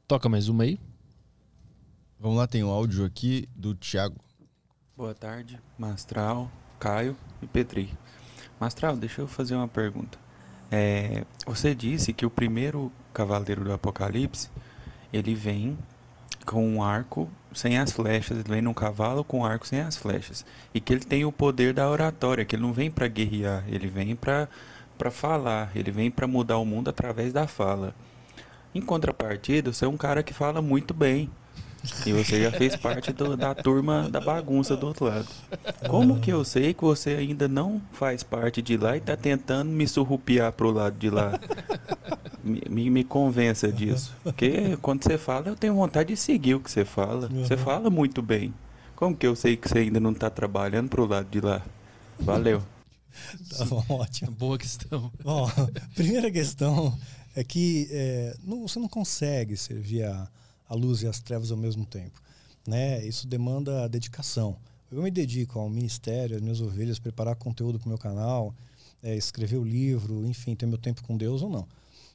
Toca 0.07 0.29
mais 0.29 0.49
uma 0.49 0.65
aí. 0.65 0.79
Vamos 2.19 2.37
lá, 2.37 2.47
tem 2.47 2.63
um 2.63 2.69
áudio 2.69 3.05
aqui 3.05 3.49
do 3.55 3.75
Tiago. 3.75 4.17
Boa 4.97 5.15
tarde, 5.15 5.59
Mastral, 5.79 6.51
Caio 6.79 7.17
e 7.41 7.47
Petri. 7.47 7.91
Mastral, 8.59 8.97
deixa 8.97 9.23
eu 9.23 9.29
fazer 9.29 9.55
uma 9.55 9.69
pergunta. 9.69 10.19
É, 10.71 11.25
você 11.47 11.75
disse 11.75 12.13
que 12.13 12.27
o 12.27 12.31
primeiro 12.31 12.93
cavaleiro 13.15 13.65
do 13.65 13.73
Apocalipse 13.73 14.51
ele 15.13 15.35
vem 15.35 15.79
com 16.45 16.67
um 16.67 16.83
arco 16.83 17.31
sem 17.53 17.79
as 17.79 17.91
flechas, 17.91 18.39
ele 18.39 18.49
vem 18.49 18.63
num 18.63 18.75
cavalo 18.75 19.25
com 19.25 19.45
arco 19.45 19.67
sem 19.67 19.81
as 19.81 19.97
flechas. 19.97 20.45
E 20.73 20.81
que 20.81 20.93
ele 20.93 21.05
tem 21.05 21.25
o 21.25 21.33
poder 21.33 21.73
da 21.75 21.89
oratória, 21.89 22.45
que 22.45 22.55
ele 22.57 22.63
não 22.63 22.73
vem 22.73 22.91
para 22.91 23.09
guerrear, 23.09 23.65
ele 23.69 23.89
vem 23.89 24.15
para 24.17 24.49
para 24.99 25.11
falar, 25.11 25.73
ele 25.75 25.91
vem 25.91 26.11
para 26.11 26.27
mudar 26.27 26.59
o 26.59 26.65
mundo 26.67 26.91
através 26.91 27.33
da 27.33 27.47
fala. 27.47 27.95
Em 28.75 28.83
contrapartida, 28.83 29.73
você 29.73 29.87
é 29.87 29.89
um 29.89 29.97
cara 29.97 30.23
que 30.23 30.35
fala 30.35 30.61
muito 30.61 30.93
bem. 30.93 31.31
E 32.07 32.13
você 32.13 32.43
já 32.43 32.53
fez 32.53 32.77
parte 32.77 33.13
do, 33.13 33.37
da 33.37 33.55
turma 33.55 34.09
da 34.09 34.21
bagunça 34.21 34.77
do 34.77 34.87
outro 34.87 35.07
lado. 35.07 35.29
Como 35.89 36.21
que 36.21 36.31
eu 36.31 36.45
sei 36.45 36.75
que 36.75 36.83
você 36.83 37.11
ainda 37.11 37.49
não 37.49 37.81
faz 37.93 38.23
parte 38.23 38.61
de 38.61 38.77
lá 38.77 38.97
e 38.97 38.99
está 38.99 39.17
tentando 39.17 39.71
me 39.71 39.87
surrupiar 39.89 40.53
pro 40.53 40.71
lado 40.71 40.99
de 40.99 41.09
lá? 41.09 41.39
me, 42.45 42.91
me 42.91 43.05
convença 43.05 43.71
disso. 43.71 44.15
Porque 44.23 44.77
quando 44.83 45.05
você 45.05 45.17
fala, 45.17 45.49
eu 45.49 45.57
tenho 45.57 45.75
vontade 45.75 46.11
de 46.15 46.17
seguir 46.17 46.55
o 46.55 46.61
que 46.61 46.71
você 46.71 46.85
fala. 46.85 47.29
Uhum. 47.31 47.45
Você 47.45 47.57
fala 47.57 47.89
muito 47.91 48.21
bem. 48.23 48.53
Como 48.95 49.17
que 49.17 49.27
eu 49.27 49.35
sei 49.35 49.57
que 49.57 49.69
você 49.69 49.79
ainda 49.79 50.01
não 50.01 50.13
está 50.13 50.29
trabalhando 50.29 50.89
pro 50.89 51.07
lado 51.07 51.29
de 51.31 51.41
lá? 51.41 51.63
Valeu. 52.19 52.63
tá 53.57 53.65
bom, 53.65 53.85
ótimo. 53.89 54.31
Boa 54.33 54.59
questão. 54.59 55.11
Bom, 55.23 55.51
primeira 55.95 56.31
questão 56.31 56.99
é 57.35 57.43
que 57.43 57.89
é, 57.91 58.37
não, 58.45 58.67
você 58.67 58.79
não 58.79 58.89
consegue 58.89 59.57
servir 59.57 60.05
a, 60.05 60.29
a 60.71 60.75
luz 60.75 61.03
e 61.03 61.07
as 61.09 61.21
trevas 61.21 61.51
ao 61.51 61.59
mesmo 61.59 61.85
tempo. 61.85 62.23
né? 62.67 63.05
Isso 63.05 63.27
demanda 63.27 63.89
dedicação. 63.89 64.57
Eu 64.91 65.03
me 65.03 65.11
dedico 65.11 65.59
ao 65.59 65.69
ministério, 65.69 66.37
às 66.37 66.43
minhas 66.43 66.61
ovelhas, 66.61 66.99
preparar 66.99 67.35
conteúdo 67.37 67.79
para 67.79 67.87
o 67.87 67.89
meu 67.89 67.99
canal, 67.99 68.55
é, 69.03 69.17
escrever 69.17 69.57
o 69.57 69.65
livro, 69.65 70.25
enfim, 70.27 70.55
ter 70.55 70.67
meu 70.67 70.79
tempo 70.79 71.03
com 71.03 71.17
Deus 71.17 71.43
ou 71.43 71.51
não. 71.51 71.67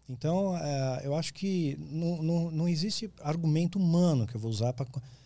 Então, 0.08 0.58
é, 0.58 1.02
eu 1.04 1.16
acho 1.16 1.34
que 1.34 1.78
não, 1.92 2.22
não, 2.22 2.52
não 2.52 2.68
existe 2.68 3.12
argumento 3.22 3.78
humano 3.78 4.26
que 4.26 4.36
eu 4.36 4.40
vou 4.40 4.52
usar 4.52 4.72
para 4.74 4.86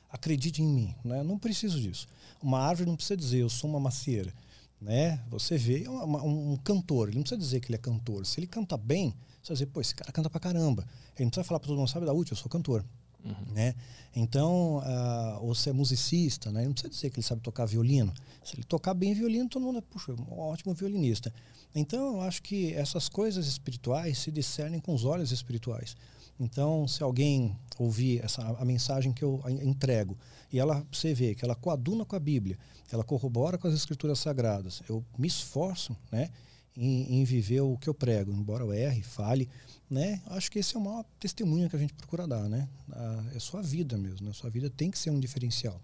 acredite 0.10 0.62
em 0.62 0.68
mim. 0.68 0.96
Né? 1.04 1.22
Não 1.22 1.38
preciso 1.38 1.80
disso. 1.80 2.08
Uma 2.42 2.60
árvore 2.60 2.90
não 2.90 2.96
precisa 2.96 3.18
dizer 3.18 3.40
eu 3.40 3.50
sou 3.50 3.70
uma 3.70 3.80
macieira. 3.80 4.34
Né? 4.82 5.22
Você 5.30 5.58
vê 5.58 5.84
é 5.84 5.90
uma, 5.90 6.24
um, 6.24 6.54
um, 6.54 6.58
cantor, 6.58 7.10
ele 7.10 7.18
não 7.18 7.24
precisa 7.24 7.40
dizer 7.40 7.60
que 7.60 7.68
ele 7.68 7.76
é 7.76 7.80
cantor. 7.80 8.26
Se 8.26 8.40
ele 8.40 8.48
canta 8.48 8.78
bem, 8.78 9.14
você 9.42 9.50
vai 9.50 9.56
dizer, 9.56 9.66
pô, 9.68 9.82
esse 9.82 9.94
cara 9.94 10.12
canta 10.12 10.30
pra 10.30 10.40
caramba. 10.40 10.84
Ele 11.16 11.26
não 11.26 11.30
precisa 11.30 11.44
falar 11.44 11.60
para 11.60 11.68
todo 11.68 11.78
mundo, 11.78 11.90
sabe 11.90 12.06
da 12.06 12.14
útil, 12.14 12.34
eu 12.34 12.38
sou 12.38 12.50
cantor. 12.50 12.86
Uhum. 13.24 13.54
Né? 13.54 13.76
Então, 14.16 14.78
uh, 14.78 15.46
ou 15.46 15.54
se 15.54 15.70
é 15.70 15.74
musicista, 15.74 16.52
né? 16.52 16.66
não 16.66 16.74
precisa 16.74 16.94
dizer 16.94 17.10
que 17.10 17.18
ele 17.18 17.26
sabe 17.26 17.42
tocar 17.42 17.66
violino. 17.66 18.14
Se 18.44 18.56
ele 18.56 18.64
tocar 18.64 18.94
bem 18.94 19.14
violino, 19.14 19.48
todo 19.50 19.64
mundo 19.64 19.80
é, 19.80 19.82
puxa, 19.82 20.14
um 20.14 20.40
ótimo 20.40 20.74
violinista. 20.74 21.34
Então, 21.76 22.16
eu 22.16 22.22
acho 22.22 22.42
que 22.42 22.74
essas 22.74 23.08
coisas 23.08 23.46
espirituais 23.48 24.18
se 24.18 24.32
discernem 24.32 24.80
com 24.80 24.94
os 24.94 25.06
olhos 25.06 25.32
espirituais. 25.32 25.96
Então, 26.40 26.88
se 26.88 27.04
alguém 27.04 27.56
ouvir 27.78 28.24
essa, 28.24 28.42
a 28.42 28.64
mensagem 28.64 29.12
que 29.12 29.24
eu 29.24 29.44
entrego 29.62 30.18
e 30.52 30.58
ela 30.58 30.86
você 30.92 31.14
vê 31.14 31.36
que 31.36 31.44
ela 31.44 31.54
coaduna 31.54 32.06
com 32.06 32.16
a 32.16 32.20
Bíblia, 32.20 32.58
ela 32.92 33.04
corrobora 33.04 33.58
com 33.58 33.68
as 33.68 33.74
Escrituras 33.74 34.20
Sagradas, 34.20 34.82
eu 34.90 35.04
me 35.18 35.28
esforço, 35.28 35.96
né, 36.12 36.30
em, 36.76 37.20
em 37.20 37.24
viver 37.26 37.62
o 37.62 37.78
que 37.78 37.90
eu 37.90 37.94
prego, 37.94 38.32
embora 38.32 38.64
eu 38.64 38.74
erre, 38.74 39.04
fale, 39.04 39.50
né? 39.90 40.22
Acho 40.28 40.52
que 40.52 40.60
esse 40.60 40.76
é 40.76 40.80
o 40.80 40.84
maior 40.84 41.04
testemunho 41.20 41.70
que 41.70 41.76
a 41.76 41.80
gente 41.80 41.94
procura 41.94 42.28
dar, 42.28 42.48
né? 42.48 42.70
A, 42.92 43.24
é 43.36 43.40
sua 43.40 43.62
vida 43.62 43.98
mesmo, 43.98 44.28
né? 44.28 44.34
Sua 44.34 44.50
vida 44.50 44.70
tem 44.70 44.92
que 44.92 45.00
ser 45.00 45.10
um 45.10 45.20
diferencial. 45.20 45.82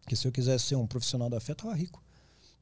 Porque 0.00 0.16
se 0.16 0.26
eu 0.26 0.32
quisesse 0.32 0.66
ser 0.66 0.76
um 0.76 0.86
profissional 0.86 1.30
da 1.30 1.40
fé, 1.40 1.54
tava 1.54 1.74
rico, 1.74 2.02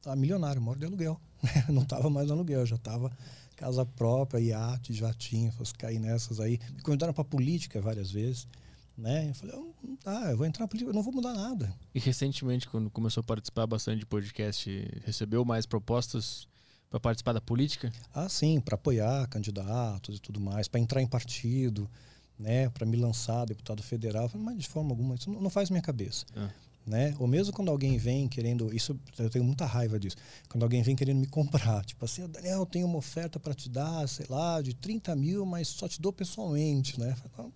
tava 0.01 0.15
milionário, 0.15 0.61
moro 0.61 0.79
de 0.79 0.85
aluguel, 0.85 1.19
né? 1.43 1.65
não 1.69 1.83
tava 1.83 2.09
mais 2.09 2.27
no 2.27 2.33
aluguel, 2.33 2.65
já 2.65 2.77
tava 2.77 3.11
casa 3.55 3.85
própria, 3.85 4.39
iate, 4.39 4.93
jatinho, 4.93 5.51
fosse 5.51 5.73
cair 5.73 5.99
nessas 5.99 6.39
aí. 6.39 6.59
Me 6.75 6.81
convidaram 6.81 7.13
para 7.13 7.23
política 7.23 7.81
várias 7.81 8.11
vezes. 8.11 8.47
Né? 8.95 9.29
Eu 9.29 9.33
falei, 9.33 9.55
dá, 10.03 10.31
eu 10.31 10.37
vou 10.37 10.45
entrar 10.45 10.63
na 10.63 10.67
política, 10.67 10.91
eu 10.91 10.93
não 10.93 11.01
vou 11.01 11.13
mudar 11.13 11.33
nada. 11.33 11.73
E 11.95 11.99
recentemente, 11.99 12.67
quando 12.67 12.91
começou 12.91 13.21
a 13.21 13.23
participar 13.23 13.65
bastante 13.65 13.99
de 13.99 14.05
podcast, 14.05 15.01
recebeu 15.03 15.43
mais 15.43 15.65
propostas 15.65 16.47
para 16.93 16.99
participar 16.99 17.33
da 17.33 17.41
política? 17.41 17.91
Ah, 18.13 18.29
sim, 18.29 18.59
para 18.59 18.75
apoiar 18.75 19.27
candidatos 19.27 20.17
e 20.17 20.19
tudo 20.19 20.39
mais, 20.39 20.67
para 20.67 20.79
entrar 20.79 21.01
em 21.01 21.07
partido, 21.07 21.89
né, 22.37 22.69
para 22.69 22.85
me 22.85 22.95
lançar 22.95 23.45
deputado 23.45 23.81
federal. 23.81 24.29
Mas 24.35 24.59
de 24.59 24.67
forma 24.67 24.91
alguma, 24.91 25.15
isso 25.15 25.27
não 25.31 25.49
faz 25.49 25.71
minha 25.71 25.81
cabeça. 25.81 26.23
Ah. 26.35 26.51
Né? 26.85 27.15
Ou 27.17 27.25
mesmo 27.25 27.51
quando 27.51 27.71
alguém 27.71 27.97
vem 27.97 28.27
querendo, 28.27 28.71
isso 28.75 28.99
eu 29.17 29.27
tenho 29.27 29.43
muita 29.43 29.65
raiva 29.65 29.99
disso. 29.99 30.17
Quando 30.47 30.61
alguém 30.61 30.83
vem 30.83 30.95
querendo 30.95 31.17
me 31.17 31.25
comprar, 31.25 31.83
tipo 31.85 32.05
assim, 32.05 32.27
Daniel, 32.27 32.59
eu 32.59 32.65
tenho 32.65 32.85
uma 32.85 32.97
oferta 32.97 33.39
para 33.39 33.55
te 33.55 33.69
dar, 33.69 34.07
sei 34.07 34.27
lá, 34.29 34.61
de 34.61 34.75
30 34.75 35.15
mil, 35.15 35.47
mas 35.47 35.69
só 35.69 35.87
te 35.87 35.99
dou 35.99 36.13
pessoalmente, 36.13 36.99
né? 36.99 37.15
Falo, 37.35 37.51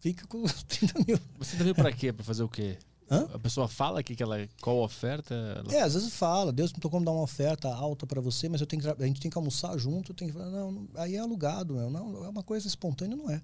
fica 0.00 0.26
com 0.26 0.42
os 0.44 0.62
30 0.64 0.98
mil. 1.06 1.18
Você 1.38 1.56
tá 1.56 1.64
vindo 1.64 1.76
para 1.76 1.92
quê? 1.92 2.12
Para 2.12 2.24
fazer 2.24 2.42
o 2.42 2.48
quê? 2.48 2.76
Hã? 3.10 3.28
A 3.34 3.38
pessoa 3.38 3.68
fala 3.68 4.00
aqui 4.00 4.16
que 4.16 4.22
ela 4.22 4.48
qual 4.60 4.78
oferta? 4.78 5.34
Ela... 5.34 5.74
É, 5.74 5.82
às 5.82 5.94
vezes 5.94 6.14
fala, 6.14 6.52
Deus 6.52 6.72
me 6.72 6.80
tocou 6.80 6.98
me 6.98 7.06
dar 7.06 7.12
uma 7.12 7.22
oferta 7.22 7.68
alta 7.68 8.06
para 8.06 8.20
você, 8.20 8.48
mas 8.48 8.60
eu 8.60 8.66
tenho 8.66 8.82
que, 8.82 8.88
a 8.88 9.06
gente 9.06 9.20
tem 9.20 9.30
que 9.30 9.36
almoçar 9.36 9.76
junto, 9.78 10.14
tem 10.14 10.28
que 10.28 10.36
não, 10.36 10.72
não, 10.72 10.88
aí 10.94 11.16
é 11.16 11.18
alugado, 11.18 11.74
não, 11.74 11.90
não, 11.90 12.24
é 12.24 12.28
uma 12.28 12.42
coisa 12.42 12.66
espontânea, 12.66 13.16
não 13.16 13.30
é. 13.30 13.42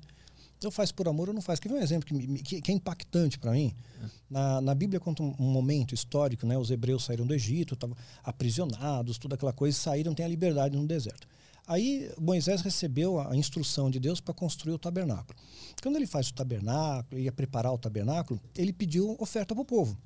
Eu 0.63 0.71
faço 0.71 0.95
por 0.95 1.09
amor 1.09 1.29
ou 1.29 1.35
não 1.35 1.41
faço. 1.41 1.61
Quer 1.63 1.71
ver 1.71 1.77
um 1.77 1.83
exemplo 1.83 2.07
que, 2.07 2.43
que, 2.43 2.61
que 2.61 2.71
é 2.71 2.75
impactante 2.75 3.39
para 3.39 3.53
mim? 3.53 3.75
É. 4.03 4.07
Na, 4.29 4.61
na 4.61 4.75
Bíblia 4.75 5.01
conta 5.01 5.23
um, 5.23 5.35
um, 5.39 5.51
momento 5.51 5.95
histórico, 5.95 6.47
né? 6.47 6.59
Os 6.59 6.71
hebreus 6.71 7.05
saíram 7.05 7.27
do 7.27 7.33
Egito, 7.33 7.73
estavam 7.73 7.97
aprisionados, 8.23 9.17
toda 9.17 9.37
aquela 9.37 9.55
coisa, 9.55 9.77
saíram, 9.79 10.15
têm 10.15 10.25
a 10.25 10.29
liberdade 10.29 10.77
no 10.77 10.87
deserto. 10.87 11.27
Aí 11.70 12.10
Moisés 12.18 12.62
recebeu 12.62 13.20
a 13.20 13.36
instrução 13.36 13.89
de 13.89 14.00
Deus 14.00 14.20
para 14.20 14.34
construir 14.34 14.73
o 14.73 14.78
tabernáculo. 14.78 15.39
Quando 15.81 15.94
ele 15.94 16.07
faz 16.07 16.28
o 16.28 16.34
tabernáculo, 16.34 17.20
ia 17.20 17.31
preparar 17.31 17.73
o 17.73 17.78
tabernáculo, 17.78 18.40
ele 18.57 18.73
pediu 18.73 19.15
oferta 19.20 19.55
para 19.55 19.62
o 19.62 19.65
povo. 19.65 19.97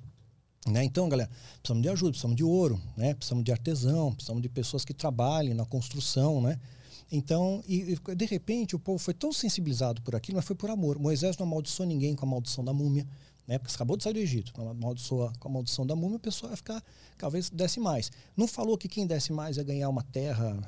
Né? 0.67 0.85
Então, 0.85 1.09
galera, 1.09 1.31
precisamos 1.63 1.83
de 1.83 1.89
ajuda, 1.89 2.11
precisamos 2.11 2.37
de 2.37 2.45
ouro, 2.45 2.79
né? 2.95 3.15
precisamos 3.15 3.43
de 3.43 3.51
artesão, 3.51 4.13
precisamos 4.13 4.43
de 4.43 4.49
pessoas 4.51 4.85
que 4.85 4.93
trabalhem 4.93 5.55
na 5.55 5.65
construção. 5.65 6.43
Né? 6.43 6.61
Então, 7.11 7.65
e, 7.67 7.97
de 8.15 8.27
repente, 8.27 8.77
o 8.77 8.79
povo 8.79 8.99
foi 8.99 9.15
tão 9.15 9.33
sensibilizado 9.33 10.03
por 10.03 10.15
aquilo, 10.15 10.37
mas 10.37 10.45
foi 10.45 10.55
por 10.55 10.69
amor. 10.69 10.99
Moisés 10.99 11.39
não 11.39 11.47
amaldiçoou 11.47 11.89
ninguém 11.89 12.15
com 12.15 12.27
a 12.27 12.29
maldição 12.29 12.63
da 12.63 12.75
múmia 12.75 13.07
né? 13.47 13.59
Porque 13.59 13.71
você 13.71 13.77
acabou 13.77 13.97
de 13.97 14.03
sair 14.03 14.13
do 14.13 14.19
Egito, 14.19 14.51
então, 14.53 14.69
amaldiçoa, 14.69 15.33
com 15.39 15.49
a 15.49 15.53
maldição 15.53 15.87
da 15.87 15.95
múmia, 15.95 16.17
a 16.17 16.21
pessoa 16.21 16.49
vai 16.49 16.57
ficar, 16.57 16.83
talvez 17.19 17.51
desce 17.51 17.79
mais. 17.81 18.11
Não 18.37 18.47
falou 18.47 18.77
que 18.79 18.89
quem 18.89 19.07
desce 19.07 19.33
mais 19.33 19.57
ia 19.57 19.63
ganhar 19.63 19.89
uma 19.89 20.03
terra 20.03 20.59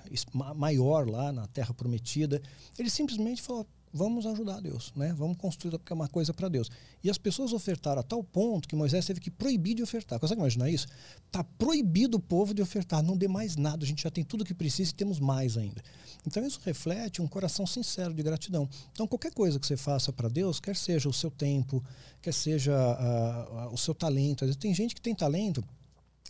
maior 0.54 1.08
lá, 1.08 1.32
na 1.32 1.46
terra 1.46 1.72
prometida. 1.72 2.40
Ele 2.78 2.90
simplesmente 2.90 3.42
falou: 3.42 3.66
vamos 3.96 4.26
ajudar 4.26 4.60
Deus, 4.60 4.92
né? 4.94 5.14
Vamos 5.16 5.36
construir 5.36 5.80
uma 5.90 6.08
coisa 6.08 6.32
para 6.32 6.48
Deus. 6.48 6.70
E 7.02 7.10
as 7.10 7.18
pessoas 7.18 7.52
ofertaram 7.52 8.00
a 8.00 8.02
tal 8.02 8.22
ponto 8.22 8.68
que 8.68 8.76
Moisés 8.76 9.04
teve 9.06 9.18
que 9.18 9.30
proibir 9.30 9.74
de 9.74 9.82
ofertar. 9.82 10.20
Consegue 10.20 10.40
imaginar 10.40 10.70
isso? 10.70 10.86
Tá 11.30 11.42
proibido 11.42 12.18
o 12.18 12.20
povo 12.20 12.52
de 12.52 12.62
ofertar, 12.62 13.02
não 13.02 13.16
dê 13.16 13.26
mais 13.26 13.56
nada, 13.56 13.84
a 13.84 13.86
gente 13.86 14.02
já 14.02 14.10
tem 14.10 14.22
tudo 14.22 14.44
que 14.44 14.54
precisa 14.54 14.90
e 14.90 14.94
temos 14.94 15.18
mais 15.18 15.56
ainda. 15.56 15.82
Então 16.26 16.46
isso 16.46 16.60
reflete 16.64 17.22
um 17.22 17.26
coração 17.26 17.66
sincero 17.66 18.12
de 18.12 18.22
gratidão. 18.22 18.68
Então 18.92 19.06
qualquer 19.06 19.32
coisa 19.32 19.58
que 19.58 19.66
você 19.66 19.76
faça 19.76 20.12
para 20.12 20.28
Deus, 20.28 20.60
quer 20.60 20.76
seja 20.76 21.08
o 21.08 21.12
seu 21.12 21.30
tempo, 21.30 21.82
quer 22.20 22.34
seja 22.34 22.72
uh, 22.74 23.68
uh, 23.68 23.74
o 23.74 23.78
seu 23.78 23.94
talento. 23.94 24.54
Tem 24.56 24.74
gente 24.74 24.94
que 24.94 25.00
tem 25.00 25.14
talento, 25.14 25.64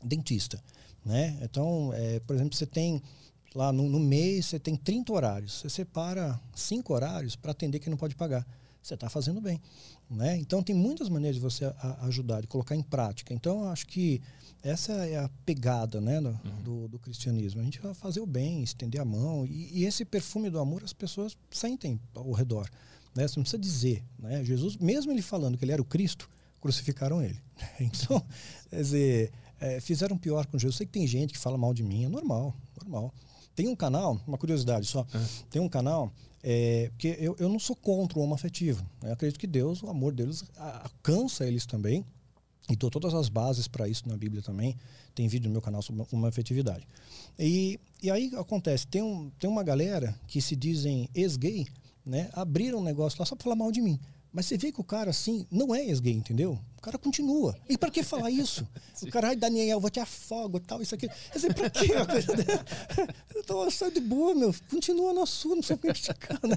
dentista, 0.02 0.62
né? 1.04 1.38
Então, 1.40 1.92
é, 1.94 2.20
por 2.20 2.34
exemplo, 2.34 2.56
você 2.56 2.66
tem 2.66 3.02
lá 3.54 3.72
no, 3.72 3.88
no, 3.88 4.00
mês 4.00 4.46
você 4.46 4.58
tem 4.58 4.76
30 4.76 5.12
horários. 5.12 5.60
Você 5.60 5.68
separa 5.68 6.40
cinco 6.54 6.94
horários 6.94 7.36
para 7.36 7.52
atender 7.52 7.78
quem 7.78 7.90
não 7.90 7.96
pode 7.96 8.14
pagar. 8.14 8.46
Você 8.82 8.94
está 8.94 9.08
fazendo 9.08 9.40
bem. 9.40 9.60
Né? 10.08 10.36
Então 10.38 10.62
tem 10.62 10.74
muitas 10.74 11.08
maneiras 11.08 11.36
de 11.36 11.42
você 11.42 11.64
a, 11.64 12.06
ajudar, 12.06 12.40
de 12.40 12.46
colocar 12.46 12.76
em 12.76 12.82
prática. 12.82 13.34
Então 13.34 13.64
eu 13.64 13.68
acho 13.68 13.86
que 13.86 14.20
essa 14.62 14.92
é 14.92 15.18
a 15.18 15.28
pegada 15.44 16.00
né, 16.00 16.20
do, 16.20 16.28
uhum. 16.28 16.62
do, 16.62 16.88
do, 16.88 16.98
cristianismo. 16.98 17.60
A 17.60 17.64
gente 17.64 17.80
vai 17.80 17.94
fazer 17.94 18.20
o 18.20 18.26
bem, 18.26 18.62
estender 18.62 19.00
a 19.00 19.04
mão. 19.04 19.44
E, 19.46 19.80
e, 19.80 19.84
esse 19.84 20.04
perfume 20.04 20.50
do 20.50 20.58
amor 20.58 20.82
as 20.84 20.92
pessoas 20.92 21.36
sentem 21.50 22.00
ao 22.14 22.32
redor. 22.32 22.68
Né? 23.14 23.26
Você 23.26 23.38
não 23.38 23.42
precisa 23.42 23.60
dizer. 23.60 24.04
Né? 24.18 24.44
Jesus, 24.44 24.76
mesmo 24.76 25.10
ele 25.10 25.22
falando 25.22 25.58
que 25.58 25.64
ele 25.64 25.72
era 25.72 25.82
o 25.82 25.84
Cristo, 25.84 26.28
crucificaram 26.60 27.22
ele. 27.22 27.40
Então, 27.80 28.22
quer 28.68 28.76
dizer, 28.76 29.32
é, 29.60 29.80
fizeram 29.80 30.16
pior 30.16 30.46
com 30.46 30.58
Jesus. 30.58 30.74
Eu 30.74 30.78
sei 30.78 30.86
que 30.86 30.92
tem 30.92 31.06
gente 31.06 31.32
que 31.32 31.38
fala 31.38 31.56
mal 31.56 31.72
de 31.72 31.82
mim, 31.82 32.04
é 32.04 32.08
normal, 32.08 32.54
normal. 32.80 33.14
Tem 33.56 33.66
um 33.66 33.74
canal, 33.74 34.20
uma 34.26 34.36
curiosidade 34.36 34.86
só, 34.86 35.06
é. 35.14 35.26
tem 35.50 35.62
um 35.62 35.68
canal, 35.68 36.12
é, 36.42 36.90
porque 36.90 37.16
eu, 37.18 37.34
eu 37.40 37.48
não 37.48 37.58
sou 37.58 37.74
contra 37.74 38.18
o 38.18 38.22
homo 38.22 38.34
afetivo. 38.34 38.84
Né? 39.02 39.08
Eu 39.08 39.14
acredito 39.14 39.40
que 39.40 39.46
Deus, 39.46 39.82
o 39.82 39.88
amor 39.88 40.12
deles, 40.12 40.44
alcança 40.56 41.46
eles 41.46 41.64
também. 41.64 42.04
E 42.68 42.74
dou 42.74 42.90
todas 42.90 43.14
as 43.14 43.28
bases 43.28 43.68
para 43.68 43.88
isso 43.88 44.08
na 44.08 44.16
Bíblia 44.16 44.42
também. 44.42 44.76
Tem 45.14 45.26
vídeo 45.28 45.48
no 45.48 45.52
meu 45.52 45.62
canal 45.62 45.80
sobre 45.82 46.04
uma 46.12 46.28
afetividade. 46.28 46.86
E, 47.38 47.80
e 48.02 48.10
aí 48.10 48.30
acontece, 48.36 48.86
tem, 48.86 49.02
um, 49.02 49.30
tem 49.38 49.48
uma 49.48 49.62
galera 49.62 50.18
que 50.26 50.42
se 50.42 50.54
dizem 50.54 51.08
ex-gay, 51.14 51.66
né? 52.04 52.28
Abriram 52.32 52.80
um 52.80 52.82
negócio 52.82 53.18
lá 53.18 53.24
só 53.24 53.34
para 53.36 53.44
falar 53.44 53.56
mal 53.56 53.72
de 53.72 53.80
mim. 53.80 53.98
Mas 54.32 54.46
você 54.46 54.58
vê 54.58 54.70
que 54.70 54.80
o 54.80 54.84
cara, 54.84 55.10
assim, 55.10 55.46
não 55.50 55.74
é 55.74 55.86
ex-gay, 55.86 56.12
entendeu? 56.12 56.58
O 56.86 56.88
cara 56.88 56.98
continua. 56.98 57.58
E 57.68 57.76
para 57.76 57.90
que 57.90 58.04
falar 58.04 58.30
isso? 58.30 58.64
o 59.02 59.10
cara, 59.10 59.28
ai, 59.28 59.36
Daniel, 59.36 59.80
vou 59.80 59.90
te 59.90 59.98
afogo, 59.98 60.60
tal, 60.60 60.80
isso 60.80 60.94
aqui. 60.94 61.08
Quer 61.08 61.34
dizer, 61.34 61.52
pra 61.52 61.68
quê? 61.68 61.88
eu 63.34 63.42
tô 63.42 63.62
achando 63.62 63.94
de 63.94 64.00
boa, 64.00 64.36
meu. 64.36 64.54
Continua 64.70 65.12
na 65.12 65.26
sua, 65.26 65.56
não 65.56 65.62
precisa 65.62 65.78
criticar, 65.78 66.40
né? 66.44 66.56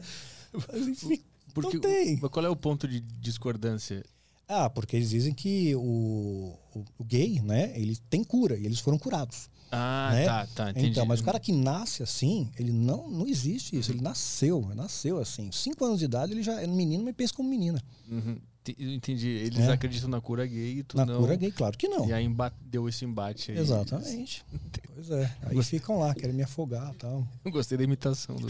Enfim, 0.75 1.19
Porque, 1.51 1.77
não 1.77 1.81
tem. 1.81 2.19
Mas 2.21 2.29
qual 2.29 2.45
é 2.45 2.49
o 2.49 2.55
ponto 2.55 2.87
de 2.87 2.99
discordância? 2.99 4.05
Ah, 4.47 4.69
porque 4.69 4.95
eles 4.95 5.09
dizem 5.09 5.33
que 5.33 5.75
o, 5.75 6.53
o, 6.75 6.85
o 6.99 7.03
gay, 7.03 7.41
né, 7.41 7.73
ele 7.75 7.95
tem 8.07 8.23
cura, 8.23 8.55
e 8.55 8.67
eles 8.67 8.79
foram 8.79 8.99
curados. 8.99 9.49
Ah, 9.71 10.09
né? 10.13 10.25
tá, 10.25 10.47
tá, 10.47 10.69
entendi. 10.71 10.89
Então, 10.89 11.05
mas 11.07 11.21
o 11.21 11.23
cara 11.23 11.39
que 11.39 11.51
nasce 11.51 12.03
assim, 12.03 12.51
ele 12.57 12.71
não, 12.71 13.09
não 13.09 13.27
existe 13.27 13.77
isso. 13.77 13.91
Ele 13.91 14.01
nasceu, 14.01 14.71
nasceu 14.75 15.19
assim. 15.19 15.51
Cinco 15.51 15.85
anos 15.85 15.99
de 15.99 16.05
idade, 16.05 16.33
ele 16.33 16.43
já 16.43 16.61
é 16.61 16.67
menino, 16.67 17.03
mas 17.03 17.15
pensa 17.15 17.33
como 17.33 17.49
menina. 17.49 17.81
Uhum. 18.07 18.39
Entendi. 18.67 19.27
Eles 19.27 19.59
é. 19.59 19.71
acreditam 19.71 20.09
na 20.09 20.21
cura 20.21 20.45
gay 20.45 20.79
e 20.79 20.83
tu 20.83 20.97
na 20.97 21.05
não. 21.05 21.15
Na 21.15 21.19
cura 21.21 21.35
gay, 21.35 21.51
claro 21.51 21.77
que 21.77 21.87
não. 21.87 22.07
E 22.07 22.13
aí 22.13 22.27
deu 22.61 22.87
esse 22.87 23.05
embate 23.05 23.51
aí. 23.51 23.57
Exatamente. 23.57 24.45
pois 24.93 25.09
é. 25.09 25.35
Aí 25.43 25.55
Gostei. 25.55 25.79
ficam 25.79 25.99
lá, 25.99 26.13
querem 26.13 26.35
me 26.35 26.43
afogar 26.43 26.93
e 26.93 26.97
tal. 26.97 27.27
Eu 27.43 27.51
gostei 27.51 27.77
da 27.77 27.83
imitação 27.83 28.35
do. 28.35 28.47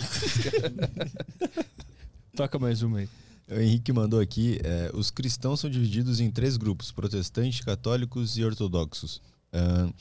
Toca 2.35 2.59
mais 2.59 2.81
uma 2.81 2.99
aí. 2.99 3.09
O 3.49 3.59
Henrique 3.59 3.91
mandou 3.91 4.19
aqui: 4.19 4.59
é, 4.63 4.91
os 4.93 5.09
cristãos 5.09 5.59
são 5.59 5.69
divididos 5.69 6.19
em 6.19 6.29
três 6.29 6.57
grupos: 6.57 6.91
protestantes, 6.91 7.61
católicos 7.61 8.38
e 8.38 8.43
ortodoxos. 8.43 9.21
Uh, 9.53 9.93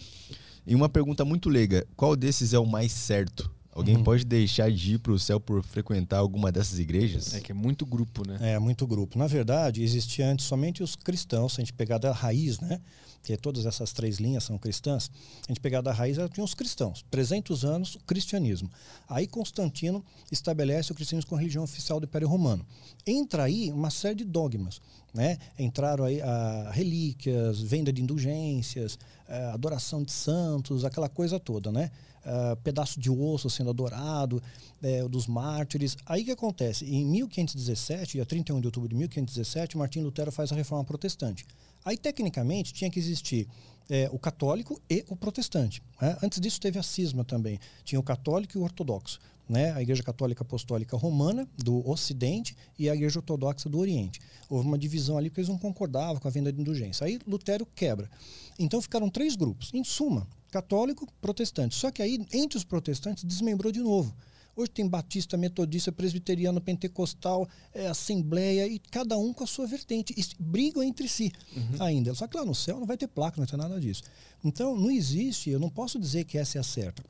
e 0.66 0.74
uma 0.74 0.88
pergunta 0.88 1.24
muito 1.24 1.48
leiga: 1.48 1.86
qual 1.96 2.14
desses 2.14 2.52
é 2.52 2.58
o 2.58 2.66
mais 2.66 2.92
certo? 2.92 3.50
Alguém 3.78 3.96
Uhum. 3.96 4.02
pode 4.02 4.24
deixar 4.24 4.72
de 4.72 4.94
ir 4.94 4.98
para 4.98 5.12
o 5.12 5.18
céu 5.20 5.38
por 5.38 5.62
frequentar 5.62 6.18
alguma 6.18 6.50
dessas 6.50 6.80
igrejas? 6.80 7.32
É 7.32 7.40
que 7.40 7.52
é 7.52 7.54
muito 7.54 7.86
grupo, 7.86 8.26
né? 8.26 8.36
É, 8.54 8.58
muito 8.58 8.84
grupo. 8.88 9.16
Na 9.16 9.28
verdade, 9.28 9.84
existia 9.84 10.28
antes 10.28 10.46
somente 10.46 10.82
os 10.82 10.96
cristãos, 10.96 11.52
se 11.54 11.60
a 11.60 11.64
gente 11.64 11.72
pegar 11.72 11.98
da 11.98 12.12
raiz, 12.12 12.58
né? 12.58 12.80
Que 13.22 13.36
todas 13.36 13.66
essas 13.66 13.92
três 13.92 14.18
linhas 14.18 14.42
são 14.42 14.58
cristãs. 14.58 15.08
A 15.44 15.52
gente 15.52 15.60
pegar 15.60 15.80
da 15.80 15.92
raiz, 15.92 16.18
ela 16.18 16.28
tinha 16.28 16.42
os 16.42 16.54
cristãos. 16.54 17.04
300 17.08 17.64
anos, 17.64 17.94
o 17.94 18.00
cristianismo. 18.00 18.68
Aí 19.08 19.28
Constantino 19.28 20.04
estabelece 20.32 20.90
o 20.90 20.94
cristianismo 20.94 21.28
como 21.28 21.38
religião 21.40 21.62
oficial 21.62 22.00
do 22.00 22.04
Império 22.06 22.26
Romano. 22.26 22.66
Entra 23.06 23.44
aí 23.44 23.70
uma 23.72 23.90
série 23.90 24.16
de 24.16 24.24
dogmas, 24.24 24.80
né? 25.14 25.38
Entraram 25.56 26.04
aí 26.04 26.20
a 26.20 26.70
relíquias, 26.72 27.60
venda 27.60 27.92
de 27.92 28.02
indulgências, 28.02 28.98
a 29.28 29.52
adoração 29.54 30.02
de 30.02 30.10
santos, 30.10 30.84
aquela 30.84 31.08
coisa 31.08 31.38
toda, 31.38 31.70
né? 31.70 31.92
Ah, 32.24 32.56
pedaço 32.62 33.00
de 33.00 33.10
osso 33.10 33.48
sendo 33.48 33.70
adorado, 33.70 34.42
eh, 34.82 35.06
dos 35.08 35.26
mártires. 35.26 35.96
Aí 36.04 36.24
que 36.24 36.30
acontece? 36.30 36.84
Em 36.84 37.04
1517, 37.06 38.12
dia 38.12 38.26
31 38.26 38.60
de 38.60 38.66
outubro 38.66 38.88
de 38.88 38.94
1517, 38.94 39.78
Martim 39.78 40.00
Lutero 40.00 40.30
faz 40.30 40.52
a 40.52 40.54
reforma 40.54 40.84
protestante. 40.84 41.46
Aí, 41.84 41.96
tecnicamente, 41.96 42.72
tinha 42.72 42.90
que 42.90 42.98
existir 42.98 43.48
eh, 43.88 44.10
o 44.12 44.18
católico 44.18 44.80
e 44.90 45.04
o 45.08 45.16
protestante. 45.16 45.82
né? 46.00 46.18
Antes 46.22 46.40
disso, 46.40 46.60
teve 46.60 46.78
a 46.78 46.82
cisma 46.82 47.24
também. 47.24 47.58
Tinha 47.84 47.98
o 47.98 48.02
católico 48.02 48.58
e 48.58 48.60
o 48.60 48.62
ortodoxo. 48.62 49.18
Né? 49.48 49.72
A 49.72 49.80
Igreja 49.80 50.02
Católica 50.02 50.42
Apostólica 50.42 50.94
Romana, 50.94 51.48
do 51.56 51.88
Ocidente, 51.88 52.54
e 52.78 52.90
a 52.90 52.94
Igreja 52.94 53.20
Ortodoxa 53.20 53.66
do 53.70 53.78
Oriente. 53.78 54.20
Houve 54.50 54.68
uma 54.68 54.76
divisão 54.76 55.16
ali 55.16 55.30
porque 55.30 55.40
eles 55.40 55.48
não 55.48 55.56
concordavam 55.56 56.16
com 56.16 56.28
a 56.28 56.30
venda 56.30 56.52
de 56.52 56.60
indulgência. 56.60 57.06
Aí 57.06 57.18
Lutero 57.26 57.64
quebra. 57.74 58.10
Então 58.58 58.82
ficaram 58.82 59.08
três 59.08 59.34
grupos. 59.36 59.70
Em 59.72 59.82
suma, 59.82 60.26
católico, 60.50 61.06
protestante. 61.20 61.74
Só 61.74 61.90
que 61.90 62.02
aí, 62.02 62.24
entre 62.32 62.56
os 62.56 62.64
protestantes, 62.64 63.24
desmembrou 63.24 63.72
de 63.72 63.80
novo. 63.80 64.14
Hoje 64.56 64.70
tem 64.70 64.88
batista, 64.88 65.36
metodista, 65.36 65.92
presbiteriano, 65.92 66.60
pentecostal, 66.60 67.48
é, 67.72 67.86
assembleia, 67.86 68.66
e 68.66 68.80
cada 68.80 69.16
um 69.16 69.32
com 69.32 69.44
a 69.44 69.46
sua 69.46 69.66
vertente. 69.68 70.12
E 70.16 70.24
brigam 70.42 70.82
entre 70.82 71.06
si 71.08 71.30
ainda. 71.78 72.12
Só 72.14 72.26
que 72.26 72.36
lá 72.36 72.44
no 72.44 72.56
céu 72.56 72.80
não 72.80 72.86
vai 72.86 72.96
ter 72.96 73.06
placa, 73.06 73.36
não 73.36 73.46
vai 73.46 73.50
ter 73.50 73.56
nada 73.56 73.80
disso. 73.80 74.02
Então, 74.44 74.76
não 74.76 74.90
existe, 74.90 75.48
eu 75.50 75.60
não 75.60 75.70
posso 75.70 75.98
dizer 75.98 76.24
que 76.24 76.36
essa 76.36 76.58
é 76.58 76.60
a 76.60 76.64
certa. 76.64 77.04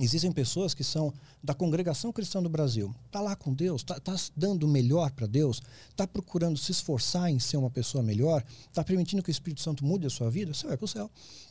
Existem 0.00 0.30
pessoas 0.30 0.74
que 0.74 0.84
são 0.84 1.12
da 1.42 1.54
congregação 1.54 2.12
cristã 2.12 2.40
do 2.40 2.48
Brasil, 2.48 2.94
está 3.06 3.20
lá 3.20 3.34
com 3.34 3.52
Deus, 3.52 3.82
está 3.82 3.98
tá 3.98 4.14
dando 4.36 4.64
o 4.64 4.68
melhor 4.68 5.10
para 5.10 5.26
Deus, 5.26 5.60
está 5.90 6.06
procurando 6.06 6.56
se 6.56 6.70
esforçar 6.70 7.30
em 7.30 7.40
ser 7.40 7.56
uma 7.56 7.70
pessoa 7.70 8.02
melhor, 8.02 8.44
está 8.68 8.84
permitindo 8.84 9.22
que 9.22 9.30
o 9.30 9.32
Espírito 9.32 9.60
Santo 9.60 9.84
mude 9.84 10.06
a 10.06 10.10
sua 10.10 10.30
vida, 10.30 10.54
você 10.54 10.68
vai 10.68 10.76
para 10.76 10.84
o 10.84 10.88
céu. 10.88 11.10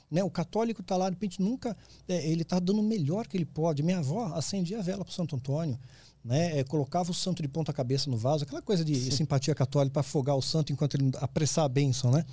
Né? 0.10 0.24
O 0.24 0.30
católico 0.30 0.82
está 0.82 0.96
lá, 0.96 1.10
de 1.10 1.16
repente, 1.16 1.42
nunca. 1.42 1.76
é, 2.08 2.26
ele 2.30 2.44
está 2.44 2.60
dando 2.60 2.80
o 2.80 2.84
melhor 2.84 3.28
que 3.28 3.36
ele 3.36 3.46
pode. 3.46 3.84
Minha 3.84 4.00
avó 4.00 4.34
acendia 4.34 4.80
a 4.80 4.82
vela 4.82 5.04
para 5.04 5.14
Santo 5.14 5.36
Antônio. 5.36 5.78
Né, 6.26 6.60
é, 6.60 6.64
colocava 6.66 7.10
o 7.10 7.14
santo 7.14 7.42
de 7.42 7.48
ponta 7.48 7.72
cabeça 7.72 8.10
no 8.10 8.18
vaso, 8.18 8.44
aquela 8.44 8.62
coisa 8.62 8.84
de 8.84 9.12
simpatia 9.12 9.56
católica 9.56 9.94
para 9.94 10.00
afogar 10.02 10.36
o 10.36 10.42
santo 10.42 10.74
enquanto 10.74 10.96
ele 10.96 11.10
apressar 11.22 11.64
a 11.64 11.70
bênção, 11.70 12.12
né? 12.12 12.26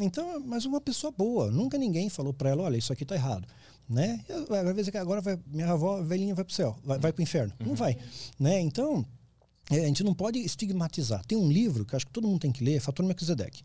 Então, 0.00 0.40
mas 0.40 0.64
uma 0.64 0.80
pessoa 0.80 1.12
boa, 1.12 1.48
nunca 1.48 1.78
ninguém 1.78 2.08
falou 2.08 2.32
para 2.32 2.50
ela, 2.50 2.64
olha, 2.64 2.76
isso 2.76 2.92
aqui 2.92 3.04
tá 3.04 3.14
errado, 3.14 3.46
né? 3.90 4.24
Vezes 4.74 4.94
agora 4.94 5.20
vai, 5.20 5.38
minha 5.46 5.70
avó 5.72 6.00
velhinha 6.02 6.34
vai 6.34 6.44
pro 6.44 6.54
céu, 6.54 6.76
vai, 6.84 6.98
vai 6.98 7.12
pro 7.12 7.22
inferno, 7.22 7.52
não 7.58 7.74
vai, 7.74 7.98
né? 8.38 8.60
Então, 8.60 9.04
é, 9.70 9.80
a 9.84 9.86
gente 9.86 10.04
não 10.04 10.14
pode 10.14 10.38
estigmatizar. 10.38 11.24
Tem 11.26 11.36
um 11.36 11.50
livro 11.50 11.84
que 11.84 11.94
acho 11.96 12.06
que 12.06 12.12
todo 12.12 12.26
mundo 12.26 12.40
tem 12.40 12.52
que 12.52 12.62
ler, 12.64 12.80
Fator 12.80 13.04
Melquisedeque. 13.04 13.62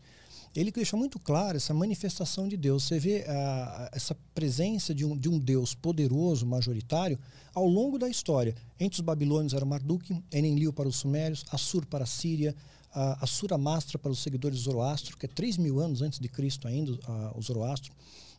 Ele 0.54 0.72
deixa 0.72 0.96
muito 0.96 1.18
claro 1.18 1.56
essa 1.58 1.74
manifestação 1.74 2.48
de 2.48 2.56
Deus. 2.56 2.84
Você 2.84 2.98
vê 2.98 3.24
a- 3.28 3.32
a- 3.32 3.90
essa 3.92 4.16
presença 4.34 4.94
de 4.94 5.04
um, 5.04 5.14
de 5.16 5.28
um 5.28 5.38
Deus 5.38 5.74
poderoso, 5.74 6.46
majoritário, 6.46 7.18
ao 7.54 7.66
longo 7.66 7.98
da 7.98 8.08
história. 8.08 8.54
Entre 8.80 8.98
os 8.98 9.04
babilônios 9.04 9.52
era 9.52 9.64
Marduk, 9.66 10.18
Enenlil 10.32 10.72
para 10.72 10.88
os 10.88 10.96
sumérios, 10.96 11.44
Assur 11.50 11.84
para 11.84 12.04
a 12.04 12.06
Síria, 12.06 12.54
a 12.90 13.22
Assura 13.24 13.58
Mastra 13.58 13.98
para 13.98 14.10
os 14.10 14.20
seguidores 14.22 14.56
do 14.58 14.64
Zoroastro, 14.64 15.18
que 15.18 15.26
é 15.26 15.28
3 15.28 15.58
mil 15.58 15.78
anos 15.78 16.00
antes 16.00 16.18
de 16.18 16.28
Cristo 16.28 16.66
ainda, 16.66 16.98
a- 17.06 17.32
o 17.36 17.42
Zoroastro. 17.42 17.92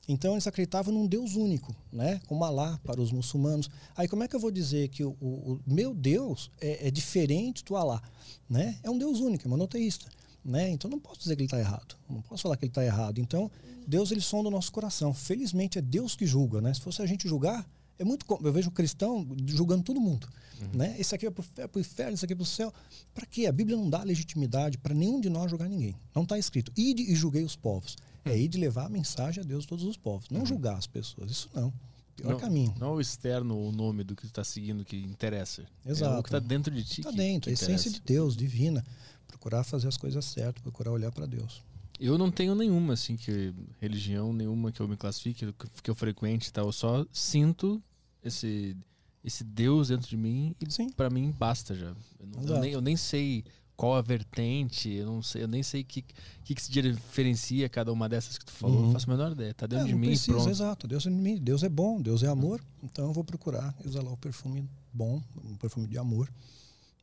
Então 0.07 0.33
eles 0.33 0.47
acreditavam 0.47 0.93
num 0.93 1.05
Deus 1.05 1.35
único, 1.35 1.75
né? 1.91 2.21
como 2.27 2.43
Alá 2.45 2.79
para 2.83 3.01
os 3.01 3.11
muçulmanos. 3.11 3.69
Aí 3.95 4.07
como 4.07 4.23
é 4.23 4.27
que 4.27 4.35
eu 4.35 4.39
vou 4.39 4.51
dizer 4.51 4.87
que 4.87 5.03
o, 5.03 5.09
o- 5.19 5.59
o 5.67 5.73
meu 5.73 5.93
Deus 5.93 6.49
é, 6.61 6.87
é 6.87 6.91
diferente 6.91 7.63
do 7.65 7.75
Alá? 7.75 8.01
Né? 8.49 8.77
É 8.83 8.89
um 8.89 8.97
Deus 8.97 9.19
único, 9.19 9.45
é 9.45 9.49
monoteísta. 9.49 10.07
Né? 10.45 10.69
Então 10.69 10.89
não 10.89 10.97
posso 10.99 11.19
dizer 11.19 11.35
que 11.35 11.41
ele 11.41 11.47
está 11.47 11.59
errado. 11.59 11.95
Não 12.09 12.21
posso 12.21 12.43
falar 12.43 12.55
que 12.55 12.63
ele 12.63 12.71
está 12.71 12.85
errado. 12.85 13.19
Então 13.19 13.51
Deus 13.85 14.11
ele 14.11 14.21
sonda 14.21 14.47
o 14.47 14.51
nosso 14.51 14.71
coração. 14.71 15.13
Felizmente 15.13 15.77
é 15.77 15.81
Deus 15.81 16.15
que 16.15 16.25
julga. 16.25 16.61
Né? 16.61 16.73
Se 16.73 16.79
fosse 16.79 17.01
a 17.01 17.05
gente 17.05 17.27
julgar, 17.27 17.69
é 17.99 18.05
muito. 18.05 18.25
Eu 18.41 18.53
vejo 18.53 18.69
o 18.69 18.71
cristão 18.71 19.27
julgando 19.45 19.83
todo 19.83 19.99
mundo. 19.99 20.27
Né? 20.73 20.95
Esse 20.97 21.13
aqui 21.13 21.25
é 21.27 21.29
para 21.29 21.43
o 21.75 21.79
inferno, 21.79 22.13
esse 22.13 22.23
aqui 22.23 22.33
é 22.33 22.35
para 22.35 22.43
o 22.43 22.45
céu. 22.45 22.73
Para 23.13 23.25
quê? 23.25 23.45
A 23.45 23.51
Bíblia 23.51 23.75
não 23.77 23.89
dá 23.89 24.01
legitimidade 24.03 24.77
para 24.77 24.93
nenhum 24.95 25.19
de 25.19 25.29
nós 25.29 25.49
julgar 25.51 25.67
ninguém. 25.67 25.95
Não 26.15 26.23
está 26.23 26.37
escrito. 26.39 26.71
Ide 26.77 27.03
e 27.03 27.13
julguei 27.13 27.43
os 27.43 27.55
povos. 27.57 27.97
É 28.25 28.37
ir 28.37 28.47
de 28.47 28.57
levar 28.57 28.85
a 28.85 28.89
mensagem 28.89 29.43
a 29.43 29.45
Deus 29.45 29.65
a 29.65 29.67
todos 29.67 29.85
os 29.85 29.95
povos. 29.97 30.29
Não 30.29 30.45
julgar 30.45 30.75
as 30.77 30.87
pessoas. 30.87 31.31
Isso 31.31 31.49
não. 31.53 31.73
Pior 32.15 32.31
Não, 32.31 32.39
caminho. 32.39 32.73
não 32.79 32.93
o 32.95 33.01
externo, 33.01 33.55
o 33.57 33.71
nome 33.71 34.03
do 34.03 34.15
que 34.15 34.23
tu 34.23 34.27
está 34.27 34.43
seguindo 34.43 34.83
que 34.83 34.97
interessa. 34.97 35.61
É 35.85 35.89
o 35.89 35.91
Exato. 35.91 36.23
que 36.23 36.29
está 36.29 36.39
dentro 36.39 36.73
de 36.73 36.83
ti. 36.83 37.01
Está 37.01 37.11
dentro. 37.11 37.49
a 37.49 37.53
essência 37.53 37.89
interessa. 37.89 37.89
de 37.91 38.01
Deus, 38.01 38.35
divina. 38.35 38.83
Procurar 39.27 39.63
fazer 39.63 39.87
as 39.87 39.97
coisas 39.97 40.25
certas, 40.25 40.61
procurar 40.63 40.91
olhar 40.91 41.11
para 41.11 41.25
Deus. 41.27 41.61
Eu 41.99 42.17
não 42.17 42.31
tenho 42.31 42.53
nenhuma, 42.55 42.93
assim, 42.93 43.15
que 43.15 43.53
religião 43.79 44.33
nenhuma 44.33 44.71
que 44.71 44.79
eu 44.79 44.87
me 44.87 44.97
classifique, 44.97 45.45
que- 45.81 45.89
eu 45.89 45.95
frequente 45.95 46.47
e 46.47 46.51
tal. 46.51 46.65
Eu 46.67 46.71
só 46.71 47.05
sinto 47.11 47.81
esse, 48.23 48.75
esse 49.23 49.43
Deus 49.43 49.89
dentro 49.89 50.07
de 50.07 50.17
mim 50.17 50.55
e 50.59 50.91
pra 50.93 51.09
mim 51.09 51.31
basta 51.31 51.75
já. 51.75 51.93
Eu, 52.19 52.25
não- 52.27 52.39
eu 52.39 52.43
Exato. 52.45 52.61
nem, 52.61 52.71
eu 52.71 52.81
nem 52.81 52.95
sei 52.97 53.43
qual 53.77 53.95
a 53.95 54.01
vertente, 54.01 54.89
eu 54.89 55.05
não 55.05 55.21
sei, 55.21 55.43
eu 55.43 55.47
nem 55.47 55.61
sei 55.61 55.81
o 55.81 55.85
que, 55.85 56.03
que, 56.43 56.55
que 56.55 56.61
se 56.61 56.71
diferencia 56.71 57.69
cada 57.69 57.93
uma 57.93 58.09
dessas 58.09 58.37
que 58.37 58.43
tu 58.45 58.51
falou. 58.51 58.77
Uhum. 58.79 58.85
Não 58.87 58.91
faço 58.93 59.09
a 59.09 59.13
menor 59.15 59.31
ideia. 59.31 59.53
Tá 59.53 59.67
dentro 59.67 59.85
É, 59.85 59.87
de 59.89 59.95
mim 59.95 60.07
precisa, 60.07 60.31
pronto. 60.33 60.49
exato. 60.49 60.87
Deus 60.87 61.05
é, 61.05 61.09
em 61.09 61.13
mim. 61.13 61.37
Deus 61.37 61.61
é 61.61 61.69
bom, 61.69 62.01
Deus 62.01 62.23
é 62.23 62.27
amor. 62.27 62.59
Então 62.83 63.05
eu 63.05 63.13
vou 63.13 63.23
procurar 63.23 63.73
exalar 63.85 64.11
o 64.11 64.17
perfume 64.17 64.67
bom, 64.91 65.21
um 65.45 65.55
perfume 65.55 65.87
de 65.87 65.97
amor, 65.97 66.27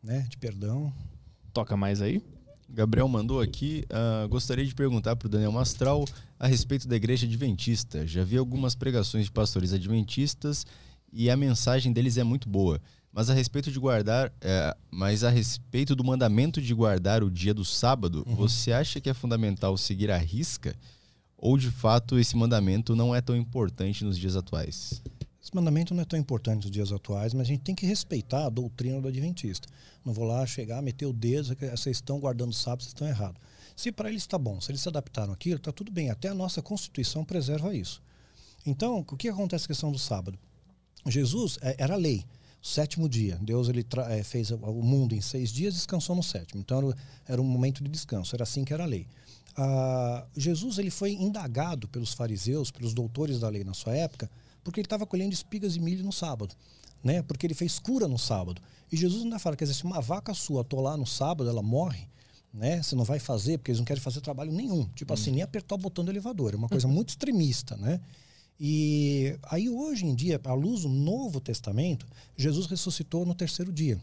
né? 0.02 0.26
De 0.28 0.36
perdão. 0.36 0.92
Toca 1.52 1.76
mais 1.76 2.02
aí? 2.02 2.20
Gabriel 2.68 3.06
mandou 3.06 3.40
aqui. 3.40 3.84
ah, 3.90 4.26
gostaria 4.26 4.66
de 4.66 4.74
perguntar 4.74 5.14
para 5.14 5.26
o 5.26 5.28
Daniel 5.30 5.52
Mastral 5.52 6.04
a 6.40 6.48
respeito 6.48 6.88
da 6.88 6.96
igreja 6.96 7.24
adventista. 7.24 8.04
Já 8.04 8.24
vi 8.24 8.36
algumas 8.36 8.74
pregações 8.74 9.26
de 9.26 9.30
pastores 9.30 9.72
adventistas 9.72 10.66
e 11.12 11.30
a 11.30 11.36
mensagem 11.36 11.92
deles 11.92 12.16
é 12.18 12.24
muito 12.24 12.48
boa. 12.48 12.80
Mas 13.14 13.30
a 13.30 13.34
respeito 13.34 13.70
de 13.70 13.78
guardar, 13.78 14.32
é, 14.40 14.76
mas 14.90 15.22
a 15.22 15.30
respeito 15.30 15.94
do 15.94 16.02
mandamento 16.02 16.60
de 16.60 16.74
guardar 16.74 17.22
o 17.22 17.30
dia 17.30 17.54
do 17.54 17.64
sábado, 17.64 18.24
você 18.26 18.72
acha 18.72 19.00
que 19.00 19.08
é 19.08 19.14
fundamental 19.14 19.78
seguir 19.78 20.10
a 20.10 20.18
risca? 20.18 20.74
Ou 21.38 21.56
de 21.56 21.70
fato 21.70 22.18
esse 22.18 22.36
mandamento 22.36 22.96
não 22.96 23.14
é 23.14 23.20
tão 23.20 23.36
importante 23.36 24.04
nos 24.04 24.18
dias 24.18 24.34
atuais? 24.34 25.00
Esse 25.40 25.54
mandamento 25.54 25.94
não 25.94 26.02
é 26.02 26.04
tão 26.04 26.18
importante 26.18 26.64
nos 26.64 26.72
dias 26.72 26.90
atuais, 26.90 27.32
mas 27.34 27.42
a 27.42 27.50
gente 27.50 27.60
tem 27.60 27.74
que 27.74 27.86
respeitar 27.86 28.46
a 28.46 28.50
doutrina 28.50 29.00
do 29.00 29.06
Adventista. 29.06 29.68
Não 30.04 30.12
vou 30.12 30.24
lá 30.24 30.44
chegar, 30.44 30.82
meter 30.82 31.06
o 31.06 31.12
dedo, 31.12 31.54
que 31.54 31.70
vocês 31.70 31.98
estão 31.98 32.18
guardando 32.18 32.50
o 32.50 32.54
sábado, 32.54 32.82
vocês 32.82 32.90
estão 32.90 33.06
errados. 33.06 33.40
Se 33.76 33.92
para 33.92 34.08
eles 34.08 34.22
está 34.22 34.38
bom, 34.38 34.60
se 34.60 34.72
eles 34.72 34.80
se 34.80 34.88
adaptaram 34.88 35.32
àquilo, 35.32 35.58
está 35.58 35.70
tudo 35.70 35.92
bem. 35.92 36.10
Até 36.10 36.30
a 36.30 36.34
nossa 36.34 36.60
Constituição 36.60 37.24
preserva 37.24 37.76
isso. 37.76 38.02
Então, 38.66 38.98
o 38.98 39.16
que 39.16 39.28
acontece 39.28 39.66
com 39.68 39.72
a 39.72 39.74
questão 39.74 39.92
do 39.92 39.98
sábado? 40.00 40.36
Jesus 41.06 41.58
é, 41.62 41.76
era 41.78 41.94
lei. 41.94 42.24
Sétimo 42.66 43.10
dia. 43.10 43.38
Deus 43.42 43.68
ele 43.68 43.84
eh, 44.08 44.22
fez 44.22 44.50
o- 44.50 44.56
mundo 44.82 45.14
em 45.14 45.20
seis 45.20 45.50
dias, 45.52 45.74
descansou 45.74 46.16
no 46.16 46.22
sétimo. 46.22 46.62
Então 46.62 46.78
era, 46.78 46.96
era 47.28 47.42
um 47.42 47.44
momento 47.44 47.84
de 47.84 47.90
descanso. 47.90 48.34
Era 48.34 48.42
assim 48.44 48.64
que 48.64 48.72
era 48.72 48.84
a 48.84 48.86
lei. 48.86 49.06
Ah, 49.54 50.24
Jesus 50.34 50.78
ele 50.78 50.88
foi 50.90 51.12
indagado 51.12 51.86
pelos 51.88 52.14
fariseus, 52.14 52.70
pelos 52.70 52.94
doutores 52.94 53.38
da 53.38 53.50
lei 53.50 53.64
na 53.64 53.74
sua 53.74 53.94
época, 53.94 54.30
porque 54.64 54.80
ele 54.80 54.86
estava 54.86 55.04
colhendo 55.06 55.34
espigas 55.34 55.76
e 55.76 55.78
milho 55.80 56.02
no 56.02 56.10
sábado, 56.10 56.54
né? 57.04 57.20
Porque 57.22 57.46
ele 57.46 57.52
fez 57.54 57.78
cura 57.78 58.08
no 58.08 58.18
sábado. 58.18 58.62
E 58.90 58.96
Jesus 58.96 59.22
ainda 59.24 59.38
fala, 59.38 59.56
quer 59.56 59.64
dizer, 59.66 59.74
se 59.74 59.84
uma 59.84 60.00
vaca 60.00 60.32
sua 60.32 60.62
atolar 60.62 60.96
no 60.96 61.06
sábado, 61.06 61.50
ela 61.50 61.62
morre, 61.62 62.08
né? 62.52 62.82
Você 62.82 62.96
não 62.96 63.04
vai 63.04 63.18
fazer, 63.18 63.58
porque 63.58 63.72
eles 63.72 63.78
não 63.78 63.84
querem 63.84 64.02
fazer 64.02 64.22
trabalho 64.22 64.50
nenhum. 64.50 64.88
Tipo 64.94 65.12
assim, 65.12 65.32
nem 65.32 65.42
apertar 65.42 65.74
o 65.74 65.78
botão 65.78 66.02
do 66.02 66.10
elevador. 66.10 66.54
É 66.54 66.56
uma 66.56 66.68
coisa 66.68 66.88
muito 66.88 67.10
extremista, 67.10 67.76
né? 67.76 68.00
E 68.58 69.36
aí 69.44 69.68
hoje 69.68 70.06
em 70.06 70.14
dia, 70.14 70.40
à 70.44 70.54
luz 70.54 70.82
do 70.82 70.88
Novo 70.88 71.40
Testamento, 71.40 72.06
Jesus 72.36 72.66
ressuscitou 72.66 73.26
no 73.26 73.34
terceiro 73.34 73.72
dia, 73.72 74.00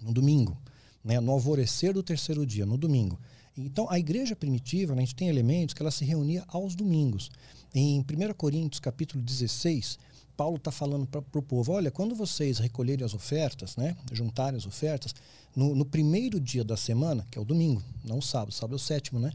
no 0.00 0.12
domingo, 0.12 0.56
né? 1.04 1.18
no 1.20 1.32
alvorecer 1.32 1.92
do 1.92 2.02
terceiro 2.02 2.46
dia, 2.46 2.64
no 2.64 2.76
domingo. 2.76 3.18
Então, 3.56 3.90
a 3.90 3.98
igreja 3.98 4.36
primitiva, 4.36 4.94
né, 4.94 5.02
a 5.02 5.04
gente 5.04 5.14
tem 5.14 5.28
elementos 5.28 5.74
que 5.74 5.82
ela 5.82 5.90
se 5.90 6.04
reunia 6.04 6.44
aos 6.48 6.74
domingos. 6.74 7.30
Em 7.74 8.00
1 8.00 8.04
Coríntios, 8.34 8.80
capítulo 8.80 9.22
16, 9.22 9.98
Paulo 10.36 10.56
está 10.56 10.70
falando 10.70 11.06
para 11.06 11.20
o 11.38 11.42
povo, 11.42 11.72
olha, 11.72 11.90
quando 11.90 12.14
vocês 12.14 12.58
recolherem 12.58 13.04
as 13.04 13.12
ofertas, 13.12 13.76
né, 13.76 13.96
juntarem 14.12 14.56
as 14.56 14.66
ofertas, 14.66 15.14
no, 15.54 15.74
no 15.74 15.84
primeiro 15.84 16.40
dia 16.40 16.64
da 16.64 16.76
semana, 16.76 17.26
que 17.30 17.38
é 17.38 17.42
o 17.42 17.44
domingo, 17.44 17.82
não 18.04 18.18
o 18.18 18.22
sábado, 18.22 18.52
sábado 18.52 18.74
é 18.74 18.76
o 18.76 18.78
sétimo, 18.78 19.18
né? 19.18 19.32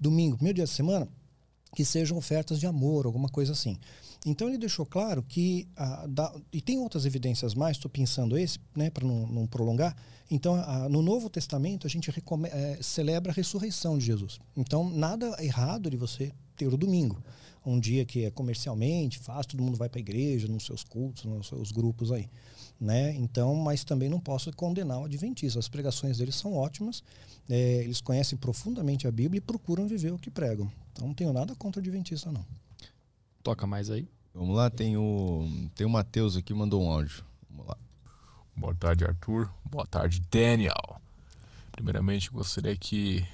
Domingo, 0.00 0.36
primeiro 0.36 0.56
dia 0.56 0.64
da 0.64 0.72
semana, 0.72 1.06
que 1.74 1.84
sejam 1.84 2.16
ofertas 2.16 2.58
de 2.58 2.66
amor, 2.66 3.06
alguma 3.06 3.28
coisa 3.28 3.52
assim. 3.52 3.78
Então 4.26 4.48
ele 4.48 4.58
deixou 4.58 4.84
claro 4.84 5.22
que 5.22 5.68
ah, 5.76 6.06
e 6.52 6.60
tem 6.60 6.78
outras 6.78 7.06
evidências 7.06 7.54
mais. 7.54 7.76
Estou 7.76 7.90
pensando 7.90 8.36
esse, 8.36 8.58
né, 8.76 8.90
para 8.90 9.06
não, 9.06 9.26
não, 9.26 9.46
prolongar. 9.46 9.96
Então 10.30 10.54
ah, 10.54 10.88
no 10.88 11.02
Novo 11.02 11.30
Testamento 11.30 11.86
a 11.86 11.90
gente 11.90 12.10
é, 12.10 12.78
celebra 12.82 13.32
a 13.32 13.34
ressurreição 13.34 13.96
de 13.96 14.06
Jesus. 14.06 14.40
Então 14.56 14.88
nada 14.90 15.36
errado 15.42 15.88
de 15.90 15.96
você 15.96 16.32
ter 16.56 16.66
o 16.66 16.76
domingo, 16.76 17.22
um 17.64 17.78
dia 17.78 18.04
que 18.04 18.24
é 18.24 18.30
comercialmente 18.30 19.18
fácil, 19.18 19.52
todo 19.52 19.62
mundo 19.62 19.78
vai 19.78 19.88
para 19.88 19.98
a 19.98 20.00
igreja, 20.00 20.48
nos 20.48 20.66
seus 20.66 20.82
cultos, 20.82 21.24
nos 21.24 21.46
seus 21.46 21.70
grupos 21.70 22.10
aí, 22.10 22.28
né? 22.80 23.14
Então, 23.14 23.54
mas 23.54 23.84
também 23.84 24.08
não 24.08 24.18
posso 24.18 24.50
condenar 24.56 24.98
o 25.00 25.04
adventista. 25.04 25.58
As 25.58 25.68
pregações 25.68 26.18
deles 26.18 26.34
são 26.34 26.54
ótimas. 26.54 27.02
É, 27.48 27.82
eles 27.84 28.00
conhecem 28.00 28.36
profundamente 28.36 29.06
a 29.06 29.12
Bíblia 29.12 29.38
e 29.38 29.40
procuram 29.40 29.86
viver 29.86 30.12
o 30.12 30.18
que 30.18 30.30
pregam. 30.30 30.70
Então 30.98 31.06
não 31.06 31.14
tenho 31.14 31.32
nada 31.32 31.54
contra 31.54 31.78
o 31.78 31.82
adventista 31.82 32.32
não. 32.32 32.44
Toca 33.40 33.68
mais 33.68 33.88
aí. 33.88 34.08
Vamos 34.34 34.56
lá, 34.56 34.68
tem 34.68 34.96
o, 34.96 35.48
tem 35.76 35.86
o 35.86 35.90
Matheus 35.90 36.36
aqui, 36.36 36.52
mandou 36.52 36.82
um 36.82 36.90
áudio. 36.90 37.24
Vamos 37.48 37.68
lá. 37.68 37.76
Boa 38.56 38.74
tarde, 38.74 39.04
Arthur. 39.04 39.48
Boa 39.64 39.86
tarde, 39.86 40.20
Daniel. 40.28 41.00
Primeiramente, 41.70 42.30
gostaria 42.30 42.76
que 42.76 43.24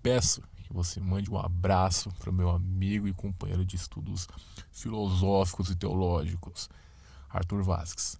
peço 0.00 0.42
que 0.62 0.72
você 0.72 1.00
mande 1.00 1.28
um 1.28 1.36
abraço 1.36 2.08
para 2.20 2.30
o 2.30 2.32
meu 2.32 2.48
amigo 2.48 3.08
e 3.08 3.12
companheiro 3.12 3.64
de 3.64 3.74
estudos 3.74 4.28
filosóficos 4.70 5.70
e 5.70 5.74
teológicos, 5.74 6.70
Arthur 7.28 7.64
Vasques. 7.64 8.16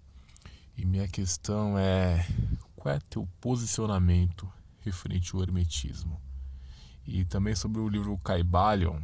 E 0.75 0.85
minha 0.85 1.07
questão 1.07 1.79
é: 1.79 2.27
qual 2.75 2.93
é 2.93 2.99
teu 3.09 3.25
posicionamento 3.39 4.45
referente 4.81 5.33
ao 5.33 5.41
hermetismo? 5.41 6.19
E 7.05 7.25
também 7.25 7.55
sobre 7.55 7.81
o 7.81 7.89
livro 7.89 8.17
Caibalion, 8.19 8.99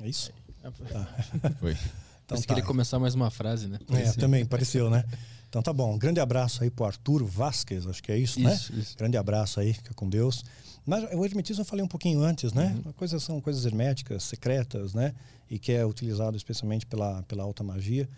é 0.00 0.08
isso? 0.08 0.32
Ah. 0.64 0.70
Foi. 1.60 1.76
Então, 2.24 2.36
Você 2.36 2.46
tá. 2.46 2.54
queria 2.54 2.66
começar 2.66 2.98
mais 2.98 3.14
uma 3.14 3.30
frase, 3.30 3.68
né? 3.68 3.78
É, 3.90 4.12
também, 4.12 4.46
pareceu, 4.46 4.88
né? 4.88 5.04
Então 5.48 5.62
tá 5.62 5.72
bom. 5.72 5.94
Um 5.94 5.98
grande 5.98 6.20
abraço 6.20 6.62
aí 6.62 6.70
pro 6.70 6.86
Arthur 6.86 7.24
Vasquez, 7.24 7.86
acho 7.86 8.02
que 8.02 8.12
é 8.12 8.16
isso, 8.16 8.40
né? 8.40 8.54
isso 8.54 8.72
né? 8.72 8.80
Isso. 8.80 8.96
Grande 8.96 9.16
abraço 9.16 9.60
aí, 9.60 9.74
fica 9.74 9.92
com 9.92 10.08
Deus. 10.08 10.44
Mas 10.86 11.12
o 11.12 11.24
hermetismo 11.24 11.62
eu 11.62 11.66
falei 11.66 11.84
um 11.84 11.88
pouquinho 11.88 12.22
antes, 12.22 12.52
né? 12.52 12.80
Uhum. 12.84 12.92
Coisas 12.92 13.22
são 13.22 13.40
coisas 13.40 13.66
herméticas, 13.66 14.22
secretas, 14.22 14.94
né? 14.94 15.12
E 15.50 15.58
que 15.58 15.72
é 15.72 15.84
utilizado 15.84 16.36
especialmente 16.36 16.86
pela, 16.86 17.22
pela 17.24 17.42
alta 17.42 17.62
magia, 17.62 18.08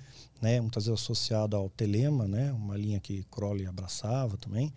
né? 0.41 0.60
Muitas 0.60 0.86
vezes 0.86 1.01
associado 1.01 1.57
ao 1.57 1.68
telema, 1.70 2.28
né? 2.28 2.52
Uma 2.52 2.76
linha 2.76 3.01
que 3.01 3.25
Crowley 3.31 3.67
abraçava 3.67 4.36
também. 4.36 4.73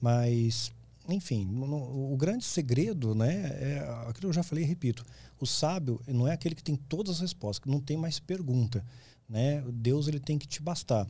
Mas, 0.00 0.72
enfim, 1.08 1.44
no, 1.46 2.12
o 2.12 2.16
grande 2.16 2.44
segredo, 2.44 3.14
né? 3.14 3.46
É 3.60 3.78
aquilo 4.02 4.20
que 4.20 4.26
eu 4.26 4.32
já 4.32 4.42
falei 4.42 4.64
e 4.64 4.66
repito 4.66 5.04
o 5.40 5.46
sábio 5.46 6.00
não 6.06 6.26
é 6.26 6.32
aquele 6.32 6.54
que 6.54 6.62
tem 6.62 6.76
todas 6.76 7.16
as 7.16 7.20
respostas, 7.20 7.70
não 7.70 7.80
tem 7.80 7.96
mais 7.96 8.18
pergunta. 8.18 8.84
Né? 9.28 9.62
Deus 9.72 10.08
ele 10.08 10.18
tem 10.18 10.38
que 10.38 10.46
te 10.46 10.60
bastar. 10.60 11.06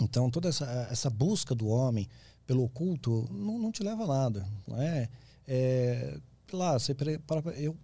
Então, 0.00 0.30
toda 0.30 0.48
essa, 0.48 0.64
essa 0.90 1.10
busca 1.10 1.54
do 1.54 1.68
homem 1.68 2.08
pelo 2.46 2.64
oculto 2.64 3.28
não, 3.30 3.58
não 3.58 3.70
te 3.70 3.82
leva 3.82 4.04
a 4.04 4.06
nada. 4.06 4.48
Não 4.66 4.80
é? 4.80 5.08
é 5.46 6.18
lá, 6.52 6.78
você, 6.78 6.94
para, 6.94 7.40
eu 7.56 7.76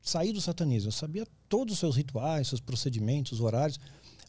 saí 0.00 0.32
do 0.32 0.40
satanismo, 0.40 0.88
eu 0.88 0.92
sabia 0.92 1.26
todos 1.48 1.74
os 1.74 1.80
seus 1.80 1.96
rituais, 1.96 2.48
seus 2.48 2.60
procedimentos, 2.60 3.40
horários. 3.40 3.80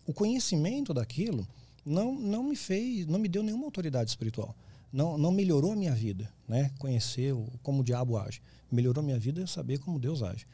O 0.06 0.14
conhecimento 0.14 0.94
daquilo 0.94 1.48
não, 1.86 2.16
não 2.16 2.44
me 2.44 2.56
fez, 2.56 3.06
não 3.06 3.20
me 3.20 3.28
deu 3.28 3.44
nenhuma 3.44 3.66
autoridade 3.66 4.10
espiritual. 4.10 4.56
Não, 4.92 5.18
não 5.18 5.32
melhorou 5.32 5.74
a 5.74 5.76
minha 5.76 5.94
vida, 5.94 6.32
né? 6.48 6.72
Conhecer 6.80 7.34
o, 7.34 7.48
como 7.62 7.82
o 7.82 7.84
diabo 7.84 8.18
age. 8.18 8.42
Melhorou 8.72 9.02
a 9.02 9.06
minha 9.06 9.20
vida 9.20 9.46
saber 9.48 9.80
como 9.80 10.00
Deus 10.00 10.22
age. 10.24 10.46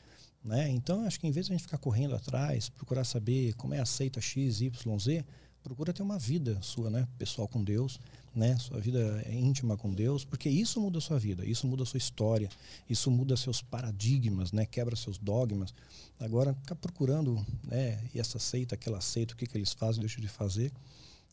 Né? 0.44 0.70
Então, 0.70 1.06
acho 1.06 1.20
que 1.20 1.28
em 1.28 1.32
vez 1.32 1.46
de 1.46 1.54
a 1.54 1.56
gente 1.56 1.64
ficar 1.64 1.78
correndo 1.78 2.16
atrás, 2.16 2.68
procurar 2.68 3.06
saber 3.06 3.54
como 3.54 3.74
é 3.74 3.80
aceita 3.80 4.20
X, 4.20 4.60
Y, 4.60 5.00
Z, 5.00 5.26
procura 5.64 5.94
ter 5.94 6.04
uma 6.04 6.20
vida 6.20 6.62
sua, 6.62 6.90
né? 6.90 7.08
pessoal 7.18 7.48
com 7.48 7.64
Deus, 7.64 7.98
né? 8.36 8.58
sua 8.58 8.80
vida 8.80 9.24
íntima 9.32 9.78
com 9.78 9.94
Deus, 9.94 10.26
porque 10.26 10.50
isso 10.50 10.82
muda 10.82 10.98
a 10.98 11.02
sua 11.02 11.18
vida, 11.18 11.46
isso 11.46 11.66
muda 11.66 11.84
a 11.84 11.86
sua 11.86 11.98
história, 11.98 12.50
isso 12.90 13.10
muda 13.10 13.38
seus 13.38 13.62
paradigmas, 13.62 14.52
né? 14.52 14.66
quebra 14.66 14.98
seus 14.98 15.18
dogmas. 15.18 15.74
Agora, 16.20 16.54
ficar 16.54 16.76
procurando, 16.76 17.44
né? 17.64 18.04
e 18.14 18.20
essa 18.20 18.38
aceita, 18.38 18.76
aquela 18.76 18.98
aceita, 18.98 19.34
o 19.34 19.38
que, 19.38 19.48
que 19.48 19.58
eles 19.58 19.72
fazem, 19.72 20.02
deixam 20.02 20.22
de 20.22 20.28
fazer, 20.28 20.74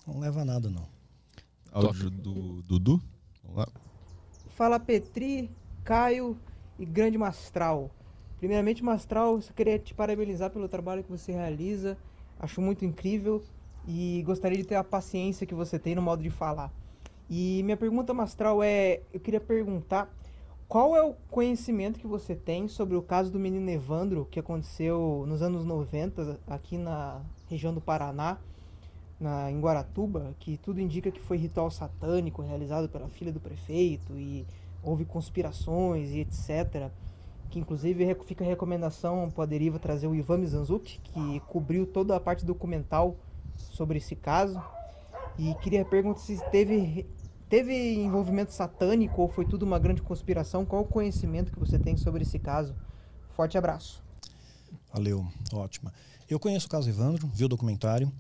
não 0.07 0.20
leva 0.20 0.43
a 0.43 0.45
nada, 0.45 0.70
não. 0.70 1.00
Áudio 1.73 2.11
do 2.11 2.63
Dudu. 2.63 3.01
Vamos 3.45 3.59
lá. 3.59 3.69
Fala 4.57 4.81
Petri, 4.81 5.51
Caio 5.85 6.37
e 6.79 6.85
Grande 6.85 7.17
Mastral. 7.17 7.91
Primeiramente, 8.39 8.83
Mastral, 8.83 9.37
eu 9.37 9.55
queria 9.55 9.79
te 9.79 9.95
parabenizar 9.95 10.51
pelo 10.51 10.69
trabalho 10.69 11.05
que 11.05 11.11
você 11.11 11.33
realiza. 11.33 11.97
Acho 12.39 12.61
muito 12.61 12.85
incrível 12.85 13.43
e 13.87 14.23
gostaria 14.25 14.57
de 14.57 14.65
ter 14.65 14.75
a 14.75 14.85
paciência 14.85 15.47
que 15.47 15.55
você 15.55 15.79
tem 15.79 15.95
no 15.95 16.03
modo 16.03 16.23
de 16.23 16.31
falar. 16.31 16.73
E 17.29 17.63
minha 17.63 17.77
pergunta, 17.77 18.13
Mastral, 18.13 18.63
é: 18.63 19.03
eu 19.13 19.21
queria 19.21 19.41
perguntar 19.41 20.13
qual 20.67 20.97
é 20.97 21.03
o 21.03 21.15
conhecimento 21.31 21.99
que 21.99 22.07
você 22.07 22.35
tem 22.35 22.69
sobre 22.69 22.97
o 22.97 23.03
caso 23.03 23.31
do 23.31 23.39
menino 23.39 23.69
Evandro 23.71 24.27
que 24.31 24.39
aconteceu 24.39 25.25
nos 25.27 25.43
anos 25.43 25.65
90 25.65 26.39
aqui 26.47 26.79
na 26.79 27.21
região 27.49 27.75
do 27.75 27.81
Paraná, 27.81 28.39
na, 29.21 29.51
em 29.51 29.61
Guaratuba, 29.61 30.35
que 30.41 30.57
tudo 30.57 30.81
indica 30.81 31.11
que 31.11 31.21
foi 31.21 31.37
ritual 31.37 31.71
satânico 31.71 32.43
realizado 32.43 32.89
pela 32.89 33.09
filha 33.09 33.33
do 33.33 33.39
prefeito 33.39 34.19
e 34.19 34.47
houve 34.83 35.05
conspirações 35.05 36.11
e 36.11 36.21
etc 36.21 36.91
que 37.51 37.59
inclusive 37.59 38.15
fica 38.25 38.45
a 38.45 38.47
recomendação 38.47 39.29
para 39.29 39.43
a 39.43 39.47
Deriva 39.47 39.79
trazer 39.79 40.07
o 40.07 40.15
Ivan 40.15 40.39
Mizanzuki, 40.39 41.01
que 41.03 41.41
cobriu 41.49 41.85
toda 41.85 42.15
a 42.15 42.21
parte 42.21 42.45
documental 42.45 43.17
sobre 43.57 43.99
esse 43.99 44.15
caso. 44.15 44.63
E 45.37 45.53
queria 45.57 45.85
perguntar 45.85 46.21
se 46.21 46.39
teve, 46.51 47.07
teve 47.49 47.95
envolvimento 47.95 48.53
satânico 48.53 49.21
ou 49.21 49.29
foi 49.29 49.45
tudo 49.45 49.65
uma 49.65 49.79
grande 49.79 50.01
conspiração. 50.01 50.65
Qual 50.65 50.83
o 50.83 50.87
conhecimento 50.87 51.51
que 51.53 51.59
você 51.59 51.79
tem 51.79 51.97
sobre 51.97 52.23
esse 52.23 52.39
caso? 52.39 52.75
Forte 53.35 53.59
abraço. 53.59 54.03
Valeu, 54.93 55.27
ótima. 55.53 55.93
Eu 56.29 56.39
conheço 56.39 56.69
o 56.69 56.71
caso 56.71 56.89
Evandro, 56.89 57.27
vi 57.35 57.45
o 57.45 57.49
documentário. 57.49 58.13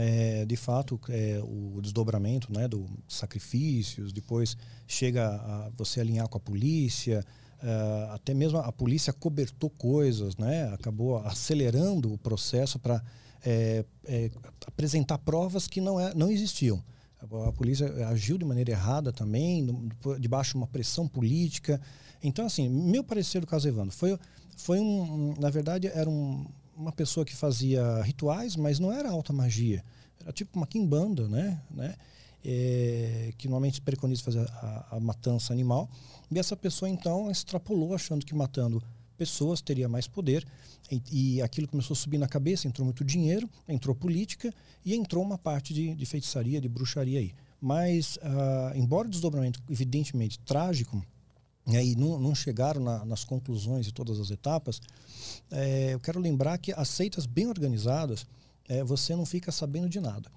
É, 0.00 0.44
de 0.44 0.56
fato, 0.56 1.00
é, 1.08 1.40
o 1.42 1.80
desdobramento 1.82 2.52
né, 2.52 2.68
do 2.68 2.86
sacrifícios, 3.08 4.12
depois 4.12 4.56
chega 4.86 5.28
a 5.28 5.70
você 5.76 6.00
alinhar 6.00 6.28
com 6.28 6.38
a 6.38 6.40
polícia, 6.40 7.24
Uh, 7.60 8.12
até 8.12 8.32
mesmo 8.34 8.58
a 8.58 8.70
polícia 8.70 9.12
cobertou 9.12 9.68
coisas, 9.68 10.36
né? 10.36 10.72
acabou 10.72 11.18
acelerando 11.26 12.12
o 12.12 12.16
processo 12.16 12.78
para 12.78 13.02
é, 13.44 13.84
é, 14.04 14.30
apresentar 14.64 15.18
provas 15.18 15.66
que 15.66 15.80
não, 15.80 15.98
é, 15.98 16.14
não 16.14 16.30
existiam. 16.30 16.82
A, 17.20 17.52
polícia 17.52 18.06
agiu 18.06 18.38
de 18.38 18.44
maneira 18.44 18.70
errada 18.70 19.12
também, 19.12 19.66
debaixo 20.20 20.52
de 20.52 20.56
uma 20.58 20.68
pressão 20.68 21.08
política. 21.08 21.80
Então, 22.22 22.46
assim, 22.46 22.68
meu 22.68 23.02
parecer 23.02 23.40
do 23.40 23.46
caso 23.46 23.66
Evandro 23.66 23.94
foi, 23.94 24.16
foi 24.56 24.78
um, 24.78 25.34
na 25.36 25.50
verdade, 25.50 25.88
era 25.88 26.08
um, 26.08 26.46
uma 26.78 26.92
pessoa 26.92 27.26
que 27.26 27.34
fazia 27.34 28.02
rituais, 28.02 28.56
mas 28.56 28.78
não 28.78 28.92
era 28.92 29.10
alta 29.10 29.32
magia. 29.32 29.84
Era 30.20 30.32
tipo 30.32 30.56
uma 30.56 30.66
quimbanda, 30.66 31.28
né? 31.28 31.60
né? 31.70 31.94
É, 32.44 33.32
que 33.36 33.48
normalmente 33.48 33.80
preconiza 33.80 34.22
fazer 34.22 34.48
a, 34.48 34.86
a 34.92 35.00
matança 35.00 35.52
animal 35.52 35.90
e 36.30 36.38
essa 36.38 36.56
pessoa 36.56 36.88
então 36.88 37.28
extrapolou, 37.30 37.94
achando 37.94 38.24
que 38.24 38.32
matando 38.32 38.80
pessoas 39.16 39.60
teria 39.60 39.88
mais 39.88 40.06
poder. 40.06 40.46
E, 40.90 41.02
e, 41.10 41.42
aquilo 41.42 41.66
começou 41.66 41.94
a 41.94 41.96
subir 41.96 42.16
na 42.16 42.28
cabeça, 42.28 42.68
entrou 42.68 42.84
muito 42.84 43.04
dinheiro, 43.04 43.50
entrou 43.68 43.94
política 43.94 44.54
e 44.84 44.94
entrou 44.94 45.22
uma 45.22 45.36
parte 45.36 45.74
de, 45.74 45.94
de 45.94 46.06
feitiçaria, 46.06 46.60
de 46.60 46.68
bruxaria 46.68 47.18
aí. 47.18 47.34
Mas, 47.60 48.16
uh, 48.18 48.76
embora 48.76 49.08
o 49.08 49.10
desdobramento 49.10 49.60
evidentemente 49.68 50.38
trágico, 50.38 51.04
né, 51.68 51.84
e 51.84 51.94
não, 51.94 52.18
não 52.18 52.34
chegaram 52.34 52.82
na, 52.82 53.04
nas 53.04 53.22
conclusões 53.22 53.86
de 53.86 53.92
todas 53.92 54.18
as 54.18 54.30
etapas, 54.30 54.80
é, 55.50 55.94
eu 55.94 56.00
quero 56.00 56.18
lembrar 56.18 56.58
que 56.58 56.72
as 56.72 56.88
seitas 56.88 57.26
bem 57.26 57.46
organizadas, 57.46 58.26
é, 58.68 58.82
você 58.82 59.14
não 59.14 59.24
fica 59.24 59.52
sabendo 59.52 59.88
de 59.88 60.00
nada. 60.00 60.28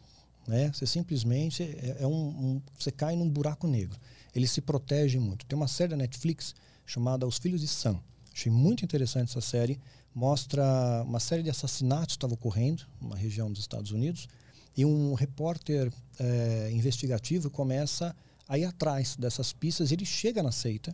Né? 0.47 0.71
Você 0.73 0.85
simplesmente 0.85 1.63
é, 1.63 1.97
é 2.01 2.07
um, 2.07 2.11
um, 2.13 2.61
você 2.77 2.91
cai 2.91 3.15
num 3.15 3.29
buraco 3.29 3.67
negro 3.67 3.99
ele 4.33 4.47
se 4.47 4.61
protege 4.61 5.19
muito. 5.19 5.45
Tem 5.45 5.55
uma 5.55 5.67
série 5.67 5.89
da 5.89 5.97
Netflix 5.97 6.55
chamada 6.85 7.27
Os 7.27 7.37
Filhos 7.37 7.61
de 7.61 7.67
Sam. 7.67 7.99
Achei 8.33 8.51
muito 8.51 8.83
interessante 8.83 9.29
essa 9.29 9.41
série. 9.41 9.79
Mostra 10.13 11.03
uma 11.05 11.19
série 11.19 11.43
de 11.43 11.49
assassinatos 11.49 12.15
que 12.15 12.17
estavam 12.17 12.35
ocorrendo 12.35 12.83
numa 12.99 13.15
região 13.15 13.51
dos 13.51 13.61
Estados 13.61 13.91
Unidos 13.91 14.27
e 14.75 14.85
um 14.85 15.13
repórter 15.13 15.91
é, 16.17 16.69
investigativo 16.71 17.49
começa 17.49 18.15
a 18.47 18.57
ir 18.57 18.65
atrás 18.65 19.15
dessas 19.15 19.51
pistas. 19.51 19.91
Ele 19.91 20.05
chega 20.05 20.41
na 20.41 20.51
seita, 20.51 20.93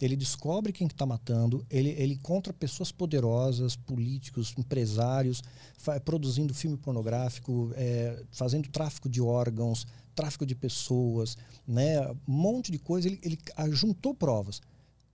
ele 0.00 0.16
descobre 0.16 0.72
quem 0.72 0.86
está 0.86 1.04
matando, 1.04 1.66
ele, 1.68 1.90
ele 1.90 2.14
encontra 2.14 2.52
pessoas 2.52 2.92
poderosas, 2.92 3.74
políticos, 3.74 4.54
empresários, 4.56 5.42
produzindo 6.04 6.54
filme 6.54 6.76
pornográfico, 6.76 7.72
é, 7.74 8.22
fazendo 8.30 8.68
tráfico 8.68 9.08
de 9.08 9.20
órgãos, 9.20 9.86
tráfico 10.14 10.46
de 10.46 10.54
pessoas, 10.54 11.36
né? 11.66 12.00
um 12.28 12.32
monte 12.32 12.70
de 12.70 12.78
coisa. 12.78 13.08
Ele, 13.08 13.18
ele 13.22 13.38
juntou 13.70 14.14
provas. 14.14 14.60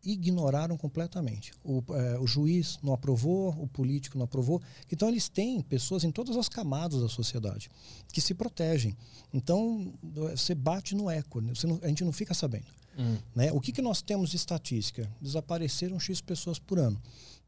ignoraram 0.04 0.76
completamente. 0.76 1.52
O, 1.64 1.82
é, 1.94 2.18
o, 2.18 2.26
juiz 2.26 2.78
não 2.82 2.92
aprovou, 2.92 3.50
o 3.58 3.66
político 3.66 4.18
não 4.18 4.24
aprovou. 4.24 4.60
Então, 4.92 5.08
eles 5.08 5.30
têm 5.30 5.62
pessoas 5.62 6.04
em 6.04 6.10
todas 6.10 6.36
as 6.36 6.48
camadas 6.48 7.00
da 7.00 7.08
sociedade 7.08 7.70
que 8.12 8.20
se 8.20 8.34
protegem. 8.34 8.94
Então, 9.32 9.92
você 10.30 10.54
bate 10.54 10.94
no 10.94 11.08
eco, 11.08 11.40
né? 11.40 11.54
não, 11.64 11.80
a 11.82 11.88
gente 11.88 12.04
não 12.04 12.12
fica 12.12 12.34
sabendo. 12.34 12.83
Hum. 12.98 13.16
Né? 13.34 13.52
O 13.52 13.60
que, 13.60 13.72
que 13.72 13.82
nós 13.82 14.02
temos 14.02 14.30
de 14.30 14.36
estatística? 14.36 15.10
Desapareceram 15.20 15.98
X 15.98 16.20
pessoas 16.20 16.58
por 16.58 16.78
ano. 16.78 17.00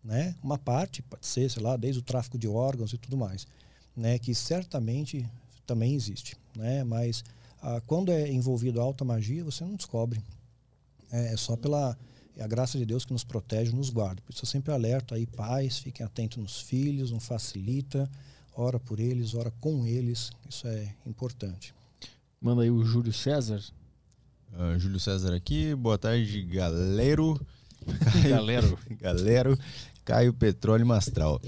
Né? 0.02 0.34
Uma 0.42 0.58
parte, 0.58 1.02
pode 1.02 1.26
ser, 1.26 1.50
sei 1.50 1.62
lá, 1.62 1.76
desde 1.76 2.00
o 2.00 2.02
tráfico 2.02 2.38
de 2.38 2.46
órgãos 2.46 2.92
e 2.92 2.98
tudo 2.98 3.16
mais, 3.16 3.46
né? 3.96 4.18
que 4.18 4.34
certamente 4.34 5.28
também 5.66 5.94
existe. 5.94 6.36
Né? 6.56 6.84
Mas 6.84 7.24
ah, 7.60 7.80
quando 7.86 8.12
é 8.12 8.30
envolvido 8.30 8.80
a 8.80 8.84
alta 8.84 9.04
magia, 9.04 9.44
você 9.44 9.64
não 9.64 9.74
descobre. 9.74 10.22
É, 11.10 11.32
é 11.32 11.36
só 11.36 11.56
pela 11.56 11.96
é 12.36 12.44
a 12.44 12.46
graça 12.46 12.76
de 12.76 12.84
Deus 12.84 13.04
que 13.04 13.12
nos 13.12 13.24
protege, 13.24 13.72
nos 13.72 13.88
guarda. 13.88 14.20
Por 14.20 14.32
isso 14.32 14.44
eu 14.44 14.48
sempre 14.48 14.70
alerto 14.72 15.14
aí 15.14 15.26
pais, 15.26 15.78
fiquem 15.78 16.04
atentos 16.04 16.36
nos 16.36 16.60
filhos, 16.60 17.10
não 17.10 17.18
facilita, 17.18 18.10
ora 18.54 18.78
por 18.78 19.00
eles, 19.00 19.34
ora 19.34 19.50
com 19.58 19.86
eles, 19.86 20.30
isso 20.48 20.68
é 20.68 20.94
importante. 21.06 21.74
Manda 22.38 22.62
aí 22.62 22.70
o 22.70 22.84
Júlio 22.84 23.12
César. 23.12 23.62
Uh, 24.52 24.78
Júlio 24.78 24.98
César 24.98 25.34
aqui, 25.34 25.74
boa 25.74 25.98
tarde, 25.98 26.42
galero. 26.42 27.40
galero. 28.28 28.78
galero, 29.00 29.58
Caio 30.04 30.32
Petróleo 30.32 30.86
Mastral. 30.86 31.40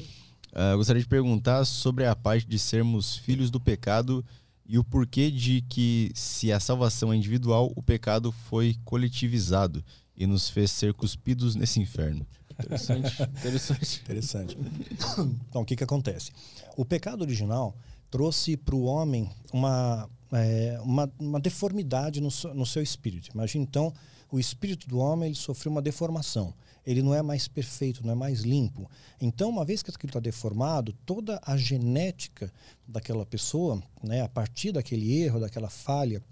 Uh, 0.53 0.77
gostaria 0.77 1.03
de 1.03 1.09
perguntar 1.09 1.65
sobre 1.65 2.07
a 2.07 2.15
parte 2.15 2.47
de 2.47 2.59
sermos 2.59 3.17
filhos 3.17 3.51
do 3.51 3.61
pecado 3.61 4.25
e 4.67 4.79
o 4.79 4.85
porquê 4.85 5.31
de 5.31 5.63
que, 5.63 6.11
se 6.15 6.53
a 6.53 6.61
salvação 6.61 7.13
é 7.13 7.17
individual, 7.17 7.73
o 7.75 7.83
pecado 7.83 8.31
foi 8.31 8.77
coletivizado 8.85 9.83
e 10.17 10.27
nos 10.27 10.51
fez 10.51 10.71
ser 10.71 10.93
cuspidos 10.93 11.55
nesse 11.55 11.81
inferno. 11.81 12.27
Interessante, 12.61 13.23
interessante. 13.23 14.01
interessante. 14.05 14.59
Então, 15.49 15.63
o 15.63 15.65
que, 15.65 15.77
que 15.77 15.85
acontece? 15.85 16.33
O 16.77 16.85
pecado 16.85 17.23
original 17.23 17.75
trouxe 18.11 18.57
para 18.57 18.75
o 18.75 18.85
homem 18.85 19.31
uma, 19.53 20.09
é, 20.33 20.79
uma, 20.83 21.11
uma, 21.19 21.41
deformidade 21.41 22.21
no, 22.21 22.29
no 22.55 22.67
seu 22.67 22.83
espírito. 22.83 23.31
Imagina, 23.35 23.65
então, 23.65 23.93
o 24.31 24.39
espírito 24.39 24.89
do 24.89 24.99
homem 24.99 25.29
ele 25.29 25.37
sofreu 25.37 25.73
uma 25.73 25.83
deformação. 25.83 26.55
Ele 26.87 27.03
não 27.03 27.15
é 27.15 27.21
mais 27.21 27.47
perfeito, 27.49 28.05
não 28.05 28.13
é 28.13 28.15
mais 28.15 28.41
limpo. 28.41 28.91
Então, 29.21 29.51
uma 29.51 29.65
vez 29.65 29.83
que 29.83 29.91
aquilo 29.91 30.11
está 30.11 30.21
deformado, 30.21 30.95
toda 31.05 31.39
a 31.45 31.57
genética 31.57 32.53
daquela 32.87 33.27
pessoa, 33.27 33.83
né, 34.03 34.23
a 34.23 34.29
partir 34.29 34.73
daquele 34.73 35.21
erro, 35.21 35.41
daquela 35.41 35.69
falha, 35.69 36.23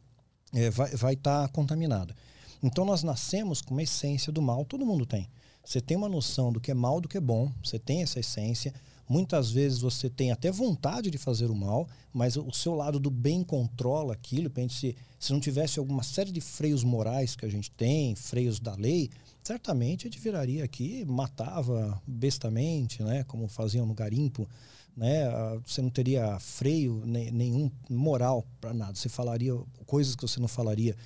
é, 0.55 0.71
vai 0.71 0.89
estar 0.89 0.97
vai 0.97 1.17
tá 1.17 1.49
contaminada. 1.49 2.15
Então 2.63 2.85
nós 2.85 3.03
nascemos 3.03 3.61
com 3.61 3.75
uma 3.75 3.83
essência 3.83 4.33
do 4.33 4.41
mal, 4.41 4.65
todo 4.65 4.87
mundo 4.87 5.05
tem. 5.05 5.29
Você 5.65 5.81
tem 5.81 5.97
uma 5.97 6.09
noção 6.09 6.53
do 6.53 6.61
que 6.61 6.71
é 6.71 6.75
mal, 6.75 7.01
do 7.01 7.09
que 7.09 7.17
é 7.17 7.21
bom, 7.21 7.53
você 7.63 7.79
tem 7.79 8.03
essa 8.03 8.21
essência. 8.21 8.73
Muitas 9.09 9.51
vezes 9.51 9.79
você 9.79 10.11
tem 10.11 10.33
até 10.33 10.51
vontade 10.51 11.11
de 11.11 11.19
fazer 11.19 11.51
o 11.51 11.55
mal, 11.55 11.89
mas 12.13 12.37
o 12.37 12.51
seu 12.53 12.75
lado 12.75 12.99
do 12.99 13.11
bem 13.11 13.45
controla 13.45 14.13
aquilo. 14.13 14.51
Se, 14.69 14.97
se 15.19 15.33
não 15.33 15.41
tivesse 15.41 15.79
alguma 15.79 16.03
série 16.03 16.33
de 16.33 16.41
freios 16.41 16.83
morais 16.83 17.37
que 17.37 17.45
a 17.45 17.49
gente 17.49 17.71
tem, 17.71 18.17
freios 18.17 18.59
da 18.59 18.75
lei, 18.75 19.11
certamente 19.43 20.05
gente 20.05 20.19
viraria 20.19 20.65
aqui, 20.65 21.05
matava 21.05 22.03
bestamente, 22.07 23.03
né? 23.03 23.23
como 23.25 23.47
faziam 23.47 23.87
no 23.87 23.95
garimpo. 23.95 24.49
Né? 24.97 25.25
Você 25.65 25.81
não 25.81 25.91
teria 25.91 26.39
freio 26.41 27.03
nenhum 27.07 27.71
moral 27.89 28.45
para 28.61 28.75
nada. 28.75 28.95
Você 28.95 29.09
falaria 29.09 29.53
coisas 29.87 30.17
que 30.17 30.23
você 30.23 30.41
não 30.41 30.49
falaria. 30.49 30.97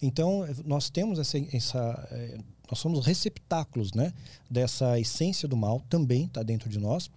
Então, 0.00 0.46
nós 0.64 0.90
temos 0.90 1.18
essa, 1.18 1.38
essa 1.52 2.08
é, 2.12 2.38
nós 2.70 2.78
somos 2.78 3.04
receptáculos, 3.04 3.92
né, 3.92 4.12
dessa 4.48 4.98
essência 5.00 5.48
do 5.48 5.56
mal, 5.56 5.82
também 5.88 6.26
está 6.26 6.42
dentro 6.42 6.68
de 6.68 6.78
nós. 6.78 7.10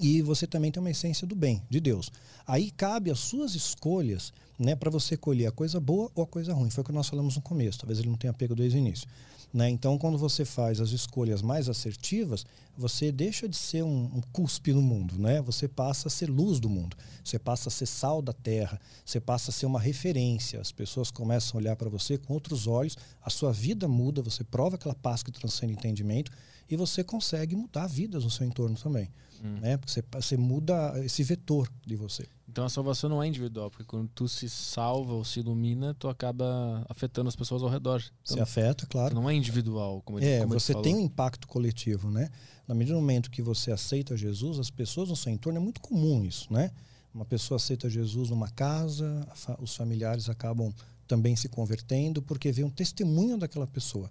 E 0.00 0.22
você 0.22 0.46
também 0.46 0.72
tem 0.72 0.80
uma 0.80 0.90
essência 0.90 1.26
do 1.26 1.34
bem, 1.34 1.62
de 1.68 1.78
Deus. 1.78 2.10
Aí 2.46 2.70
cabe 2.70 3.10
as 3.10 3.18
suas 3.18 3.54
escolhas, 3.54 4.32
né, 4.58 4.74
para 4.74 4.90
você 4.90 5.16
colher 5.16 5.46
a 5.46 5.52
coisa 5.52 5.78
boa 5.78 6.10
ou 6.14 6.24
a 6.24 6.26
coisa 6.26 6.54
ruim. 6.54 6.70
Foi 6.70 6.82
o 6.82 6.84
que 6.84 6.92
nós 6.92 7.08
falamos 7.08 7.36
no 7.36 7.42
começo. 7.42 7.78
Talvez 7.78 7.98
ele 7.98 8.08
não 8.08 8.16
tenha 8.16 8.32
pego 8.32 8.54
desde 8.54 8.78
o 8.78 8.80
início. 8.80 9.06
Né? 9.52 9.68
Então, 9.68 9.98
quando 9.98 10.16
você 10.16 10.46
faz 10.46 10.80
as 10.80 10.92
escolhas 10.92 11.42
mais 11.42 11.68
assertivas, 11.68 12.46
você 12.76 13.12
deixa 13.12 13.46
de 13.46 13.56
ser 13.56 13.82
um, 13.84 14.04
um, 14.04 14.22
cuspe 14.32 14.72
no 14.72 14.80
mundo, 14.80 15.18
né? 15.18 15.42
Você 15.42 15.68
passa 15.68 16.08
a 16.08 16.10
ser 16.10 16.30
luz 16.30 16.58
do 16.58 16.70
mundo, 16.70 16.96
você 17.22 17.38
passa 17.38 17.68
a 17.68 17.72
ser 17.72 17.84
sal 17.84 18.22
da 18.22 18.32
terra, 18.32 18.80
você 19.04 19.20
passa 19.20 19.50
a 19.50 19.52
ser 19.52 19.66
uma 19.66 19.78
referência. 19.78 20.58
As 20.58 20.72
pessoas 20.72 21.10
começam 21.10 21.58
a 21.58 21.60
olhar 21.60 21.76
para 21.76 21.90
você 21.90 22.16
com 22.16 22.32
outros 22.32 22.66
olhos, 22.66 22.96
a 23.22 23.28
sua 23.28 23.52
vida 23.52 23.86
muda, 23.86 24.22
você 24.22 24.42
prova 24.42 24.76
aquela 24.76 24.94
paz 24.94 25.22
que 25.22 25.30
transcende 25.30 25.74
entendimento 25.74 26.32
e 26.72 26.76
você 26.76 27.04
consegue 27.04 27.54
mudar 27.54 27.86
vidas 27.86 28.24
no 28.24 28.30
seu 28.30 28.46
entorno 28.46 28.74
também, 28.74 29.10
hum. 29.44 29.58
né? 29.60 29.76
Porque 29.76 29.92
você, 29.92 30.02
você 30.10 30.38
muda 30.38 30.94
esse 31.04 31.22
vetor 31.22 31.70
de 31.86 31.94
você. 31.96 32.26
Então 32.48 32.64
a 32.64 32.68
salvação 32.70 33.10
não 33.10 33.22
é 33.22 33.26
individual, 33.26 33.70
porque 33.70 33.84
quando 33.84 34.08
tu 34.14 34.26
se 34.26 34.48
salva 34.48 35.12
ou 35.12 35.22
se 35.22 35.40
ilumina, 35.40 35.92
tu 35.92 36.08
acaba 36.08 36.82
afetando 36.88 37.28
as 37.28 37.36
pessoas 37.36 37.62
ao 37.62 37.68
redor. 37.68 38.02
Então, 38.22 38.36
se 38.36 38.42
afeta, 38.42 38.86
claro. 38.86 39.14
Não 39.14 39.28
é 39.28 39.34
individual, 39.34 40.00
como 40.00 40.18
É, 40.18 40.40
como 40.40 40.58
você 40.58 40.74
tem 40.80 40.94
um 40.94 41.00
impacto 41.00 41.46
coletivo, 41.46 42.10
né? 42.10 42.30
Na 42.66 42.74
medida 42.74 42.96
do 42.96 43.02
momento 43.02 43.30
que 43.30 43.42
você 43.42 43.70
aceita 43.70 44.16
Jesus, 44.16 44.58
as 44.58 44.70
pessoas 44.70 45.10
no 45.10 45.16
seu 45.16 45.30
entorno 45.30 45.58
é 45.58 45.62
muito 45.62 45.78
comum 45.78 46.24
isso, 46.24 46.50
né? 46.50 46.70
Uma 47.12 47.26
pessoa 47.26 47.56
aceita 47.56 47.90
Jesus 47.90 48.30
numa 48.30 48.48
casa, 48.48 49.28
os 49.60 49.76
familiares 49.76 50.30
acabam 50.30 50.72
também 51.06 51.36
se 51.36 51.50
convertendo 51.50 52.22
porque 52.22 52.50
vê 52.50 52.64
um 52.64 52.70
testemunho 52.70 53.36
daquela 53.36 53.66
pessoa, 53.66 54.08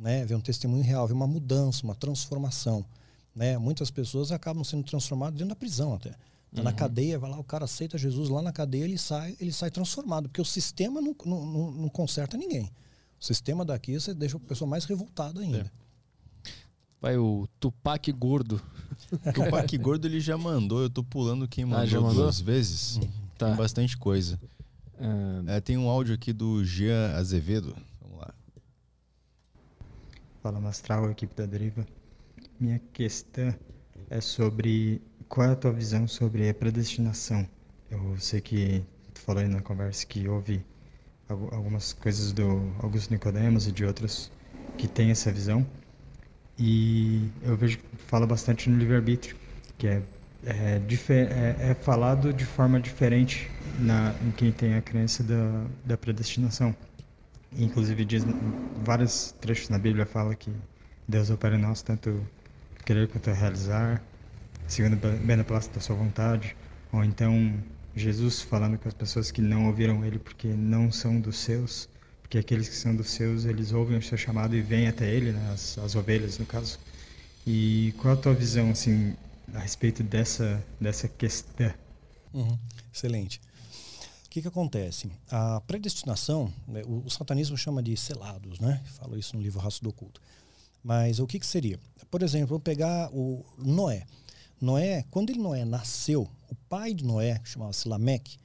né? 0.00 0.24
Vê 0.24 0.34
um 0.34 0.40
testemunho 0.40 0.82
real, 0.82 1.06
vê 1.06 1.12
uma 1.12 1.26
mudança, 1.26 1.84
uma 1.84 1.94
transformação, 1.94 2.84
né? 3.36 3.58
Muitas 3.58 3.90
pessoas 3.90 4.32
acabam 4.32 4.64
sendo 4.64 4.82
transformadas 4.82 5.34
dentro 5.34 5.50
da 5.50 5.56
prisão 5.56 5.94
até. 5.94 6.10
Tá 6.10 6.16
uhum. 6.56 6.62
na 6.64 6.72
cadeia, 6.72 7.18
vai 7.18 7.30
lá, 7.30 7.38
o 7.38 7.44
cara 7.44 7.64
aceita 7.64 7.96
Jesus 7.96 8.28
lá 8.28 8.42
na 8.42 8.52
cadeia, 8.52 8.84
ele 8.84 8.98
sai, 8.98 9.36
ele 9.38 9.52
sai 9.52 9.70
transformado, 9.70 10.28
porque 10.28 10.40
o 10.40 10.44
sistema 10.44 11.00
não, 11.00 11.14
não, 11.24 11.46
não, 11.46 11.70
não 11.70 11.88
conserta 11.88 12.36
ninguém. 12.36 12.64
O 13.20 13.24
sistema 13.24 13.64
daqui 13.64 14.00
você 14.00 14.14
deixa 14.14 14.36
a 14.36 14.40
pessoa 14.40 14.68
mais 14.68 14.84
revoltada 14.84 15.40
ainda. 15.40 15.58
É. 15.58 15.70
Vai 17.00 17.16
o 17.16 17.46
Tupac 17.60 18.10
Gordo. 18.12 18.60
O 19.12 19.18
Tupac 19.32 19.78
Gordo 19.78 20.06
ele 20.06 20.18
já 20.18 20.36
mandou, 20.36 20.80
eu 20.80 20.90
tô 20.90 21.04
pulando 21.04 21.46
quem 21.46 21.64
mandou, 21.64 21.82
ah, 21.82 21.86
já 21.86 22.00
mandou? 22.00 22.24
duas 22.24 22.40
vezes. 22.40 22.96
Uhum. 22.96 23.08
Tá. 23.38 23.48
Tem 23.48 23.56
bastante 23.56 23.96
coisa. 23.96 24.40
Uh... 24.98 25.48
É, 25.48 25.60
tem 25.60 25.78
um 25.78 25.88
áudio 25.88 26.14
aqui 26.14 26.32
do 26.32 26.64
Jean 26.64 27.14
Azevedo. 27.14 27.76
Fala 30.42 30.58
Mastral, 30.58 31.10
equipe 31.10 31.34
da 31.36 31.44
Deriva. 31.44 31.86
Minha 32.58 32.80
questão 32.94 33.54
é 34.08 34.22
sobre 34.22 35.02
qual 35.28 35.48
é 35.48 35.52
a 35.52 35.56
tua 35.56 35.70
visão 35.70 36.08
sobre 36.08 36.48
a 36.48 36.54
predestinação? 36.54 37.46
Eu 37.90 38.18
sei 38.18 38.40
que 38.40 38.82
tu 39.12 39.20
falou 39.20 39.42
aí 39.42 39.48
na 39.48 39.60
conversa 39.60 40.06
que 40.06 40.26
houve 40.26 40.64
algumas 41.28 41.92
coisas 41.92 42.32
do 42.32 42.72
Augusto 42.82 43.12
Nicodemos 43.12 43.66
e 43.66 43.72
de 43.72 43.84
outros 43.84 44.32
que 44.78 44.88
têm 44.88 45.10
essa 45.10 45.30
visão. 45.30 45.66
E 46.58 47.28
eu 47.42 47.54
vejo 47.54 47.76
que 47.76 47.96
fala 47.98 48.26
bastante 48.26 48.70
no 48.70 48.78
livre-arbítrio, 48.78 49.36
que 49.76 49.88
é, 49.88 50.02
é, 50.46 50.80
é, 51.10 51.70
é, 51.70 51.74
falado 51.74 52.32
de 52.32 52.46
forma 52.46 52.80
diferente 52.80 53.50
na, 53.78 54.14
em 54.22 54.30
quem 54.30 54.50
tem 54.52 54.74
a 54.74 54.80
crença 54.80 55.22
da, 55.22 55.66
da 55.84 55.98
predestinação. 55.98 56.74
Inclusive, 57.58 58.04
diz, 58.04 58.24
vários 58.84 59.32
trechos 59.40 59.68
na 59.68 59.78
Bíblia 59.78 60.06
fala 60.06 60.34
que 60.34 60.52
Deus 61.08 61.30
opera 61.30 61.56
em 61.56 61.60
nós 61.60 61.82
tanto 61.82 62.24
querer 62.84 63.08
quanto 63.08 63.30
realizar, 63.30 64.02
segundo 64.66 64.96
bem 64.96 65.42
plácida 65.42 65.74
da 65.74 65.80
sua 65.80 65.96
vontade, 65.96 66.56
ou 66.92 67.04
então 67.04 67.54
Jesus 67.94 68.40
falando 68.40 68.78
com 68.78 68.88
as 68.88 68.94
pessoas 68.94 69.30
que 69.30 69.42
não 69.42 69.66
ouviram 69.66 70.04
ele 70.04 70.18
porque 70.18 70.48
não 70.48 70.90
são 70.92 71.20
dos 71.20 71.38
seus, 71.38 71.88
porque 72.22 72.38
aqueles 72.38 72.68
que 72.68 72.76
são 72.76 72.94
dos 72.94 73.10
seus, 73.10 73.44
eles 73.44 73.72
ouvem 73.72 73.98
o 73.98 74.02
seu 74.02 74.16
chamado 74.16 74.54
e 74.56 74.60
vêm 74.62 74.86
até 74.86 75.12
ele, 75.12 75.32
né? 75.32 75.50
as, 75.52 75.76
as 75.78 75.96
ovelhas 75.96 76.38
no 76.38 76.46
caso. 76.46 76.78
E 77.46 77.92
qual 77.98 78.14
a 78.14 78.16
tua 78.16 78.34
visão 78.34 78.70
assim 78.70 79.16
a 79.52 79.58
respeito 79.58 80.02
dessa 80.02 80.64
dessa 80.80 81.08
questão? 81.08 81.72
Uhum. 82.32 82.58
Excelente. 82.92 83.40
O 84.30 84.32
que, 84.32 84.42
que 84.42 84.46
acontece? 84.46 85.10
A 85.28 85.60
predestinação, 85.62 86.52
né, 86.68 86.84
o, 86.84 87.02
o, 87.04 87.10
satanismo 87.10 87.58
chama 87.58 87.82
de 87.82 87.96
selados, 87.96 88.60
né? 88.60 88.80
Falo 88.96 89.18
isso 89.18 89.34
no 89.34 89.42
livro 89.42 89.58
Raço 89.58 89.82
do 89.82 89.88
Oculto. 89.88 90.22
Mas 90.84 91.18
o 91.18 91.26
que, 91.26 91.40
que 91.40 91.46
seria? 91.46 91.80
Por 92.08 92.22
exemplo, 92.22 92.50
vamos 92.50 92.62
pegar 92.62 93.10
o 93.12 93.44
Noé. 93.58 94.06
Noé, 94.60 95.04
quando 95.10 95.30
ele 95.30 95.40
Noé 95.40 95.64
nasceu, 95.64 96.30
o 96.48 96.54
pai 96.68 96.94
de 96.94 97.04
Noé, 97.04 97.40
chamava-se 97.42 97.88
Lameque, 97.88 98.38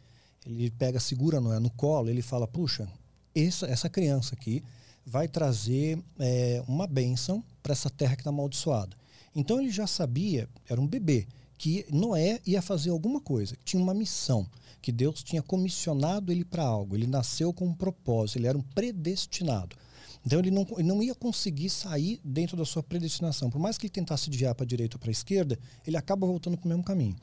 ele 0.44 0.72
pega, 0.72 1.00
segura 1.00 1.40
Noé 1.40 1.60
no 1.60 1.70
colo, 1.70 2.10
ele 2.10 2.24
fala: 2.24 2.48
puxa, 2.48 2.90
essa, 3.36 3.68
essa 3.68 3.88
criança 3.88 4.34
aqui 4.34 4.64
vai 5.06 5.28
trazer 5.28 6.00
é, 6.18 6.64
uma 6.68 6.88
bênção 6.88 7.44
para 7.62 7.74
essa 7.74 7.92
terra 7.92 8.16
que 8.16 8.22
está 8.22 8.32
amaldiçoada. 8.32 8.98
Então 9.36 9.62
ele 9.62 9.70
já 9.70 9.86
sabia, 9.86 10.50
era 10.68 10.82
um 10.82 10.88
bebê, 10.88 11.28
que 11.60 11.86
Noé 11.92 12.42
ia 12.44 12.64
fazer 12.64 12.90
alguma 12.90 13.22
coisa, 13.22 13.56
tinha 13.64 13.80
uma 13.80 13.94
missão, 13.94 14.48
que 14.86 14.92
Deus 14.92 15.24
tinha 15.24 15.42
comissionado 15.42 16.32
ele 16.32 16.46
para 16.46 16.62
algo. 16.62 16.96
Ele 16.96 17.08
nasceu 17.08 17.52
com 17.52 17.66
um 17.66 17.74
propósito, 17.74 18.38
ele 18.38 18.46
era 18.46 18.56
um 18.56 18.62
predestinado. 18.62 19.76
Então 20.24 20.38
ele 20.38 20.52
não, 20.52 20.64
ele 20.74 20.88
não 20.88 21.02
ia 21.02 21.16
conseguir 21.16 21.72
sair 21.72 22.22
dentro 22.24 22.56
da 22.56 22.64
sua 22.66 22.84
predestinação. 22.84 23.50
Por 23.50 23.60
mais 23.60 23.80
que 23.80 23.88
ele 23.88 23.92
tentasse 23.92 24.30
desviar 24.30 24.54
para 24.54 24.64
a 24.64 24.68
direita 24.68 24.96
ou 24.96 25.00
para 25.00 25.10
a 25.10 25.12
esquerda, 25.12 25.58
ele 25.88 25.98
acaba 25.98 26.28
voltando 26.28 26.56
para 26.56 26.66
o 26.66 26.70
mesmo 26.70 26.84
caminho. 26.84 27.16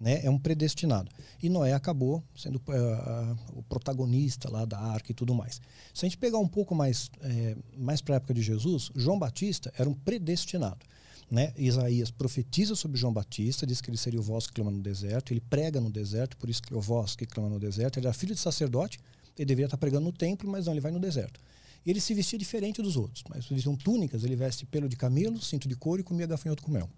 Né? 0.00 0.24
É 0.24 0.30
um 0.30 0.38
predestinado. 0.38 1.10
E 1.42 1.50
Noé 1.50 1.74
acabou 1.74 2.24
sendo 2.34 2.56
uh, 2.56 3.36
o 3.52 3.62
protagonista 3.64 4.50
lá 4.50 4.64
da 4.64 4.78
arca 4.78 5.12
e 5.12 5.14
tudo 5.14 5.34
mais. 5.34 5.60
Se 5.92 6.06
a 6.06 6.08
gente 6.08 6.16
pegar 6.16 6.38
um 6.38 6.48
pouco 6.48 6.74
mais, 6.74 7.10
é, 7.20 7.54
mais 7.76 8.00
para 8.00 8.14
a 8.14 8.16
época 8.16 8.32
de 8.32 8.40
Jesus, 8.40 8.90
João 8.94 9.18
Batista 9.18 9.70
era 9.76 9.86
um 9.86 9.94
predestinado. 9.94 10.86
Né? 11.30 11.52
Isaías 11.56 12.10
profetiza 12.10 12.74
sobre 12.74 12.98
João 12.98 13.12
Batista, 13.12 13.64
diz 13.64 13.80
que 13.80 13.88
ele 13.88 13.96
seria 13.96 14.18
o 14.18 14.22
voz 14.22 14.48
que 14.48 14.52
clama 14.52 14.70
no 14.72 14.80
deserto, 14.82 15.32
ele 15.32 15.40
prega 15.40 15.80
no 15.80 15.90
deserto, 15.90 16.36
por 16.36 16.50
isso 16.50 16.60
que 16.60 16.74
é 16.74 16.76
o 16.76 16.80
voz 16.80 17.14
que 17.14 17.24
clama 17.24 17.48
no 17.48 17.60
deserto. 17.60 17.98
Ele 17.98 18.06
era 18.06 18.14
filho 18.14 18.34
de 18.34 18.40
sacerdote, 18.40 18.98
ele 19.38 19.46
deveria 19.46 19.66
estar 19.66 19.76
pregando 19.76 20.06
no 20.06 20.12
templo, 20.12 20.50
mas 20.50 20.66
não, 20.66 20.72
ele 20.72 20.80
vai 20.80 20.90
no 20.90 20.98
deserto. 20.98 21.40
Ele 21.86 22.00
se 22.00 22.12
vestia 22.14 22.38
diferente 22.38 22.82
dos 22.82 22.96
outros. 22.96 23.22
Mas 23.28 23.46
vestiam 23.46 23.76
túnicas, 23.76 24.24
ele 24.24 24.36
veste 24.36 24.66
pelo 24.66 24.88
de 24.88 24.96
camelo, 24.96 25.40
cinto 25.40 25.68
de 25.68 25.76
couro 25.76 26.00
e 26.00 26.04
comia 26.04 26.26
gafanhoto 26.26 26.62
com 26.62 26.70
mel. 26.70 26.88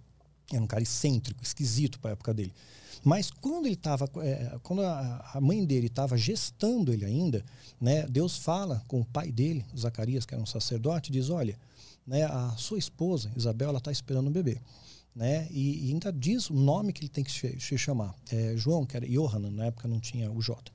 Era 0.51 0.62
um 0.62 0.67
cara 0.67 0.83
excêntrico, 0.83 1.43
esquisito 1.43 2.01
para 2.01 2.11
a 2.11 2.12
época 2.12 2.35
dele. 2.35 2.52
Mas 3.05 3.31
quando 3.31 3.67
ele 3.67 3.75
estava, 3.75 4.09
é, 4.23 4.59
quando 4.62 4.83
a, 4.83 5.33
a, 5.35 5.41
mãe 5.41 5.65
dele 5.65 5.86
estava 5.86 6.17
gestando 6.17 6.93
ele 6.93 7.05
ainda, 7.05 7.44
né, 7.81 8.07
Deus 8.07 8.36
fala 8.36 8.83
com 8.86 9.01
o 9.01 9.05
pai 9.05 9.33
dele, 9.33 9.65
Zacarias, 9.77 10.25
que 10.25 10.35
era 10.35 10.43
um 10.43 10.47
sacerdote, 10.47 11.11
diz: 11.11 11.31
olha, 11.31 11.59
né, 12.06 12.24
a 12.24 12.55
sua 12.56 12.78
esposa 12.78 13.31
Isabel, 13.36 13.68
ela 13.68 13.78
está 13.78 13.92
esperando 13.92 14.28
um 14.28 14.32
bebê. 14.32 14.60
Né? 15.14 15.47
E, 15.50 15.89
e, 15.89 15.92
ainda 15.92 16.10
diz 16.10 16.48
o 16.48 16.55
nome 16.55 16.92
que 16.92 17.02
ele 17.02 17.08
tem 17.08 17.22
que 17.22 17.31
se, 17.31 17.60
se 17.60 17.76
chamar. 17.76 18.14
É, 18.31 18.56
João, 18.56 18.86
que 18.86 18.97
era 18.97 19.06
Johanan, 19.06 19.50
na 19.50 19.66
época 19.66 19.86
não 19.86 20.00
tinha 20.00 20.31
o 20.31 20.40
J 20.40 20.72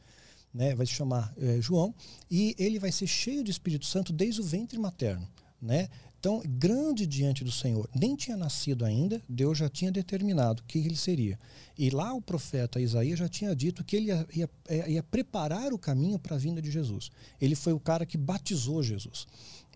né, 0.57 0.73
vai 0.73 0.87
se 0.87 0.93
chamar 0.93 1.31
é, 1.37 1.61
João, 1.61 1.93
e 2.29 2.55
ele 2.57 2.79
vai 2.79 2.91
ser 2.91 3.05
cheio 3.05 3.43
de 3.43 3.51
Espírito 3.51 3.85
Santo 3.85 4.11
desde 4.11 4.41
o 4.41 4.43
ventre 4.43 4.77
materno. 4.79 5.27
Né? 5.61 5.87
Então, 6.19 6.41
grande 6.45 7.05
diante 7.05 7.43
do 7.43 7.51
Senhor. 7.51 7.87
Nem 7.93 8.15
tinha 8.15 8.35
nascido 8.35 8.83
ainda, 8.83 9.21
Deus 9.29 9.57
já 9.57 9.69
tinha 9.69 9.91
determinado 9.91 10.61
o 10.61 10.65
que 10.65 10.79
ele 10.79 10.95
seria. 10.95 11.39
E 11.77 11.89
lá 11.89 12.13
o 12.13 12.21
profeta 12.21 12.79
Isaías 12.79 13.19
já 13.19 13.29
tinha 13.29 13.55
dito 13.55 13.83
que 13.83 13.95
ele 13.95 14.07
ia, 14.07 14.27
ia, 14.33 14.49
é, 14.67 14.91
ia 14.91 15.03
preparar 15.03 15.71
o 15.71 15.77
caminho 15.77 16.17
para 16.17 16.35
a 16.35 16.39
vinda 16.39 16.61
de 16.61 16.71
Jesus. 16.71 17.11
Ele 17.39 17.55
foi 17.55 17.73
o 17.73 17.79
cara 17.79 18.05
que 18.05 18.17
batizou 18.17 18.81
Jesus. 18.81 19.27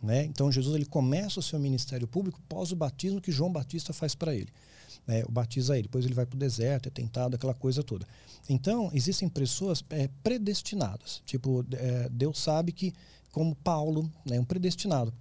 Né? 0.01 0.25
Então, 0.25 0.51
Jesus 0.51 0.75
ele 0.75 0.85
começa 0.85 1.39
o 1.39 1.43
seu 1.43 1.59
ministério 1.59 2.07
público 2.07 2.41
pós 2.49 2.71
o 2.71 2.75
batismo 2.75 3.21
que 3.21 3.31
João 3.31 3.51
Batista 3.51 3.93
faz 3.93 4.15
para 4.15 4.33
ele 4.35 4.49
né, 5.07 5.23
batiza 5.29 5.75
ele. 5.75 5.83
Depois 5.83 6.05
ele 6.05 6.13
vai 6.13 6.25
para 6.25 6.35
o 6.35 6.39
deserto, 6.39 6.87
é 6.87 6.89
tentado, 6.89 7.35
aquela 7.35 7.53
coisa 7.53 7.83
toda. 7.83 8.07
Então, 8.49 8.89
existem 8.93 9.29
pessoas 9.29 9.83
é, 9.89 10.09
predestinadas. 10.23 11.21
Tipo, 11.25 11.65
é, 11.73 12.09
Deus 12.09 12.39
sabe 12.39 12.71
que, 12.71 12.93
como 13.31 13.55
Paulo, 13.55 14.09
né, 14.25 14.39
um 14.39 14.45
predestinado, 14.45 15.13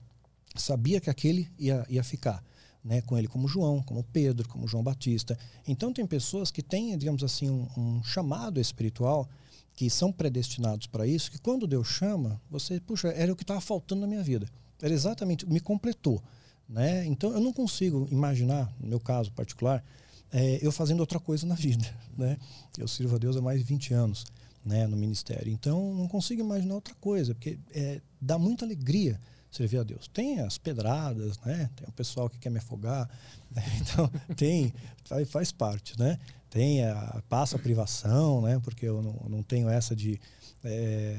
sabia 0.57 1.01
que 1.01 1.11
aquele 1.11 1.51
ia, 1.59 1.85
ia 1.89 2.05
ficar. 2.05 2.43
Né, 2.83 3.03
com 3.03 3.19
ele 3.19 3.29
como 3.29 3.47
João, 3.47 3.83
como 3.83 4.03
Pedro, 4.03 4.49
como 4.49 4.67
João 4.67 4.83
Batista. 4.83 5.39
Então 5.69 5.93
tem 5.93 6.07
pessoas 6.07 6.51
que 6.51 6.63
têm, 6.63 6.97
digamos 6.97 7.23
assim, 7.23 7.51
um, 7.51 7.69
um 7.77 8.03
chamado 8.03 8.59
espiritual 8.59 9.29
que 9.75 9.91
são 9.91 10.11
predestinados 10.11 10.87
para 10.87 11.07
isso, 11.07 11.31
que 11.31 11.39
quando 11.39 11.67
Deus 11.67 11.89
chama, 11.89 12.41
você, 12.51 12.81
puxa, 12.81 13.09
era 13.09 13.31
o 13.31 13.37
que 13.37 13.43
estava 13.43 13.61
faltando 13.61 14.01
na 14.01 14.07
minha 14.07 14.23
vida. 14.23 14.49
Era 14.81 14.95
exatamente, 14.95 15.47
me 15.47 15.61
completou. 15.61 16.23
Né? 16.69 17.05
Então 17.07 17.33
eu 17.33 17.41
não 17.41 17.53
consigo 17.53 18.09
imaginar, 18.11 18.73
no 18.81 18.89
meu 18.89 19.01
caso 19.01 19.33
particular, 19.33 19.85
é, 20.33 20.59
eu 20.63 20.71
fazendo 20.71 21.01
outra 21.01 21.19
coisa 21.19 21.47
na 21.47 21.55
vida. 21.55 21.87
Né? 22.17 22.37
Eu 22.77 22.87
sirvo 22.87 23.17
a 23.17 23.19
Deus 23.19 23.35
há 23.35 23.41
mais 23.41 23.59
de 23.59 23.65
20 23.65 23.95
anos 23.95 24.27
né, 24.63 24.87
no 24.87 24.95
ministério. 24.95 25.51
Então 25.51 25.95
não 25.95 26.07
consigo 26.07 26.43
imaginar 26.43 26.75
outra 26.75 26.95
coisa, 26.97 27.35
porque 27.35 27.59
é, 27.75 28.03
dá 28.21 28.39
muita 28.39 28.67
alegria 28.67 29.19
servir 29.51 29.79
a 29.79 29.83
Deus. 29.83 30.09
Tem 30.09 30.41
as 30.41 30.59
pedradas, 30.59 31.39
né? 31.41 31.71
tem 31.77 31.89
o 31.89 31.93
pessoal 31.93 32.29
que 32.29 32.39
quer 32.39 32.51
me 32.51 32.59
afogar, 32.59 33.09
né? 33.51 33.63
então 33.81 34.11
tem, 34.37 34.73
faz, 35.27 35.53
parte. 35.53 35.99
Né? 35.99 36.19
Tem 36.49 36.85
a, 36.85 37.23
passa 37.29 37.57
a 37.57 37.59
privação, 37.59 38.43
né? 38.43 38.61
porque 38.63 38.87
eu 38.87 39.03
não, 39.03 39.27
não 39.29 39.43
tenho 39.43 39.69
essa 39.69 39.95
de 39.95 40.21
é, 40.63 41.17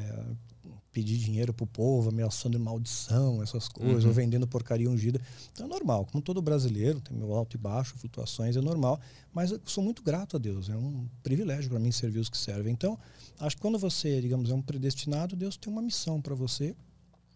pedir 0.92 1.18
dinheiro 1.18 1.54
pro 1.54 1.66
povo, 1.66 2.10
ameaçando 2.10 2.60
maldição, 2.60 3.42
essas 3.42 3.68
coisas, 3.68 4.04
uhum. 4.04 4.10
ou 4.10 4.14
vendendo 4.14 4.48
porcaria 4.48 4.90
ungida. 4.90 5.22
Então 5.52 5.66
é 5.66 5.70
normal, 5.70 6.06
como 6.06 6.22
todo 6.22 6.42
brasileiro, 6.42 7.00
tem 7.00 7.16
meu 7.16 7.34
alto 7.34 7.56
e 7.56 7.60
baixo, 7.60 7.98
flutuações, 7.98 8.56
é 8.58 8.62
normal, 8.62 9.00
mas 9.34 9.52
eu 9.52 9.62
sou 9.66 9.84
muito 9.84 10.04
grato 10.04 10.36
a 10.36 10.40
Deus, 10.40 10.70
é 10.70 10.76
um 10.76 11.08
privilégio 11.24 11.70
para 11.70 11.80
mim 11.80 11.92
servir 11.92 12.20
os 12.20 12.30
que 12.30 12.38
servem. 12.38 12.74
Então, 12.74 13.00
acho 13.40 13.56
que 13.56 13.62
quando 13.62 13.80
você, 13.80 14.22
digamos, 14.22 14.50
é 14.50 14.54
um 14.54 14.62
predestinado, 14.62 15.36
Deus 15.36 15.56
tem 15.56 15.72
uma 15.72 15.82
missão 15.82 16.22
para 16.22 16.36
você 16.36 16.76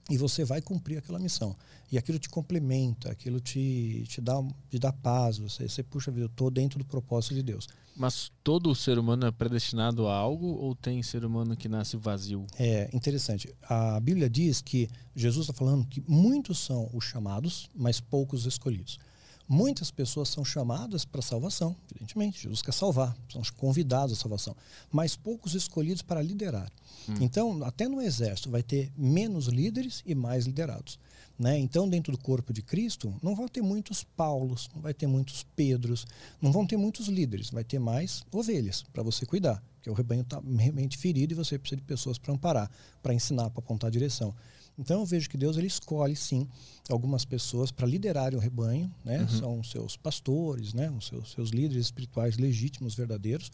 e 0.09 0.17
você 0.17 0.45
vai 0.45 0.61
cumprir 0.61 0.97
aquela 0.97 1.19
missão. 1.19 1.55
E 1.91 1.97
aquilo 1.97 2.19
te 2.19 2.29
complementa, 2.29 3.11
aquilo 3.11 3.39
te, 3.39 4.03
te, 4.07 4.21
dá, 4.21 4.33
te 4.69 4.77
dá 4.77 4.91
paz, 4.91 5.37
você, 5.37 5.67
você 5.67 5.83
puxa, 5.83 6.11
eu 6.15 6.27
estou 6.27 6.51
dentro 6.51 6.77
do 6.77 6.85
propósito 6.85 7.33
de 7.33 7.43
Deus. 7.43 7.67
Mas 7.95 8.31
todo 8.43 8.75
ser 8.75 8.99
humano 8.99 9.25
é 9.25 9.31
predestinado 9.31 10.07
a 10.07 10.15
algo 10.15 10.47
ou 10.47 10.75
tem 10.75 11.01
ser 11.01 11.23
humano 11.23 11.55
que 11.55 11.69
nasce 11.69 11.95
vazio? 11.95 12.45
É 12.59 12.89
interessante. 12.93 13.55
A 13.63 13.99
Bíblia 13.99 14.29
diz 14.29 14.61
que 14.61 14.89
Jesus 15.15 15.45
está 15.45 15.53
falando 15.53 15.87
que 15.87 16.03
muitos 16.07 16.59
são 16.59 16.89
os 16.93 17.05
chamados, 17.05 17.69
mas 17.73 18.01
poucos 18.01 18.45
escolhidos. 18.45 18.99
Muitas 19.47 19.91
pessoas 19.91 20.29
são 20.29 20.43
chamadas 20.43 21.05
para 21.05 21.19
a 21.19 21.23
salvação, 21.23 21.75
evidentemente. 21.91 22.41
Jesus 22.41 22.61
quer 22.61 22.73
salvar, 22.73 23.15
são 23.31 23.41
convidados 23.55 24.17
à 24.17 24.21
salvação. 24.21 24.55
Mas 24.91 25.15
poucos 25.15 25.53
escolhidos 25.53 26.01
para 26.01 26.21
liderar. 26.21 26.71
Hum. 27.07 27.15
Então, 27.21 27.63
até 27.63 27.87
no 27.87 28.01
exército, 28.01 28.49
vai 28.49 28.63
ter 28.63 28.91
menos 28.97 29.45
líderes 29.45 30.01
e 30.05 30.15
mais 30.15 30.45
liderados. 30.45 30.97
Né? 31.37 31.59
Então, 31.59 31.87
dentro 31.87 32.11
do 32.11 32.17
corpo 32.17 32.53
de 32.53 32.61
Cristo, 32.61 33.13
não 33.21 33.35
vão 33.35 33.47
ter 33.47 33.61
muitos 33.61 34.03
Paulos, 34.03 34.69
não 34.73 34.81
vai 34.81 34.93
ter 34.93 35.05
muitos 35.05 35.45
Pedros, 35.55 36.07
não 36.41 36.51
vão 36.51 36.65
ter 36.65 36.77
muitos 36.77 37.07
líderes, 37.07 37.49
vai 37.49 37.63
ter 37.63 37.77
mais 37.77 38.23
ovelhas 38.31 38.83
para 38.93 39.03
você 39.03 39.25
cuidar, 39.25 39.61
porque 39.75 39.89
o 39.89 39.93
rebanho 39.93 40.21
está 40.21 40.41
realmente 40.57 40.97
ferido 40.97 41.33
e 41.33 41.35
você 41.35 41.59
precisa 41.59 41.81
de 41.81 41.85
pessoas 41.85 42.17
para 42.17 42.33
amparar, 42.33 42.71
para 43.03 43.13
ensinar, 43.13 43.49
para 43.49 43.59
apontar 43.59 43.89
a 43.89 43.91
direção. 43.91 44.33
Então, 44.77 44.99
eu 44.99 45.05
vejo 45.05 45.29
que 45.29 45.37
Deus 45.37 45.57
ele 45.57 45.67
escolhe, 45.67 46.15
sim, 46.15 46.47
algumas 46.89 47.23
pessoas 47.23 47.71
para 47.71 47.87
liderarem 47.87 48.37
o 48.37 48.41
rebanho, 48.41 48.93
né? 49.03 49.21
Uhum. 49.21 49.29
são 49.29 49.63
seus 49.63 49.95
pastores, 49.95 50.73
né? 50.73 50.89
os 50.91 51.07
seus, 51.07 51.31
seus 51.31 51.49
líderes 51.49 51.85
espirituais 51.85 52.37
legítimos, 52.37 52.95
verdadeiros, 52.95 53.51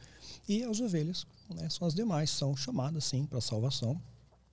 e 0.48 0.64
as 0.64 0.80
ovelhas 0.80 1.26
né? 1.54 1.70
são 1.70 1.88
as 1.88 1.94
demais, 1.94 2.30
são 2.30 2.56
chamadas, 2.56 3.06
sim, 3.06 3.26
para 3.26 3.38
a 3.38 3.42
salvação, 3.42 4.02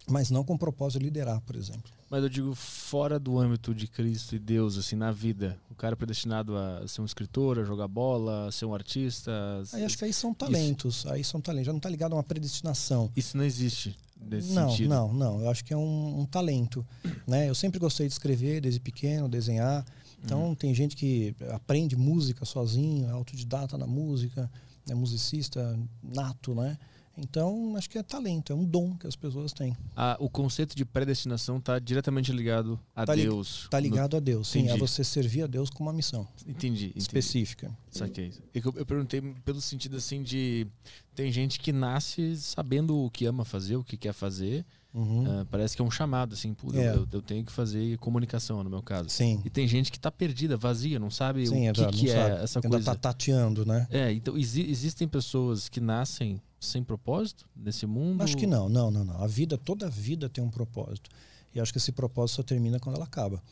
mas 0.06 0.30
não 0.30 0.44
com 0.44 0.54
o 0.54 0.58
propósito 0.58 1.00
de 1.00 1.06
liderar, 1.06 1.40
por 1.40 1.56
exemplo. 1.56 1.90
Mas 2.10 2.22
eu 2.22 2.28
digo 2.30 2.54
fora 2.54 3.18
do 3.18 3.38
âmbito 3.38 3.74
de 3.74 3.86
Cristo 3.86 4.34
e 4.34 4.38
Deus, 4.38 4.78
assim, 4.78 4.96
na 4.96 5.12
vida. 5.12 5.60
O 5.70 5.74
cara 5.74 5.92
é 5.92 5.96
predestinado 5.96 6.56
a 6.56 6.88
ser 6.88 7.02
um 7.02 7.04
escritor, 7.04 7.58
a 7.58 7.64
jogar 7.64 7.86
bola, 7.86 8.48
a 8.48 8.52
ser 8.52 8.64
um 8.64 8.74
artista. 8.74 9.30
Aí 9.74 9.84
acho 9.84 9.98
que 9.98 10.06
aí 10.06 10.12
são 10.14 10.32
talentos. 10.32 10.96
Isso. 10.96 11.10
Aí 11.10 11.22
são 11.22 11.38
talentos. 11.38 11.66
Já 11.66 11.72
não 11.72 11.76
está 11.76 11.90
ligado 11.90 12.14
a 12.14 12.16
uma 12.16 12.22
predestinação. 12.22 13.12
Isso 13.14 13.36
não 13.36 13.44
existe 13.44 13.94
nesse 14.20 14.52
não, 14.52 14.70
sentido. 14.70 14.88
Não, 14.88 15.12
não. 15.12 15.40
Eu 15.40 15.50
acho 15.50 15.64
que 15.64 15.72
é 15.72 15.76
um, 15.76 16.20
um 16.20 16.26
talento. 16.26 16.86
Né? 17.26 17.48
Eu 17.48 17.54
sempre 17.54 17.78
gostei 17.78 18.06
de 18.06 18.12
escrever 18.12 18.60
desde 18.60 18.80
pequeno, 18.80 19.28
desenhar. 19.28 19.84
Então 20.24 20.48
uhum. 20.48 20.54
tem 20.54 20.74
gente 20.74 20.96
que 20.96 21.34
aprende 21.50 21.96
música 21.96 22.44
sozinho, 22.44 23.06
é 23.06 23.10
autodidata 23.10 23.78
na 23.78 23.86
música, 23.86 24.50
é 24.88 24.94
musicista 24.94 25.78
nato, 26.02 26.54
né? 26.54 26.76
Então, 27.18 27.74
acho 27.76 27.90
que 27.90 27.98
é 27.98 28.02
talento, 28.02 28.52
é 28.52 28.56
um 28.56 28.64
dom 28.64 28.96
que 28.96 29.06
as 29.06 29.16
pessoas 29.16 29.52
têm. 29.52 29.76
Ah, 29.96 30.16
o 30.20 30.30
conceito 30.30 30.76
de 30.76 30.84
predestinação 30.84 31.58
está 31.58 31.78
diretamente 31.78 32.30
ligado 32.32 32.78
a 32.94 33.04
tá 33.04 33.14
Deus. 33.14 33.64
Está 33.64 33.80
ligado 33.80 34.12
no... 34.12 34.18
a 34.18 34.20
Deus, 34.20 34.48
sim. 34.48 34.60
Entendi. 34.60 34.74
A 34.74 34.76
você 34.76 35.02
servir 35.02 35.42
a 35.42 35.46
Deus 35.46 35.68
com 35.68 35.82
uma 35.82 35.92
missão. 35.92 36.26
Entendi. 36.46 36.86
entendi. 36.86 36.92
Específica. 36.98 37.76
Saquei. 37.90 38.32
Eu, 38.54 38.74
eu 38.76 38.86
perguntei 38.86 39.20
pelo 39.44 39.60
sentido 39.60 39.96
assim 39.96 40.22
de. 40.22 40.66
Tem 41.14 41.32
gente 41.32 41.58
que 41.58 41.72
nasce 41.72 42.36
sabendo 42.36 42.96
o 42.96 43.10
que 43.10 43.26
ama 43.26 43.44
fazer, 43.44 43.74
o 43.74 43.82
que 43.82 43.96
quer 43.96 44.12
fazer. 44.12 44.64
Uhum. 44.92 45.42
Uh, 45.42 45.46
parece 45.46 45.76
que 45.76 45.82
é 45.82 45.84
um 45.84 45.90
chamado, 45.90 46.32
assim, 46.32 46.56
é. 46.74 46.96
eu, 46.96 47.06
eu, 47.12 47.22
tenho 47.22 47.44
que 47.44 47.52
fazer 47.52 47.98
comunicação, 47.98 48.64
no 48.64 48.70
meu 48.70 48.82
caso. 48.82 49.10
Sim. 49.10 49.40
E 49.44 49.50
tem 49.50 49.68
gente 49.68 49.90
que 49.90 49.98
está 49.98 50.10
perdida, 50.10 50.56
vazia, 50.56 50.98
não 50.98 51.10
sabe 51.10 51.46
Sim, 51.46 51.68
o 51.68 51.72
que, 51.74 51.86
que 51.88 52.10
é 52.10 52.14
sabe. 52.14 52.42
essa 52.42 52.58
Ainda 52.58 52.68
coisa. 52.68 52.90
Ainda 52.90 52.98
tá 52.98 53.08
tateando, 53.12 53.66
né? 53.66 53.86
É, 53.90 54.12
então 54.12 54.36
exi 54.36 54.62
existem 54.62 55.06
pessoas 55.06 55.68
que 55.68 55.80
nascem 55.80 56.40
sem 56.58 56.82
propósito 56.82 57.46
nesse 57.54 57.86
mundo? 57.86 58.22
Acho 58.22 58.36
que 58.36 58.46
não, 58.46 58.68
não, 58.68 58.90
não, 58.90 59.04
não. 59.04 59.22
A 59.22 59.26
vida, 59.26 59.58
toda 59.58 59.86
a 59.86 59.90
vida 59.90 60.28
tem 60.28 60.42
um 60.42 60.50
propósito. 60.50 61.10
E 61.54 61.60
acho 61.60 61.72
que 61.72 61.78
esse 61.78 61.92
propósito 61.92 62.36
só 62.36 62.42
termina 62.42 62.80
quando 62.80 62.96
ela 62.96 63.04
acaba. 63.04 63.42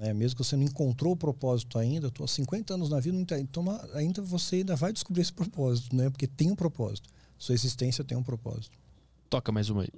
É, 0.00 0.12
mesmo 0.12 0.36
que 0.36 0.44
você 0.44 0.56
não 0.56 0.64
encontrou 0.64 1.12
o 1.12 1.16
propósito 1.16 1.78
ainda, 1.78 2.08
estou 2.08 2.24
há 2.24 2.28
50 2.28 2.74
anos 2.74 2.88
na 2.88 2.98
vida, 2.98 3.38
então 3.38 3.64
ainda 3.94 4.22
você 4.22 4.56
ainda 4.56 4.74
vai 4.74 4.92
descobrir 4.92 5.20
esse 5.22 5.32
propósito, 5.32 5.94
né? 5.94 6.08
Porque 6.10 6.26
tem 6.26 6.50
um 6.50 6.56
propósito. 6.56 7.08
Sua 7.38 7.54
existência 7.54 8.02
tem 8.02 8.16
um 8.16 8.22
propósito. 8.22 8.78
Toca 9.28 9.52
mais 9.52 9.68
uma 9.68 9.82
aí. 9.82 9.88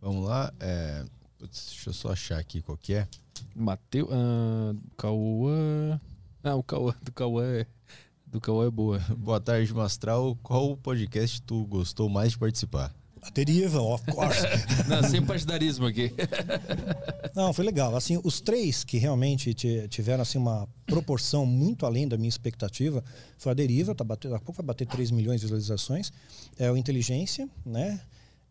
Vamos 0.00 0.26
lá. 0.26 0.52
É... 0.60 1.04
deixa 1.40 1.90
eu 1.90 1.92
só 1.92 2.12
achar 2.12 2.38
aqui 2.38 2.62
qual 2.62 2.76
que 2.76 2.94
é. 2.94 3.08
Mateus. 3.54 4.08
Uh, 4.08 4.76
Cauã. 4.96 6.00
Ah, 6.42 6.54
o 6.54 6.62
Cauã 6.62 6.94
do 7.02 7.12
Cauã 7.12 7.44
é 7.44 7.66
do 8.26 8.40
Cauã 8.40 8.66
é 8.66 8.70
boa. 8.70 8.98
Boa 9.16 9.40
tarde, 9.40 9.72
Mastral. 9.72 10.36
Qual 10.42 10.76
podcast 10.76 11.40
tu 11.42 11.64
gostou 11.66 12.08
mais 12.08 12.32
de 12.32 12.38
participar? 12.38 12.94
A 13.22 13.30
deriva, 13.30 13.80
of 13.80 14.04
course. 14.12 14.40
Não, 14.86 15.02
sem 15.02 15.24
partidarismo 15.24 15.86
aqui. 15.86 16.12
Não, 17.34 17.52
foi 17.52 17.64
legal. 17.64 17.96
Assim, 17.96 18.20
os 18.22 18.40
três 18.40 18.84
que 18.84 18.98
realmente 18.98 19.52
tiveram 19.88 20.22
assim 20.22 20.38
uma 20.38 20.68
proporção 20.86 21.44
muito 21.44 21.84
além 21.84 22.06
da 22.06 22.16
minha 22.16 22.28
expectativa 22.28 23.02
foi 23.36 23.50
a 23.50 23.54
Deriva, 23.54 23.94
tá 23.94 24.04
batendo, 24.04 24.32
daqui 24.32 24.44
a 24.44 24.46
pouco 24.46 24.62
vai 24.62 24.66
bater 24.66 24.86
3 24.86 25.10
milhões 25.10 25.40
de 25.40 25.46
visualizações, 25.46 26.12
é 26.56 26.70
o 26.70 26.76
Inteligência, 26.76 27.48
né? 27.64 28.00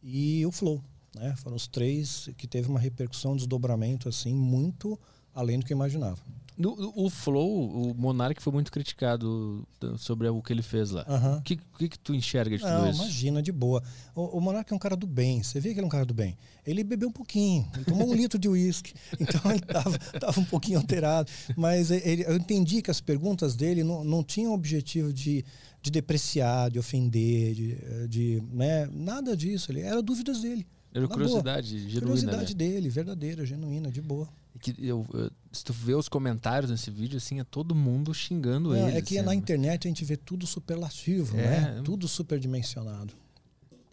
E 0.03 0.45
o 0.45 0.51
Flow, 0.51 0.81
né? 1.15 1.35
Foram 1.37 1.55
os 1.55 1.67
três 1.67 2.29
que 2.37 2.47
teve 2.47 2.69
uma 2.69 2.79
repercussão, 2.79 3.33
um 3.33 3.35
desdobramento 3.35 4.07
assim 4.07 4.33
muito 4.33 4.99
além 5.35 5.59
do 5.59 5.65
que 5.65 5.73
eu 5.73 5.75
imaginava. 5.75 6.17
No, 6.57 6.93
o 6.95 7.09
Flow, 7.09 7.91
o 7.91 7.93
Monark 7.93 8.41
foi 8.41 8.53
muito 8.53 8.71
criticado 8.71 9.67
sobre 9.97 10.29
o 10.29 10.41
que 10.41 10.53
ele 10.53 10.61
fez 10.61 10.89
lá. 10.89 11.05
O 11.37 11.41
que, 11.41 11.57
que, 11.57 11.89
que, 11.89 11.99
tu 11.99 12.15
enxerga 12.15 12.57
de 12.57 12.63
Não, 12.63 12.77
tudo 12.77 12.89
isso? 12.91 13.01
Imagina, 13.01 13.43
de 13.43 13.51
boa. 13.51 13.83
O, 14.15 14.37
o 14.37 14.41
Monark 14.41 14.71
é 14.71 14.75
um 14.75 14.79
cara 14.79 14.95
do 14.95 15.05
bem. 15.05 15.43
Você 15.43 15.59
vê 15.59 15.73
que 15.73 15.79
ele 15.79 15.83
é 15.83 15.87
um 15.87 15.89
cara 15.89 16.05
do 16.05 16.13
bem. 16.13 16.37
Ele 16.65 16.81
bebeu 16.81 17.09
um 17.09 17.11
pouquinho, 17.11 17.67
ele 17.75 17.83
tomou 17.83 18.07
um 18.09 18.15
litro 18.15 18.39
de 18.39 18.47
uísque, 18.47 18.93
então 19.19 19.51
ele 19.51 19.59
estava 19.59 19.99
tava 20.17 20.39
um 20.39 20.45
pouquinho 20.45 20.79
alterado. 20.79 21.29
Mas 21.57 21.91
ele, 21.91 22.23
eu 22.23 22.37
entendi 22.37 22.81
que 22.81 22.89
as 22.89 23.01
perguntas 23.01 23.53
dele 23.53 23.83
não, 23.83 24.05
não 24.05 24.23
tinham 24.23 24.53
objetivo 24.53 25.11
de, 25.11 25.43
de 25.81 25.91
depreciar, 25.91 26.71
de 26.71 26.79
ofender, 26.79 27.53
de, 27.53 28.07
de 28.07 28.43
né, 28.53 28.87
nada 28.93 29.35
disso. 29.35 29.73
Ele 29.73 29.81
era 29.81 30.01
dúvidas 30.01 30.39
dele. 30.41 30.65
Era 30.95 31.07
curiosidade 31.09 31.75
boa. 31.77 31.89
genuína. 31.89 32.01
Curiosidade 32.07 32.53
né? 32.53 32.57
dele, 32.57 32.89
verdadeira, 32.89 33.45
genuína, 33.45 33.91
de 33.91 34.01
boa. 34.01 34.29
Que 34.61 34.73
eu, 34.79 35.05
eu, 35.13 35.29
se 35.51 35.65
tu 35.65 35.73
vê 35.73 35.93
os 35.93 36.07
comentários 36.07 36.71
nesse 36.71 36.89
vídeo, 36.89 37.17
assim, 37.17 37.41
é 37.41 37.43
todo 37.43 37.75
mundo 37.75 38.13
xingando 38.13 38.73
é, 38.73 38.79
ele. 38.79 38.97
É 38.97 39.01
que 39.01 39.17
assim, 39.17 39.25
na 39.25 39.31
né? 39.31 39.35
internet 39.35 39.87
a 39.87 39.89
gente 39.89 40.05
vê 40.05 40.15
tudo 40.15 40.47
superlativo, 40.47 41.37
é, 41.37 41.41
né? 41.41 41.81
Tudo 41.83 42.07
superdimensionado. 42.07 43.13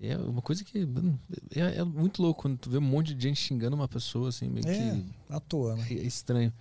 É 0.01 0.17
uma 0.17 0.41
coisa 0.43 0.63
que 0.63 0.87
é, 1.55 1.79
é, 1.79 1.85
muito 1.85 2.23
louco 2.23 2.43
quando 2.43 2.57
tu 2.57 2.71
vê 2.71 2.79
um 2.79 2.83
monte 2.83 3.15
de 3.15 3.23
gente 3.25 3.41
xingando 3.41 3.75
uma 3.75 3.89
pessoa, 3.89 4.29
assim, 4.29 4.49
meio 4.49 4.69
é, 4.69 4.73
que. 4.73 5.05
à 5.29 5.41
toa, 5.41 5.75
né? 5.75 5.87
É 5.91 5.95
estranho. 5.95 6.53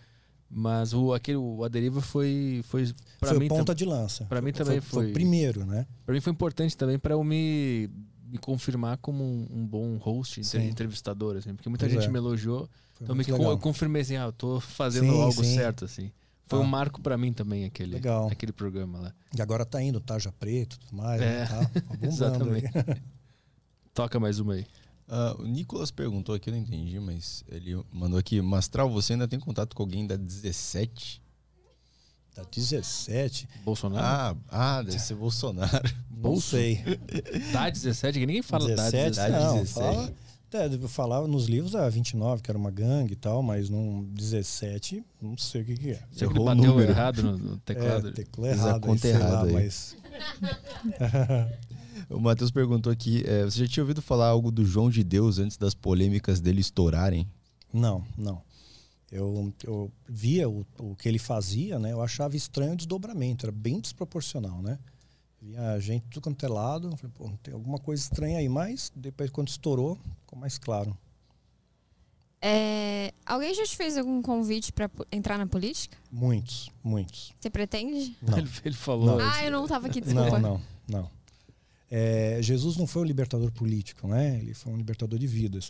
Mas 0.50 0.92
o, 0.94 1.14
aquele, 1.14 1.38
o, 1.38 1.64
a 1.64 1.68
deriva 1.68 2.02
foi. 2.02 2.62
Foi, 2.66 2.92
pra 3.20 3.30
foi 3.30 3.40
mim, 3.40 3.48
ponta 3.48 3.76
de 3.76 3.86
lança. 3.86 4.26
Para 4.26 4.42
mim 4.42 4.52
também 4.52 4.82
foi. 4.82 5.06
Foi 5.06 5.14
primeiro, 5.14 5.66
né? 5.66 5.86
Para 6.04 6.14
mim 6.16 6.20
foi 6.20 6.34
importante 6.34 6.76
também 6.76 6.98
para 6.98 7.14
eu 7.14 7.24
me, 7.24 7.90
me 8.32 8.38
confirmar 8.38 8.98
como 8.98 9.24
um, 9.24 9.48
um 9.52 9.68
bom 9.68 9.98
host, 9.98 10.44
Sim. 10.44 10.68
entrevistador, 10.68 11.36
assim, 11.38 11.54
porque 11.54 11.68
muita 11.70 11.86
Pois 11.86 11.94
gente 11.94 12.08
é. 12.08 12.12
me 12.12 12.18
elogiou. 12.18 12.70
Foi 12.94 13.04
Então 13.06 13.18
que 13.18 13.32
legal. 13.32 13.52
eu 13.52 13.58
confirmei 13.60 14.02
assim, 14.04 14.16
ah, 14.16 14.26
eu 14.26 14.32
tô 14.32 14.60
fazendo 14.60 15.12
Sim, 15.12 15.22
algo 15.22 15.44
sim. 15.44 15.56
certo, 15.56 15.86
assim. 15.86 16.12
Foi 16.48 16.60
Ah. 16.60 16.62
um 16.62 16.66
marco 16.66 17.02
para 17.02 17.18
mim 17.18 17.32
também 17.34 17.66
aquele, 17.66 17.94
Legal. 17.96 18.28
aquele 18.30 18.52
programa 18.52 19.00
lá. 19.00 19.14
E 19.38 19.42
agora 19.42 19.66
tá 19.66 19.82
indo 19.82 20.00
Tarja 20.00 20.32
Preto 20.32 20.76
e 20.76 20.80
tudo 20.80 20.96
mais. 20.98 21.22
É, 21.22 21.26
né? 21.40 21.46
Tá, 21.46 21.66
tá 21.98 22.08
exatamente. 22.08 22.68
Toca 23.94 24.20
mais 24.20 24.40
uma 24.40 24.54
aí. 24.54 24.66
Ah, 25.08 25.36
o 25.40 25.44
Nicolas 25.46 25.92
perguntou 25.92 26.34
aqui, 26.36 26.50
eu 26.50 26.54
não 26.54 26.60
entendi, 26.62 27.00
mas 27.00 27.44
ele 27.50 27.82
mandou 27.92 28.18
aqui: 28.18 28.42
Mastral, 28.42 28.90
você 28.90 29.14
ainda 29.14 29.28
tem 29.28 29.40
contato 29.40 29.76
com 29.76 29.84
alguém 29.84 30.08
da 30.08 30.16
17? 30.16 31.22
Tá 32.34 32.44
17. 32.50 33.48
Bolsonaro? 33.64 34.06
Ah, 34.50 34.78
ah 34.78 34.82
deve 34.82 35.00
ser 35.00 35.16
Bolsonaro. 35.16 35.90
Não 36.10 36.40
sei. 36.40 36.84
Dá 37.52 37.70
17, 37.70 38.20
que 38.20 38.26
ninguém 38.26 38.42
fala 38.42 38.68
dá 38.76 38.90
17, 38.90 39.10
17. 39.16 39.32
Dá 39.32 39.40
não. 39.40 39.56
17. 39.56 39.74
Falava, 39.74 40.14
é, 40.54 40.66
eu 40.68 40.88
falava 40.88 41.28
nos 41.28 41.46
livros 41.48 41.76
a 41.76 41.90
29, 41.90 42.44
que 42.44 42.52
era 42.52 42.58
uma 42.58 42.70
gangue 42.70 43.14
e 43.14 43.16
tal, 43.16 43.42
mas 43.42 43.70
num 43.70 44.04
17, 44.14 45.04
não 45.20 45.36
sei 45.36 45.62
o 45.62 45.66
que, 45.66 45.76
que 45.76 45.90
é. 45.92 46.04
Ele 46.16 46.24
Errou 46.26 46.42
o 46.44 46.46
bateu 46.46 46.64
número. 46.64 46.92
errado 46.92 47.24
no, 47.24 47.58
teclado? 47.58 48.08
É, 48.10 48.52
a 48.52 48.54
errado, 48.54 48.92
aí, 48.92 49.00
sei 49.00 49.18
lá, 49.18 49.46
mas 49.46 49.96
O 52.12 52.20
Matheus 52.20 52.52
perguntou 52.52 52.92
aqui: 52.92 53.24
é, 53.26 53.46
você 53.46 53.60
já 53.60 53.68
tinha 53.68 53.84
ouvido 53.84 54.02
falar 54.02 54.28
algo 54.28 54.52
do 54.52 54.66
João 54.66 54.90
de 54.90 55.04
Deus 55.04 55.40
antes 55.40 55.58
das 55.58 55.74
polêmicas 55.74 56.42
dele 56.42 56.60
estourarem? 56.60 57.28
Não, 57.74 58.04
não. 58.18 58.42
Eu, 59.12 59.54
eu 59.64 59.92
via 60.08 60.48
o, 60.50 60.66
o 60.80 60.96
que 60.96 61.08
ele 61.10 61.20
fazia, 61.20 61.78
né? 61.78 61.92
Eu 61.92 62.02
achava 62.02 62.36
estranho 62.36 62.74
o 62.74 62.76
desdobramento, 62.78 63.46
era 63.46 63.52
bem 63.52 63.80
desproporcional, 63.80 64.62
né? 64.62 64.80
Via 65.42 65.80
gente 65.80 66.06
tudo 66.10 66.24
quanto 66.24 66.46
é 66.46 66.50
lado, 66.50 66.90
eu 66.92 66.96
falei, 66.98 67.12
pô, 67.18 67.30
tem 67.44 67.54
alguma 67.54 67.78
coisa 67.80 68.02
estranha 68.02 68.38
aí, 68.40 68.48
mas 68.48 68.92
depois 68.96 69.30
quando 69.30 69.50
estourou, 69.50 69.98
ficou 70.22 70.40
mais 70.40 70.58
claro. 70.58 70.96
É, 72.44 73.14
alguém 73.26 73.54
já 73.54 73.64
te 73.66 73.76
fez 73.78 73.98
algum 73.98 74.22
convite 74.22 74.72
pra 74.74 74.90
po- 74.90 75.06
entrar 75.12 75.38
na 75.38 75.46
política? 75.46 75.96
Muitos, 76.12 76.72
muitos. 76.84 77.34
Você 77.40 77.50
pretende? 77.52 78.16
Não. 78.22 78.38
Ele, 78.38 78.50
ele 78.66 78.76
falou. 78.76 79.18
Não. 79.18 79.20
Ah, 79.20 79.44
eu 79.44 79.52
não 79.52 79.68
tava 79.68 79.88
aqui, 79.88 80.02
desculpa. 80.02 80.40
Não, 80.40 80.54
não, 80.88 81.02
não. 81.02 81.10
É, 81.94 82.40
Jesus 82.42 82.78
não 82.78 82.88
foi 82.88 83.02
um 83.02 83.06
libertador 83.06 83.52
político, 83.52 84.08
né? 84.08 84.40
Ele 84.40 84.54
foi 84.54 84.72
um 84.72 84.78
libertador 84.78 85.20
de 85.20 85.28
vidas. 85.28 85.70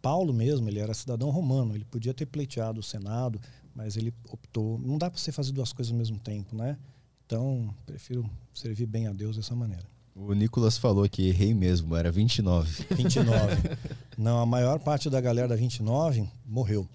Paulo 0.00 0.32
mesmo, 0.32 0.66
ele 0.66 0.78
era 0.78 0.94
cidadão 0.94 1.28
romano, 1.28 1.74
ele 1.74 1.84
podia 1.84 2.14
ter 2.14 2.24
pleiteado 2.24 2.80
o 2.80 2.82
Senado, 2.82 3.38
mas 3.74 3.94
ele 3.94 4.14
optou. 4.30 4.78
Não 4.78 4.96
dá 4.96 5.10
para 5.10 5.20
você 5.20 5.30
fazer 5.30 5.52
duas 5.52 5.70
coisas 5.70 5.92
ao 5.92 5.98
mesmo 5.98 6.18
tempo, 6.18 6.56
né? 6.56 6.78
Então, 7.26 7.74
prefiro 7.84 8.28
servir 8.54 8.86
bem 8.86 9.06
a 9.06 9.12
Deus 9.12 9.36
dessa 9.36 9.54
maneira. 9.54 9.84
O 10.16 10.32
Nicolas 10.32 10.78
falou 10.78 11.06
que 11.06 11.28
errei 11.28 11.52
mesmo, 11.52 11.94
era 11.94 12.10
29. 12.10 12.86
29. 12.96 13.54
não, 14.16 14.40
a 14.40 14.46
maior 14.46 14.78
parte 14.80 15.10
da 15.10 15.20
galera 15.20 15.48
da 15.48 15.54
29 15.54 16.26
morreu. 16.46 16.88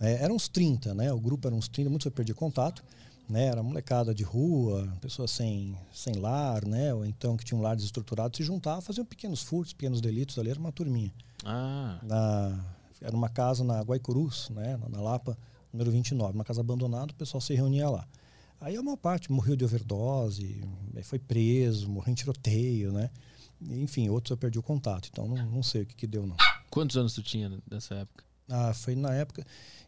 É, 0.00 0.24
eram 0.24 0.34
uns 0.34 0.48
30, 0.48 0.92
né? 0.94 1.12
O 1.12 1.20
grupo 1.20 1.46
era 1.46 1.54
uns 1.54 1.68
30, 1.68 1.88
muitos 1.88 2.04
eu 2.04 2.10
perdi 2.10 2.34
contato. 2.34 2.82
Né? 3.28 3.46
Era 3.46 3.62
molecada 3.62 4.14
de 4.14 4.22
rua, 4.22 4.92
pessoas 5.00 5.30
sem, 5.30 5.76
sem 5.92 6.14
lar, 6.14 6.66
né? 6.66 6.92
Ou 6.92 7.06
então 7.06 7.36
que 7.36 7.44
tinham 7.44 7.60
um 7.60 7.62
lar 7.62 7.74
desestruturado, 7.74 8.36
se 8.36 8.42
juntavam, 8.42 8.82
faziam 8.82 9.04
pequenos 9.04 9.42
furtos, 9.42 9.72
pequenos 9.72 10.00
delitos 10.00 10.38
ali, 10.38 10.50
era 10.50 10.58
uma 10.60 10.72
turminha. 10.72 11.12
Ah, 11.44 11.98
Na, 12.02 12.64
era 13.00 13.16
uma 13.16 13.28
casa 13.28 13.64
na 13.64 13.80
Guaicurus, 13.82 14.50
né? 14.50 14.76
na, 14.76 14.88
na 14.88 15.00
Lapa, 15.00 15.36
número 15.72 15.90
29, 15.90 16.34
uma 16.34 16.44
casa 16.44 16.60
abandonada, 16.60 17.12
o 17.12 17.16
pessoal 17.16 17.40
se 17.40 17.54
reunia 17.54 17.88
lá. 17.88 18.06
Aí 18.60 18.76
a 18.76 18.82
maior 18.82 18.96
parte 18.96 19.30
morreu 19.32 19.56
de 19.56 19.64
overdose, 19.64 20.62
foi 21.02 21.18
preso, 21.18 21.88
morreu 21.88 22.12
em 22.12 22.14
tiroteio, 22.14 22.92
né? 22.92 23.10
Enfim, 23.60 24.08
outros 24.08 24.30
eu 24.30 24.36
perdi 24.36 24.58
o 24.58 24.62
contato, 24.62 25.08
então 25.10 25.26
não, 25.28 25.36
não 25.46 25.62
sei 25.62 25.82
o 25.82 25.86
que, 25.86 25.94
que 25.94 26.06
deu, 26.06 26.26
não. 26.26 26.36
quantos 26.70 26.96
anos 26.96 27.14
tu 27.14 27.22
tinha 27.22 27.50
nessa 27.70 27.94
época? 27.94 28.24
Ah, 28.48 28.72
foi 28.74 28.94
na 28.94 29.14
época. 29.14 29.44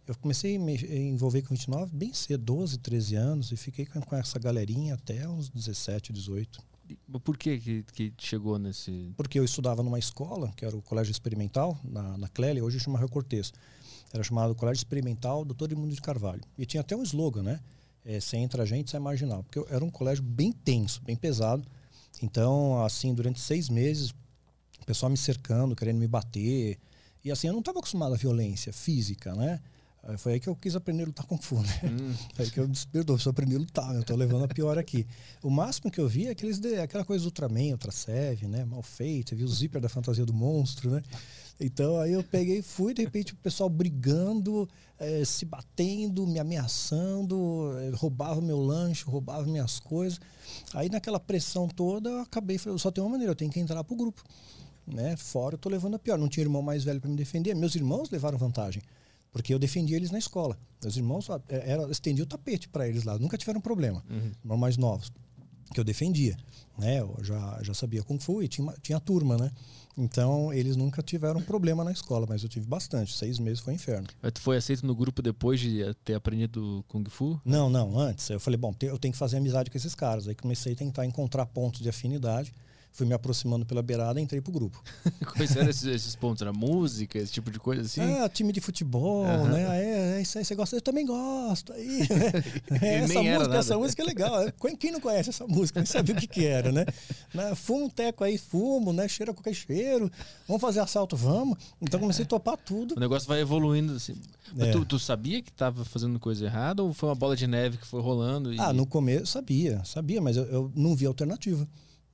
Eu 0.06 0.14
comecei 0.16 0.56
a 0.56 0.58
me 0.58 0.76
envolver 1.08 1.42
com 1.42 1.48
29 1.54 1.94
bem 1.94 2.12
cedo, 2.14 2.42
12, 2.44 2.78
13 2.78 3.16
anos, 3.16 3.52
e 3.52 3.56
fiquei 3.56 3.84
com, 3.84 4.00
com 4.00 4.16
essa 4.16 4.38
galerinha 4.38 4.94
até 4.94 5.28
uns 5.28 5.48
17, 5.48 6.12
18. 6.12 6.60
E 6.88 6.96
Por 7.18 7.36
que, 7.36 7.58
que 7.58 7.82
que 7.82 8.12
chegou 8.18 8.58
nesse. 8.58 9.12
Porque 9.16 9.38
eu 9.38 9.44
estudava 9.44 9.82
numa 9.82 9.98
escola, 9.98 10.52
que 10.56 10.64
era 10.64 10.76
o 10.76 10.80
Colégio 10.82 11.10
Experimental, 11.10 11.78
na, 11.82 12.16
na 12.16 12.28
Clélia, 12.28 12.64
hoje 12.64 12.78
chama 12.78 12.98
Rio 12.98 13.08
Cortez. 13.08 13.52
Era 14.12 14.22
chamado 14.22 14.54
Colégio 14.54 14.78
Experimental 14.80 15.44
Doutor 15.44 15.72
Imundo 15.72 15.92
de 15.94 16.00
Carvalho. 16.00 16.42
E 16.56 16.64
tinha 16.64 16.80
até 16.80 16.94
um 16.96 17.02
slogan, 17.02 17.42
né? 17.42 17.60
É, 18.04 18.20
você 18.20 18.36
entra 18.36 18.62
a 18.62 18.66
gente, 18.66 18.88
sai 18.92 19.00
marginal. 19.00 19.42
Porque 19.42 19.58
eu- 19.58 19.66
era 19.68 19.84
um 19.84 19.90
colégio 19.90 20.22
bem 20.22 20.52
tenso, 20.52 21.02
bem 21.02 21.16
pesado. 21.16 21.66
Então, 22.22 22.82
assim, 22.84 23.12
durante 23.12 23.40
seis 23.40 23.68
meses, 23.68 24.10
o 24.80 24.86
pessoal 24.86 25.10
me 25.10 25.16
cercando, 25.16 25.74
querendo 25.74 25.98
me 25.98 26.06
bater. 26.06 26.78
E 27.26 27.30
assim, 27.32 27.48
eu 27.48 27.52
não 27.52 27.58
estava 27.58 27.80
acostumado 27.80 28.14
à 28.14 28.16
violência 28.16 28.72
física, 28.72 29.34
né? 29.34 29.60
Foi 30.18 30.34
aí 30.34 30.38
que 30.40 30.48
eu 30.48 30.54
quis 30.54 30.76
aprender 30.76 31.02
a 31.02 31.06
lutar 31.06 31.26
com 31.26 31.36
fu, 31.36 31.56
né? 31.60 31.80
Aí 32.38 32.48
que 32.48 32.60
eu 32.60 32.68
disse, 32.68 32.86
perdoa, 32.86 33.16
preciso 33.16 33.30
aprender 33.30 33.56
a 33.56 33.58
lutar, 33.58 33.92
eu 33.96 34.04
tô 34.04 34.14
levando 34.14 34.44
a 34.44 34.48
pior 34.48 34.78
aqui. 34.78 35.04
O 35.42 35.50
máximo 35.50 35.90
que 35.90 36.00
eu 36.00 36.06
vi 36.08 36.28
é 36.28 36.30
aqueles 36.30 36.60
de- 36.60 36.76
aquela 36.78 37.04
coisa 37.04 37.24
do 37.24 37.26
Ultraman, 37.26 37.72
Ultrasev, 37.72 38.46
né? 38.46 38.64
Mal 38.64 38.80
feito, 38.80 39.34
eu 39.34 39.38
vi 39.38 39.42
o 39.42 39.48
zíper 39.48 39.80
da 39.80 39.88
fantasia 39.88 40.24
do 40.24 40.32
monstro, 40.32 40.88
né? 40.88 41.02
Então 41.58 41.98
aí 42.00 42.12
eu 42.12 42.22
peguei 42.22 42.58
e 42.58 42.62
fui, 42.62 42.94
de 42.94 43.02
repente 43.02 43.32
o 43.32 43.36
pessoal 43.38 43.68
brigando, 43.68 44.68
eh, 44.96 45.24
se 45.24 45.44
batendo, 45.44 46.24
me 46.28 46.38
ameaçando, 46.38 47.72
eh, 47.80 47.90
roubava 47.96 48.40
meu 48.40 48.58
lanche, 48.60 49.02
roubava 49.04 49.44
minhas 49.44 49.80
coisas. 49.80 50.20
Aí 50.72 50.88
naquela 50.88 51.18
pressão 51.18 51.66
toda, 51.66 52.08
eu 52.10 52.20
acabei, 52.20 52.58
falei, 52.58 52.78
só 52.78 52.92
tem 52.92 53.02
uma 53.02 53.10
maneira, 53.10 53.32
eu 53.32 53.36
tenho 53.36 53.50
que 53.50 53.58
entrar 53.58 53.82
pro 53.82 53.96
grupo. 53.96 54.22
Né? 54.86 55.16
Fora 55.16 55.54
eu 55.54 55.58
tô 55.58 55.68
levando 55.68 55.94
a 55.96 55.98
pior. 55.98 56.18
Não 56.18 56.28
tinha 56.28 56.44
irmão 56.44 56.62
mais 56.62 56.84
velho 56.84 57.00
para 57.00 57.10
me 57.10 57.16
defender. 57.16 57.54
Meus 57.54 57.74
irmãos 57.74 58.10
levaram 58.10 58.38
vantagem. 58.38 58.82
Porque 59.32 59.52
eu 59.52 59.58
defendia 59.58 59.96
eles 59.96 60.10
na 60.10 60.18
escola. 60.18 60.56
Meus 60.82 60.96
irmãos 60.96 61.28
ah, 61.28 61.40
era, 61.48 61.82
eu 61.82 61.90
estendia 61.90 62.24
o 62.24 62.26
tapete 62.26 62.68
para 62.68 62.88
eles 62.88 63.04
lá. 63.04 63.18
Nunca 63.18 63.36
tiveram 63.36 63.60
problema. 63.60 64.02
Irmãos 64.42 64.58
mais 64.58 64.76
novos. 64.76 65.12
Que 65.74 65.80
eu 65.80 65.84
defendia. 65.84 66.36
Né? 66.78 67.00
Eu 67.00 67.16
já, 67.22 67.58
já 67.62 67.74
sabia 67.74 68.02
Kung 68.02 68.18
Fu 68.18 68.42
e 68.42 68.48
tinha, 68.48 68.72
tinha 68.80 69.00
turma, 69.00 69.36
né? 69.36 69.50
Então 69.98 70.52
eles 70.52 70.76
nunca 70.76 71.02
tiveram 71.02 71.40
problema 71.40 71.82
na 71.82 71.90
escola, 71.90 72.26
mas 72.28 72.42
eu 72.42 72.48
tive 72.48 72.66
bastante. 72.66 73.16
Seis 73.16 73.38
meses 73.38 73.60
foi 73.60 73.72
um 73.72 73.76
inferno. 73.76 74.06
Mas 74.20 74.32
Tu 74.32 74.40
foi 74.40 74.56
aceito 74.58 74.86
no 74.86 74.94
grupo 74.94 75.22
depois 75.22 75.58
de 75.58 75.82
ter 76.04 76.14
aprendido 76.14 76.84
Kung 76.86 77.04
Fu? 77.08 77.40
Não, 77.44 77.70
não, 77.70 77.98
antes. 77.98 78.28
Eu 78.28 78.38
falei, 78.38 78.58
bom, 78.58 78.74
eu 78.82 78.98
tenho 78.98 79.12
que 79.12 79.18
fazer 79.18 79.38
amizade 79.38 79.70
com 79.70 79.76
esses 79.76 79.94
caras. 79.94 80.28
Aí 80.28 80.34
comecei 80.34 80.74
a 80.74 80.76
tentar 80.76 81.06
encontrar 81.06 81.46
pontos 81.46 81.80
de 81.80 81.88
afinidade. 81.88 82.52
Fui 82.96 83.06
me 83.06 83.12
aproximando 83.12 83.66
pela 83.66 83.82
beirada 83.82 84.18
e 84.18 84.22
entrei 84.22 84.40
pro 84.40 84.50
grupo. 84.50 84.82
Quais 85.36 85.54
eram 85.54 85.68
esses, 85.68 85.84
esses 85.84 86.16
pontos? 86.16 86.40
Era 86.40 86.50
música, 86.50 87.18
esse 87.18 87.30
tipo 87.30 87.50
de 87.50 87.58
coisa 87.58 87.82
assim? 87.82 88.00
Ah, 88.00 88.26
time 88.26 88.50
de 88.54 88.60
futebol, 88.62 89.26
Aham. 89.26 89.48
né? 89.50 89.66
Ah, 89.68 89.76
É, 89.76 90.16
é 90.16 90.22
isso 90.22 90.38
aí, 90.38 90.44
você 90.46 90.54
gosta? 90.54 90.76
Eu 90.76 90.80
também 90.80 91.04
gosto. 91.04 91.74
Aí? 91.74 92.08
É, 92.80 92.94
essa, 93.00 93.22
música, 93.22 93.56
essa 93.56 93.78
música 93.78 94.02
é 94.02 94.06
legal. 94.06 94.32
Quem 94.78 94.90
não 94.90 95.00
conhece 95.00 95.28
essa 95.28 95.46
música? 95.46 95.78
Nem 95.78 95.86
sabia 95.86 96.14
o 96.14 96.18
que, 96.18 96.26
que 96.26 96.46
era, 96.46 96.72
né? 96.72 96.86
Fumo 97.54 97.84
um 97.84 97.90
teco 97.90 98.24
aí, 98.24 98.38
fumo, 98.38 98.94
né? 98.94 99.06
Cheira 99.08 99.34
qualquer 99.34 99.52
cheiro. 99.54 100.10
Vamos 100.48 100.62
fazer 100.62 100.80
assalto, 100.80 101.16
vamos. 101.16 101.58
Então 101.82 102.00
comecei 102.00 102.24
a 102.24 102.28
topar 102.28 102.56
tudo. 102.56 102.94
O 102.96 103.00
negócio 103.00 103.28
vai 103.28 103.40
evoluindo 103.42 103.92
assim. 103.92 104.14
Mas 104.54 104.68
É. 104.68 104.72
tu, 104.72 104.86
tu 104.86 104.98
sabia 104.98 105.42
que 105.42 105.52
tava 105.52 105.84
fazendo 105.84 106.18
coisa 106.18 106.46
errada 106.46 106.82
ou 106.82 106.94
foi 106.94 107.10
uma 107.10 107.14
bola 107.14 107.36
de 107.36 107.46
neve 107.46 107.76
que 107.76 107.86
foi 107.86 108.00
rolando? 108.00 108.54
E... 108.54 108.58
Ah, 108.58 108.72
no 108.72 108.86
começo 108.86 109.26
sabia, 109.26 109.82
sabia, 109.84 110.20
mas 110.22 110.36
eu, 110.38 110.44
eu 110.44 110.72
não 110.74 110.96
vi 110.96 111.04
alternativa. 111.04 111.68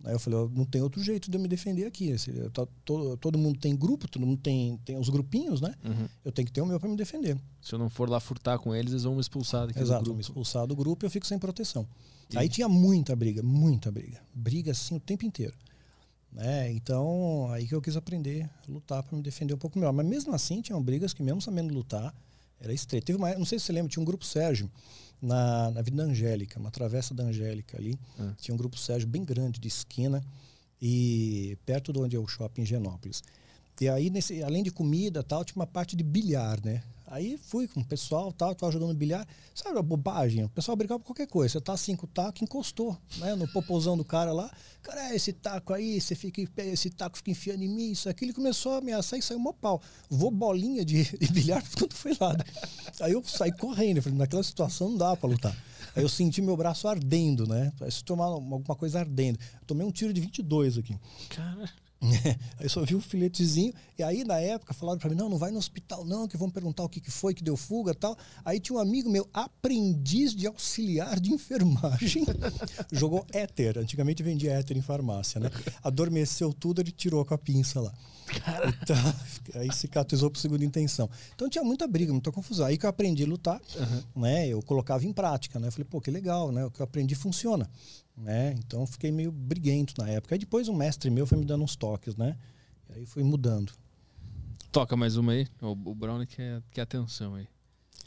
Aí 0.04 0.12
eu 0.12 0.18
falei, 0.18 0.38
ó, 0.38 0.48
não 0.48 0.64
tem 0.64 0.82
outro 0.82 1.02
jeito 1.02 1.30
de 1.30 1.36
eu 1.36 1.40
me 1.40 1.46
defender 1.46 1.84
aqui. 1.86 2.12
Tô- 2.52 2.66
todo, 2.84 3.16
todo 3.16 3.38
mundo 3.38 3.58
tem 3.60 3.76
grupo, 3.76 4.08
todo 4.08 4.26
mundo 4.26 4.40
tem, 4.40 4.76
tem 4.84 4.98
os 4.98 5.08
grupinhos, 5.08 5.60
né? 5.60 5.74
Uhum. 5.84 6.08
Eu 6.24 6.32
tenho 6.32 6.46
que 6.46 6.52
ter 6.52 6.60
o 6.60 6.66
meu 6.66 6.80
para 6.80 6.88
me 6.88 6.96
defender. 6.96 7.38
Se 7.60 7.72
eu 7.74 7.78
não 7.78 7.88
for 7.88 8.08
lá 8.10 8.18
furtar 8.18 8.58
com 8.58 8.74
eles, 8.74 8.90
eles 8.92 9.04
vão 9.04 9.14
me 9.14 9.20
expulsar 9.20 9.66
daqui 9.66 9.78
do 9.78 9.84
Exato, 9.84 10.02
grupo. 10.02 10.16
me 10.16 10.22
expulsar 10.22 10.66
do 10.66 10.74
grupo 10.74 11.04
e 11.04 11.06
eu 11.06 11.10
fico 11.10 11.26
sem 11.26 11.38
proteção. 11.38 11.86
Aí 12.34 12.48
tinha 12.48 12.68
muita 12.68 13.14
briga, 13.14 13.42
muita 13.42 13.90
briga. 13.92 14.20
Briga 14.34 14.72
assim 14.72 14.96
o 14.96 15.00
tempo 15.00 15.24
inteiro. 15.24 15.54
Né? 16.32 16.72
Então, 16.72 17.48
aí 17.50 17.66
que 17.68 17.74
eu 17.74 17.82
quis 17.82 17.96
aprender 17.96 18.48
a 18.66 18.72
lutar 18.72 19.02
para 19.02 19.14
me 19.16 19.22
defender 19.22 19.52
um 19.54 19.58
pouco 19.58 19.78
melhor. 19.78 19.92
Mas 19.92 20.06
mesmo 20.06 20.34
assim, 20.34 20.62
tinham 20.62 20.82
brigas 20.82 21.12
que, 21.12 21.22
mesmo 21.22 21.42
sabendo 21.42 21.72
lutar, 21.74 22.14
era 22.58 22.72
estreito. 22.72 23.04
Teve 23.04 23.18
uma, 23.18 23.34
não 23.34 23.44
sei 23.44 23.58
se 23.58 23.66
você 23.66 23.72
lembra, 23.72 23.90
tinha 23.90 24.02
um 24.02 24.06
grupo 24.06 24.24
Sérgio 24.24 24.70
na, 25.22 25.70
na 25.70 25.80
Vida 25.82 26.02
Angélica, 26.02 26.58
uma 26.58 26.70
travessa 26.70 27.14
da 27.14 27.22
Angélica 27.22 27.78
ali. 27.78 27.98
Ah. 28.18 28.32
Tinha 28.38 28.54
um 28.54 28.58
grupo 28.58 28.76
Sérgio 28.76 29.08
bem 29.08 29.24
grande, 29.24 29.60
de 29.60 29.68
esquina, 29.68 30.22
e 30.80 31.56
perto 31.64 31.92
de 31.92 32.00
onde 32.00 32.16
é 32.16 32.18
o 32.18 32.26
shopping 32.26 32.62
em 32.62 32.66
Genópolis. 32.66 33.22
E 33.80 33.88
aí, 33.88 34.10
nesse, 34.10 34.42
além 34.42 34.62
de 34.62 34.70
comida 34.70 35.20
e 35.20 35.22
tal, 35.22 35.44
tinha 35.44 35.56
uma 35.56 35.66
parte 35.66 35.96
de 35.96 36.02
bilhar, 36.02 36.58
né? 36.64 36.82
Aí 37.12 37.36
fui 37.36 37.68
com 37.68 37.80
o 37.80 37.84
pessoal, 37.84 38.32
tal, 38.32 38.54
tava 38.54 38.72
jogando 38.72 38.94
bilhar. 38.94 39.28
Sabe 39.54 39.78
a 39.78 39.82
bobagem? 39.82 40.44
O 40.44 40.48
pessoal 40.48 40.74
brigava 40.74 40.98
por 40.98 41.08
qualquer 41.08 41.26
coisa. 41.26 41.52
Você 41.52 41.60
tá 41.60 41.74
assim 41.74 41.94
com 41.94 42.06
o 42.06 42.08
taco, 42.08 42.42
encostou, 42.42 42.96
né? 43.18 43.34
No 43.34 43.46
popozão 43.48 43.98
do 43.98 44.02
cara 44.02 44.32
lá. 44.32 44.50
Cara, 44.82 45.10
é, 45.10 45.14
esse 45.14 45.30
taco 45.30 45.74
aí, 45.74 46.00
você 46.00 46.14
fica, 46.14 46.40
esse 46.62 46.88
taco 46.88 47.18
fica 47.18 47.30
enfiando 47.30 47.62
em 47.62 47.68
mim, 47.68 47.92
isso 47.92 48.08
aqui. 48.08 48.24
Ele 48.24 48.32
começou 48.32 48.72
a 48.72 48.78
ameaçar 48.78 49.18
e 49.18 49.22
saiu 49.22 49.38
mó 49.38 49.52
pau. 49.52 49.82
Vou 50.08 50.30
bolinha 50.30 50.86
de, 50.86 51.04
de 51.04 51.30
bilhar 51.30 51.62
tudo 51.76 51.94
foi 51.94 52.16
lado. 52.18 52.42
Aí 52.98 53.12
eu 53.12 53.22
saí 53.24 53.52
correndo. 53.52 53.98
Eu 53.98 54.02
falei, 54.02 54.18
naquela 54.18 54.42
situação 54.42 54.88
não 54.88 54.96
dá 54.96 55.14
pra 55.14 55.28
lutar. 55.28 55.54
Aí 55.94 56.02
eu 56.02 56.08
senti 56.08 56.40
meu 56.40 56.56
braço 56.56 56.88
ardendo, 56.88 57.46
né? 57.46 57.74
Parece 57.78 58.02
tomar 58.02 58.24
alguma 58.24 58.74
coisa 58.74 59.00
ardendo. 59.00 59.38
Tomei 59.66 59.86
um 59.86 59.92
tiro 59.92 60.14
de 60.14 60.20
22 60.22 60.78
aqui. 60.78 60.96
Cara, 61.28 61.70
aí 62.58 62.68
só 62.68 62.84
vi 62.84 62.94
um 62.94 63.00
filetezinho. 63.00 63.72
E 63.98 64.02
aí, 64.02 64.24
na 64.24 64.38
época, 64.38 64.74
falaram 64.74 64.98
pra 64.98 65.08
mim: 65.08 65.16
não, 65.16 65.28
não 65.28 65.38
vai 65.38 65.50
no 65.50 65.58
hospital, 65.58 66.04
não, 66.04 66.26
que 66.26 66.36
vão 66.36 66.50
perguntar 66.50 66.82
o 66.82 66.88
que, 66.88 67.00
que 67.00 67.10
foi 67.10 67.32
que 67.34 67.42
deu 67.42 67.56
fuga 67.56 67.94
tal. 67.94 68.16
Aí 68.44 68.58
tinha 68.58 68.76
um 68.76 68.80
amigo 68.80 69.08
meu, 69.08 69.28
aprendiz 69.32 70.34
de 70.34 70.46
auxiliar 70.46 71.20
de 71.20 71.32
enfermagem, 71.32 72.24
jogou 72.90 73.24
éter. 73.32 73.78
Antigamente 73.78 74.22
vendia 74.22 74.52
éter 74.52 74.76
em 74.76 74.82
farmácia, 74.82 75.40
né? 75.40 75.50
Adormeceu 75.82 76.52
tudo, 76.52 76.80
ele 76.80 76.90
tirou 76.90 77.24
com 77.24 77.34
a 77.34 77.38
pinça 77.38 77.80
lá. 77.80 77.92
Então, 78.82 78.96
aí 79.60 79.72
cicatrizou 79.72 80.30
por 80.30 80.38
segunda 80.38 80.64
intenção. 80.64 81.08
Então 81.34 81.48
tinha 81.48 81.62
muita 81.62 81.86
briga, 81.86 82.12
muita 82.12 82.32
confusão. 82.32 82.66
Aí 82.66 82.78
que 82.78 82.86
eu 82.86 82.90
aprendi 82.90 83.24
a 83.24 83.26
lutar, 83.26 83.60
né? 84.14 84.48
Eu 84.48 84.62
colocava 84.62 85.04
em 85.04 85.12
prática, 85.12 85.58
né? 85.58 85.68
Eu 85.68 85.72
falei, 85.72 85.86
pô, 85.88 86.00
que 86.00 86.10
legal, 86.10 86.50
né? 86.50 86.64
O 86.64 86.70
que 86.70 86.80
eu 86.80 86.84
aprendi 86.84 87.14
funciona. 87.14 87.68
Né? 88.16 88.52
Então 88.58 88.86
fiquei 88.86 89.10
meio 89.10 89.32
briguento 89.32 89.94
na 89.98 90.08
época. 90.08 90.34
Aí 90.34 90.38
depois 90.38 90.68
um 90.68 90.74
mestre 90.76 91.10
meu 91.10 91.26
foi 91.26 91.38
me 91.38 91.44
dando 91.44 91.64
uns 91.64 91.74
toques, 91.76 92.14
né? 92.16 92.36
E 92.90 92.98
aí 92.98 93.06
fui 93.06 93.22
mudando. 93.22 93.72
toca 94.70 94.96
mais 94.96 95.16
uma 95.16 95.32
aí. 95.32 95.46
O, 95.60 95.70
o 95.70 95.94
Brown 95.94 96.24
quer, 96.26 96.62
quer 96.70 96.82
atenção 96.82 97.34
aí. 97.34 97.48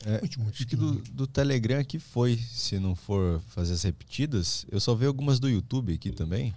É, 0.05 0.21
acho 0.49 0.67
que 0.67 0.75
do, 0.75 0.93
do 1.11 1.25
Telegram 1.25 1.79
aqui 1.79 1.97
foi, 1.99 2.37
se 2.37 2.77
não 2.79 2.95
for 2.95 3.41
fazer 3.47 3.73
as 3.73 3.83
repetidas. 3.83 4.65
Eu 4.69 4.79
só 4.79 4.93
vi 4.93 5.05
algumas 5.05 5.39
do 5.39 5.49
YouTube 5.49 5.93
aqui 5.93 6.11
também. 6.11 6.53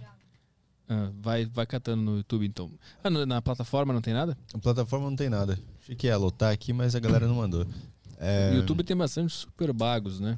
Ah, 0.87 1.11
vai, 1.21 1.45
vai 1.45 1.65
catando 1.65 2.01
no 2.03 2.17
YouTube 2.17 2.45
então. 2.45 2.69
Ah, 3.03 3.09
no- 3.09 3.25
na 3.25 3.41
plataforma 3.41 3.93
não 3.93 4.01
tem 4.01 4.13
nada? 4.13 4.37
A 4.53 4.57
plataforma 4.57 5.09
não 5.09 5.15
tem 5.15 5.29
nada. 5.29 5.57
Achei 5.81 5.95
que 5.95 6.07
ia 6.07 6.17
lotar 6.17 6.51
aqui, 6.51 6.73
mas 6.73 6.95
a 6.95 6.99
galera 6.99 7.27
não 7.27 7.35
mandou. 7.35 7.65
É, 8.17 8.51
O 8.51 8.55
YouTube 8.57 8.83
tem 8.83 8.97
bastante 8.97 9.33
super 9.33 9.71
bagos, 9.71 10.19
né? 10.19 10.37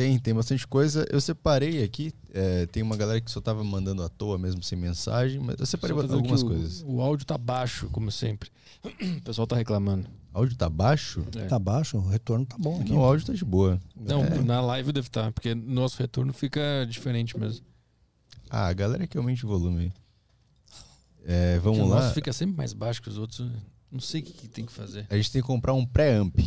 Tem, 0.00 0.18
tem 0.18 0.32
bastante 0.34 0.66
coisa. 0.66 1.06
Eu 1.10 1.20
separei 1.20 1.82
aqui. 1.84 2.12
é, 2.32 2.64
tem 2.66 2.82
uma 2.82 2.96
galera 2.96 3.20
que 3.20 3.30
só 3.30 3.40
tava 3.40 3.62
mandando 3.62 4.02
à 4.02 4.08
toa 4.08 4.38
mesmo, 4.38 4.62
sem 4.62 4.78
mensagem, 4.78 5.38
mas 5.40 5.56
eu 5.60 5.66
separei 5.66 5.94
algumas 5.96 6.42
o- 6.42 6.46
coisas. 6.46 6.82
O 6.86 7.00
áudio 7.02 7.26
tá 7.26 7.36
baixo, 7.36 7.88
como 7.90 8.10
sempre. 8.10 8.50
O 9.18 9.22
pessoal 9.22 9.46
tá 9.46 9.56
reclamando. 9.56 10.06
O 10.32 10.38
áudio 10.38 10.56
tá 10.56 10.70
baixo? 10.70 11.22
É. 11.36 11.44
Tá 11.46 11.58
baixo, 11.58 11.98
o 11.98 12.08
retorno 12.08 12.46
tá 12.46 12.56
bom 12.58 12.80
aqui. 12.80 12.90
Não, 12.92 13.00
o 13.00 13.04
áudio 13.04 13.26
tá 13.26 13.32
de 13.34 13.44
boa. 13.44 13.78
Não, 13.94 14.24
É. 14.24 14.40
na 14.42 14.60
live 14.62 14.90
deve 14.92 15.08
estar, 15.08 15.30
porque 15.32 15.54
nosso 15.54 15.98
retorno 15.98 16.32
fica 16.32 16.86
diferente 16.88 17.38
mesmo. 17.38 17.66
Ah, 18.48 18.68
a 18.68 18.72
galera 18.72 19.06
que 19.06 19.18
aumente 19.18 19.44
o 19.44 19.48
volume. 19.48 19.92
É, 21.26 21.58
vamos 21.58 21.78
Porque 21.80 21.90
o 21.92 21.94
lá. 21.94 22.00
nosso 22.02 22.14
fica 22.14 22.32
sempre 22.32 22.56
mais 22.56 22.72
baixo 22.72 23.02
que 23.02 23.08
os 23.10 23.18
outros. 23.18 23.46
Não 23.92 24.00
sei 24.00 24.20
o 24.22 24.24
que, 24.24 24.32
que 24.32 24.48
tem 24.48 24.64
que 24.64 24.72
fazer. 24.72 25.06
A 25.10 25.16
gente 25.16 25.30
tem 25.30 25.42
que 25.42 25.46
comprar 25.46 25.74
um 25.74 25.84
pré-amp. 25.84 26.38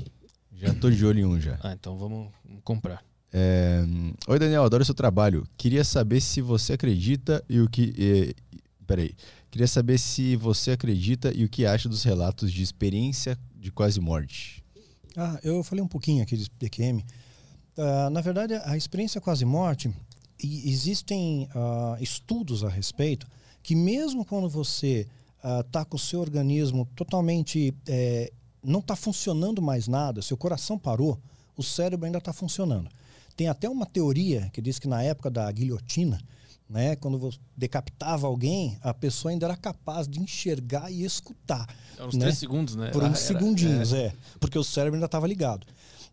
Já 0.56 0.74
tô 0.74 0.90
de 0.90 1.06
olho 1.06 1.20
em 1.20 1.26
um 1.26 1.40
já. 1.40 1.60
Ah, 1.62 1.74
então 1.74 1.98
vamos 1.98 2.32
comprar. 2.64 3.04
É, 3.34 3.84
Oi, 4.28 4.38
Daniel, 4.38 4.64
adoro 4.64 4.86
seu 4.86 4.94
trabalho. 4.94 5.48
Queria 5.58 5.84
saber 5.84 6.22
se 6.22 6.40
você 6.40 6.74
acredita 6.74 7.44
e 7.50 7.60
o 7.60 7.68
que. 7.68 7.94
E, 7.98 8.36
peraí. 8.86 9.16
Queria 9.50 9.68
saber 9.68 9.98
se 10.00 10.36
você 10.36 10.72
acredita 10.72 11.32
e 11.36 11.44
o 11.44 11.50
que 11.50 11.66
acha 11.66 11.90
dos 11.90 12.04
relatos 12.04 12.52
de 12.52 12.62
experiência 12.62 13.38
de 13.56 13.72
quase 13.72 14.00
morte. 14.00 14.64
Ah, 15.16 15.40
eu 15.44 15.64
falei 15.64 15.84
um 15.84 15.88
pouquinho 15.88 16.24
aqui 16.24 16.38
de 16.38 16.48
DQM. 16.60 17.04
Ah, 17.78 18.10
na 18.12 18.22
verdade, 18.22 18.54
a 18.66 18.78
experiência 18.78 19.20
quase 19.20 19.46
morte, 19.46 19.92
existem 20.40 21.48
ah, 21.56 21.98
estudos 22.00 22.64
a 22.64 22.70
respeito 22.70 23.28
que 23.64 23.76
mesmo 23.76 24.26
quando 24.26 24.50
você 24.50 25.08
está 25.66 25.84
com 25.84 25.96
o 25.96 26.00
seu 26.00 26.22
organismo 26.22 26.86
totalmente 26.96 27.74
eh, 27.86 28.32
não 28.64 28.80
está 28.80 28.96
funcionando 28.96 29.62
mais 29.62 29.90
nada, 29.90 30.22
seu 30.22 30.38
coração 30.38 30.80
parou, 30.80 31.20
o 31.58 31.62
cérebro 31.62 32.06
ainda 32.06 32.18
está 32.18 32.32
funcionando. 32.32 32.90
Tem 33.36 33.48
até 33.48 33.68
uma 33.70 33.86
teoria 33.86 34.50
que 34.54 34.62
diz 34.62 34.78
que 34.80 34.88
na 34.88 35.02
época 35.02 35.30
da 35.30 35.52
guilhotina, 35.52 36.20
né, 36.70 36.96
quando 36.96 37.18
você 37.20 37.38
decapitava 37.58 38.28
alguém, 38.28 38.78
a 38.82 38.94
pessoa 38.94 39.32
ainda 39.32 39.46
era 39.46 39.58
capaz 39.58 40.08
de 40.08 40.20
enxergar 40.20 40.92
e 40.92 41.04
escutar. 41.04 41.68
É 41.98 42.04
uns 42.06 42.16
né? 42.16 42.22
três 42.22 42.38
segundos, 42.38 42.76
né? 42.76 42.90
Por 42.92 43.04
Ah, 43.04 43.08
uns 43.08 43.18
era- 43.18 43.28
segundinhos, 43.40 43.94
é. 43.94 44.14
Porque 44.40 44.58
o 44.58 44.64
cérebro 44.64 44.96
ainda 44.96 45.06
estava 45.08 45.28
ligado. 45.28 45.66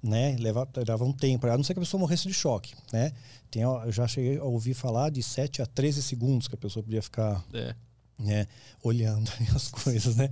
Né? 0.03 0.35
Leva, 0.39 0.67
levava 0.77 1.05
um 1.05 1.13
tempo, 1.13 1.47
a 1.47 1.57
não 1.57 1.63
ser 1.65 1.75
que 1.75 1.81
a 1.81 1.83
pessoa 1.83 2.01
morresse 2.01 2.27
de 2.27 2.33
choque. 2.33 2.75
Né? 2.93 3.13
Tem, 3.51 3.63
eu 3.63 3.93
já 3.93 4.09
cheguei 4.09 4.39
a 4.39 4.45
ouvir 4.45 4.73
falar 4.73 5.11
de 5.11 5.23
7 5.23 5.61
a 5.61 5.67
13 5.67 6.03
segundos 6.03 6.49
que 6.49 6.55
a 6.55 6.59
pessoa 6.59 6.83
podia 6.83 7.03
ficar 7.03 7.45
É. 7.53 7.75
né, 8.21 8.47
olhando 8.83 9.31
as 9.55 9.69
coisas. 9.69 10.15
Né? 10.17 10.31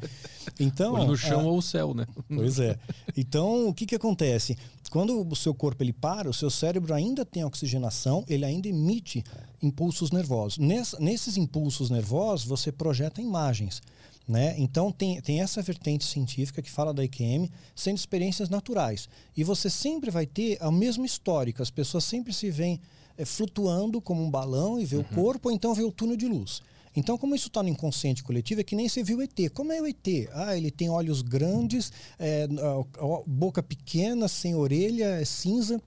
Então, 0.61 0.95
Olho 0.95 1.07
no 1.09 1.17
chão 1.17 1.41
a- 1.41 1.45
ou 1.45 1.59
o 1.59 1.63
céu, 1.63 1.95
né? 1.95 2.07
Pois 2.29 2.59
é. 2.59 2.79
Então, 3.17 3.69
o 3.69 3.75
que, 3.75 3.85
que 3.87 3.95
acontece? 3.97 4.57
Quando 4.91 5.27
o 5.27 5.35
seu 5.37 5.53
corpo 5.55 5.83
ele 5.83 5.93
para, 5.93 6.31
o 6.31 6.35
seu 6.35 6.49
cérebro 6.51 6.95
ainda 6.95 7.25
tem 7.25 7.45
oxigenação, 7.45 8.25
ele 8.29 8.45
ainda 8.45 8.69
emite 8.69 9.25
impulsos 9.63 10.11
nervosos. 10.13 10.59
Ness- 10.59 10.95
nesses 11.01 11.37
impulsos 11.37 11.91
nervosos, 11.91 12.47
você 12.47 12.71
projeta 12.71 13.21
imagens. 13.21 13.83
Né? 14.27 14.55
Então, 14.59 14.93
tem, 14.93 15.21
tem 15.23 15.41
essa 15.41 15.63
vertente 15.63 16.05
científica 16.05 16.61
que 16.63 16.71
fala 16.71 16.93
da 16.93 17.03
IQM 17.03 17.51
sendo 17.75 17.97
experiências 17.97 18.49
naturais. 18.51 19.09
E 19.37 19.43
você 19.43 19.71
sempre 19.71 20.11
vai 20.11 20.27
ter 20.27 20.59
a 20.61 20.71
mesma 20.71 21.07
histórica. 21.07 21.63
As 21.63 21.71
pessoas 21.71 22.05
sempre 22.05 22.33
se 22.35 22.51
veem 22.51 22.79
eh, 23.17 23.25
flutuando 23.25 24.01
como 24.03 24.23
um 24.23 24.31
balão 24.31 24.79
e 24.79 24.85
vê 24.85 24.97
o 24.97 25.05
corpo, 25.05 25.49
ou 25.49 25.55
então 25.55 25.75
vê 25.75 25.83
o 25.83 25.91
túnel 25.91 26.17
de 26.17 26.29
luz. 26.29 26.61
Então, 26.97 27.17
como 27.19 27.35
isso 27.35 27.49
está 27.49 27.63
no 27.63 27.69
inconsciente 27.69 28.23
coletivo, 28.23 28.61
é 28.61 28.65
que 28.65 28.77
nem 28.77 28.89
você 28.89 29.03
viu 29.03 29.19
o 29.19 29.23
ET. 29.23 29.51
Como 29.55 29.73
é 29.73 29.81
o 29.81 29.87
ET? 29.87 30.07
Ah, 30.33 30.57
ele 30.57 30.71
tem 30.71 30.89
olhos 30.89 31.23
grandes, 31.23 31.93
é, 32.19 32.49
boca 33.27 33.63
pequena, 33.63 34.29
sem 34.29 34.55
orelha, 34.55 35.21
é 35.21 35.25
cinza. 35.25 35.81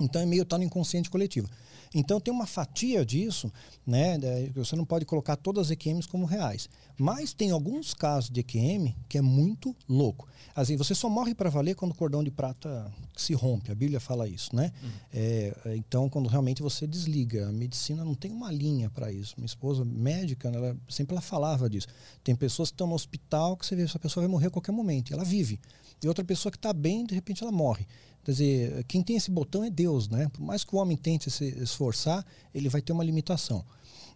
Então, 0.00 0.20
é 0.20 0.26
meio 0.26 0.42
está 0.42 0.58
no 0.58 0.64
inconsciente 0.64 1.10
coletivo. 1.10 1.48
Então, 1.94 2.20
tem 2.20 2.34
uma 2.34 2.46
fatia 2.46 3.06
disso, 3.06 3.52
né? 3.86 4.18
Você 4.54 4.74
não 4.74 4.84
pode 4.84 5.04
colocar 5.04 5.36
todas 5.36 5.66
as 5.66 5.70
EQMs 5.70 6.08
como 6.08 6.26
reais. 6.26 6.68
Mas 6.98 7.32
tem 7.32 7.50
alguns 7.50 7.94
casos 7.94 8.30
de 8.30 8.40
EQM 8.40 8.94
que 9.08 9.16
é 9.18 9.22
muito 9.22 9.74
louco. 9.88 10.28
Assim, 10.54 10.76
você 10.76 10.94
só 10.94 11.08
morre 11.08 11.34
para 11.34 11.50
valer 11.50 11.74
quando 11.74 11.92
o 11.92 11.94
cordão 11.94 12.22
de 12.22 12.30
prata 12.30 12.92
se 13.16 13.32
rompe. 13.34 13.70
A 13.70 13.74
Bíblia 13.74 14.00
fala 14.00 14.28
isso, 14.28 14.54
né? 14.54 14.72
É, 15.12 15.54
então, 15.76 16.08
quando 16.08 16.28
realmente 16.28 16.62
você 16.62 16.86
desliga. 16.86 17.48
A 17.48 17.52
medicina 17.52 18.04
não 18.04 18.14
tem 18.14 18.32
uma 18.32 18.50
linha 18.50 18.90
para 18.90 19.12
isso. 19.12 19.34
Minha 19.36 19.46
esposa, 19.46 19.84
médica, 19.84 20.48
ela, 20.48 20.76
sempre 20.88 21.14
ela 21.14 21.20
falava 21.22 21.70
disso. 21.70 21.86
Tem 22.22 22.34
pessoas 22.34 22.70
que 22.70 22.74
estão 22.74 22.86
no 22.86 22.94
hospital 22.94 23.56
que 23.56 23.66
você 23.66 23.76
vê, 23.76 23.82
essa 23.82 23.98
pessoa 23.98 24.22
vai 24.22 24.30
morrer 24.30 24.48
a 24.48 24.50
qualquer 24.50 24.72
momento. 24.72 25.10
e 25.10 25.14
Ela 25.14 25.24
vive. 25.24 25.60
E 26.02 26.08
outra 26.08 26.24
pessoa 26.24 26.50
que 26.50 26.58
está 26.58 26.72
bem, 26.72 27.04
de 27.04 27.14
repente 27.14 27.42
ela 27.42 27.52
morre. 27.52 27.86
Quer 28.24 28.30
dizer, 28.30 28.84
quem 28.84 29.02
tem 29.02 29.16
esse 29.16 29.30
botão 29.30 29.62
é 29.62 29.70
Deus, 29.70 30.08
né? 30.08 30.28
Por 30.32 30.42
mais 30.42 30.64
que 30.64 30.74
o 30.74 30.78
homem 30.78 30.96
tente 30.96 31.30
se 31.30 31.44
esforçar, 31.60 32.24
ele 32.54 32.68
vai 32.68 32.80
ter 32.80 32.92
uma 32.92 33.04
limitação. 33.04 33.64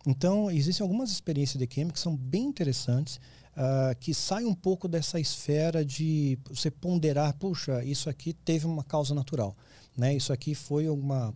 Então, 0.06 0.50
existem 0.50 0.82
algumas 0.82 1.10
experiências 1.10 1.58
de 1.58 1.66
química 1.66 1.92
que 1.92 2.00
são 2.00 2.16
bem 2.16 2.44
interessantes, 2.44 3.20
uh, 3.56 3.94
que 4.00 4.14
saem 4.14 4.46
um 4.46 4.54
pouco 4.54 4.88
dessa 4.88 5.20
esfera 5.20 5.84
de 5.84 6.38
você 6.48 6.70
ponderar, 6.70 7.34
puxa, 7.34 7.84
isso 7.84 8.08
aqui 8.08 8.32
teve 8.32 8.64
uma 8.66 8.82
causa 8.82 9.14
natural, 9.14 9.54
né? 9.96 10.14
Isso 10.14 10.32
aqui 10.32 10.54
foi 10.54 10.88
uma 10.88 11.34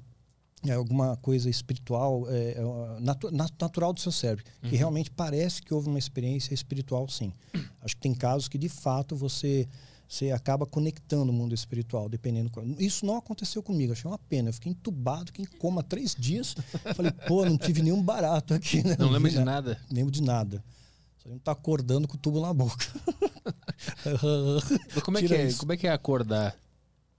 é 0.65 0.75
alguma 0.75 1.17
coisa 1.17 1.51
espiritual 1.51 2.25
é, 2.29 2.53
é 2.53 3.01
natu 3.01 3.33
natural 3.33 3.93
do 3.93 3.99
seu 3.99 4.13
cérebro 4.13 4.45
uhum. 4.63 4.71
que 4.71 4.77
realmente 4.77 5.11
parece 5.11 5.61
que 5.61 5.75
houve 5.75 5.89
uma 5.89 5.99
experiência 5.99 6.55
espiritual 6.55 7.09
sim 7.09 7.33
acho 7.83 7.97
que 7.97 8.01
tem 8.01 8.15
casos 8.15 8.47
que 8.47 8.57
de 8.57 8.69
fato 8.69 9.17
você 9.17 9.69
você 10.13 10.31
acaba 10.31 10.67
conectando 10.67 11.33
o 11.33 11.35
mundo 11.35 11.55
espiritual 11.55 12.07
dependendo 12.07 12.51
isso 12.79 13.07
não 13.07 13.17
aconteceu 13.17 13.63
comigo 13.63 13.95
achei 13.95 14.11
uma 14.11 14.19
pena. 14.19 14.51
Eu 14.51 14.53
fiquei 14.53 14.71
entubado 14.71 15.27
fiquei 15.27 15.47
em 15.47 15.59
coma 15.59 15.83
três 15.83 16.15
dias. 16.15 16.55
Falei 16.95 17.11
pô 17.27 17.47
não 17.47 17.57
tive 17.57 17.81
nenhum 17.81 18.03
barato 18.03 18.53
aqui 18.53 18.87
né? 18.87 18.95
não, 18.99 19.07
não 19.07 19.13
lembro 19.15 19.31
de 19.31 19.41
nada? 19.41 19.81
lembro 19.91 20.13
de 20.13 20.23
nada. 20.23 20.63
Só 21.23 21.31
não 21.31 21.39
tá 21.39 21.53
acordando 21.53 22.07
com 22.07 22.17
o 22.17 22.19
tubo 22.19 22.43
na 22.43 22.53
boca. 22.53 22.85
Como 25.03 25.17
é 25.17 25.23
que 25.23 25.35
é? 25.35 25.53
como 25.55 25.73
é 25.73 25.77
que 25.77 25.87
é 25.87 25.93
acordar? 25.93 26.55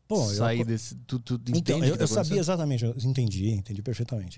Pô, 0.08 0.30
sair 0.30 0.60
eu, 0.60 0.66
desse. 0.66 0.96
Tu, 1.08 1.20
tu 1.20 1.42
então, 1.50 1.84
eu, 1.84 1.98
tá 1.98 2.04
eu 2.04 2.08
sabia 2.08 2.40
exatamente, 2.40 2.86
eu 2.86 2.96
entendi, 3.04 3.50
entendi 3.50 3.82
perfeitamente. 3.82 4.38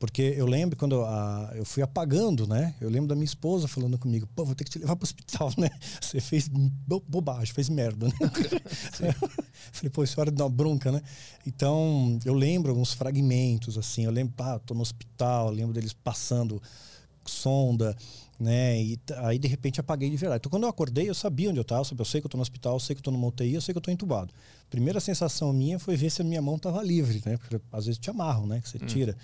Porque 0.00 0.34
eu 0.34 0.46
lembro 0.46 0.78
quando 0.78 0.94
eu, 0.94 1.04
a, 1.04 1.52
eu 1.54 1.64
fui 1.64 1.82
apagando, 1.82 2.46
né? 2.46 2.74
Eu 2.80 2.88
lembro 2.88 3.06
da 3.06 3.14
minha 3.14 3.26
esposa 3.26 3.68
falando 3.68 3.98
comigo, 3.98 4.26
pô, 4.34 4.46
vou 4.46 4.54
ter 4.54 4.64
que 4.64 4.70
te 4.70 4.78
levar 4.78 4.96
para 4.96 5.02
o 5.02 5.06
hospital, 5.06 5.52
né? 5.60 5.68
Você 6.00 6.22
fez 6.22 6.48
bo 6.48 7.04
bobagem, 7.06 7.52
fez 7.52 7.68
merda, 7.68 8.08
né? 8.08 8.14
Falei, 9.70 9.90
pô, 9.90 10.02
isso 10.02 10.18
é 10.18 10.20
hora 10.22 10.30
de 10.30 10.38
dar 10.38 10.44
uma 10.44 10.50
bronca, 10.50 10.90
né? 10.90 11.02
Então, 11.46 12.18
eu 12.24 12.32
lembro 12.32 12.70
alguns 12.70 12.94
fragmentos, 12.94 13.76
assim. 13.76 14.06
Eu 14.06 14.10
lembro, 14.10 14.32
pá, 14.34 14.58
tô 14.58 14.72
no 14.72 14.80
hospital, 14.80 15.50
lembro 15.50 15.74
deles 15.74 15.92
passando 15.92 16.62
sonda, 17.26 17.94
né? 18.40 18.82
E 18.82 18.98
aí, 19.18 19.38
de 19.38 19.46
repente, 19.46 19.78
apaguei 19.78 20.08
de 20.08 20.16
verdade. 20.16 20.40
Então, 20.40 20.50
quando 20.50 20.62
eu 20.62 20.68
acordei, 20.70 21.08
eu 21.08 21.14
sabia 21.14 21.50
onde 21.50 21.58
eu 21.58 21.62
estava, 21.62 21.82
eu 21.96 22.04
sei 22.04 22.20
que 22.20 22.26
eu 22.26 22.28
estou 22.28 22.38
no 22.38 22.42
hospital, 22.42 22.74
eu 22.74 22.80
sei 22.80 22.94
que 22.96 22.98
eu 22.98 23.10
estou 23.10 23.12
no 23.12 23.26
UTI, 23.26 23.54
eu 23.54 23.60
sei 23.60 23.74
que 23.74 23.76
eu 23.76 23.80
estou 23.80 23.92
entubado. 23.92 24.32
Primeira 24.70 24.98
sensação 24.98 25.52
minha 25.52 25.78
foi 25.78 25.94
ver 25.94 26.10
se 26.10 26.22
a 26.22 26.24
minha 26.24 26.40
mão 26.40 26.56
estava 26.56 26.82
livre, 26.82 27.22
né? 27.26 27.36
Porque 27.36 27.60
às 27.70 27.84
vezes 27.84 27.98
te 27.98 28.08
amarram, 28.08 28.46
né? 28.46 28.60
Que 28.60 28.68
você 28.70 28.78
hum. 28.78 28.86
tira, 28.86 29.16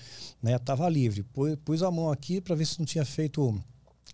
né? 0.42 0.58
Tava 0.58 0.86
livre. 0.88 1.22
Pus, 1.22 1.56
pus 1.64 1.82
a 1.82 1.90
mão 1.90 2.10
aqui 2.10 2.40
para 2.40 2.54
ver 2.54 2.66
se 2.66 2.78
não 2.78 2.84
tinha 2.84 3.04
feito 3.04 3.58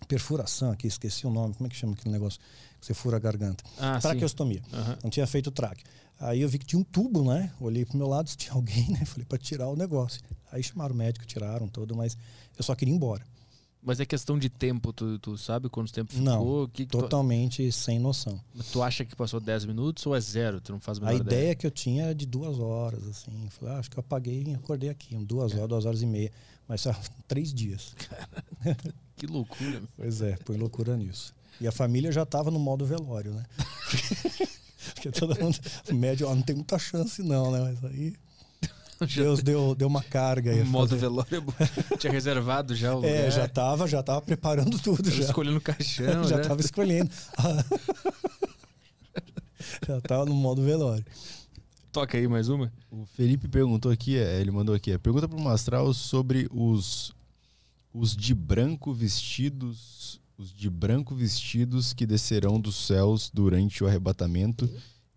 perfuração 0.07 0.71
aqui, 0.71 0.87
esqueci 0.87 1.27
o 1.27 1.31
nome, 1.31 1.55
como 1.55 1.67
é 1.67 1.71
que 1.71 1.77
chama 1.77 1.95
aquele 1.95 2.13
negócio 2.13 2.41
que 2.81 2.87
você 2.87 2.95
fura 2.95 3.17
a 3.17 3.21
garganta? 3.21 3.65
Ah, 3.79 3.99
Traqueostomia. 4.01 4.63
Uhum. 4.73 4.97
Não 5.05 5.11
tinha 5.11 5.27
feito 5.27 5.51
traque. 5.51 5.83
Aí 6.19 6.41
eu 6.41 6.49
vi 6.49 6.59
que 6.59 6.67
tinha 6.67 6.79
um 6.79 6.85
tubo, 6.85 7.25
né? 7.25 7.53
Olhei 7.61 7.85
pro 7.85 7.97
meu 7.97 8.07
lado 8.07 8.31
se 8.31 8.37
tinha 8.37 8.55
alguém, 8.55 8.89
né? 8.91 9.05
Falei 9.05 9.27
para 9.27 9.39
tirar 9.39 9.69
o 9.69 9.77
negócio. 9.77 10.21
Aí 10.53 10.63
chamaram 10.63 10.95
o 10.95 10.99
médico, 10.99 11.27
tiraram 11.27 11.67
todo, 11.67 11.97
mas 11.97 12.17
eu 12.57 12.63
só 12.63 12.75
queria 12.75 12.93
ir 12.93 12.97
embora. 12.97 13.25
Mas 13.85 13.99
é 13.99 14.07
questão 14.07 14.39
de 14.39 14.49
tempo, 14.49 14.93
tu, 14.93 15.19
tu 15.19 15.37
sabe 15.37 15.69
quanto 15.69 15.93
tempo 15.93 16.13
ficou? 16.13 16.25
Não, 16.63 16.69
que 16.69 16.87
totalmente 16.87 17.67
tu... 17.67 17.73
sem 17.73 17.99
noção. 17.99 18.41
Tu 18.71 18.81
acha 18.81 19.05
que 19.05 19.17
passou 19.17 19.41
10 19.41 19.65
minutos 19.65 20.07
ou 20.07 20.15
é 20.15 20.21
zero? 20.21 20.61
Tu 20.61 20.71
não 20.71 20.79
faz 20.79 21.03
a, 21.03 21.09
a 21.09 21.15
ideia, 21.15 21.21
ideia 21.21 21.55
que 21.57 21.67
eu 21.67 21.71
tinha 21.71 22.05
é 22.05 22.15
de 22.15 22.25
duas 22.25 22.61
horas, 22.61 23.05
assim. 23.09 23.33
Falei, 23.51 23.75
ah, 23.75 23.79
acho 23.81 23.91
que 23.91 23.99
eu 23.99 24.01
apaguei 24.01 24.45
e 24.47 24.55
acordei 24.55 24.89
aqui, 24.89 25.17
duas 25.17 25.53
é. 25.53 25.57
horas, 25.57 25.69
duas 25.69 25.85
horas 25.85 26.03
e 26.03 26.07
meia. 26.07 26.31
Mas 26.69 26.83
só 26.83 26.95
três 27.27 27.53
dias. 27.53 27.93
Cara, 28.09 28.77
que 29.17 29.27
loucura. 29.27 29.83
pois 29.97 30.23
é, 30.23 30.37
põe 30.45 30.57
loucura 30.57 30.97
nisso. 30.97 31.35
E 31.61 31.67
a 31.67 31.73
família 31.73 32.13
já 32.13 32.23
estava 32.23 32.53
no 32.53 32.61
modo 32.61 32.87
velório, 32.87 33.33
né? 33.33 33.45
Porque 34.95 35.11
todo 35.11 35.39
mundo, 35.41 35.59
médio, 35.93 36.29
ó, 36.29 36.35
não 36.35 36.43
tem 36.43 36.55
muita 36.55 36.79
chance 36.79 37.21
não, 37.23 37.51
né? 37.51 37.61
Mas 37.61 37.85
aí 37.85 38.15
Deus 39.15 39.43
deu, 39.43 39.75
deu 39.75 39.89
uma 39.89 40.03
carga 40.03 40.51
aí. 40.51 40.63
O 40.63 40.67
modo 40.67 40.97
velório 40.97 41.45
tinha 41.99 42.13
reservado 42.13 42.75
já 42.75 42.95
o 42.95 43.05
é, 43.05 43.09
lugar. 43.09 43.27
É, 43.27 43.31
já 43.31 43.49
tava, 43.49 43.87
já 43.87 44.03
tava 44.03 44.21
preparando 44.23 44.79
tudo. 44.79 45.11
já. 45.11 45.25
Escolhendo 45.25 45.59
o 45.59 45.61
caixão. 45.61 46.25
já 46.29 46.37
né? 46.37 46.43
tava 46.43 46.61
escolhendo. 46.61 47.11
já 49.87 50.01
tava 50.01 50.25
no 50.27 50.35
modo 50.35 50.63
velório. 50.63 51.05
Toca 51.91 52.17
aí 52.17 52.27
mais 52.27 52.49
uma. 52.49 52.73
O 52.91 53.05
Felipe 53.05 53.49
perguntou 53.49 53.93
aqui, 53.93 54.17
é, 54.17 54.41
ele 54.41 54.51
mandou 54.51 54.75
aqui, 54.75 54.93
é, 54.93 54.99
pergunta 54.99 55.29
para 55.29 55.37
o 55.37 55.43
Mastral 55.43 55.93
sobre 55.93 56.49
os 56.51 57.15
os 57.93 58.17
de 58.17 58.35
branco 58.35 58.93
vestidos, 58.93 60.21
os 60.39 60.53
de 60.53 60.71
branco 60.71 61.15
vestidos 61.15 61.93
que 61.93 62.07
descerão 62.07 62.59
dos 62.59 62.87
céus 62.87 63.31
durante 63.33 63.85
o 63.85 63.87
arrebatamento 63.87 64.71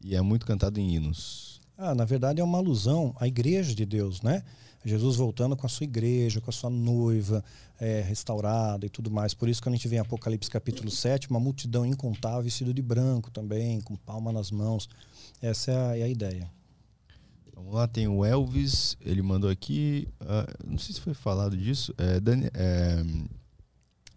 e 0.03 0.15
é 0.15 0.21
muito 0.21 0.45
cantado 0.45 0.79
em 0.79 0.95
hinos. 0.95 1.54
Ah, 1.77 1.93
na 1.93 2.05
verdade 2.05 2.39
é 2.39 2.43
uma 2.43 2.57
alusão 2.57 3.13
à 3.19 3.27
igreja 3.27 3.75
de 3.75 3.85
Deus, 3.85 4.21
né? 4.21 4.43
Jesus 4.85 5.15
voltando 5.15 5.57
com 5.57 5.65
a 5.65 5.69
sua 5.69 5.83
igreja, 5.83 6.39
com 6.39 6.49
a 6.49 6.53
sua 6.53 6.69
noiva 6.69 7.43
é, 7.79 8.01
restaurada 8.01 8.85
e 8.85 8.89
tudo 8.89 9.09
mais. 9.09 9.33
Por 9.33 9.49
isso, 9.49 9.61
quando 9.61 9.73
a 9.73 9.77
gente 9.77 9.87
vê 9.87 9.95
em 9.95 9.99
Apocalipse 9.99 10.49
capítulo 10.49 10.91
7, 10.91 11.29
uma 11.29 11.39
multidão 11.39 11.83
incontável 11.83 12.43
vestido 12.43 12.71
de 12.71 12.83
branco 12.83 13.31
também, 13.31 13.81
com 13.81 13.95
palma 13.95 14.31
nas 14.31 14.51
mãos. 14.51 14.87
Essa 15.41 15.71
é 15.71 15.75
a, 15.75 15.97
é 15.97 16.03
a 16.03 16.07
ideia. 16.07 16.49
Vamos 17.55 17.73
lá, 17.73 17.87
tem 17.87 18.07
o 18.07 18.23
Elvis, 18.23 18.95
ele 19.01 19.21
mandou 19.21 19.49
aqui, 19.49 20.07
uh, 20.21 20.69
não 20.69 20.77
sei 20.77 20.93
se 20.93 21.01
foi 21.01 21.13
falado 21.13 21.57
disso. 21.57 21.95
É, 21.97 22.21
é, 22.53 23.03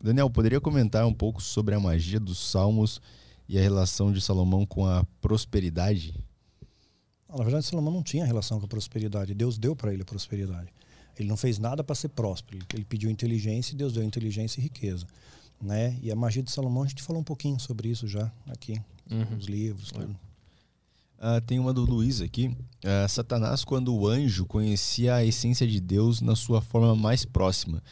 Daniel, 0.03 0.29
poderia 0.29 0.61
comentar 0.61 1.07
um 1.07 1.15
pouco 1.15 1.41
sobre 1.41 1.75
a 1.75 1.81
magia 1.81 2.21
dos 2.21 2.39
salmos 2.39 3.01
e 3.49 3.57
a 3.57 3.63
relação 3.63 4.13
de 4.13 4.21
Salomão 4.21 4.67
com 4.67 4.85
a 4.85 5.03
prosperidade? 5.21 6.15
Na 7.29 7.45
verdade, 7.45 7.67
Salomão 7.67 7.93
não 7.93 8.03
tinha 8.03 8.25
relação 8.25 8.59
com 8.59 8.65
a 8.65 8.69
prosperidade. 8.69 9.35
Deus 9.35 9.59
deu 9.59 9.77
para 9.77 9.93
ele 9.93 10.03
a 10.03 10.05
prosperidade. 10.05 10.73
Ele 11.19 11.29
não 11.29 11.37
fez 11.37 11.59
nada 11.59 11.85
para 11.85 11.95
ser 11.95 12.09
próspero. 12.09 12.65
Ele 12.73 12.85
pediu 12.85 13.11
inteligência 13.11 13.75
e 13.75 13.77
Deus 13.77 13.93
deu 13.93 14.03
inteligência 14.03 14.61
e 14.61 14.63
riqueza. 14.63 15.07
Né? 15.61 15.99
E 16.03 16.11
a 16.11 16.17
magia 16.17 16.43
de 16.43 16.51
Salomão, 16.51 16.85
a 16.85 16.87
gente 16.87 17.03
falou 17.03 17.21
um 17.21 17.25
pouquinho 17.25 17.59
sobre 17.59 17.89
isso 17.89 18.07
já 18.07 18.33
aqui, 18.47 18.81
uhum. 19.11 19.25
nos 19.31 19.47
livros. 19.47 19.91
Tudo. 19.91 20.17
Uh, 21.19 21.41
tem 21.45 21.59
uma 21.59 21.75
do 21.75 21.85
Luiz 21.85 22.21
aqui. 22.21 22.47
Uh, 22.47 23.09
Satanás, 23.09 23.65
quando 23.65 23.93
o 23.93 24.07
anjo 24.07 24.47
conhecia 24.47 25.17
a 25.17 25.25
essência 25.25 25.67
de 25.67 25.81
Deus 25.81 26.21
na 26.21 26.37
sua 26.37 26.63
forma 26.63 26.95
mais 26.95 27.25
próxima, 27.25 27.83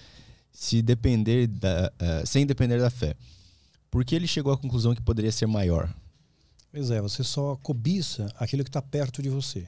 se 0.52 0.80
depender 0.80 1.48
da, 1.48 1.92
uh, 2.00 2.26
sem 2.26 2.46
depender 2.46 2.78
da 2.78 2.88
fé, 2.88 3.16
por 3.90 4.04
que 4.04 4.14
ele 4.14 4.28
chegou 4.28 4.52
à 4.52 4.56
conclusão 4.56 4.94
que 4.94 5.02
poderia 5.02 5.32
ser 5.32 5.46
maior? 5.46 5.92
Pois 6.76 6.90
é, 6.90 7.00
você 7.00 7.24
só 7.24 7.56
cobiça 7.62 8.30
aquilo 8.36 8.62
que 8.62 8.68
está 8.68 8.82
perto 8.82 9.22
de 9.22 9.30
você. 9.30 9.66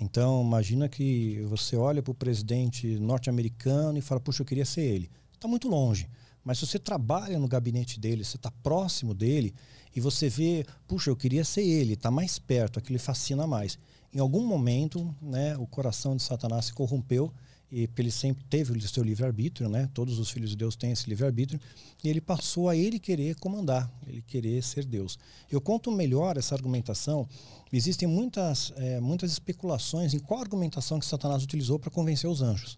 Então, 0.00 0.40
imagina 0.40 0.88
que 0.88 1.42
você 1.48 1.74
olha 1.74 2.00
para 2.00 2.12
o 2.12 2.14
presidente 2.14 2.96
norte-americano 3.00 3.98
e 3.98 4.00
fala, 4.00 4.20
puxa, 4.20 4.42
eu 4.42 4.46
queria 4.46 4.64
ser 4.64 4.82
ele. 4.82 5.10
Está 5.34 5.48
muito 5.48 5.68
longe. 5.68 6.08
Mas 6.44 6.60
se 6.60 6.66
você 6.68 6.78
trabalha 6.78 7.40
no 7.40 7.48
gabinete 7.48 7.98
dele, 7.98 8.24
você 8.24 8.36
está 8.36 8.52
próximo 8.62 9.14
dele 9.14 9.52
e 9.96 10.00
você 10.00 10.28
vê, 10.28 10.64
puxa, 10.86 11.10
eu 11.10 11.16
queria 11.16 11.44
ser 11.44 11.62
ele, 11.62 11.94
está 11.94 12.08
mais 12.08 12.38
perto, 12.38 12.78
aquilo 12.78 13.00
fascina 13.00 13.44
mais. 13.44 13.76
Em 14.14 14.20
algum 14.20 14.46
momento, 14.46 15.12
né, 15.20 15.56
o 15.56 15.66
coração 15.66 16.14
de 16.14 16.22
Satanás 16.22 16.66
se 16.66 16.72
corrompeu 16.72 17.34
e 17.70 17.88
ele 17.98 18.10
sempre 18.10 18.42
teve 18.44 18.72
o 18.72 18.88
seu 18.88 19.02
livre-arbítrio, 19.02 19.68
né? 19.68 19.88
Todos 19.92 20.18
os 20.18 20.30
filhos 20.30 20.50
de 20.50 20.56
Deus 20.56 20.74
têm 20.74 20.90
esse 20.90 21.08
livre-arbítrio, 21.08 21.60
e 22.02 22.08
ele 22.08 22.20
passou 22.20 22.68
a 22.68 22.74
ele 22.76 22.98
querer 22.98 23.36
comandar, 23.36 23.90
ele 24.06 24.22
querer 24.22 24.62
ser 24.62 24.84
Deus. 24.84 25.18
Eu 25.50 25.60
conto 25.60 25.90
melhor 25.90 26.38
essa 26.38 26.54
argumentação. 26.54 27.28
Existem 27.70 28.08
muitas, 28.08 28.72
é, 28.76 28.98
muitas 29.00 29.32
especulações 29.32 30.14
em 30.14 30.18
qual 30.18 30.40
argumentação 30.40 30.98
que 30.98 31.04
Satanás 31.04 31.42
utilizou 31.42 31.78
para 31.78 31.90
convencer 31.90 32.28
os 32.28 32.40
anjos. 32.40 32.76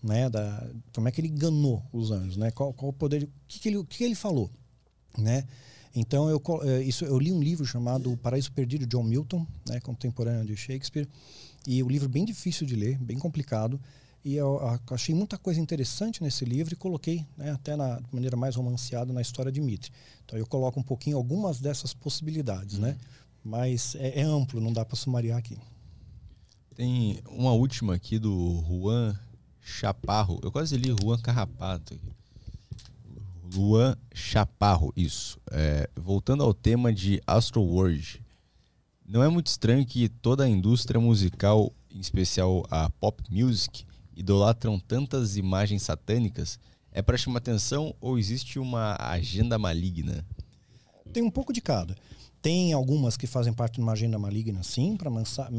Né, 0.00 0.30
da, 0.30 0.64
como 0.94 1.08
é 1.08 1.10
que 1.10 1.20
ele 1.20 1.26
enganou 1.26 1.82
os 1.92 2.12
anjos, 2.12 2.36
né? 2.36 2.52
Qual, 2.52 2.72
qual 2.72 2.92
poder, 2.92 3.24
o 3.24 3.28
que, 3.48 3.58
que, 3.58 3.68
ele, 3.68 3.78
o 3.78 3.84
que, 3.84 4.04
ele 4.04 4.14
falou, 4.14 4.48
né? 5.16 5.42
Então 5.92 6.30
eu, 6.30 6.40
é, 6.62 6.82
isso, 6.84 7.04
eu 7.04 7.18
li 7.18 7.32
um 7.32 7.42
livro 7.42 7.66
chamado 7.66 8.12
O 8.12 8.16
Paraíso 8.16 8.52
Perdido 8.52 8.86
de 8.86 8.96
John 8.96 9.02
Milton, 9.02 9.44
né, 9.68 9.80
contemporâneo 9.80 10.44
de 10.44 10.56
Shakespeare, 10.56 11.08
e 11.66 11.82
o 11.82 11.88
livro 11.88 12.08
bem 12.08 12.24
difícil 12.24 12.64
de 12.64 12.76
ler, 12.76 12.96
bem 12.98 13.18
complicado. 13.18 13.80
E 14.28 14.36
eu 14.36 14.60
achei 14.90 15.14
muita 15.14 15.38
coisa 15.38 15.58
interessante 15.58 16.22
nesse 16.22 16.44
livro 16.44 16.74
e 16.74 16.76
coloquei 16.76 17.24
né, 17.34 17.50
até 17.50 17.74
na 17.74 17.98
maneira 18.12 18.36
mais 18.36 18.56
romanceada 18.56 19.10
na 19.10 19.22
história 19.22 19.50
de 19.50 19.58
Mitre. 19.58 19.90
Então 20.22 20.38
eu 20.38 20.46
coloco 20.46 20.78
um 20.78 20.82
pouquinho 20.82 21.16
algumas 21.16 21.60
dessas 21.60 21.94
possibilidades, 21.94 22.78
né? 22.78 22.88
uhum. 22.88 22.94
né? 22.94 23.00
Mas 23.42 23.94
é, 23.94 24.20
é, 24.20 24.22
amplo, 24.22 24.60
não 24.60 24.70
dá 24.70 24.84
para 24.84 24.96
sumariar 24.96 25.38
aqui. 25.38 25.56
Tem 26.74 27.18
uma 27.30 27.52
última 27.52 27.94
aqui 27.94 28.18
do 28.18 28.62
Juan 28.68 29.18
Chaparro. 29.62 30.38
Eu 30.42 30.52
quase 30.52 30.76
li 30.76 30.94
Juan 31.02 31.18
Carrapato. 31.20 31.94
Aqui. 31.94 32.12
Juan 33.50 33.96
Chaparro, 34.12 34.92
isso. 34.94 35.40
É, 35.50 35.88
voltando 35.96 36.42
ao 36.42 36.52
tema 36.52 36.92
de 36.92 37.18
Astro 37.26 37.62
World. 37.62 38.22
Não 39.06 39.22
é 39.22 39.28
muito 39.30 39.46
estranho 39.46 39.86
que 39.86 40.06
toda 40.06 40.44
a 40.44 40.48
indústria 40.48 41.00
musical, 41.00 41.72
em 41.90 41.98
especial 41.98 42.66
a 42.70 42.90
pop 42.90 43.22
music, 43.30 43.87
idolatram 44.18 44.78
tantas 44.78 45.36
imagens 45.36 45.82
satânicas? 45.82 46.58
É 46.92 47.00
para 47.00 47.16
chamar 47.16 47.38
atenção 47.38 47.94
ou 48.00 48.18
existe 48.18 48.58
uma 48.58 48.96
agenda 48.98 49.56
maligna? 49.58 50.26
Tem 51.12 51.22
um 51.22 51.30
pouco 51.30 51.52
de 51.52 51.60
cada. 51.60 51.96
Tem 52.42 52.72
algumas 52.72 53.16
que 53.16 53.26
fazem 53.26 53.52
parte 53.52 53.74
de 53.74 53.80
uma 53.80 53.92
agenda 53.92 54.18
maligna, 54.18 54.62
sim, 54.62 54.96
para 54.96 55.08
mandar, 55.08 55.50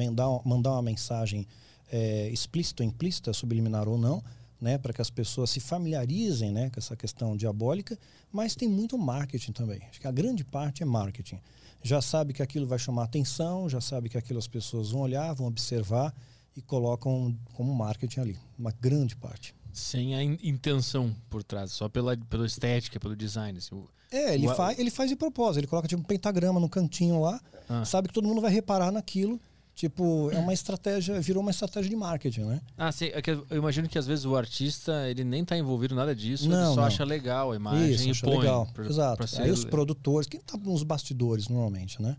mandar 0.45 0.71
uma 0.73 0.81
mensagem 0.81 1.47
é, 1.91 2.29
explícita 2.29 2.83
ou 2.83 2.89
implícita, 2.89 3.33
subliminar 3.33 3.87
ou 3.87 3.97
não. 3.97 4.21
né, 4.61 4.77
para 4.77 4.91
que 4.91 5.01
as 5.01 5.09
pessoas 5.09 5.49
se 5.49 5.59
familiarizem 5.59 6.51
né, 6.51 6.69
com 6.69 6.79
essa 6.79 6.95
questão 6.95 7.37
diabólica, 7.37 7.97
mas 8.31 8.55
tem 8.55 8.67
muito 8.67 8.97
marketing 8.97 9.53
também. 9.53 9.81
Acho 9.89 10.01
que 10.01 10.07
a 10.07 10.11
grande 10.11 10.43
parte 10.43 10.83
é 10.83 10.85
marketing. 10.85 11.39
Já 11.81 12.01
sabe 12.01 12.33
que 12.33 12.43
aquilo 12.43 12.67
vai 12.67 12.77
chamar 12.77 13.03
atenção, 13.03 13.69
já 13.69 13.79
sabe 13.79 14.09
que 14.09 14.17
aquilo 14.17 14.37
as 14.37 14.47
pessoas 14.47 14.91
vão 14.91 15.01
olhar, 15.01 15.33
vão 15.33 15.47
observar 15.47 16.13
e 16.55 16.61
colocam 16.61 17.35
como 17.53 17.73
marketing 17.73 18.19
ali. 18.21 18.37
Uma 18.57 18.71
grande 18.71 19.15
parte. 19.15 19.53
Sem 19.71 20.15
a 20.15 20.23
in- 20.23 20.37
intenção 20.43 21.15
por 21.29 21.43
trás, 21.43 21.71
só 21.71 21.87
pela, 21.87 22.17
pela 22.17 22.45
estética, 22.45 22.99
pelo 22.99 23.15
design. 23.15 23.57
assim, 23.57 23.75
o- 23.75 23.87
É, 24.11 24.33
ele, 24.33 24.47
O- 24.47 24.55
faz, 24.55 24.79
ele 24.79 24.89
faz 24.89 25.09
de 25.09 25.15
propósito, 25.15 25.59
ele 25.59 25.67
coloca 25.67 25.87
tipo 25.87 26.01
um 26.01 26.05
pentagrama 26.05 26.59
no 26.59 26.67
cantinho 26.67 27.21
lá, 27.21 27.39
Ah. 27.69 27.85
sabe 27.85 28.07
que 28.07 28.13
todo 28.13 28.27
mundo 28.27 28.41
vai 28.41 28.51
reparar 28.51 28.91
naquilo. 28.91 29.39
Tipo, 29.75 30.29
é 30.31 30.37
uma 30.39 30.51
estratégia, 30.51 31.21
virou 31.21 31.41
uma 31.41 31.51
estratégia 31.51 31.89
de 31.89 31.95
marketing, 31.95 32.41
né? 32.41 32.59
Ah, 32.77 32.91
sim. 32.91 33.05
É 33.13 33.21
que 33.21 33.31
eu 33.31 33.45
imagino 33.51 33.87
que 33.87 33.97
às 33.97 34.05
vezes 34.05 34.25
o 34.25 34.35
artista 34.35 35.07
ele 35.09 35.23
nem 35.23 35.45
tá 35.45 35.57
envolvido 35.57 35.93
em 35.93 35.97
nada 35.97 36.13
disso, 36.13 36.49
Não, 36.49 36.57
ele 36.57 36.65
só 36.71 36.75
não. 36.75 36.83
acha 36.83 37.03
legal 37.05 37.53
a 37.53 37.55
imagem 37.55 37.91
Isso, 37.91 38.07
e 38.07 38.11
acha 38.11 38.25
põe. 38.25 38.39
legal. 38.39 38.67
pra- 38.73 38.85
Exato. 38.85 39.17
pra 39.17 39.27
ser- 39.27 39.43
Aí 39.43 39.51
os 39.51 39.63
produtores, 39.63 40.27
quem 40.27 40.41
tá 40.41 40.57
nos 40.57 40.83
bastidores 40.83 41.47
normalmente, 41.47 42.01
né? 42.01 42.17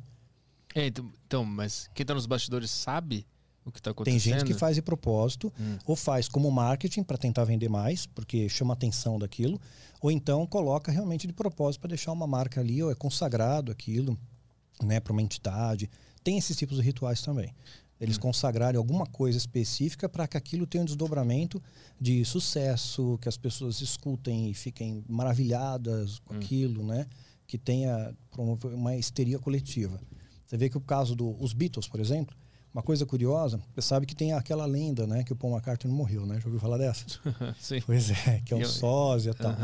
É, 0.74 0.86
então, 0.86 1.10
então, 1.26 1.44
mas 1.44 1.90
quem 1.94 2.06
tá 2.06 2.14
nos 2.14 2.24
bastidores 2.24 2.70
sabe 2.70 3.26
o 3.70 3.72
que 3.72 3.80
tá 3.80 3.90
Tem 3.90 3.92
acontecendo? 3.92 4.20
gente 4.40 4.44
que 4.44 4.54
faz 4.54 4.76
de 4.76 4.82
propósito, 4.82 5.52
Hum. 5.58 5.78
ou 5.86 5.96
faz 5.96 6.28
como 6.28 6.50
marketing 6.50 7.02
para 7.02 7.16
tentar 7.16 7.44
vender 7.44 7.68
mais, 7.68 8.06
porque 8.06 8.48
chama 8.48 8.74
atenção 8.74 9.18
daquilo, 9.18 9.60
ou 10.00 10.10
então 10.10 10.46
coloca 10.46 10.92
realmente 10.92 11.26
de 11.26 11.32
propósito 11.32 11.80
para 11.80 11.88
deixar 11.88 12.12
uma 12.12 12.26
marca 12.26 12.60
ali, 12.60 12.82
ou 12.82 12.90
é 12.90 12.94
consagrado 12.94 13.72
aquilo, 13.72 14.18
né, 14.82 15.00
para 15.00 15.12
uma 15.12 15.22
entidade. 15.22 15.90
Tem 16.22 16.36
esses 16.38 16.56
tipos 16.56 16.76
de 16.76 16.82
rituais 16.82 17.22
também. 17.22 17.54
Eles 18.00 18.16
Hum. 18.16 18.20
consagrarem 18.20 18.78
alguma 18.78 19.04
coisa 19.06 19.36
específica 19.36 20.08
para 20.08 20.26
que 20.26 20.36
aquilo 20.36 20.66
tenha 20.66 20.82
um 20.82 20.86
desdobramento 20.86 21.62
de 22.00 22.24
sucesso, 22.24 23.18
que 23.20 23.28
as 23.28 23.36
pessoas 23.36 23.80
escutem 23.82 24.50
e 24.50 24.54
fiquem 24.54 25.04
maravilhadas 25.06 26.18
com 26.20 26.34
Hum. 26.34 26.38
aquilo, 26.38 26.82
né? 26.84 27.06
Que 27.46 27.58
tenha 27.58 28.14
uma 28.64 28.96
histeria 28.96 29.38
coletiva. 29.38 30.00
Você 30.46 30.56
vê 30.56 30.68
que 30.70 30.78
o 30.78 30.80
caso 30.80 31.14
dos 31.14 31.52
Beatles, 31.52 31.86
por 31.88 32.00
exemplo, 32.00 32.34
uma 32.72 32.82
coisa 32.82 33.04
curiosa, 33.04 33.60
você 33.74 33.82
sabe 33.82 34.06
que 34.06 34.14
tem 34.14 34.32
aquela 34.32 34.64
lenda, 34.64 35.06
né? 35.06 35.24
Que 35.24 35.32
o 35.32 35.36
Paul 35.36 35.52
McCartney 35.54 35.90
não 35.90 35.96
morreu, 35.98 36.24
né? 36.24 36.38
Já 36.38 36.44
ouviu 36.46 36.60
falar 36.60 36.78
dessa? 36.78 37.04
Sim. 37.60 37.80
Pois 37.84 38.10
é, 38.10 38.40
que 38.44 38.54
é 38.54 38.56
um 38.56 38.60
Eu- 38.60 38.68
sósia 38.68 39.30
e 39.30 39.34
tal. 39.34 39.54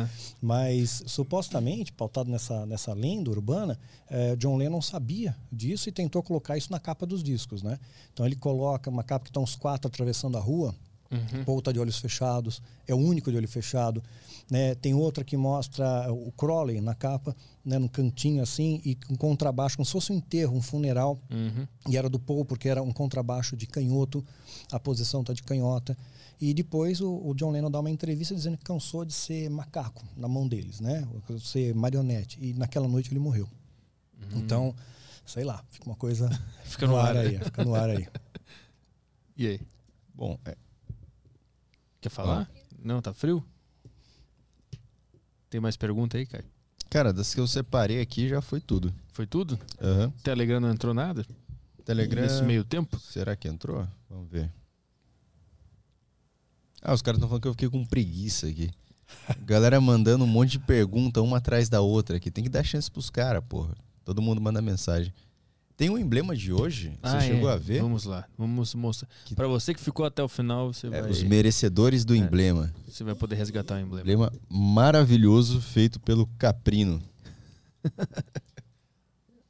Mas, 0.42 1.02
supostamente, 1.06 1.92
pautado 1.92 2.30
nessa, 2.30 2.66
nessa 2.66 2.92
lenda 2.92 3.30
urbana, 3.30 3.78
eh, 4.10 4.34
John 4.36 4.56
Lennon 4.56 4.82
sabia 4.82 5.36
disso 5.52 5.88
e 5.88 5.92
tentou 5.92 6.22
colocar 6.22 6.56
isso 6.58 6.70
na 6.72 6.80
capa 6.80 7.06
dos 7.06 7.22
discos, 7.22 7.62
né? 7.62 7.78
Então 8.12 8.26
ele 8.26 8.36
coloca 8.36 8.90
uma 8.90 9.02
capa 9.04 9.24
que 9.24 9.30
estão 9.30 9.42
os 9.42 9.54
quatro 9.54 9.88
atravessando 9.88 10.36
a 10.36 10.40
rua, 10.40 10.74
Uhum. 11.08 11.44
Paul 11.44 11.62
tá 11.62 11.70
de 11.70 11.78
olhos 11.78 11.98
fechados, 11.98 12.60
é 12.84 12.92
o 12.92 12.98
único 12.98 13.30
de 13.30 13.36
olho 13.36 13.46
fechado. 13.46 14.02
Né? 14.50 14.74
Tem 14.74 14.92
outra 14.92 15.22
que 15.22 15.36
mostra 15.36 16.12
o 16.12 16.32
Crowley 16.32 16.80
na 16.80 16.96
capa, 16.96 17.34
né? 17.66 17.78
num 17.78 17.88
cantinho 17.88 18.42
assim, 18.42 18.80
e 18.84 18.94
com 18.94 19.16
contrabaixo, 19.16 19.76
como 19.76 19.84
se 19.84 19.92
fosse 19.92 20.12
um 20.12 20.16
enterro, 20.16 20.56
um 20.56 20.62
funeral. 20.62 21.18
Uhum. 21.30 21.66
E 21.88 21.96
era 21.96 22.08
do 22.08 22.18
Paul, 22.18 22.44
porque 22.44 22.68
era 22.68 22.82
um 22.82 22.92
contrabaixo 22.92 23.56
de 23.56 23.66
canhoto, 23.66 24.24
a 24.70 24.78
posição 24.78 25.24
tá 25.24 25.32
de 25.32 25.42
canhota. 25.42 25.96
E 26.40 26.54
depois 26.54 27.00
o, 27.00 27.10
o 27.26 27.34
John 27.34 27.50
Lennon 27.50 27.70
dá 27.70 27.80
uma 27.80 27.90
entrevista 27.90 28.34
dizendo 28.34 28.56
que 28.56 28.64
cansou 28.64 29.04
de 29.04 29.12
ser 29.12 29.50
macaco 29.50 30.04
na 30.16 30.28
mão 30.28 30.46
deles, 30.46 30.80
né? 30.80 31.06
De 31.28 31.40
ser 31.40 31.74
marionete. 31.74 32.38
E 32.40 32.54
naquela 32.54 32.86
noite 32.86 33.12
ele 33.12 33.20
morreu. 33.20 33.48
Então, 34.34 34.74
sei 35.24 35.44
lá, 35.44 35.62
fica 35.70 35.86
uma 35.86 35.96
coisa 35.96 36.28
Fica 36.64 36.86
no 36.86 36.96
ar 36.96 37.16
aí, 37.16 37.38
fica 37.38 37.64
no 37.64 37.74
ar 37.74 37.90
aí. 37.90 38.06
E 39.38 39.46
aí? 39.46 39.60
Bom, 40.14 40.38
é, 40.46 40.56
Quer 42.06 42.10
falar? 42.10 42.48
Não, 42.78 43.02
tá 43.02 43.12
frio? 43.12 43.44
Tem 45.50 45.60
mais 45.60 45.76
pergunta 45.76 46.16
aí, 46.16 46.24
Caio? 46.24 46.44
Cara, 46.90 47.12
das 47.12 47.34
que 47.34 47.40
eu 47.40 47.46
separei 47.46 48.00
aqui 48.00 48.28
já 48.28 48.40
foi 48.40 48.60
tudo. 48.60 48.92
Foi 49.12 49.26
tudo? 49.26 49.58
Aham. 49.80 50.12
Telegram 50.22 50.60
não 50.60 50.70
entrou 50.70 50.92
nada? 50.92 51.26
Telegram. 51.84 52.22
Nesse 52.22 52.42
meio 52.42 52.64
tempo? 52.64 52.98
Será 52.98 53.36
que 53.36 53.48
entrou? 53.48 53.86
Vamos 54.10 54.30
ver. 54.30 54.50
Ah, 56.82 56.94
os 56.94 57.02
caras 57.02 57.18
estão 57.18 57.28
falando 57.28 57.42
que 57.42 57.48
eu 57.48 57.52
fiquei 57.52 57.68
com 57.68 57.84
preguiça 57.84 58.46
aqui. 58.46 58.70
Galera 59.44 59.80
mandando 59.80 60.24
um 60.24 60.26
monte 60.26 60.52
de 60.52 60.58
pergunta 60.58 61.22
uma 61.22 61.38
atrás 61.38 61.68
da 61.68 61.80
outra 61.80 62.16
aqui. 62.16 62.30
Tem 62.30 62.44
que 62.44 62.50
dar 62.50 62.64
chance 62.64 62.90
pros 62.90 63.10
caras, 63.10 63.42
porra. 63.48 63.74
Todo 64.04 64.22
mundo 64.22 64.40
manda 64.40 64.62
mensagem. 64.62 65.12
Tem 65.76 65.90
um 65.90 65.98
emblema 65.98 66.34
de 66.34 66.52
hoje? 66.52 66.88
Você 67.02 67.16
Ah, 67.16 67.20
chegou 67.20 67.50
é. 67.50 67.52
a 67.52 67.56
ver? 67.56 67.82
Vamos 67.82 68.04
lá. 68.04 68.26
Vamos 68.38 68.74
mostrar. 68.74 69.08
Que- 69.26 69.34
Pra 69.34 69.46
você 69.46 69.74
que 69.74 69.80
ficou 69.80 70.06
até 70.06 70.22
o 70.22 70.28
final, 70.28 70.72
você, 70.72 70.86
É, 70.86 71.02
vai, 71.02 71.10
os 71.10 71.22
merecedores 71.22 72.02
do 72.04 72.14
emblema. 72.16 72.72
você 72.88 73.04
vai 73.04 73.14
poder 73.14 73.34
resgatar 73.34 73.74
o 73.74 73.80
emblema. 73.80 74.00
Emblema 74.00 74.32
maravilhoso 74.48 75.60
feito 75.60 76.00
pelo 76.00 76.26
Caprino. 76.38 77.02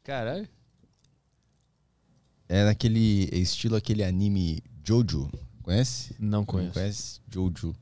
Caralho. 0.03 0.49
É 2.49 2.65
naquele 2.65 3.29
estilo 3.33 3.77
aquele 3.77 4.05
anime 4.05 4.63
Jojo. 4.85 5.31
Conhece? 5.63 6.15
Não 6.19 6.39
Não 6.41 6.45
conheço. 6.45 6.73
conhece? 6.75 7.21
Jojo. 7.33 7.75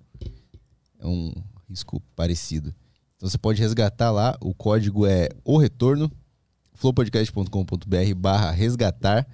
É 0.98 1.06
um 1.06 1.32
risco 1.68 2.00
parecido. 2.16 2.74
Então 3.16 3.28
você 3.28 3.36
pode 3.38 3.60
resgatar 3.60 4.10
lá. 4.10 4.36
O 4.40 4.54
código 4.54 5.06
é 5.06 5.28
o 5.44 5.58
retorno. 5.58 6.10
flowpodcast.com.br 6.74 8.14
barra 8.16 8.50
resgatar. 8.50 9.26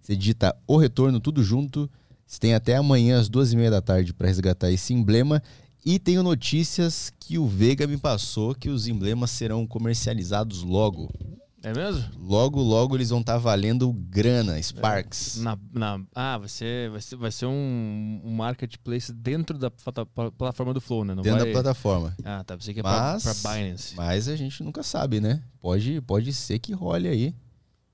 Você 0.00 0.16
digita 0.16 0.56
o 0.66 0.76
retorno 0.76 1.20
tudo 1.20 1.42
junto. 1.42 1.90
Você 2.26 2.38
tem 2.38 2.54
até 2.54 2.76
amanhã 2.76 3.18
às 3.18 3.28
duas 3.28 3.52
e 3.52 3.56
meia 3.56 3.70
da 3.70 3.80
tarde 3.80 4.12
para 4.12 4.26
resgatar 4.26 4.70
esse 4.70 4.92
emblema. 4.92 5.42
E 5.84 5.98
tenho 5.98 6.22
notícias 6.22 7.12
que 7.18 7.38
o 7.38 7.46
Veiga 7.46 7.86
me 7.86 7.96
passou 7.96 8.54
que 8.54 8.68
os 8.68 8.86
emblemas 8.86 9.30
serão 9.30 9.66
comercializados 9.66 10.62
logo. 10.62 11.08
É 11.62 11.72
mesmo? 11.74 12.04
Logo, 12.20 12.60
logo 12.62 12.96
eles 12.96 13.10
vão 13.10 13.20
estar 13.20 13.36
valendo 13.36 13.92
grana, 13.92 14.60
Sparks. 14.62 15.38
Na, 15.40 15.58
na- 15.72 16.00
ah, 16.14 16.38
vai 16.38 16.48
ser, 16.48 16.88
vai 16.90 17.00
ser, 17.00 17.16
vai 17.16 17.32
ser 17.32 17.46
um, 17.46 18.20
um 18.24 18.30
marketplace 18.32 19.12
dentro 19.12 19.58
da 19.58 19.68
plata- 19.70 20.06
pla- 20.06 20.30
plataforma 20.30 20.72
do 20.72 20.80
Flow, 20.80 21.04
né? 21.04 21.14
Não 21.14 21.22
dentro 21.22 21.40
vai... 21.40 21.48
da 21.48 21.52
plataforma. 21.52 22.14
Ah, 22.24 22.44
tá. 22.44 22.56
Pensei 22.56 22.72
que 22.74 22.80
é 22.80 22.82
Mas- 22.82 23.22
pra, 23.24 23.34
pra 23.34 23.54
Binance. 23.56 23.94
Mas 23.96 24.28
a 24.28 24.36
gente 24.36 24.62
nunca 24.62 24.82
sabe, 24.84 25.20
né? 25.20 25.42
Pode, 25.60 26.00
pode 26.02 26.32
ser 26.32 26.60
que 26.60 26.72
role 26.72 27.08
aí 27.08 27.34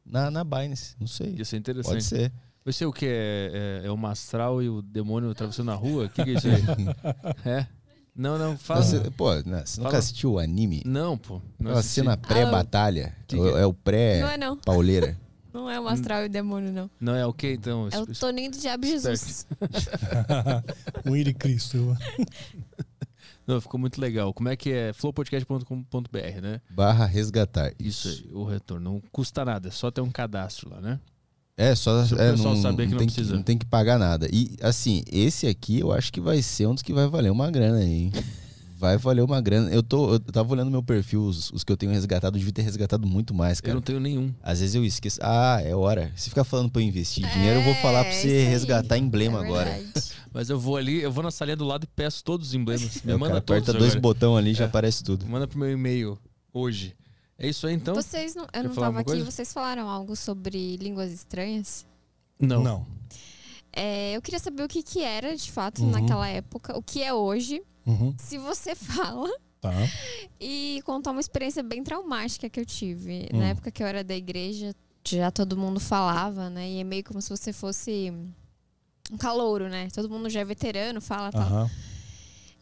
na, 0.05 0.31
na 0.31 0.45
Binance. 0.45 0.95
Não 1.01 1.07
sei. 1.07 1.35
Ia 1.37 1.45
ser 1.45 1.57
interessante. 1.57 1.93
Pode 1.93 2.05
ser. 2.05 2.31
Vai 2.63 2.73
ser 2.73 2.85
o 2.87 2.93
que? 2.93 3.07
É, 3.07 3.81
é, 3.83 3.87
é 3.87 3.91
o 3.91 3.97
Mastral 3.97 4.63
e 4.63 4.69
o 4.69 4.83
demônio 4.83 5.31
atravessando 5.31 5.71
a 5.71 5.75
rua? 5.75 6.05
O 6.05 6.09
que, 6.11 6.23
que 6.23 6.31
é 6.31 6.35
isso 6.35 6.49
aí? 6.49 6.63
é? 7.51 7.67
Não, 8.17 8.39
não, 8.39 8.57
fala. 8.57 8.83
Você, 8.83 9.01
pô, 9.11 9.35
né, 9.43 9.65
você 9.67 9.81
nunca 9.81 9.91
Fala. 9.91 9.99
assistiu 9.99 10.33
o 10.35 10.39
anime? 10.39 10.83
Não, 10.87 11.19
pô. 11.19 11.41
Não 11.59 11.67
Aquela 11.71 11.81
assisti. 11.81 11.95
cena 12.01 12.17
pré-batalha. 12.17 13.17
Que 13.27 13.37
que 13.37 13.43
é? 13.43 13.61
é? 13.63 13.67
o 13.67 13.77
Não 13.85 14.29
é 14.31 14.37
não. 14.39 14.57
pauleira. 14.57 15.19
Não 15.53 15.71
é 15.71 15.81
o 15.81 15.87
astral 15.87 16.25
e 16.25 16.27
o 16.27 16.29
demônio, 16.29 16.73
não. 16.73 16.91
Não 17.01 17.15
é 17.15 17.25
o 17.25 17.33
que 17.33 17.53
então? 17.53 17.89
É 17.93 18.01
o 18.01 18.11
Isso- 18.11 18.21
Toninho 18.21 18.51
do 18.51 18.59
Diabo 18.59 18.85
Jesus. 18.85 19.47
um 21.07 21.15
ir 21.15 21.23
de 21.23 21.33
Cristo. 21.33 21.97
Não, 23.47 23.61
ficou 23.61 23.79
muito 23.79 24.01
legal. 24.01 24.35
Como 24.35 24.49
é 24.49 24.57
que 24.57 24.73
é? 24.73 24.93
flowpodcast.com.br, 24.93 26.41
né? 26.43 26.61
Barra 26.71 27.05
resgatar. 27.07 27.73
Isso 27.79 28.09
aí, 28.09 28.31
o 28.33 28.43
retorno. 28.45 28.95
Não 28.95 29.01
custa 29.13 29.45
nada, 29.45 29.69
é 29.69 29.71
só 29.71 29.93
ter 29.93 30.01
um 30.01 30.11
cadastro 30.11 30.71
lá, 30.71 30.81
né? 30.81 30.99
É, 31.57 31.75
só 31.75 32.01
o 32.01 32.03
é, 32.21 32.33
pessoal 32.33 32.55
não, 32.55 32.63
saber 32.63 32.87
que 32.87 32.93
não 32.93 32.99
tem 32.99 33.07
precisa. 33.07 33.35
não 33.35 33.43
tem 33.43 33.57
que 33.57 33.65
pagar 33.67 33.99
nada. 33.99 34.29
E 34.33 34.57
assim, 34.61 35.03
esse 35.11 35.47
aqui 35.47 35.79
eu 35.81 35.93
acho 35.93 36.13
que 36.13 36.21
vai 36.21 36.43
ser 36.43 36.67
um 36.67 36.75
dos 36.75 36.83
que 36.83 36.93
vai 36.93 37.07
valer 37.07 37.31
uma 37.31 37.51
grana 37.51 37.79
aí, 37.79 37.93
hein? 38.05 38.13
Vai 38.77 38.99
valer 38.99 39.23
uma 39.23 39.41
grana. 39.41 39.71
Eu, 39.71 39.83
tô, 39.83 40.13
eu 40.15 40.19
tava 40.21 40.53
olhando 40.53 40.71
meu 40.71 40.83
perfil, 40.83 41.23
os, 41.25 41.51
os 41.53 41.65
que 41.65 41.73
eu 41.73 41.77
tenho 41.77 41.91
resgatado, 41.93 42.37
eu 42.37 42.39
devia 42.41 42.53
ter 42.53 42.61
resgatado 42.63 43.07
muito 43.07 43.33
mais, 43.33 43.59
Eu 43.59 43.63
cara. 43.63 43.75
não 43.77 43.81
tenho 43.81 43.99
nenhum. 43.99 44.31
Às 44.43 44.61
vezes 44.61 44.75
eu 44.75 44.85
esqueço. 44.85 45.21
Ah, 45.23 45.59
é 45.65 45.75
hora. 45.75 46.13
Se 46.17 46.29
ficar 46.29 46.45
falando 46.45 46.69
pra 46.71 46.83
eu 46.83 46.87
investir 46.87 47.27
dinheiro, 47.33 47.61
eu 47.61 47.65
vou 47.65 47.75
falar 47.77 48.05
pra 48.05 48.13
É, 48.13 48.21
você 48.21 48.45
resgatar 48.45 48.99
emblema 48.99 49.39
É 49.39 49.45
agora. 49.47 49.83
Mas 50.35 50.51
eu 50.51 50.59
vou 50.61 50.77
ali, 50.77 51.01
eu 51.01 51.11
vou 51.11 51.23
na 51.25 51.31
salinha 51.31 51.57
do 51.57 51.65
lado 51.65 51.85
e 51.85 51.87
peço 51.87 52.23
todos 52.23 52.49
os 52.49 52.55
emblemas. 52.55 53.01
Me 53.05 53.13
Aí 53.13 53.17
o 53.17 53.19
manda 53.19 53.35
cara 53.35 53.41
todos 53.41 53.63
aperta 53.63 53.73
dois 53.79 53.93
agora. 53.93 54.01
botões 54.03 54.39
ali 54.39 54.51
e 54.51 54.55
já 54.55 54.65
É. 54.65 54.67
aparece 54.67 55.03
tudo. 55.03 55.25
Manda 55.25 55.47
pro 55.49 55.59
meu 55.59 55.71
e-mail 55.71 56.19
hoje. 56.53 56.95
É 57.39 57.49
isso 57.49 57.67
aí 57.67 57.75
então? 57.75 57.95
Vocês 57.95 58.35
não, 58.35 58.45
eu 58.45 58.49
Quer 58.49 58.63
não 58.63 58.75
falar 58.75 58.87
tava 58.87 58.99
alguma 58.99 59.01
aqui, 59.01 59.11
coisa? 59.23 59.31
vocês 59.31 59.53
falaram 59.53 59.89
algo 59.89 60.15
sobre 60.15 60.77
línguas 60.77 61.11
estranhas? 61.13 61.85
Não. 62.39 62.63
Não. 62.63 62.87
É, 63.73 64.13
eu 64.17 64.23
queria 64.23 64.39
saber 64.39 64.63
o 64.63 64.69
que, 64.69 64.83
que 64.83 65.03
era, 65.03 65.35
de 65.37 65.51
fato, 65.51 65.83
Uhum. 65.83 65.91
naquela 65.91 66.29
época, 66.29 66.77
o 66.79 66.83
que 66.83 67.03
é 67.03 67.13
hoje, 67.13 67.61
Uhum. 67.87 68.15
se 68.19 68.39
você 68.39 68.75
fala, 68.77 69.29
Tá. 69.61 69.73
e 70.41 70.81
contar 70.85 71.11
uma 71.11 71.21
experiência 71.21 71.63
bem 71.63 71.83
traumática 71.83 72.49
que 72.49 72.61
eu 72.61 72.65
tive. 72.67 73.29
Hum. 73.33 73.39
Na 73.39 73.47
época 73.49 73.71
que 73.73 73.83
eu 73.83 73.87
era 73.87 74.05
da 74.05 74.15
igreja, 74.15 74.75
já 75.07 75.31
todo 75.31 75.57
mundo 75.57 75.81
falava, 75.81 76.49
né? 76.49 76.71
E 76.71 76.79
é 76.81 76.85
meio 76.85 77.03
como 77.03 77.21
se 77.21 77.29
você 77.31 77.53
fosse 77.53 78.13
um 79.11 79.17
calouro, 79.19 79.69
né? 79.69 79.89
Todo 79.93 80.09
mundo 80.09 80.31
já 80.31 80.41
é 80.41 80.45
veterano, 80.45 81.01
fala 81.01 81.33
tal. 81.33 81.69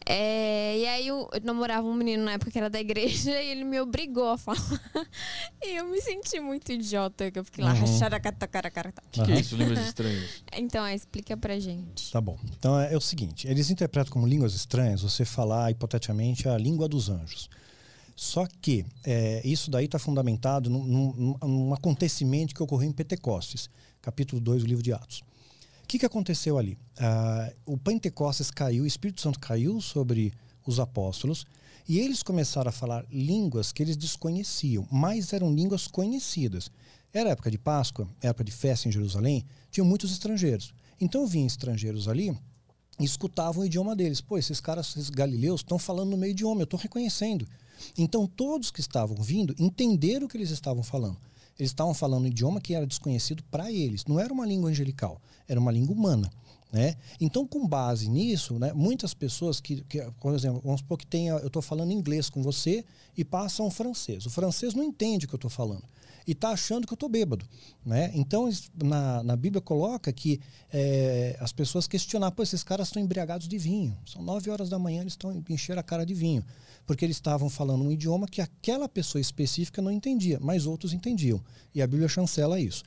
É, 0.05 0.77
e 0.79 0.85
aí 0.87 1.07
eu, 1.07 1.29
eu 1.33 1.41
namorava 1.43 1.87
um 1.87 1.93
menino 1.93 2.23
na 2.25 2.33
época 2.33 2.51
que 2.51 2.57
era 2.57 2.69
da 2.69 2.79
igreja 2.79 3.31
e 3.41 3.49
ele 3.51 3.63
me 3.63 3.79
obrigou 3.79 4.29
a 4.31 4.37
falar. 4.37 4.59
e 5.63 5.77
eu 5.77 5.87
me 5.87 6.01
senti 6.01 6.39
muito 6.39 6.71
idiota, 6.71 7.31
que 7.31 7.39
eu 7.39 7.45
fiquei 7.45 7.63
lá, 7.63 7.71
Uhum. 7.73 7.79
rachada, 7.79 8.19
cara, 8.19 8.35
cara, 8.49 8.69
cara. 8.71 8.93
O 9.07 9.09
que, 9.11 9.23
que 9.23 9.31
é 9.31 9.39
isso, 9.39 9.55
línguas 9.55 9.79
estranhas? 9.79 10.43
Então, 10.55 10.85
é, 10.85 10.93
explica 10.93 11.35
pra 11.37 11.57
gente. 11.59 12.11
Tá 12.11 12.21
bom. 12.21 12.37
Então 12.57 12.79
é, 12.79 12.93
é 12.93 12.97
o 12.97 13.01
seguinte: 13.01 13.47
eles 13.47 13.69
interpretam 13.71 14.11
como 14.11 14.27
línguas 14.27 14.53
estranhas 14.53 15.01
você 15.01 15.25
falar 15.25 15.71
hipoteticamente 15.71 16.47
a 16.47 16.57
língua 16.57 16.87
dos 16.87 17.09
anjos. 17.09 17.49
Só 18.15 18.45
que 18.61 18.85
é, 19.03 19.41
isso 19.43 19.71
daí 19.71 19.85
está 19.85 19.97
fundamentado 19.97 20.69
num, 20.69 20.83
num- 20.83 21.37
num 21.41 21.73
acontecimento 21.73 22.53
que 22.53 22.61
ocorreu 22.61 22.87
em 22.87 22.91
Pentecostes, 22.91 23.69
capítulo 24.01 24.39
2 24.39 24.61
do 24.61 24.67
livro 24.67 24.83
de 24.83 24.93
Atos. 24.93 25.23
Que, 25.93 25.99
que 25.99 26.05
aconteceu 26.07 26.57
ali? 26.57 26.75
Ah, 26.97 27.53
o 27.67 27.77
Pentecostes 27.77 28.49
caiu, 28.49 28.83
o 28.83 28.87
Espírito 28.87 29.21
Santo 29.21 29.39
caiu 29.39 29.79
sobre 29.79 30.33
os 30.65 30.79
apóstolos 30.79 31.45
e 31.87 31.99
eles 31.99 32.23
começaram 32.23 32.69
a 32.69 32.71
falar 32.71 33.05
línguas 33.11 33.71
que 33.71 33.83
eles 33.83 33.95
desconheciam, 33.95 34.87
mas 34.91 35.33
eram 35.33 35.53
línguas 35.53 35.85
conhecidas. 35.85 36.71
Era 37.13 37.29
época 37.29 37.51
de 37.51 37.59
Páscoa, 37.59 38.07
época 38.23 38.43
de 38.43 38.51
festa 38.51 38.89
em 38.89 38.91
Jerusalém, 38.91 39.45
tinham 39.69 39.85
muitos 39.85 40.11
estrangeiros. 40.11 40.73
Então 40.99 41.27
vinham 41.27 41.45
estrangeiros 41.45 42.07
ali 42.07 42.35
e 42.99 43.05
escutavam 43.05 43.61
o 43.61 43.65
idioma 43.67 43.95
deles. 43.95 44.19
Pô, 44.19 44.39
esses 44.39 44.59
caras, 44.59 44.87
esses 44.97 45.11
galileus, 45.11 45.59
estão 45.59 45.77
falando 45.77 46.09
no 46.09 46.17
meu 46.17 46.31
idioma, 46.31 46.61
eu 46.61 46.63
estou 46.63 46.79
reconhecendo. 46.79 47.47
Então 47.95 48.25
todos 48.25 48.71
que 48.71 48.79
estavam 48.79 49.17
vindo 49.17 49.53
entenderam 49.59 50.25
o 50.25 50.27
que 50.27 50.37
eles 50.37 50.49
estavam 50.49 50.81
falando. 50.81 51.19
Eles 51.59 51.69
estavam 51.69 51.93
falando 51.93 52.23
um 52.23 52.27
idioma 52.27 52.59
que 52.59 52.73
era 52.73 52.87
desconhecido 52.87 53.43
para 53.51 53.71
eles. 53.71 54.05
Não 54.05 54.19
era 54.19 54.33
uma 54.33 54.43
língua 54.43 54.71
angelical, 54.71 55.21
era 55.47 55.59
uma 55.59 55.71
língua 55.71 55.95
humana. 55.95 56.31
Né? 56.71 56.95
Então, 57.21 57.45
com 57.45 57.67
base 57.67 58.09
nisso, 58.09 58.57
né, 58.57 58.73
muitas 58.73 59.13
pessoas 59.13 59.61
que, 59.61 59.83
que, 59.83 60.01
por 60.19 60.33
exemplo, 60.33 60.59
vamos 60.63 60.81
supor 60.81 60.97
que 60.97 61.05
tenha, 61.05 61.33
eu 61.33 61.47
estou 61.47 61.61
falando 61.61 61.91
inglês 61.91 62.31
com 62.31 62.41
você 62.41 62.83
e 63.15 63.23
passa 63.23 63.61
um 63.61 63.69
francês. 63.69 64.25
O 64.25 64.29
francês 64.31 64.73
não 64.73 64.83
entende 64.83 65.25
o 65.25 65.29
que 65.29 65.35
eu 65.35 65.37
estou 65.37 65.51
falando 65.51 65.83
e 66.25 66.31
está 66.31 66.49
achando 66.49 66.87
que 66.87 66.93
eu 66.93 66.95
estou 66.95 67.09
bêbado. 67.09 67.45
Né? 67.85 68.11
Então, 68.13 68.49
na, 68.81 69.23
na 69.23 69.35
Bíblia 69.35 69.61
coloca 69.61 70.11
que 70.11 70.39
eh, 70.71 71.37
as 71.39 71.51
pessoas 71.51 71.85
questionaram, 71.85 72.33
pô, 72.33 72.43
esses 72.43 72.63
caras 72.63 72.87
estão 72.87 73.01
embriagados 73.01 73.47
de 73.47 73.57
vinho. 73.57 73.97
São 74.05 74.21
nove 74.21 74.49
horas 74.49 74.69
da 74.69 74.79
manhã, 74.79 75.01
eles 75.01 75.13
estão 75.13 75.43
encher 75.49 75.77
a 75.77 75.83
cara 75.83 76.05
de 76.05 76.13
vinho. 76.13 76.43
Porque 76.85 77.05
eles 77.05 77.17
estavam 77.17 77.49
falando 77.49 77.83
um 77.83 77.91
idioma 77.91 78.27
que 78.27 78.41
aquela 78.41 78.89
pessoa 78.89 79.21
específica 79.21 79.81
não 79.81 79.91
entendia, 79.91 80.39
mas 80.41 80.65
outros 80.65 80.93
entendiam. 80.93 81.41
E 81.73 81.81
a 81.81 81.87
Bíblia 81.87 82.07
chancela 82.07 82.59
isso. 82.59 82.83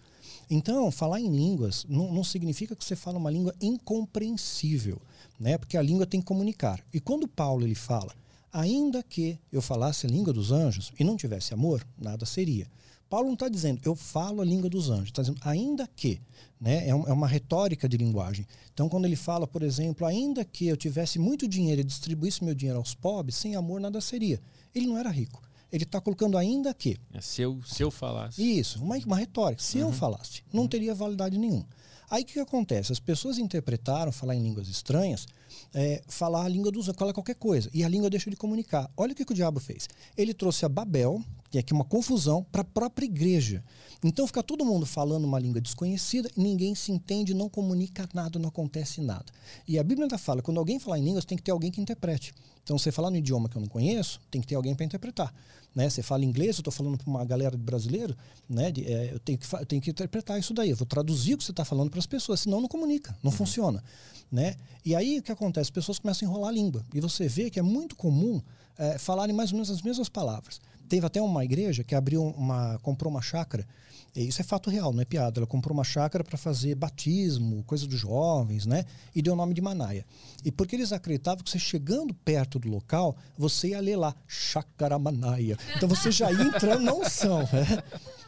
Então, 0.48 0.90
falar 0.90 1.20
em 1.20 1.28
línguas 1.28 1.84
não, 1.88 2.12
não 2.12 2.22
significa 2.22 2.76
que 2.76 2.84
você 2.84 2.94
fala 2.94 3.18
uma 3.18 3.30
língua 3.30 3.54
incompreensível, 3.60 5.00
né? 5.40 5.58
porque 5.58 5.76
a 5.76 5.82
língua 5.82 6.06
tem 6.06 6.20
que 6.20 6.26
comunicar. 6.26 6.80
E 6.92 7.00
quando 7.00 7.26
Paulo 7.26 7.66
ele 7.66 7.74
fala, 7.74 8.14
ainda 8.52 9.02
que 9.02 9.38
eu 9.50 9.60
falasse 9.60 10.06
a 10.06 10.08
língua 10.08 10.32
dos 10.32 10.52
anjos 10.52 10.92
e 10.98 11.02
não 11.02 11.16
tivesse 11.16 11.52
amor, 11.52 11.84
nada 11.98 12.24
seria. 12.24 12.68
Paulo 13.08 13.26
não 13.26 13.34
está 13.34 13.48
dizendo, 13.48 13.80
eu 13.84 13.94
falo 13.94 14.40
a 14.40 14.44
língua 14.44 14.68
dos 14.68 14.90
anjos, 14.90 15.08
está 15.08 15.22
dizendo, 15.22 15.40
ainda 15.42 15.88
que. 15.94 16.20
Né? 16.60 16.86
É, 16.86 16.90
é 16.90 16.94
uma 16.94 17.28
retórica 17.28 17.88
de 17.88 17.96
linguagem. 17.96 18.46
Então, 18.72 18.88
quando 18.88 19.04
ele 19.04 19.16
fala, 19.16 19.46
por 19.46 19.62
exemplo, 19.62 20.06
ainda 20.06 20.44
que 20.44 20.66
eu 20.66 20.76
tivesse 20.76 21.18
muito 21.18 21.46
dinheiro 21.46 21.80
e 21.80 21.84
distribuísse 21.84 22.42
meu 22.42 22.54
dinheiro 22.54 22.78
aos 22.78 22.94
pobres, 22.94 23.36
sem 23.36 23.54
amor 23.54 23.80
nada 23.80 24.00
seria. 24.00 24.40
Ele 24.74 24.86
não 24.86 24.98
era 24.98 25.10
rico. 25.10 25.45
Ele 25.72 25.84
está 25.84 26.00
colocando 26.00 26.38
ainda 26.38 26.72
que. 26.72 26.96
É, 27.12 27.20
se, 27.20 27.42
eu, 27.42 27.60
se 27.64 27.82
eu 27.82 27.90
falasse. 27.90 28.40
Isso, 28.40 28.82
uma, 28.82 28.96
uma 28.98 29.16
retórica. 29.16 29.62
Se 29.62 29.78
Uhum. 29.78 29.88
eu 29.88 29.92
falasse, 29.92 30.42
não 30.52 30.66
teria 30.68 30.94
validade 30.94 31.36
nenhuma. 31.38 31.66
Aí 32.08 32.22
o 32.22 32.24
que, 32.26 32.34
que 32.34 32.40
acontece? 32.40 32.92
As 32.92 33.00
pessoas 33.00 33.36
interpretaram 33.36 34.12
falar 34.12 34.36
em 34.36 34.40
línguas 34.42 34.68
estranhas, 34.68 35.26
é, 35.74 36.02
falar 36.06 36.44
a 36.44 36.48
língua 36.48 36.70
dos 36.70 36.86
falar 36.86 37.12
qualquer 37.12 37.34
coisa. 37.34 37.68
E 37.74 37.82
a 37.82 37.88
língua 37.88 38.08
deixa 38.08 38.30
de 38.30 38.36
comunicar. 38.36 38.88
Olha 38.96 39.12
o 39.12 39.14
que, 39.14 39.24
que 39.24 39.32
o 39.32 39.34
diabo 39.34 39.58
fez. 39.58 39.88
Ele 40.16 40.32
trouxe 40.32 40.64
a 40.64 40.68
Babel, 40.68 41.20
que 41.56 41.58
é 41.58 41.60
aqui 41.60 41.72
uma 41.72 41.84
confusão, 41.84 42.44
para 42.52 42.60
a 42.60 42.64
própria 42.64 43.06
igreja. 43.06 43.64
Então 44.04 44.26
fica 44.26 44.42
todo 44.42 44.62
mundo 44.62 44.84
falando 44.84 45.24
uma 45.24 45.38
língua 45.38 45.58
desconhecida, 45.58 46.30
ninguém 46.36 46.74
se 46.74 46.92
entende, 46.92 47.32
não 47.32 47.48
comunica 47.48 48.06
nada, 48.12 48.38
não 48.38 48.50
acontece 48.50 49.00
nada. 49.00 49.24
E 49.66 49.78
a 49.78 49.82
Bíblia 49.82 50.04
ainda 50.04 50.18
fala, 50.18 50.42
quando 50.42 50.58
alguém 50.58 50.78
falar 50.78 50.98
em 50.98 51.04
línguas, 51.04 51.24
tem 51.24 51.36
que 51.38 51.42
ter 51.42 51.50
alguém 51.50 51.70
que 51.70 51.80
interprete. 51.80 52.34
Então, 52.62 52.76
você 52.76 52.92
falar 52.92 53.10
no 53.10 53.16
idioma 53.16 53.48
que 53.48 53.56
eu 53.56 53.60
não 53.62 53.68
conheço, 53.68 54.20
tem 54.30 54.40
que 54.42 54.46
ter 54.46 54.54
alguém 54.54 54.74
para 54.74 54.84
interpretar. 54.84 55.32
Né? 55.74 55.88
Você 55.88 56.02
fala 56.02 56.24
inglês, 56.26 56.56
eu 56.56 56.60
estou 56.60 56.72
falando 56.72 56.98
para 56.98 57.08
uma 57.08 57.24
galera 57.24 57.56
de 57.56 57.62
brasileiro, 57.62 58.14
né? 58.48 58.70
de- 58.70 58.84
é, 58.84 59.14
eu, 59.14 59.18
tenho 59.20 59.38
que, 59.38 59.54
eu 59.54 59.66
tenho 59.66 59.80
que 59.80 59.90
interpretar 59.90 60.38
isso 60.38 60.52
daí. 60.52 60.70
Eu 60.70 60.76
vou 60.76 60.86
traduzir 60.86 61.34
o 61.34 61.38
que 61.38 61.44
você 61.44 61.52
está 61.52 61.64
falando 61.64 61.88
para 61.90 62.00
as 62.00 62.06
pessoas, 62.06 62.40
senão 62.40 62.60
não 62.60 62.68
comunica, 62.68 63.16
não 63.22 63.30
funciona. 63.30 63.82
Né? 64.30 64.56
E 64.84 64.94
aí 64.94 65.20
o 65.20 65.22
que 65.22 65.32
acontece? 65.32 65.68
As 65.68 65.70
pessoas 65.70 65.98
começam 65.98 66.28
a 66.28 66.30
enrolar 66.30 66.50
a 66.50 66.52
língua. 66.52 66.84
E 66.92 67.00
você 67.00 67.28
vê 67.28 67.48
que 67.48 67.58
é 67.58 67.62
muito 67.62 67.96
comum 67.96 68.42
é, 68.76 68.98
falarem 68.98 69.34
mais 69.34 69.50
ou 69.52 69.54
menos 69.56 69.70
as 69.70 69.80
mesmas 69.80 70.08
palavras. 70.08 70.60
Teve 70.88 71.06
até 71.06 71.20
uma 71.20 71.44
igreja 71.44 71.84
que 71.84 71.94
abriu 71.94 72.22
uma. 72.22 72.78
comprou 72.82 73.10
uma 73.10 73.22
chácara. 73.22 73.66
Isso 74.14 74.40
é 74.40 74.44
fato 74.44 74.70
real, 74.70 74.94
não 74.94 75.02
é 75.02 75.04
piada. 75.04 75.40
Ela 75.40 75.46
comprou 75.46 75.74
uma 75.74 75.84
chácara 75.84 76.24
para 76.24 76.38
fazer 76.38 76.74
batismo, 76.74 77.62
coisa 77.64 77.86
dos 77.86 78.00
jovens, 78.00 78.64
né? 78.64 78.84
E 79.14 79.20
deu 79.20 79.34
o 79.34 79.36
nome 79.36 79.52
de 79.52 79.60
Manaia. 79.60 80.06
E 80.42 80.50
porque 80.50 80.74
eles 80.74 80.90
acreditavam 80.90 81.44
que 81.44 81.50
você 81.50 81.58
chegando 81.58 82.14
perto 82.14 82.58
do 82.58 82.68
local, 82.68 83.14
você 83.36 83.68
ia 83.68 83.80
ler 83.80 83.96
lá, 83.96 84.14
Chácara 84.26 84.98
Manaia. 84.98 85.58
Então 85.76 85.86
você 85.86 86.10
já 86.10 86.32
ia 86.32 86.44
entrando 86.44 86.82
na 86.82 86.94
unção, 86.94 87.40
né? 87.40 87.82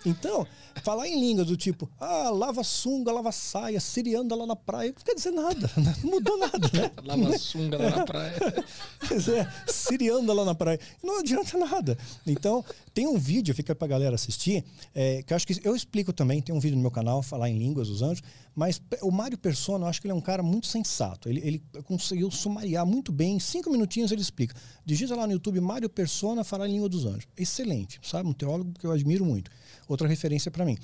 Então, 0.05 0.47
falar 0.83 1.09
em 1.09 1.21
língua 1.21 1.45
do 1.45 1.57
tipo, 1.57 1.91
ah, 1.99 2.31
lava 2.31 2.63
sunga, 2.63 3.13
lava 3.13 3.33
saia, 3.33 3.81
sirianda 3.81 4.35
lá 4.35 4.47
na 4.47 4.57
praia, 4.57 4.93
não 4.97 5.05
quer 5.05 5.15
dizer 5.15 5.31
nada, 5.31 5.71
né? 5.77 5.95
não 6.03 6.11
mudou 6.11 6.39
nada, 6.39 6.71
né? 6.73 6.91
Lava 7.05 7.39
sunga 7.39 7.79
lá 7.79 7.91
na 7.91 8.05
praia. 8.05 8.35
É, 9.09 9.73
sirianda 9.73 10.33
lá 10.33 10.45
na 10.45 10.55
praia. 10.55 10.79
Não 11.03 11.21
adianta 11.21 11.57
nada. 11.57 11.97
Então, 12.27 12.65
tem 12.93 13.07
um 13.07 13.17
vídeo, 13.17 13.55
fica 13.55 13.75
pra 13.75 13.89
galera 13.89 14.15
assistir, 14.15 14.65
é, 14.95 15.23
que 15.23 15.33
eu 15.33 15.37
acho 15.37 15.47
que 15.47 15.61
eu 15.65 15.75
explico 15.75 16.13
também, 16.13 16.43
tem 16.43 16.55
um 16.55 16.61
vídeo 16.61 16.77
no 16.77 16.83
meu 16.83 16.91
canal, 16.91 17.23
falar 17.23 17.49
em 17.49 17.59
línguas 17.59 17.89
dos 17.89 18.03
anjos, 18.03 18.23
mas 18.55 18.83
o 19.03 19.11
Mário 19.11 19.39
Persona, 19.39 19.85
eu 19.85 19.89
acho 19.89 20.01
que 20.01 20.07
ele 20.07 20.13
é 20.13 20.17
um 20.17 20.21
cara 20.21 20.43
muito 20.43 20.67
sensato. 20.67 21.29
Ele, 21.29 21.41
ele 21.41 21.63
conseguiu 21.85 22.31
sumariar 22.31 22.85
muito 22.85 23.13
bem, 23.13 23.37
em 23.37 23.41
cinco 23.41 23.71
minutinhos 23.71 24.11
ele 24.11 24.21
explica. 24.21 24.55
Digita 24.85 25.15
lá 25.15 25.27
no 25.27 25.33
YouTube, 25.33 25.61
Mário 25.61 25.89
Persona, 25.89 26.43
falar 26.43 26.69
em 26.69 26.73
língua 26.73 26.89
dos 26.89 27.07
anjos. 27.07 27.29
Excelente, 27.37 28.01
sabe? 28.03 28.29
Um 28.29 28.33
teólogo 28.33 28.73
que 28.79 28.85
eu 28.85 28.91
admiro 28.91 29.25
muito. 29.25 29.49
Outra 29.89 30.07
referência 30.07 30.51
para 30.51 30.65
mim. 30.65 30.77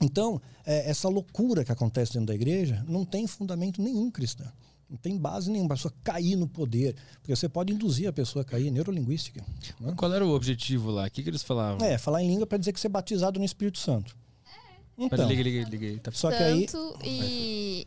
Então, 0.00 0.40
é, 0.66 0.90
essa 0.90 1.08
loucura 1.08 1.64
que 1.64 1.70
acontece 1.72 2.12
dentro 2.12 2.26
da 2.26 2.34
igreja 2.34 2.84
não 2.88 3.04
tem 3.04 3.26
fundamento 3.26 3.80
nenhum 3.80 4.10
cristão. 4.10 4.50
Não 4.90 4.98
tem 4.98 5.16
base 5.16 5.50
nenhuma 5.50 5.68
para 5.68 5.74
a 5.74 5.78
pessoa 5.78 5.94
cair 6.02 6.36
no 6.36 6.46
poder. 6.46 6.94
Porque 7.20 7.34
você 7.34 7.48
pode 7.48 7.72
induzir 7.72 8.08
a 8.08 8.12
pessoa 8.12 8.42
a 8.42 8.44
cair, 8.44 8.70
neurolinguística. 8.70 9.42
né? 9.80 9.94
Qual 9.96 10.12
era 10.12 10.26
o 10.26 10.34
objetivo 10.34 10.90
lá? 10.90 11.06
O 11.06 11.10
que, 11.10 11.22
que 11.22 11.30
eles 11.30 11.42
falavam? 11.42 11.84
É, 11.86 11.96
falar 11.96 12.22
em 12.22 12.28
língua 12.28 12.46
para 12.46 12.58
dizer 12.58 12.72
que 12.72 12.80
você 12.80 12.86
é 12.86 12.90
batizado 12.90 13.38
no 13.38 13.44
Espírito 13.44 13.78
Santo. 13.78 14.16
Pera, 14.96 15.06
Então, 15.06 15.28
liga, 15.28 15.42
liga, 15.42 15.68
liga. 15.68 16.00
Tá... 16.00 16.12
só 16.12 16.30
que 16.30 16.36
aí. 16.36 16.66
Tanto 16.66 16.98
e 17.04 17.86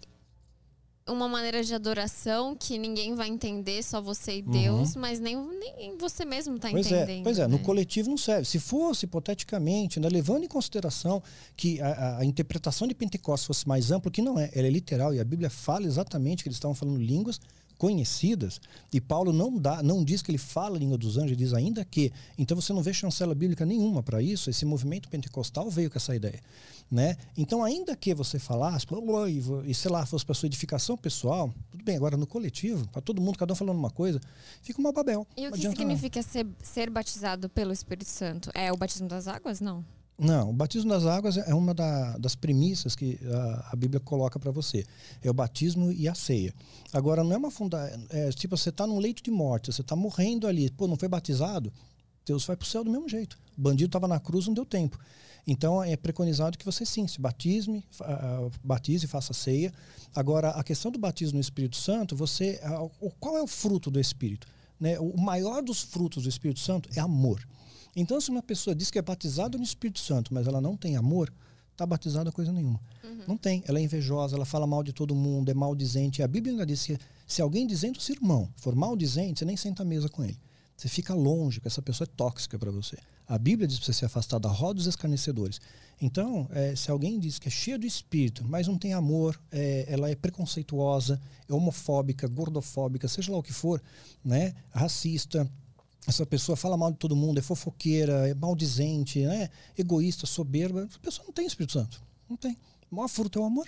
uma 1.07 1.27
maneira 1.27 1.63
de 1.63 1.73
adoração 1.73 2.55
que 2.55 2.77
ninguém 2.77 3.15
vai 3.15 3.27
entender, 3.29 3.83
só 3.83 4.01
você 4.01 4.37
e 4.37 4.41
Deus, 4.41 4.95
mas 4.95 5.19
nem, 5.19 5.35
nem 5.35 5.97
você 5.97 6.25
mesmo 6.25 6.59
tá 6.59 6.67
Uhum. 6.67 6.73
Pois 6.73 6.87
entendendo. 6.87 7.19
é, 7.21 7.23
pois 7.23 7.39
é, 7.39 7.47
no 7.47 7.57
né? 7.57 7.63
coletivo 7.63 8.09
não 8.09 8.17
serve. 8.17 8.45
Se 8.45 8.59
fosse, 8.59 9.05
hipoteticamente, 9.05 9.99
né, 9.99 10.09
levando 10.09 10.43
em 10.43 10.47
consideração 10.47 11.21
que 11.55 11.79
a, 11.81 11.87
a- 11.87 12.17
a 12.19 12.25
interpretação 12.25 12.87
de 12.87 12.93
Pentecostes 12.95 13.47
fosse 13.47 13.67
mais 13.67 13.91
ampla, 13.91 14.11
que 14.11 14.21
não 14.21 14.39
é, 14.39 14.49
ela 14.53 14.67
é 14.67 14.69
literal 14.69 15.13
e 15.13 15.19
a 15.19 15.23
Bíblia 15.23 15.49
fala 15.49 15.85
exatamente 15.85 16.43
que 16.43 16.49
eles 16.49 16.57
estavam 16.57 16.75
falando 16.75 16.97
línguas 16.97 17.39
conhecidas 17.77 18.59
e 18.91 18.99
Paulo 18.99 19.31
não 19.31 19.57
dá, 19.57 19.83
não 19.83 20.03
diz 20.03 20.21
que 20.21 20.31
ele 20.31 20.37
fala 20.37 20.75
a 20.75 20.79
língua 20.79 20.97
dos 20.97 21.17
anjos, 21.17 21.31
ele 21.31 21.35
diz 21.37 21.53
ainda 21.53 21.85
que. 21.85 22.11
Então 22.37 22.59
você 22.59 22.73
não 22.73 22.81
vê 22.81 22.93
chancela 22.93 23.35
bíblica 23.35 23.65
nenhuma 23.65 24.01
para 24.01 24.21
isso. 24.21 24.49
Esse 24.49 24.65
movimento 24.65 25.09
pentecostal 25.09 25.69
veio 25.69 25.89
com 25.89 25.97
essa 25.97 26.15
ideia, 26.15 26.41
né? 26.89 27.15
Então 27.37 27.63
ainda 27.63 27.95
que 27.95 28.13
você 28.13 28.39
falasse 28.39 28.85
e, 29.65 29.73
sei 29.73 29.91
lá 29.91 30.05
fosse 30.05 30.25
para 30.25 30.35
sua 30.35 30.47
edificação 30.47 30.97
pessoal, 30.97 31.53
tudo 31.71 31.83
bem. 31.83 31.95
Agora 31.95 32.17
no 32.17 32.27
coletivo, 32.27 32.87
para 32.89 33.01
todo 33.01 33.21
mundo, 33.21 33.37
cada 33.37 33.53
um 33.53 33.55
falando 33.55 33.77
uma 33.77 33.91
coisa, 33.91 34.19
fica 34.61 34.79
uma 34.79 34.91
babel. 34.91 35.27
E 35.37 35.47
o 35.47 35.51
que 35.51 35.61
significa 35.61 36.21
ser, 36.21 36.47
ser 36.61 36.89
batizado 36.89 37.49
pelo 37.49 37.71
Espírito 37.71 38.09
Santo? 38.09 38.49
É 38.53 38.71
o 38.71 38.77
batismo 38.77 39.07
das 39.07 39.27
águas? 39.27 39.61
Não. 39.61 39.83
Não, 40.19 40.49
o 40.49 40.53
batismo 40.53 40.89
das 40.89 41.05
águas 41.05 41.37
é 41.37 41.53
uma 41.53 41.75
da- 41.75 42.17
das 42.17 42.33
premissas 42.35 42.95
que 42.95 43.19
a, 43.23 43.69
a 43.73 43.75
Bíblia 43.75 43.99
coloca 43.99 44.39
para 44.39 44.49
você. 44.49 44.83
É 45.21 45.29
o 45.29 45.33
batismo 45.33 45.91
e 45.91 46.07
a 46.07 46.15
ceia. 46.15 46.53
Agora, 46.91 47.23
não 47.23 47.33
é 47.33 47.37
uma 47.37 47.51
funda... 47.51 47.77
É, 48.09 48.29
tipo, 48.31 48.57
você 48.57 48.69
está 48.69 48.87
num 48.87 48.97
leito 48.97 49.21
de 49.21 49.29
morte, 49.29 49.71
você 49.71 49.81
está 49.81 49.95
morrendo 49.95 50.47
ali. 50.47 50.71
Pô, 50.71 50.87
não 50.87 50.95
foi 50.97 51.07
batizado? 51.07 51.71
Deus 52.25 52.43
vai 52.45 52.55
para 52.57 52.65
o 52.65 52.67
céu 52.67 52.83
do 52.83 52.89
mesmo 52.89 53.07
jeito. 53.07 53.37
O 53.55 53.61
bandido 53.61 53.89
estava 53.89 54.07
na 54.07 54.19
cruz, 54.19 54.47
não 54.47 54.55
deu 54.55 54.65
tempo. 54.65 54.97
Então, 55.45 55.83
é 55.83 55.95
preconizado 55.95 56.57
que 56.57 56.65
você 56.65 56.83
sim, 56.83 57.07
se 57.07 57.21
batisme, 57.21 57.85
batize 58.63 59.05
faça 59.07 59.33
ceia. 59.33 59.71
Agora, 60.15 60.49
a 60.49 60.63
questão 60.63 60.91
do 60.91 60.97
batismo 60.97 61.35
no 61.35 61.41
Espírito 61.41 61.77
Santo, 61.77 62.15
você... 62.15 62.59
Qual 63.19 63.37
é 63.37 63.41
o 63.43 63.47
fruto 63.47 63.91
do 63.91 63.99
Espírito? 63.99 64.47
Né? 64.79 64.99
O 64.99 65.15
maior 65.15 65.61
dos 65.61 65.83
frutos 65.83 66.23
do 66.23 66.29
Espírito 66.29 66.59
Santo 66.59 66.89
é 66.95 66.99
amor. 66.99 67.47
Então, 67.99 68.21
se 68.21 68.29
uma 68.29 68.43
pessoa 68.43 68.75
diz 68.75 68.91
que 68.91 68.99
é 68.99 69.01
batizada 69.01 69.57
no 69.57 69.63
Espírito 69.63 69.99
Santo, 69.99 70.31
mas 70.31 70.45
ela 70.45 70.61
não 70.61 70.77
tem 70.77 70.95
amor, 70.95 71.33
está 71.71 71.83
batizada 71.83 72.31
coisa 72.31 72.53
nenhuma. 72.53 72.79
Não 73.27 73.35
tem. 73.35 73.63
Ela 73.67 73.79
é 73.79 73.81
invejosa, 73.81 74.35
ela 74.35 74.45
fala 74.45 74.67
mal 74.67 74.83
de 74.83 74.93
todo 74.93 75.15
mundo, 75.15 75.49
é 75.49 75.53
maldizente. 75.55 76.21
A 76.21 76.27
Bíblia 76.27 76.53
ainda 76.53 76.65
diz 76.65 76.85
que 76.85 76.95
se 77.25 77.41
alguém 77.41 77.65
dizendo 77.65 77.99
se 77.99 78.11
irmão 78.11 78.47
for 78.55 78.75
maldizente, 78.75 79.39
você 79.39 79.45
nem 79.45 79.57
senta 79.57 79.81
à 79.81 79.85
mesa 79.85 80.07
com 80.09 80.23
ele. 80.23 80.39
Você 80.75 80.87
fica 80.87 81.15
longe, 81.15 81.59
que 81.59 81.67
essa 81.67 81.81
pessoa 81.81 82.07
é 82.07 82.15
tóxica 82.15 82.59
para 82.59 82.69
você. 82.69 82.99
A 83.27 83.35
Bíblia 83.35 83.67
diz 83.67 83.79
para 83.79 83.87
você 83.87 83.93
se 83.93 84.05
afastar 84.05 84.37
da 84.37 84.47
roda 84.47 84.75
dos 84.75 84.85
escarnecedores. 84.85 85.59
Então, 85.99 86.47
é, 86.51 86.75
se 86.75 86.91
alguém 86.91 87.19
diz 87.19 87.39
que 87.39 87.47
é 87.47 87.51
cheia 87.51 87.79
do 87.79 87.87
espírito, 87.87 88.45
mas 88.47 88.67
não 88.67 88.77
tem 88.77 88.93
amor, 88.93 89.41
é, 89.51 89.85
ela 89.89 90.07
é 90.07 90.13
preconceituosa, 90.13 91.19
é 91.49 91.53
homofóbica, 91.53 92.27
gordofóbica, 92.27 93.07
seja 93.07 93.31
lá 93.31 93.39
o 93.39 93.43
que 93.43 93.51
for, 93.51 93.81
né? 94.23 94.53
racista, 94.71 95.49
essa 96.07 96.25
pessoa 96.25 96.55
fala 96.55 96.77
mal 96.77 96.91
de 96.91 96.97
todo 96.97 97.15
mundo, 97.15 97.37
é 97.37 97.41
fofoqueira, 97.41 98.27
é 98.29 98.33
maldizente, 98.33 99.19
né? 99.25 99.49
egoísta, 99.77 100.25
soberba, 100.25 100.87
essa 100.89 100.97
pessoa 100.99 101.25
não 101.25 101.33
tem 101.33 101.45
Espírito 101.45 101.73
Santo. 101.73 102.01
Não 102.29 102.37
tem. 102.37 102.57
O 102.89 102.95
maior 102.95 103.07
fruto 103.09 103.37
é 103.39 103.41
o 103.41 103.45
amor. 103.45 103.67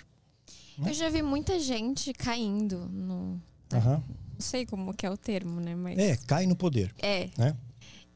Eu 0.84 0.94
já 0.94 1.10
vi 1.10 1.20
muita 1.22 1.60
gente 1.60 2.12
caindo 2.14 2.78
no. 2.88 3.40
Aham. 3.72 4.02
Não 4.32 4.40
sei 4.40 4.64
como 4.64 4.94
que 4.94 5.04
é 5.04 5.10
o 5.10 5.16
termo, 5.16 5.60
né? 5.60 5.74
Mas. 5.74 5.98
É, 5.98 6.16
cai 6.16 6.46
no 6.46 6.56
poder. 6.56 6.94
É. 6.98 7.28
Né? 7.36 7.54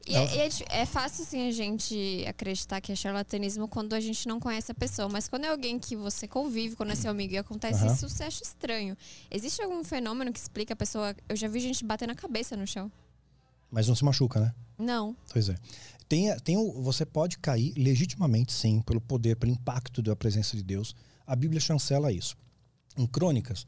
E 0.07 0.15
é, 0.15 0.37
é 0.45 0.49
di- 0.49 0.65
é 0.69 0.85
fácil, 0.85 1.23
assim, 1.23 1.47
a 1.47 1.51
gente 1.51 2.23
acreditar 2.27 2.79
que 2.81 2.91
é 2.91 2.95
charlatanismo 2.95 3.67
quando 3.67 3.93
a 3.93 3.99
gente 3.99 4.27
não 4.27 4.39
conhece 4.39 4.71
a 4.71 4.75
pessoa. 4.75 5.07
Mas 5.09 5.27
quando 5.27 5.45
é 5.45 5.49
alguém 5.49 5.77
que 5.79 5.95
você 5.95 6.27
convive, 6.27 6.75
quando 6.75 6.91
é 6.91 6.95
seu 6.95 7.09
amigo 7.11 7.33
e 7.33 7.37
acontece 7.37 7.83
Aham. 7.83 7.93
isso, 7.93 8.09
você 8.09 8.23
acha 8.23 8.43
estranho. 8.43 8.95
Existe 9.31 9.61
algum 9.61 9.83
fenômeno 9.83 10.31
que 10.33 10.39
explica 10.39 10.73
a 10.73 10.75
pessoa... 10.75 11.15
Eu 11.29 11.35
já 11.35 11.47
vi 11.47 11.59
gente 11.59 11.83
bater 11.83 12.07
na 12.07 12.15
cabeça 12.15 12.55
no 12.55 12.65
chão. 12.67 12.91
Mas 13.75 13.89
não 13.89 13.95
se 13.95 14.05
machuca, 14.05 14.39
né? 14.39 14.53
Não. 14.77 15.17
Pois 15.33 15.49
é. 15.49 15.57
Tem, 16.07 16.33
tem 16.39 16.55
o, 16.55 16.81
você 16.81 17.05
pode 17.05 17.37
cair 17.37 17.73
legitimamente, 17.75 18.53
sim, 18.53 18.79
pelo 18.79 19.01
poder, 19.01 19.35
pelo 19.35 19.51
impacto 19.51 20.01
da 20.01 20.15
presença 20.15 20.55
de 20.55 20.63
Deus. 20.63 20.95
A 21.27 21.35
Bíblia 21.35 21.59
chancela 21.59 22.09
isso. 22.09 22.37
Em 22.97 23.05
Crônicas, 23.05 23.67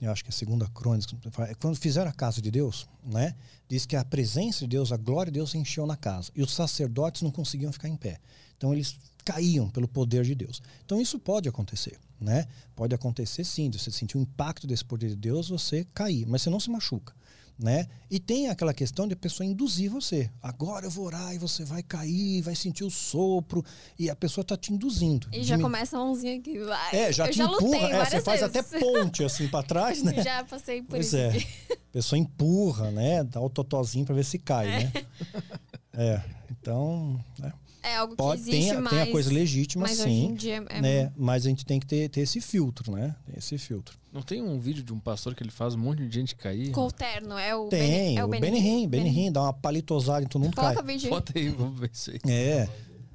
eu 0.00 0.10
acho 0.10 0.24
que 0.24 0.30
é 0.30 0.32
a 0.32 0.34
segunda 0.34 0.66
Crônicas, 0.68 1.14
quando 1.60 1.76
fizeram 1.76 2.10
a 2.10 2.14
casa 2.14 2.40
de 2.40 2.50
Deus, 2.50 2.88
né, 3.04 3.34
diz 3.68 3.84
que 3.84 3.94
a 3.94 4.02
presença 4.02 4.60
de 4.60 4.68
Deus, 4.68 4.90
a 4.90 4.96
glória 4.96 5.30
de 5.30 5.38
Deus 5.38 5.50
se 5.50 5.58
encheu 5.58 5.86
na 5.86 5.98
casa. 5.98 6.32
E 6.34 6.42
os 6.42 6.54
sacerdotes 6.54 7.20
não 7.20 7.30
conseguiam 7.30 7.74
ficar 7.74 7.88
em 7.88 7.96
pé. 7.96 8.20
Então 8.56 8.72
eles 8.72 8.96
caíam 9.22 9.68
pelo 9.68 9.86
poder 9.86 10.24
de 10.24 10.34
Deus. 10.34 10.62
Então 10.82 10.98
isso 10.98 11.18
pode 11.18 11.46
acontecer, 11.46 11.98
né? 12.18 12.46
Pode 12.74 12.94
acontecer 12.94 13.44
sim, 13.44 13.68
de 13.68 13.78
você 13.78 13.90
sentir 13.90 14.16
o 14.16 14.20
impacto 14.22 14.66
desse 14.66 14.84
poder 14.84 15.10
de 15.10 15.16
Deus, 15.16 15.50
você 15.50 15.86
cair, 15.92 16.24
mas 16.26 16.40
você 16.40 16.48
não 16.48 16.58
se 16.58 16.70
machuca. 16.70 17.14
Né? 17.62 17.86
E 18.10 18.18
tem 18.18 18.48
aquela 18.48 18.74
questão 18.74 19.06
de 19.06 19.14
a 19.14 19.16
pessoa 19.16 19.46
induzir 19.46 19.88
você. 19.88 20.28
Agora 20.42 20.86
eu 20.86 20.90
vou 20.90 21.04
orar 21.06 21.32
e 21.32 21.38
você 21.38 21.64
vai 21.64 21.80
cair, 21.80 22.42
vai 22.42 22.56
sentir 22.56 22.82
o 22.82 22.90
sopro, 22.90 23.64
e 23.96 24.10
a 24.10 24.16
pessoa 24.16 24.42
está 24.42 24.56
te 24.56 24.72
induzindo. 24.72 25.28
E 25.32 25.44
já 25.44 25.56
começa 25.56 25.96
a 25.96 26.00
mãozinha 26.00 26.36
aqui. 26.38 26.58
Vai. 26.58 26.92
É, 26.96 27.12
já 27.12 27.26
eu 27.26 27.30
te 27.30 27.36
já 27.38 27.44
empurra. 27.44 27.88
É, 27.88 28.04
você 28.04 28.20
faz 28.20 28.40
vezes. 28.40 28.56
até 28.56 28.80
ponte 28.80 29.22
assim 29.22 29.46
para 29.46 29.62
trás, 29.62 30.02
né? 30.02 30.12
Já 30.24 30.42
passei 30.44 30.82
por 30.82 30.90
Pois 30.90 31.06
isso. 31.06 31.16
é. 31.16 31.28
A 31.70 31.76
pessoa 31.92 32.18
empurra, 32.18 32.90
né? 32.90 33.22
Dá 33.22 33.40
o 33.40 33.48
totozinho 33.48 34.04
para 34.04 34.14
ver 34.16 34.24
se 34.24 34.38
cai, 34.38 34.66
né? 34.66 34.92
É. 35.94 36.22
Então, 36.50 37.22
né? 37.38 37.52
É 37.82 37.96
algo 37.96 38.12
que 38.12 38.18
Pode, 38.18 38.40
existe 38.42 38.60
tem, 38.60 38.70
a- 38.70 38.80
mais. 38.80 38.90
tem 38.90 39.00
a 39.02 39.10
coisa 39.12 39.32
legítima, 39.32 39.82
mas 39.88 39.98
hoje 39.98 40.08
sim. 40.08 40.24
em 40.26 40.34
dia 40.34 40.64
é 40.68 40.80
né? 40.80 41.12
Mas 41.16 41.44
a 41.44 41.48
gente 41.48 41.64
tem 41.66 41.80
que 41.80 41.86
ter, 41.86 42.08
ter 42.08 42.20
esse 42.20 42.40
filtro, 42.40 42.92
né? 42.92 43.16
Tem 43.26 43.34
Esse 43.38 43.58
filtro. 43.58 43.98
Não 44.12 44.22
tem 44.22 44.40
um 44.42 44.58
vídeo 44.58 44.82
de 44.84 44.92
um 44.92 45.00
pastor 45.00 45.34
que 45.34 45.42
ele 45.42 45.50
faz 45.50 45.74
um 45.74 45.78
monte 45.78 46.06
de 46.06 46.14
gente 46.14 46.36
cair? 46.36 46.70
com 46.70 46.86
o 46.86 46.92
terno. 46.92 47.36
É 47.36 47.56
o 47.56 47.66
Tem, 47.68 47.80
Benny, 48.14 48.16
é 48.18 48.24
o 48.24 48.28
Benny 48.28 49.08
Hinn, 49.08 49.32
dá 49.32 49.42
uma 49.42 49.52
palitosada 49.52 50.24
e 50.24 50.28
todo 50.28 50.42
mundo 50.42 50.54
cai. 50.54 50.74
Coloca 50.74 50.82
o 50.82 50.86
vídeo 50.86 51.06
aí. 51.06 51.10
Bota 51.10 51.32
aí, 51.36 51.48
vamos 51.48 51.80
ver 51.80 51.90
isso 51.92 52.10
aí. 52.10 52.20
É, 52.30 52.68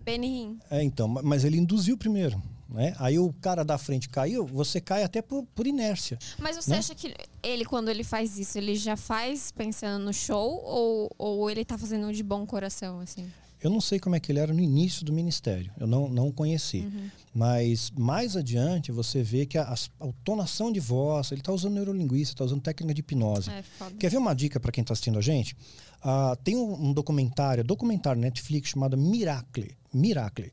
Benny 0.03 0.27
Hinn. 0.27 0.57
é, 0.69 0.83
então, 0.83 1.07
ma- 1.07 1.21
mas 1.21 1.43
ele 1.45 1.57
induziu 1.57 1.97
primeiro, 1.97 2.41
né? 2.69 2.95
Aí 2.99 3.17
o 3.19 3.31
cara 3.39 3.63
da 3.63 3.77
frente 3.77 4.09
caiu, 4.09 4.45
você 4.45 4.81
cai 4.81 5.03
até 5.03 5.21
por, 5.21 5.43
por 5.55 5.67
inércia. 5.67 6.17
Mas 6.39 6.55
você 6.57 6.71
Né? 6.71 6.77
acha 6.79 6.95
que 6.95 7.13
ele, 7.43 7.63
quando 7.63 7.89
ele 7.89 8.03
faz 8.03 8.37
isso, 8.37 8.57
ele 8.57 8.75
já 8.75 8.97
faz 8.97 9.51
pensando 9.51 10.03
no 10.03 10.13
show 10.13 10.61
ou, 10.65 11.11
ou 11.17 11.49
ele 11.49 11.63
tá 11.63 11.77
fazendo 11.77 12.11
de 12.11 12.23
bom 12.23 12.45
coração, 12.45 12.99
assim? 12.99 13.27
Eu 13.61 13.69
não 13.71 13.81
sei 13.81 13.99
como 13.99 14.15
é 14.15 14.19
que 14.19 14.31
ele 14.31 14.39
era 14.39 14.53
no 14.53 14.59
início 14.61 15.03
do 15.03 15.11
ministério, 15.11 15.71
eu 15.79 15.87
não, 15.87 16.07
não 16.07 16.31
conheci. 16.31 16.81
Uhum. 16.81 17.09
Mas 17.33 17.91
mais 17.91 18.35
adiante 18.35 18.91
você 18.91 19.21
vê 19.23 19.45
que 19.45 19.57
a, 19.57 19.73
a 19.73 20.07
tonação 20.23 20.71
de 20.71 20.79
voz, 20.79 21.31
ele 21.31 21.41
está 21.41 21.51
usando 21.51 21.73
neurolinguista, 21.73 22.33
está 22.33 22.45
usando 22.45 22.61
técnica 22.61 22.93
de 22.93 22.99
hipnose. 23.01 23.49
É. 23.49 23.63
Quer 23.99 24.09
ver 24.11 24.17
uma 24.17 24.33
dica 24.35 24.59
para 24.59 24.71
quem 24.71 24.81
está 24.81 24.93
assistindo 24.93 25.17
a 25.19 25.21
gente? 25.21 25.55
Ah, 26.03 26.37
tem 26.43 26.55
um, 26.55 26.89
um 26.89 26.93
documentário, 26.93 27.63
documentário 27.63 28.21
Netflix 28.21 28.69
chamado 28.69 28.97
Miracle. 28.97 29.75
Miracle. 29.93 30.51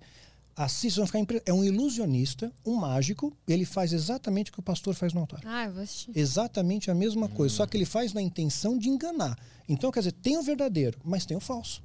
Assista, 0.57 1.01
vão 1.01 1.07
ficar 1.07 1.19
impre- 1.19 1.43
é 1.45 1.53
um 1.53 1.65
ilusionista, 1.65 2.53
um 2.65 2.77
mágico, 2.77 3.37
ele 3.49 3.65
faz 3.65 3.93
exatamente 3.93 4.51
o 4.51 4.55
que 4.55 4.61
o 4.61 4.63
pastor 4.63 4.95
faz 4.95 5.13
no 5.13 5.21
altar. 5.21 5.41
Ah, 5.45 5.65
eu 5.67 5.73
vou 5.73 5.83
assistir. 5.83 6.13
Exatamente 6.15 6.91
a 6.91 6.95
mesma 6.95 7.29
coisa, 7.29 7.55
só 7.57 7.67
que 7.67 7.77
ele 7.77 7.85
faz 7.85 8.13
na 8.13 8.23
intenção 8.23 8.79
de 8.79 8.89
enganar. 8.89 9.37
Então, 9.69 9.91
quer 9.91 10.01
dizer, 10.01 10.13
tem 10.13 10.37
o 10.39 10.43
verdadeiro, 10.43 10.97
mas 11.05 11.27
tem 11.27 11.37
o 11.37 11.41
falso. 11.41 11.83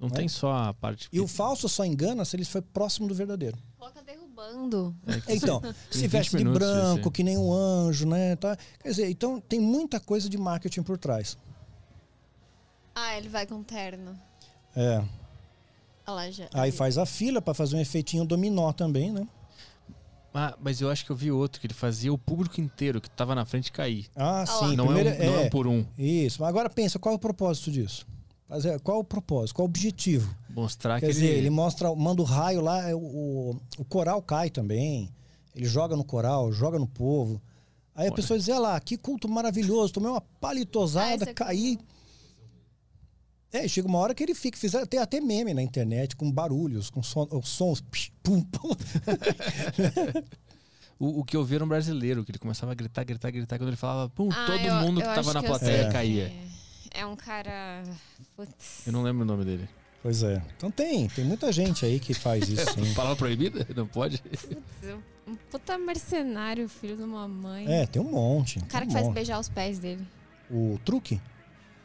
Não 0.00 0.08
tem 0.08 0.28
só 0.28 0.50
a 0.52 0.74
parte. 0.74 1.08
E 1.12 1.20
o 1.20 1.28
falso 1.28 1.68
só 1.68 1.84
engana 1.84 2.24
se 2.24 2.34
ele 2.34 2.44
for 2.46 2.62
próximo 2.62 3.06
do 3.06 3.14
verdadeiro. 3.14 3.58
Coloca 3.78 4.02
derrubando. 4.02 4.96
Então, 5.28 5.60
se 5.90 6.08
veste 6.08 6.38
de 6.38 6.44
branco, 6.44 7.00
isso 7.00 7.10
que 7.10 7.22
nem 7.22 7.36
um 7.36 7.52
anjo, 7.52 8.06
né? 8.06 8.34
Tá? 8.36 8.56
Quer 8.82 8.88
dizer, 8.88 9.10
então 9.10 9.38
tem 9.40 9.60
muita 9.60 10.00
coisa 10.00 10.26
de 10.26 10.38
marketing 10.38 10.82
por 10.82 10.96
trás. 10.96 11.36
Ah, 12.94 13.18
ele 13.18 13.28
vai 13.28 13.46
com 13.46 13.62
terno. 13.62 14.18
É. 14.74 15.04
Olha 16.06 16.14
lá, 16.14 16.30
já. 16.30 16.48
Aí 16.54 16.72
faz 16.72 16.96
a 16.96 17.04
fila 17.04 17.42
para 17.42 17.52
fazer 17.52 17.76
um 17.76 17.80
efeitinho 17.80 18.24
dominó 18.24 18.72
também, 18.72 19.12
né? 19.12 19.28
Ah, 20.32 20.56
mas 20.60 20.80
eu 20.80 20.88
acho 20.88 21.04
que 21.04 21.10
eu 21.10 21.16
vi 21.16 21.30
outro 21.30 21.60
que 21.60 21.66
ele 21.66 21.74
fazia 21.74 22.12
o 22.12 22.16
público 22.16 22.58
inteiro 22.58 23.00
que 23.02 23.10
tava 23.10 23.34
na 23.34 23.44
frente 23.44 23.70
cair. 23.70 24.06
Ah, 24.16 24.46
sim. 24.46 24.76
Não, 24.76 24.86
primeiro, 24.86 25.10
é 25.10 25.28
um, 25.28 25.32
não 25.32 25.40
é 25.40 25.46
um 25.46 25.50
por 25.50 25.66
um. 25.66 25.84
Isso. 25.98 26.42
Agora 26.42 26.70
pensa, 26.70 26.98
qual 26.98 27.12
é 27.12 27.16
o 27.16 27.18
propósito 27.18 27.70
disso? 27.70 28.06
Fazer- 28.50 28.80
Qual 28.80 28.98
é 28.98 29.00
o 29.00 29.04
propósito? 29.04 29.54
Qual 29.54 29.64
é 29.64 29.66
o 29.66 29.70
objetivo? 29.70 30.34
Mostrar 30.50 30.98
Quer 31.00 31.06
que 31.06 31.12
dizer, 31.12 31.26
ele. 31.26 31.38
ele 31.38 31.50
mostra, 31.50 31.94
manda 31.94 32.20
o 32.20 32.24
raio 32.24 32.60
lá, 32.60 32.86
é 32.88 32.94
o, 32.94 32.98
o, 32.98 33.60
o 33.78 33.84
coral 33.84 34.20
cai 34.20 34.50
também. 34.50 35.08
Ele 35.54 35.64
joga 35.66 35.96
no 35.96 36.02
coral, 36.04 36.52
joga 36.52 36.76
no 36.78 36.86
povo. 36.86 37.40
Aí 37.94 38.06
a 38.06 38.10
Olha. 38.10 38.16
pessoa 38.16 38.38
diz, 38.38 38.48
olha 38.48 38.58
lá, 38.58 38.80
que 38.80 38.96
culto 38.98 39.28
maravilhoso, 39.28 39.92
tomei 39.92 40.10
uma 40.10 40.18
Ah, 40.18 40.22
palitosada, 40.40 41.14
esse 41.22 41.30
é 41.30 41.34
caí. 41.34 41.78
É, 43.52 43.66
chega 43.66 43.86
uma 43.88 43.98
hora 43.98 44.14
que 44.14 44.22
ele 44.22 44.34
fica, 44.34 44.56
fizeram 44.58 44.84
até, 44.84 44.98
até 44.98 45.20
meme 45.20 45.52
na 45.54 45.62
internet, 45.62 46.14
com 46.16 46.30
barulhos, 46.30 46.88
com 46.90 47.00
os 47.00 47.48
sons, 47.48 47.80
psh, 47.80 48.10
pum, 48.22 48.42
pum. 48.42 48.70
O, 50.98 51.20
o 51.20 51.24
que 51.24 51.34
eu 51.34 51.42
vi 51.42 51.54
era 51.54 51.64
um 51.64 51.68
brasileiro, 51.68 52.22
que 52.22 52.30
ele 52.30 52.38
começava 52.38 52.72
a 52.72 52.74
gritar, 52.74 53.02
gritar, 53.04 53.30
gritar. 53.30 53.56
Quando 53.58 53.68
ele 53.70 53.76
falava, 53.76 54.10
pum, 54.10 54.28
Ah, 54.30 54.44
todo 54.46 54.60
eu- 54.60 54.74
mundo 54.82 55.00
eu 55.00 55.08
que 55.08 55.14
tava 55.14 55.20
acho 55.20 55.32
na 55.32 55.40
que 55.40 55.46
plateia 55.46 55.82
sei 55.84 55.92
caía. 55.92 56.32
É, 56.92 57.00
é 57.00 57.06
um 57.06 57.16
cara. 57.16 57.82
Putz. 58.36 58.86
Eu 58.86 58.92
não 58.92 59.02
lembro 59.02 59.22
o 59.22 59.26
nome 59.26 59.44
dele. 59.44 59.68
Pois 60.02 60.22
é. 60.22 60.42
Então 60.56 60.70
tem, 60.70 61.08
tem 61.08 61.24
muita 61.24 61.52
gente 61.52 61.84
aí 61.84 62.00
que 62.00 62.14
faz 62.14 62.48
isso, 62.48 62.64
sim. 62.72 62.94
Palavra 62.94 63.16
proibida? 63.16 63.66
Não 63.76 63.86
pode? 63.86 64.18
Putz, 64.22 64.96
um 65.26 65.34
puta 65.50 65.76
mercenário, 65.78 66.68
filho 66.68 66.96
de 66.96 67.02
uma 67.02 67.28
mãe. 67.28 67.66
É, 67.70 67.86
tem 67.86 68.00
um 68.00 68.10
monte. 68.10 68.58
O 68.58 68.66
cara 68.66 68.80
tem 68.84 68.88
que 68.88 68.90
um 68.90 68.92
faz 68.94 69.06
monte. 69.06 69.14
beijar 69.14 69.38
os 69.38 69.48
pés 69.48 69.78
dele. 69.78 70.06
O 70.50 70.78
truque? 70.84 71.20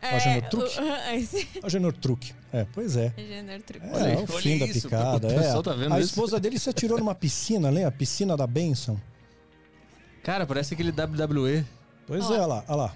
Algenor 0.01 0.49
Truque? 0.49 0.79
o- 0.79 1.15
Esse 1.15 1.47
Algenor 1.63 1.93
Truque. 1.93 2.33
É, 2.53 2.65
pois 2.73 2.95
é. 2.95 3.13
Algenor 3.17 3.61
Truque. 3.61 3.85
É, 3.85 3.89
Olha 3.91 4.05
aí, 4.05 4.15
o 4.15 4.19
olha 4.19 4.27
fim 4.27 4.57
da 4.59 4.65
isso, 4.65 4.81
picada. 4.83 5.27
o 5.27 5.31
é. 5.31 5.61
tá 5.63 5.73
vendo 5.73 5.93
a 5.93 5.99
isso? 5.99 6.09
esposa 6.09 6.39
dele 6.39 6.59
se 6.59 6.69
atirou 6.69 6.97
numa 6.99 7.15
piscina, 7.15 7.69
lembra? 7.69 7.89
A 7.89 7.91
piscina 7.91 8.37
da 8.37 8.45
bênção. 8.47 9.01
Cara, 10.23 10.45
parece 10.45 10.73
aquele 10.73 10.91
WWE. 10.91 11.65
Pois 12.07 12.25
Ó. 12.29 12.33
é, 12.33 12.37
olha 12.37 12.45
lá, 12.45 12.63
olha 12.67 12.75
lá. 12.77 12.95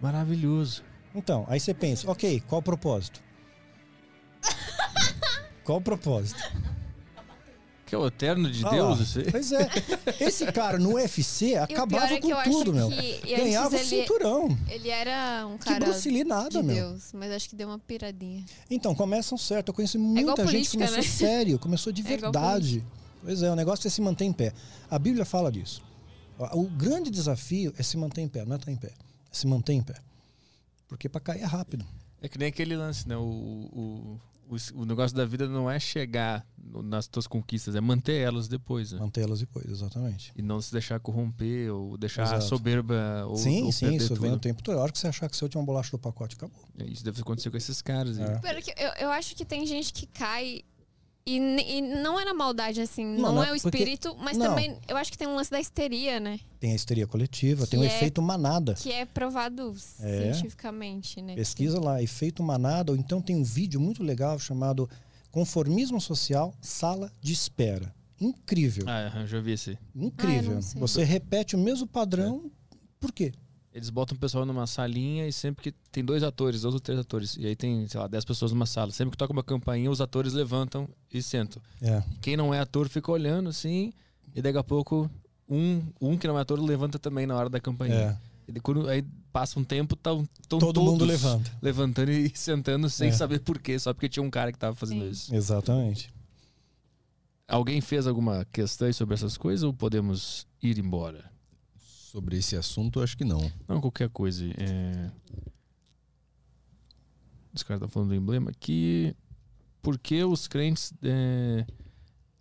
Maravilhoso. 0.00 0.82
Então, 1.14 1.44
aí 1.48 1.58
você 1.58 1.74
pensa, 1.74 2.10
ok, 2.10 2.42
qual 2.48 2.60
o 2.60 2.62
propósito? 2.62 3.20
qual 5.64 5.78
o 5.78 5.80
propósito? 5.80 6.40
Que 7.90 7.96
é 7.96 7.98
o 7.98 8.06
eterno 8.06 8.48
de 8.48 8.64
Olha 8.64 8.76
Deus, 8.76 9.00
isso 9.00 9.18
aí. 9.18 9.32
Pois 9.32 9.50
é. 9.50 9.68
Esse 10.20 10.46
cara 10.52 10.78
no 10.78 10.94
UFC 10.94 11.56
acabava 11.56 12.14
é 12.14 12.20
que 12.20 12.32
com 12.32 12.42
tudo, 12.44 12.72
meu. 12.72 12.88
que 12.88 13.34
Ganhava 13.34 13.74
ele, 13.76 13.84
cinturão. 13.84 14.56
ele 14.68 14.88
era 14.88 15.44
um 15.44 15.58
Que 15.58 15.64
cara 15.64 15.86
Bruce 15.86 16.08
Lee 16.08 16.22
nada, 16.22 16.50
de 16.50 16.62
meu. 16.62 16.90
Deus, 16.90 17.10
mas 17.12 17.32
acho 17.32 17.48
que 17.48 17.56
deu 17.56 17.66
uma 17.66 17.80
piradinha. 17.80 18.44
Então, 18.70 18.94
começam 18.94 19.36
certo. 19.36 19.70
Eu 19.70 19.74
conheci 19.74 19.98
igual 19.98 20.14
muita 20.36 20.46
gente 20.46 20.70
que 20.70 20.76
começou 20.76 20.96
né? 20.98 21.02
sério, 21.02 21.58
começou 21.60 21.92
de 21.92 22.02
É 22.02 22.04
verdade. 22.04 22.84
pois 23.24 23.42
é, 23.42 23.50
o 23.50 23.56
negócio 23.56 23.88
é 23.88 23.90
se 23.90 24.00
manter 24.00 24.24
em 24.26 24.32
pé. 24.32 24.52
A 24.88 24.96
Bíblia 24.96 25.24
fala 25.24 25.50
disso. 25.50 25.82
O 26.52 26.68
grande 26.68 27.10
desafio 27.10 27.74
é 27.76 27.82
se 27.82 27.96
manter 27.96 28.20
em 28.20 28.28
pé, 28.28 28.44
não 28.44 28.52
é 28.54 28.56
estar 28.56 28.70
em 28.70 28.76
pé. 28.76 28.92
É 28.92 28.92
se 29.32 29.48
manter 29.48 29.72
em 29.72 29.82
pé. 29.82 29.96
Porque 30.90 31.08
para 31.08 31.20
cair 31.20 31.40
é 31.40 31.46
rápido. 31.46 31.86
É 32.20 32.28
que 32.28 32.36
nem 32.36 32.48
aquele 32.48 32.76
lance, 32.76 33.08
né? 33.08 33.16
O, 33.16 33.22
o, 33.22 34.20
o, 34.48 34.80
o 34.82 34.84
negócio 34.84 35.16
da 35.16 35.24
vida 35.24 35.48
não 35.48 35.70
é 35.70 35.78
chegar 35.78 36.44
no- 36.58 36.82
nas 36.82 37.06
tuas 37.06 37.26
conquistas, 37.26 37.74
é 37.76 37.80
manter 37.80 38.20
elas 38.20 38.48
depois, 38.48 38.92
né? 38.92 38.98
Mantê-las 38.98 39.38
depois, 39.40 39.64
exatamente. 39.70 40.32
E 40.36 40.42
não 40.42 40.60
se 40.60 40.72
deixar 40.72 40.98
corromper 41.00 41.72
ou 41.72 41.96
deixar 41.96 42.22
a 42.22 42.26
Exato. 42.26 42.44
soberba 42.44 43.24
ou, 43.26 43.36
sim, 43.36 43.62
ou 43.62 43.72
sim, 43.72 43.94
isso 43.94 44.08
tudo. 44.08 44.20
vem 44.22 44.32
o 44.32 44.38
tempo 44.38 44.62
todo. 44.62 44.78
A 44.78 44.82
hora 44.82 44.92
que 44.92 44.98
você 44.98 45.06
achar 45.06 45.30
que 45.30 45.36
você 45.36 45.44
é 45.44 45.46
a 45.46 45.48
última 45.48 45.62
bolacha 45.64 45.92
do 45.92 45.98
pacote, 45.98 46.34
acabou. 46.36 46.60
É, 46.78 46.84
Isso 46.84 47.04
deve 47.04 47.20
acontecer 47.22 47.50
com 47.50 47.56
esses 47.56 47.80
caras. 47.80 48.18
É. 48.18 48.40
Eu, 48.76 49.06
eu 49.06 49.10
acho 49.10 49.34
que 49.36 49.44
tem 49.44 49.64
gente 49.64 49.92
que 49.92 50.06
cai 50.06 50.62
E, 51.26 51.36
e 51.36 51.82
não 51.82 52.18
é 52.18 52.24
na 52.24 52.32
maldade, 52.34 52.80
assim, 52.80 53.04
Não, 53.04 53.22
não, 53.28 53.34
não 53.36 53.44
é 53.44 53.50
é 53.50 53.52
o 53.54 53.60
porque- 53.60 53.78
espírito, 53.78 54.16
mas 54.18 54.36
não. 54.36 54.46
também 54.46 54.76
eu 54.88 54.96
acho 54.96 55.12
que 55.12 55.18
tem 55.18 55.28
um 55.28 55.34
lance 55.36 55.50
da 55.50 55.60
histeria, 55.60 56.18
né? 56.18 56.40
Tem 56.58 56.72
a 56.72 56.74
histeria 56.74 57.06
coletiva, 57.06 57.66
tem 57.66 57.78
o 57.78 57.82
Que 57.82 57.88
é- 57.88 57.96
efeito 57.96 58.22
manada. 58.22 58.74
Que 58.74 58.90
é 58.90 59.04
provado 59.04 59.74
É. 60.00 60.22
cientificamente, 60.32 61.20
né? 61.22 61.34
Pesquisa 61.34 61.78
lá, 61.78 62.02
efeito 62.02 62.42
manada, 62.42 62.90
ou 62.92 62.98
então 62.98 63.20
tem 63.20 63.36
um 63.36 63.44
vídeo 63.44 63.78
muito 63.80 64.02
legal 64.02 64.38
chamado 64.38 64.88
Conformismo 65.30 66.00
Social, 66.00 66.52
Sala 66.60 67.12
de 67.20 67.32
Espera. 67.32 67.94
Incrível, 68.20 68.84
Ah, 68.88 69.12
eu 69.20 69.26
já 69.26 69.40
vi 69.40 69.52
esse. 69.52 69.78
incrível. 69.94 70.58
Ah. 70.58 70.78
Você 70.80 71.04
repete 71.04 71.54
o 71.54 71.58
mesmo 71.58 71.86
padrão, 71.86 72.50
por 72.98 73.12
quê? 73.12 73.32
Eles 73.72 73.88
botam 73.88 74.16
o 74.16 74.20
pessoal 74.20 74.44
numa 74.44 74.66
salinha 74.66 75.28
e 75.28 75.32
sempre 75.32 75.62
que 75.62 75.72
tem 75.92 76.04
dois 76.04 76.22
atores, 76.24 76.62
dois 76.62 76.74
ou 76.74 76.80
três 76.80 76.98
atores, 76.98 77.36
e 77.36 77.46
aí 77.46 77.54
tem, 77.54 77.86
sei 77.86 78.00
lá, 78.00 78.08
dez 78.08 78.24
pessoas 78.24 78.50
numa 78.50 78.66
sala. 78.66 78.90
Sempre 78.90 79.12
que 79.12 79.16
toca 79.16 79.32
uma 79.32 79.44
campainha, 79.44 79.88
os 79.90 80.00
atores 80.00 80.32
levantam 80.32 80.88
e 81.12 81.22
sentam. 81.22 81.62
É, 81.80 82.02
Quem 82.20 82.36
não 82.36 82.52
é 82.52 82.58
ator 82.58 82.88
fica 82.88 83.12
olhando 83.12 83.48
assim, 83.48 83.92
e 84.34 84.42
daqui 84.42 84.58
a 84.58 84.64
pouco 84.64 85.08
um, 85.48 85.82
um 86.00 86.18
que 86.18 86.26
não 86.26 86.36
é 86.36 86.40
ator 86.42 86.58
levanta 86.60 86.98
também 86.98 87.26
na 87.26 87.36
hora 87.36 87.48
da 87.48 87.60
campainha. 87.60 87.94
é. 88.26 88.30
E 88.52 88.58
quando, 88.58 88.88
aí 88.88 89.04
passa 89.32 89.60
um 89.60 89.62
tempo, 89.62 89.94
tão, 89.94 90.26
tão 90.48 90.58
Todo 90.58 90.72
todos 90.72 90.90
mundo 90.90 91.04
levanta. 91.04 91.52
levantando 91.62 92.10
e 92.10 92.30
sentando 92.34 92.90
sem 92.90 93.10
É. 93.10 93.12
saber 93.12 93.38
por 93.38 93.60
quê, 93.60 93.78
só 93.78 93.94
porque 93.94 94.08
tinha 94.08 94.24
um 94.24 94.30
cara 94.30 94.50
que 94.50 94.58
tava 94.58 94.74
fazendo 94.74 95.04
Sim. 95.04 95.10
isso. 95.10 95.32
Exatamente. 95.32 96.12
Alguém 97.46 97.80
fez 97.80 98.08
alguma 98.08 98.44
questão 98.52 98.88
aí 98.88 98.92
sobre 98.92 99.14
essas 99.14 99.36
coisas 99.36 99.62
ou 99.62 99.72
podemos 99.72 100.48
ir 100.60 100.78
embora? 100.80 101.29
Sobre 102.10 102.36
esse 102.38 102.56
assunto, 102.56 103.00
acho 103.00 103.16
que 103.16 103.24
não. 103.24 103.52
Não, 103.68 103.80
qualquer 103.80 104.08
coisa. 104.08 104.44
É... 104.58 105.10
Os 107.54 107.62
caras 107.62 107.78
estão 107.78 107.88
falando 107.88 108.08
do 108.08 108.14
emblema 108.16 108.50
aqui. 108.50 109.14
Por 109.80 109.96
que 109.96 110.24
os 110.24 110.48
crentes 110.48 110.92
é, 111.04 111.64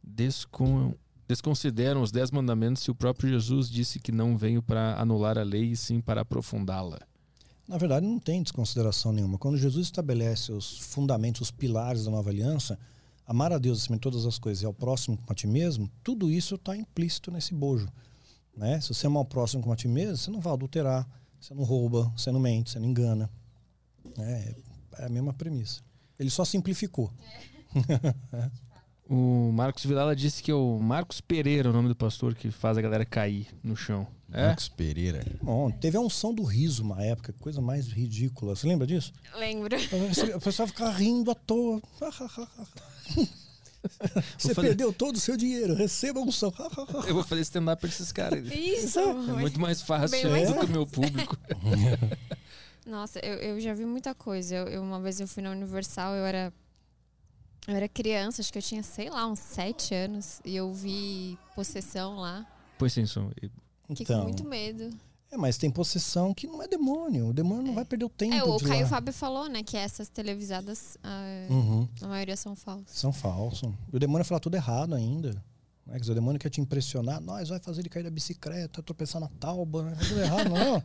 descon- 0.03 0.95
desconsideram 1.27 2.01
os 2.01 2.11
dez 2.11 2.31
mandamentos 2.31 2.81
se 2.81 2.89
o 2.89 2.95
próprio 2.95 3.29
Jesus 3.29 3.69
disse 3.69 3.99
que 3.99 4.11
não 4.11 4.35
veio 4.35 4.63
para 4.63 4.99
anular 4.99 5.37
a 5.37 5.43
lei 5.43 5.65
e 5.71 5.75
sim 5.75 6.01
para 6.01 6.21
aprofundá-la? 6.21 6.99
Na 7.67 7.77
verdade, 7.77 8.07
não 8.07 8.17
tem 8.17 8.41
desconsideração 8.41 9.13
nenhuma. 9.13 9.37
Quando 9.37 9.55
Jesus 9.55 9.85
estabelece 9.85 10.51
os 10.51 10.79
fundamentos, 10.79 11.41
os 11.41 11.51
pilares 11.51 12.05
da 12.05 12.11
nova 12.11 12.31
aliança, 12.31 12.77
amar 13.27 13.53
a 13.53 13.59
Deus 13.59 13.81
acima 13.81 13.97
de 13.97 14.01
todas 14.01 14.25
as 14.25 14.39
coisas 14.39 14.63
e 14.63 14.65
ao 14.65 14.73
próximo 14.73 15.15
como 15.15 15.31
a 15.31 15.35
ti 15.35 15.45
mesmo, 15.45 15.87
tudo 16.03 16.31
isso 16.31 16.55
está 16.55 16.75
implícito 16.75 17.29
nesse 17.29 17.53
bojo. 17.53 17.87
Né? 18.55 18.79
Se 18.81 18.93
você 18.93 19.07
amar 19.07 19.23
o 19.23 19.25
próximo 19.25 19.61
como 19.61 19.73
a 19.73 19.75
ti 19.75 19.87
mesmo, 19.87 20.17
você 20.17 20.31
não 20.31 20.39
vai 20.39 20.53
adulterar, 20.53 21.07
você 21.39 21.53
não 21.53 21.63
rouba, 21.63 22.11
você 22.15 22.31
não 22.31 22.39
mente, 22.39 22.71
você 22.71 22.79
não 22.79 22.87
engana. 22.87 23.29
Né? 24.17 24.55
É 24.97 25.05
a 25.05 25.09
mesma 25.09 25.33
premissa. 25.33 25.81
Ele 26.19 26.29
só 26.29 26.43
simplificou. 26.43 27.11
O 29.09 29.51
Marcos 29.51 29.83
Vilala 29.83 30.15
disse 30.15 30.43
que 30.43 30.51
é 30.51 30.53
o 30.53 30.77
Marcos 30.77 31.19
Pereira, 31.19 31.71
o 31.71 31.73
nome 31.73 31.87
do 31.87 31.95
pastor, 31.95 32.35
que 32.35 32.51
faz 32.51 32.77
a 32.77 32.81
galera 32.81 33.03
cair 33.03 33.47
no 33.63 33.75
chão. 33.75 34.05
É? 34.31 34.45
Marcos 34.45 34.69
Pereira. 34.69 35.25
Bom, 35.41 35.71
teve 35.71 35.97
a 35.97 35.99
unção 35.99 36.31
do 36.31 36.43
riso 36.43 36.83
uma 36.83 37.03
época, 37.03 37.33
coisa 37.39 37.59
mais 37.59 37.87
ridícula. 37.87 38.55
Você 38.55 38.67
lembra 38.67 38.85
disso? 38.85 39.11
Lembro. 39.35 39.75
A 40.35 40.39
pessoa 40.39 40.67
ficava 40.67 40.91
rindo 40.91 41.31
à 41.31 41.33
toa. 41.33 41.81
Você 44.37 44.53
fazer- 44.53 44.67
perdeu 44.69 44.91
todo 44.93 45.15
o 45.15 45.19
seu 45.19 45.37
dinheiro, 45.37 45.73
receba 45.73 46.19
a 46.19 46.23
unção. 46.23 46.53
Eu 47.07 47.13
vou 47.13 47.23
fazer 47.23 47.41
stand-up 47.41 47.79
pra 47.79 47.89
esses 47.89 48.11
caras. 48.11 48.45
Isso! 48.51 48.99
É 48.99 49.13
muito 49.13 49.59
mais 49.59 49.81
fácil 49.81 50.09
Bem 50.09 50.27
mais 50.29 50.49
do 50.49 50.59
que 50.59 50.65
o 50.65 50.69
meu 50.69 50.85
público. 50.87 51.37
Nossa, 52.85 53.19
eu, 53.19 53.35
eu 53.35 53.59
já 53.59 53.73
vi 53.73 53.85
muita 53.85 54.15
coisa. 54.15 54.55
Eu, 54.55 54.67
eu- 54.67 54.81
uma 54.81 54.99
vez 54.99 55.19
eu 55.19 55.27
fui 55.27 55.43
na 55.43 55.51
Universal, 55.51 56.13
eu 56.15 56.25
era. 56.25 56.53
Eu 57.67 57.75
era 57.75 57.87
criança, 57.87 58.41
acho 58.41 58.51
que 58.51 58.57
eu 58.57 58.63
tinha, 58.63 58.81
sei 58.81 59.09
lá, 59.09 59.27
uns 59.27 59.39
sete 59.39 59.93
anos. 59.93 60.39
E 60.43 60.55
eu 60.55 60.73
vi 60.73 61.37
possessão 61.55 62.17
lá. 62.17 62.45
Pois 62.79 62.93
sim, 62.93 63.05
som. 63.05 63.29
Fiquei 63.29 63.51
Então, 64.05 64.19
com 64.19 64.23
muito 64.23 64.43
medo. 64.45 64.89
É, 65.31 65.37
mas 65.37 65.57
tem 65.57 65.69
possessão 65.69 66.33
que 66.33 66.47
não 66.47 66.61
é 66.61 66.67
demônio. 66.67 67.27
O 67.29 67.33
demônio 67.33 67.63
não 67.67 67.73
vai 67.75 67.85
perder 67.85 68.05
o 68.05 68.09
tempo 68.09 68.33
É, 68.35 68.43
o 68.43 68.57
Caio 68.59 68.83
lá. 68.83 68.87
Fábio 68.87 69.13
falou, 69.13 69.47
né, 69.47 69.61
que 69.63 69.77
essas 69.77 70.09
televisadas, 70.09 70.97
ah, 71.03 71.47
Uhum, 71.49 71.87
na 72.01 72.07
maioria 72.07 72.35
são 72.35 72.55
falsas. 72.55 72.97
são 72.97 73.11
falsos. 73.13 73.71
E 73.91 73.95
o 73.95 73.99
demônio 73.99 74.25
fala 74.25 74.39
tudo 74.39 74.55
errado 74.55 74.95
ainda. 74.95 75.33
Né? 75.85 75.93
Quer 75.93 75.99
dizer, 75.99 76.11
o 76.11 76.15
demônio 76.15 76.39
quer 76.39 76.49
te 76.49 76.61
impressionar. 76.61 77.19
Nós 77.21 77.49
vai 77.49 77.59
fazer 77.59 77.81
ele 77.81 77.89
cair 77.89 78.03
da 78.03 78.09
bicicleta, 78.11 78.81
tropeçar 78.83 79.21
na 79.21 79.27
tauba. 79.39 79.83
Né? 79.83 79.95
Tá 79.95 80.05
tudo 80.07 80.19
errado, 80.21 80.49
não. 80.49 80.81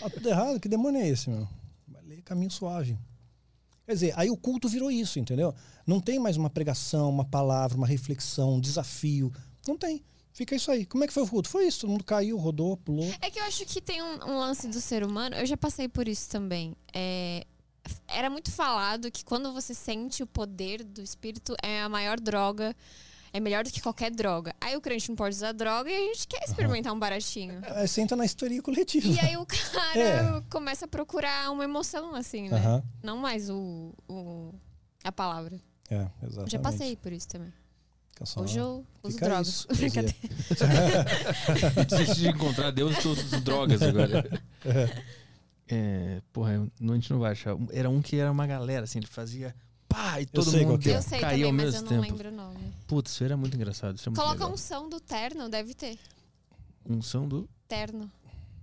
Tá 0.00 0.10
tudo 0.10 0.28
errado. 0.28 0.60
Que 0.60 0.68
demônio 0.68 1.00
é 1.00 1.08
esse, 1.08 1.28
meu? 1.30 1.46
Vai 1.88 2.02
ler 2.04 2.22
caminho 2.22 2.50
suave. 2.50 2.98
Quer 3.86 3.94
dizer, 3.94 4.12
aí 4.16 4.30
o 4.30 4.36
culto 4.36 4.68
virou 4.68 4.88
isso, 4.90 5.18
entendeu? 5.18 5.52
Não 5.84 6.00
tem 6.00 6.18
mais 6.18 6.36
uma 6.36 6.48
pregação, 6.48 7.10
uma 7.10 7.24
palavra, 7.24 7.76
uma 7.76 7.86
reflexão, 7.88 8.54
um 8.54 8.60
desafio. 8.60 9.32
Não 9.66 9.76
tem. 9.76 10.04
Fica 10.32 10.54
isso 10.54 10.70
aí. 10.70 10.86
Como 10.86 11.02
é 11.04 11.06
que 11.06 11.12
foi 11.12 11.22
o 11.22 11.26
culto? 11.28 11.48
Foi 11.48 11.66
isso. 11.66 11.80
Todo 11.80 11.90
mundo 11.90 12.04
caiu, 12.04 12.36
rodou, 12.38 12.76
pulou. 12.76 13.12
É 13.20 13.30
que 13.30 13.38
eu 13.38 13.44
acho 13.44 13.64
que 13.66 13.80
tem 13.80 14.00
um, 14.02 14.24
um 14.30 14.38
lance 14.38 14.68
do 14.68 14.80
ser 14.80 15.02
humano, 15.04 15.36
eu 15.36 15.44
já 15.46 15.56
passei 15.56 15.88
por 15.88 16.06
isso 16.08 16.28
também. 16.30 16.74
É, 16.94 17.44
era 18.08 18.30
muito 18.30 18.50
falado 18.50 19.10
que 19.10 19.24
quando 19.24 19.52
você 19.52 19.74
sente 19.74 20.22
o 20.22 20.26
poder 20.26 20.84
do 20.84 21.02
espírito, 21.02 21.54
é 21.62 21.82
a 21.82 21.88
maior 21.88 22.18
droga, 22.20 22.74
é 23.32 23.40
melhor 23.40 23.64
do 23.64 23.70
que 23.70 23.80
qualquer 23.82 24.10
droga. 24.12 24.54
Aí 24.60 24.76
o 24.76 24.80
crente 24.80 25.08
não 25.08 25.16
pode 25.16 25.34
usar 25.34 25.52
droga 25.52 25.90
e 25.90 25.94
a 25.94 26.14
gente 26.14 26.26
quer 26.28 26.42
experimentar 26.44 26.92
um 26.92 26.98
baratinho. 26.98 27.60
Você 27.86 28.00
entra 28.00 28.16
na 28.16 28.24
histeria 28.24 28.62
coletiva. 28.62 29.08
E 29.08 29.18
aí 29.20 29.36
o 29.36 29.44
cara 29.46 29.98
É. 29.98 30.42
começa 30.50 30.84
a 30.84 30.88
procurar 30.88 31.50
uma 31.50 31.64
emoção, 31.64 32.14
assim, 32.14 32.48
né? 32.48 32.56
Aham. 32.56 32.82
Não 33.02 33.16
mais 33.18 33.50
o, 33.50 33.92
o- 34.08 34.54
a 35.04 35.10
palavra. 35.12 35.60
É, 35.90 36.08
exatamente. 36.22 36.52
Já 36.52 36.58
passei 36.60 36.96
por 36.96 37.12
isso 37.12 37.28
também. 37.28 37.52
Fica 38.20 38.26
só- 38.26 38.40
Hoje 38.42 38.58
eu 38.58 38.84
uso 39.02 39.14
fica 39.14 39.26
drogas. 39.26 39.66
Desisti 41.88 42.20
de 42.22 42.28
encontrar 42.36 42.70
Deus 42.70 42.96
e 42.98 43.02
todas 43.02 43.32
as 43.32 43.40
drogas 43.42 43.82
agora. 43.82 44.42
É, 45.72 46.20
porra, 46.32 46.68
a 46.80 46.94
gente 46.94 47.12
não 47.12 47.20
vai 47.20 47.30
achar. 47.30 47.56
Era 47.70 47.88
um 47.88 48.02
que 48.02 48.16
era 48.16 48.28
uma 48.32 48.44
galera, 48.44 48.82
assim, 48.82 48.98
ele 48.98 49.06
fazia 49.06 49.54
pá, 49.88 50.20
e 50.20 50.26
todo 50.26 50.50
mundo 50.50 50.84
é. 50.88 50.96
Eu 50.96 51.00
sei 51.00 51.20
caía 51.20 51.30
também, 51.30 51.44
ao 51.44 51.52
mas 51.52 51.64
mesmo 51.66 51.78
eu 51.78 51.82
não 51.82 52.02
tempo. 52.02 52.12
lembro 52.12 52.28
o 52.28 52.32
nome. 52.36 52.74
Putz, 52.88 53.12
isso 53.12 53.22
era 53.22 53.36
muito 53.36 53.54
engraçado. 53.56 53.96
Isso 53.96 54.08
é 54.08 54.10
muito 54.10 54.18
Coloca 54.20 54.34
legal. 54.40 54.52
um 54.52 54.56
som 54.56 54.88
do 54.88 54.98
terno, 54.98 55.48
deve 55.48 55.72
ter. 55.74 55.96
Unção 56.84 57.28
do. 57.28 57.48
Terno. 57.68 58.10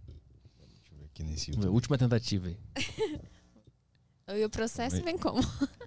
Deixa 0.05 0.91
eu 0.91 0.97
ver 0.99 1.05
aqui 1.05 1.23
nesse 1.23 1.51
YouTube. 1.51 1.69
Última 1.69 1.97
tentativa 1.97 2.47
aí. 2.49 2.57
E 4.37 4.43
o 4.43 4.49
processo 4.49 5.01
vem 5.01 5.17
como? 5.17 5.39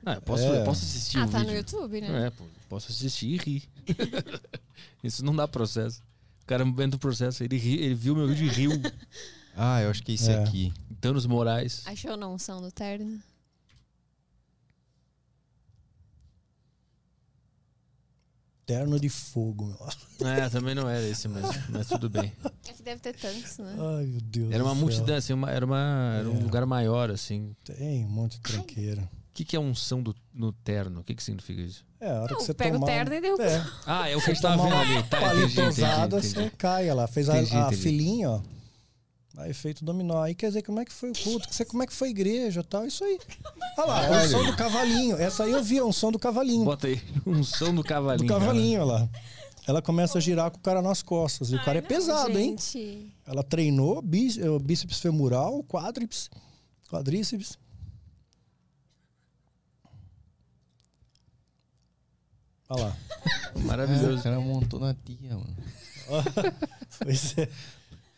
Ah, 0.06 0.14
eu 0.14 0.22
posso, 0.22 0.42
É. 0.44 0.60
eu 0.62 0.64
posso 0.64 0.82
assistir 0.86 1.18
Ah, 1.18 1.26
o 1.26 1.28
tá 1.30 1.40
no 1.40 1.44
vídeo. 1.44 1.56
YouTube, 1.58 2.00
né? 2.00 2.26
É, 2.28 2.30
pô, 2.30 2.44
posso 2.70 2.90
assistir 2.92 3.26
e 3.34 3.36
rir. 3.36 3.68
Isso 5.04 5.24
não 5.24 5.34
dá 5.34 5.46
processo. 5.48 6.00
O 6.42 6.46
cara 6.46 6.64
entra 6.64 6.86
no 6.86 6.98
processo, 6.98 7.42
ele, 7.44 7.56
ri, 7.58 7.74
ele 7.82 7.94
viu 7.94 8.14
meu 8.14 8.26
vídeo 8.28 8.46
e 8.46 8.48
riu. 8.48 8.70
Ah, 9.56 9.82
eu 9.82 9.90
acho 9.90 10.02
que 10.04 10.12
é 10.12 10.14
esse 10.14 10.30
É. 10.30 10.42
aqui. 10.44 10.72
Danos 10.88 11.26
morais. 11.26 11.82
Achou 11.84 12.16
não 12.16 12.38
som 12.38 12.62
do 12.62 12.70
terno? 12.70 13.20
terno 18.66 19.00
de 19.00 19.08
fogo, 19.08 19.66
meu. 19.66 19.88
É, 20.28 20.48
também 20.50 20.74
não 20.74 20.86
era 20.88 21.06
esse 21.08 21.26
mesmo, 21.28 21.50
mas 21.70 21.88
tudo 21.88 22.10
bem. 22.10 22.30
É 22.68 22.72
que 22.74 22.82
deve 22.82 23.00
ter 23.00 23.14
tantos, 23.16 23.56
né? 23.56 23.74
Ai, 23.98 24.04
meu 24.06 24.20
Deus. 24.20 24.52
Era 24.52 24.62
uma 24.62 24.74
do 24.74 24.76
céu. 24.76 24.86
multidão, 24.86 25.16
assim, 25.16 25.32
uma- 25.32 25.50
era, 25.50 25.64
uma, 25.64 26.16
era 26.18 26.28
um 26.28 26.36
É. 26.36 26.40
lugar 26.42 26.66
maior, 26.66 27.10
assim. 27.10 27.56
Tem 27.64 28.04
um 28.04 28.08
monte 28.10 28.32
de 28.32 28.40
tranqueira. 28.40 29.02
O 29.02 29.32
que, 29.32 29.46
que 29.46 29.56
é 29.56 29.58
unção 29.60 30.02
do, 30.02 30.14
no 30.34 30.52
terno? 30.52 31.00
O 31.00 31.04
que, 31.04 31.14
que 31.14 31.22
significa 31.22 31.60
isso? 31.62 31.86
É, 32.00 32.10
a 32.10 32.22
hora 32.22 32.32
Não, 32.32 32.38
que 32.38 32.44
você 32.44 32.54
pega 32.54 32.76
o 32.76 32.80
tomar... 32.80 32.92
terno 32.92 33.14
e 33.14 33.20
derruba. 33.20 33.44
É, 33.44 33.64
Ah, 33.86 34.08
é 34.08 34.16
o 34.16 34.20
que 34.22 34.30
a 34.30 34.34
tava 34.40 34.56
tomar 34.56 34.84
vendo 34.84 34.98
ali. 34.98 35.02
Tá, 35.08 35.18
entendi, 35.34 35.52
entendi, 35.60 35.82
entendi. 35.82 36.28
você 36.28 36.50
cai 36.56 36.88
ela. 36.88 37.06
Fez 37.06 37.28
a- 37.28 37.36
Entendi, 37.38 37.56
a, 37.56 37.60
entendi. 37.66 37.76
filinha, 37.82 38.30
ó. 38.30 38.40
Aí 39.36 39.50
efeito 39.50 39.84
dominó. 39.84 40.22
Aí 40.22 40.34
quer 40.34 40.48
dizer, 40.48 40.62
como 40.62 40.80
é 40.80 40.84
que 40.84 40.92
foi 40.92 41.10
o 41.10 41.12
culto? 41.18 41.48
Que 41.48 41.54
você- 41.54 41.64
Como 41.64 41.82
é 41.82 41.86
que 41.86 41.92
foi 41.92 42.08
a 42.08 42.10
igreja 42.10 42.62
tal? 42.64 42.86
Isso 42.86 43.04
aí. 43.04 43.18
Olha 43.78 43.86
lá, 43.86 44.04
é 44.06 44.24
o 44.26 44.28
som 44.30 44.44
do 44.44 44.56
cavalinho. 44.56 45.16
Essa 45.16 45.44
aí 45.44 45.52
eu 45.52 45.62
vi, 45.62 45.78
é 45.78 45.84
um 45.84 45.92
som 45.92 46.10
do 46.10 46.18
cavalinho. 46.18 46.64
Bota 46.64 46.86
aí, 46.86 47.00
unção 47.26 47.68
do 47.74 47.82
Do 47.82 47.84
cavalinho. 47.88 48.28
cavalinho, 48.28 48.80
olha 48.82 48.92
lá. 48.92 49.08
Ela 49.66 49.82
começa 49.82 50.16
a 50.18 50.20
girar 50.20 50.50
com 50.50 50.56
o 50.56 50.60
cara 50.60 50.80
nas 50.82 51.02
costas. 51.02 51.52
E 51.52 51.56
o 51.56 51.62
cara 51.62 51.78
é 51.78 51.82
pesado, 51.82 52.36
hein? 52.38 52.56
Gente, 52.58 53.12
Ela 53.26 53.42
treinou 53.42 54.00
bí- 54.02 54.40
o 54.42 54.58
bíceps 54.58 54.98
femoral, 55.00 55.62
quádriceps, 55.64 56.28
quadríceps. 56.90 57.58
Olha 62.70 62.84
lá. 62.84 62.96
Maravilhoso. 63.64 64.20
o 64.20 64.22
cara 64.22 64.40
montou 64.40 64.78
na 64.80 64.94
tia, 64.94 65.36
mano. 65.36 65.56
Pois 67.02 67.38
é. 67.38 67.48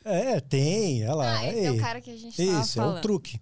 É, 0.05 0.41
tem. 0.41 1.05
Olha 1.05 1.15
lá. 1.15 1.39
Ah, 1.39 1.47
esse 1.49 1.67
é 1.67 1.71
o 1.71 1.79
cara 1.79 2.01
que 2.01 2.11
a 2.11 2.17
gente 2.17 2.37
tava 2.37 2.61
Esse 2.61 2.79
é 2.79 2.85
o 2.85 3.01
truque. 3.01 3.41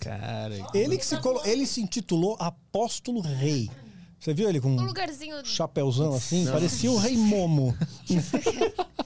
Cara, 0.00 0.54
Ele 0.72 0.96
que 0.96 1.04
se 1.04 1.20
colo... 1.20 1.40
ele 1.44 1.66
se 1.66 1.82
intitulou 1.82 2.36
Apóstolo 2.38 3.20
Rei. 3.20 3.70
Você 4.18 4.32
viu 4.32 4.48
ele 4.48 4.60
com 4.60 4.68
Um 4.68 4.80
um 4.80 4.86
lugarzinho... 4.86 5.44
chapéuzão 5.44 6.14
assim? 6.14 6.44
Não. 6.44 6.52
Parecia 6.52 6.90
o 6.90 6.96
Rei 6.98 7.16
Momo. 7.16 7.76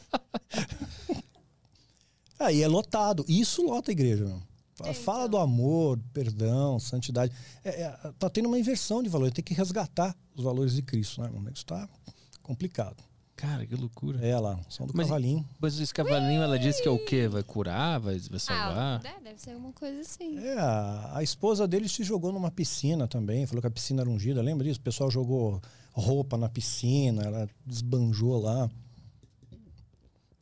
Aí 2.39 2.62
é 2.62 2.68
lotado. 2.68 3.24
Isso 3.28 3.62
lota 3.62 3.90
a 3.90 3.92
igreja. 3.92 4.24
Meu. 4.24 4.42
Fala, 4.76 4.90
É, 4.90 4.94
fala 4.94 5.28
do 5.28 5.39
amor, 5.39 6.00
perdão, 6.12 6.78
santidade. 6.81 7.32
É, 7.64 7.82
é, 7.82 7.97
tá 8.18 8.28
tendo 8.28 8.47
uma 8.47 8.58
inversão 8.58 9.02
de 9.02 9.08
valor. 9.08 9.31
Tem 9.31 9.42
que 9.42 9.55
resgatar 9.55 10.14
os 10.36 10.42
valores 10.44 10.74
de 10.74 10.82
Cristo, 10.82 11.20
né? 11.22 11.30
Isso 11.52 11.62
está 11.62 11.88
complicado. 12.42 12.96
Cara, 13.36 13.66
que 13.66 13.74
loucura. 13.74 14.24
É 14.24 14.38
lá, 14.38 14.58
som 14.68 14.86
do 14.86 14.92
Mas- 14.94 15.06
cavalinho. 15.08 15.44
Mas 15.60 15.78
esse 15.80 15.92
cavalinho, 15.92 16.40
ela 16.42 16.56
disse 16.58 16.80
que 16.80 16.86
é 16.88 16.90
o 16.90 17.04
quê? 17.04 17.26
Vai 17.26 17.42
curar? 17.42 17.98
Vai, 17.98 18.16
vai 18.18 18.36
Ah, 18.36 18.38
salvar? 18.38 19.02
é, 19.04 19.20
deve 19.20 19.40
ser 19.40 19.50
alguma 19.52 19.72
coisa 19.72 20.00
assim. 20.00 20.38
É, 20.38 20.56
a, 20.56 21.16
a 21.18 21.22
esposa 21.22 21.66
dele 21.66 21.88
se 21.88 22.04
jogou 22.04 22.32
numa 22.32 22.50
piscina 22.50 23.08
também, 23.08 23.44
falou 23.46 23.60
que 23.60 23.66
a 23.66 23.70
piscina 23.70 24.02
era 24.02 24.10
ungida, 24.10 24.40
lembra 24.40 24.64
disso? 24.64 24.78
O 24.78 24.82
pessoal 24.84 25.10
jogou 25.10 25.60
roupa 25.92 26.36
na 26.38 26.48
piscina, 26.48 27.22
ela 27.24 27.48
desbanjou 27.66 28.40
lá. 28.40 28.70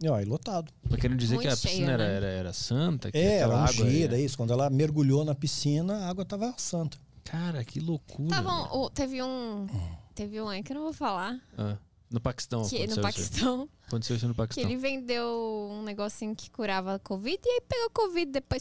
E 0.03 0.09
ó, 0.09 0.21
e 0.21 0.25
lotado. 0.25 0.71
Mas 0.91 1.01
querendo 1.01 1.19
dizer 1.19 1.37
Muito 1.37 1.47
que 1.47 1.53
a 1.53 1.57
piscina 1.57 1.75
cheio, 1.77 1.91
era, 1.91 2.09
né? 2.09 2.15
era, 2.17 2.27
era 2.27 2.53
santa? 2.53 3.11
Que 3.11 3.17
É, 3.19 3.37
era 3.39 3.57
água 3.57 3.85
ungida, 3.87 4.19
é- 4.19 4.21
isso. 4.21 4.37
Quando 4.37 4.53
ela 4.53 4.69
mergulhou 4.69 5.25
na 5.25 5.35
piscina, 5.35 5.95
a 5.99 6.09
água 6.09 6.25
tava 6.25 6.53
santa. 6.59 6.99
Cara, 7.33 7.65
que 7.65 7.81
loucura. 7.81 8.29
Tava, 8.29 8.75
o- 8.77 8.91
teve 8.91 9.23
um. 9.23 9.67
Teve 10.15 10.41
um 10.41 10.49
aí 10.49 10.63
que 10.63 10.73
eu 10.73 10.77
não 10.77 10.83
vou 10.85 10.93
falar. 10.93 11.41
Ah, 11.57 11.79
no 12.11 12.21
Paquistão 12.21 12.63
que, 12.69 12.79
no 12.87 12.93
isso. 12.93 13.01
Paquistão. 13.01 13.69
Aconteceu 13.87 14.17
isso 14.17 14.29
no 14.29 14.35
Que 14.35 14.39
Paquistão. 14.39 14.65
ele 14.65 14.77
vendeu 14.77 15.69
um 15.73 15.83
negocinho 15.83 16.37
que 16.37 16.51
curava 16.51 16.99
Covid 16.99 17.41
e 17.43 17.49
aí 17.49 17.61
pegou 17.67 17.91
Covid 17.91 18.31
depois. 18.31 18.61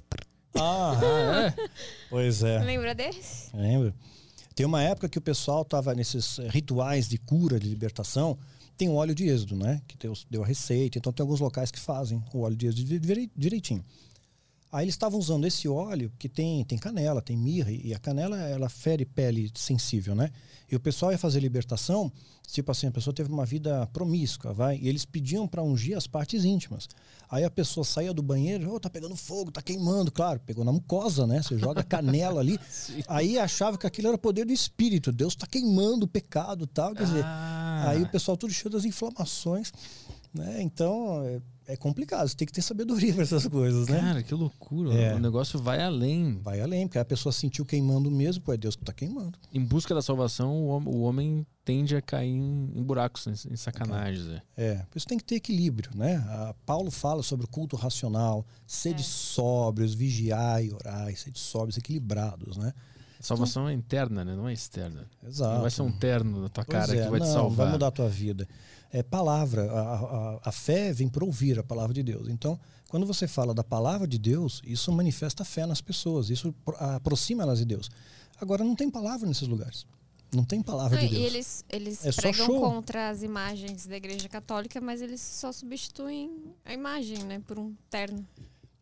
Ah, 0.55 0.93
Ah, 0.95 1.45
é? 1.47 1.69
pois 2.09 2.43
é. 2.43 2.59
Lembra 2.63 2.95
desse? 2.95 3.53
Lembra? 3.55 3.93
Tem 4.55 4.65
uma 4.65 4.81
época 4.81 5.09
que 5.09 5.17
o 5.17 5.21
pessoal 5.21 5.65
tava 5.65 5.93
nesses 5.93 6.39
eh, 6.39 6.47
rituais 6.49 7.07
de 7.09 7.17
cura, 7.17 7.59
de 7.59 7.67
libertação. 7.67 8.37
Tem 8.77 8.87
o 8.89 8.93
óleo 8.95 9.13
de 9.13 9.27
êxodo, 9.27 9.55
né? 9.57 9.81
Que 9.87 9.97
Deus 9.97 10.25
deu 10.29 10.43
a 10.43 10.45
receita. 10.45 10.97
Então 10.97 11.11
tem 11.11 11.21
alguns 11.23 11.39
locais 11.41 11.71
que 11.71 11.79
fazem 11.79 12.23
o 12.33 12.41
óleo 12.41 12.55
de 12.55 12.67
êxodo 12.67 12.83
di- 12.85 12.99
direi- 12.99 13.31
direitinho. 13.35 13.83
Aí 14.71 14.85
eles 14.85 14.93
estavam 14.93 15.19
usando 15.19 15.45
esse 15.45 15.67
óleo 15.67 16.11
que 16.17 16.29
tem, 16.29 16.63
tem 16.63 16.77
canela, 16.77 17.21
tem 17.21 17.37
mirra. 17.37 17.71
E 17.71 17.93
a 17.93 17.99
canela, 17.99 18.37
ela 18.37 18.69
fere 18.69 19.05
pele 19.05 19.51
sensível, 19.53 20.15
né? 20.15 20.31
E 20.71 20.75
o 20.75 20.79
pessoal 20.79 21.11
ia 21.11 21.17
fazer 21.17 21.41
libertação, 21.41 22.09
tipo 22.47 22.71
assim, 22.71 22.87
a 22.87 22.91
pessoa 22.91 23.13
teve 23.13 23.29
uma 23.29 23.45
vida 23.45 23.85
promíscua, 23.87 24.53
vai? 24.53 24.77
E 24.77 24.87
eles 24.87 25.03
pediam 25.03 25.45
para 25.45 25.61
ungir 25.61 25.97
as 25.97 26.07
partes 26.07 26.45
íntimas. 26.45 26.87
Aí 27.29 27.43
a 27.43 27.49
pessoa 27.49 27.83
saía 27.83 28.13
do 28.13 28.23
banheiro, 28.23 28.73
oh, 28.73 28.79
tá 28.79 28.89
pegando 28.89 29.15
fogo, 29.17 29.51
tá 29.51 29.61
queimando. 29.61 30.09
Claro, 30.09 30.39
pegou 30.45 30.63
na 30.63 30.71
mucosa, 30.71 31.27
né? 31.27 31.41
Você 31.41 31.57
joga 31.57 31.83
canela 31.83 32.39
ali. 32.39 32.57
Aí 33.09 33.37
achava 33.37 33.77
que 33.77 33.85
aquilo 33.85 34.07
era 34.07 34.17
poder 34.17 34.45
do 34.45 34.53
espírito. 34.53 35.11
Deus 35.11 35.35
tá 35.35 35.45
queimando 35.45 36.05
o 36.05 36.07
pecado 36.07 36.65
tal. 36.65 36.93
Quer 36.93 37.05
dizer, 37.05 37.23
Ah, 37.25 37.89
aí 37.89 38.03
o 38.03 38.09
pessoal 38.09 38.37
tudo 38.37 38.53
cheio 38.53 38.71
das 38.71 38.85
inflamações. 38.85 39.73
Né? 40.33 40.61
Então, 40.61 41.23
é, 41.25 41.41
é 41.67 41.75
complicado. 41.77 42.27
Você 42.27 42.35
tem 42.35 42.45
que 42.45 42.51
ter 42.53 42.61
sabedoria 42.61 43.13
para 43.13 43.23
essas 43.23 43.47
coisas, 43.47 43.87
né? 43.87 43.99
Cara, 43.99 44.23
que 44.23 44.33
loucura. 44.33 44.93
É. 44.93 45.15
O 45.15 45.19
negócio 45.19 45.59
vai 45.59 45.81
além. 45.81 46.39
Vai 46.43 46.59
além, 46.61 46.87
porque 46.87 46.99
a 46.99 47.05
pessoa 47.05 47.31
sentiu 47.31 47.65
queimando 47.65 48.09
mesmo, 48.11 48.43
pô, 48.43 48.53
é 48.53 48.57
Deus 48.57 48.75
que 48.75 48.83
tá 48.83 48.93
queimando. 48.93 49.37
Em 49.53 49.63
busca 49.63 49.93
da 49.95 50.01
salvação, 50.01 50.53
o 50.55 50.67
hom- 50.69 50.85
o 50.89 51.01
homem 51.01 51.45
tende 51.63 51.95
a 51.95 52.01
cair 52.01 52.29
em, 52.35 52.83
buracos, 52.83 53.27
em, 53.27 53.55
sacanagens. 53.55 54.27
É. 54.27 54.41
É, 54.57 54.75
por 54.89 54.97
isso 54.97 55.07
tem 55.07 55.17
que 55.17 55.23
ter 55.23 55.35
equilíbrio, 55.35 55.91
né? 55.95 56.15
A 56.27 56.55
Paulo 56.65 56.89
fala 56.91 57.21
sobre 57.23 57.45
o 57.45 57.49
culto 57.49 57.75
racional, 57.75 58.45
sede 58.65 59.01
É. 59.01 59.05
sóbrios, 59.05 59.93
vigiai 59.93 60.65
e 60.67 60.73
orai, 60.73 61.15
sede 61.15 61.39
sóbrios, 61.39 61.77
equilibrados, 61.77 62.57
né? 62.57 62.73
A 63.19 63.23
salvação 63.23 63.69
é 63.69 63.73
interna, 63.73 64.25
né? 64.25 64.35
Não 64.35 64.49
é 64.49 64.53
externa. 64.53 65.05
Exato. 65.23 65.53
Não 65.53 65.61
vai 65.61 65.69
ser 65.69 65.83
um 65.83 65.91
terno 65.91 66.41
na 66.41 66.49
tua 66.49 66.65
Pois 66.65 66.79
cara 66.79 66.97
é, 66.97 67.03
que 67.03 67.09
vai 67.11 67.19
não, 67.19 67.27
te 67.27 67.31
salvar. 67.31 67.55
vai 67.65 67.71
mudar 67.73 67.87
a 67.87 67.91
tua 67.91 68.09
vida. 68.09 68.47
É 68.93 69.01
palavra, 69.01 69.71
a, 69.71 69.95
a, 69.95 70.39
a 70.45 70.51
fé 70.51 70.91
vem 70.91 71.07
para 71.07 71.23
ouvir 71.23 71.57
a 71.57 71.63
palavra 71.63 71.93
de 71.93 72.03
Deus. 72.03 72.27
Então, 72.27 72.59
quando 72.89 73.05
você 73.05 73.25
fala 73.27 73.53
da 73.53 73.63
palavra 73.63 74.05
de 74.07 74.17
Deus, 74.19 74.61
isso 74.65 74.91
manifesta 74.91 75.45
fé 75.45 75.65
nas 75.65 75.79
pessoas, 75.79 76.29
isso 76.29 76.53
pro- 76.65 76.75
aproxima 76.77 77.43
elas 77.43 77.59
de 77.59 77.65
Deus. 77.65 77.89
Agora, 78.39 78.63
não 78.63 78.75
tem 78.75 78.89
palavra 78.89 79.27
nesses 79.27 79.47
lugares. 79.47 79.85
Não 80.33 80.43
tem 80.45 80.61
palavra 80.61 80.99
Não, 80.99 81.07
de 81.07 81.13
e 81.13 81.17
Deus. 81.19 81.25
eles, 81.33 81.65
eles 81.69 82.05
É 82.05 82.11
pregam 82.11 82.47
contra 82.59 83.09
as 83.09 83.21
imagens 83.21 83.85
da 83.85 83.97
igreja 83.97 84.27
católica, 84.29 84.79
mas 84.81 85.01
eles 85.01 85.19
só 85.21 85.51
substituem 85.51 86.53
a 86.65 86.73
imagem, 86.73 87.17
né? 87.23 87.41
Por 87.45 87.59
um 87.59 87.73
terno. 87.89 88.25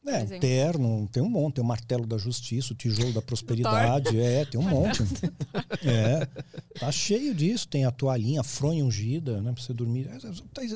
É, 0.06 0.22
exemplo. 0.24 0.40
terno, 0.40 1.08
tem 1.11 1.22
um 1.22 1.30
monte, 1.30 1.56
tem 1.56 1.64
o 1.64 1.68
martelo 1.68 2.06
da 2.08 2.18
justiça, 2.18 2.74
o 2.74 2.76
tijolo 2.76 3.11
da 3.14 3.22
prosperidade, 3.24 4.19
é, 4.19 4.45
tem 4.45 4.60
um 4.60 4.64
monte. 4.69 5.03
É, 5.84 6.26
tá 6.80 6.92
cheio 6.92 7.34
disso, 7.34 7.68
tem 7.68 7.86
a 7.86 7.92
toalhinha, 7.92 8.42
a 8.42 8.44
fronha 8.44 8.84
ungida, 8.84 9.42
né, 9.42 9.52
pra 9.52 9.61
você 9.61 9.74
dormir. 9.74 10.08
É, 10.08 10.18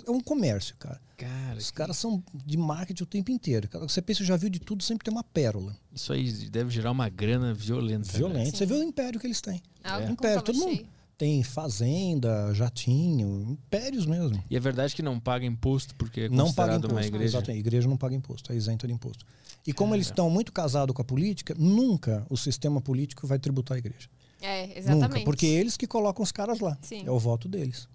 é 0.08 0.12
um 0.12 0.20
comércio, 0.22 0.76
cara. 0.78 1.02
Cara, 1.18 1.58
Os 1.58 1.72
caras 1.72 1.98
são 1.98 2.22
de 2.46 2.58
marketing 2.58 3.04
o 3.04 3.06
tempo 3.06 3.32
inteiro. 3.32 3.70
Você 3.82 4.02
pensa, 4.02 4.24
já 4.26 4.36
viu 4.36 4.50
de 4.50 4.60
tudo, 4.60 4.84
sempre 4.84 5.06
tem 5.06 5.14
uma 5.14 5.24
pérola. 5.24 5.76
isso 5.94 6.12
aí 6.12 6.32
deve 6.50 6.70
gerar 6.70 6.92
uma 6.92 7.08
grana 7.08 7.54
violenta. 7.54 8.12
né? 8.12 8.18
Violento. 8.18 8.58
Você 8.58 8.66
Sim. 8.68 8.74
vê 8.74 8.80
o 8.80 8.84
império 8.84 9.20
que 9.20 9.28
eles 9.28 9.40
têm. 9.40 9.62
Ah, 9.84 10.02
É. 10.02 10.08
o 10.08 10.12
Império, 10.12 10.42
todo 10.42 10.58
mundo 10.58 10.76
cheio. 10.76 10.88
Tem 11.18 11.44
fazenda, 11.44 12.54
jatinho, 12.54 13.44
impérios 13.52 14.06
mesmo. 14.06 14.44
E 14.50 14.56
é 14.56 14.60
verdade 14.60 14.96
que 14.96 15.02
não 15.02 15.20
paga 15.20 15.46
imposto 15.46 15.96
porque 15.96 16.22
é 16.22 16.30
não 16.30 16.52
paga 16.54 16.74
considerado 16.74 16.78
imposto. 16.80 16.94
uma 16.96 17.06
igreja. 17.06 17.38
Exato, 17.38 17.52
a 17.52 17.56
igreja 17.56 17.88
não 17.88 17.98
paga 17.98 18.16
imposto, 18.16 18.52
é 18.52 18.56
isenta 18.56 18.88
de 18.88 18.94
imposto. 18.94 19.26
E 19.66 19.72
como 19.72 19.96
eles 19.96 20.08
estão 20.08 20.30
muito 20.30 20.52
casados 20.52 20.94
com 20.94 21.02
a 21.02 21.06
política, 21.06 21.56
nunca 21.58 22.26
o 22.30 22.36
sistema 22.38 22.82
político 22.82 23.26
vai 23.26 23.40
tributar 23.40 23.76
a 23.76 23.80
igreja. 23.80 24.10
É, 24.42 24.78
exatamente. 24.78 25.10
Nunca, 25.10 25.24
porque 25.24 25.46
eles 25.46 25.78
que 25.78 25.88
colocam 25.88 26.22
os 26.22 26.32
caras 26.32 26.60
lá. 26.60 26.78
Sim. 26.82 27.04
É 27.06 27.12
o 27.12 27.18
voto 27.18 27.48
deles. 27.48 27.88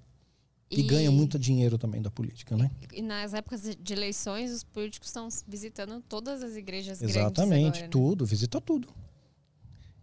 E, 0.71 0.81
E- 0.81 0.83
ganham 0.83 1.13
muito 1.13 1.39
dinheiro 1.39 1.77
também 1.77 2.01
da 2.01 2.11
política, 2.11 2.57
né? 2.57 2.71
E 2.93 3.03
nas 3.03 3.35
épocas 3.35 3.63
de- 3.63 3.93
eleições, 3.93 4.51
os 4.51 4.63
políticos 4.65 5.09
estão 5.09 5.29
visitando 5.47 6.03
todas 6.09 6.43
as 6.43 6.57
igrejas 6.57 6.99
grandes 7.01 7.17
Exatamente, 7.17 7.67
agora, 7.69 7.83
né? 7.83 7.89
tudo, 7.89 8.25
visita 8.27 8.61
tudo. 8.61 8.89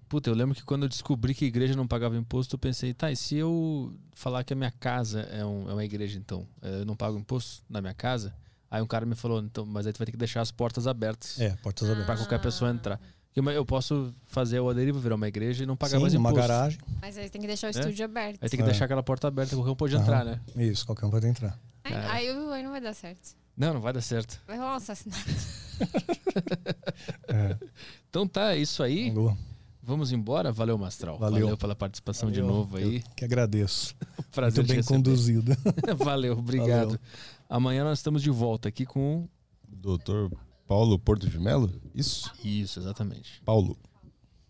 Puta, 0.08 0.30
eu 0.30 0.36
lembro 0.36 0.54
que 0.56 0.64
quando 0.64 0.84
eu 0.84 0.90
descobri 0.90 1.34
que 1.34 1.46
a 1.46 1.48
igreja 1.48 1.76
não 1.76 1.88
pagava 1.88 2.16
imposto, 2.16 2.56
eu 2.56 2.60
pensei, 2.60 2.94
tá, 2.94 3.12
e 3.12 3.16
se 3.16 3.36
eu 3.36 3.92
falar 4.14 4.44
que 4.44 4.54
a 4.54 4.56
minha 4.56 4.72
casa 4.72 5.22
é, 5.32 5.44
um- 5.44 5.70
é 5.70 5.74
uma 5.74 5.84
igreja, 5.84 6.18
então? 6.18 6.48
eh, 6.62 6.82
Eu 6.82 6.86
não 6.86 6.96
pago 6.96 7.18
imposto 7.18 7.64
na 7.70 7.82
minha 7.82 7.94
casa? 7.94 8.34
Aí 8.70 8.82
um 8.82 8.88
cara 8.88 9.06
me 9.06 9.16
falou, 9.16 9.42
então, 9.42 9.66
mas 9.66 9.88
aí 9.88 9.94
tu 9.94 9.98
vai 9.98 10.06
ter 10.06 10.12
que 10.12 10.18
deixar 10.18 10.42
as 10.42 10.52
portas 10.52 10.86
abertas 10.88 11.40
É, 11.40 11.56
portas 11.58 11.86
abertas. 11.90 12.06
pra 12.06 12.16
qualquer 12.18 12.40
pessoa 12.42 12.70
entrar. 12.72 13.00
Eu 13.36 13.66
posso 13.66 14.14
fazer 14.26 14.60
o 14.62 14.70
aderivo, 14.70 14.98
virar 15.00 15.16
uma 15.16 15.28
igreja 15.28 15.64
e 15.64 15.68
não 15.68 15.76
pagar 15.76 15.98
Sim, 15.98 16.02
mais 16.04 16.14
uma 16.14 16.30
imposto. 16.30 16.48
garagem. 16.48 16.80
Mas 17.02 17.18
aí 17.18 17.30
tem 17.30 17.42
que 17.42 17.48
deixar 17.48 17.68
o 17.68 17.70
É? 17.70 17.72
estúdio 17.72 18.06
aberto. 18.06 18.38
Aí 18.42 18.50
tem 18.50 18.58
que 18.58 18.64
É. 18.64 18.66
deixar 18.66 18.86
aquela 18.86 19.04
porta 19.04 19.28
aberta, 19.28 19.56
qualquer 19.56 19.72
um 19.72 19.76
pode 19.76 19.96
entrar, 19.96 20.24
né? 20.24 20.40
Isso, 20.56 20.86
qualquer 20.86 21.06
um 21.06 21.10
pode 21.10 21.28
entrar. 21.28 21.60
Aí, 21.84 21.94
aí, 21.94 22.28
aí 22.54 22.64
não 22.64 22.72
vai 22.72 22.80
dar 22.82 22.94
certo. 22.94 23.36
Não, 23.58 23.74
não 23.74 23.82
vai 23.82 23.92
dar 23.92 24.02
certo. 24.02 24.40
Vai 24.48 24.58
rolar 24.58 24.74
um 24.74 24.76
assassinato. 24.78 25.22
É, 27.28 27.58
Então 28.10 28.26
tá, 28.28 28.54
é 28.56 28.58
isso 28.60 28.82
aí. 28.82 29.12
boa. 29.12 29.38
Vamos 29.86 30.12
embora. 30.12 30.52
Valeu, 30.52 30.78
Mastral. 30.78 31.18
Valeu. 31.20 31.56
pela 31.58 31.76
participação 31.76 32.32
de 32.32 32.42
Valeu. 32.42 32.56
novo 32.56 32.78
aí. 32.78 32.98
Eu 32.98 33.04
que 33.16 33.24
agradeço. 33.24 33.96
Prazer 34.32 34.64
Muito 34.66 34.74
bem 34.76 34.84
conduzido. 34.84 35.52
Valeu, 36.04 36.38
obrigado. 36.38 36.86
Valeu. 36.88 37.00
Amanhã 37.48 37.84
nós 37.84 38.00
estamos 38.00 38.22
de 38.24 38.30
volta 38.32 38.68
aqui 38.68 38.86
com. 38.86 39.28
Doutor 39.68 40.32
Paulo 40.68 40.98
Porto 40.98 41.30
de 41.30 41.38
Melo? 41.40 41.72
Isso? 41.94 42.32
Isso, 42.44 42.80
exatamente. 42.80 43.42
Paulo. 43.46 43.78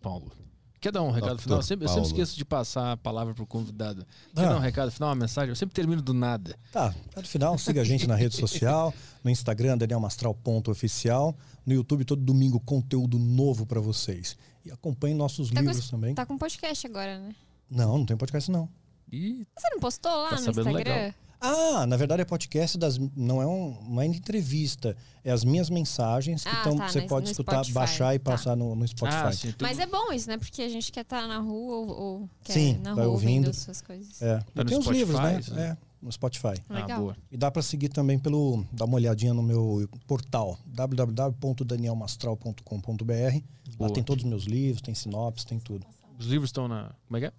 Paulo. 0.02 0.32
Quer 0.80 0.92
dar 0.92 1.02
um 1.02 1.10
recado 1.10 1.30
Doutor 1.30 1.42
final? 1.44 1.58
Eu 1.60 1.64
sempre, 1.64 1.86
eu 1.86 1.90
sempre 1.90 2.08
esqueço 2.08 2.38
de 2.38 2.46
passar 2.46 2.92
a 2.92 2.98
palavra 2.98 3.34
pro 3.34 3.46
convidado. 3.46 4.06
Quer 4.36 4.46
Ah. 4.46 4.50
dar 4.50 4.56
um 4.58 4.60
recado 4.60 4.92
final, 4.92 5.10
uma 5.10 5.16
mensagem? 5.16 5.50
Eu 5.50 5.56
sempre 5.56 5.74
termino 5.74 6.00
do 6.02 6.14
nada. 6.14 6.56
Tá, 6.72 6.94
no 7.16 7.24
final, 7.24 7.58
siga 7.58 7.82
a 7.82 7.84
gente 7.84 8.06
na 8.08 8.16
rede 8.16 8.36
social, 8.36 8.94
no 9.24 9.32
Instagram, 9.32 9.78
danielmastral.oficial, 9.80 11.36
no 11.66 11.74
YouTube, 11.74 12.06
todo 12.06 12.22
domingo, 12.22 12.60
conteúdo 12.60 13.18
novo 13.18 13.66
pra 13.66 13.82
vocês. 13.82 14.38
E 14.66 14.72
acompanhe 14.72 15.14
nossos 15.14 15.50
Tá 15.50 15.56
com 15.56 15.62
livros 15.62 15.78
esse- 15.78 15.92
também. 15.92 16.16
Tá 16.16 16.26
com 16.26 16.38
podcast 16.38 16.88
agora, 16.88 17.20
né? 17.20 17.36
Não, 17.70 18.00
não 18.00 18.06
tem 18.06 18.18
podcast 18.18 18.50
não. 18.52 18.68
E 19.12 19.46
Você 19.56 19.70
não 19.72 19.80
postou 19.80 20.12
lá 20.12 20.30
Tá 20.32 20.42
no 20.42 20.50
Instagram? 20.50 20.74
legal. 20.74 21.14
Ah, 21.40 21.86
na 21.86 21.96
verdade 21.96 22.22
é 22.24 22.26
podcast 22.26 22.76
das. 22.78 22.98
Não 23.16 23.40
é 23.42 23.46
um, 23.46 23.70
uma 23.82 24.04
entrevista. 24.06 24.96
É 25.24 25.32
as 25.32 25.44
minhas 25.44 25.70
mensagens 25.70 26.44
que 26.44 26.50
Ah, 26.50 26.64
tão, 26.64 26.76
tá, 26.78 26.88
você 26.90 27.02
no- 27.02 27.08
pode 27.08 27.26
no 27.26 27.32
escutar, 27.32 27.52
Spotify. 27.58 27.74
baixar 27.74 28.16
e 28.16 28.20
Tá. 28.20 28.32
passar 28.32 28.56
no, 28.56 28.74
no 28.76 28.88
Spotify. 28.88 29.18
Ah, 29.26 29.32
sim. 29.32 29.54
Mas 29.62 29.78
é 29.78 29.86
bom 29.86 30.12
isso, 30.12 30.28
né? 30.28 30.38
Porque 30.38 30.62
a 30.64 30.70
gente 30.70 30.92
quer 30.92 31.02
estar 31.02 31.28
na 31.28 31.38
rua 31.38 31.76
ou, 31.76 31.88
ou 31.90 32.30
quer 32.44 32.54
Sim, 32.54 32.80
na 32.82 32.94
rua 32.94 33.06
ouvindo. 33.08 33.48
ouvindo 33.48 33.54
suas 33.54 33.82
coisas. 33.82 34.20
É. 34.22 34.40
Tá 34.56 34.66
tem 34.66 34.78
os 34.80 34.88
livros, 34.88 35.20
né? 35.20 35.42
Spotify, 35.42 35.62
É, 35.62 35.78
no 36.06 36.12
Spotify. 36.12 36.54
Ah, 36.70 36.76
Legal. 36.76 37.02
boa. 37.02 37.18
E 37.32 37.38
dá 37.38 37.50
pra 37.50 37.64
seguir 37.64 37.90
também 37.90 38.20
pelo. 38.20 38.64
dar 38.72 38.86
uma 38.86 38.94
olhadinha 38.96 39.34
no 39.34 39.42
meu 39.42 39.90
portal, 40.08 40.60
www.danielmastral.com.br. 40.68 43.42
Lá 43.80 43.90
tem 43.90 44.04
todos 44.04 44.24
os 44.24 44.30
meus 44.30 44.44
livros, 44.44 44.84
tem 44.84 44.94
sinopse, 44.94 45.44
tem 45.46 45.58
tudo. 45.60 45.86
Os 46.20 46.28
livros 46.28 46.50
estão 46.50 46.68
na. 46.68 46.94
Como 47.08 47.18
é 47.18 47.22
que 47.22 47.26
é? 47.26 47.34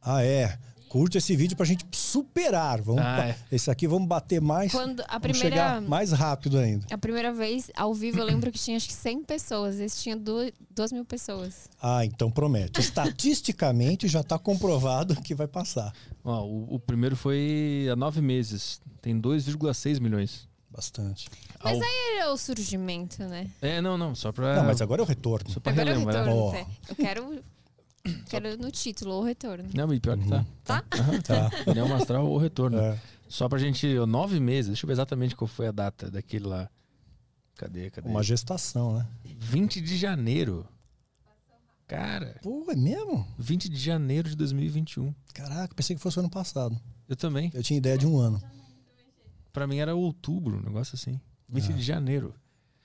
Ah, 0.00 0.24
é. 0.24 0.58
Curte 0.88 1.18
esse 1.18 1.36
vídeo 1.36 1.56
pra 1.56 1.66
gente 1.66 1.84
superar. 1.92 2.80
Vamos 2.80 3.02
Ah, 3.02 3.28
é. 3.28 3.36
Esse 3.52 3.70
aqui 3.70 3.86
vamos 3.86 4.08
bater 4.08 4.40
mais. 4.40 4.72
Quando 4.72 5.02
a 5.08 5.18
Vamos 5.18 5.36
chegar 5.38 5.72
primeira, 5.74 5.80
mais 5.88 6.12
rápido 6.12 6.58
ainda. 6.58 6.86
a 6.90 6.98
primeira 6.98 7.32
vez, 7.32 7.70
ao 7.76 7.92
vivo, 7.94 8.18
eu 8.20 8.24
lembro 8.24 8.50
que 8.50 8.58
tinha 8.58 8.76
acho 8.76 8.88
que 8.88 8.94
100 8.94 9.22
pessoas. 9.24 9.78
Esse 9.78 10.02
tinha 10.02 10.16
du- 10.16 10.52
duas 10.74 10.90
mil 10.92 11.04
pessoas. 11.04 11.68
Ah, 11.82 12.04
então 12.04 12.30
promete. 12.30 12.80
Estatisticamente 12.80 14.08
já 14.08 14.22
tá 14.22 14.38
comprovado 14.38 15.14
que 15.20 15.34
vai 15.34 15.46
passar. 15.46 15.92
Ó, 16.24 16.44
o, 16.44 16.74
o 16.76 16.80
primeiro 16.80 17.16
foi 17.16 17.86
há 17.92 17.96
nove 17.96 18.20
meses. 18.20 18.80
Tem 19.02 19.18
2,6 19.20 20.00
milhões. 20.00 20.48
Bastante. 20.70 21.28
Mas 21.64 21.76
Ao- 21.76 21.82
aí 21.82 22.18
é 22.20 22.28
o 22.28 22.36
surgimento, 22.36 23.22
né? 23.24 23.48
É, 23.60 23.80
não, 23.80 23.96
não. 23.96 24.14
Só 24.14 24.30
pra. 24.30 24.56
Não, 24.56 24.64
mas 24.64 24.80
agora 24.82 25.00
é 25.00 25.04
o 25.04 25.06
retorno. 25.06 25.50
Só 25.50 25.58
pra 25.60 25.72
Agora 25.72 25.90
é 25.90 25.92
o 25.92 25.98
relembrar. 25.98 26.24
retorno. 26.26 26.48
Até. 26.50 26.66
Eu 26.90 26.94
quero 26.96 27.42
Quero 28.28 28.56
no 28.56 28.70
título, 28.70 29.14
o 29.14 29.22
retorno. 29.22 29.68
Não, 29.74 29.92
e 29.92 30.00
pior 30.00 30.18
que 30.18 30.28
tá. 30.28 30.44
Tá? 30.64 30.84
Aham, 30.92 31.20
Tá. 31.20 31.50
Daniel 31.66 31.88
Mastral 31.88 32.26
ou 32.26 32.38
retorno. 32.38 32.78
É. 32.78 33.00
Só 33.28 33.48
pra 33.48 33.58
gente. 33.58 33.86
Nove 34.06 34.40
meses. 34.40 34.68
Deixa 34.68 34.84
eu 34.84 34.88
ver 34.88 34.94
exatamente 34.94 35.36
qual 35.36 35.48
foi 35.48 35.68
a 35.68 35.72
data 35.72 36.10
daquele 36.10 36.46
lá. 36.46 36.68
Cadê? 37.56 37.90
Cadê? 37.90 38.08
Uma 38.08 38.22
gestação, 38.22 38.94
né? 38.94 39.06
20 39.24 39.80
de 39.80 39.96
janeiro. 39.96 40.66
Cara, 41.86 42.38
Pô, 42.42 42.66
é 42.70 42.76
mesmo? 42.76 43.26
20 43.38 43.68
de 43.68 43.78
janeiro 43.78 44.28
de 44.28 44.36
2021. 44.36 45.14
Caraca, 45.32 45.74
pensei 45.74 45.96
que 45.96 46.02
fosse 46.02 46.18
ano 46.18 46.28
passado. 46.28 46.78
Eu 47.08 47.16
também. 47.16 47.50
Eu 47.54 47.62
tinha 47.62 47.78
ideia 47.78 47.96
de 47.96 48.06
um 48.06 48.18
ano. 48.18 48.42
Pra 49.52 49.66
mim 49.66 49.78
era 49.78 49.94
outubro, 49.94 50.58
um 50.58 50.62
negócio 50.62 50.94
assim. 50.94 51.18
20 51.48 51.72
de 51.72 51.82
janeiro. 51.82 52.34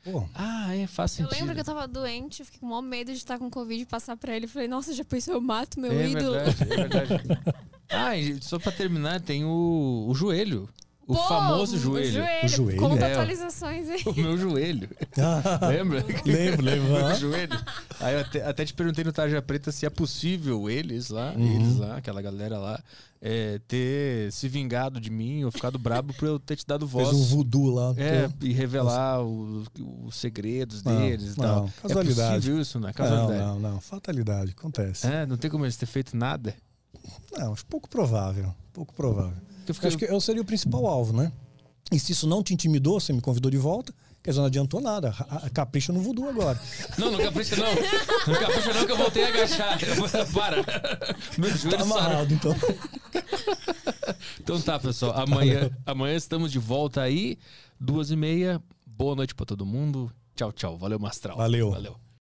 Pô, 0.04 0.26
Ah, 0.36 0.76
é, 0.76 0.86
faz 0.86 1.18
Eu 1.18 1.26
sentido. 1.28 1.40
lembro 1.40 1.54
que 1.56 1.62
eu 1.62 1.66
tava 1.66 1.88
doente, 1.88 2.42
eu 2.42 2.46
fiquei 2.46 2.60
com 2.60 2.66
o 2.66 2.70
maior 2.70 2.82
medo 2.82 3.12
de 3.12 3.18
estar 3.18 3.40
com 3.40 3.50
Covid 3.50 3.82
e 3.82 3.86
passar 3.86 4.18
pra 4.18 4.36
ele. 4.36 4.46
Eu 4.46 4.50
falei, 4.50 4.68
nossa, 4.68 4.94
já 4.94 5.06
pensou, 5.06 5.34
eu 5.36 5.42
mato 5.42 5.80
meu 5.80 5.92
é 5.94 6.10
ídolo. 6.10 6.34
verdade, 6.34 6.62
é 6.62 6.76
verdade. 6.76 7.24
ah, 7.90 8.18
e 8.18 8.42
só 8.42 8.60
pra 8.60 8.72
terminar, 8.72 9.22
tem 9.22 9.46
o, 9.46 10.06
o 10.10 10.14
joelho. 10.14 10.68
O 11.06 11.16
Pô, 11.16 11.24
famoso 11.28 11.76
o 11.76 11.80
joelho. 11.80 12.24
O 12.44 12.48
joelho? 12.48 12.80
Conta 12.80 13.06
É, 13.06 13.12
atualizações 13.12 13.90
aí. 13.90 14.02
O 14.08 14.14
meu 14.16 14.38
joelho. 14.38 14.90
Lembra? 15.68 16.06
lembro, 16.26 16.62
lembro. 16.64 16.84
Meu 16.94 17.06
aham. 17.06 17.16
joelho. 17.16 17.60
Aí 18.00 18.16
eu 18.16 18.22
até, 18.22 18.46
até 18.46 18.66
te 18.66 18.74
perguntei 18.74 19.04
no 19.04 19.12
Tarja 19.12 19.42
Preta 19.42 19.70
se 19.72 19.86
é 19.86 19.90
possível 19.90 20.70
eles 20.70 21.10
lá, 21.10 21.34
Uhum. 21.36 21.56
eles 21.56 21.78
lá, 21.78 21.98
aquela 21.98 22.22
galera 22.22 22.58
lá, 22.58 22.82
é, 23.22 23.60
ter 23.68 24.32
se 24.32 24.48
vingado 24.48 25.00
de 25.02 25.10
mim 25.10 25.44
ou 25.44 25.52
ficado 25.52 25.78
brabo 25.78 26.14
por 26.14 26.26
eu 26.28 26.40
ter 26.40 26.56
te 26.56 26.66
dado 26.66 26.88
voz. 26.88 27.10
Fez 27.10 27.20
um 27.22 27.26
voodoo 27.26 27.70
lá. 27.70 27.94
É, 27.98 28.30
Pô. 28.30 28.36
e 28.46 28.54
revelar 28.54 29.22
os, 29.22 29.68
os 30.06 30.16
segredos 30.16 30.84
Não, 30.84 30.98
deles 30.98 31.36
e 31.36 31.38
não, 31.40 31.46
tal. 31.46 31.70
casualidade. 31.82 32.32
É 32.32 32.36
possível 32.38 32.62
isso, 32.62 32.80
né? 32.80 32.88
Não, 32.88 32.94
Casualidade. 32.94 33.40
não, 33.40 33.60
não. 33.60 33.82
Fatalidade, 33.82 34.54
acontece. 34.58 35.06
É, 35.06 35.26
não 35.26 35.36
tem 35.36 35.52
como 35.52 35.66
eles 35.66 35.76
ter 35.76 35.86
feito 35.86 36.16
nada. 36.16 36.56
Não, 37.38 37.52
acho 37.52 37.66
pouco 37.66 37.90
provável. 37.90 38.54
Pouco 38.72 38.94
provável. 38.94 39.34
Eu 39.68 39.74
fiquei- 39.74 39.88
acho 39.90 39.98
que 39.98 40.06
eu 40.06 40.20
seria 40.22 40.42
o 40.42 40.46
principal 40.46 40.86
alvo, 40.88 41.14
né? 41.14 41.32
E 41.92 42.00
se 42.00 42.12
isso 42.12 42.26
não 42.28 42.42
te 42.42 42.54
intimidou, 42.54 43.00
você 43.00 43.12
me 43.14 43.22
convidou 43.22 43.52
de 43.52 43.58
volta, 43.58 43.94
quer 44.24 44.32
dizer, 44.32 44.40
não 44.40 44.48
adiantou 44.48 44.80
nada. 44.82 45.12
Capricha 45.54 45.92
no 45.94 46.00
voodoo 46.02 46.28
agora. 46.30 46.60
Não, 46.98 47.12
não 47.12 47.20
capricha 47.20 47.56
não. 47.56 47.66
Não 48.34 48.40
capricha 48.40 48.74
não 48.74 48.86
que 48.86 48.92
eu 48.92 48.98
voltei 48.98 49.24
a 49.26 49.28
agachar. 49.28 49.78
Para. 50.34 50.58
Meu 51.38 51.50
joelho 51.56 51.78
Tá 51.78 51.84
amarrado, 51.84 52.34
então. 52.34 52.56
Então 54.40 54.62
tá, 54.62 54.80
pessoal. 54.80 55.14
Amanhã, 55.20 55.70
amanhã 55.86 56.16
estamos 56.16 56.52
de 56.52 56.60
volta 56.60 57.02
aí, 57.02 57.38
duas 57.80 58.12
e 58.12 58.16
meia. 58.16 58.62
Boa 58.88 59.16
noite 59.16 59.36
pra 59.36 59.46
todo 59.46 59.66
mundo. 59.66 60.12
Tchau, 60.36 60.52
tchau. 60.52 60.78
Valeu, 60.78 60.98
Mastral. 61.00 61.38
Valeu. 61.38 61.72
Valeu. 61.72 61.96